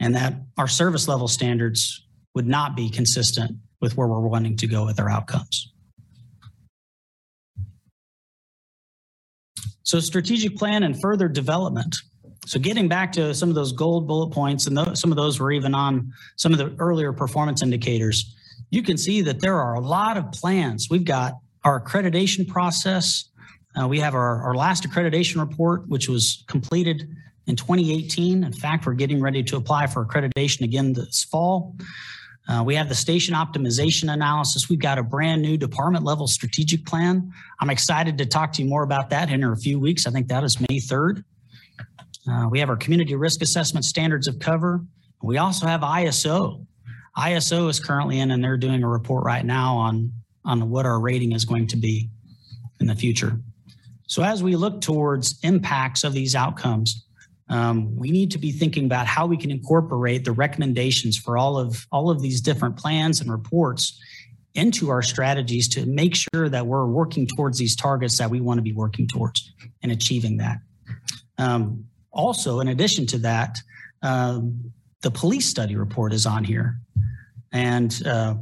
and 0.00 0.14
that 0.14 0.34
our 0.56 0.68
service 0.68 1.08
level 1.08 1.26
standards 1.26 2.06
would 2.34 2.46
not 2.46 2.76
be 2.76 2.88
consistent 2.88 3.58
with 3.80 3.96
where 3.96 4.06
we're 4.06 4.28
wanting 4.28 4.56
to 4.56 4.66
go 4.66 4.84
with 4.84 5.00
our 5.00 5.10
outcomes. 5.10 5.72
So, 9.82 10.00
strategic 10.00 10.56
plan 10.56 10.82
and 10.82 11.00
further 11.00 11.28
development. 11.28 11.96
So, 12.48 12.58
getting 12.58 12.88
back 12.88 13.12
to 13.12 13.34
some 13.34 13.50
of 13.50 13.54
those 13.54 13.72
gold 13.72 14.06
bullet 14.06 14.30
points, 14.30 14.66
and 14.66 14.96
some 14.96 15.12
of 15.12 15.18
those 15.18 15.38
were 15.38 15.52
even 15.52 15.74
on 15.74 16.14
some 16.36 16.50
of 16.52 16.58
the 16.58 16.74
earlier 16.78 17.12
performance 17.12 17.62
indicators, 17.62 18.34
you 18.70 18.82
can 18.82 18.96
see 18.96 19.20
that 19.20 19.38
there 19.40 19.60
are 19.60 19.74
a 19.74 19.80
lot 19.80 20.16
of 20.16 20.32
plans. 20.32 20.88
We've 20.88 21.04
got 21.04 21.34
our 21.64 21.78
accreditation 21.78 22.48
process. 22.48 23.26
Uh, 23.78 23.86
we 23.86 24.00
have 24.00 24.14
our, 24.14 24.42
our 24.42 24.54
last 24.54 24.84
accreditation 24.84 25.46
report, 25.46 25.86
which 25.88 26.08
was 26.08 26.42
completed 26.46 27.06
in 27.48 27.54
2018. 27.54 28.42
In 28.42 28.52
fact, 28.54 28.86
we're 28.86 28.94
getting 28.94 29.20
ready 29.20 29.42
to 29.42 29.58
apply 29.58 29.86
for 29.86 30.06
accreditation 30.06 30.62
again 30.62 30.94
this 30.94 31.24
fall. 31.24 31.76
Uh, 32.48 32.62
we 32.64 32.74
have 32.74 32.88
the 32.88 32.94
station 32.94 33.34
optimization 33.34 34.10
analysis. 34.10 34.70
We've 34.70 34.78
got 34.78 34.96
a 34.96 35.02
brand 35.02 35.42
new 35.42 35.58
department 35.58 36.02
level 36.02 36.26
strategic 36.26 36.86
plan. 36.86 37.30
I'm 37.60 37.68
excited 37.68 38.16
to 38.16 38.24
talk 38.24 38.54
to 38.54 38.62
you 38.62 38.68
more 38.70 38.84
about 38.84 39.10
that 39.10 39.30
in 39.30 39.44
a 39.44 39.54
few 39.54 39.78
weeks. 39.78 40.06
I 40.06 40.10
think 40.12 40.28
that 40.28 40.44
is 40.44 40.58
May 40.58 40.78
3rd. 40.78 41.24
Uh, 42.30 42.48
we 42.48 42.60
have 42.60 42.68
our 42.68 42.76
community 42.76 43.14
risk 43.14 43.42
assessment 43.42 43.84
standards 43.84 44.28
of 44.28 44.38
cover. 44.38 44.84
We 45.22 45.38
also 45.38 45.66
have 45.66 45.80
ISO. 45.80 46.66
ISO 47.16 47.68
is 47.68 47.80
currently 47.80 48.20
in 48.20 48.30
and 48.30 48.42
they're 48.42 48.56
doing 48.56 48.82
a 48.82 48.88
report 48.88 49.24
right 49.24 49.44
now 49.44 49.76
on, 49.76 50.12
on 50.44 50.70
what 50.70 50.86
our 50.86 51.00
rating 51.00 51.32
is 51.32 51.44
going 51.44 51.66
to 51.68 51.76
be 51.76 52.10
in 52.80 52.86
the 52.86 52.94
future. 52.94 53.40
So 54.06 54.22
as 54.22 54.42
we 54.42 54.56
look 54.56 54.80
towards 54.80 55.38
impacts 55.42 56.04
of 56.04 56.12
these 56.12 56.34
outcomes, 56.34 57.06
um, 57.50 57.96
we 57.96 58.10
need 58.10 58.30
to 58.32 58.38
be 58.38 58.52
thinking 58.52 58.84
about 58.84 59.06
how 59.06 59.26
we 59.26 59.36
can 59.36 59.50
incorporate 59.50 60.24
the 60.24 60.32
recommendations 60.32 61.16
for 61.16 61.38
all 61.38 61.58
of 61.58 61.86
all 61.90 62.10
of 62.10 62.20
these 62.20 62.40
different 62.40 62.76
plans 62.76 63.20
and 63.20 63.30
reports 63.30 63.98
into 64.54 64.90
our 64.90 65.02
strategies 65.02 65.68
to 65.68 65.86
make 65.86 66.14
sure 66.14 66.48
that 66.48 66.66
we're 66.66 66.86
working 66.86 67.26
towards 67.26 67.58
these 67.58 67.74
targets 67.74 68.18
that 68.18 68.28
we 68.28 68.40
want 68.40 68.58
to 68.58 68.62
be 68.62 68.72
working 68.72 69.06
towards 69.06 69.52
and 69.82 69.92
achieving 69.92 70.36
that. 70.38 70.58
Um, 71.38 71.84
also, 72.18 72.58
in 72.58 72.68
addition 72.68 73.06
to 73.06 73.18
that, 73.18 73.56
um, 74.02 74.72
the 75.02 75.10
police 75.10 75.46
study 75.46 75.76
report 75.76 76.12
is 76.12 76.26
on 76.26 76.42
here. 76.42 76.80
And 77.52 77.96
uh, 78.04 78.34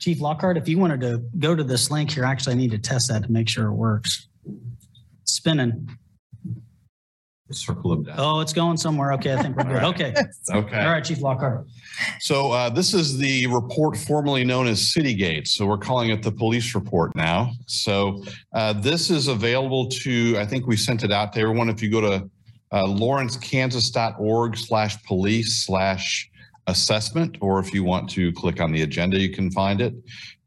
Chief 0.00 0.20
Lockhart, 0.20 0.56
if 0.58 0.68
you 0.68 0.76
wanted 0.76 1.00
to 1.02 1.22
go 1.38 1.54
to 1.54 1.62
this 1.62 1.90
link 1.90 2.10
here, 2.10 2.24
actually, 2.24 2.54
I 2.54 2.56
need 2.56 2.72
to 2.72 2.78
test 2.78 3.08
that 3.08 3.22
to 3.22 3.30
make 3.30 3.48
sure 3.48 3.68
it 3.68 3.74
works. 3.74 4.26
It's 5.22 5.34
spinning. 5.34 5.88
Circle 7.52 7.92
of 7.92 8.06
death. 8.06 8.14
Oh, 8.18 8.40
it's 8.40 8.54
going 8.54 8.78
somewhere. 8.78 9.12
Okay, 9.12 9.34
I 9.34 9.42
think 9.42 9.56
we're 9.56 9.64
good. 9.64 9.84
Okay. 9.84 10.14
Okay. 10.50 10.80
All 10.80 10.90
right, 10.90 11.04
Chief 11.04 11.20
Lockhart. 11.20 11.66
So 12.20 12.50
uh, 12.50 12.70
this 12.70 12.94
is 12.94 13.18
the 13.18 13.46
report 13.46 13.96
formerly 13.96 14.42
known 14.42 14.66
as 14.66 14.80
Citygate. 14.80 15.46
So 15.46 15.66
we're 15.66 15.78
calling 15.78 16.10
it 16.10 16.22
the 16.22 16.32
police 16.32 16.74
report 16.74 17.14
now. 17.14 17.52
So 17.66 18.24
uh, 18.54 18.72
this 18.72 19.10
is 19.10 19.28
available 19.28 19.86
to, 19.88 20.36
I 20.38 20.46
think 20.46 20.66
we 20.66 20.76
sent 20.76 21.04
it 21.04 21.12
out 21.12 21.34
to 21.34 21.40
everyone. 21.40 21.68
If 21.68 21.82
you 21.82 21.90
go 21.90 22.00
to 22.00 22.30
uh, 22.72 22.84
lawrencekansas.org 22.84 24.56
slash 24.56 25.02
police 25.04 25.64
slash 25.66 26.30
assessment, 26.68 27.36
or 27.40 27.58
if 27.58 27.74
you 27.74 27.82
want 27.82 28.08
to 28.10 28.32
click 28.32 28.60
on 28.60 28.72
the 28.72 28.82
agenda, 28.82 29.18
you 29.18 29.30
can 29.30 29.50
find 29.50 29.80
it. 29.80 29.94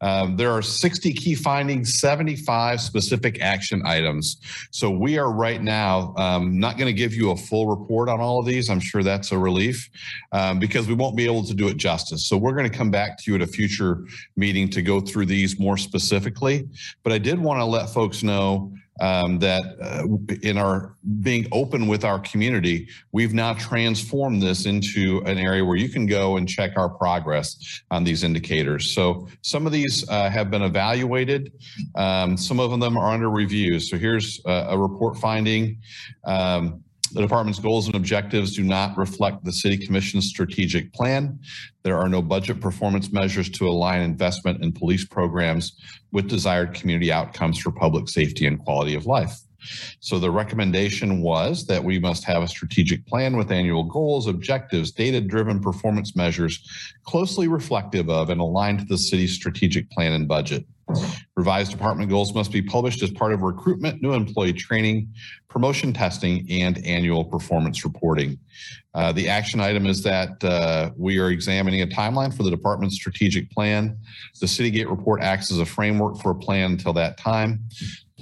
Um, 0.02 0.36
there 0.36 0.52
are 0.52 0.62
60 0.62 1.14
key 1.14 1.36
findings, 1.36 2.00
75 2.00 2.80
specific 2.80 3.42
action 3.42 3.82
items. 3.86 4.38
So 4.72 4.90
we 4.90 5.18
are 5.18 5.32
right 5.32 5.62
now 5.62 6.14
um, 6.18 6.60
not 6.60 6.78
going 6.78 6.88
to 6.88 6.94
give 6.94 7.14
you 7.14 7.32
a 7.32 7.36
full 7.36 7.68
report 7.68 8.08
on 8.08 8.20
all 8.20 8.40
of 8.40 8.46
these. 8.46 8.70
I'm 8.70 8.80
sure 8.80 9.04
that's 9.04 9.32
a 9.32 9.38
relief 9.38 9.90
um, 10.32 10.60
because 10.60 10.88
we 10.88 10.94
won't 10.94 11.16
be 11.16 11.26
able 11.26 11.44
to 11.46 11.54
do 11.54 11.68
it 11.70 11.78
justice. 11.78 12.28
So 12.28 12.38
we're 12.38 12.54
going 12.54 12.70
to 12.70 12.78
come 12.78 12.92
back 12.92 13.18
to 13.20 13.32
you 13.32 13.36
at 13.36 13.42
a 13.42 13.48
future 13.48 14.06
meeting 14.36 14.70
to 14.70 14.82
go 14.82 15.02
through 15.02 15.26
these 15.26 15.60
more 15.60 15.78
specifically. 15.78 16.68
But 17.04 17.14
I 17.14 17.18
did 17.18 17.40
want 17.40 17.60
to 17.60 17.66
let 17.66 17.90
folks 17.90 18.22
know 18.22 18.72
um, 19.02 19.40
that 19.40 19.64
uh, 19.82 20.38
in 20.42 20.58
our 20.58 20.96
being 21.22 21.48
open 21.52 21.88
with 21.88 22.06
our 22.06 22.20
community, 22.20 22.88
we've 23.12 23.34
now 23.34 23.54
transformed 23.54 24.42
this 24.42 24.66
into 24.66 25.22
an 25.26 25.38
area 25.38 25.64
where 25.66 25.76
you 25.76 25.90
can 25.90 26.06
go 26.06 26.38
and 26.38 26.48
check 26.48 26.72
our 26.78 26.90
progress 26.90 27.82
on 27.92 28.04
these 28.04 28.24
indicators. 28.24 28.94
So 28.94 29.28
some 29.42 29.66
of 29.66 29.74
these 29.74 30.08
uh, 30.10 30.30
have 30.30 30.50
been 30.50 30.62
evaluated. 30.62 31.52
Um, 31.96 32.38
some 32.38 32.60
of 32.60 32.80
them 32.80 32.98
are 32.98 33.12
under 33.12 33.30
review. 33.30 33.80
So 33.80 33.98
here's 33.98 34.40
a, 34.46 34.68
a 34.70 34.78
report 34.78 35.18
finding. 35.18 35.82
Um, 36.24 36.85
the 37.16 37.22
department's 37.22 37.60
goals 37.60 37.86
and 37.86 37.96
objectives 37.96 38.54
do 38.56 38.64
not 38.64 38.98
reflect 38.98 39.46
the 39.46 39.52
city 39.54 39.78
commission's 39.78 40.28
strategic 40.28 40.92
plan. 40.92 41.40
There 41.84 41.98
are 41.98 42.10
no 42.10 42.22
budget 42.22 42.60
performance 42.60 43.14
measures 43.14 43.50
to 43.52 43.70
align 43.70 44.02
investment 44.02 44.62
in 44.62 44.74
police 44.74 45.06
programs 45.06 45.80
with 46.12 46.28
desired 46.28 46.74
community 46.74 47.14
outcomes 47.14 47.58
for 47.58 47.72
public 47.72 48.10
safety 48.10 48.46
and 48.46 48.60
quality 48.60 48.96
of 48.96 49.06
life. 49.06 49.34
So 50.00 50.20
the 50.20 50.32
recommendation 50.32 51.22
was 51.22 51.66
that 51.68 51.84
we 51.84 52.00
must 52.00 52.24
have 52.26 52.44
a 52.44 52.48
strategic 52.48 53.06
plan 53.06 53.38
with 53.38 53.52
annual 53.52 53.84
goals, 53.84 54.28
objectives, 54.28 54.92
data-driven 54.92 55.60
performance 55.60 56.16
measures 56.16 56.68
closely 57.06 57.48
reflective 57.48 58.10
of 58.10 58.30
and 58.30 58.42
aligned 58.42 58.80
to 58.80 58.86
the 58.86 58.98
city's 58.98 59.34
strategic 59.34 59.90
plan 59.92 60.14
and 60.14 60.28
budget. 60.28 60.66
Revised 61.36 61.72
department 61.72 62.10
goals 62.10 62.34
must 62.34 62.52
be 62.52 62.62
published 62.62 63.02
as 63.02 63.10
part 63.10 63.34
of 63.34 63.42
recruitment, 63.42 64.02
new 64.02 64.14
employee 64.14 64.54
training, 64.54 65.14
promotion 65.50 65.92
testing, 65.92 66.46
and 66.50 66.78
annual 66.86 67.26
performance 67.26 67.84
reporting. 67.84 68.38
Uh, 68.94 69.12
the 69.12 69.28
action 69.28 69.60
item 69.60 69.86
is 69.88 70.04
that 70.04 70.42
uh, 70.44 70.92
we 70.96 71.18
are 71.20 71.32
examining 71.32 71.82
a 71.82 71.88
timeline 71.88 72.36
for 72.36 72.44
the 72.44 72.52
department's 72.52 72.96
strategic 72.96 73.50
plan. 73.52 73.98
The 74.40 74.46
Citygate 74.46 74.90
report 74.90 75.22
acts 75.22 75.52
as 75.52 75.60
a 75.60 75.66
framework 75.66 76.18
for 76.22 76.32
a 76.32 76.36
plan 76.36 76.72
until 76.72 76.94
that 76.94 77.18
time 77.18 77.68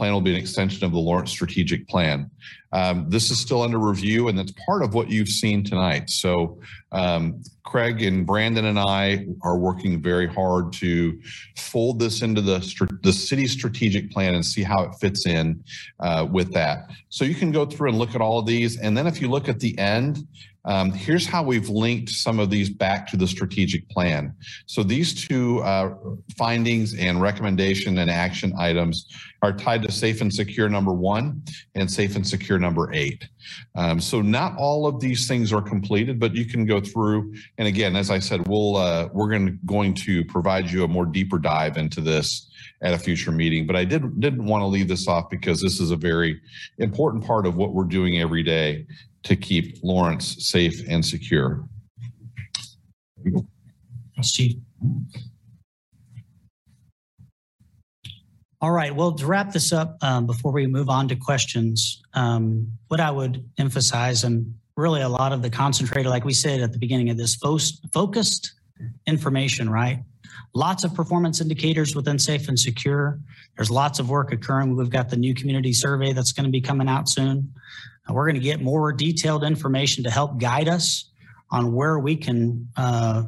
plan 0.04 0.12
will 0.12 0.20
be 0.20 0.32
an 0.32 0.42
extension 0.42 0.84
of 0.84 0.92
the 0.92 1.00
Lawrence 1.00 1.32
strategic 1.32 1.88
plan. 1.88 2.30
Um, 2.74 3.10
this 3.10 3.32
is 3.32 3.40
still 3.40 3.62
under 3.62 3.80
review, 3.80 4.28
and 4.28 4.38
that's 4.38 4.52
part 4.66 4.84
of 4.84 4.94
what 4.94 5.10
you've 5.10 5.30
seen 5.30 5.64
tonight. 5.64 6.10
So, 6.10 6.60
um, 6.92 7.42
Craig 7.64 8.02
and 8.02 8.26
Brandon 8.28 8.66
and 8.66 8.78
I 8.78 9.26
are 9.44 9.58
working 9.58 10.02
very 10.02 10.28
hard 10.28 10.74
to 10.74 11.18
fold 11.56 12.00
this 12.00 12.22
into 12.22 12.42
the 12.42 12.60
the 13.02 13.14
city 13.14 13.48
strategic 13.48 14.12
plan 14.12 14.36
and 14.36 14.46
see 14.46 14.62
how 14.62 14.84
it 14.84 14.94
fits 15.00 15.26
in 15.26 15.64
uh, 16.02 16.28
with 16.30 16.52
that. 16.52 16.90
So 17.08 17.24
you 17.24 17.36
can 17.36 17.54
go 17.54 17.66
through 17.66 17.92
and 17.92 17.98
look 17.98 18.14
at 18.14 18.20
all 18.20 18.40
of 18.40 18.46
these, 18.46 18.78
and 18.82 18.98
then 18.98 19.08
if 19.08 19.22
you 19.22 19.30
look 19.30 19.48
at 19.48 19.62
the 19.62 19.78
end, 19.80 20.28
um, 20.66 20.92
here's 20.92 21.26
how 21.26 21.44
we've 21.44 21.70
linked 21.70 22.10
some 22.10 22.40
of 22.40 22.50
these 22.50 22.70
back 22.70 23.08
to 23.08 23.18
the 23.18 23.28
strategic 23.28 23.90
plan. 23.90 24.34
So 24.66 24.82
these 24.82 25.28
two 25.28 25.60
uh, 25.60 25.96
findings 26.38 26.94
and 26.96 27.22
recommendation 27.22 27.98
and 27.98 28.10
action 28.10 28.54
items 28.58 29.08
are 29.44 29.52
tied 29.52 29.82
to 29.82 29.92
safe 29.92 30.22
and 30.22 30.34
secure 30.34 30.70
number 30.70 30.94
one 30.94 31.44
and 31.76 31.92
safe 31.92 32.16
and 32.16 32.26
secure 32.26 32.58
number 32.58 32.90
eight. 32.94 33.28
Um, 33.76 34.00
so 34.00 34.22
not 34.22 34.56
all 34.58 34.88
of 34.88 35.02
these 35.02 35.28
things 35.28 35.52
are 35.52 35.62
completed, 35.62 36.18
but 36.18 36.34
you 36.34 36.46
can 36.46 36.66
go 36.66 36.80
through. 36.80 37.34
And 37.58 37.68
again, 37.68 37.98
as 37.98 38.10
I 38.10 38.20
said, 38.20 38.48
we'll 38.48 38.78
uh, 38.78 39.10
we're 39.12 39.30
going 39.30 39.60
going 39.66 39.96
to 39.96 40.24
provide 40.24 40.72
you 40.72 40.86
a 40.86 40.88
more 40.88 41.06
deeper 41.06 41.38
dive 41.38 41.76
into 41.76 42.00
this 42.00 42.50
at 42.82 42.94
a 42.94 42.98
future 42.98 43.34
meeting. 43.34 43.68
But 43.68 43.76
I 43.76 43.84
did 43.84 44.18
didn't 44.22 44.46
want 44.46 44.62
to 44.62 44.68
leave 44.68 44.88
this 44.88 45.10
off 45.10 45.30
because 45.30 45.62
this 45.62 45.82
is 45.82 45.92
a 45.92 45.98
very 45.98 46.40
important 46.78 47.26
part 47.26 47.46
of 47.46 47.58
what 47.58 47.74
we're 47.74 47.84
doing 47.84 48.22
every 48.22 48.44
day 48.44 48.88
to 49.24 49.36
keep 49.36 49.78
Lawrence 49.84 50.48
safe 50.48 50.82
and 50.88 51.06
secure. 51.06 51.68
Thanks, 54.16 54.32
Chief. 54.32 54.56
All 58.64 58.72
right, 58.72 58.96
well, 58.96 59.12
to 59.12 59.26
wrap 59.26 59.52
this 59.52 59.74
up, 59.74 59.98
um, 60.02 60.26
before 60.26 60.54
we 60.54 60.68
move 60.68 60.90
on 60.90 61.10
to 61.10 61.18
questions, 61.18 62.02
um, 62.14 62.72
what 62.88 63.02
I 63.02 63.12
would 63.12 63.44
emphasize 63.58 64.24
and 64.24 64.56
really 64.78 65.02
a 65.02 65.10
lot 65.10 65.34
of 65.34 65.42
the 65.42 65.50
concentrated, 65.50 66.10
like 66.10 66.24
we 66.24 66.32
said 66.32 66.62
at 66.62 66.72
the 66.72 66.80
beginning 66.80 67.10
of 67.10 67.18
this, 67.18 67.36
focused 67.92 68.54
information, 69.06 69.70
right? 69.70 70.00
Lots 70.56 70.86
of 70.86 70.94
performance 70.94 71.42
indicators 71.42 71.94
within 71.94 72.18
safe 72.18 72.48
and 72.48 72.58
secure. 72.58 73.20
There's 73.58 73.70
lots 73.70 74.00
of 74.00 74.10
work 74.10 74.32
occurring. 74.32 74.78
We've 74.78 74.90
got 74.90 75.10
the 75.10 75.18
new 75.18 75.36
community 75.36 75.74
survey 75.74 76.14
that's 76.14 76.32
going 76.32 76.46
to 76.46 76.50
be 76.50 76.62
coming 76.62 76.88
out 76.88 77.10
soon. 77.10 77.54
We're 78.10 78.26
going 78.26 78.36
to 78.36 78.48
get 78.48 78.62
more 78.62 78.94
detailed 78.94 79.44
information 79.44 80.06
to 80.06 80.10
help 80.10 80.40
guide 80.40 80.70
us 80.70 81.12
on 81.52 81.74
where 81.74 82.00
we 82.00 82.16
can 82.16 82.70
uh, 82.78 83.24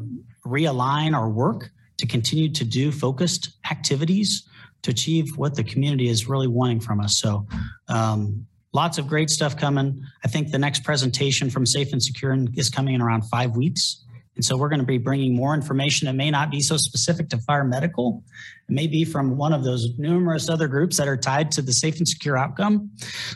realign 0.46 1.14
our 1.14 1.30
work 1.30 1.72
to 1.98 2.08
continue 2.08 2.54
to 2.54 2.64
do 2.64 2.90
focused 2.94 3.58
activities 3.70 4.48
to 4.86 4.92
achieve 4.92 5.36
what 5.36 5.56
the 5.56 5.64
community 5.64 6.08
is 6.08 6.28
really 6.28 6.48
wanting 6.48 6.80
from 6.80 7.02
us. 7.02 7.18
So 7.18 7.46
um, 7.88 8.46
lots 8.72 8.98
of 8.98 9.08
great 9.08 9.30
stuff 9.30 9.58
coming. 9.58 10.02
I 10.24 10.28
think 10.28 10.52
the 10.52 10.60
next 10.60 10.84
presentation 10.84 11.50
from 11.50 11.66
Safe 11.66 11.92
and 11.92 12.02
Secure 12.02 12.38
is 12.54 12.70
coming 12.70 12.94
in 12.94 13.02
around 13.02 13.24
five 13.24 13.56
weeks. 13.56 14.04
And 14.36 14.44
so 14.44 14.58
we're 14.58 14.70
going 14.70 14.82
to 14.82 14.86
be 14.86 14.98
bringing 14.98 15.34
more 15.34 15.54
information. 15.54 16.10
It 16.10 16.14
may 16.14 16.30
not 16.30 16.52
be 16.52 16.62
so 16.62 16.76
specific 16.76 17.30
to 17.30 17.38
fire 17.40 17.64
medical. 17.64 18.22
It 18.68 18.74
may 18.74 18.86
be 18.86 19.06
from 19.06 19.38
one 19.38 19.54
of 19.54 19.64
those 19.64 19.88
numerous 19.98 20.50
other 20.50 20.68
groups 20.68 20.98
that 20.98 21.08
are 21.08 21.18
tied 21.18 21.52
to 21.52 21.62
the 21.62 21.72
safe 21.72 21.98
and 21.98 22.08
secure 22.08 22.38
outcome. 22.38 22.92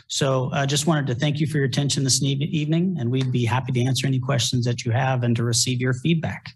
So 0.08 0.50
I 0.52 0.66
just 0.66 0.86
wanted 0.86 1.06
to 1.08 1.14
thank 1.14 1.40
you 1.40 1.46
for 1.46 1.56
your 1.56 1.66
attention 1.66 2.04
this 2.04 2.22
evening, 2.22 2.96
and 3.00 3.10
we'd 3.10 3.32
be 3.32 3.46
happy 3.46 3.72
to 3.72 3.80
answer 3.80 4.06
any 4.06 4.20
questions 4.20 4.66
that 4.66 4.84
you 4.84 4.92
have 4.92 5.22
and 5.22 5.34
to 5.36 5.42
receive 5.42 5.80
your 5.80 5.94
feedback. 5.94 6.52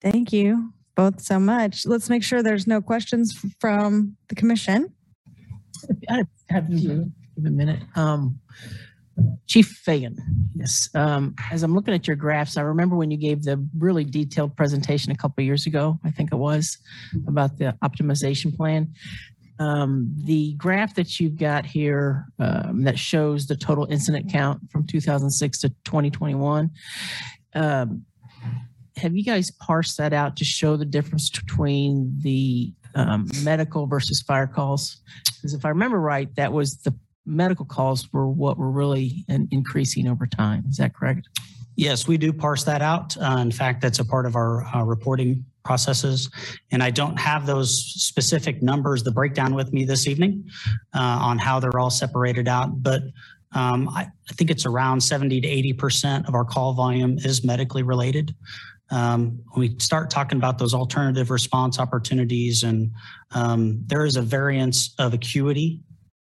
Thank 0.00 0.32
you 0.32 0.72
both 0.96 1.20
so 1.20 1.38
much. 1.38 1.86
Let's 1.86 2.08
make 2.10 2.22
sure 2.22 2.42
there's 2.42 2.66
no 2.66 2.80
questions 2.80 3.38
from 3.60 4.16
the 4.28 4.34
commission. 4.34 4.92
I 6.08 6.24
have 6.48 6.70
you 6.70 7.12
give 7.36 7.44
a 7.46 7.50
minute. 7.50 7.80
Um, 7.94 8.40
Chief 9.46 9.66
Fagan, 9.84 10.16
yes. 10.54 10.90
Um, 10.94 11.34
as 11.50 11.62
I'm 11.62 11.74
looking 11.74 11.94
at 11.94 12.06
your 12.06 12.16
graphs, 12.16 12.56
I 12.56 12.62
remember 12.62 12.96
when 12.96 13.10
you 13.10 13.16
gave 13.16 13.44
the 13.44 13.66
really 13.78 14.04
detailed 14.04 14.56
presentation 14.56 15.10
a 15.12 15.16
couple 15.16 15.42
years 15.42 15.66
ago, 15.66 15.98
I 16.04 16.10
think 16.10 16.32
it 16.32 16.36
was, 16.36 16.76
about 17.26 17.56
the 17.56 17.76
optimization 17.82 18.54
plan. 18.54 18.92
Um, 19.58 20.12
the 20.18 20.52
graph 20.54 20.94
that 20.96 21.18
you've 21.18 21.38
got 21.38 21.64
here 21.64 22.26
um, 22.38 22.82
that 22.82 22.98
shows 22.98 23.46
the 23.46 23.56
total 23.56 23.86
incident 23.86 24.30
count 24.30 24.70
from 24.70 24.86
2006 24.86 25.60
to 25.60 25.70
2021. 25.84 26.70
Um, 27.54 28.04
have 28.96 29.16
you 29.16 29.24
guys 29.24 29.50
parsed 29.50 29.98
that 29.98 30.12
out 30.12 30.36
to 30.36 30.44
show 30.44 30.76
the 30.76 30.84
difference 30.84 31.30
between 31.30 32.14
the 32.18 32.72
um, 32.94 33.28
medical 33.42 33.86
versus 33.86 34.22
fire 34.22 34.46
calls? 34.46 34.98
Because 35.36 35.54
if 35.54 35.64
I 35.64 35.68
remember 35.68 36.00
right, 36.00 36.34
that 36.36 36.52
was 36.52 36.78
the 36.78 36.94
medical 37.26 37.66
calls 37.66 38.10
were 38.12 38.28
what 38.28 38.56
were 38.56 38.70
really 38.70 39.24
in- 39.28 39.48
increasing 39.50 40.08
over 40.08 40.26
time. 40.26 40.64
Is 40.68 40.76
that 40.78 40.94
correct? 40.94 41.28
Yes, 41.76 42.08
we 42.08 42.16
do 42.16 42.32
parse 42.32 42.64
that 42.64 42.80
out. 42.80 43.16
Uh, 43.18 43.36
in 43.38 43.52
fact, 43.52 43.82
that's 43.82 43.98
a 43.98 44.04
part 44.04 44.24
of 44.24 44.34
our 44.34 44.64
uh, 44.74 44.82
reporting 44.82 45.44
processes. 45.62 46.30
And 46.70 46.82
I 46.82 46.90
don't 46.90 47.18
have 47.18 47.44
those 47.44 47.76
specific 47.76 48.62
numbers, 48.62 49.02
the 49.02 49.10
breakdown 49.10 49.54
with 49.54 49.72
me 49.74 49.84
this 49.84 50.06
evening 50.06 50.48
uh, 50.94 51.18
on 51.20 51.38
how 51.38 51.60
they're 51.60 51.78
all 51.78 51.90
separated 51.90 52.48
out. 52.48 52.82
But 52.82 53.02
um, 53.52 53.88
I, 53.90 54.06
I 54.30 54.32
think 54.32 54.50
it's 54.50 54.64
around 54.64 55.02
70 55.02 55.40
to 55.42 55.74
80% 55.74 56.26
of 56.28 56.34
our 56.34 56.44
call 56.44 56.72
volume 56.72 57.18
is 57.18 57.44
medically 57.44 57.82
related. 57.82 58.34
Um, 58.90 59.40
when 59.52 59.68
we 59.68 59.78
start 59.78 60.10
talking 60.10 60.38
about 60.38 60.58
those 60.58 60.74
alternative 60.74 61.30
response 61.30 61.78
opportunities, 61.78 62.62
and 62.62 62.92
um, 63.32 63.82
there 63.86 64.04
is 64.04 64.16
a 64.16 64.22
variance 64.22 64.94
of 64.98 65.12
acuity 65.12 65.80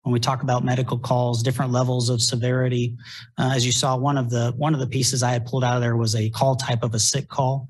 when 0.03 0.13
we 0.13 0.21
talk 0.21 0.43
about 0.43 0.65
medical 0.65 0.99
calls, 0.99 1.43
different 1.43 1.71
levels 1.71 2.09
of 2.09 2.23
severity. 2.23 2.97
Uh, 3.37 3.53
as 3.55 3.67
you 3.67 3.73
saw, 3.73 3.97
one 3.97 4.17
of 4.17 4.31
the 4.31 4.55
one 4.57 4.73
of 4.75 4.81
the 4.81 4.87
pieces 4.87 5.23
I 5.23 5.33
had 5.33 5.45
pulled 5.45 5.65
out 5.65 5.77
of 5.77 5.83
there 5.83 5.97
was 5.97 6.17
a 6.17 6.31
call 6.31 6.57
type 6.57 6.83
of 6.83 6.95
a 6.95 6.99
sick 6.99 7.29
call, 7.29 7.69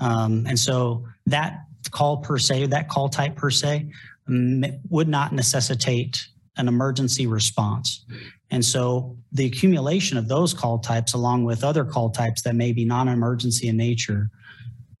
um, 0.00 0.44
and 0.46 0.58
so 0.58 1.06
that 1.26 1.60
call 1.90 2.18
per 2.18 2.38
se, 2.38 2.66
that 2.66 2.88
call 2.88 3.08
type 3.08 3.36
per 3.36 3.50
se, 3.50 3.88
would 4.90 5.08
not 5.08 5.32
necessitate 5.32 6.26
an 6.56 6.68
emergency 6.68 7.26
response. 7.26 8.04
And 8.50 8.64
so 8.64 9.16
the 9.32 9.46
accumulation 9.46 10.16
of 10.16 10.28
those 10.28 10.54
call 10.54 10.78
types, 10.78 11.14
along 11.14 11.44
with 11.44 11.64
other 11.64 11.84
call 11.84 12.10
types 12.10 12.42
that 12.42 12.54
may 12.54 12.72
be 12.72 12.84
non-emergency 12.84 13.68
in 13.68 13.76
nature, 13.76 14.30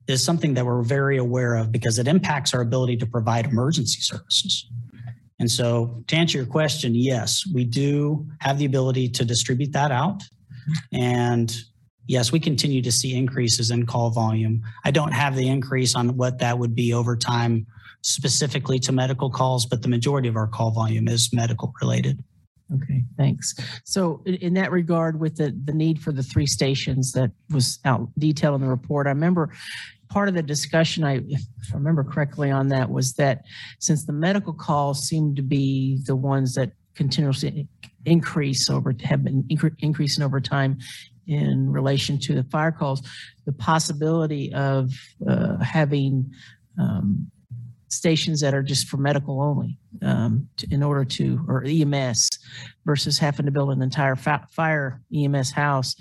is 0.08 0.24
something 0.24 0.54
that 0.54 0.64
we're 0.64 0.82
very 0.82 1.16
aware 1.16 1.56
of 1.56 1.72
because 1.72 1.98
it 1.98 2.08
impacts 2.08 2.54
our 2.54 2.60
ability 2.60 2.96
to 2.96 3.06
provide 3.06 3.46
emergency 3.46 4.00
services. 4.00 4.68
And 5.38 5.50
so 5.50 6.02
to 6.06 6.16
answer 6.16 6.38
your 6.38 6.46
question, 6.46 6.94
yes, 6.94 7.44
we 7.52 7.64
do 7.64 8.26
have 8.40 8.58
the 8.58 8.64
ability 8.64 9.08
to 9.10 9.24
distribute 9.24 9.72
that 9.72 9.90
out. 9.90 10.22
And 10.92 11.54
yes, 12.06 12.32
we 12.32 12.40
continue 12.40 12.82
to 12.82 12.92
see 12.92 13.14
increases 13.14 13.70
in 13.70 13.86
call 13.86 14.10
volume. 14.10 14.62
I 14.84 14.90
don't 14.90 15.12
have 15.12 15.36
the 15.36 15.48
increase 15.48 15.94
on 15.94 16.16
what 16.16 16.38
that 16.38 16.58
would 16.58 16.74
be 16.74 16.94
over 16.94 17.16
time 17.16 17.66
specifically 18.02 18.78
to 18.78 18.92
medical 18.92 19.30
calls, 19.30 19.66
but 19.66 19.82
the 19.82 19.88
majority 19.88 20.28
of 20.28 20.36
our 20.36 20.46
call 20.46 20.70
volume 20.70 21.08
is 21.08 21.30
medical 21.32 21.72
related. 21.80 22.22
Okay, 22.74 23.04
thanks. 23.16 23.54
So 23.84 24.22
in, 24.26 24.34
in 24.36 24.54
that 24.54 24.72
regard, 24.72 25.20
with 25.20 25.36
the, 25.36 25.56
the 25.64 25.72
need 25.72 26.00
for 26.00 26.12
the 26.12 26.22
three 26.22 26.46
stations 26.46 27.12
that 27.12 27.30
was 27.50 27.78
out 27.84 28.08
detailed 28.18 28.56
in 28.56 28.60
the 28.62 28.68
report, 28.68 29.06
I 29.06 29.10
remember 29.10 29.52
part 30.08 30.28
of 30.28 30.34
the 30.34 30.42
discussion, 30.42 31.04
I, 31.04 31.20
if 31.28 31.42
I 31.72 31.74
remember 31.74 32.02
correctly 32.02 32.50
on 32.50 32.68
that, 32.68 32.90
was 32.90 33.14
that 33.14 33.44
since 33.78 34.04
the 34.04 34.12
medical 34.12 34.52
calls 34.52 35.06
seem 35.06 35.34
to 35.36 35.42
be 35.42 36.00
the 36.06 36.16
ones 36.16 36.54
that 36.54 36.72
continuously 36.94 37.68
increase 38.04 38.68
over, 38.70 38.94
have 39.04 39.22
been 39.22 39.44
incre- 39.44 39.76
increasing 39.78 40.24
over 40.24 40.40
time 40.40 40.78
in 41.26 41.70
relation 41.70 42.18
to 42.20 42.34
the 42.34 42.44
fire 42.44 42.72
calls, 42.72 43.02
the 43.44 43.52
possibility 43.52 44.52
of 44.54 44.92
uh, 45.28 45.58
having 45.58 46.32
um, 46.80 47.30
stations 47.88 48.40
that 48.40 48.54
are 48.54 48.62
just 48.62 48.88
for 48.88 48.96
medical 48.96 49.40
only 49.40 49.78
um, 50.02 50.48
to, 50.56 50.66
in 50.70 50.82
order 50.82 51.04
to, 51.04 51.44
or 51.48 51.64
EMS 51.66 52.28
versus 52.84 53.18
having 53.18 53.46
to 53.46 53.52
build 53.52 53.70
an 53.70 53.82
entire 53.82 54.16
fire 54.16 55.00
EMS 55.14 55.50
house, 55.50 55.94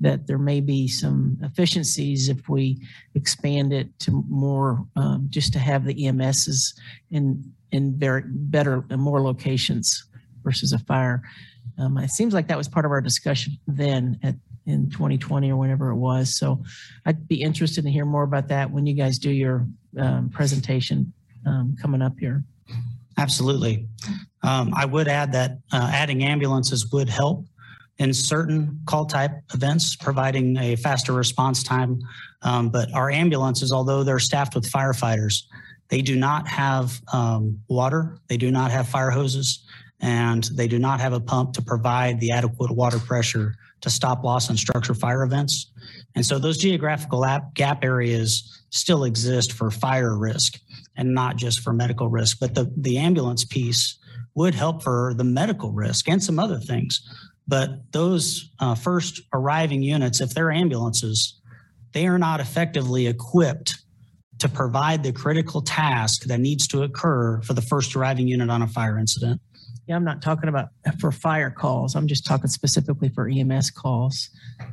that 0.00 0.26
there 0.26 0.38
may 0.38 0.60
be 0.60 0.86
some 0.86 1.36
efficiencies 1.42 2.28
if 2.28 2.48
we 2.48 2.80
expand 3.14 3.72
it 3.72 3.98
to 4.00 4.24
more, 4.28 4.84
um, 4.96 5.26
just 5.30 5.52
to 5.52 5.58
have 5.58 5.84
the 5.84 5.94
EMSs 5.94 6.74
in, 7.10 7.52
in 7.72 7.98
very 7.98 8.22
better 8.26 8.84
and 8.90 9.00
more 9.00 9.20
locations 9.20 10.04
versus 10.42 10.72
a 10.72 10.78
fire. 10.80 11.22
Um, 11.78 11.98
it 11.98 12.10
seems 12.10 12.34
like 12.34 12.48
that 12.48 12.58
was 12.58 12.68
part 12.68 12.84
of 12.84 12.92
our 12.92 13.00
discussion 13.00 13.58
then 13.66 14.18
at, 14.22 14.34
in 14.66 14.90
2020 14.90 15.50
or 15.50 15.56
whenever 15.56 15.90
it 15.90 15.96
was. 15.96 16.36
So 16.36 16.62
I'd 17.04 17.26
be 17.26 17.42
interested 17.42 17.82
to 17.84 17.90
hear 17.90 18.04
more 18.04 18.22
about 18.22 18.48
that 18.48 18.70
when 18.70 18.86
you 18.86 18.94
guys 18.94 19.18
do 19.18 19.30
your 19.30 19.66
um, 19.98 20.30
presentation 20.30 21.12
um, 21.46 21.76
coming 21.80 22.02
up 22.02 22.18
here. 22.18 22.44
Absolutely. 23.18 23.86
Um, 24.42 24.72
I 24.74 24.84
would 24.84 25.08
add 25.08 25.32
that 25.32 25.58
uh, 25.72 25.90
adding 25.92 26.24
ambulances 26.24 26.90
would 26.92 27.08
help 27.08 27.46
in 27.98 28.12
certain 28.12 28.80
call 28.86 29.06
type 29.06 29.32
events, 29.54 29.96
providing 29.96 30.56
a 30.56 30.76
faster 30.76 31.12
response 31.12 31.62
time. 31.62 32.00
Um, 32.42 32.70
but 32.70 32.92
our 32.94 33.10
ambulances, 33.10 33.70
although 33.70 34.02
they're 34.02 34.18
staffed 34.18 34.54
with 34.54 34.70
firefighters, 34.70 35.42
they 35.88 36.00
do 36.00 36.16
not 36.16 36.48
have 36.48 37.00
um, 37.12 37.60
water, 37.68 38.18
they 38.28 38.36
do 38.36 38.50
not 38.50 38.70
have 38.70 38.88
fire 38.88 39.10
hoses, 39.10 39.64
and 40.00 40.44
they 40.54 40.66
do 40.66 40.78
not 40.78 41.00
have 41.00 41.12
a 41.12 41.20
pump 41.20 41.52
to 41.54 41.62
provide 41.62 42.18
the 42.18 42.32
adequate 42.32 42.70
water 42.70 42.98
pressure 42.98 43.54
to 43.82 43.90
stop 43.90 44.24
loss 44.24 44.48
and 44.48 44.58
structure 44.58 44.94
fire 44.94 45.22
events. 45.22 45.70
And 46.14 46.24
so 46.24 46.38
those 46.38 46.58
geographical 46.58 47.24
gap 47.54 47.84
areas 47.84 48.62
still 48.70 49.04
exist 49.04 49.52
for 49.52 49.70
fire 49.70 50.16
risk 50.16 50.58
and 50.96 51.14
not 51.14 51.36
just 51.36 51.60
for 51.60 51.72
medical 51.72 52.08
risk. 52.08 52.38
But 52.40 52.54
the, 52.54 52.72
the 52.76 52.98
ambulance 52.98 53.44
piece 53.44 53.98
would 54.34 54.54
help 54.54 54.82
for 54.82 55.14
the 55.16 55.24
medical 55.24 55.72
risk 55.72 56.08
and 56.08 56.22
some 56.22 56.38
other 56.38 56.58
things. 56.58 57.00
But 57.46 57.92
those 57.92 58.50
uh, 58.60 58.74
first 58.74 59.20
arriving 59.32 59.82
units, 59.82 60.20
if 60.20 60.34
they're 60.34 60.50
ambulances, 60.50 61.40
they 61.92 62.06
are 62.06 62.18
not 62.18 62.40
effectively 62.40 63.06
equipped 63.06 63.76
to 64.38 64.48
provide 64.48 65.02
the 65.02 65.12
critical 65.12 65.62
task 65.62 66.24
that 66.24 66.38
needs 66.38 66.66
to 66.68 66.82
occur 66.82 67.40
for 67.42 67.54
the 67.54 67.62
first 67.62 67.94
arriving 67.94 68.26
unit 68.26 68.50
on 68.50 68.62
a 68.62 68.66
fire 68.66 68.98
incident. 68.98 69.40
Yeah, 69.86 69.96
I'm 69.96 70.04
not 70.04 70.22
talking 70.22 70.48
about 70.48 70.68
for 71.00 71.12
fire 71.12 71.50
calls. 71.50 71.94
I'm 71.94 72.06
just 72.06 72.26
talking 72.26 72.48
specifically 72.48 73.08
for 73.08 73.28
EMS 73.28 73.70
calls. 73.70 74.30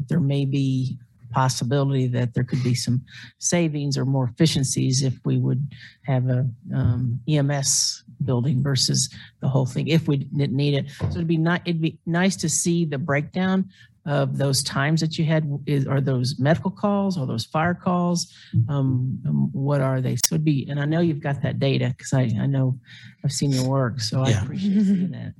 There 0.07 0.19
may 0.19 0.45
be 0.45 0.98
possibility 1.32 2.08
that 2.08 2.33
there 2.33 2.43
could 2.43 2.64
be 2.64 2.75
some 2.75 3.03
savings 3.38 3.98
or 3.98 4.06
more 4.06 4.25
efficiencies 4.25 5.03
if 5.03 5.14
we 5.25 5.38
would 5.38 5.67
have 6.06 6.27
a 6.30 6.48
um, 6.74 7.19
EMS 7.27 8.03
building 8.24 8.61
versus 8.61 9.09
the 9.41 9.48
whole 9.48 9.66
thing 9.66 9.88
if 9.88 10.08
we 10.08 10.17
didn't 10.17 10.56
need 10.56 10.74
it. 10.74 10.90
So 10.99 11.08
it'd 11.08 11.27
be 11.27 11.38
not 11.38 11.61
it'd 11.66 11.82
be 11.82 11.99
nice 12.06 12.35
to 12.38 12.49
see 12.49 12.85
the 12.85 12.98
breakdown 12.98 13.69
of 14.06 14.38
those 14.38 14.64
times 14.64 15.01
that 15.01 15.17
you 15.17 15.25
had. 15.25 15.48
Is, 15.66 15.85
are 15.88 16.01
those 16.01 16.40
medical 16.40 16.72
calls 16.72 17.17
or 17.17 17.27
those 17.27 17.45
fire 17.45 17.74
calls? 17.74 18.33
Um, 18.67 19.22
um, 19.27 19.49
what 19.51 19.82
are 19.82 20.01
they? 20.01 20.16
So 20.16 20.35
it'd 20.35 20.45
be, 20.45 20.67
and 20.69 20.80
I 20.80 20.85
know 20.85 20.99
you've 20.99 21.22
got 21.22 21.41
that 21.43 21.59
data 21.59 21.93
because 21.95 22.14
I, 22.14 22.32
I 22.40 22.48
know 22.48 22.80
I've 23.24 23.32
seen 23.32 23.51
your 23.51 23.67
work, 23.67 23.99
so 23.99 24.22
I 24.22 24.30
appreciate 24.32 24.83
seeing 24.85 25.11
that. 25.11 25.33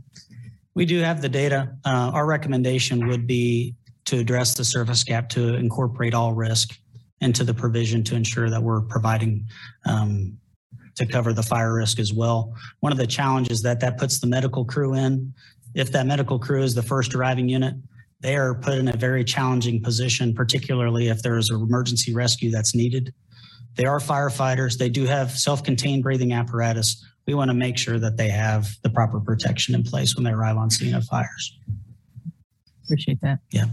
We 0.76 0.86
do 0.86 1.00
have 1.00 1.22
the 1.22 1.30
data. 1.30 1.76
Uh, 1.84 2.12
our 2.14 2.26
recommendation 2.26 3.08
would 3.08 3.26
be 3.28 3.76
to 4.06 4.18
address 4.18 4.56
the 4.56 4.64
service 4.64 5.04
gap 5.04 5.30
to 5.30 5.56
incorporate 5.56 6.14
all 6.14 6.34
risk 6.34 6.78
into 7.22 7.44
the 7.44 7.54
provision 7.54 8.04
to 8.06 8.16
ensure 8.16 8.50
that 8.50 8.62
we're 8.62 8.82
providing 8.82 9.46
um, 9.86 10.38
to 10.96 11.06
cover 11.06 11.34
the 11.34 11.44
fire 11.44 11.74
risk 11.76 12.00
as 12.00 12.14
well. 12.14 12.54
One 12.80 12.92
of 12.92 12.98
the 12.98 13.08
challenges 13.08 13.62
that 13.64 13.80
that 13.82 13.98
puts 13.98 14.20
the 14.20 14.28
medical 14.28 14.66
crew 14.66 14.94
in, 14.96 15.34
if 15.76 15.92
that 15.92 16.06
medical 16.06 16.40
crew 16.40 16.64
is 16.64 16.76
the 16.76 16.82
first 16.82 17.14
arriving 17.16 17.50
unit, 17.50 17.76
they 18.22 18.36
are 18.36 18.54
put 18.56 18.78
in 18.78 18.90
a 18.90 18.98
very 18.98 19.24
challenging 19.24 19.82
position, 19.82 20.34
particularly 20.34 21.08
if 21.08 21.22
there 21.22 21.38
is 21.38 21.50
an 21.50 21.62
emergency 21.62 22.14
rescue 22.14 22.52
that's 22.52 22.76
needed. 22.76 23.14
They 23.76 23.86
are 23.86 24.00
firefighters. 24.00 24.78
They 24.78 24.90
do 24.90 25.06
have 25.06 25.32
self-contained 25.32 26.04
breathing 26.04 26.34
apparatus. 26.34 27.06
we 27.28 27.34
want 27.34 27.50
to 27.50 27.56
make 27.56 27.78
sure 27.78 28.00
that 28.00 28.18
they 28.18 28.30
have 28.30 28.68
the 28.84 28.90
proper 28.90 29.20
protection 29.20 29.76
in 29.76 29.84
place 29.84 30.16
when 30.16 30.26
they 30.26 30.32
arrive 30.32 30.58
on 30.58 30.70
scene 30.70 30.96
of 30.96 31.06
fires. 31.06 31.58
Appreciate 32.90 33.22
that. 33.22 33.40
Yeah. 33.52 33.66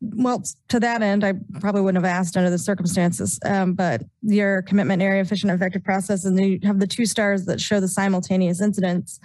Well, 0.00 0.44
to 0.68 0.78
that 0.78 1.02
end, 1.02 1.24
I 1.24 1.32
probably 1.60 1.80
wouldn't 1.80 2.04
have 2.04 2.10
asked 2.10 2.36
under 2.36 2.50
the 2.50 2.58
circumstances, 2.58 3.40
um, 3.44 3.74
but 3.74 4.02
your 4.22 4.62
commitment 4.62 5.02
area, 5.02 5.22
efficient, 5.22 5.50
effective 5.50 5.82
process, 5.82 6.24
and 6.24 6.38
then 6.38 6.44
you 6.44 6.60
have 6.62 6.78
the 6.78 6.86
two 6.86 7.04
stars 7.04 7.46
that 7.46 7.60
show 7.60 7.80
the 7.80 7.88
simultaneous 7.88 8.60
incidents. 8.60 9.18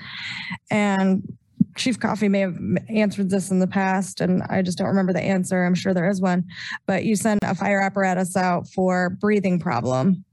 And 0.72 1.22
Chief 1.76 2.00
Coffey 2.00 2.28
may 2.28 2.40
have 2.40 2.58
answered 2.90 3.30
this 3.30 3.52
in 3.52 3.60
the 3.60 3.68
past, 3.68 4.20
and 4.20 4.42
I 4.50 4.62
just 4.62 4.78
don't 4.78 4.88
remember 4.88 5.14
the 5.14 5.22
answer. 5.22 5.64
I'm 5.64 5.76
sure 5.76 5.94
there 5.94 6.10
is 6.10 6.22
one, 6.22 6.46
but 6.88 7.04
you 7.04 7.16
send 7.16 7.40
a 7.44 7.54
fire 7.54 7.82
apparatus 7.82 8.36
out 8.36 8.68
for 8.70 9.12
breathing 9.12 9.60
problem. 9.60 10.24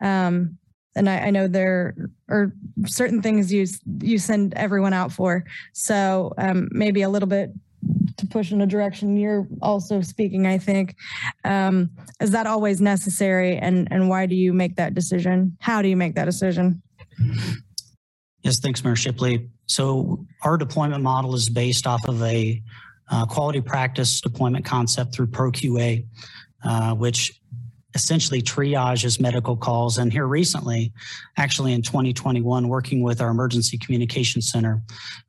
Um, 0.00 0.58
and 0.96 1.08
I, 1.08 1.26
I 1.26 1.30
know 1.30 1.48
there 1.48 1.94
are 2.28 2.52
certain 2.86 3.22
things 3.22 3.52
you 3.52 3.66
you 4.00 4.18
send 4.18 4.54
everyone 4.54 4.92
out 4.92 5.12
for. 5.12 5.44
So 5.72 6.32
um, 6.38 6.68
maybe 6.70 7.02
a 7.02 7.08
little 7.08 7.28
bit 7.28 7.50
to 8.16 8.26
push 8.26 8.52
in 8.52 8.60
a 8.60 8.66
direction 8.66 9.16
you're 9.16 9.46
also 9.60 10.00
speaking. 10.00 10.46
I 10.46 10.58
think 10.58 10.96
um, 11.44 11.90
is 12.20 12.30
that 12.30 12.46
always 12.46 12.80
necessary, 12.80 13.56
and 13.56 13.88
and 13.90 14.08
why 14.08 14.26
do 14.26 14.34
you 14.34 14.52
make 14.52 14.76
that 14.76 14.94
decision? 14.94 15.56
How 15.60 15.82
do 15.82 15.88
you 15.88 15.96
make 15.96 16.14
that 16.14 16.26
decision? 16.26 16.82
Yes, 18.42 18.60
thanks, 18.60 18.84
Mayor 18.84 18.96
Shipley. 18.96 19.48
So 19.66 20.26
our 20.42 20.56
deployment 20.56 21.02
model 21.02 21.34
is 21.34 21.48
based 21.48 21.86
off 21.86 22.06
of 22.06 22.22
a 22.22 22.62
uh, 23.10 23.26
quality 23.26 23.60
practice 23.60 24.20
deployment 24.20 24.64
concept 24.64 25.14
through 25.14 25.28
ProQA, 25.28 26.06
uh, 26.62 26.94
which 26.94 27.40
essentially 27.94 28.42
triages 28.42 29.20
medical 29.20 29.56
calls. 29.56 29.98
And 29.98 30.12
here 30.12 30.26
recently, 30.26 30.92
actually 31.36 31.72
in 31.72 31.82
2021, 31.82 32.68
working 32.68 33.02
with 33.02 33.20
our 33.20 33.30
emergency 33.30 33.78
communication 33.78 34.42
center, 34.42 34.82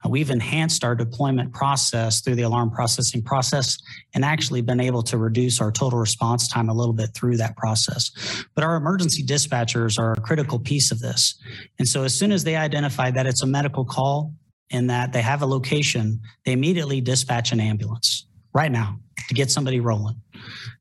uh, 0.04 0.10
we've 0.10 0.32
enhanced 0.32 0.84
our 0.84 0.96
deployment 0.96 1.54
process 1.54 2.22
through 2.22 2.36
the 2.36 2.42
alarm 2.42 2.72
processing 2.72 3.22
process 3.22 3.78
and 4.14 4.26
actually 4.26 4.62
been 4.62 4.80
able 4.80 5.04
to 5.04 5.18
reduce 5.18 5.62
our 5.62 5.72
total 5.72 6.00
response 6.00 6.48
time 6.48 6.70
a 6.70 6.74
little 6.74 6.94
bit 6.94 7.12
through 7.14 7.38
that 7.38 7.56
process. 7.56 8.12
But 8.56 8.64
our 8.64 8.76
emergency 8.76 9.24
dispatchers 9.24 10.00
are 10.00 10.14
a 10.14 10.22
critical 10.22 10.60
piece 10.60 10.92
of 10.92 11.00
this. 11.00 11.36
And 11.78 11.88
so 11.88 12.04
as 12.04 12.14
soon 12.14 12.32
as 12.32 12.44
they 12.44 12.56
identify 12.56 13.12
that 13.12 13.28
it's 13.28 13.44
a 13.44 13.48
medical 13.48 13.86
call 13.86 14.34
and 14.72 14.90
that 14.90 15.14
they 15.14 15.22
have 15.22 15.44
a 15.44 15.46
location, 15.46 16.20
they 16.46 16.54
immediately 16.54 17.00
dispatch 17.00 17.52
an 17.52 17.60
ambulance 17.60 18.26
right 18.54 18.72
now 18.72 19.00
to 19.28 19.34
get 19.34 19.52
somebody 19.52 19.80
rolling. 19.80 20.16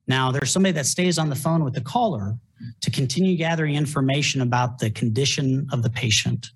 Now, 0.07 0.31
there's 0.31 0.51
somebody 0.51 0.73
that 0.73 0.87
stays 0.87 1.19
on 1.19 1.29
the 1.29 1.37
phone 1.37 1.65
with 1.65 1.75
the 1.75 1.81
caller 1.81 2.37
to 2.81 2.91
continue 2.91 3.37
gathering 3.37 3.75
information 3.75 4.41
about 4.41 4.79
the 4.79 4.91
condition 4.91 5.67
of 5.73 5.83
the 5.83 5.91
patient. 5.91 6.51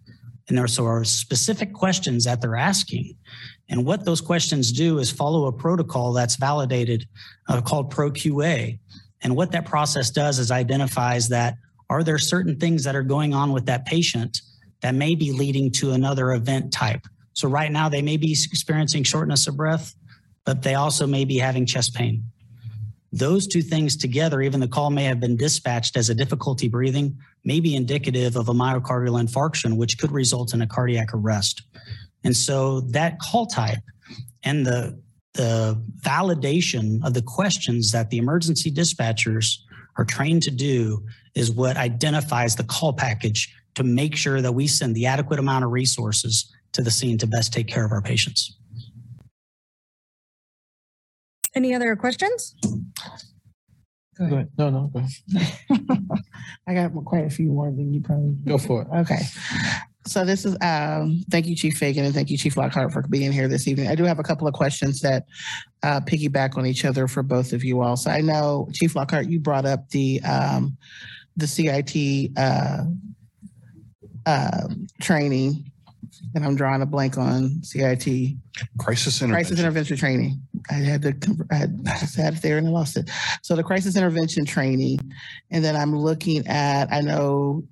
And 0.49 0.57
there 0.57 0.65
are 0.65 1.05
specific 1.05 1.75
questions 1.75 2.25
that 2.25 2.41
they're 2.41 2.57
asking. 2.57 3.15
And 3.69 3.85
what 3.85 4.05
those 4.05 4.20
questions 4.20 4.73
do 4.73 4.99
is 4.99 5.11
follow 5.11 5.47
a 5.47 5.53
protocol 5.53 6.12
that's 6.12 6.37
validated 6.37 7.07
uh, 7.49 7.61
called 7.61 7.93
ProQA. 7.93 8.78
And 9.23 9.37
what 9.37 9.53
that 9.53 9.67
process 9.67 10.11
does 10.11 10.39
is 10.39 10.51
identifies 10.51 11.28
that 11.28 11.57
are 11.91 12.03
there 12.03 12.19
certain 12.19 12.57
things 12.57 12.85
that 12.85 12.97
are 12.97 13.03
going 13.03 13.35
on 13.35 13.53
with 13.53 13.67
that 13.67 13.85
patient 13.85 14.41
that 14.81 14.95
may 14.95 15.15
be 15.15 15.33
leading 15.33 15.70
to 15.73 15.91
another 15.93 16.33
event 16.33 16.73
type. 16.73 17.07
So 17.35 17.49
right 17.49 17.70
now 17.70 17.89
they 17.89 18.03
may 18.03 18.17
be 18.17 18.33
experiencing 18.33 19.05
shortness 19.05 19.47
of 19.47 19.57
breath, 19.57 19.95
but 20.45 20.62
they 20.62 20.75
also 20.75 21.07
may 21.07 21.25
be 21.25 21.39
having 21.39 21.67
chest 21.67 21.95
pain. 21.95 22.25
Those 23.12 23.47
two 23.47 23.62
things 23.62 23.97
together, 23.97 24.43
even 24.43 24.61
the 24.61 24.69
call 24.69 24.91
may 24.91 25.05
have 25.05 25.20
been 25.20 25.37
dispatched 25.37 25.97
as 25.97 26.11
a 26.11 26.15
difficulty 26.15 26.69
breathing, 26.69 27.17
may 27.45 27.61
be 27.61 27.75
indicative 27.75 28.37
of 28.37 28.49
a 28.49 28.53
myocardial 28.53 29.23
infarction, 29.23 29.77
which 29.77 29.99
could 29.99 30.12
result 30.12 30.53
in 30.53 30.61
a 30.61 30.67
cardiac 30.67 31.15
arrest. 31.15 31.62
And 32.25 32.37
so 32.37 32.81
that 32.81 33.19
call 33.19 33.47
type 33.47 33.78
and 34.43 34.67
the, 34.67 35.01
the 35.35 35.83
validation 36.01 37.05
of 37.05 37.15
the 37.15 37.23
questions 37.23 37.93
that 37.93 38.11
the 38.11 38.19
emergency 38.19 38.70
dispatchers 38.70 39.59
are 39.97 40.05
trained 40.05 40.43
to 40.43 40.51
do 40.51 41.05
is 41.35 41.51
what 41.51 41.77
identifies 41.77 42.57
the 42.57 42.65
call 42.65 42.93
package 42.93 43.55
to 43.75 43.85
make 43.85 44.17
sure 44.17 44.43
that 44.43 44.53
we 44.53 44.67
send 44.67 44.95
the 44.95 45.07
adequate 45.07 45.39
amount 45.39 45.65
of 45.65 45.70
resources 45.70 46.53
to 46.73 46.83
the 46.83 46.91
scene 46.91 47.17
to 47.19 47.27
best 47.27 47.53
take 47.53 47.69
care 47.69 47.85
of 47.85 47.93
our 47.93 48.03
patients. 48.03 48.57
Any 51.55 51.75
other 51.75 51.97
questions? 51.97 52.55
Go 54.18 54.25
ahead. 54.25 54.49
No, 54.59 54.70
no, 54.70 54.91
go 54.93 54.99
ahead. 54.99 55.52
I 56.67 56.75
got 56.75 56.93
quite 57.05 57.25
a 57.25 57.31
few 57.31 57.51
more 57.51 57.70
than 57.70 57.93
you 57.93 58.01
probably. 58.01 58.35
Go 58.44 58.59
for 58.59 58.83
it. 58.83 58.89
Okay. 58.93 59.20
So 60.07 60.25
this 60.25 60.44
is, 60.44 60.57
um, 60.62 61.23
thank 61.31 61.47
you, 61.47 61.55
Chief 61.55 61.77
Fagan, 61.77 62.05
and 62.05 62.15
thank 62.15 62.31
you, 62.31 62.39
Chief 62.39 62.57
Lockhart, 62.57 62.93
for 62.93 63.02
being 63.02 63.31
here 63.31 63.47
this 63.47 63.68
evening. 63.68 63.89
I 63.89 63.94
do 63.94 64.05
have 64.05 64.18
a 64.18 64.23
couple 64.23 64.49
of 64.49 64.55
questions 64.55 65.01
that 65.02 65.27
uh, 65.83 66.01
piggyback 66.01 66.57
on 66.57 66.67
each 66.67 66.85
other 66.85 67.07
for 67.07 67.23
both 67.23 67.52
of 67.52 67.62
you 67.62 67.83
all. 67.83 67.97
So 67.97 68.10
I 68.10 68.23
know, 68.23 68.68
Chief 68.73 68.97
Lockhart, 68.97 69.28
you 69.28 69.39
brought 69.39 69.67
up 69.67 69.89
the 69.91 70.20
um, 70.23 70.77
the 71.36 71.47
CIT 71.47 72.33
uh, 72.36 72.85
uh, 74.27 74.68
training, 75.01 75.70
and 76.34 76.44
I'm 76.44 76.56
drawing 76.56 76.82
a 76.82 76.86
blank 76.86 77.18
on 77.18 77.62
CIT. 77.62 78.36
Crisis 78.78 79.20
Crisis 79.20 79.22
intervention. 79.22 79.58
intervention 79.58 79.97
training. 79.97 80.42
I 80.70 80.74
had 80.74 81.02
to, 81.02 81.47
I 81.50 81.55
had, 81.55 81.80
I 81.86 81.98
just 81.98 82.16
had 82.16 82.34
it 82.34 82.42
there 82.42 82.58
and 82.58 82.68
I 82.68 82.70
lost 82.70 82.97
it. 82.97 83.10
So 83.42 83.56
the 83.56 83.62
crisis 83.62 83.97
intervention 83.97 84.44
training, 84.44 84.98
and 85.50 85.64
then 85.64 85.76
I'm 85.76 85.97
looking 85.97 86.47
at, 86.47 86.92
I 86.92 87.00
know 87.00 87.64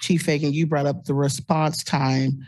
Chief 0.00 0.22
Fagan, 0.22 0.52
you 0.52 0.66
brought 0.66 0.86
up 0.86 1.04
the 1.04 1.14
response 1.14 1.82
time 1.84 2.44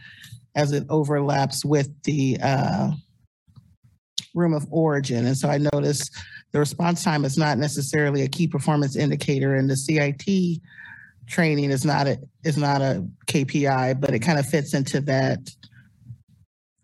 as 0.56 0.72
it 0.72 0.84
overlaps 0.88 1.64
with 1.64 1.90
the 2.02 2.38
uh, 2.42 2.90
room 4.34 4.54
of 4.54 4.66
origin. 4.70 5.26
And 5.26 5.36
so 5.36 5.48
I 5.48 5.58
noticed 5.58 6.16
the 6.52 6.58
response 6.58 7.02
time 7.02 7.24
is 7.24 7.36
not 7.38 7.58
necessarily 7.58 8.22
a 8.22 8.28
key 8.28 8.46
performance 8.46 8.96
indicator 8.96 9.54
and 9.54 9.68
the 9.68 9.76
CIT 9.76 10.60
training 11.26 11.70
is 11.70 11.84
not 11.84 12.06
a, 12.06 12.18
is 12.44 12.56
not 12.56 12.80
a 12.80 13.06
KPI, 13.26 14.00
but 14.00 14.14
it 14.14 14.20
kind 14.20 14.38
of 14.38 14.46
fits 14.46 14.74
into 14.74 15.00
that 15.02 15.38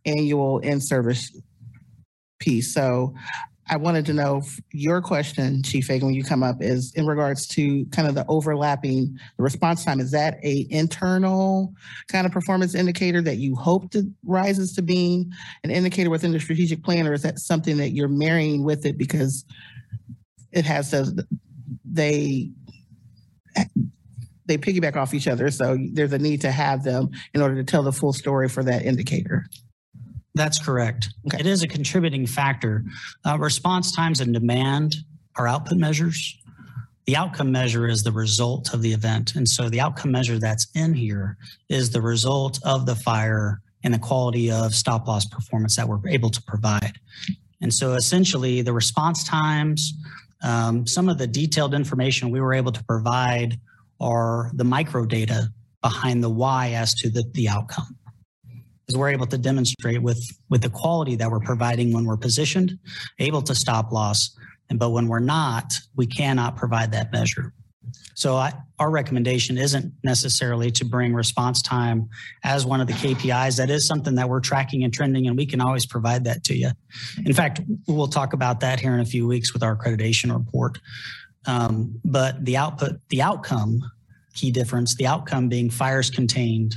annual 0.05 0.59
in-service 0.61 1.37
piece. 2.39 2.73
So 2.73 3.15
I 3.71 3.77
wanted 3.77 4.05
to 4.07 4.13
know 4.13 4.43
your 4.73 5.01
question, 5.01 5.63
Chief 5.63 5.87
Fagan, 5.87 6.07
when 6.07 6.15
you 6.15 6.25
come 6.25 6.43
up 6.43 6.61
is 6.61 6.93
in 6.97 7.07
regards 7.07 7.47
to 7.49 7.85
kind 7.87 8.09
of 8.09 8.17
the 8.17 8.27
overlapping 8.27 9.17
the 9.37 9.43
response 9.45 9.85
time. 9.85 10.01
Is 10.01 10.11
that 10.11 10.39
a 10.43 10.67
internal 10.71 11.73
kind 12.09 12.27
of 12.27 12.33
performance 12.33 12.75
indicator 12.75 13.23
that 13.23 13.37
you 13.37 13.55
hope 13.55 13.93
to 13.93 14.11
rises 14.25 14.73
to 14.75 14.83
being 14.83 15.31
an 15.63 15.71
indicator 15.71 16.11
within 16.11 16.33
the 16.33 16.41
strategic 16.41 16.83
plan, 16.83 17.07
or 17.07 17.13
is 17.13 17.23
that 17.23 17.39
something 17.39 17.77
that 17.77 17.91
you're 17.91 18.09
marrying 18.09 18.65
with 18.65 18.85
it 18.85 18.99
because 18.99 19.45
it 20.51 20.65
has 20.65 20.91
those 20.91 21.15
they 21.85 22.51
they 24.51 24.59
piggyback 24.59 24.97
off 24.97 25.15
each 25.15 25.29
other. 25.29 25.49
So 25.51 25.79
there's 25.93 26.13
a 26.13 26.19
need 26.19 26.41
to 26.41 26.51
have 26.51 26.83
them 26.83 27.11
in 27.35 27.41
order 27.41 27.55
to 27.55 27.65
tell 27.65 27.85
the 27.85 27.93
full 27.93 28.13
story 28.13 28.49
for 28.49 28.65
that 28.65 28.85
indicator. 28.85 29.47
That's 30.35 30.59
correct. 30.59 31.11
It 31.39 31.47
is 31.47 31.63
a 31.63 31.69
contributing 31.69 32.27
factor. 32.27 32.85
Uh, 33.25 33.39
response 33.39 33.95
times 33.95 34.21
and 34.21 34.35
demand 34.35 34.97
are 35.37 35.47
output 35.47 35.79
measures. 35.79 36.37
The 37.07 37.17
outcome 37.17 37.53
measure 37.53 37.87
is 37.87 38.03
the 38.03 38.13
result 38.13 38.75
of 38.75 38.83
the 38.83 38.93
event. 38.93 39.37
And 39.37 39.49
so 39.49 39.69
the 39.69 39.81
outcome 39.81 40.11
measure 40.11 40.39
that's 40.39 40.67
in 40.75 40.95
here 40.95 41.37
is 41.69 41.91
the 41.91 42.01
result 42.01 42.59
of 42.65 42.87
the 42.87 42.97
fire 42.97 43.63
and 43.85 43.95
the 43.95 43.99
quality 43.99 44.51
of 44.51 44.75
stop 44.75 45.07
loss 45.07 45.27
performance 45.27 45.77
that 45.77 45.89
we're 45.89 46.07
able 46.09 46.31
to 46.31 46.43
provide. 46.43 46.99
And 47.61 47.73
so 47.73 47.95
essentially 47.95 48.63
the 48.63 48.73
response 48.73 49.23
times, 49.23 49.95
um, 50.43 50.87
some 50.87 51.09
of 51.09 51.19
the 51.19 51.27
detailed 51.27 51.73
information 51.73 52.31
we 52.31 52.41
were 52.41 52.55
able 52.55 52.73
to 52.73 52.83
provide 52.85 53.61
are 54.01 54.51
the 54.55 54.65
micro 54.65 55.05
data 55.05 55.49
behind 55.83 56.23
the 56.23 56.31
why 56.31 56.71
as 56.71 56.95
to 56.95 57.11
the, 57.11 57.25
the 57.33 57.49
outcome 57.49 57.97
because 58.91 58.99
we're 58.99 59.11
able 59.11 59.27
to 59.27 59.39
demonstrate 59.39 60.03
with 60.03 60.21
with 60.49 60.63
the 60.63 60.69
quality 60.69 61.15
that 61.15 61.31
we're 61.31 61.39
providing 61.39 61.93
when 61.93 62.05
we're 62.05 62.17
positioned, 62.17 62.77
able 63.21 63.41
to 63.41 63.55
stop 63.55 63.93
loss, 63.93 64.37
and 64.69 64.81
but 64.81 64.91
when 64.91 65.07
we're 65.07 65.21
not, 65.21 65.73
we 65.95 66.07
cannot 66.07 66.57
provide 66.57 66.91
that 66.91 67.13
measure. 67.13 67.55
So 68.15 68.37
I, 68.37 68.53
our 68.79 68.91
recommendation 68.91 69.57
isn't 69.59 69.93
necessarily 70.03 70.71
to 70.73 70.85
bring 70.85 71.15
response 71.15 71.63
time 71.63 72.09
as 72.45 72.67
one 72.67 72.81
of 72.81 72.87
the 72.87 72.93
KPIs. 72.95 73.57
That 73.57 73.71
is 73.71 73.87
something 73.87 74.17
that 74.17 74.29
we're 74.29 74.41
tracking 74.41 74.83
and 74.83 74.93
trending, 74.93 75.27
and 75.27 75.37
we 75.37 75.47
can 75.47 75.61
always 75.61 75.87
provide 75.87 76.25
that 76.25 76.43
to 76.45 76.55
you. 76.57 76.71
In 77.25 77.33
fact, 77.33 77.61
we'll 77.87 78.09
talk 78.09 78.33
about 78.33 78.61
that 78.61 78.81
here 78.81 78.93
in 78.93 79.01
a 79.01 79.05
few 79.05 79.27
weeks 79.27 79.53
with 79.53 79.63
our 79.63 79.77
accreditation 79.77 80.37
report. 80.37 80.79
Um, 81.47 82.01
but 82.05 82.45
the 82.45 82.57
output, 82.57 83.01
the 83.09 83.23
outcome, 83.23 83.81
key 84.35 84.51
difference, 84.51 84.95
the 84.95 85.07
outcome 85.07 85.49
being 85.49 85.71
fires 85.71 86.11
contained, 86.11 86.75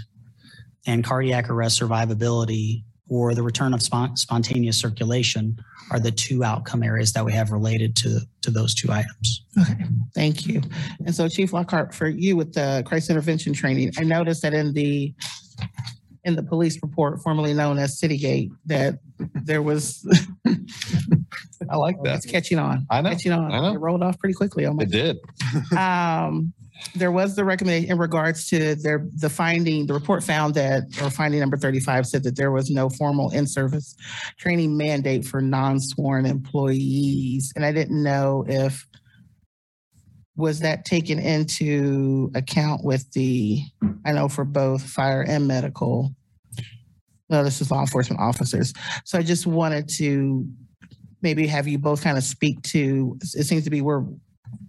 and 0.85 1.03
cardiac 1.03 1.49
arrest 1.49 1.79
survivability 1.79 2.83
or 3.09 3.33
the 3.33 3.43
return 3.43 3.73
of 3.73 3.81
spon- 3.81 4.15
spontaneous 4.17 4.79
circulation 4.79 5.57
are 5.91 5.99
the 5.99 6.11
two 6.11 6.43
outcome 6.43 6.83
areas 6.83 7.13
that 7.13 7.23
we 7.23 7.31
have 7.31 7.51
related 7.51 7.95
to, 7.95 8.19
to 8.41 8.49
those 8.49 8.73
two 8.73 8.91
items. 8.91 9.45
Okay, 9.61 9.85
thank 10.15 10.47
you. 10.47 10.61
And 11.05 11.13
so 11.13 11.27
Chief 11.27 11.53
Lockhart, 11.53 11.93
for 11.93 12.07
you 12.07 12.35
with 12.35 12.53
the 12.53 12.83
crisis 12.85 13.09
intervention 13.09 13.53
training, 13.53 13.91
I 13.97 14.03
noticed 14.03 14.41
that 14.41 14.53
in 14.53 14.73
the, 14.73 15.13
in 16.23 16.35
the 16.35 16.43
police 16.43 16.81
report 16.81 17.21
formerly 17.21 17.53
known 17.53 17.77
as 17.77 17.99
Citygate, 17.99 18.51
that 18.65 18.99
there 19.43 19.61
was. 19.61 20.07
I 21.69 21.77
like 21.77 21.97
that. 22.03 22.17
It's 22.17 22.25
catching 22.25 22.59
on. 22.59 22.85
I 22.89 23.01
know, 23.01 23.09
Catching 23.09 23.31
on. 23.31 23.51
I 23.51 23.59
know. 23.61 23.73
It 23.75 23.79
rolled 23.79 24.03
off 24.03 24.19
pretty 24.19 24.33
quickly. 24.33 24.65
My 24.65 24.83
It 24.83 24.91
did. 24.91 25.17
um, 25.77 26.53
there 26.95 27.11
was 27.11 27.35
the 27.35 27.45
recommendation 27.45 27.91
in 27.91 27.97
regards 27.97 28.47
to 28.49 28.75
their, 28.75 29.07
the 29.15 29.29
finding, 29.29 29.87
the 29.87 29.93
report 29.93 30.23
found 30.23 30.55
that, 30.55 30.83
or 31.01 31.09
finding 31.09 31.39
number 31.39 31.57
thirty-five 31.57 32.05
said 32.05 32.23
that 32.23 32.35
there 32.35 32.51
was 32.51 32.69
no 32.69 32.89
formal 32.89 33.29
in-service 33.31 33.95
training 34.37 34.75
mandate 34.75 35.25
for 35.25 35.41
non-sworn 35.41 36.25
employees. 36.25 37.53
And 37.55 37.65
I 37.65 37.71
didn't 37.71 38.01
know 38.01 38.43
if, 38.47 38.85
was 40.35 40.59
that 40.61 40.83
taken 40.85 41.19
into 41.19 42.31
account 42.35 42.83
with 42.83 43.11
the, 43.11 43.61
I 44.05 44.11
know 44.11 44.27
for 44.27 44.43
both 44.43 44.83
fire 44.83 45.21
and 45.21 45.47
medical? 45.47 46.13
No, 47.29 47.43
this 47.43 47.61
is 47.61 47.71
law 47.71 47.81
enforcement 47.81 48.19
officers. 48.21 48.73
So 49.05 49.17
I 49.17 49.23
just 49.23 49.47
wanted 49.47 49.87
to 49.97 50.45
maybe 51.23 51.47
have 51.47 51.67
you 51.67 51.77
both 51.77 52.03
kind 52.03 52.17
of 52.17 52.23
speak 52.23 52.61
to, 52.63 53.17
it 53.21 53.45
seems 53.45 53.63
to 53.63 53.69
be 53.69 53.81
we're 53.81 54.03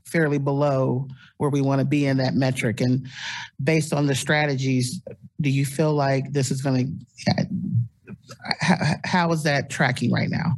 fairly 0.07 0.39
below 0.39 1.07
where 1.39 1.51
we 1.51 1.61
want 1.61 1.81
to 1.81 1.85
be 1.85 2.07
in 2.07 2.17
that 2.19 2.35
metric. 2.35 2.81
And 2.81 3.07
based 3.63 3.93
on 3.93 4.07
the 4.07 4.15
strategies, 4.15 5.03
do 5.41 5.51
you 5.51 5.67
feel 5.67 5.93
like 5.93 6.33
this 6.33 6.51
is 6.51 6.63
going 6.63 7.07
to, 7.27 7.49
how, 8.61 8.77
how 9.05 9.33
is 9.33 9.43
that 9.43 9.69
tracking 9.69 10.13
right 10.13 10.31
now? 10.31 10.55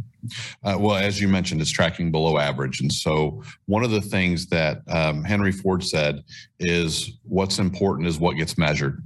Uh, 0.65 0.77
well, 0.79 0.97
as 0.97 1.21
you 1.21 1.29
mentioned, 1.29 1.61
it's 1.61 1.71
tracking 1.71 2.11
below 2.11 2.39
average. 2.39 2.81
And 2.81 2.93
so 2.93 3.43
one 3.67 3.85
of 3.85 3.91
the 3.91 4.01
things 4.01 4.47
that 4.49 4.83
um, 4.89 5.25
Henry 5.25 5.53
Ford 5.53 5.83
said 5.85 6.25
is 6.59 7.19
what's 7.23 7.59
important 7.59 8.09
is 8.09 8.19
what 8.19 8.37
gets 8.37 8.59
measured. 8.59 9.03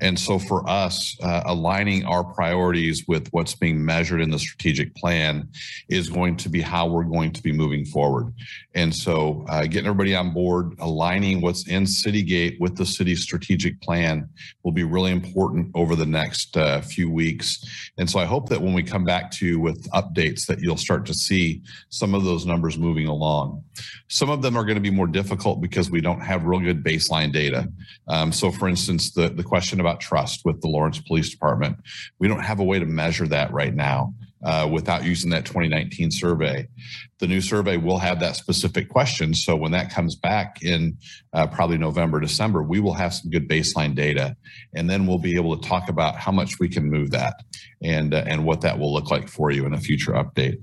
And 0.00 0.18
so 0.18 0.38
for 0.38 0.68
us, 0.68 1.16
uh, 1.22 1.42
aligning 1.46 2.04
our 2.04 2.24
priorities 2.24 3.04
with 3.06 3.28
what's 3.30 3.54
being 3.54 3.84
measured 3.84 4.20
in 4.20 4.30
the 4.30 4.38
strategic 4.38 4.94
plan 4.94 5.48
is 5.88 6.08
going 6.08 6.36
to 6.38 6.48
be 6.48 6.60
how 6.60 6.86
we're 6.86 7.04
going 7.04 7.32
to 7.32 7.42
be 7.42 7.52
moving 7.52 7.84
forward. 7.84 8.32
And 8.74 8.94
so 8.94 9.44
uh, 9.48 9.62
getting 9.62 9.86
everybody 9.86 10.14
on 10.14 10.32
board, 10.32 10.74
aligning 10.78 11.40
what's 11.40 11.68
in 11.68 11.84
Citygate 11.84 12.58
with 12.60 12.76
the 12.76 12.86
city's 12.86 13.22
strategic 13.22 13.80
plan 13.80 14.28
will 14.62 14.72
be 14.72 14.84
really 14.84 15.12
important 15.12 15.70
over 15.74 15.94
the 15.94 16.06
next 16.06 16.56
uh, 16.56 16.80
few 16.80 17.10
weeks. 17.10 17.92
And 17.98 18.08
so 18.08 18.18
I 18.18 18.24
hope 18.24 18.48
that 18.48 18.60
when 18.60 18.74
we 18.74 18.82
come 18.82 19.04
back 19.04 19.30
to 19.32 19.46
you 19.46 19.60
with 19.60 19.88
updates 19.90 20.46
that 20.46 20.60
you'll 20.60 20.76
start 20.76 21.06
to 21.06 21.14
see 21.14 21.62
some 21.88 22.14
of 22.14 22.24
those 22.24 22.46
numbers 22.46 22.78
moving 22.78 23.06
along. 23.06 23.62
Some 24.08 24.30
of 24.30 24.42
them 24.42 24.56
are 24.56 24.64
going 24.64 24.76
to 24.76 24.80
be 24.80 24.90
more 24.90 25.06
difficult 25.06 25.60
because 25.60 25.90
we 25.90 26.00
don't 26.00 26.20
have 26.20 26.44
real 26.44 26.60
good 26.60 26.82
baseline 26.82 27.32
data. 27.32 27.68
Um, 28.08 28.32
so 28.32 28.50
for 28.50 28.68
instance, 28.68 29.12
the, 29.12 29.28
the 29.28 29.42
question 29.42 29.69
about 29.78 30.00
trust 30.00 30.44
with 30.44 30.60
the 30.60 30.68
Lawrence 30.68 30.98
Police 30.98 31.30
Department, 31.30 31.76
we 32.18 32.26
don't 32.26 32.42
have 32.42 32.58
a 32.58 32.64
way 32.64 32.80
to 32.80 32.86
measure 32.86 33.28
that 33.28 33.52
right 33.52 33.74
now 33.74 34.14
uh, 34.44 34.68
without 34.70 35.04
using 35.04 35.30
that 35.30 35.44
2019 35.44 36.10
survey. 36.10 36.66
The 37.18 37.26
new 37.26 37.40
survey 37.40 37.76
will 37.76 37.98
have 37.98 38.20
that 38.20 38.36
specific 38.36 38.88
question. 38.88 39.34
So 39.34 39.54
when 39.54 39.72
that 39.72 39.92
comes 39.92 40.16
back 40.16 40.62
in 40.62 40.96
uh, 41.34 41.46
probably 41.46 41.76
November, 41.76 42.20
December, 42.20 42.62
we 42.62 42.80
will 42.80 42.94
have 42.94 43.12
some 43.12 43.30
good 43.30 43.48
baseline 43.48 43.94
data. 43.94 44.36
And 44.74 44.88
then 44.88 45.06
we'll 45.06 45.18
be 45.18 45.36
able 45.36 45.56
to 45.58 45.68
talk 45.68 45.90
about 45.90 46.16
how 46.16 46.32
much 46.32 46.58
we 46.58 46.68
can 46.68 46.90
move 46.90 47.10
that 47.10 47.42
and, 47.82 48.14
uh, 48.14 48.24
and 48.26 48.44
what 48.44 48.62
that 48.62 48.78
will 48.78 48.92
look 48.92 49.10
like 49.10 49.28
for 49.28 49.50
you 49.50 49.66
in 49.66 49.74
a 49.74 49.80
future 49.80 50.12
update. 50.12 50.56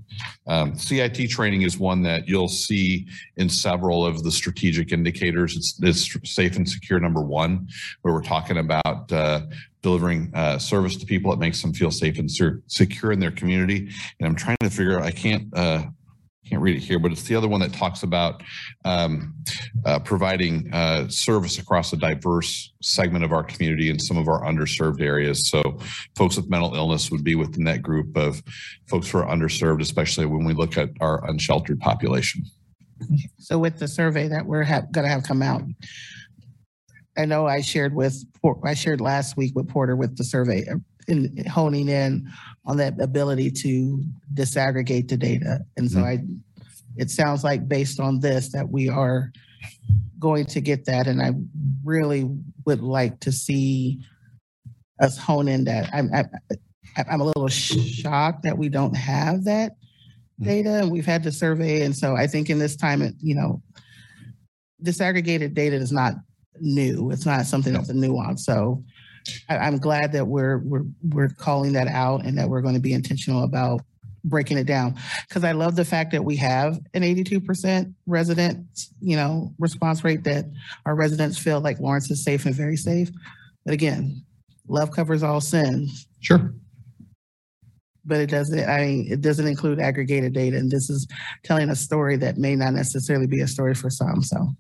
Um, 0.48 0.76
CIT 0.76 1.30
training 1.30 1.62
is 1.62 1.78
one 1.78 2.02
that 2.04 2.28
you'll 2.28 2.48
see 2.48 3.08
in 3.36 3.50
several 3.50 4.04
of 4.04 4.24
the 4.24 4.32
strategic 4.32 4.92
indicators. 4.92 5.56
It's, 5.56 5.80
it's 5.84 6.34
safe 6.34 6.56
and 6.56 6.68
secure 6.68 7.00
number 7.00 7.22
one, 7.22 7.68
where 8.02 8.14
we're 8.14 8.24
talking 8.24 8.58
about 8.58 9.12
uh, 9.12 9.42
delivering 9.88 10.30
uh, 10.34 10.60
service 10.60 10.98
to 10.98 11.06
people 11.06 11.32
that 11.32 11.40
makes 11.40 11.62
them 11.62 11.74
feel 11.74 11.92
safe 11.92 12.20
and 12.20 12.30
secure 12.68 13.14
in 13.14 13.22
their 13.22 13.32
community. 13.32 13.90
And 14.20 14.28
I'm 14.28 14.36
trying 14.36 14.58
to 14.62 14.70
figure 14.70 15.00
out, 15.00 15.04
I 15.04 15.12
can't, 15.12 15.46
uh, 15.56 15.86
can't 16.46 16.62
read 16.62 16.76
it 16.76 16.82
here, 16.82 17.00
but 17.00 17.14
it's 17.14 17.24
the 17.24 17.36
other 17.36 17.48
one 17.48 17.62
that 17.62 17.72
talks 17.72 18.04
about 18.04 18.44
um, 18.84 19.34
uh, 19.86 20.00
providing 20.00 20.70
uh, 20.74 21.08
service 21.08 21.58
across 21.58 21.94
a 21.94 21.96
diverse 21.96 22.74
segment 22.82 23.24
of 23.24 23.32
our 23.32 23.46
community 23.46 23.90
and 23.90 24.02
some 24.02 24.18
of 24.18 24.28
our 24.28 24.42
underserved 24.42 25.00
areas. 25.00 25.50
So 25.50 25.62
folks 26.18 26.36
with 26.36 26.50
mental 26.50 26.76
illness 26.76 27.10
would 27.10 27.24
be 27.24 27.36
within 27.36 27.64
that 27.64 27.82
group 27.82 28.18
of 28.18 28.44
folks 28.90 29.10
who 29.10 29.20
are 29.20 29.26
underserved, 29.26 29.82
especially 29.82 30.26
when 30.26 30.44
we 30.44 30.54
look 30.54 30.78
at 30.78 30.90
our 31.00 31.26
unsheltered 31.30 31.80
population. 31.80 32.44
So 33.38 33.58
with 33.58 33.80
the 33.80 33.88
survey 33.88 34.28
that 34.28 34.46
we're 34.46 34.66
ha- 34.66 34.88
going 34.92 35.06
to 35.06 35.12
have 35.12 35.24
come 35.24 35.42
out, 35.42 35.62
I 37.18 37.26
know 37.26 37.48
I 37.48 37.62
shared 37.62 37.94
with, 37.94 38.24
I 38.64 38.74
shared 38.74 39.02
last 39.02 39.38
week 39.38 39.56
with 39.56 39.68
Porter 39.68 39.96
with 39.96 40.18
the 40.18 40.24
survey 40.24 40.66
uh, 40.72 40.76
in 41.08 41.46
honing 41.46 41.90
in 41.90 42.30
on 42.66 42.78
that 42.78 43.00
ability 43.02 43.52
to 43.52 44.04
disaggregate 44.34 45.08
the 45.08 45.18
data. 45.18 45.60
And 45.78 45.90
so 45.90 46.02
I, 46.02 46.20
it 46.98 47.10
sounds 47.10 47.44
like 47.44 47.68
based 47.68 48.00
on 48.00 48.20
this 48.20 48.52
that 48.52 48.70
we 48.70 48.90
are 48.90 49.32
going 50.20 50.46
to 50.48 50.62
get 50.62 50.86
that. 50.86 51.08
And 51.08 51.22
I 51.22 51.32
really 51.84 52.30
would 52.66 52.82
like 52.82 53.20
to 53.22 53.32
see 53.32 54.00
us 55.00 55.18
hone 55.18 55.48
in 55.48 55.64
that. 55.66 55.90
I'm, 55.94 56.12
I, 56.14 56.26
I'm 57.10 57.22
a 57.22 57.26
little 57.26 57.48
shocked 57.48 58.44
that 58.44 58.58
we 58.58 58.70
don't 58.70 58.96
have 58.96 59.46
that 59.46 59.74
data 60.40 60.82
and 60.82 60.92
we've 60.92 61.06
had 61.06 61.24
the 61.24 61.32
survey. 61.32 61.84
And 61.84 61.96
so 61.96 62.16
I 62.16 62.28
think 62.28 62.50
in 62.50 62.60
this 62.60 62.76
time, 62.76 63.02
it, 63.02 63.16
you 63.20 63.36
know, 63.36 63.62
disaggregated 64.84 65.54
data 65.54 65.76
is 65.76 65.92
not 65.92 66.14
new. 66.61 67.11
It's 67.11 67.26
not 67.26 67.45
something 67.45 67.74
that's 67.74 67.90
a 67.90 67.94
nuance. 67.94 68.45
So 68.45 68.84
I, 69.50 69.58
I'm 69.58 69.77
glad 69.77 70.11
that 70.14 70.27
we're 70.27 70.60
we're 70.60 70.86
we're 71.10 71.30
calling 71.30 71.74
that 71.74 71.88
out 71.88 72.26
and 72.26 72.38
that 72.38 72.50
we're 72.50 72.61
going 72.61 72.76
to 72.76 72.82
be 72.82 72.94
intentional 72.94 73.44
about 73.44 73.82
breaking 74.24 74.58
it 74.58 74.68
down. 74.68 74.95
Because 75.27 75.44
I 75.44 75.52
love 75.53 75.76
the 75.76 75.86
fact 75.86 76.11
that 76.11 76.24
we 76.24 76.36
have 76.38 76.80
an 76.94 77.03
82% 77.03 77.94
resident, 78.06 78.66
you 79.00 79.16
know, 79.16 79.53
response 79.60 80.03
rate 80.03 80.24
that 80.26 80.45
our 80.86 80.95
residents 80.95 81.38
feel 81.38 81.61
like 81.61 81.80
Lawrence 81.80 82.11
is 82.11 82.24
safe 82.24 82.45
and 82.45 82.53
very 82.53 82.77
safe. 82.77 83.10
But 83.66 83.74
again, 83.74 84.24
love 84.68 84.92
covers 84.92 85.24
all 85.24 85.42
sins. 85.42 86.08
Sure. 86.19 86.53
But 88.06 88.19
it 88.19 88.30
doesn't, 88.30 88.68
I 88.69 88.86
mean, 88.86 89.08
it 89.11 89.22
doesn't 89.22 89.48
include 89.48 89.80
aggregated 89.80 90.34
data. 90.34 90.58
And 90.58 90.72
this 90.72 90.90
is 90.90 91.08
telling 91.44 91.69
a 91.69 91.76
story 91.76 92.16
that 92.18 92.38
may 92.38 92.56
not 92.56 92.74
necessarily 92.74 93.27
be 93.27 93.42
a 93.42 93.48
story 93.48 93.76
for 93.76 93.90
some. 93.90 94.22
So 94.22 94.56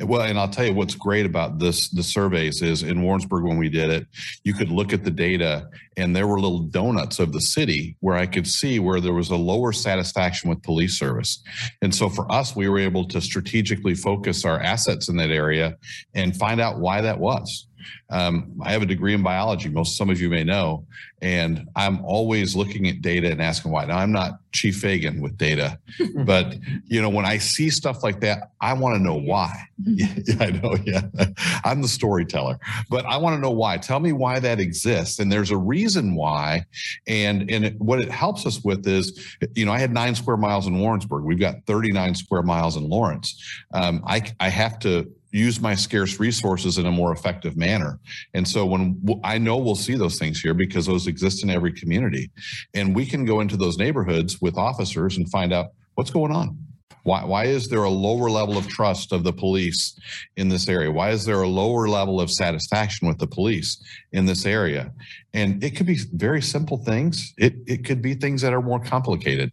Well, 0.00 0.22
and 0.22 0.38
I'll 0.38 0.48
tell 0.48 0.66
you 0.66 0.74
what's 0.74 0.94
great 0.94 1.26
about 1.26 1.58
this, 1.58 1.88
the 1.88 2.02
surveys 2.02 2.62
is 2.62 2.82
in 2.82 3.02
Warrensburg, 3.02 3.44
when 3.44 3.58
we 3.58 3.68
did 3.68 3.90
it, 3.90 4.06
you 4.44 4.52
could 4.54 4.70
look 4.70 4.92
at 4.92 5.04
the 5.04 5.10
data 5.10 5.68
and 5.96 6.14
there 6.14 6.26
were 6.26 6.38
little 6.38 6.60
donuts 6.60 7.18
of 7.18 7.32
the 7.32 7.40
city 7.40 7.96
where 8.00 8.16
I 8.16 8.26
could 8.26 8.46
see 8.46 8.78
where 8.78 9.00
there 9.00 9.14
was 9.14 9.30
a 9.30 9.36
lower 9.36 9.72
satisfaction 9.72 10.50
with 10.50 10.62
police 10.62 10.98
service. 10.98 11.42
And 11.80 11.94
so 11.94 12.08
for 12.08 12.30
us, 12.30 12.54
we 12.54 12.68
were 12.68 12.78
able 12.78 13.06
to 13.08 13.20
strategically 13.20 13.94
focus 13.94 14.44
our 14.44 14.60
assets 14.60 15.08
in 15.08 15.16
that 15.16 15.30
area 15.30 15.76
and 16.14 16.36
find 16.36 16.60
out 16.60 16.78
why 16.78 17.00
that 17.00 17.18
was. 17.18 17.66
Um, 18.10 18.52
I 18.62 18.72
have 18.72 18.82
a 18.82 18.86
degree 18.86 19.14
in 19.14 19.22
biology, 19.22 19.68
most 19.68 19.96
some 19.96 20.10
of 20.10 20.20
you 20.20 20.28
may 20.28 20.44
know, 20.44 20.86
and 21.22 21.66
I'm 21.74 22.04
always 22.04 22.54
looking 22.54 22.86
at 22.88 23.00
data 23.02 23.30
and 23.30 23.42
asking 23.42 23.72
why. 23.72 23.84
Now 23.86 23.98
I'm 23.98 24.12
not 24.12 24.38
Chief 24.52 24.76
Fagan 24.76 25.20
with 25.20 25.36
data, 25.36 25.78
but 26.24 26.56
you 26.86 27.02
know 27.02 27.08
when 27.08 27.24
I 27.24 27.38
see 27.38 27.70
stuff 27.70 28.02
like 28.02 28.20
that, 28.20 28.52
I 28.60 28.74
want 28.74 28.96
to 28.96 29.02
know 29.02 29.16
why. 29.16 29.52
Yeah, 29.84 30.14
I 30.40 30.50
know. 30.50 30.74
Yeah, 30.84 31.02
I'm 31.64 31.82
the 31.82 31.88
storyteller, 31.88 32.58
but 32.88 33.04
I 33.04 33.18
want 33.18 33.36
to 33.36 33.40
know 33.40 33.50
why. 33.50 33.76
Tell 33.76 34.00
me 34.00 34.12
why 34.12 34.38
that 34.40 34.58
exists, 34.58 35.18
and 35.18 35.30
there's 35.30 35.50
a 35.50 35.56
reason 35.56 36.14
why. 36.14 36.64
And 37.06 37.50
and 37.50 37.66
it, 37.66 37.80
what 37.80 38.00
it 38.00 38.10
helps 38.10 38.46
us 38.46 38.64
with 38.64 38.86
is, 38.86 39.36
you 39.54 39.66
know, 39.66 39.72
I 39.72 39.78
had 39.78 39.92
nine 39.92 40.14
square 40.14 40.38
miles 40.38 40.66
in 40.66 40.78
Warrensburg. 40.78 41.24
We've 41.24 41.38
got 41.38 41.56
39 41.66 42.14
square 42.14 42.42
miles 42.42 42.76
in 42.76 42.88
Lawrence. 42.88 43.40
Um, 43.74 44.02
I 44.06 44.22
I 44.40 44.48
have 44.48 44.78
to 44.80 45.12
use 45.36 45.60
my 45.60 45.74
scarce 45.74 46.18
resources 46.18 46.78
in 46.78 46.86
a 46.86 46.90
more 46.90 47.12
effective 47.12 47.56
manner. 47.56 47.98
And 48.34 48.46
so 48.46 48.64
when 48.64 49.02
I 49.22 49.38
know 49.38 49.56
we'll 49.58 49.74
see 49.74 49.94
those 49.94 50.18
things 50.18 50.40
here 50.40 50.54
because 50.54 50.86
those 50.86 51.06
exist 51.06 51.42
in 51.42 51.50
every 51.50 51.72
community 51.72 52.30
and 52.74 52.94
we 52.94 53.06
can 53.06 53.24
go 53.24 53.40
into 53.40 53.56
those 53.56 53.78
neighborhoods 53.78 54.40
with 54.40 54.56
officers 54.56 55.16
and 55.16 55.30
find 55.30 55.52
out 55.52 55.66
what's 55.94 56.10
going 56.10 56.32
on. 56.32 56.58
Why, 57.06 57.24
why 57.24 57.44
is 57.44 57.68
there 57.68 57.84
a 57.84 57.90
lower 57.90 58.28
level 58.28 58.58
of 58.58 58.66
trust 58.66 59.12
of 59.12 59.22
the 59.22 59.32
police 59.32 59.96
in 60.36 60.48
this 60.48 60.68
area? 60.68 60.90
Why 60.90 61.10
is 61.10 61.24
there 61.24 61.40
a 61.40 61.48
lower 61.48 61.86
level 61.86 62.20
of 62.20 62.32
satisfaction 62.32 63.06
with 63.06 63.18
the 63.18 63.28
police 63.28 63.80
in 64.10 64.26
this 64.26 64.44
area? 64.44 64.92
And 65.32 65.62
it 65.62 65.76
could 65.76 65.86
be 65.86 66.00
very 66.14 66.42
simple 66.42 66.78
things. 66.78 67.32
It, 67.38 67.54
it 67.68 67.84
could 67.84 68.02
be 68.02 68.14
things 68.14 68.42
that 68.42 68.52
are 68.52 68.60
more 68.60 68.80
complicated. 68.80 69.52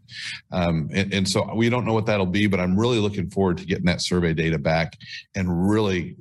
Um, 0.51 0.89
and, 0.91 1.13
and 1.13 1.29
so 1.29 1.53
we 1.53 1.69
don't 1.69 1.85
know 1.85 1.93
what 1.93 2.07
that'll 2.07 2.25
be, 2.25 2.47
but 2.47 2.59
I'm 2.59 2.75
really 2.75 2.97
looking 2.97 3.29
forward 3.29 3.59
to 3.59 3.65
getting 3.65 3.85
that 3.85 4.01
survey 4.01 4.33
data 4.33 4.57
back 4.57 4.97
and 5.35 5.69
really 5.69 6.15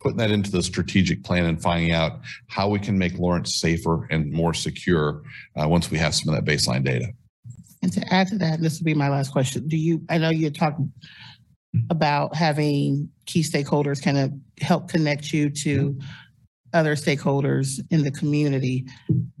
putting 0.00 0.16
that 0.16 0.30
into 0.30 0.50
the 0.50 0.62
strategic 0.62 1.22
plan 1.22 1.44
and 1.44 1.60
finding 1.60 1.92
out 1.92 2.20
how 2.46 2.66
we 2.66 2.78
can 2.78 2.96
make 2.96 3.18
Lawrence 3.18 3.60
safer 3.60 4.06
and 4.10 4.32
more 4.32 4.54
secure 4.54 5.22
uh, 5.54 5.68
once 5.68 5.90
we 5.90 5.98
have 5.98 6.14
some 6.14 6.32
of 6.32 6.42
that 6.42 6.50
baseline 6.50 6.82
data. 6.82 7.08
And 7.82 7.92
to 7.92 8.12
add 8.12 8.28
to 8.28 8.38
that, 8.38 8.54
and 8.54 8.64
this 8.64 8.78
will 8.78 8.84
be 8.84 8.94
my 8.94 9.08
last 9.08 9.30
question. 9.30 9.68
Do 9.68 9.76
you, 9.76 10.02
I 10.08 10.18
know 10.18 10.30
you 10.30 10.50
talked 10.50 10.80
about 11.90 12.34
having 12.34 13.08
key 13.26 13.42
stakeholders 13.42 14.02
kind 14.02 14.18
of 14.18 14.32
help 14.60 14.88
connect 14.88 15.32
you 15.32 15.50
to 15.50 15.98
other 16.74 16.96
stakeholders 16.96 17.80
in 17.90 18.02
the 18.02 18.10
community. 18.10 18.86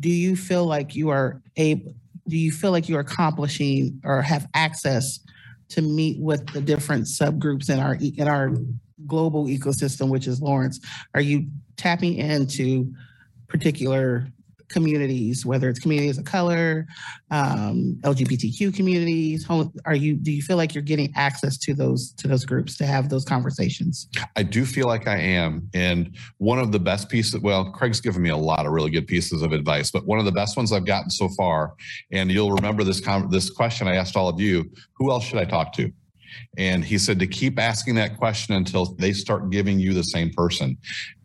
Do 0.00 0.08
you 0.08 0.36
feel 0.36 0.64
like 0.66 0.94
you 0.94 1.10
are 1.10 1.42
able, 1.56 1.94
do 2.28 2.36
you 2.36 2.52
feel 2.52 2.70
like 2.70 2.88
you're 2.88 3.00
accomplishing 3.00 4.00
or 4.04 4.22
have 4.22 4.48
access 4.54 5.20
to 5.70 5.82
meet 5.82 6.20
with 6.20 6.46
the 6.52 6.60
different 6.60 7.04
subgroups 7.04 7.68
in 7.70 7.78
our, 7.78 7.94
in 7.94 8.28
our 8.28 8.52
global 9.06 9.46
ecosystem, 9.46 10.08
which 10.08 10.26
is 10.26 10.40
Lawrence? 10.40 10.80
Are 11.14 11.20
you 11.20 11.48
tapping 11.76 12.14
into 12.14 12.92
particular 13.48 14.28
communities, 14.68 15.44
whether 15.44 15.68
it's 15.68 15.78
communities 15.78 16.18
of 16.18 16.24
color, 16.24 16.86
um, 17.30 17.98
LGBTQ 18.02 18.74
communities? 18.74 19.46
Are 19.84 19.94
you, 19.94 20.14
do 20.14 20.32
you 20.32 20.42
feel 20.42 20.56
like 20.56 20.74
you're 20.74 20.82
getting 20.82 21.12
access 21.16 21.56
to 21.58 21.74
those, 21.74 22.12
to 22.12 22.28
those 22.28 22.44
groups 22.44 22.76
to 22.78 22.86
have 22.86 23.08
those 23.08 23.24
conversations? 23.24 24.08
I 24.36 24.42
do 24.42 24.64
feel 24.64 24.86
like 24.86 25.08
I 25.08 25.18
am. 25.18 25.68
And 25.74 26.16
one 26.38 26.58
of 26.58 26.72
the 26.72 26.80
best 26.80 27.08
pieces, 27.08 27.40
well, 27.40 27.70
Craig's 27.72 28.00
given 28.00 28.22
me 28.22 28.30
a 28.30 28.36
lot 28.36 28.66
of 28.66 28.72
really 28.72 28.90
good 28.90 29.06
pieces 29.06 29.42
of 29.42 29.52
advice, 29.52 29.90
but 29.90 30.06
one 30.06 30.18
of 30.18 30.24
the 30.24 30.32
best 30.32 30.56
ones 30.56 30.72
I've 30.72 30.86
gotten 30.86 31.10
so 31.10 31.28
far, 31.36 31.74
and 32.12 32.30
you'll 32.30 32.52
remember 32.52 32.84
this, 32.84 33.00
con- 33.00 33.30
this 33.30 33.50
question 33.50 33.88
I 33.88 33.96
asked 33.96 34.16
all 34.16 34.28
of 34.28 34.40
you, 34.40 34.70
who 34.94 35.10
else 35.10 35.24
should 35.24 35.38
I 35.38 35.44
talk 35.44 35.72
to? 35.74 35.92
And 36.56 36.84
he 36.84 36.98
said 36.98 37.18
to 37.20 37.26
keep 37.26 37.58
asking 37.58 37.94
that 37.96 38.16
question 38.16 38.54
until 38.54 38.94
they 38.96 39.12
start 39.12 39.50
giving 39.50 39.78
you 39.78 39.94
the 39.94 40.02
same 40.02 40.30
person. 40.30 40.76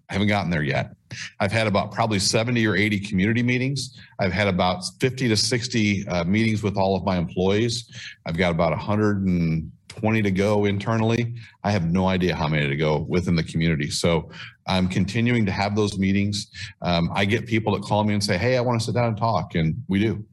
I 0.09 0.13
haven't 0.13 0.27
gotten 0.27 0.51
there 0.51 0.63
yet. 0.63 0.95
I've 1.39 1.51
had 1.51 1.67
about 1.67 1.91
probably 1.91 2.19
70 2.19 2.65
or 2.67 2.75
80 2.75 2.99
community 2.99 3.41
meetings. 3.43 3.99
I've 4.19 4.33
had 4.33 4.47
about 4.47 4.83
50 4.99 5.27
to 5.29 5.37
60 5.37 6.07
uh, 6.07 6.23
meetings 6.25 6.61
with 6.61 6.77
all 6.77 6.95
of 6.95 7.03
my 7.03 7.17
employees. 7.17 7.89
I've 8.25 8.37
got 8.37 8.51
about 8.51 8.71
120 8.71 10.21
to 10.21 10.31
go 10.31 10.65
internally. 10.65 11.35
I 11.63 11.71
have 11.71 11.85
no 11.91 12.07
idea 12.07 12.35
how 12.35 12.47
many 12.47 12.67
to 12.67 12.75
go 12.75 13.05
within 13.07 13.35
the 13.35 13.43
community. 13.43 13.89
So 13.89 14.29
I'm 14.67 14.87
continuing 14.87 15.45
to 15.45 15.51
have 15.51 15.75
those 15.75 15.97
meetings. 15.97 16.47
Um, 16.81 17.09
I 17.13 17.25
get 17.25 17.47
people 17.47 17.73
that 17.73 17.83
call 17.83 18.03
me 18.03 18.13
and 18.13 18.23
say, 18.23 18.37
Hey, 18.37 18.57
I 18.57 18.61
want 18.61 18.79
to 18.79 18.85
sit 18.85 18.95
down 18.95 19.07
and 19.07 19.17
talk. 19.17 19.55
And 19.55 19.83
we 19.87 19.99
do. 19.99 20.25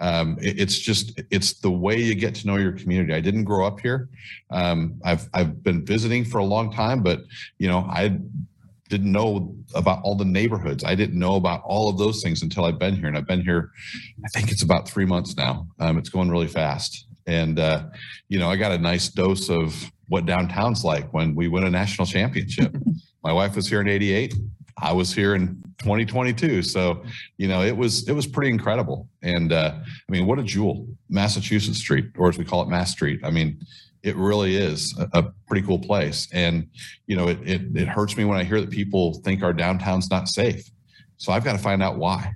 Um, 0.00 0.38
it- 0.40 0.58
it's 0.60 0.78
just, 0.78 1.20
it's 1.30 1.54
the 1.54 1.70
way 1.70 2.00
you 2.00 2.14
get 2.14 2.34
to 2.36 2.46
know 2.46 2.56
your 2.56 2.72
community. 2.72 3.12
I 3.12 3.20
didn't 3.20 3.44
grow 3.44 3.66
up 3.66 3.80
here. 3.80 4.08
Um, 4.50 5.00
I've, 5.04 5.28
I've 5.34 5.62
been 5.62 5.84
visiting 5.84 6.24
for 6.24 6.38
a 6.38 6.44
long 6.44 6.72
time, 6.72 7.02
but 7.02 7.20
you 7.58 7.68
know, 7.68 7.80
I 7.88 8.18
didn't 8.88 9.12
know 9.12 9.54
about 9.74 10.00
all 10.02 10.14
the 10.14 10.24
neighborhoods. 10.24 10.84
I 10.84 10.94
didn't 10.94 11.18
know 11.18 11.36
about 11.36 11.62
all 11.64 11.88
of 11.88 11.98
those 11.98 12.22
things 12.22 12.42
until 12.42 12.64
I've 12.64 12.78
been 12.78 12.96
here. 12.96 13.08
And 13.08 13.16
I've 13.16 13.26
been 13.26 13.42
here, 13.42 13.70
I 14.24 14.28
think 14.28 14.50
it's 14.50 14.62
about 14.62 14.88
three 14.88 15.04
months 15.04 15.36
now. 15.36 15.68
Um, 15.78 15.98
it's 15.98 16.08
going 16.08 16.30
really 16.30 16.48
fast. 16.48 17.06
And, 17.26 17.58
uh, 17.58 17.84
you 18.28 18.38
know, 18.38 18.50
I 18.50 18.56
got 18.56 18.72
a 18.72 18.78
nice 18.78 19.08
dose 19.08 19.50
of 19.50 19.90
what 20.08 20.24
downtown's 20.24 20.84
like 20.84 21.12
when 21.12 21.34
we 21.34 21.48
win 21.48 21.64
a 21.64 21.70
national 21.70 22.06
championship. 22.06 22.74
My 23.22 23.32
wife 23.32 23.56
was 23.56 23.68
here 23.68 23.80
in 23.80 23.88
88. 23.88 24.34
I 24.80 24.92
was 24.92 25.12
here 25.12 25.34
in 25.34 25.62
2022. 25.78 26.62
So, 26.62 27.04
you 27.36 27.48
know, 27.48 27.62
it 27.62 27.76
was, 27.76 28.08
it 28.08 28.12
was 28.12 28.26
pretty 28.26 28.50
incredible. 28.50 29.08
And, 29.22 29.52
uh, 29.52 29.74
I 29.76 30.12
mean, 30.12 30.26
what 30.26 30.38
a 30.38 30.42
jewel, 30.42 30.86
Massachusetts 31.10 31.78
Street, 31.78 32.06
or 32.16 32.28
as 32.28 32.38
we 32.38 32.44
call 32.44 32.62
it, 32.62 32.68
Mass 32.68 32.92
Street. 32.92 33.20
I 33.24 33.30
mean, 33.30 33.60
it 34.02 34.16
really 34.16 34.56
is 34.56 34.96
a, 34.98 35.18
a 35.18 35.32
pretty 35.46 35.66
cool 35.66 35.78
place. 35.78 36.28
And, 36.32 36.68
you 37.06 37.16
know, 37.16 37.28
it, 37.28 37.38
it, 37.42 37.76
it 37.76 37.88
hurts 37.88 38.16
me 38.16 38.24
when 38.24 38.38
I 38.38 38.44
hear 38.44 38.60
that 38.60 38.70
people 38.70 39.20
think 39.24 39.42
our 39.42 39.52
downtown's 39.52 40.10
not 40.10 40.28
safe. 40.28 40.68
So 41.16 41.32
I've 41.32 41.44
got 41.44 41.52
to 41.52 41.58
find 41.58 41.82
out 41.82 41.96
why. 41.98 42.34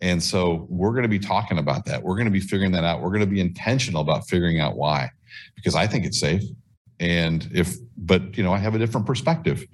And 0.00 0.22
so 0.22 0.66
we're 0.68 0.90
going 0.90 1.02
to 1.04 1.08
be 1.08 1.18
talking 1.18 1.58
about 1.58 1.84
that. 1.86 2.02
We're 2.02 2.16
going 2.16 2.26
to 2.26 2.30
be 2.30 2.40
figuring 2.40 2.72
that 2.72 2.84
out. 2.84 3.00
We're 3.00 3.10
going 3.10 3.20
to 3.20 3.26
be 3.26 3.40
intentional 3.40 4.02
about 4.02 4.28
figuring 4.28 4.60
out 4.60 4.76
why, 4.76 5.10
because 5.56 5.74
I 5.74 5.86
think 5.86 6.04
it's 6.04 6.20
safe. 6.20 6.42
And 7.00 7.48
if, 7.52 7.74
but, 7.96 8.36
you 8.36 8.44
know, 8.44 8.52
I 8.52 8.58
have 8.58 8.74
a 8.74 8.78
different 8.78 9.06
perspective. 9.06 9.64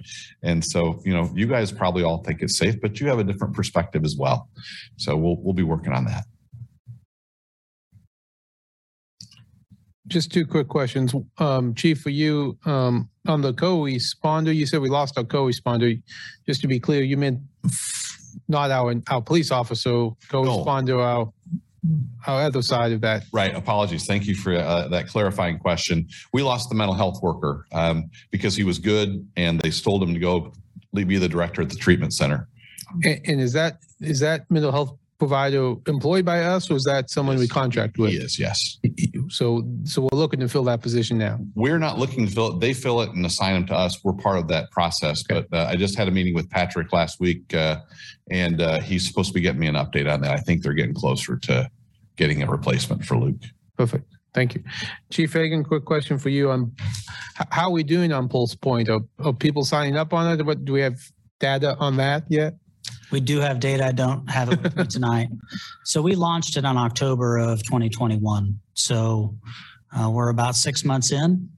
And 0.42 0.64
so, 0.64 1.00
you 1.04 1.12
know, 1.12 1.30
you 1.34 1.46
guys 1.46 1.70
probably 1.70 2.02
all 2.02 2.22
think 2.22 2.42
it's 2.42 2.56
safe, 2.56 2.80
but 2.80 3.00
you 3.00 3.08
have 3.08 3.18
a 3.18 3.24
different 3.24 3.54
perspective 3.54 4.04
as 4.04 4.16
well. 4.16 4.48
So 4.96 5.16
we'll, 5.16 5.36
we'll 5.36 5.54
be 5.54 5.62
working 5.62 5.92
on 5.92 6.04
that. 6.06 6.24
Just 10.10 10.32
two 10.32 10.44
quick 10.44 10.66
questions. 10.66 11.14
Um, 11.38 11.72
Chief, 11.74 12.00
for 12.00 12.10
you, 12.10 12.58
um, 12.66 13.08
on 13.28 13.40
the 13.40 13.54
co-responder, 13.54 14.52
you 14.54 14.66
said 14.66 14.80
we 14.80 14.88
lost 14.88 15.16
our 15.16 15.24
co-responder. 15.24 16.02
Just 16.46 16.60
to 16.62 16.66
be 16.66 16.80
clear, 16.80 17.02
you 17.02 17.16
meant 17.16 17.38
not 18.48 18.72
our, 18.72 18.92
our 19.08 19.22
police 19.22 19.52
officer, 19.52 20.10
co-responder, 20.28 20.98
our, 20.98 21.32
our 22.26 22.42
other 22.42 22.60
side 22.60 22.90
of 22.90 23.00
that. 23.02 23.22
Right. 23.32 23.54
Apologies. 23.54 24.04
Thank 24.04 24.26
you 24.26 24.34
for 24.34 24.56
uh, 24.56 24.88
that 24.88 25.06
clarifying 25.06 25.60
question. 25.60 26.08
We 26.32 26.42
lost 26.42 26.68
the 26.70 26.74
mental 26.74 26.94
health 26.94 27.22
worker 27.22 27.66
um, 27.70 28.10
because 28.32 28.56
he 28.56 28.64
was 28.64 28.78
good 28.78 29.24
and 29.36 29.60
they 29.60 29.70
told 29.70 30.02
him 30.02 30.12
to 30.12 30.20
go 30.20 30.52
be 30.92 31.18
the 31.18 31.28
director 31.28 31.62
at 31.62 31.70
the 31.70 31.76
treatment 31.76 32.14
center. 32.14 32.48
And, 33.04 33.20
and 33.26 33.40
is 33.40 33.52
that, 33.52 33.78
is 34.00 34.18
that 34.20 34.50
mental 34.50 34.72
health 34.72 34.96
provider 35.20 35.74
employed 35.86 36.24
by 36.24 36.42
us 36.42 36.70
or 36.70 36.74
is 36.74 36.84
that 36.84 37.10
someone 37.10 37.36
we 37.36 37.46
contract 37.46 37.98
with? 37.98 38.10
He 38.10 38.16
is, 38.16 38.38
yes. 38.38 38.78
So, 39.28 39.62
so 39.84 40.08
we're 40.10 40.18
looking 40.18 40.40
to 40.40 40.48
fill 40.48 40.64
that 40.64 40.80
position 40.80 41.18
now. 41.18 41.38
We're 41.54 41.78
not 41.78 41.98
looking 41.98 42.26
to 42.26 42.32
fill 42.32 42.56
it. 42.56 42.60
They 42.60 42.72
fill 42.72 43.02
it 43.02 43.10
and 43.10 43.24
assign 43.24 43.52
them 43.54 43.66
to 43.66 43.74
us. 43.74 44.02
We're 44.02 44.14
part 44.14 44.38
of 44.38 44.48
that 44.48 44.70
process. 44.72 45.22
But 45.22 45.46
uh, 45.52 45.66
I 45.68 45.76
just 45.76 45.96
had 45.96 46.08
a 46.08 46.10
meeting 46.10 46.34
with 46.34 46.50
Patrick 46.50 46.92
last 46.92 47.20
week 47.20 47.54
uh, 47.54 47.76
and 48.30 48.60
uh, 48.62 48.80
he's 48.80 49.06
supposed 49.06 49.28
to 49.28 49.34
be 49.34 49.42
getting 49.42 49.60
me 49.60 49.68
an 49.68 49.74
update 49.74 50.12
on 50.12 50.22
that. 50.22 50.32
I 50.32 50.38
think 50.38 50.62
they're 50.62 50.72
getting 50.72 50.94
closer 50.94 51.36
to 51.36 51.70
getting 52.16 52.42
a 52.42 52.46
replacement 52.46 53.04
for 53.04 53.16
Luke. 53.16 53.42
Perfect. 53.76 54.10
Thank 54.32 54.54
you. 54.54 54.64
Chief 55.10 55.30
Fagan, 55.30 55.64
quick 55.64 55.84
question 55.84 56.16
for 56.16 56.30
you 56.30 56.50
on 56.50 56.72
how 57.50 57.64
are 57.64 57.72
we 57.72 57.82
doing 57.82 58.12
on 58.12 58.28
Pulse 58.28 58.54
Point? 58.54 58.88
Are, 58.88 59.00
are 59.18 59.32
people 59.32 59.64
signing 59.64 59.96
up 59.96 60.14
on 60.14 60.40
it? 60.40 60.44
What, 60.44 60.64
do 60.64 60.72
we 60.72 60.80
have 60.80 60.98
data 61.40 61.76
on 61.78 61.96
that 61.98 62.24
yet? 62.28 62.54
We 63.10 63.20
do 63.20 63.40
have 63.40 63.60
data. 63.60 63.86
I 63.86 63.92
don't 63.92 64.28
have 64.30 64.52
it 64.52 64.62
with 64.62 64.76
me 64.76 64.84
tonight. 64.88 65.28
So 65.84 66.00
we 66.02 66.14
launched 66.14 66.56
it 66.56 66.64
on 66.64 66.76
October 66.76 67.38
of 67.38 67.62
2021. 67.64 68.58
So 68.74 69.36
uh, 69.92 70.10
we're 70.10 70.28
about 70.28 70.56
six 70.56 70.84
months 70.84 71.12
in. 71.12 71.48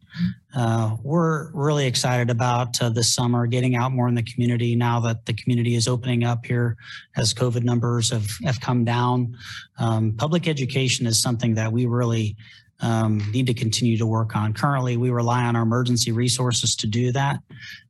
Uh, 0.54 0.96
we're 1.02 1.50
really 1.52 1.86
excited 1.86 2.28
about 2.28 2.80
uh, 2.82 2.90
this 2.90 3.14
summer 3.14 3.46
getting 3.46 3.76
out 3.76 3.92
more 3.92 4.08
in 4.08 4.14
the 4.14 4.22
community 4.22 4.76
now 4.76 5.00
that 5.00 5.24
the 5.24 5.32
community 5.32 5.74
is 5.74 5.88
opening 5.88 6.24
up 6.24 6.44
here 6.44 6.76
as 7.16 7.32
COVID 7.32 7.62
numbers 7.62 8.10
have, 8.10 8.28
have 8.44 8.60
come 8.60 8.84
down. 8.84 9.34
Um, 9.78 10.12
public 10.12 10.48
education 10.48 11.06
is 11.06 11.22
something 11.22 11.54
that 11.54 11.72
we 11.72 11.86
really 11.86 12.36
um, 12.82 13.18
need 13.32 13.46
to 13.46 13.54
continue 13.54 13.96
to 13.96 14.06
work 14.06 14.36
on. 14.36 14.52
Currently, 14.52 14.96
we 14.96 15.10
rely 15.10 15.44
on 15.44 15.56
our 15.56 15.62
emergency 15.62 16.12
resources 16.12 16.76
to 16.76 16.86
do 16.86 17.12
that. 17.12 17.38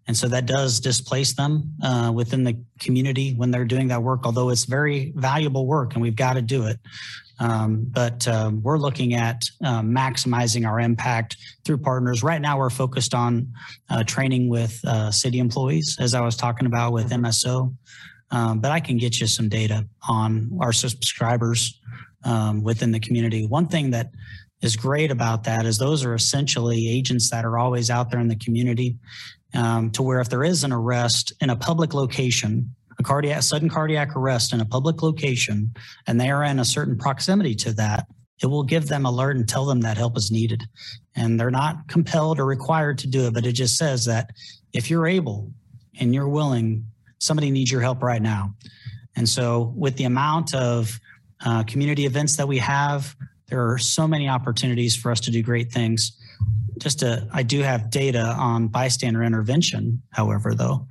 And 0.07 0.17
so 0.17 0.29
that 0.29 0.47
does 0.47 0.81
displace 0.81 1.35
them 1.35 1.75
uh, 1.83 2.13
within 2.15 2.45
the 2.45 2.57
community 2.81 3.35
when 3.35 3.51
they're 3.51 3.65
doing 3.65 3.89
that 3.89 4.03
work, 4.03 4.21
although 4.25 4.51
it's 4.51 4.65
very 4.65 5.13
valuable 5.17 5.67
work 5.67 5.95
and 5.95 6.03
we've 6.03 6.17
got 6.17 6.35
to 6.35 6.43
do 6.43 6.67
it. 6.67 6.79
Um, 7.39 7.87
but 7.91 8.27
um, 8.29 8.63
we're 8.63 8.79
looking 8.79 9.15
at 9.15 9.43
uh, 9.65 9.81
maximizing 9.81 10.67
our 10.67 10.79
impact 10.81 11.37
through 11.65 11.79
partners. 11.79 12.23
Right 12.23 12.41
now, 12.41 12.59
we're 12.59 12.71
focused 12.71 13.15
on 13.15 13.53
uh, 13.91 14.05
training 14.05 14.49
with 14.49 14.79
uh, 14.85 15.11
city 15.11 15.39
employees, 15.39 15.97
as 15.99 16.15
I 16.15 16.21
was 16.21 16.37
talking 16.37 16.67
about 16.67 16.93
with 16.93 17.11
MSO. 17.11 17.75
Um, 18.31 18.61
but 18.61 18.71
I 18.71 18.81
can 18.81 18.97
get 18.97 19.21
you 19.21 19.27
some 19.27 19.49
data 19.49 19.87
on 20.09 20.57
our 20.61 20.73
subscribers 20.73 21.81
um, 22.25 22.63
within 22.63 22.93
the 22.93 23.01
community. 23.01 23.47
One 23.47 23.67
thing 23.67 23.91
that 23.91 24.11
is 24.63 24.77
great 24.77 25.11
about 25.11 25.45
that 25.45 25.67
is 25.67 25.79
those 25.79 26.05
are 26.05 26.15
essentially 26.15 26.89
agents 26.89 27.31
that 27.31 27.45
are 27.45 27.59
always 27.59 27.91
out 27.91 28.11
there 28.11 28.21
in 28.21 28.29
the 28.29 28.37
community 28.37 28.97
um, 29.55 29.91
to 29.91 30.03
where 30.03 30.21
if 30.21 30.31
there 30.31 30.45
is 30.45 30.65
an 30.65 30.73
arrest 30.73 31.33
in 31.41 31.51
a 31.51 31.57
public 31.57 31.93
location, 31.93 32.75
a 32.99 33.03
cardiac 33.03 33.43
sudden 33.43 33.69
cardiac 33.69 34.17
arrest 34.17 34.53
in 34.53 34.61
a 34.61 34.65
public 34.65 35.03
location, 35.03 35.75
and 36.07 36.21
they 36.21 36.31
are 36.31 36.45
in 36.45 36.59
a 36.59 36.65
certain 36.65 36.97
proximity 36.97 37.55
to 37.57 37.73
that, 37.73 38.07
it 38.43 38.47
will 38.47 38.63
give 38.63 38.89
them 38.89 39.05
alert 39.05 39.37
and 39.37 39.49
tell 39.49 39.67
them 39.67 39.81
that 39.81 39.97
help 39.97 40.17
is 40.17 40.31
needed. 40.31 40.65
And 41.15 41.39
they're 41.39 41.51
not 41.51 41.89
compelled 41.89 42.41
or 42.41 42.47
required 42.47 42.99
to 42.99 43.07
do 43.07 43.27
it, 43.27 43.35
but 43.35 43.47
it 43.47 43.53
just 43.53 43.77
says 43.77 44.05
that 44.07 44.31
if 44.73 44.91
you're 44.91 45.07
able 45.07 45.51
and 46.01 46.15
you're 46.15 46.29
willing, 46.29 46.87
somebody 47.19 47.51
needs 47.51 47.71
your 47.71 47.83
help 47.83 48.03
right 48.03 48.23
now. 48.23 48.55
And 49.15 49.29
so, 49.29 49.73
with 49.77 49.97
the 49.97 50.05
amount 50.05 50.55
of 50.55 50.99
uh, 51.45 51.65
community 51.65 52.07
events 52.07 52.37
that 52.37 52.49
we 52.49 52.59
have, 52.59 53.15
there 53.53 53.71
are 53.71 53.77
so 53.77 54.09
many 54.09 54.31
opportunities 54.31 54.97
for 54.97 55.11
us 55.11 55.21
to 55.21 55.31
do 55.31 55.43
great 55.43 55.71
things. 55.71 56.19
Just 56.79 57.01
to, 57.01 57.29
I 57.35 57.43
do 57.43 57.61
have 57.61 57.91
data 57.91 58.35
on 58.39 58.69
bystander 58.69 59.23
intervention, 59.23 60.03
however, 60.09 60.55
though. 60.55 60.87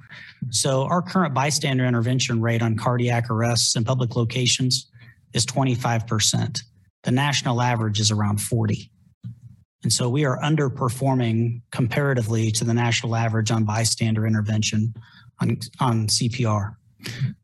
So 0.52 0.84
our 0.84 1.02
current 1.02 1.34
bystander 1.34 1.86
intervention 1.86 2.40
rate 2.40 2.62
on 2.62 2.78
cardiac 2.78 3.32
arrests 3.32 3.76
in 3.76 3.84
public 3.84 4.16
locations 4.16 4.92
is 5.34 5.44
25%. 5.48 6.62
The 7.02 7.12
national 7.12 7.64
average 7.64 8.00
is 8.00 8.12
around 8.12 8.40
40. 8.40 8.92
And 9.82 9.92
so 9.92 10.08
we 10.08 10.24
are 10.26 10.40
underperforming 10.42 11.62
comparatively 11.72 12.52
to 12.52 12.64
the 12.64 12.76
national 12.76 13.16
average 13.16 13.50
on 13.50 13.64
bystander 13.64 14.28
intervention 14.28 14.94
on, 15.40 15.58
on 15.80 16.06
CPR. 16.06 16.76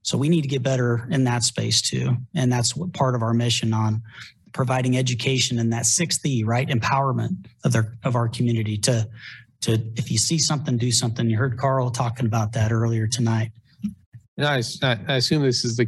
So 0.03 0.15
we 0.15 0.29
need 0.29 0.43
to 0.43 0.47
get 0.47 0.61
better 0.61 1.07
in 1.09 1.23
that 1.23 1.41
space 1.43 1.81
too. 1.81 2.17
And 2.35 2.53
that's 2.53 2.73
part 2.93 3.15
of 3.15 3.23
our 3.23 3.33
mission 3.33 3.73
on 3.73 4.03
providing 4.57 4.97
education 4.97 5.59
and 5.59 5.71
that 5.71 5.85
sixth 5.85 6.25
E, 6.25 6.43
right? 6.43 6.67
Empowerment 6.67 7.45
of 7.63 7.71
their, 7.71 7.93
of 8.03 8.15
our 8.15 8.27
community 8.27 8.77
to, 8.79 9.07
to, 9.61 9.73
if 9.95 10.11
you 10.11 10.17
see 10.17 10.39
something, 10.39 10.77
do 10.77 10.91
something. 10.91 11.29
You 11.29 11.37
heard 11.37 11.57
Carl 11.57 11.91
talking 11.91 12.25
about 12.25 12.51
that 12.53 12.73
earlier 12.73 13.07
tonight. 13.07 13.51
And 14.35 14.45
I, 14.45 14.57
assume 15.15 15.43
this 15.43 15.63
is 15.63 15.77
the 15.77 15.87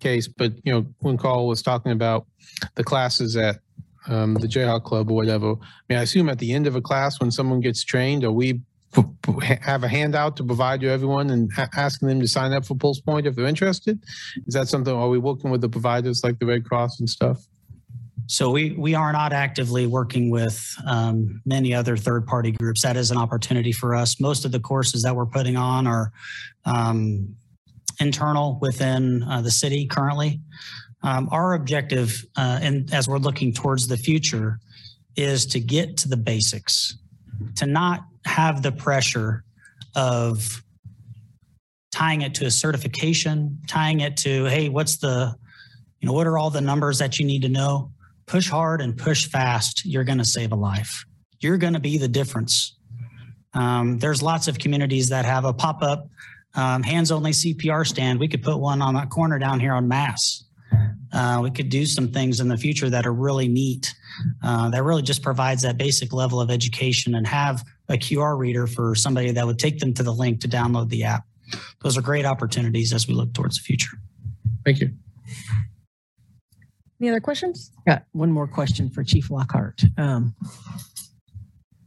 case, 0.00 0.28
but 0.28 0.52
you 0.64 0.72
know, 0.72 0.86
when 0.98 1.16
Carl 1.16 1.46
was 1.46 1.62
talking 1.62 1.92
about 1.92 2.26
the 2.74 2.84
classes 2.84 3.36
at 3.36 3.60
um, 4.08 4.34
the 4.34 4.46
Jayhawk 4.46 4.84
Club 4.84 5.10
or 5.10 5.14
whatever, 5.14 5.52
I 5.52 5.82
mean, 5.88 5.98
I 5.98 6.02
assume 6.02 6.28
at 6.28 6.38
the 6.38 6.52
end 6.52 6.66
of 6.66 6.76
a 6.76 6.80
class 6.80 7.20
when 7.20 7.30
someone 7.30 7.60
gets 7.60 7.82
trained, 7.82 8.24
are 8.24 8.32
we 8.32 8.60
have 9.62 9.84
a 9.84 9.88
handout 9.88 10.36
to 10.36 10.44
provide 10.44 10.80
to 10.80 10.88
everyone 10.88 11.30
and 11.30 11.50
asking 11.76 12.08
them 12.08 12.20
to 12.20 12.26
sign 12.26 12.52
up 12.52 12.66
for 12.66 12.74
Pulse 12.74 13.00
Point 13.00 13.26
if 13.26 13.36
they're 13.36 13.46
interested? 13.46 14.00
Is 14.46 14.54
that 14.54 14.66
something? 14.66 14.92
Are 14.92 15.08
we 15.08 15.18
working 15.18 15.50
with 15.50 15.60
the 15.60 15.68
providers 15.68 16.24
like 16.24 16.40
the 16.40 16.46
Red 16.46 16.64
Cross 16.64 16.98
and 16.98 17.08
stuff? 17.08 17.46
So 18.30 18.48
we, 18.50 18.70
we 18.78 18.94
are 18.94 19.12
not 19.12 19.32
actively 19.32 19.88
working 19.88 20.30
with 20.30 20.64
um, 20.86 21.42
many 21.44 21.74
other 21.74 21.96
third-party 21.96 22.52
groups. 22.52 22.82
That 22.82 22.96
is 22.96 23.10
an 23.10 23.16
opportunity 23.18 23.72
for 23.72 23.92
us. 23.92 24.20
Most 24.20 24.44
of 24.44 24.52
the 24.52 24.60
courses 24.60 25.02
that 25.02 25.16
we're 25.16 25.26
putting 25.26 25.56
on 25.56 25.88
are 25.88 26.12
um, 26.64 27.34
internal 27.98 28.56
within 28.60 29.24
uh, 29.24 29.40
the 29.40 29.50
city 29.50 29.84
currently. 29.84 30.40
Um, 31.02 31.28
Our 31.32 31.54
objective, 31.54 32.24
uh, 32.36 32.60
and 32.62 32.94
as 32.94 33.08
we're 33.08 33.18
looking 33.18 33.52
towards 33.52 33.88
the 33.88 33.96
future, 33.96 34.60
is 35.16 35.44
to 35.46 35.58
get 35.58 35.96
to 35.96 36.08
the 36.08 36.16
basics, 36.16 36.96
to 37.56 37.66
not 37.66 38.04
have 38.26 38.62
the 38.62 38.70
pressure 38.70 39.42
of 39.96 40.62
tying 41.90 42.22
it 42.22 42.34
to 42.36 42.46
a 42.46 42.50
certification, 42.52 43.58
tying 43.66 43.98
it 43.98 44.16
to, 44.18 44.44
hey, 44.44 44.68
what's 44.68 44.98
the, 44.98 45.34
you 45.98 46.06
know, 46.06 46.12
what 46.12 46.28
are 46.28 46.38
all 46.38 46.50
the 46.50 46.60
numbers 46.60 46.98
that 47.00 47.18
you 47.18 47.26
need 47.26 47.42
to 47.42 47.48
know? 47.48 47.90
Push 48.30 48.48
hard 48.48 48.80
and 48.80 48.96
push 48.96 49.28
fast. 49.28 49.84
You're 49.84 50.04
going 50.04 50.18
to 50.18 50.24
save 50.24 50.52
a 50.52 50.56
life. 50.56 51.04
You're 51.40 51.58
going 51.58 51.74
to 51.74 51.80
be 51.80 51.98
the 51.98 52.08
difference. 52.08 52.76
Um, 53.54 53.98
there's 53.98 54.22
lots 54.22 54.46
of 54.46 54.58
communities 54.58 55.08
that 55.08 55.24
have 55.24 55.44
a 55.44 55.52
pop 55.52 55.82
up 55.82 56.06
um, 56.54 56.82
hands 56.82 57.10
only 57.10 57.32
CPR 57.32 57.86
stand. 57.86 58.18
We 58.18 58.28
could 58.28 58.42
put 58.42 58.58
one 58.58 58.82
on 58.82 58.94
that 58.94 59.10
corner 59.10 59.38
down 59.38 59.60
here 59.60 59.72
on 59.72 59.88
Mass. 59.88 60.44
Uh, 61.12 61.40
we 61.42 61.50
could 61.50 61.68
do 61.68 61.84
some 61.84 62.08
things 62.08 62.40
in 62.40 62.48
the 62.48 62.56
future 62.56 62.88
that 62.88 63.06
are 63.06 63.12
really 63.12 63.48
neat. 63.48 63.94
Uh, 64.42 64.70
that 64.70 64.82
really 64.84 65.02
just 65.02 65.22
provides 65.22 65.62
that 65.62 65.76
basic 65.76 66.12
level 66.12 66.40
of 66.40 66.50
education 66.50 67.14
and 67.16 67.26
have 67.26 67.64
a 67.88 67.94
QR 67.94 68.38
reader 68.38 68.66
for 68.66 68.94
somebody 68.94 69.32
that 69.32 69.44
would 69.44 69.58
take 69.58 69.78
them 69.80 69.92
to 69.94 70.02
the 70.02 70.12
link 70.12 70.40
to 70.40 70.48
download 70.48 70.88
the 70.88 71.02
app. 71.04 71.24
Those 71.82 71.98
are 71.98 72.02
great 72.02 72.24
opportunities 72.24 72.92
as 72.92 73.08
we 73.08 73.14
look 73.14 73.32
towards 73.32 73.58
the 73.58 73.62
future. 73.62 73.96
Thank 74.64 74.80
you. 74.80 74.90
Any 77.00 77.10
other 77.10 77.20
questions? 77.20 77.72
Got 77.86 78.04
one 78.12 78.30
more 78.30 78.46
question 78.46 78.90
for 78.90 79.02
Chief 79.02 79.30
Lockhart. 79.30 79.82
Um, 79.96 80.34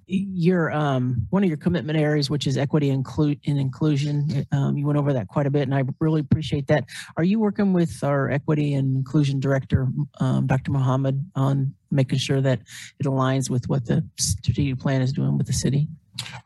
your 0.07 0.71
um, 0.71 1.27
one 1.29 1.43
of 1.43 1.49
your 1.49 1.57
commitment 1.57 1.97
areas, 1.97 2.29
which 2.29 2.47
is 2.47 2.57
equity 2.57 2.89
include 2.89 3.39
and 3.45 3.59
inclusion, 3.59 4.45
um, 4.51 4.77
you 4.77 4.85
went 4.85 4.97
over 4.97 5.13
that 5.13 5.27
quite 5.27 5.45
a 5.45 5.51
bit, 5.51 5.63
and 5.63 5.73
I 5.73 5.83
really 5.99 6.21
appreciate 6.21 6.67
that. 6.67 6.85
Are 7.15 7.23
you 7.23 7.39
working 7.39 7.73
with 7.73 8.03
our 8.03 8.29
equity 8.29 8.73
and 8.73 8.95
inclusion 8.95 9.39
director, 9.39 9.87
um, 10.19 10.47
Dr. 10.47 10.71
Mohammed, 10.71 11.23
on 11.35 11.73
making 11.91 12.19
sure 12.19 12.41
that 12.41 12.61
it 12.99 13.05
aligns 13.05 13.49
with 13.49 13.69
what 13.69 13.85
the 13.85 14.03
strategic 14.19 14.79
plan 14.79 15.01
is 15.01 15.13
doing 15.13 15.37
with 15.37 15.47
the 15.47 15.53
city? 15.53 15.87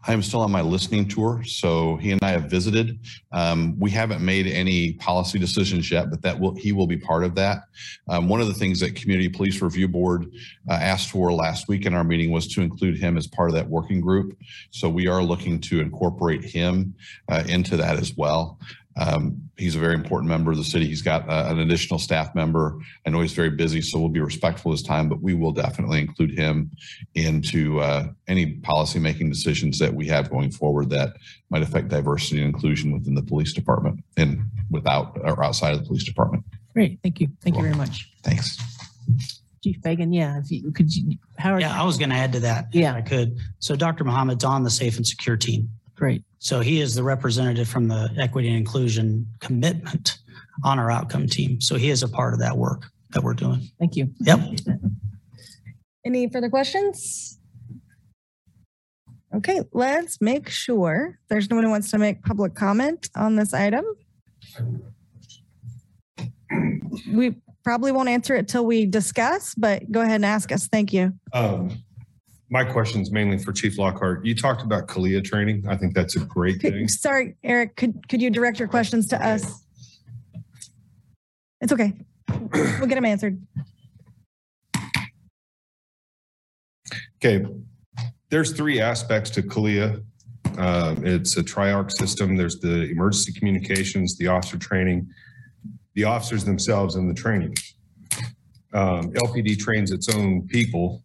I 0.08 0.14
am 0.14 0.22
still 0.22 0.42
on 0.42 0.52
my 0.52 0.62
listening 0.62 1.08
tour, 1.08 1.44
so 1.46 1.98
he 1.98 2.12
and 2.12 2.24
I 2.24 2.30
have 2.30 2.50
visited. 2.50 3.00
Um, 3.32 3.78
we 3.80 3.92
haven't 3.92 4.24
made 4.24 4.48
any 4.48 4.94
policy 4.94 5.38
decisions 5.38 5.92
yet, 5.92 6.10
but 6.10 6.22
that 6.22 6.40
will 6.40 6.56
he 6.56 6.72
will 6.72 6.88
be 6.88 6.98
part 6.98 7.24
of 7.24 7.36
that. 7.36 7.64
Um, 8.08 8.30
one 8.30 8.40
of 8.40 8.48
the 8.48 8.54
things 8.54 8.80
that 8.80 8.96
Community 8.96 9.30
Police 9.30 9.62
Review 9.62 9.88
Board 9.88 10.32
uh, 10.70 10.74
asked 10.74 11.12
for 11.12 11.34
last 11.34 11.68
week 11.68 11.86
in 11.86 11.94
our 11.94 12.04
meeting 12.04 12.32
was 12.32 12.48
to 12.50 12.62
include 12.62 12.98
him 12.98 13.18
as 13.18 13.28
part 13.28 13.50
of 13.50 13.56
that 13.56 13.70
working 13.70 14.00
group. 14.00 14.38
So 14.72 14.90
we 14.90 15.08
are 15.08 15.22
looking 15.22 15.60
to 15.62 15.82
incorporate 15.82 16.44
him 16.44 16.96
uh, 17.28 17.44
into 17.48 17.76
that 17.78 17.98
as 17.98 18.16
well. 18.16 18.60
Um, 18.98 19.50
he's 19.58 19.76
a 19.76 19.80
very 19.80 19.93
important 19.93 20.30
member 20.30 20.51
of 20.51 20.58
the 20.58 20.64
city. 20.64 20.88
He's 20.88 21.01
got 21.01 21.30
uh, 21.30 21.45
an 21.48 21.59
additional 21.59 22.00
staff 22.00 22.34
member. 22.34 22.80
I 23.06 23.11
know 23.11 23.22
he's 23.22 23.34
very 23.34 23.51
busy, 23.51 23.82
so 23.82 24.00
we'll 24.00 24.09
be 24.09 24.19
respectful 24.19 24.72
of 24.72 24.80
his 24.80 24.88
time, 24.88 25.08
but 25.08 25.22
we 25.22 25.34
will 25.34 25.51
definitely 25.51 26.01
include 26.01 26.38
him 26.38 26.72
into 27.14 27.80
uh, 27.80 28.08
any 28.27 28.58
policymaking 28.58 29.30
decisions 29.30 29.77
that 29.80 29.93
we 29.93 30.08
have 30.08 30.30
going 30.30 30.51
forward 30.51 30.90
that 30.90 31.17
might 31.50 31.61
affect 31.61 31.90
diversity 31.90 32.42
and 32.43 32.53
inclusion 32.53 32.92
within 32.92 33.14
the 33.14 33.24
police 33.24 33.53
department 33.53 34.03
and 34.17 34.42
without 34.72 35.17
or 35.24 35.43
outside 35.43 35.74
of 35.74 35.82
the 35.82 35.85
police 35.85 36.03
department. 36.03 36.43
Great, 36.74 37.00
thank 37.03 37.19
you, 37.19 37.27
thank 37.42 37.56
you 37.56 37.61
very 37.61 37.76
much, 37.76 38.11
Thanks. 38.24 38.58
Chief 39.64 39.77
Fagan. 39.84 40.14
Yeah, 40.14 40.38
if 40.38 40.51
you 40.51 40.72
could, 40.72 40.93
you, 40.93 41.17
how 41.38 41.53
are 41.53 41.59
Yeah, 41.59 41.80
I 41.80 41.84
was 41.84 41.98
going 41.98 42.09
to 42.09 42.16
add 42.16 42.34
to 42.34 42.40
that. 42.42 42.67
Yeah, 42.72 42.93
I 42.93 43.01
could. 43.01 43.38
So 43.59 43.76
Dr. 43.76 44.03
Mohammed's 44.03 44.43
on 44.43 44.64
the 44.64 44.69
Safe 44.69 44.98
and 44.98 45.06
Secure 45.06 45.35
team. 45.35 45.69
Great. 45.98 46.24
So 46.38 46.59
he 46.59 46.80
is 46.80 46.93
the 46.93 47.03
representative 47.03 47.67
from 47.67 47.88
the 47.88 48.09
Equity 48.17 48.50
and 48.50 48.58
Inclusion 48.58 49.27
Commitment 49.40 50.19
on 50.64 50.77
our 50.77 50.92
outcome 50.92 51.27
team. 51.27 51.59
So 51.59 51.76
he 51.76 51.90
is 51.90 52.03
a 52.03 52.08
part 52.08 52.34
of 52.34 52.40
that 52.40 52.56
work 52.56 52.85
that 53.11 53.24
we're 53.24 53.34
doing. 53.34 53.61
Thank 53.80 53.95
you. 53.95 54.11
Yep. 54.19 54.40
Any 56.06 56.30
further 56.30 56.50
questions? 56.50 57.40
Okay, 59.35 59.61
let's 59.74 60.22
make 60.22 60.50
sure 60.50 61.19
there's 61.30 61.50
no 61.50 61.58
one 61.58 61.66
who 61.66 61.72
wants 61.72 61.92
to 61.92 61.98
make 61.98 62.24
public 62.24 62.56
comment 62.56 63.09
on 63.16 63.35
this 63.35 63.53
item. 63.53 63.84
We 67.11 67.35
probably 67.64 67.92
won't 67.92 68.08
answer 68.08 68.35
it 68.35 68.48
till 68.48 68.66
we 68.66 68.85
discuss, 68.85 69.53
but 69.56 69.92
go 69.92 70.01
ahead 70.01 70.16
and 70.16 70.26
ask 70.26 70.51
us. 70.51 70.67
Thank 70.67 70.93
you. 70.93 71.14
Um, 71.34 71.84
my 72.50 72.64
question 72.64 73.01
is 73.01 73.11
mainly 73.11 73.38
for 73.38 73.51
Chief 73.51 73.77
Lockhart. 73.77 74.26
You 74.26 74.34
talked 74.35 74.61
about 74.61 74.88
CALEA 74.88 75.24
training. 75.24 75.66
I 75.67 75.76
think 75.76 75.93
that's 75.93 76.16
a 76.16 76.19
great 76.19 76.61
thing. 76.61 76.88
Sorry, 76.88 77.35
Eric, 77.43 77.76
could, 77.76 78.08
could 78.08 78.22
you 78.22 78.30
direct 78.30 78.59
your 78.59 78.67
questions 78.67 79.08
to 79.08 79.26
us? 79.26 79.66
It's 81.59 81.74
okay. 81.74 81.93
We'll 82.30 82.88
get 82.88 82.95
them 82.95 83.06
answered. 83.06 83.42
Okay, 87.17 87.45
there's 88.30 88.53
three 88.53 88.80
aspects 88.80 89.30
to 89.32 89.42
CALEA. 89.42 90.03
Uh, 90.58 90.95
it's 91.00 91.35
a 91.38 91.43
Tri-Arc 91.43 91.92
system. 91.92 92.35
There's 92.35 92.59
the 92.59 92.90
emergency 92.90 93.34
communications, 93.34 94.17
the 94.17 94.27
officer 94.27 94.58
training, 94.58 95.09
the 95.95 96.03
officers 96.03 96.45
themselves, 96.45 96.95
and 96.95 97.09
the 97.09 97.14
training. 97.14 97.56
Um, 98.74 99.11
LPD 99.14 99.58
trains 99.58 99.92
its 99.92 100.14
own 100.14 100.48
people, 100.48 101.03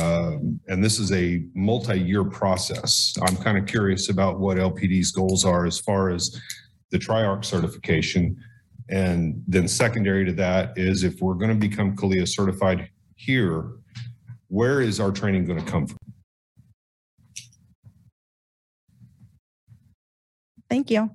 um, 0.00 0.58
and 0.68 0.82
this 0.82 0.98
is 0.98 1.12
a 1.12 1.44
multi-year 1.54 2.24
process. 2.24 3.14
I'm 3.22 3.36
kind 3.36 3.58
of 3.58 3.66
curious 3.66 4.08
about 4.08 4.40
what 4.40 4.56
LPD's 4.56 5.12
goals 5.12 5.44
are 5.44 5.66
as 5.66 5.78
far 5.78 6.10
as 6.10 6.40
the 6.90 6.98
Tri-Arc 6.98 7.44
certification. 7.44 8.36
And 8.88 9.42
then 9.46 9.68
secondary 9.68 10.24
to 10.24 10.32
that 10.34 10.72
is 10.76 11.04
if 11.04 11.20
we're 11.20 11.34
going 11.34 11.50
to 11.50 11.68
become 11.68 11.94
CALEA 11.94 12.26
certified 12.26 12.88
here, 13.16 13.72
where 14.48 14.80
is 14.80 14.98
our 14.98 15.10
training 15.10 15.44
going 15.44 15.62
to 15.62 15.70
come 15.70 15.86
from? 15.86 15.98
Thank 20.70 20.90
you. 20.90 21.10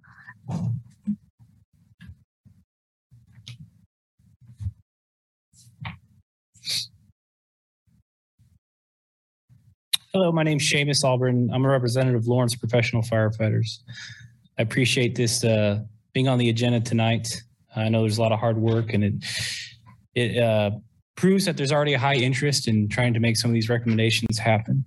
Hello, 10.20 10.32
my 10.32 10.42
name's 10.42 10.64
Seamus 10.64 11.04
Albrin. 11.04 11.48
I'm 11.54 11.64
a 11.64 11.70
representative 11.70 12.22
of 12.22 12.28
Lawrence 12.28 12.56
Professional 12.56 13.04
Firefighters. 13.04 13.82
I 14.58 14.64
appreciate 14.64 15.14
this 15.14 15.44
uh, 15.44 15.82
being 16.12 16.28
on 16.28 16.40
the 16.40 16.50
agenda 16.50 16.80
tonight. 16.80 17.40
I 17.76 17.90
know 17.90 18.02
there's 18.02 18.18
a 18.18 18.22
lot 18.24 18.32
of 18.32 18.40
hard 18.40 18.58
work 18.58 18.94
and 18.94 19.04
it 19.04 19.14
it 20.16 20.42
uh, 20.42 20.72
proves 21.16 21.46
that 21.46 21.56
there's 21.56 21.72
already 21.72 21.94
a 21.94 22.00
high 22.00 22.16
interest 22.16 22.68
in 22.68 22.90
trying 22.90 23.14
to 23.14 23.20
make 23.20 23.38
some 23.38 23.52
of 23.52 23.54
these 23.54 23.70
recommendations 23.70 24.40
happen. 24.40 24.84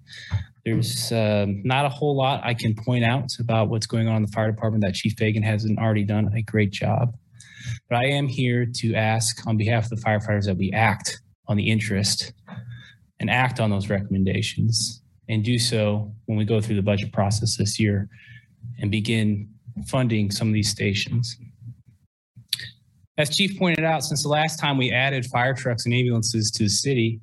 There's 0.64 1.12
uh, 1.12 1.46
not 1.62 1.84
a 1.84 1.90
whole 1.90 2.16
lot 2.16 2.40
I 2.42 2.52
can 2.52 2.74
point 2.74 3.04
out 3.04 3.30
about 3.38 3.68
what's 3.68 3.86
going 3.86 4.08
on 4.08 4.16
in 4.16 4.22
the 4.22 4.32
fire 4.32 4.50
department 4.50 4.82
that 4.82 4.94
Chief 4.94 5.14
Fagan 5.16 5.44
hasn't 5.44 5.78
already 5.78 6.02
done 6.02 6.28
a 6.34 6.42
great 6.42 6.72
job. 6.72 7.16
But 7.88 7.98
I 7.98 8.06
am 8.06 8.26
here 8.26 8.66
to 8.66 8.94
ask 8.96 9.46
on 9.46 9.56
behalf 9.56 9.84
of 9.84 9.90
the 9.90 10.04
firefighters 10.04 10.46
that 10.46 10.56
we 10.56 10.72
act 10.72 11.22
on 11.46 11.56
the 11.56 11.70
interest 11.70 12.32
and 13.20 13.30
act 13.30 13.60
on 13.60 13.70
those 13.70 13.88
recommendations 13.88 14.99
and 15.30 15.44
do 15.44 15.58
so 15.58 16.12
when 16.26 16.36
we 16.36 16.44
go 16.44 16.60
through 16.60 16.74
the 16.74 16.82
budget 16.82 17.12
process 17.12 17.56
this 17.56 17.78
year 17.78 18.08
and 18.80 18.90
begin 18.90 19.48
funding 19.86 20.30
some 20.30 20.48
of 20.48 20.54
these 20.54 20.68
stations. 20.68 21.38
As 23.16 23.34
Chief 23.36 23.56
pointed 23.58 23.84
out, 23.84 24.02
since 24.02 24.22
the 24.22 24.28
last 24.28 24.58
time 24.58 24.76
we 24.76 24.90
added 24.90 25.24
fire 25.26 25.54
trucks 25.54 25.84
and 25.84 25.94
ambulances 25.94 26.50
to 26.52 26.64
the 26.64 26.68
city, 26.68 27.20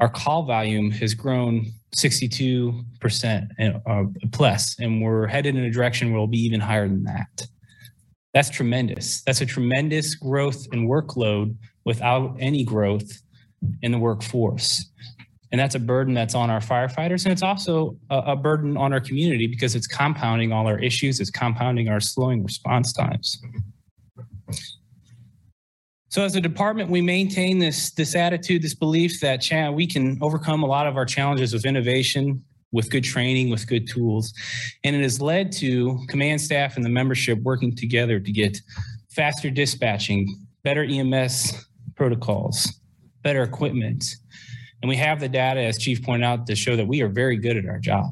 our 0.00 0.08
call 0.08 0.42
volume 0.42 0.90
has 0.90 1.14
grown 1.14 1.66
62% 1.96 3.48
and, 3.58 3.80
uh, 3.86 4.04
plus, 4.32 4.76
and 4.80 5.00
we're 5.00 5.28
headed 5.28 5.54
in 5.54 5.64
a 5.64 5.70
direction 5.70 6.08
where 6.08 6.16
it'll 6.16 6.26
be 6.26 6.44
even 6.44 6.60
higher 6.60 6.88
than 6.88 7.04
that. 7.04 7.46
That's 8.34 8.50
tremendous. 8.50 9.22
That's 9.22 9.42
a 9.42 9.46
tremendous 9.46 10.16
growth 10.16 10.66
in 10.72 10.88
workload 10.88 11.54
without 11.84 12.36
any 12.40 12.64
growth 12.64 13.22
in 13.82 13.92
the 13.92 13.98
workforce. 13.98 14.86
And 15.52 15.60
that's 15.60 15.74
a 15.74 15.78
burden 15.78 16.14
that's 16.14 16.34
on 16.34 16.50
our 16.50 16.60
firefighters. 16.60 17.24
And 17.24 17.32
it's 17.32 17.42
also 17.42 17.96
a, 18.10 18.18
a 18.18 18.36
burden 18.36 18.76
on 18.76 18.92
our 18.92 19.00
community 19.00 19.46
because 19.46 19.74
it's 19.74 19.86
compounding 19.86 20.50
all 20.50 20.66
our 20.66 20.78
issues, 20.78 21.20
it's 21.20 21.30
compounding 21.30 21.88
our 21.88 22.00
slowing 22.00 22.42
response 22.42 22.92
times. 22.92 23.40
So 26.08 26.22
as 26.22 26.36
a 26.36 26.40
department, 26.40 26.90
we 26.90 27.00
maintain 27.00 27.58
this, 27.58 27.90
this 27.92 28.14
attitude, 28.14 28.62
this 28.62 28.74
belief 28.74 29.20
that 29.20 29.38
cha- 29.38 29.70
we 29.70 29.86
can 29.86 30.18
overcome 30.20 30.62
a 30.62 30.66
lot 30.66 30.86
of 30.86 30.96
our 30.96 31.06
challenges 31.06 31.54
with 31.54 31.64
innovation, 31.64 32.44
with 32.70 32.90
good 32.90 33.04
training, 33.04 33.50
with 33.50 33.66
good 33.66 33.88
tools. 33.88 34.34
And 34.84 34.96
it 34.96 35.02
has 35.02 35.22
led 35.22 35.52
to 35.52 35.98
command 36.08 36.40
staff 36.40 36.76
and 36.76 36.84
the 36.84 36.90
membership 36.90 37.38
working 37.40 37.74
together 37.74 38.20
to 38.20 38.32
get 38.32 38.58
faster 39.10 39.50
dispatching, 39.50 40.46
better 40.64 40.84
EMS 40.84 41.66
protocols, 41.94 42.80
better 43.22 43.42
equipment. 43.42 44.04
And 44.82 44.88
we 44.88 44.96
have 44.96 45.20
the 45.20 45.28
data, 45.28 45.60
as 45.60 45.78
Chief 45.78 46.02
pointed 46.02 46.24
out, 46.24 46.46
to 46.48 46.56
show 46.56 46.74
that 46.76 46.86
we 46.86 47.02
are 47.02 47.08
very 47.08 47.36
good 47.36 47.56
at 47.56 47.66
our 47.66 47.78
job. 47.78 48.10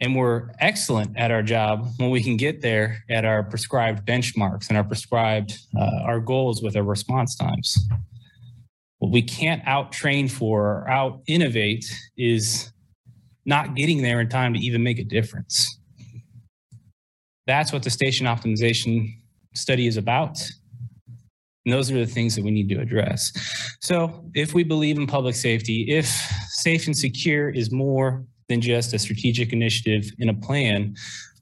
And 0.00 0.14
we're 0.14 0.50
excellent 0.60 1.16
at 1.16 1.30
our 1.30 1.42
job 1.42 1.88
when 1.96 2.10
we 2.10 2.22
can 2.22 2.36
get 2.36 2.60
there 2.60 3.02
at 3.08 3.24
our 3.24 3.42
prescribed 3.42 4.06
benchmarks 4.06 4.68
and 4.68 4.76
our 4.76 4.84
prescribed, 4.84 5.58
uh, 5.74 6.02
our 6.04 6.20
goals 6.20 6.62
with 6.62 6.76
our 6.76 6.82
response 6.82 7.34
times. 7.34 7.88
What 8.98 9.10
we 9.10 9.22
can't 9.22 9.62
out 9.66 9.92
train 9.92 10.28
for 10.28 10.64
or 10.64 10.90
out 10.90 11.22
innovate 11.26 11.86
is 12.18 12.70
not 13.46 13.74
getting 13.74 14.02
there 14.02 14.20
in 14.20 14.28
time 14.28 14.52
to 14.52 14.60
even 14.60 14.82
make 14.82 14.98
a 14.98 15.04
difference. 15.04 15.78
That's 17.46 17.72
what 17.72 17.82
the 17.82 17.90
station 17.90 18.26
optimization 18.26 19.14
study 19.54 19.86
is 19.86 19.96
about. 19.96 20.38
And 21.66 21.74
those 21.74 21.90
are 21.90 21.98
the 21.98 22.06
things 22.06 22.36
that 22.36 22.44
we 22.44 22.52
need 22.52 22.68
to 22.68 22.80
address. 22.80 23.32
So 23.80 24.24
if 24.34 24.54
we 24.54 24.62
believe 24.62 24.96
in 24.96 25.06
public 25.06 25.34
safety, 25.34 25.86
if 25.88 26.06
safe 26.48 26.86
and 26.86 26.96
secure 26.96 27.50
is 27.50 27.72
more 27.72 28.24
than 28.48 28.60
just 28.60 28.94
a 28.94 28.98
strategic 29.00 29.52
initiative 29.52 30.08
in 30.20 30.28
a 30.28 30.34
plan, 30.34 30.94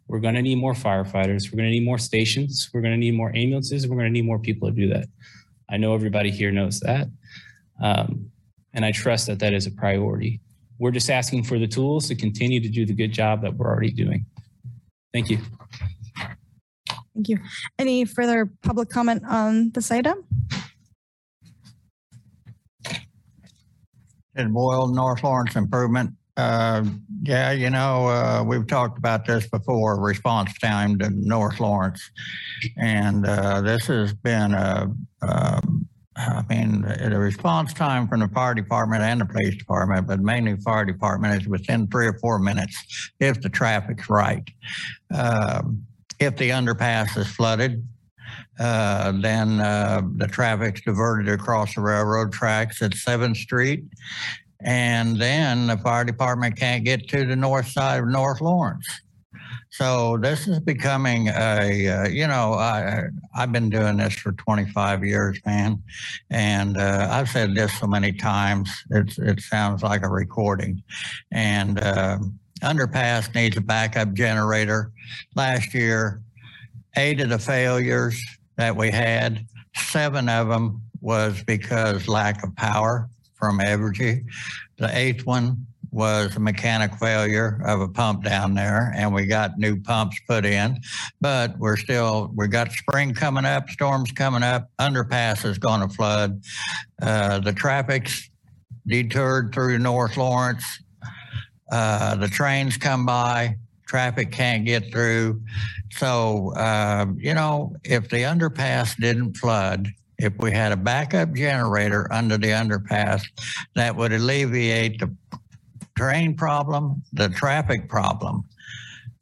we're 0.09 0.21
going 0.21 0.35
to 0.35 0.43
need 0.43 0.57
more 0.57 0.73
firefighters. 0.73 1.53
We're 1.53 1.59
going 1.59 1.71
to 1.71 1.79
need 1.79 1.85
more 1.85 1.99
stations. 1.99 2.71
We're 2.73 2.81
going 2.81 2.95
to 2.95 2.99
need 2.99 3.15
more 3.15 3.37
ambulances. 3.37 3.87
We're 3.87 3.97
going 3.97 4.07
to 4.07 4.13
need 4.13 4.25
more 4.25 4.39
people 4.39 4.69
to 4.69 4.75
do 4.75 4.89
that. 4.89 5.09
I 5.71 5.77
know 5.77 5.95
everybody 5.95 6.31
here 6.31 6.51
knows 6.51 6.81
that. 6.81 7.07
Um, 7.83 8.31
and 8.73 8.85
I 8.85 8.93
trust 8.93 9.27
that 9.27 9.39
that 9.41 9.53
is 9.53 9.67
a 9.67 9.71
priority. 9.71 10.41
We're 10.79 10.91
just 10.91 11.11
asking 11.11 11.45
for 11.45 11.59
the 11.59 11.69
tools 11.69 12.09
to 12.09 12.15
continue 12.15 12.61
to 12.61 12.69
do 12.69 12.87
the 12.87 12.95
good 12.95 13.13
job 13.13 13.43
that 13.43 13.55
we're 13.55 13.69
already 13.69 13.93
doing. 13.93 14.25
Thank 15.13 15.29
you. 15.31 15.39
Thank 17.15 17.29
you. 17.29 17.39
Any 17.79 18.05
further 18.05 18.51
public 18.63 18.89
comment 18.89 19.23
on 19.27 19.71
this 19.71 19.91
item? 19.91 20.25
Ed 24.37 24.53
Boyle, 24.53 24.89
North 24.89 25.23
Lawrence 25.23 25.55
Improvement. 25.55 26.15
Uh, 26.37 26.85
yeah, 27.23 27.53
you 27.53 27.71
know, 27.71 28.09
uh, 28.09 28.43
we've 28.45 28.67
talked 28.67 28.99
about 28.99 29.25
this 29.25 29.49
before, 29.49 30.01
response 30.01 30.59
time 30.59 30.99
to 30.99 31.09
North 31.11 31.61
Lawrence. 31.61 32.11
And, 32.77 33.25
uh, 33.25 33.61
this 33.61 33.87
has 33.87 34.13
been 34.13 34.53
a, 34.53 34.91
um, 35.23 35.89
I 36.17 36.45
mean, 36.49 36.83
the 36.83 37.19
response 37.19 37.73
time 37.73 38.09
from 38.09 38.21
the 38.21 38.29
fire 38.29 38.55
department 38.55 39.03
and 39.03 39.21
the 39.21 39.27
police 39.27 39.57
department, 39.57 40.09
but 40.09 40.21
mainly 40.21 40.57
fire 40.57 40.85
department 40.85 41.41
is 41.41 41.49
within 41.49 41.87
three 41.89 42.07
or 42.07 42.15
four 42.15 42.39
minutes 42.39 43.13
if 43.21 43.41
the 43.41 43.49
traffic's 43.49 44.09
right. 44.09 44.49
Um, 45.13 45.85
if 46.25 46.37
the 46.37 46.51
underpass 46.51 47.17
is 47.17 47.27
flooded, 47.29 47.87
uh, 48.59 49.13
then 49.21 49.61
uh, 49.61 50.03
the 50.17 50.27
traffic's 50.27 50.81
diverted 50.83 51.29
across 51.29 51.75
the 51.75 51.81
railroad 51.81 52.33
tracks 52.33 52.83
at 52.83 52.93
7th 52.93 53.37
Street. 53.37 53.85
And 54.61 55.21
then 55.21 55.67
the 55.67 55.77
fire 55.79 56.05
department 56.05 56.57
can't 56.57 56.85
get 56.85 57.09
to 57.09 57.27
the 57.27 57.37
north 57.37 57.69
side 57.69 58.03
of 58.03 58.09
North 58.09 58.41
Lawrence. 58.41 58.87
So 59.71 60.19
this 60.19 60.47
is 60.47 60.61
becoming 60.61 61.29
a, 61.29 61.89
uh, 61.89 62.09
you 62.09 62.29
know, 62.29 62.55
I, 62.55 63.07
I've 63.35 63.51
been 63.51 63.71
doing 63.71 63.97
this 63.97 64.15
for 64.15 64.31
25 64.31 65.05
years, 65.05 65.41
man. 65.45 65.83
And 66.31 66.77
uh, 66.77 67.09
I've 67.11 67.29
said 67.29 67.57
this 67.57 67.77
so 67.81 67.89
many 67.89 68.13
times, 68.13 68.71
it's, 68.91 69.19
it 69.19 69.41
sounds 69.41 69.83
like 69.83 70.03
a 70.03 70.09
recording. 70.09 70.81
And 71.33 71.81
uh, 71.81 72.19
underpass 72.63 73.35
needs 73.35 73.57
a 73.57 73.61
backup 73.61 74.13
generator. 74.15 74.93
Last 75.35 75.75
year, 75.75 76.23
eight 76.97 77.21
of 77.21 77.29
the 77.29 77.39
failures 77.39 78.23
that 78.57 78.77
we 78.77 78.91
had, 78.91 79.47
seven 79.77 80.29
of 80.29 80.49
them 80.49 80.83
was 81.01 81.43
because 81.45 82.09
lack 82.09 82.43
of 82.45 82.55
power 82.57 83.09
from 83.35 83.59
Evergy. 83.59 84.25
The 84.79 84.97
eighth 84.97 85.27
one 85.27 85.67
was 85.95 86.35
a 86.35 86.41
mechanic 86.41 86.93
failure 86.97 87.61
of 87.65 87.81
a 87.81 87.87
pump 87.87 88.25
down 88.25 88.55
there, 88.55 88.93
and 88.97 89.15
we 89.15 89.27
got 89.27 89.59
new 89.59 89.81
pumps 89.81 90.19
put 90.29 90.45
in. 90.45 90.81
But 91.21 91.57
we're 91.59 91.77
still, 91.77 92.33
we 92.35 92.49
got 92.49 92.73
spring 92.73 93.15
coming 93.15 93.45
up, 93.45 93.69
storms 93.71 94.11
coming 94.11 94.43
up, 94.43 94.71
underpass 94.81 95.45
is 95.45 95.59
going 95.59 95.89
to 95.89 95.95
flood. 95.95 96.43
Uh, 97.01 97.39
the 97.39 97.53
traffic's 97.53 98.29
detoured 98.87 99.55
through 99.55 99.79
North 99.79 100.17
Lawrence. 100.17 100.65
Uh, 101.71 102.15
the 102.17 102.29
trains 102.29 102.77
come 102.77 103.07
by, 103.07 103.57
traffic 103.87 104.31
can't 104.31 104.65
get 104.65 104.91
through. 104.91 105.41
So, 105.93 106.53
uh, 106.57 107.07
you 107.17 107.35
know, 107.35 107.77
if 107.85 108.09
the 108.09 108.19
underpass 108.19 108.97
didn't 108.97 109.37
flood, 109.37 109.89
if 110.19 110.33
we 110.39 110.53
had 110.53 110.73
a 110.73 110.77
backup 110.77 111.33
generator 111.33 112.13
under 112.13 112.37
the 112.37 112.49
underpass, 112.49 113.23
that 113.75 113.97
would 113.97 114.13
alleviate 114.13 115.01
the 115.01 115.15
train 115.97 116.35
problem, 116.35 117.03
the 117.13 117.29
traffic 117.29 117.89
problem. 117.89 118.45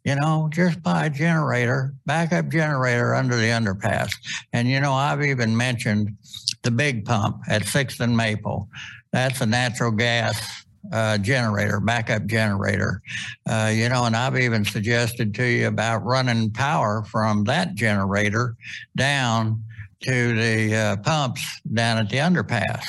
You 0.05 0.17
know, 0.17 0.49
just 0.53 0.83
buy 0.83 1.07
a 1.07 1.11
generator, 1.11 1.95
backup 2.07 2.49
generator 2.49 3.15
under 3.15 3.37
the 3.37 3.49
underpass. 3.49 4.13
And, 4.53 4.69
you 4.69 4.81
know, 4.81 4.93
I've 4.93 5.23
even 5.23 5.57
mentioned 5.57 6.17
the 6.63 6.73
big 6.73 7.05
pump 7.05 7.43
at 7.49 7.63
6th 7.63 8.01
and 8.01 8.17
Maple. 8.17 8.69
That's 9.13 9.41
a 9.41 9.47
natural 9.47 9.93
gas 9.93 10.62
uh, 10.93 11.19
generator, 11.19 11.81
backup 11.81 12.27
generator. 12.27 13.03
Uh, 13.49 13.73
you 13.75 13.89
know, 13.89 14.05
and 14.05 14.15
I've 14.15 14.39
even 14.39 14.65
suggested 14.65 15.35
to 15.35 15.45
you 15.45 15.69
about 15.69 16.05
running 16.05 16.51
power 16.51 17.05
from 17.05 17.45
that 17.45 17.75
generator 17.75 18.57
down 18.97 19.63
to 20.03 20.35
the 20.35 20.77
uh, 20.77 20.97
pumps 20.99 21.61
down 21.73 21.99
at 21.99 22.11
the 22.11 22.19
underpass 22.19 22.85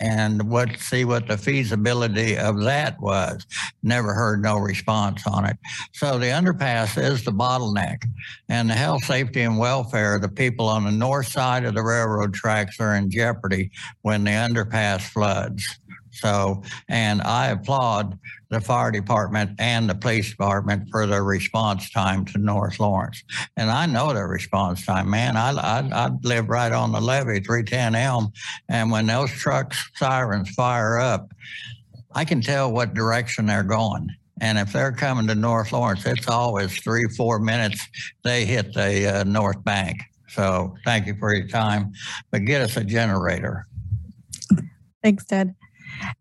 and 0.00 0.48
what 0.48 0.78
see 0.78 1.04
what 1.04 1.26
the 1.26 1.36
feasibility 1.36 2.36
of 2.36 2.60
that 2.62 3.00
was. 3.00 3.44
Never 3.82 4.14
heard 4.14 4.42
no 4.42 4.56
response 4.56 5.26
on 5.26 5.44
it. 5.44 5.56
So 5.92 6.18
the 6.18 6.26
underpass 6.26 7.02
is 7.02 7.24
the 7.24 7.32
bottleneck, 7.32 8.04
and 8.48 8.70
the 8.70 8.74
health, 8.74 9.04
safety, 9.04 9.42
and 9.42 9.58
welfare 9.58 10.14
of 10.14 10.22
the 10.22 10.28
people 10.28 10.68
on 10.68 10.84
the 10.84 10.92
north 10.92 11.28
side 11.28 11.64
of 11.64 11.74
the 11.74 11.82
railroad 11.82 12.34
tracks 12.34 12.78
are 12.80 12.94
in 12.94 13.10
jeopardy 13.10 13.70
when 14.02 14.24
the 14.24 14.30
underpass 14.30 15.02
floods. 15.02 15.80
So, 16.20 16.62
and 16.88 17.22
I 17.22 17.48
applaud 17.48 18.18
the 18.50 18.60
fire 18.60 18.90
department 18.90 19.50
and 19.58 19.88
the 19.88 19.94
police 19.94 20.30
department 20.30 20.88
for 20.90 21.06
their 21.06 21.24
response 21.24 21.90
time 21.90 22.24
to 22.26 22.38
North 22.38 22.80
Lawrence. 22.80 23.22
And 23.56 23.70
I 23.70 23.86
know 23.86 24.12
their 24.12 24.28
response 24.28 24.84
time, 24.84 25.10
man. 25.10 25.36
I, 25.36 25.50
I, 25.50 25.88
I 25.92 26.10
live 26.22 26.48
right 26.48 26.72
on 26.72 26.92
the 26.92 27.00
levee, 27.00 27.40
310 27.40 27.94
Elm. 27.94 28.32
And 28.68 28.90
when 28.90 29.06
those 29.06 29.30
trucks 29.30 29.90
sirens 29.96 30.50
fire 30.50 30.98
up, 30.98 31.32
I 32.14 32.24
can 32.24 32.40
tell 32.40 32.72
what 32.72 32.94
direction 32.94 33.46
they're 33.46 33.62
going. 33.62 34.08
And 34.40 34.56
if 34.58 34.72
they're 34.72 34.92
coming 34.92 35.26
to 35.26 35.34
North 35.34 35.72
Lawrence, 35.72 36.06
it's 36.06 36.28
always 36.28 36.80
three, 36.80 37.04
four 37.16 37.38
minutes 37.38 37.86
they 38.24 38.44
hit 38.44 38.72
the 38.72 39.20
uh, 39.20 39.24
North 39.24 39.62
Bank. 39.64 40.00
So 40.28 40.74
thank 40.84 41.06
you 41.06 41.16
for 41.18 41.34
your 41.34 41.48
time. 41.48 41.92
But 42.30 42.44
get 42.44 42.60
us 42.60 42.76
a 42.76 42.84
generator. 42.84 43.66
Thanks, 45.02 45.24
Ted. 45.24 45.54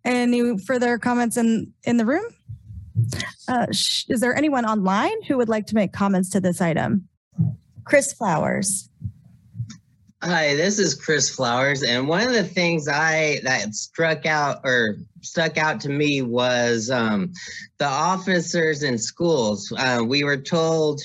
Any 0.06 0.58
further 0.60 0.98
comments 0.98 1.38
in, 1.38 1.74
in 1.84 1.98
the 1.98 2.06
room? 2.06 2.26
Uh, 3.48 3.68
sh- 3.72 4.06
is 4.10 4.22
there 4.22 4.36
anyone 4.36 4.66
online 4.66 5.22
who 5.24 5.38
would 5.38 5.50
like 5.50 5.68
to 5.68 5.76
make 5.76 5.94
comments 5.94 6.30
to 6.32 6.40
this 6.40 6.62
item? 6.62 7.08
Chris 7.86 8.14
Flowers. 8.14 8.90
Hi, 10.24 10.56
this 10.56 10.80
is 10.80 10.96
Chris 10.96 11.30
Flowers, 11.30 11.84
and 11.84 12.08
one 12.08 12.26
of 12.26 12.34
the 12.34 12.44
things 12.44 12.88
I 12.88 13.40
that 13.44 13.76
struck 13.76 14.26
out 14.26 14.62
or 14.64 14.98
stuck 15.22 15.60
out 15.60 15.80
to 15.82 15.90
me 15.90 16.24
was 16.24 16.90
um, 16.90 17.32
the 17.78 17.86
officers 17.86 18.82
in 18.82 18.98
schools. 18.98 19.72
Uh, 19.78 20.04
we 20.06 20.24
were 20.24 20.38
told 20.38 21.02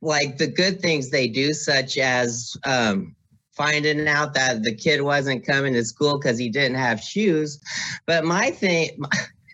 like 0.00 0.38
the 0.38 0.46
good 0.46 0.80
things 0.80 1.10
they 1.10 1.28
do, 1.28 1.52
such 1.52 1.98
as 1.98 2.56
um, 2.64 3.14
finding 3.60 4.08
out 4.08 4.32
that 4.32 4.62
the 4.62 4.74
kid 4.74 5.02
wasn't 5.02 5.44
coming 5.44 5.74
to 5.74 5.84
school 5.84 6.18
because 6.18 6.38
he 6.38 6.48
didn't 6.48 6.78
have 6.78 6.98
shoes. 6.98 7.60
But 8.06 8.24
my 8.24 8.50
thing, 8.52 8.98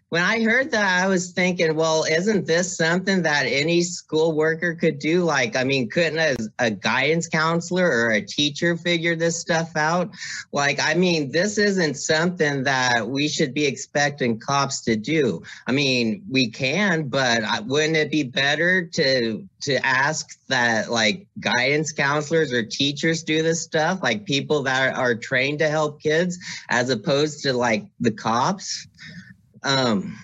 when 0.09 0.23
I 0.23 0.41
heard 0.41 0.71
that, 0.71 1.03
I 1.03 1.09
was 1.09 1.33
thinking, 1.33 1.75
well, 1.75 2.05
isn't 2.05 2.47
this 2.47 2.77
something 2.77 3.23
that 3.23 3.47
any 3.47 3.83
school 3.83 4.37
worker 4.37 4.77
could 4.77 5.01
do? 5.01 5.25
Like, 5.25 5.57
I 5.57 5.65
mean, 5.65 5.91
couldn't 5.91 6.19
a, 6.19 6.67
a, 6.67 6.71
guidance 6.71 7.27
counselor 7.29 7.85
or 7.85 8.13
a 8.13 8.21
teacher 8.21 8.77
figure 8.77 9.17
this 9.17 9.41
stuff 9.41 9.75
out? 9.75 10.11
Like, 10.53 10.79
I 10.81 10.95
mean, 10.95 11.33
this 11.33 11.59
isn't 11.59 11.97
something 11.97 12.63
that 12.65 13.09
we 13.09 13.27
should 13.27 13.53
be 13.53 13.67
expecting 13.67 14.39
cops 14.39 14.83
to 14.83 14.95
do. 14.95 15.43
I 15.67 15.73
mean, 15.73 16.23
we 16.31 16.51
can, 16.51 17.09
but 17.09 17.43
wouldn't 17.67 17.97
it 17.97 18.11
be 18.11 18.23
better 18.23 18.87
to 18.87 19.49
to 19.63 19.85
ask 19.85 20.39
that 20.47 20.93
like 20.93 21.27
guidance 21.41 21.91
counselors 21.91 22.53
or 22.53 22.63
teachers 22.63 23.25
do 23.25 23.43
this 23.43 23.63
stuff, 23.63 24.01
like 24.03 24.25
people 24.25 24.63
that 24.63 24.95
are 24.95 25.17
trained 25.17 25.59
to 25.59 25.69
help 25.69 26.01
kids, 26.01 26.39
as 26.69 26.91
opposed 26.91 27.43
to 27.43 27.53
like 27.53 27.87
the 27.99 28.13
cops? 28.13 28.87
Um, 29.67 30.17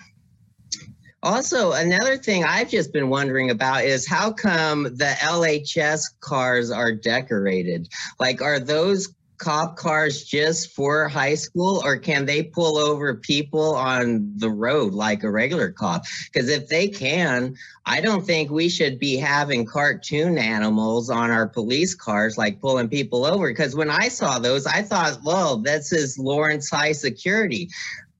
also, 1.21 1.73
another 1.73 2.17
thing 2.17 2.43
I've 2.43 2.69
just 2.69 2.91
been 2.91 3.09
wondering 3.09 3.49
about 3.49 3.83
is 3.83 4.07
how 4.07 4.31
come 4.31 4.83
the 4.83 5.15
LHS 5.19 6.01
cars 6.21 6.71
are 6.71 6.93
decorated? 6.93 7.87
Like, 8.19 8.41
are 8.41 8.59
those 8.59 9.13
cop 9.37 9.75
cars 9.75 10.23
just 10.23 10.71
for 10.73 11.09
high 11.09 11.35
school 11.35 11.81
or 11.83 11.97
can 11.97 12.25
they 12.25 12.43
pull 12.43 12.77
over 12.77 13.15
people 13.15 13.75
on 13.75 14.31
the 14.37 14.49
road 14.49 14.93
like 14.93 15.23
a 15.23 15.31
regular 15.31 15.71
cop? 15.71 16.03
Because 16.31 16.49
if 16.49 16.69
they 16.69 16.87
can, 16.87 17.55
I 17.85 17.99
don't 17.99 18.25
think 18.25 18.51
we 18.51 18.69
should 18.69 18.99
be 18.99 19.17
having 19.17 19.65
cartoon 19.65 20.37
animals 20.37 21.09
on 21.09 21.31
our 21.31 21.47
police 21.47 21.93
cars, 21.93 22.37
like 22.37 22.61
pulling 22.61 22.87
people 22.87 23.25
over. 23.25 23.49
Because 23.49 23.75
when 23.75 23.89
I 23.89 24.07
saw 24.07 24.39
those, 24.39 24.65
I 24.65 24.81
thought, 24.81 25.19
well, 25.23 25.57
this 25.57 25.91
is 25.91 26.17
Lawrence 26.17 26.69
High 26.69 26.93
Security. 26.93 27.69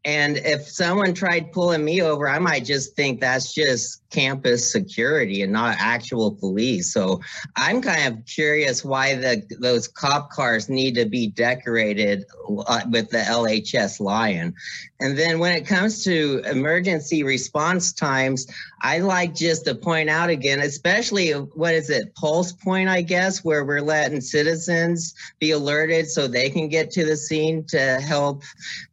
And 0.05 0.37
if 0.37 0.67
someone 0.67 1.13
tried 1.13 1.51
pulling 1.51 1.83
me 1.83 2.01
over, 2.01 2.27
I 2.27 2.39
might 2.39 2.65
just 2.65 2.95
think 2.95 3.19
that's 3.21 3.53
just 3.53 4.02
campus 4.13 4.71
security 4.71 5.41
and 5.41 5.51
not 5.51 5.75
actual 5.79 6.31
police. 6.31 6.93
So 6.93 7.19
I'm 7.55 7.81
kind 7.81 8.13
of 8.13 8.25
curious 8.25 8.85
why 8.85 9.15
the 9.15 9.43
those 9.59 9.87
cop 9.87 10.29
cars 10.29 10.69
need 10.69 10.95
to 10.95 11.05
be 11.05 11.27
decorated 11.27 12.25
uh, 12.67 12.81
with 12.89 13.09
the 13.09 13.17
LHS 13.17 13.99
lion. 13.99 14.53
And 14.99 15.17
then 15.17 15.39
when 15.39 15.53
it 15.53 15.67
comes 15.67 16.03
to 16.05 16.41
emergency 16.45 17.23
response 17.23 17.91
times, 17.91 18.47
I 18.81 18.99
like 18.99 19.35
just 19.35 19.65
to 19.65 19.75
point 19.75 20.09
out 20.09 20.29
again, 20.29 20.61
especially 20.61 21.31
what 21.31 21.73
is 21.73 21.89
it, 21.89 22.15
PulsePoint, 22.15 22.87
I 22.87 23.01
guess, 23.01 23.43
where 23.43 23.65
we're 23.65 23.81
letting 23.81 24.21
citizens 24.21 25.13
be 25.39 25.51
alerted 25.51 26.09
so 26.09 26.27
they 26.27 26.49
can 26.49 26.69
get 26.69 26.91
to 26.91 27.05
the 27.05 27.17
scene 27.17 27.65
to 27.65 27.99
help 27.99 28.43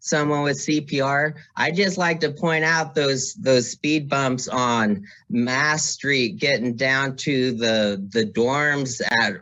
someone 0.00 0.42
with 0.42 0.58
CPR. 0.58 1.34
I 1.57 1.70
just 1.70 1.97
like 1.97 2.20
to 2.20 2.31
point 2.31 2.65
out 2.65 2.94
those 2.94 3.34
those 3.34 3.70
speed 3.70 4.08
bumps 4.08 4.49
on 4.49 5.07
Mass 5.28 5.84
Street 5.84 6.36
getting 6.39 6.76
down 6.76 7.16
to 7.16 7.52
the 7.52 8.06
the 8.10 8.24
dorms 8.24 9.00
at 9.20 9.34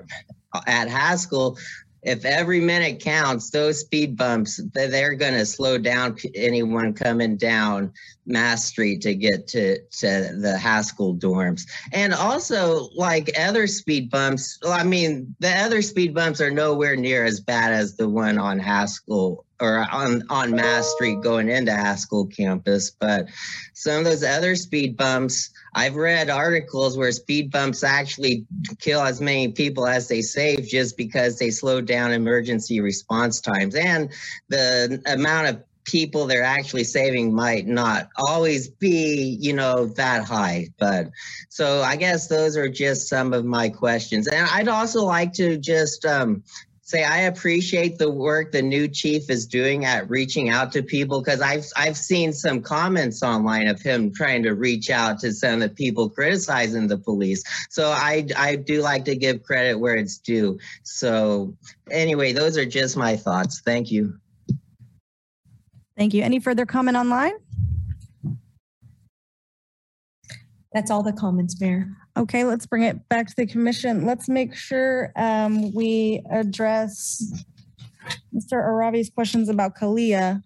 at 0.66 0.88
Haskell, 0.88 1.58
if 2.02 2.24
every 2.24 2.60
minute 2.60 3.00
counts, 3.00 3.50
those 3.50 3.80
speed 3.80 4.16
bumps, 4.16 4.60
they're 4.72 5.14
going 5.14 5.34
to 5.34 5.44
slow 5.44 5.78
down 5.78 6.16
anyone 6.34 6.94
coming 6.94 7.36
down 7.36 7.92
Mass 8.24 8.66
Street 8.66 9.00
to 9.02 9.14
get 9.14 9.48
to, 9.48 9.78
to 9.80 10.36
the 10.40 10.56
Haskell 10.56 11.16
dorms. 11.16 11.62
And 11.92 12.14
also, 12.14 12.88
like 12.94 13.30
other 13.38 13.66
speed 13.66 14.10
bumps, 14.10 14.58
I 14.66 14.84
mean, 14.84 15.34
the 15.40 15.50
other 15.50 15.82
speed 15.82 16.14
bumps 16.14 16.40
are 16.40 16.50
nowhere 16.50 16.94
near 16.94 17.24
as 17.24 17.40
bad 17.40 17.72
as 17.72 17.97
the 17.97 18.08
one 18.08 18.38
on 18.38 18.58
Haskell 18.58 19.44
or 19.60 19.86
on, 19.90 20.22
on 20.30 20.52
Mass 20.52 20.86
Street 20.94 21.20
going 21.20 21.48
into 21.48 21.72
Haskell 21.72 22.26
campus. 22.26 22.90
But 22.90 23.26
some 23.74 23.98
of 23.98 24.05
those 24.05 24.22
other 24.22 24.55
speed 24.55 24.97
bumps, 24.97 25.50
I've 25.74 25.97
read 25.97 26.30
articles 26.30 26.97
where 26.97 27.12
speed 27.12 27.50
bumps 27.50 27.84
actually 27.84 28.47
kill 28.78 29.00
as 29.02 29.20
many 29.20 29.52
people 29.52 29.86
as 29.86 30.08
they 30.08 30.22
save 30.22 30.66
just 30.66 30.97
because 30.97 31.38
they 31.38 31.50
slow 31.50 31.80
down 31.80 32.12
emergency 32.12 32.80
response 32.80 33.40
times. 33.40 33.74
And 33.74 34.10
the 34.48 35.02
amount 35.06 35.48
of 35.48 35.62
people 35.84 36.26
they're 36.26 36.42
actually 36.42 36.84
saving 36.84 37.34
might 37.34 37.66
not 37.66 38.10
always 38.16 38.68
be, 38.68 39.38
you 39.40 39.55
know, 39.55 39.86
that 39.86 40.24
high. 40.24 40.68
But 40.78 41.10
so 41.48 41.82
I 41.82 41.97
guess 41.97 42.28
those 42.28 42.56
are 42.56 42.68
just 42.68 43.08
some 43.08 43.32
of 43.32 43.44
my 43.44 43.70
questions. 43.70 44.28
And 44.28 44.47
I'd 44.52 44.68
also 44.68 45.05
like 45.05 45.32
to 45.34 45.56
just 45.56 46.05
um, 46.05 46.42
say 46.89 47.05
I 47.05 47.20
appreciate 47.23 47.99
the 47.99 48.10
work 48.10 48.50
the 48.50 48.62
new 48.62 48.89
chief 48.89 49.28
is 49.28 49.47
doing 49.47 49.84
at 49.84 50.08
reaching 50.08 50.49
out 50.49 50.73
to 50.73 50.83
people 50.83 51.20
because 51.20 51.42
I've 51.42 51.67
I've 51.76 51.99
seen 51.99 52.33
some 52.33 52.62
comments 52.62 53.23
online 53.23 53.68
of 53.68 53.78
him 53.78 54.10
trying 54.15 54.42
to 54.44 54.55
reach 54.55 54.89
out 54.89 55.18
to 55.20 55.34
some 55.34 55.55
of 55.55 55.60
the 55.60 55.68
people 55.68 56.08
criticizing 56.08 56.89
the 56.89 56.97
police. 56.97 57.44
So 57.68 57.91
I 57.91 58.26
I 58.34 58.57
do 58.57 58.81
like 58.81 59.05
to 59.05 59.17
give 59.17 59.42
credit 59.42 59.78
where 59.78 59.97
it's 59.97 60.17
due. 60.17 60.58
So 60.83 61.55
anyway, 61.91 62.33
those 62.33 62.57
are 62.57 62.65
just 62.65 62.97
my 62.97 63.17
thoughts. 63.17 63.60
Thank 63.60 63.91
you. 63.91 64.18
Thank 65.94 66.15
you. 66.15 66.23
Any 66.23 66.41
further 66.41 66.65
comment 66.65 66.97
online? 66.97 67.34
That's 70.73 70.91
all 70.91 71.02
the 71.02 71.12
comments, 71.12 71.60
Mayor. 71.60 71.89
Okay, 72.18 72.42
let's 72.42 72.66
bring 72.66 72.82
it 72.82 73.08
back 73.08 73.28
to 73.28 73.34
the 73.36 73.47
commission. 73.47 74.05
Let's 74.05 74.28
make 74.28 74.52
sure 74.52 75.12
um, 75.14 75.72
we 75.72 76.20
address 76.32 77.22
Mr. 78.34 78.55
Aravi's 78.55 79.08
questions 79.08 79.48
about 79.48 79.76
CALEA. 79.76 80.42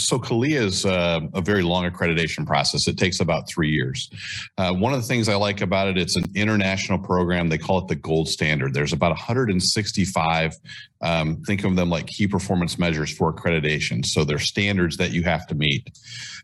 So 0.00 0.18
CALEA 0.18 0.60
is 0.60 0.86
uh, 0.86 1.20
a 1.34 1.40
very 1.40 1.62
long 1.62 1.88
accreditation 1.90 2.46
process. 2.46 2.88
It 2.88 2.96
takes 2.96 3.20
about 3.20 3.48
three 3.48 3.70
years. 3.70 4.10
Uh, 4.58 4.72
one 4.72 4.92
of 4.92 5.00
the 5.00 5.06
things 5.06 5.28
I 5.28 5.34
like 5.34 5.60
about 5.60 5.88
it, 5.88 5.98
it's 5.98 6.16
an 6.16 6.24
international 6.34 6.98
program. 6.98 7.48
They 7.48 7.58
call 7.58 7.78
it 7.78 7.88
the 7.88 7.96
gold 7.96 8.28
standard. 8.28 8.74
There's 8.74 8.92
about 8.92 9.10
165, 9.10 10.54
um, 11.02 11.42
think 11.46 11.64
of 11.64 11.76
them 11.76 11.90
like 11.90 12.06
key 12.06 12.26
performance 12.26 12.78
measures 12.78 13.10
for 13.10 13.32
accreditation. 13.32 14.04
So 14.04 14.24
they're 14.24 14.38
standards 14.38 14.96
that 14.98 15.12
you 15.12 15.22
have 15.24 15.46
to 15.48 15.54
meet. 15.54 15.88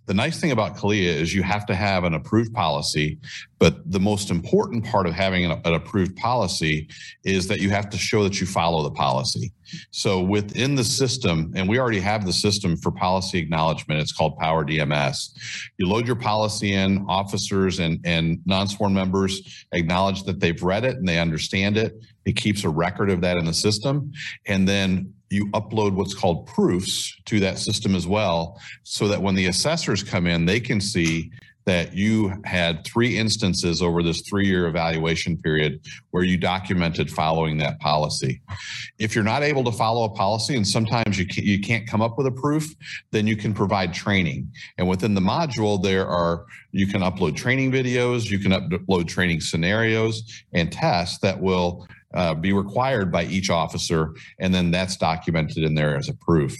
The 0.06 0.14
nice 0.14 0.40
thing 0.40 0.52
about 0.52 0.76
CALEA 0.76 1.14
is 1.14 1.34
you 1.34 1.42
have 1.42 1.66
to 1.66 1.74
have 1.74 2.04
an 2.04 2.14
approved 2.14 2.54
policy, 2.54 3.18
but 3.58 3.90
the 3.90 4.00
most 4.00 4.30
important 4.30 4.84
part 4.84 5.06
of 5.06 5.14
having 5.14 5.44
an, 5.44 5.60
an 5.64 5.74
approved 5.74 6.16
policy 6.16 6.88
is 7.24 7.48
that 7.48 7.60
you 7.60 7.70
have 7.70 7.90
to 7.90 7.98
show 7.98 8.22
that 8.22 8.40
you 8.40 8.46
follow 8.46 8.82
the 8.82 8.92
policy. 8.92 9.52
So 9.90 10.20
within 10.20 10.74
the 10.74 10.84
system, 10.84 11.52
and 11.54 11.68
we 11.68 11.78
already 11.78 12.00
have 12.00 12.24
the 12.24 12.32
system 12.32 12.76
for 12.76 12.90
policy 12.90 13.38
acknowledgement, 13.38 14.00
it's 14.00 14.12
called 14.12 14.38
Power 14.38 14.64
DMS. 14.64 15.36
You 15.78 15.88
load 15.88 16.06
your 16.06 16.16
policy 16.16 16.72
in, 16.72 17.04
officers 17.08 17.78
and, 17.78 18.00
and 18.04 18.40
non-sworn 18.46 18.94
members 18.94 19.66
acknowledge 19.72 20.22
that 20.24 20.40
they've 20.40 20.62
read 20.62 20.84
it 20.84 20.96
and 20.96 21.08
they 21.08 21.18
understand 21.18 21.76
it. 21.76 21.94
It 22.24 22.36
keeps 22.36 22.64
a 22.64 22.68
record 22.68 23.10
of 23.10 23.20
that 23.22 23.36
in 23.36 23.44
the 23.44 23.54
system. 23.54 24.12
And 24.46 24.66
then 24.68 25.12
you 25.30 25.46
upload 25.48 25.94
what's 25.94 26.14
called 26.14 26.46
proofs 26.46 27.14
to 27.24 27.40
that 27.40 27.58
system 27.58 27.94
as 27.94 28.06
well, 28.06 28.60
so 28.84 29.08
that 29.08 29.20
when 29.20 29.34
the 29.34 29.46
assessors 29.46 30.02
come 30.02 30.26
in, 30.26 30.44
they 30.44 30.60
can 30.60 30.80
see 30.80 31.30
that 31.66 31.92
you 31.94 32.32
had 32.44 32.84
three 32.84 33.18
instances 33.18 33.82
over 33.82 34.02
this 34.02 34.22
three-year 34.22 34.66
evaluation 34.66 35.36
period 35.36 35.80
where 36.12 36.22
you 36.22 36.38
documented 36.38 37.10
following 37.10 37.58
that 37.58 37.78
policy. 37.80 38.40
If 38.98 39.14
you're 39.14 39.24
not 39.24 39.42
able 39.42 39.64
to 39.64 39.72
follow 39.72 40.04
a 40.04 40.10
policy 40.10 40.56
and 40.56 40.66
sometimes 40.66 41.18
you 41.18 41.26
you 41.34 41.60
can't 41.60 41.86
come 41.86 42.00
up 42.00 42.16
with 42.16 42.26
a 42.28 42.30
proof, 42.30 42.72
then 43.10 43.26
you 43.26 43.36
can 43.36 43.52
provide 43.52 43.92
training. 43.92 44.50
And 44.78 44.88
within 44.88 45.14
the 45.14 45.20
module, 45.20 45.82
there 45.82 46.06
are 46.06 46.46
you 46.70 46.86
can 46.86 47.02
upload 47.02 47.36
training 47.36 47.72
videos, 47.72 48.30
you 48.30 48.38
can 48.38 48.52
upload 48.52 49.08
training 49.08 49.40
scenarios 49.40 50.22
and 50.52 50.70
tests 50.70 51.18
that 51.18 51.40
will 51.40 51.86
uh, 52.14 52.34
be 52.34 52.52
required 52.52 53.10
by 53.10 53.24
each 53.24 53.50
officer, 53.50 54.14
and 54.38 54.54
then 54.54 54.70
that's 54.70 54.96
documented 54.96 55.64
in 55.64 55.74
there 55.74 55.96
as 55.96 56.08
a 56.08 56.14
proof. 56.14 56.56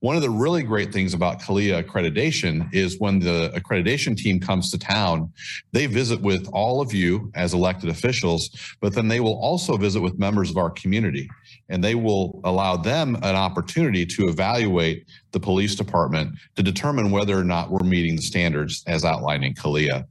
One 0.00 0.16
of 0.16 0.22
the 0.22 0.30
really 0.30 0.62
great 0.62 0.92
things 0.92 1.14
about 1.14 1.40
CALEA 1.40 1.82
accreditation 1.82 2.72
is 2.72 2.98
when 2.98 3.18
the 3.18 3.50
accreditation 3.54 4.16
team 4.16 4.40
comes 4.40 4.70
to 4.70 4.78
town, 4.78 5.32
they 5.72 5.86
visit 5.86 6.20
with 6.20 6.48
all 6.52 6.80
of 6.80 6.92
you 6.92 7.30
as 7.34 7.54
elected 7.54 7.90
officials, 7.90 8.50
but 8.80 8.94
then 8.94 9.08
they 9.08 9.20
will 9.20 9.38
also 9.40 9.76
visit 9.76 10.00
with 10.00 10.18
members 10.18 10.50
of 10.50 10.56
our 10.56 10.70
community 10.70 11.28
and 11.68 11.82
they 11.82 11.94
will 11.94 12.40
allow 12.44 12.76
them 12.76 13.16
an 13.16 13.36
opportunity 13.36 14.06
to 14.06 14.28
evaluate 14.28 15.06
the 15.32 15.40
police 15.40 15.74
department 15.74 16.34
to 16.56 16.62
determine 16.62 17.10
whether 17.10 17.38
or 17.38 17.44
not 17.44 17.70
we're 17.70 17.86
meeting 17.86 18.16
the 18.16 18.22
standards 18.22 18.82
as 18.86 19.04
outlined 19.04 19.44
in 19.44 19.54
CALEA. 19.54 20.06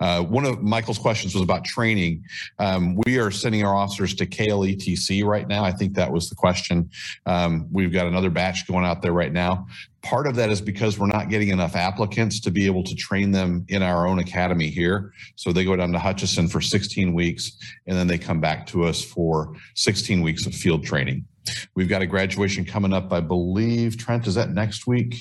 Uh, 0.00 0.22
one 0.22 0.44
of 0.44 0.62
Michael's 0.62 0.98
questions 0.98 1.34
was 1.34 1.42
about 1.42 1.64
training. 1.64 2.24
Um, 2.58 2.96
we 3.04 3.18
are 3.18 3.30
sending 3.30 3.64
our 3.64 3.74
officers 3.74 4.14
to 4.14 4.26
KLETC 4.26 5.24
right 5.24 5.46
now. 5.48 5.64
I 5.64 5.72
think 5.72 5.94
that 5.94 6.10
was 6.10 6.28
the 6.28 6.34
question. 6.34 6.90
Um, 7.26 7.66
we've 7.72 7.92
got 7.92 8.06
another 8.06 8.30
batch 8.30 8.66
going 8.66 8.84
out 8.86 9.02
there 9.02 9.12
right 9.12 9.32
now. 9.32 9.66
Part 10.02 10.26
of 10.26 10.36
that 10.36 10.50
is 10.50 10.60
because 10.60 10.98
we're 10.98 11.06
not 11.08 11.28
getting 11.28 11.48
enough 11.48 11.76
applicants 11.76 12.40
to 12.40 12.50
be 12.50 12.66
able 12.66 12.84
to 12.84 12.94
train 12.94 13.32
them 13.32 13.66
in 13.68 13.82
our 13.82 14.06
own 14.06 14.20
academy 14.20 14.68
here. 14.68 15.12
So 15.34 15.52
they 15.52 15.64
go 15.64 15.76
down 15.76 15.92
to 15.92 15.98
Hutchinson 15.98 16.48
for 16.48 16.60
16 16.60 17.12
weeks 17.12 17.58
and 17.86 17.96
then 17.96 18.06
they 18.06 18.18
come 18.18 18.40
back 18.40 18.66
to 18.68 18.84
us 18.84 19.02
for 19.02 19.54
16 19.74 20.22
weeks 20.22 20.46
of 20.46 20.54
field 20.54 20.84
training. 20.84 21.26
We've 21.74 21.88
got 21.88 22.02
a 22.02 22.06
graduation 22.06 22.64
coming 22.64 22.92
up, 22.92 23.12
I 23.12 23.20
believe. 23.20 23.96
Trent, 23.96 24.26
is 24.26 24.34
that 24.36 24.50
next 24.50 24.86
week? 24.86 25.16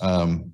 Um, 0.00 0.52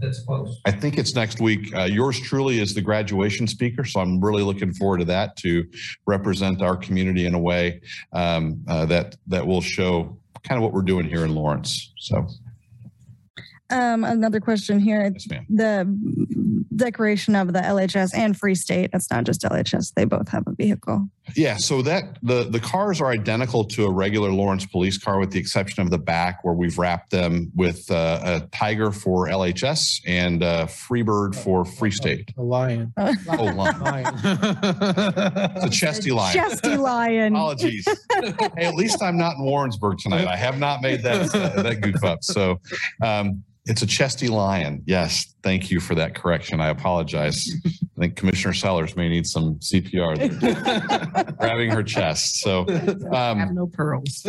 That's 0.00 0.24
close. 0.24 0.60
I 0.64 0.72
think 0.72 0.98
it's 0.98 1.14
next 1.14 1.40
week. 1.40 1.74
Uh, 1.74 1.84
yours 1.84 2.20
truly 2.20 2.60
is 2.60 2.74
the 2.74 2.80
graduation 2.80 3.46
speaker, 3.46 3.84
so 3.84 4.00
I'm 4.00 4.20
really 4.20 4.42
looking 4.42 4.72
forward 4.74 4.98
to 4.98 5.04
that 5.06 5.36
to 5.38 5.64
represent 6.06 6.62
our 6.62 6.76
community 6.76 7.26
in 7.26 7.34
a 7.34 7.38
way 7.38 7.80
um, 8.12 8.62
uh, 8.68 8.84
that 8.86 9.16
that 9.28 9.46
will 9.46 9.60
show 9.60 10.18
kind 10.46 10.58
of 10.58 10.62
what 10.62 10.72
we're 10.72 10.82
doing 10.82 11.06
here 11.06 11.24
in 11.24 11.34
Lawrence. 11.34 11.92
So, 11.98 12.26
Um, 13.68 14.04
another 14.04 14.38
question 14.40 14.78
here. 14.78 15.10
yes. 15.12 15.26
The 15.50 15.84
declaration 16.74 17.34
of 17.36 17.52
the 17.52 17.60
LHS 17.60 18.14
and 18.14 18.36
Free 18.36 18.54
State, 18.54 18.90
It's 18.92 19.10
not 19.10 19.24
just 19.24 19.42
LHS, 19.42 19.94
they 19.94 20.04
both 20.04 20.28
have 20.28 20.44
a 20.46 20.52
vehicle. 20.52 21.08
Yeah, 21.34 21.56
so 21.56 21.82
that 21.82 22.18
the 22.22 22.44
the 22.44 22.60
cars 22.60 23.00
are 23.00 23.10
identical 23.10 23.64
to 23.64 23.86
a 23.86 23.90
regular 23.90 24.30
Lawrence 24.30 24.64
police 24.64 24.96
car, 24.96 25.18
with 25.18 25.32
the 25.32 25.40
exception 25.40 25.82
of 25.82 25.90
the 25.90 25.98
back, 25.98 26.44
where 26.44 26.54
we've 26.54 26.78
wrapped 26.78 27.10
them 27.10 27.50
with 27.54 27.90
uh, 27.90 28.20
a 28.42 28.46
Tiger 28.56 28.92
for 28.92 29.26
LHS 29.26 30.02
and 30.06 30.42
a 30.42 30.66
Freebird 30.66 31.34
for 31.34 31.64
Free 31.64 31.90
State. 31.90 32.32
A 32.36 32.42
lion. 32.42 32.92
Oh, 33.28 33.44
lion. 33.44 34.14
It's 34.22 35.64
a 35.64 35.70
chesty 35.70 36.12
lion. 36.12 36.32
Chesty 36.34 36.76
lion. 36.76 37.34
Apologies. 37.34 37.86
hey, 38.56 38.64
at 38.64 38.74
least 38.74 39.02
I'm 39.02 39.18
not 39.18 39.36
in 39.36 39.44
Warrensburg 39.44 39.98
tonight. 39.98 40.26
I 40.26 40.36
have 40.36 40.58
not 40.58 40.80
made 40.80 41.02
that 41.02 41.34
uh, 41.34 41.62
that 41.62 41.80
goof 41.80 42.04
up. 42.04 42.22
So 42.22 42.60
um, 43.02 43.42
it's 43.66 43.82
a 43.82 43.86
chesty 43.86 44.28
lion. 44.28 44.82
Yes, 44.86 45.34
thank 45.46 45.70
you 45.70 45.78
for 45.78 45.94
that 45.94 46.12
correction. 46.12 46.60
I 46.60 46.70
apologize. 46.70 47.48
I 47.64 48.00
think 48.00 48.16
Commissioner 48.16 48.52
Sellers 48.52 48.96
may 48.96 49.08
need 49.08 49.28
some 49.28 49.54
CPR 49.60 51.38
grabbing 51.38 51.70
her 51.70 51.84
chest. 51.84 52.40
So 52.40 52.66
um, 53.12 53.38
Have 53.38 53.52
no 53.52 53.68
pearls. 53.68 54.26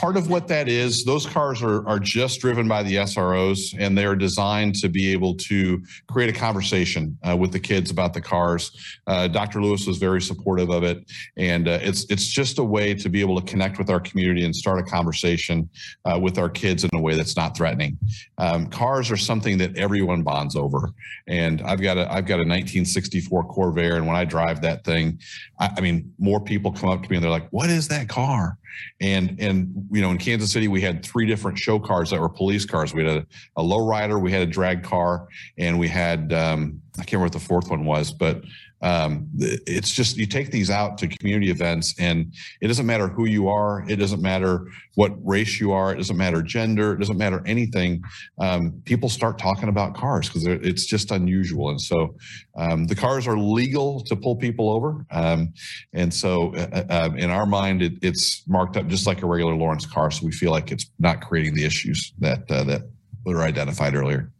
part 0.00 0.16
of 0.16 0.30
what 0.30 0.48
that 0.48 0.68
is, 0.68 1.04
those 1.04 1.26
cars 1.26 1.62
are, 1.62 1.86
are 1.86 1.98
just 1.98 2.40
driven 2.40 2.66
by 2.66 2.82
the 2.82 2.94
SROs 2.94 3.74
and 3.78 3.96
they're 3.96 4.16
designed 4.16 4.74
to 4.76 4.88
be 4.88 5.12
able 5.12 5.34
to 5.34 5.82
create 6.10 6.34
a 6.34 6.38
conversation 6.38 7.18
uh, 7.28 7.36
with 7.36 7.52
the 7.52 7.60
kids 7.60 7.90
about 7.90 8.14
the 8.14 8.20
cars. 8.22 8.70
Uh, 9.06 9.28
Dr. 9.28 9.62
Lewis 9.62 9.86
was 9.86 9.98
very 9.98 10.22
supportive 10.22 10.70
of 10.70 10.82
it. 10.82 11.04
And 11.36 11.68
uh, 11.68 11.78
it's, 11.82 12.06
it's 12.08 12.26
just 12.26 12.58
a 12.58 12.64
way 12.64 12.94
to 12.94 13.10
be 13.10 13.20
able 13.20 13.38
to 13.38 13.46
connect 13.46 13.76
with 13.76 13.90
our 13.90 14.00
community 14.00 14.46
and 14.46 14.56
start 14.56 14.78
a 14.78 14.82
conversation 14.82 15.68
uh, 16.06 16.18
with 16.18 16.38
our 16.38 16.48
kids 16.48 16.84
in 16.84 16.90
a 16.94 17.00
way 17.00 17.16
that's 17.16 17.36
not 17.36 17.54
threatening. 17.54 17.98
Um, 18.38 18.68
cars 18.68 19.10
are 19.10 19.18
something 19.18 19.58
that 19.58 19.76
everyone 19.76 20.21
bonds 20.22 20.56
over. 20.56 20.90
And 21.26 21.62
I've 21.62 21.80
got 21.80 21.98
a, 21.98 22.10
I've 22.12 22.26
got 22.26 22.36
a 22.36 22.46
1964 22.46 23.48
Corvair. 23.48 23.96
And 23.96 24.06
when 24.06 24.16
I 24.16 24.24
drive 24.24 24.62
that 24.62 24.84
thing, 24.84 25.20
I, 25.58 25.70
I 25.76 25.80
mean, 25.80 26.12
more 26.18 26.40
people 26.40 26.72
come 26.72 26.90
up 26.90 27.02
to 27.02 27.10
me 27.10 27.16
and 27.16 27.24
they're 27.24 27.30
like, 27.30 27.48
what 27.50 27.70
is 27.70 27.88
that 27.88 28.08
car? 28.08 28.58
And, 29.00 29.36
and, 29.38 29.86
you 29.90 30.00
know, 30.00 30.10
in 30.10 30.18
Kansas 30.18 30.50
City, 30.50 30.68
we 30.68 30.80
had 30.80 31.04
three 31.04 31.26
different 31.26 31.58
show 31.58 31.78
cars 31.78 32.10
that 32.10 32.20
were 32.20 32.28
police 32.28 32.64
cars. 32.64 32.94
We 32.94 33.04
had 33.04 33.16
a, 33.18 33.26
a 33.56 33.62
low 33.62 33.86
rider, 33.86 34.18
we 34.18 34.32
had 34.32 34.42
a 34.42 34.50
drag 34.50 34.82
car, 34.82 35.28
and 35.58 35.78
we 35.78 35.88
had, 35.88 36.32
um, 36.32 36.80
I 36.94 37.04
can't 37.04 37.14
remember 37.14 37.26
what 37.26 37.32
the 37.32 37.46
fourth 37.46 37.70
one 37.70 37.84
was, 37.84 38.12
but 38.12 38.42
um, 38.82 39.28
it's 39.38 39.90
just 39.90 40.16
you 40.16 40.26
take 40.26 40.50
these 40.50 40.70
out 40.70 40.98
to 40.98 41.08
community 41.08 41.50
events 41.50 41.94
and 41.98 42.34
it 42.60 42.68
doesn't 42.68 42.86
matter 42.86 43.08
who 43.08 43.26
you 43.26 43.48
are 43.48 43.84
it 43.88 43.96
doesn't 43.96 44.22
matter 44.22 44.66
what 44.94 45.12
race 45.24 45.60
you 45.60 45.72
are 45.72 45.92
it 45.92 45.96
doesn't 45.96 46.16
matter 46.16 46.42
gender 46.42 46.92
it 46.92 46.98
doesn't 46.98 47.18
matter 47.18 47.42
anything. 47.46 48.02
Um, 48.38 48.82
people 48.84 49.08
start 49.08 49.38
talking 49.38 49.68
about 49.68 49.94
cars 49.94 50.28
because 50.28 50.46
it's 50.46 50.86
just 50.86 51.10
unusual. 51.10 51.70
And 51.70 51.80
so 51.80 52.16
um, 52.56 52.86
the 52.86 52.94
cars 52.94 53.26
are 53.26 53.38
legal 53.38 54.00
to 54.04 54.16
pull 54.16 54.36
people 54.36 54.70
over. 54.70 55.06
Um, 55.10 55.52
and 55.92 56.12
so 56.12 56.54
uh, 56.54 56.84
uh, 56.90 57.10
in 57.16 57.30
our 57.30 57.46
mind 57.46 57.82
it, 57.82 57.94
it's 58.02 58.46
marked 58.48 58.76
up 58.76 58.86
just 58.88 59.06
like 59.06 59.22
a 59.22 59.26
regular 59.26 59.54
lawrence 59.54 59.86
car. 59.86 60.10
So 60.10 60.26
we 60.26 60.32
feel 60.32 60.50
like 60.50 60.72
it's 60.72 60.90
not 60.98 61.20
creating 61.20 61.54
the 61.54 61.64
issues 61.64 62.12
that 62.18 62.50
uh, 62.50 62.64
that 62.64 62.82
were 63.24 63.42
identified 63.42 63.94
earlier. 63.94 64.32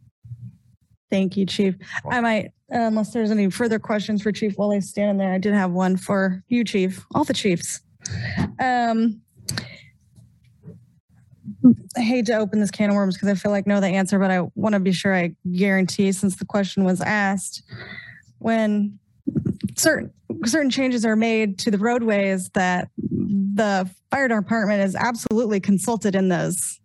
Thank 1.09 1.37
you, 1.37 1.45
Chief. 1.45 1.75
I 2.09 2.21
might, 2.21 2.51
unless 2.81 3.13
there's 3.13 3.31
any 3.31 3.49
further 3.49 3.79
questions 3.79 4.21
for 4.21 4.31
Chief 4.31 4.53
while 4.57 4.71
he's 4.71 4.89
standing 4.89 5.17
there, 5.17 5.33
I 5.33 5.37
did 5.37 5.53
have 5.53 5.71
one 5.71 5.97
for 5.97 6.43
you, 6.47 6.63
Chief, 6.63 7.05
all 7.13 7.23
the 7.23 7.33
chiefs. 7.33 7.81
Um, 8.59 9.21
I 11.95 12.01
hate 12.01 12.25
to 12.27 12.37
open 12.37 12.59
this 12.59 12.71
can 12.71 12.89
of 12.89 12.95
worms 12.95 13.15
because 13.15 13.29
I 13.29 13.35
feel 13.35 13.51
like 13.51 13.67
I 13.67 13.71
know 13.71 13.79
the 13.79 13.87
answer, 13.87 14.19
but 14.19 14.31
I 14.31 14.41
want 14.55 14.73
to 14.73 14.79
be 14.79 14.91
sure 14.91 15.15
I 15.15 15.35
guarantee 15.51 16.11
since 16.11 16.35
the 16.35 16.45
question 16.45 16.83
was 16.83 17.01
asked. 17.01 17.63
When 18.39 18.99
certain 19.77 20.11
certain 20.45 20.69
changes 20.69 21.05
are 21.05 21.15
made 21.15 21.57
to 21.59 21.71
the 21.71 21.77
roadways 21.77 22.49
that 22.49 22.89
the 22.97 23.89
fire 24.11 24.27
department 24.27 24.81
is 24.81 24.95
absolutely 24.95 25.59
consulted 25.59 26.15
in 26.15 26.27
those 26.27 26.79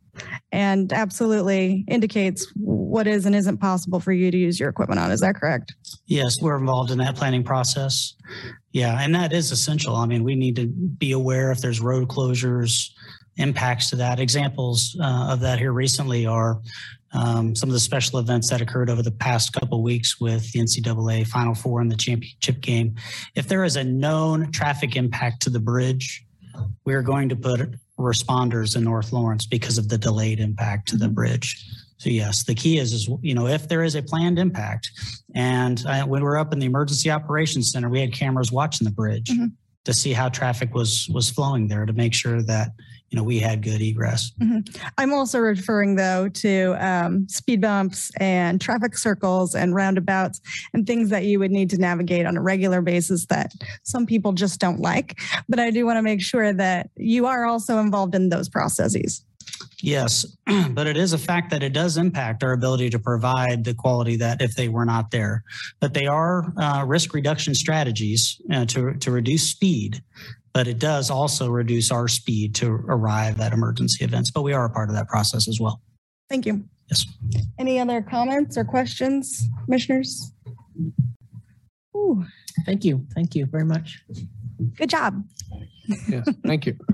and 0.52 0.92
absolutely 0.92 1.84
indicates 1.88 2.50
what 2.56 3.06
is 3.06 3.26
and 3.26 3.34
isn't 3.34 3.58
possible 3.58 4.00
for 4.00 4.12
you 4.12 4.30
to 4.30 4.36
use 4.36 4.58
your 4.58 4.68
equipment 4.68 5.00
on. 5.00 5.10
Is 5.10 5.20
that 5.20 5.34
correct? 5.34 5.74
Yes, 6.06 6.36
we're 6.40 6.56
involved 6.56 6.90
in 6.90 6.98
that 6.98 7.16
planning 7.16 7.44
process. 7.44 8.14
Yeah, 8.72 9.00
and 9.00 9.14
that 9.14 9.32
is 9.32 9.50
essential. 9.50 9.96
I 9.96 10.06
mean, 10.06 10.24
we 10.24 10.34
need 10.34 10.56
to 10.56 10.66
be 10.66 11.12
aware 11.12 11.50
if 11.50 11.60
there's 11.60 11.80
road 11.80 12.08
closures, 12.08 12.90
impacts 13.38 13.90
to 13.90 13.96
that. 13.96 14.20
Examples 14.20 14.96
uh, 15.00 15.28
of 15.30 15.40
that 15.40 15.58
here 15.58 15.72
recently 15.72 16.26
are 16.26 16.60
um, 17.12 17.54
some 17.56 17.68
of 17.68 17.72
the 17.72 17.80
special 17.80 18.18
events 18.18 18.50
that 18.50 18.60
occurred 18.60 18.90
over 18.90 19.02
the 19.02 19.10
past 19.10 19.52
couple 19.52 19.82
weeks 19.82 20.20
with 20.20 20.50
the 20.52 20.60
NCAA 20.60 21.26
Final 21.26 21.54
Four 21.54 21.80
and 21.80 21.90
the 21.90 21.96
championship 21.96 22.60
game. 22.60 22.94
If 23.34 23.48
there 23.48 23.64
is 23.64 23.76
a 23.76 23.84
known 23.84 24.52
traffic 24.52 24.96
impact 24.96 25.42
to 25.42 25.50
the 25.50 25.60
bridge, 25.60 26.24
we 26.84 26.94
are 26.94 27.02
going 27.02 27.28
to 27.30 27.36
put 27.36 27.60
responders 27.98 28.76
in 28.76 28.84
North 28.84 29.12
Lawrence 29.12 29.44
because 29.46 29.76
of 29.78 29.88
the 29.88 29.98
delayed 29.98 30.40
impact 30.40 30.88
to 30.88 30.96
the 30.96 31.08
bridge. 31.08 31.64
So 31.98 32.10
yes, 32.10 32.44
the 32.44 32.54
key 32.54 32.78
is, 32.78 32.92
is 32.92 33.08
you 33.22 33.34
know, 33.34 33.48
if 33.48 33.68
there 33.68 33.82
is 33.82 33.96
a 33.96 34.02
planned 34.02 34.38
impact, 34.38 34.90
and 35.34 35.82
I, 35.86 36.04
when 36.04 36.22
we 36.22 36.24
were 36.28 36.38
up 36.38 36.52
in 36.52 36.60
the 36.60 36.66
emergency 36.66 37.10
operations 37.10 37.72
center, 37.72 37.88
we 37.88 38.00
had 38.00 38.12
cameras 38.12 38.52
watching 38.52 38.84
the 38.84 38.92
bridge 38.92 39.30
Mhm. 39.30 39.52
to 39.84 39.92
see 39.92 40.12
how 40.12 40.28
traffic 40.28 40.74
was 40.74 41.08
was 41.12 41.28
flowing 41.28 41.66
there 41.66 41.86
to 41.86 41.92
make 41.92 42.14
sure 42.14 42.40
that 42.42 42.70
you 43.10 43.16
know 43.16 43.22
we 43.22 43.38
had 43.38 43.62
good 43.62 43.80
egress. 43.80 44.32
Mhm. 44.40 44.76
I'm 44.98 45.12
also 45.12 45.38
referring 45.38 45.96
though 45.96 46.28
to 46.28 46.76
um, 46.78 47.28
speed 47.28 47.60
bumps 47.60 48.10
and 48.18 48.60
traffic 48.60 48.96
circles 48.96 49.54
and 49.54 49.74
roundabouts 49.74 50.40
and 50.74 50.86
things 50.86 51.10
that 51.10 51.24
you 51.24 51.38
would 51.38 51.50
need 51.50 51.70
to 51.70 51.78
navigate 51.78 52.26
on 52.26 52.36
a 52.36 52.42
regular 52.42 52.82
basis 52.82 53.26
that 53.26 53.52
some 53.82 54.06
people 54.06 54.32
just 54.32 54.60
don't 54.60 54.80
like. 54.80 55.18
But 55.48 55.58
I 55.58 55.70
do 55.70 55.86
want 55.86 55.96
to 55.96 56.02
make 56.02 56.22
sure 56.22 56.52
that 56.52 56.90
you 56.96 57.26
are 57.26 57.46
also 57.46 57.78
involved 57.78 58.14
in 58.14 58.28
those 58.28 58.48
processes. 58.48 59.24
Yes, 59.80 60.26
but 60.70 60.86
it 60.86 60.96
is 60.96 61.12
a 61.12 61.18
fact 61.18 61.50
that 61.50 61.62
it 61.62 61.72
does 61.72 61.96
impact 61.96 62.42
our 62.42 62.52
ability 62.52 62.90
to 62.90 62.98
provide 62.98 63.64
the 63.64 63.74
quality 63.74 64.16
that 64.16 64.42
if 64.42 64.54
they 64.54 64.68
were 64.68 64.84
not 64.84 65.10
there. 65.10 65.44
But 65.80 65.94
they 65.94 66.06
are 66.06 66.52
uh, 66.56 66.84
risk 66.86 67.14
reduction 67.14 67.54
strategies 67.54 68.40
uh, 68.52 68.66
to, 68.66 68.94
to 68.94 69.10
reduce 69.10 69.48
speed, 69.48 70.02
but 70.58 70.66
it 70.66 70.80
does 70.80 71.08
also 71.08 71.48
reduce 71.48 71.92
our 71.92 72.08
speed 72.08 72.52
to 72.52 72.68
arrive 72.88 73.40
at 73.40 73.52
emergency 73.52 74.04
events. 74.04 74.28
But 74.28 74.42
we 74.42 74.52
are 74.52 74.64
a 74.64 74.68
part 74.68 74.88
of 74.88 74.96
that 74.96 75.06
process 75.06 75.46
as 75.46 75.60
well. 75.60 75.80
Thank 76.28 76.46
you. 76.46 76.64
Yes. 76.90 77.06
Any 77.60 77.78
other 77.78 78.02
comments 78.02 78.58
or 78.58 78.64
questions, 78.64 79.48
commissioners? 79.64 80.32
Ooh, 81.96 82.24
Thank 82.66 82.84
you. 82.84 83.06
Thank 83.14 83.36
you 83.36 83.46
very 83.46 83.64
much. 83.64 84.02
good 84.76 84.90
job. 84.90 85.22
Yes, 86.08 86.28
thank 86.44 86.66
you. 86.66 86.76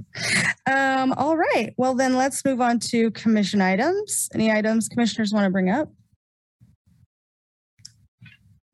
Um, 0.66 1.12
all 1.14 1.36
right. 1.36 1.74
Well, 1.76 1.94
then 1.94 2.16
let's 2.16 2.42
move 2.44 2.60
on 2.60 2.78
to 2.90 3.10
commission 3.10 3.60
items. 3.60 4.30
Any 4.34 4.50
items 4.50 4.88
commissioners 4.88 5.32
want 5.32 5.44
to 5.44 5.50
bring 5.50 5.68
up? 5.68 5.90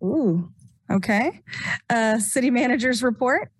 Ooh, 0.05 0.51
okay. 0.91 1.41
Uh, 1.89 2.19
city 2.19 2.51
managers 2.51 3.03
report. 3.03 3.51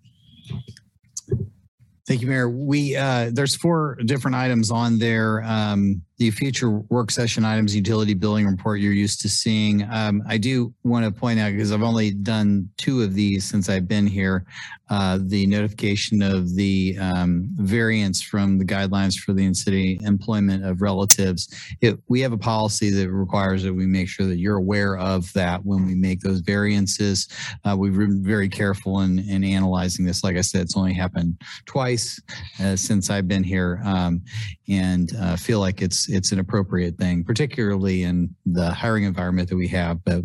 Thank 2.07 2.21
you, 2.21 2.27
Mayor. 2.27 2.49
We, 2.49 2.95
uh, 2.95 3.29
there's 3.31 3.55
four 3.55 3.97
different 4.05 4.35
items 4.35 4.71
on 4.71 4.97
there. 4.97 5.43
Um, 5.43 6.01
the 6.21 6.29
future 6.29 6.69
work 6.69 7.09
session 7.09 7.43
items, 7.43 7.75
utility 7.75 8.13
billing 8.13 8.45
report 8.45 8.79
you're 8.79 8.93
used 8.93 9.21
to 9.21 9.27
seeing. 9.27 9.87
Um, 9.91 10.21
I 10.27 10.37
do 10.37 10.71
want 10.83 11.03
to 11.03 11.11
point 11.11 11.39
out, 11.39 11.51
because 11.51 11.71
I've 11.71 11.81
only 11.81 12.11
done 12.11 12.69
two 12.77 13.01
of 13.01 13.15
these 13.15 13.43
since 13.43 13.69
I've 13.69 13.87
been 13.87 14.05
here, 14.05 14.45
uh, 14.91 15.17
the 15.19 15.47
notification 15.47 16.21
of 16.21 16.53
the 16.55 16.95
um, 16.99 17.49
variance 17.55 18.21
from 18.21 18.59
the 18.59 18.65
guidelines 18.65 19.17
for 19.17 19.33
the 19.33 19.43
in-city 19.43 19.99
employment 20.03 20.63
of 20.63 20.83
relatives. 20.83 21.49
It, 21.81 21.97
we 22.07 22.21
have 22.21 22.33
a 22.33 22.37
policy 22.37 22.91
that 22.91 23.09
requires 23.09 23.63
that 23.63 23.73
we 23.73 23.87
make 23.87 24.07
sure 24.07 24.27
that 24.27 24.37
you're 24.37 24.57
aware 24.57 24.97
of 24.99 25.31
that 25.33 25.65
when 25.65 25.87
we 25.87 25.95
make 25.95 26.19
those 26.19 26.41
variances. 26.41 27.29
Uh, 27.65 27.75
we've 27.75 27.97
been 27.97 28.23
very 28.23 28.49
careful 28.49 28.99
in, 28.99 29.17
in 29.27 29.43
analyzing 29.43 30.05
this. 30.05 30.23
Like 30.23 30.37
I 30.37 30.41
said, 30.41 30.61
it's 30.61 30.77
only 30.77 30.93
happened 30.93 31.41
twice 31.65 32.21
uh, 32.61 32.75
since 32.75 33.09
I've 33.09 33.27
been 33.27 33.43
here, 33.43 33.81
um, 33.85 34.21
and 34.69 35.15
uh, 35.19 35.35
feel 35.35 35.59
like 35.59 35.81
it's 35.81 36.10
it's 36.11 36.31
an 36.31 36.39
appropriate 36.39 36.97
thing, 36.97 37.23
particularly 37.23 38.03
in 38.03 38.35
the 38.45 38.71
hiring 38.71 39.03
environment 39.03 39.49
that 39.49 39.55
we 39.55 39.67
have. 39.69 40.03
But 40.03 40.23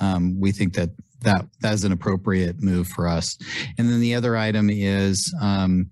um, 0.00 0.38
we 0.40 0.52
think 0.52 0.74
that 0.74 0.90
that 1.22 1.46
that's 1.60 1.84
an 1.84 1.92
appropriate 1.92 2.62
move 2.62 2.88
for 2.88 3.08
us. 3.08 3.38
And 3.78 3.88
then 3.88 4.00
the 4.00 4.14
other 4.14 4.36
item 4.36 4.70
is. 4.70 5.34
Um, 5.40 5.90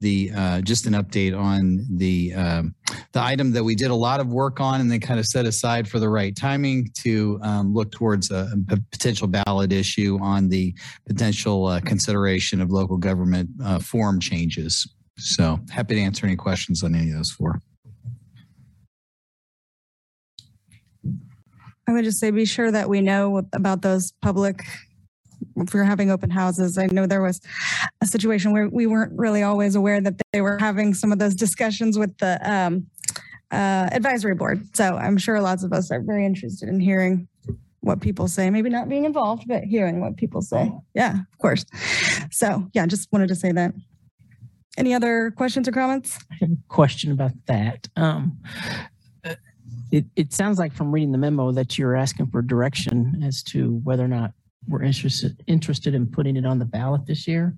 the 0.00 0.32
uh, 0.34 0.60
just 0.62 0.86
an 0.86 0.94
update 0.94 1.38
on 1.38 1.86
the 1.96 2.32
um, 2.34 2.74
the 3.12 3.22
item 3.22 3.52
that 3.52 3.62
we 3.62 3.74
did 3.74 3.90
a 3.90 3.94
lot 3.94 4.18
of 4.18 4.28
work 4.28 4.58
on 4.58 4.80
and 4.80 4.90
then 4.90 5.00
kind 5.00 5.20
of 5.20 5.26
set 5.26 5.44
aside 5.44 5.86
for 5.86 5.98
the 5.98 6.08
right 6.08 6.34
timing 6.34 6.88
to 7.02 7.38
um, 7.42 7.74
look 7.74 7.92
towards 7.92 8.30
a, 8.30 8.50
a 8.70 8.78
potential 8.90 9.28
ballot 9.28 9.72
issue 9.72 10.18
on 10.22 10.48
the 10.48 10.74
potential 11.06 11.66
uh, 11.66 11.80
consideration 11.80 12.60
of 12.60 12.70
local 12.70 12.96
government 12.96 13.50
uh, 13.62 13.78
form 13.78 14.20
changes. 14.20 14.90
So 15.18 15.60
happy 15.70 15.96
to 15.96 16.00
answer 16.00 16.24
any 16.26 16.36
questions 16.36 16.82
on 16.82 16.94
any 16.94 17.10
of 17.10 17.16
those 17.16 17.30
four. 17.30 17.60
I 21.90 21.92
would 21.92 22.04
just 22.04 22.20
say 22.20 22.30
be 22.30 22.44
sure 22.44 22.70
that 22.70 22.88
we 22.88 23.00
know 23.00 23.42
about 23.52 23.82
those 23.82 24.12
public, 24.22 24.62
if 25.56 25.74
we're 25.74 25.82
having 25.82 26.08
open 26.08 26.30
houses. 26.30 26.78
I 26.78 26.86
know 26.86 27.04
there 27.04 27.20
was 27.20 27.40
a 28.00 28.06
situation 28.06 28.52
where 28.52 28.68
we 28.68 28.86
weren't 28.86 29.18
really 29.18 29.42
always 29.42 29.74
aware 29.74 30.00
that 30.00 30.14
they 30.32 30.40
were 30.40 30.56
having 30.58 30.94
some 30.94 31.10
of 31.10 31.18
those 31.18 31.34
discussions 31.34 31.98
with 31.98 32.16
the 32.18 32.38
um, 32.48 32.86
uh, 33.50 33.88
advisory 33.90 34.36
board. 34.36 34.64
So 34.76 34.96
I'm 34.96 35.18
sure 35.18 35.40
lots 35.40 35.64
of 35.64 35.72
us 35.72 35.90
are 35.90 36.00
very 36.00 36.24
interested 36.24 36.68
in 36.68 36.78
hearing 36.78 37.26
what 37.80 38.00
people 38.00 38.28
say, 38.28 38.50
maybe 38.50 38.70
not 38.70 38.88
being 38.88 39.04
involved, 39.04 39.48
but 39.48 39.64
hearing 39.64 40.00
what 40.00 40.16
people 40.16 40.42
say. 40.42 40.70
Yeah, 40.94 41.14
of 41.14 41.38
course. 41.38 41.64
So 42.30 42.68
yeah, 42.72 42.86
just 42.86 43.10
wanted 43.10 43.28
to 43.28 43.34
say 43.34 43.50
that. 43.50 43.74
Any 44.78 44.94
other 44.94 45.32
questions 45.32 45.66
or 45.66 45.72
comments? 45.72 46.20
I 46.30 46.36
have 46.38 46.50
a 46.52 46.56
question 46.68 47.10
about 47.10 47.32
that. 47.46 47.88
Um, 47.96 48.38
it, 49.90 50.04
it 50.16 50.32
sounds 50.32 50.58
like 50.58 50.72
from 50.72 50.92
reading 50.92 51.12
the 51.12 51.18
memo 51.18 51.52
that 51.52 51.78
you're 51.78 51.96
asking 51.96 52.28
for 52.28 52.42
direction 52.42 53.22
as 53.24 53.42
to 53.44 53.80
whether 53.84 54.04
or 54.04 54.08
not 54.08 54.32
we're 54.68 54.82
interested 54.82 55.42
interested 55.46 55.94
in 55.94 56.06
putting 56.06 56.36
it 56.36 56.46
on 56.46 56.58
the 56.58 56.64
ballot 56.64 57.06
this 57.06 57.26
year. 57.26 57.56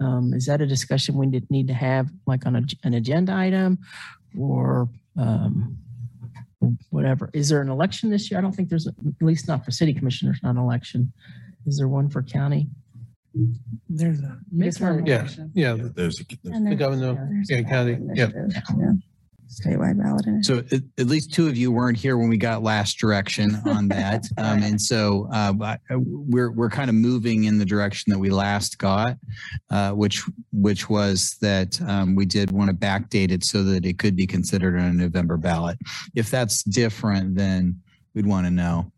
Um, 0.00 0.34
is 0.34 0.46
that 0.46 0.60
a 0.60 0.66
discussion 0.66 1.16
we 1.16 1.26
did 1.26 1.50
need 1.50 1.68
to 1.68 1.74
have 1.74 2.08
like 2.26 2.46
on 2.46 2.56
a, 2.56 2.62
an 2.84 2.94
agenda 2.94 3.34
item 3.34 3.78
or 4.38 4.88
um, 5.18 5.78
whatever? 6.90 7.30
Is 7.32 7.48
there 7.48 7.62
an 7.62 7.68
election 7.68 8.10
this 8.10 8.30
year? 8.30 8.38
I 8.38 8.42
don't 8.42 8.52
think 8.52 8.68
there's, 8.68 8.86
a, 8.86 8.90
at 8.90 9.26
least 9.26 9.48
not 9.48 9.64
for 9.64 9.70
city 9.70 9.94
commissioners, 9.94 10.40
not 10.42 10.50
an 10.50 10.58
election. 10.58 11.12
Is 11.66 11.78
there 11.78 11.88
one 11.88 12.08
for 12.08 12.22
county? 12.22 12.68
There's 13.88 14.20
a 14.20 14.38
midterm. 14.54 15.06
Yeah, 15.06 15.28
yeah. 15.54 15.88
There's 15.94 16.22
And 16.44 16.66
the 16.66 16.74
governor, 16.74 17.42
yeah, 17.48 17.58
yeah, 17.58 17.68
county, 17.68 17.98
yeah. 18.14 18.28
Yeah. 18.34 18.92
Statewide 19.48 19.98
ballot. 19.98 20.26
initiative. 20.26 20.68
So 20.70 20.76
at, 20.76 20.82
at 20.98 21.06
least 21.06 21.32
two 21.32 21.46
of 21.46 21.56
you 21.56 21.70
weren't 21.70 21.96
here 21.96 22.18
when 22.18 22.28
we 22.28 22.36
got 22.36 22.62
last 22.62 22.98
direction 22.98 23.56
on 23.66 23.88
that. 23.88 24.24
Um, 24.38 24.62
and 24.62 24.80
so, 24.80 25.28
uh, 25.32 25.76
we're, 25.90 26.50
we're 26.50 26.68
kind 26.70 26.90
of 26.90 26.94
moving 26.94 27.44
in 27.44 27.58
the 27.58 27.64
direction 27.64 28.12
that 28.12 28.18
we 28.18 28.28
last 28.30 28.78
got, 28.78 29.16
uh, 29.70 29.92
which, 29.92 30.22
which 30.52 30.90
was 30.90 31.36
that, 31.40 31.80
um, 31.82 32.14
we 32.14 32.26
did 32.26 32.50
want 32.50 32.70
to 32.70 32.76
backdate 32.76 33.30
it 33.30 33.44
so 33.44 33.62
that 33.64 33.86
it 33.86 33.98
could 33.98 34.14
be 34.14 34.26
considered 34.26 34.78
on 34.78 34.84
a 34.84 34.92
November 34.92 35.36
ballot. 35.36 35.78
If 36.14 36.30
that's 36.30 36.62
different, 36.64 37.34
then 37.34 37.80
we'd 38.14 38.26
want 38.26 38.46
to 38.46 38.50
know. 38.50 38.92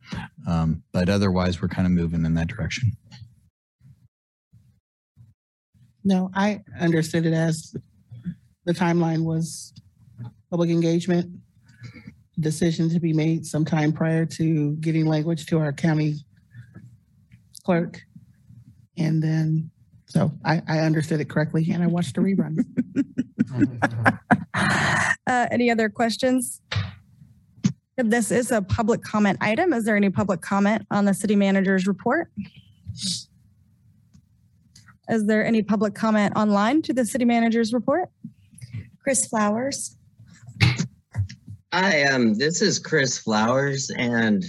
Um, 0.47 0.83
but 0.93 1.09
otherwise, 1.09 1.63
we're 1.63 1.69
kind 1.69 1.87
of 1.87 1.93
moving 1.93 2.25
in 2.25 2.35
that 2.35 2.49
direction. 2.49 2.93
No, 6.05 6.31
I 6.35 6.63
understood 6.81 7.27
it 7.27 7.35
as 7.35 7.75
the 8.65 8.73
timeline 8.73 9.25
was 9.25 9.75
public 10.51 10.71
engagement, 10.71 11.31
decision 12.41 12.89
to 12.91 13.01
be 13.01 13.13
made 13.13 13.45
sometime 13.47 13.93
prior 13.93 14.25
to 14.25 14.77
getting 14.77 15.07
language 15.07 15.47
to 15.47 15.59
our 15.59 15.73
county 15.73 16.15
clerk. 17.65 18.01
And 18.97 19.23
then, 19.23 19.71
so 20.07 20.33
I, 20.45 20.63
I 20.69 20.81
understood 20.81 21.21
it 21.21 21.29
correctly 21.29 21.69
and 21.73 21.83
I 21.83 21.87
watched 21.87 22.15
the 22.15 22.21
rerun. 22.21 22.65
Uh, 25.29 25.47
any 25.51 25.71
other 25.71 25.91
questions? 25.91 26.63
If 27.99 28.09
This 28.09 28.31
is 28.31 28.51
a 28.51 28.63
public 28.63 29.03
comment 29.03 29.37
item. 29.43 29.75
Is 29.75 29.85
there 29.85 29.95
any 29.95 30.09
public 30.09 30.41
comment 30.41 30.87
on 30.91 31.05
the 31.05 31.13
city 31.13 31.37
manager's 31.37 31.87
report? 31.87 32.33
Is 35.11 35.27
there 35.27 35.45
any 35.45 35.63
public 35.63 35.95
comment 35.95 36.33
online 36.35 36.81
to 36.83 36.95
the 36.95 37.05
city 37.05 37.27
manager's 37.27 37.75
report? 37.75 38.09
Chris 39.03 39.27
Flowers. 39.27 39.98
Hi, 41.71 42.05
um, 42.05 42.33
this 42.33 42.63
is 42.63 42.79
Chris 42.79 43.19
Flowers, 43.19 43.91
and 43.91 44.43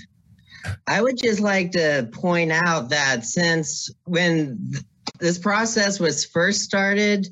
I 0.88 1.02
would 1.02 1.18
just 1.18 1.42
like 1.42 1.72
to 1.72 2.08
point 2.14 2.50
out 2.50 2.88
that 2.92 3.26
since 3.26 3.92
when 4.06 4.58
th- 4.72 4.86
this 5.20 5.38
process 5.38 6.00
was 6.00 6.24
first 6.24 6.62
started, 6.62 7.28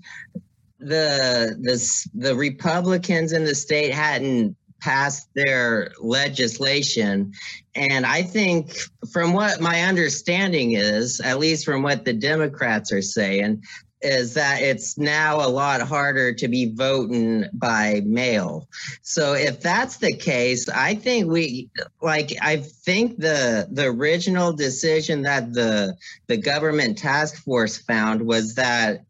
the 0.79 1.57
this 1.61 2.05
the 2.13 2.35
Republicans 2.35 3.31
in 3.31 3.45
the 3.45 3.55
state 3.55 3.93
hadn't 3.93 4.57
passed 4.81 5.29
their 5.35 5.93
legislation, 6.01 7.31
and 7.73 8.05
I 8.05 8.23
think 8.23 8.75
from 9.13 9.31
what 9.31 9.61
my 9.61 9.83
understanding 9.83 10.73
is, 10.73 11.21
at 11.21 11.39
least 11.39 11.63
from 11.63 11.81
what 11.81 12.03
the 12.03 12.13
Democrats 12.13 12.91
are 12.91 13.01
saying, 13.01 13.63
is 14.01 14.35
that 14.35 14.61
it's 14.61 14.97
now 14.97 15.37
a 15.37 15.49
lot 15.49 15.81
harder 15.81 16.33
to 16.33 16.47
be 16.47 16.71
voting 16.73 17.45
by 17.53 18.01
mail. 18.05 18.67
So 19.01 19.33
if 19.33 19.59
that's 19.61 19.97
the 19.97 20.15
case, 20.15 20.69
I 20.69 20.95
think 20.95 21.31
we 21.31 21.69
like 22.01 22.33
I 22.41 22.57
think 22.57 23.17
the 23.17 23.67
the 23.71 23.85
original 23.85 24.53
decision 24.53 25.23
that 25.23 25.53
the 25.53 25.95
the 26.27 26.37
government 26.37 26.97
task 26.97 27.43
force 27.43 27.77
found 27.77 28.21
was 28.21 28.55
that 28.55 29.05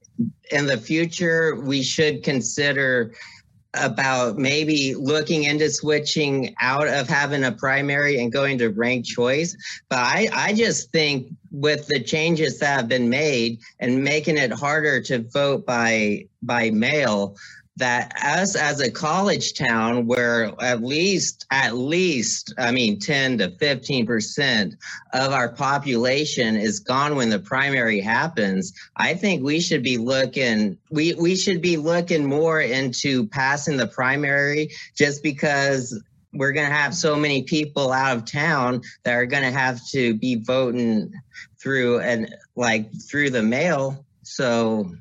in 0.51 0.65
the 0.65 0.77
future 0.77 1.55
we 1.55 1.83
should 1.83 2.23
consider 2.23 3.13
about 3.73 4.37
maybe 4.37 4.95
looking 4.95 5.43
into 5.43 5.69
switching 5.69 6.55
out 6.61 6.87
of 6.87 7.07
having 7.07 7.43
a 7.43 7.51
primary 7.51 8.19
and 8.19 8.31
going 8.31 8.57
to 8.57 8.69
ranked 8.69 9.07
choice. 9.07 9.55
But 9.89 9.99
I, 9.99 10.29
I 10.33 10.53
just 10.53 10.91
think 10.91 11.27
with 11.51 11.87
the 11.87 12.01
changes 12.01 12.59
that 12.59 12.77
have 12.77 12.87
been 12.87 13.09
made 13.09 13.59
and 13.79 14.03
making 14.03 14.37
it 14.37 14.51
harder 14.51 15.01
to 15.01 15.23
vote 15.23 15.65
by 15.65 16.25
by 16.41 16.69
mail, 16.71 17.35
that 17.77 18.11
us 18.23 18.55
as 18.55 18.81
a 18.81 18.89
college 18.91 19.53
town 19.53 20.07
where 20.07 20.51
at 20.61 20.81
least 20.81 21.45
at 21.51 21.75
least 21.75 22.53
i 22.57 22.71
mean 22.71 22.99
10 22.99 23.37
to 23.37 23.51
15 23.51 24.05
percent 24.05 24.75
of 25.13 25.31
our 25.31 25.49
population 25.49 26.55
is 26.55 26.79
gone 26.79 27.15
when 27.15 27.29
the 27.29 27.39
primary 27.39 27.99
happens 27.99 28.73
i 28.97 29.13
think 29.13 29.43
we 29.43 29.59
should 29.59 29.83
be 29.83 29.97
looking 29.97 30.75
we 30.89 31.13
we 31.13 31.35
should 31.35 31.61
be 31.61 31.77
looking 31.77 32.25
more 32.25 32.59
into 32.61 33.27
passing 33.27 33.77
the 33.77 33.87
primary 33.87 34.69
just 34.95 35.21
because 35.21 36.01
we're 36.33 36.51
going 36.51 36.67
to 36.67 36.73
have 36.73 36.93
so 36.93 37.15
many 37.15 37.43
people 37.43 37.91
out 37.91 38.17
of 38.17 38.25
town 38.25 38.81
that 39.03 39.13
are 39.13 39.25
going 39.25 39.43
to 39.43 39.51
have 39.51 39.79
to 39.89 40.13
be 40.15 40.35
voting 40.35 41.11
through 41.61 41.99
and 41.99 42.33
like 42.55 42.89
through 43.09 43.29
the 43.29 43.43
mail. 43.43 44.05
So 44.23 44.91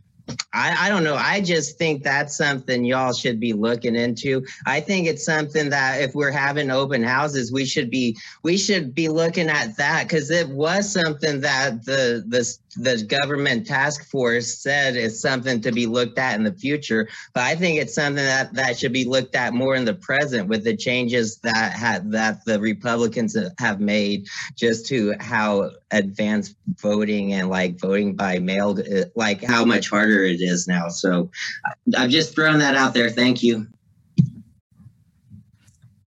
I, 0.53 0.87
I 0.87 0.89
don't 0.89 1.05
know. 1.05 1.15
I 1.15 1.41
just 1.41 1.79
think 1.79 2.03
that's 2.03 2.37
something 2.37 2.85
y'all 2.85 3.13
should 3.13 3.39
be 3.39 3.53
looking 3.53 3.95
into. 3.95 4.45
I 4.67 4.81
think 4.81 5.07
it's 5.07 5.25
something 5.25 5.71
that 5.71 6.01
if 6.01 6.15
we're 6.15 6.33
having 6.33 6.71
open 6.71 7.03
houses, 7.03 7.53
we 7.53 7.65
should 7.65 7.91
be 7.91 8.17
we 8.43 8.57
should 8.57 8.95
be 8.95 9.09
looking 9.09 9.49
at 9.49 9.77
that 9.77 10.05
because 10.05 10.31
it 10.31 10.49
was 10.49 10.91
something 10.91 11.41
that 11.43 11.85
the 11.85 12.25
the 12.27 12.59
the 12.77 13.05
government 13.05 13.67
task 13.67 14.09
force 14.11 14.59
said 14.59 14.97
is 14.97 15.21
something 15.21 15.61
to 15.63 15.73
be 15.73 15.87
looked 15.87 16.19
at 16.19 16.35
in 16.35 16.45
the 16.45 16.53
future. 16.53 17.09
But 17.33 17.45
I 17.45 17.55
think 17.55 17.79
it's 17.79 17.95
something 17.95 18.25
that 18.25 18.55
that 18.55 18.79
should 18.79 18.93
be 18.93 19.05
looked 19.05 19.35
at 19.37 19.55
more 19.55 19.77
in 19.77 19.85
the 19.85 19.95
present 19.95 20.49
with 20.49 20.65
the 20.65 20.77
changes 20.77 21.39
that 21.39 21.73
had 21.73 22.11
that 22.13 22.45
the 22.45 22.59
Republicans 22.59 23.37
have 23.59 23.81
made 23.81 24.27
just 24.57 24.87
to 24.87 25.15
how 25.21 25.71
advanced 25.93 26.57
voting 26.81 27.33
and 27.35 27.49
like 27.49 27.79
voting 27.81 28.15
by 28.17 28.39
mail, 28.39 28.77
uh, 28.79 29.05
like 29.15 29.43
how 29.43 29.65
much 29.65 29.89
harder 29.89 30.25
it 30.25 30.41
is 30.41 30.67
now. 30.67 30.89
So 30.89 31.31
I- 31.65 32.03
I've 32.05 32.11
just 32.11 32.35
thrown 32.35 32.59
that 32.59 32.75
out 32.75 32.93
there. 32.95 33.11
Thank 33.11 33.43
you. 33.43 33.67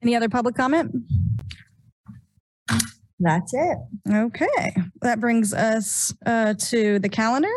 Any 0.02 0.16
other 0.16 0.30
public 0.30 0.56
comment? 0.56 0.96
That's 3.20 3.54
it. 3.54 3.78
Okay, 4.12 4.76
that 5.02 5.20
brings 5.20 5.54
us 5.54 6.14
uh, 6.26 6.54
to 6.54 7.00
the 7.00 7.10
calendar. 7.10 7.52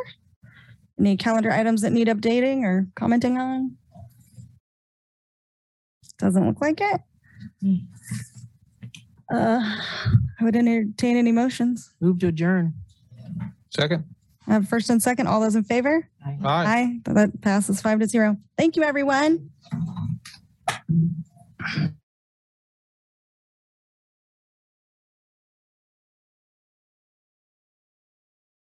Any 0.99 1.17
calendar 1.17 1.51
items 1.51 1.83
that 1.83 1.93
need 1.93 2.09
updating 2.09 2.63
or 2.63 2.87
commenting 2.95 3.39
on? 3.39 3.77
Doesn't 6.19 6.47
look 6.47 6.61
like 6.61 6.81
it. 6.81 7.81
Uh, 9.32 9.60
I 10.40 10.44
would 10.44 10.57
entertain 10.57 11.16
any 11.16 11.32
motions. 11.32 11.94
Move 12.00 12.18
to 12.20 12.28
adjourn. 12.28 12.74
Second. 13.70 14.05
I 14.47 14.52
have 14.55 14.68
first 14.68 14.89
and 14.89 15.02
second. 15.02 15.26
All 15.26 15.40
those 15.40 15.55
in 15.57 15.65
favor? 15.65 16.08
Aye. 16.24 16.39
Aye. 16.44 17.00
That 17.05 17.40
passes 17.42 17.82
five 17.82 18.00
to 18.00 18.07
zero. 18.07 18.36
Thank 18.57 18.76
you, 18.76 18.82
everyone. 18.82 19.50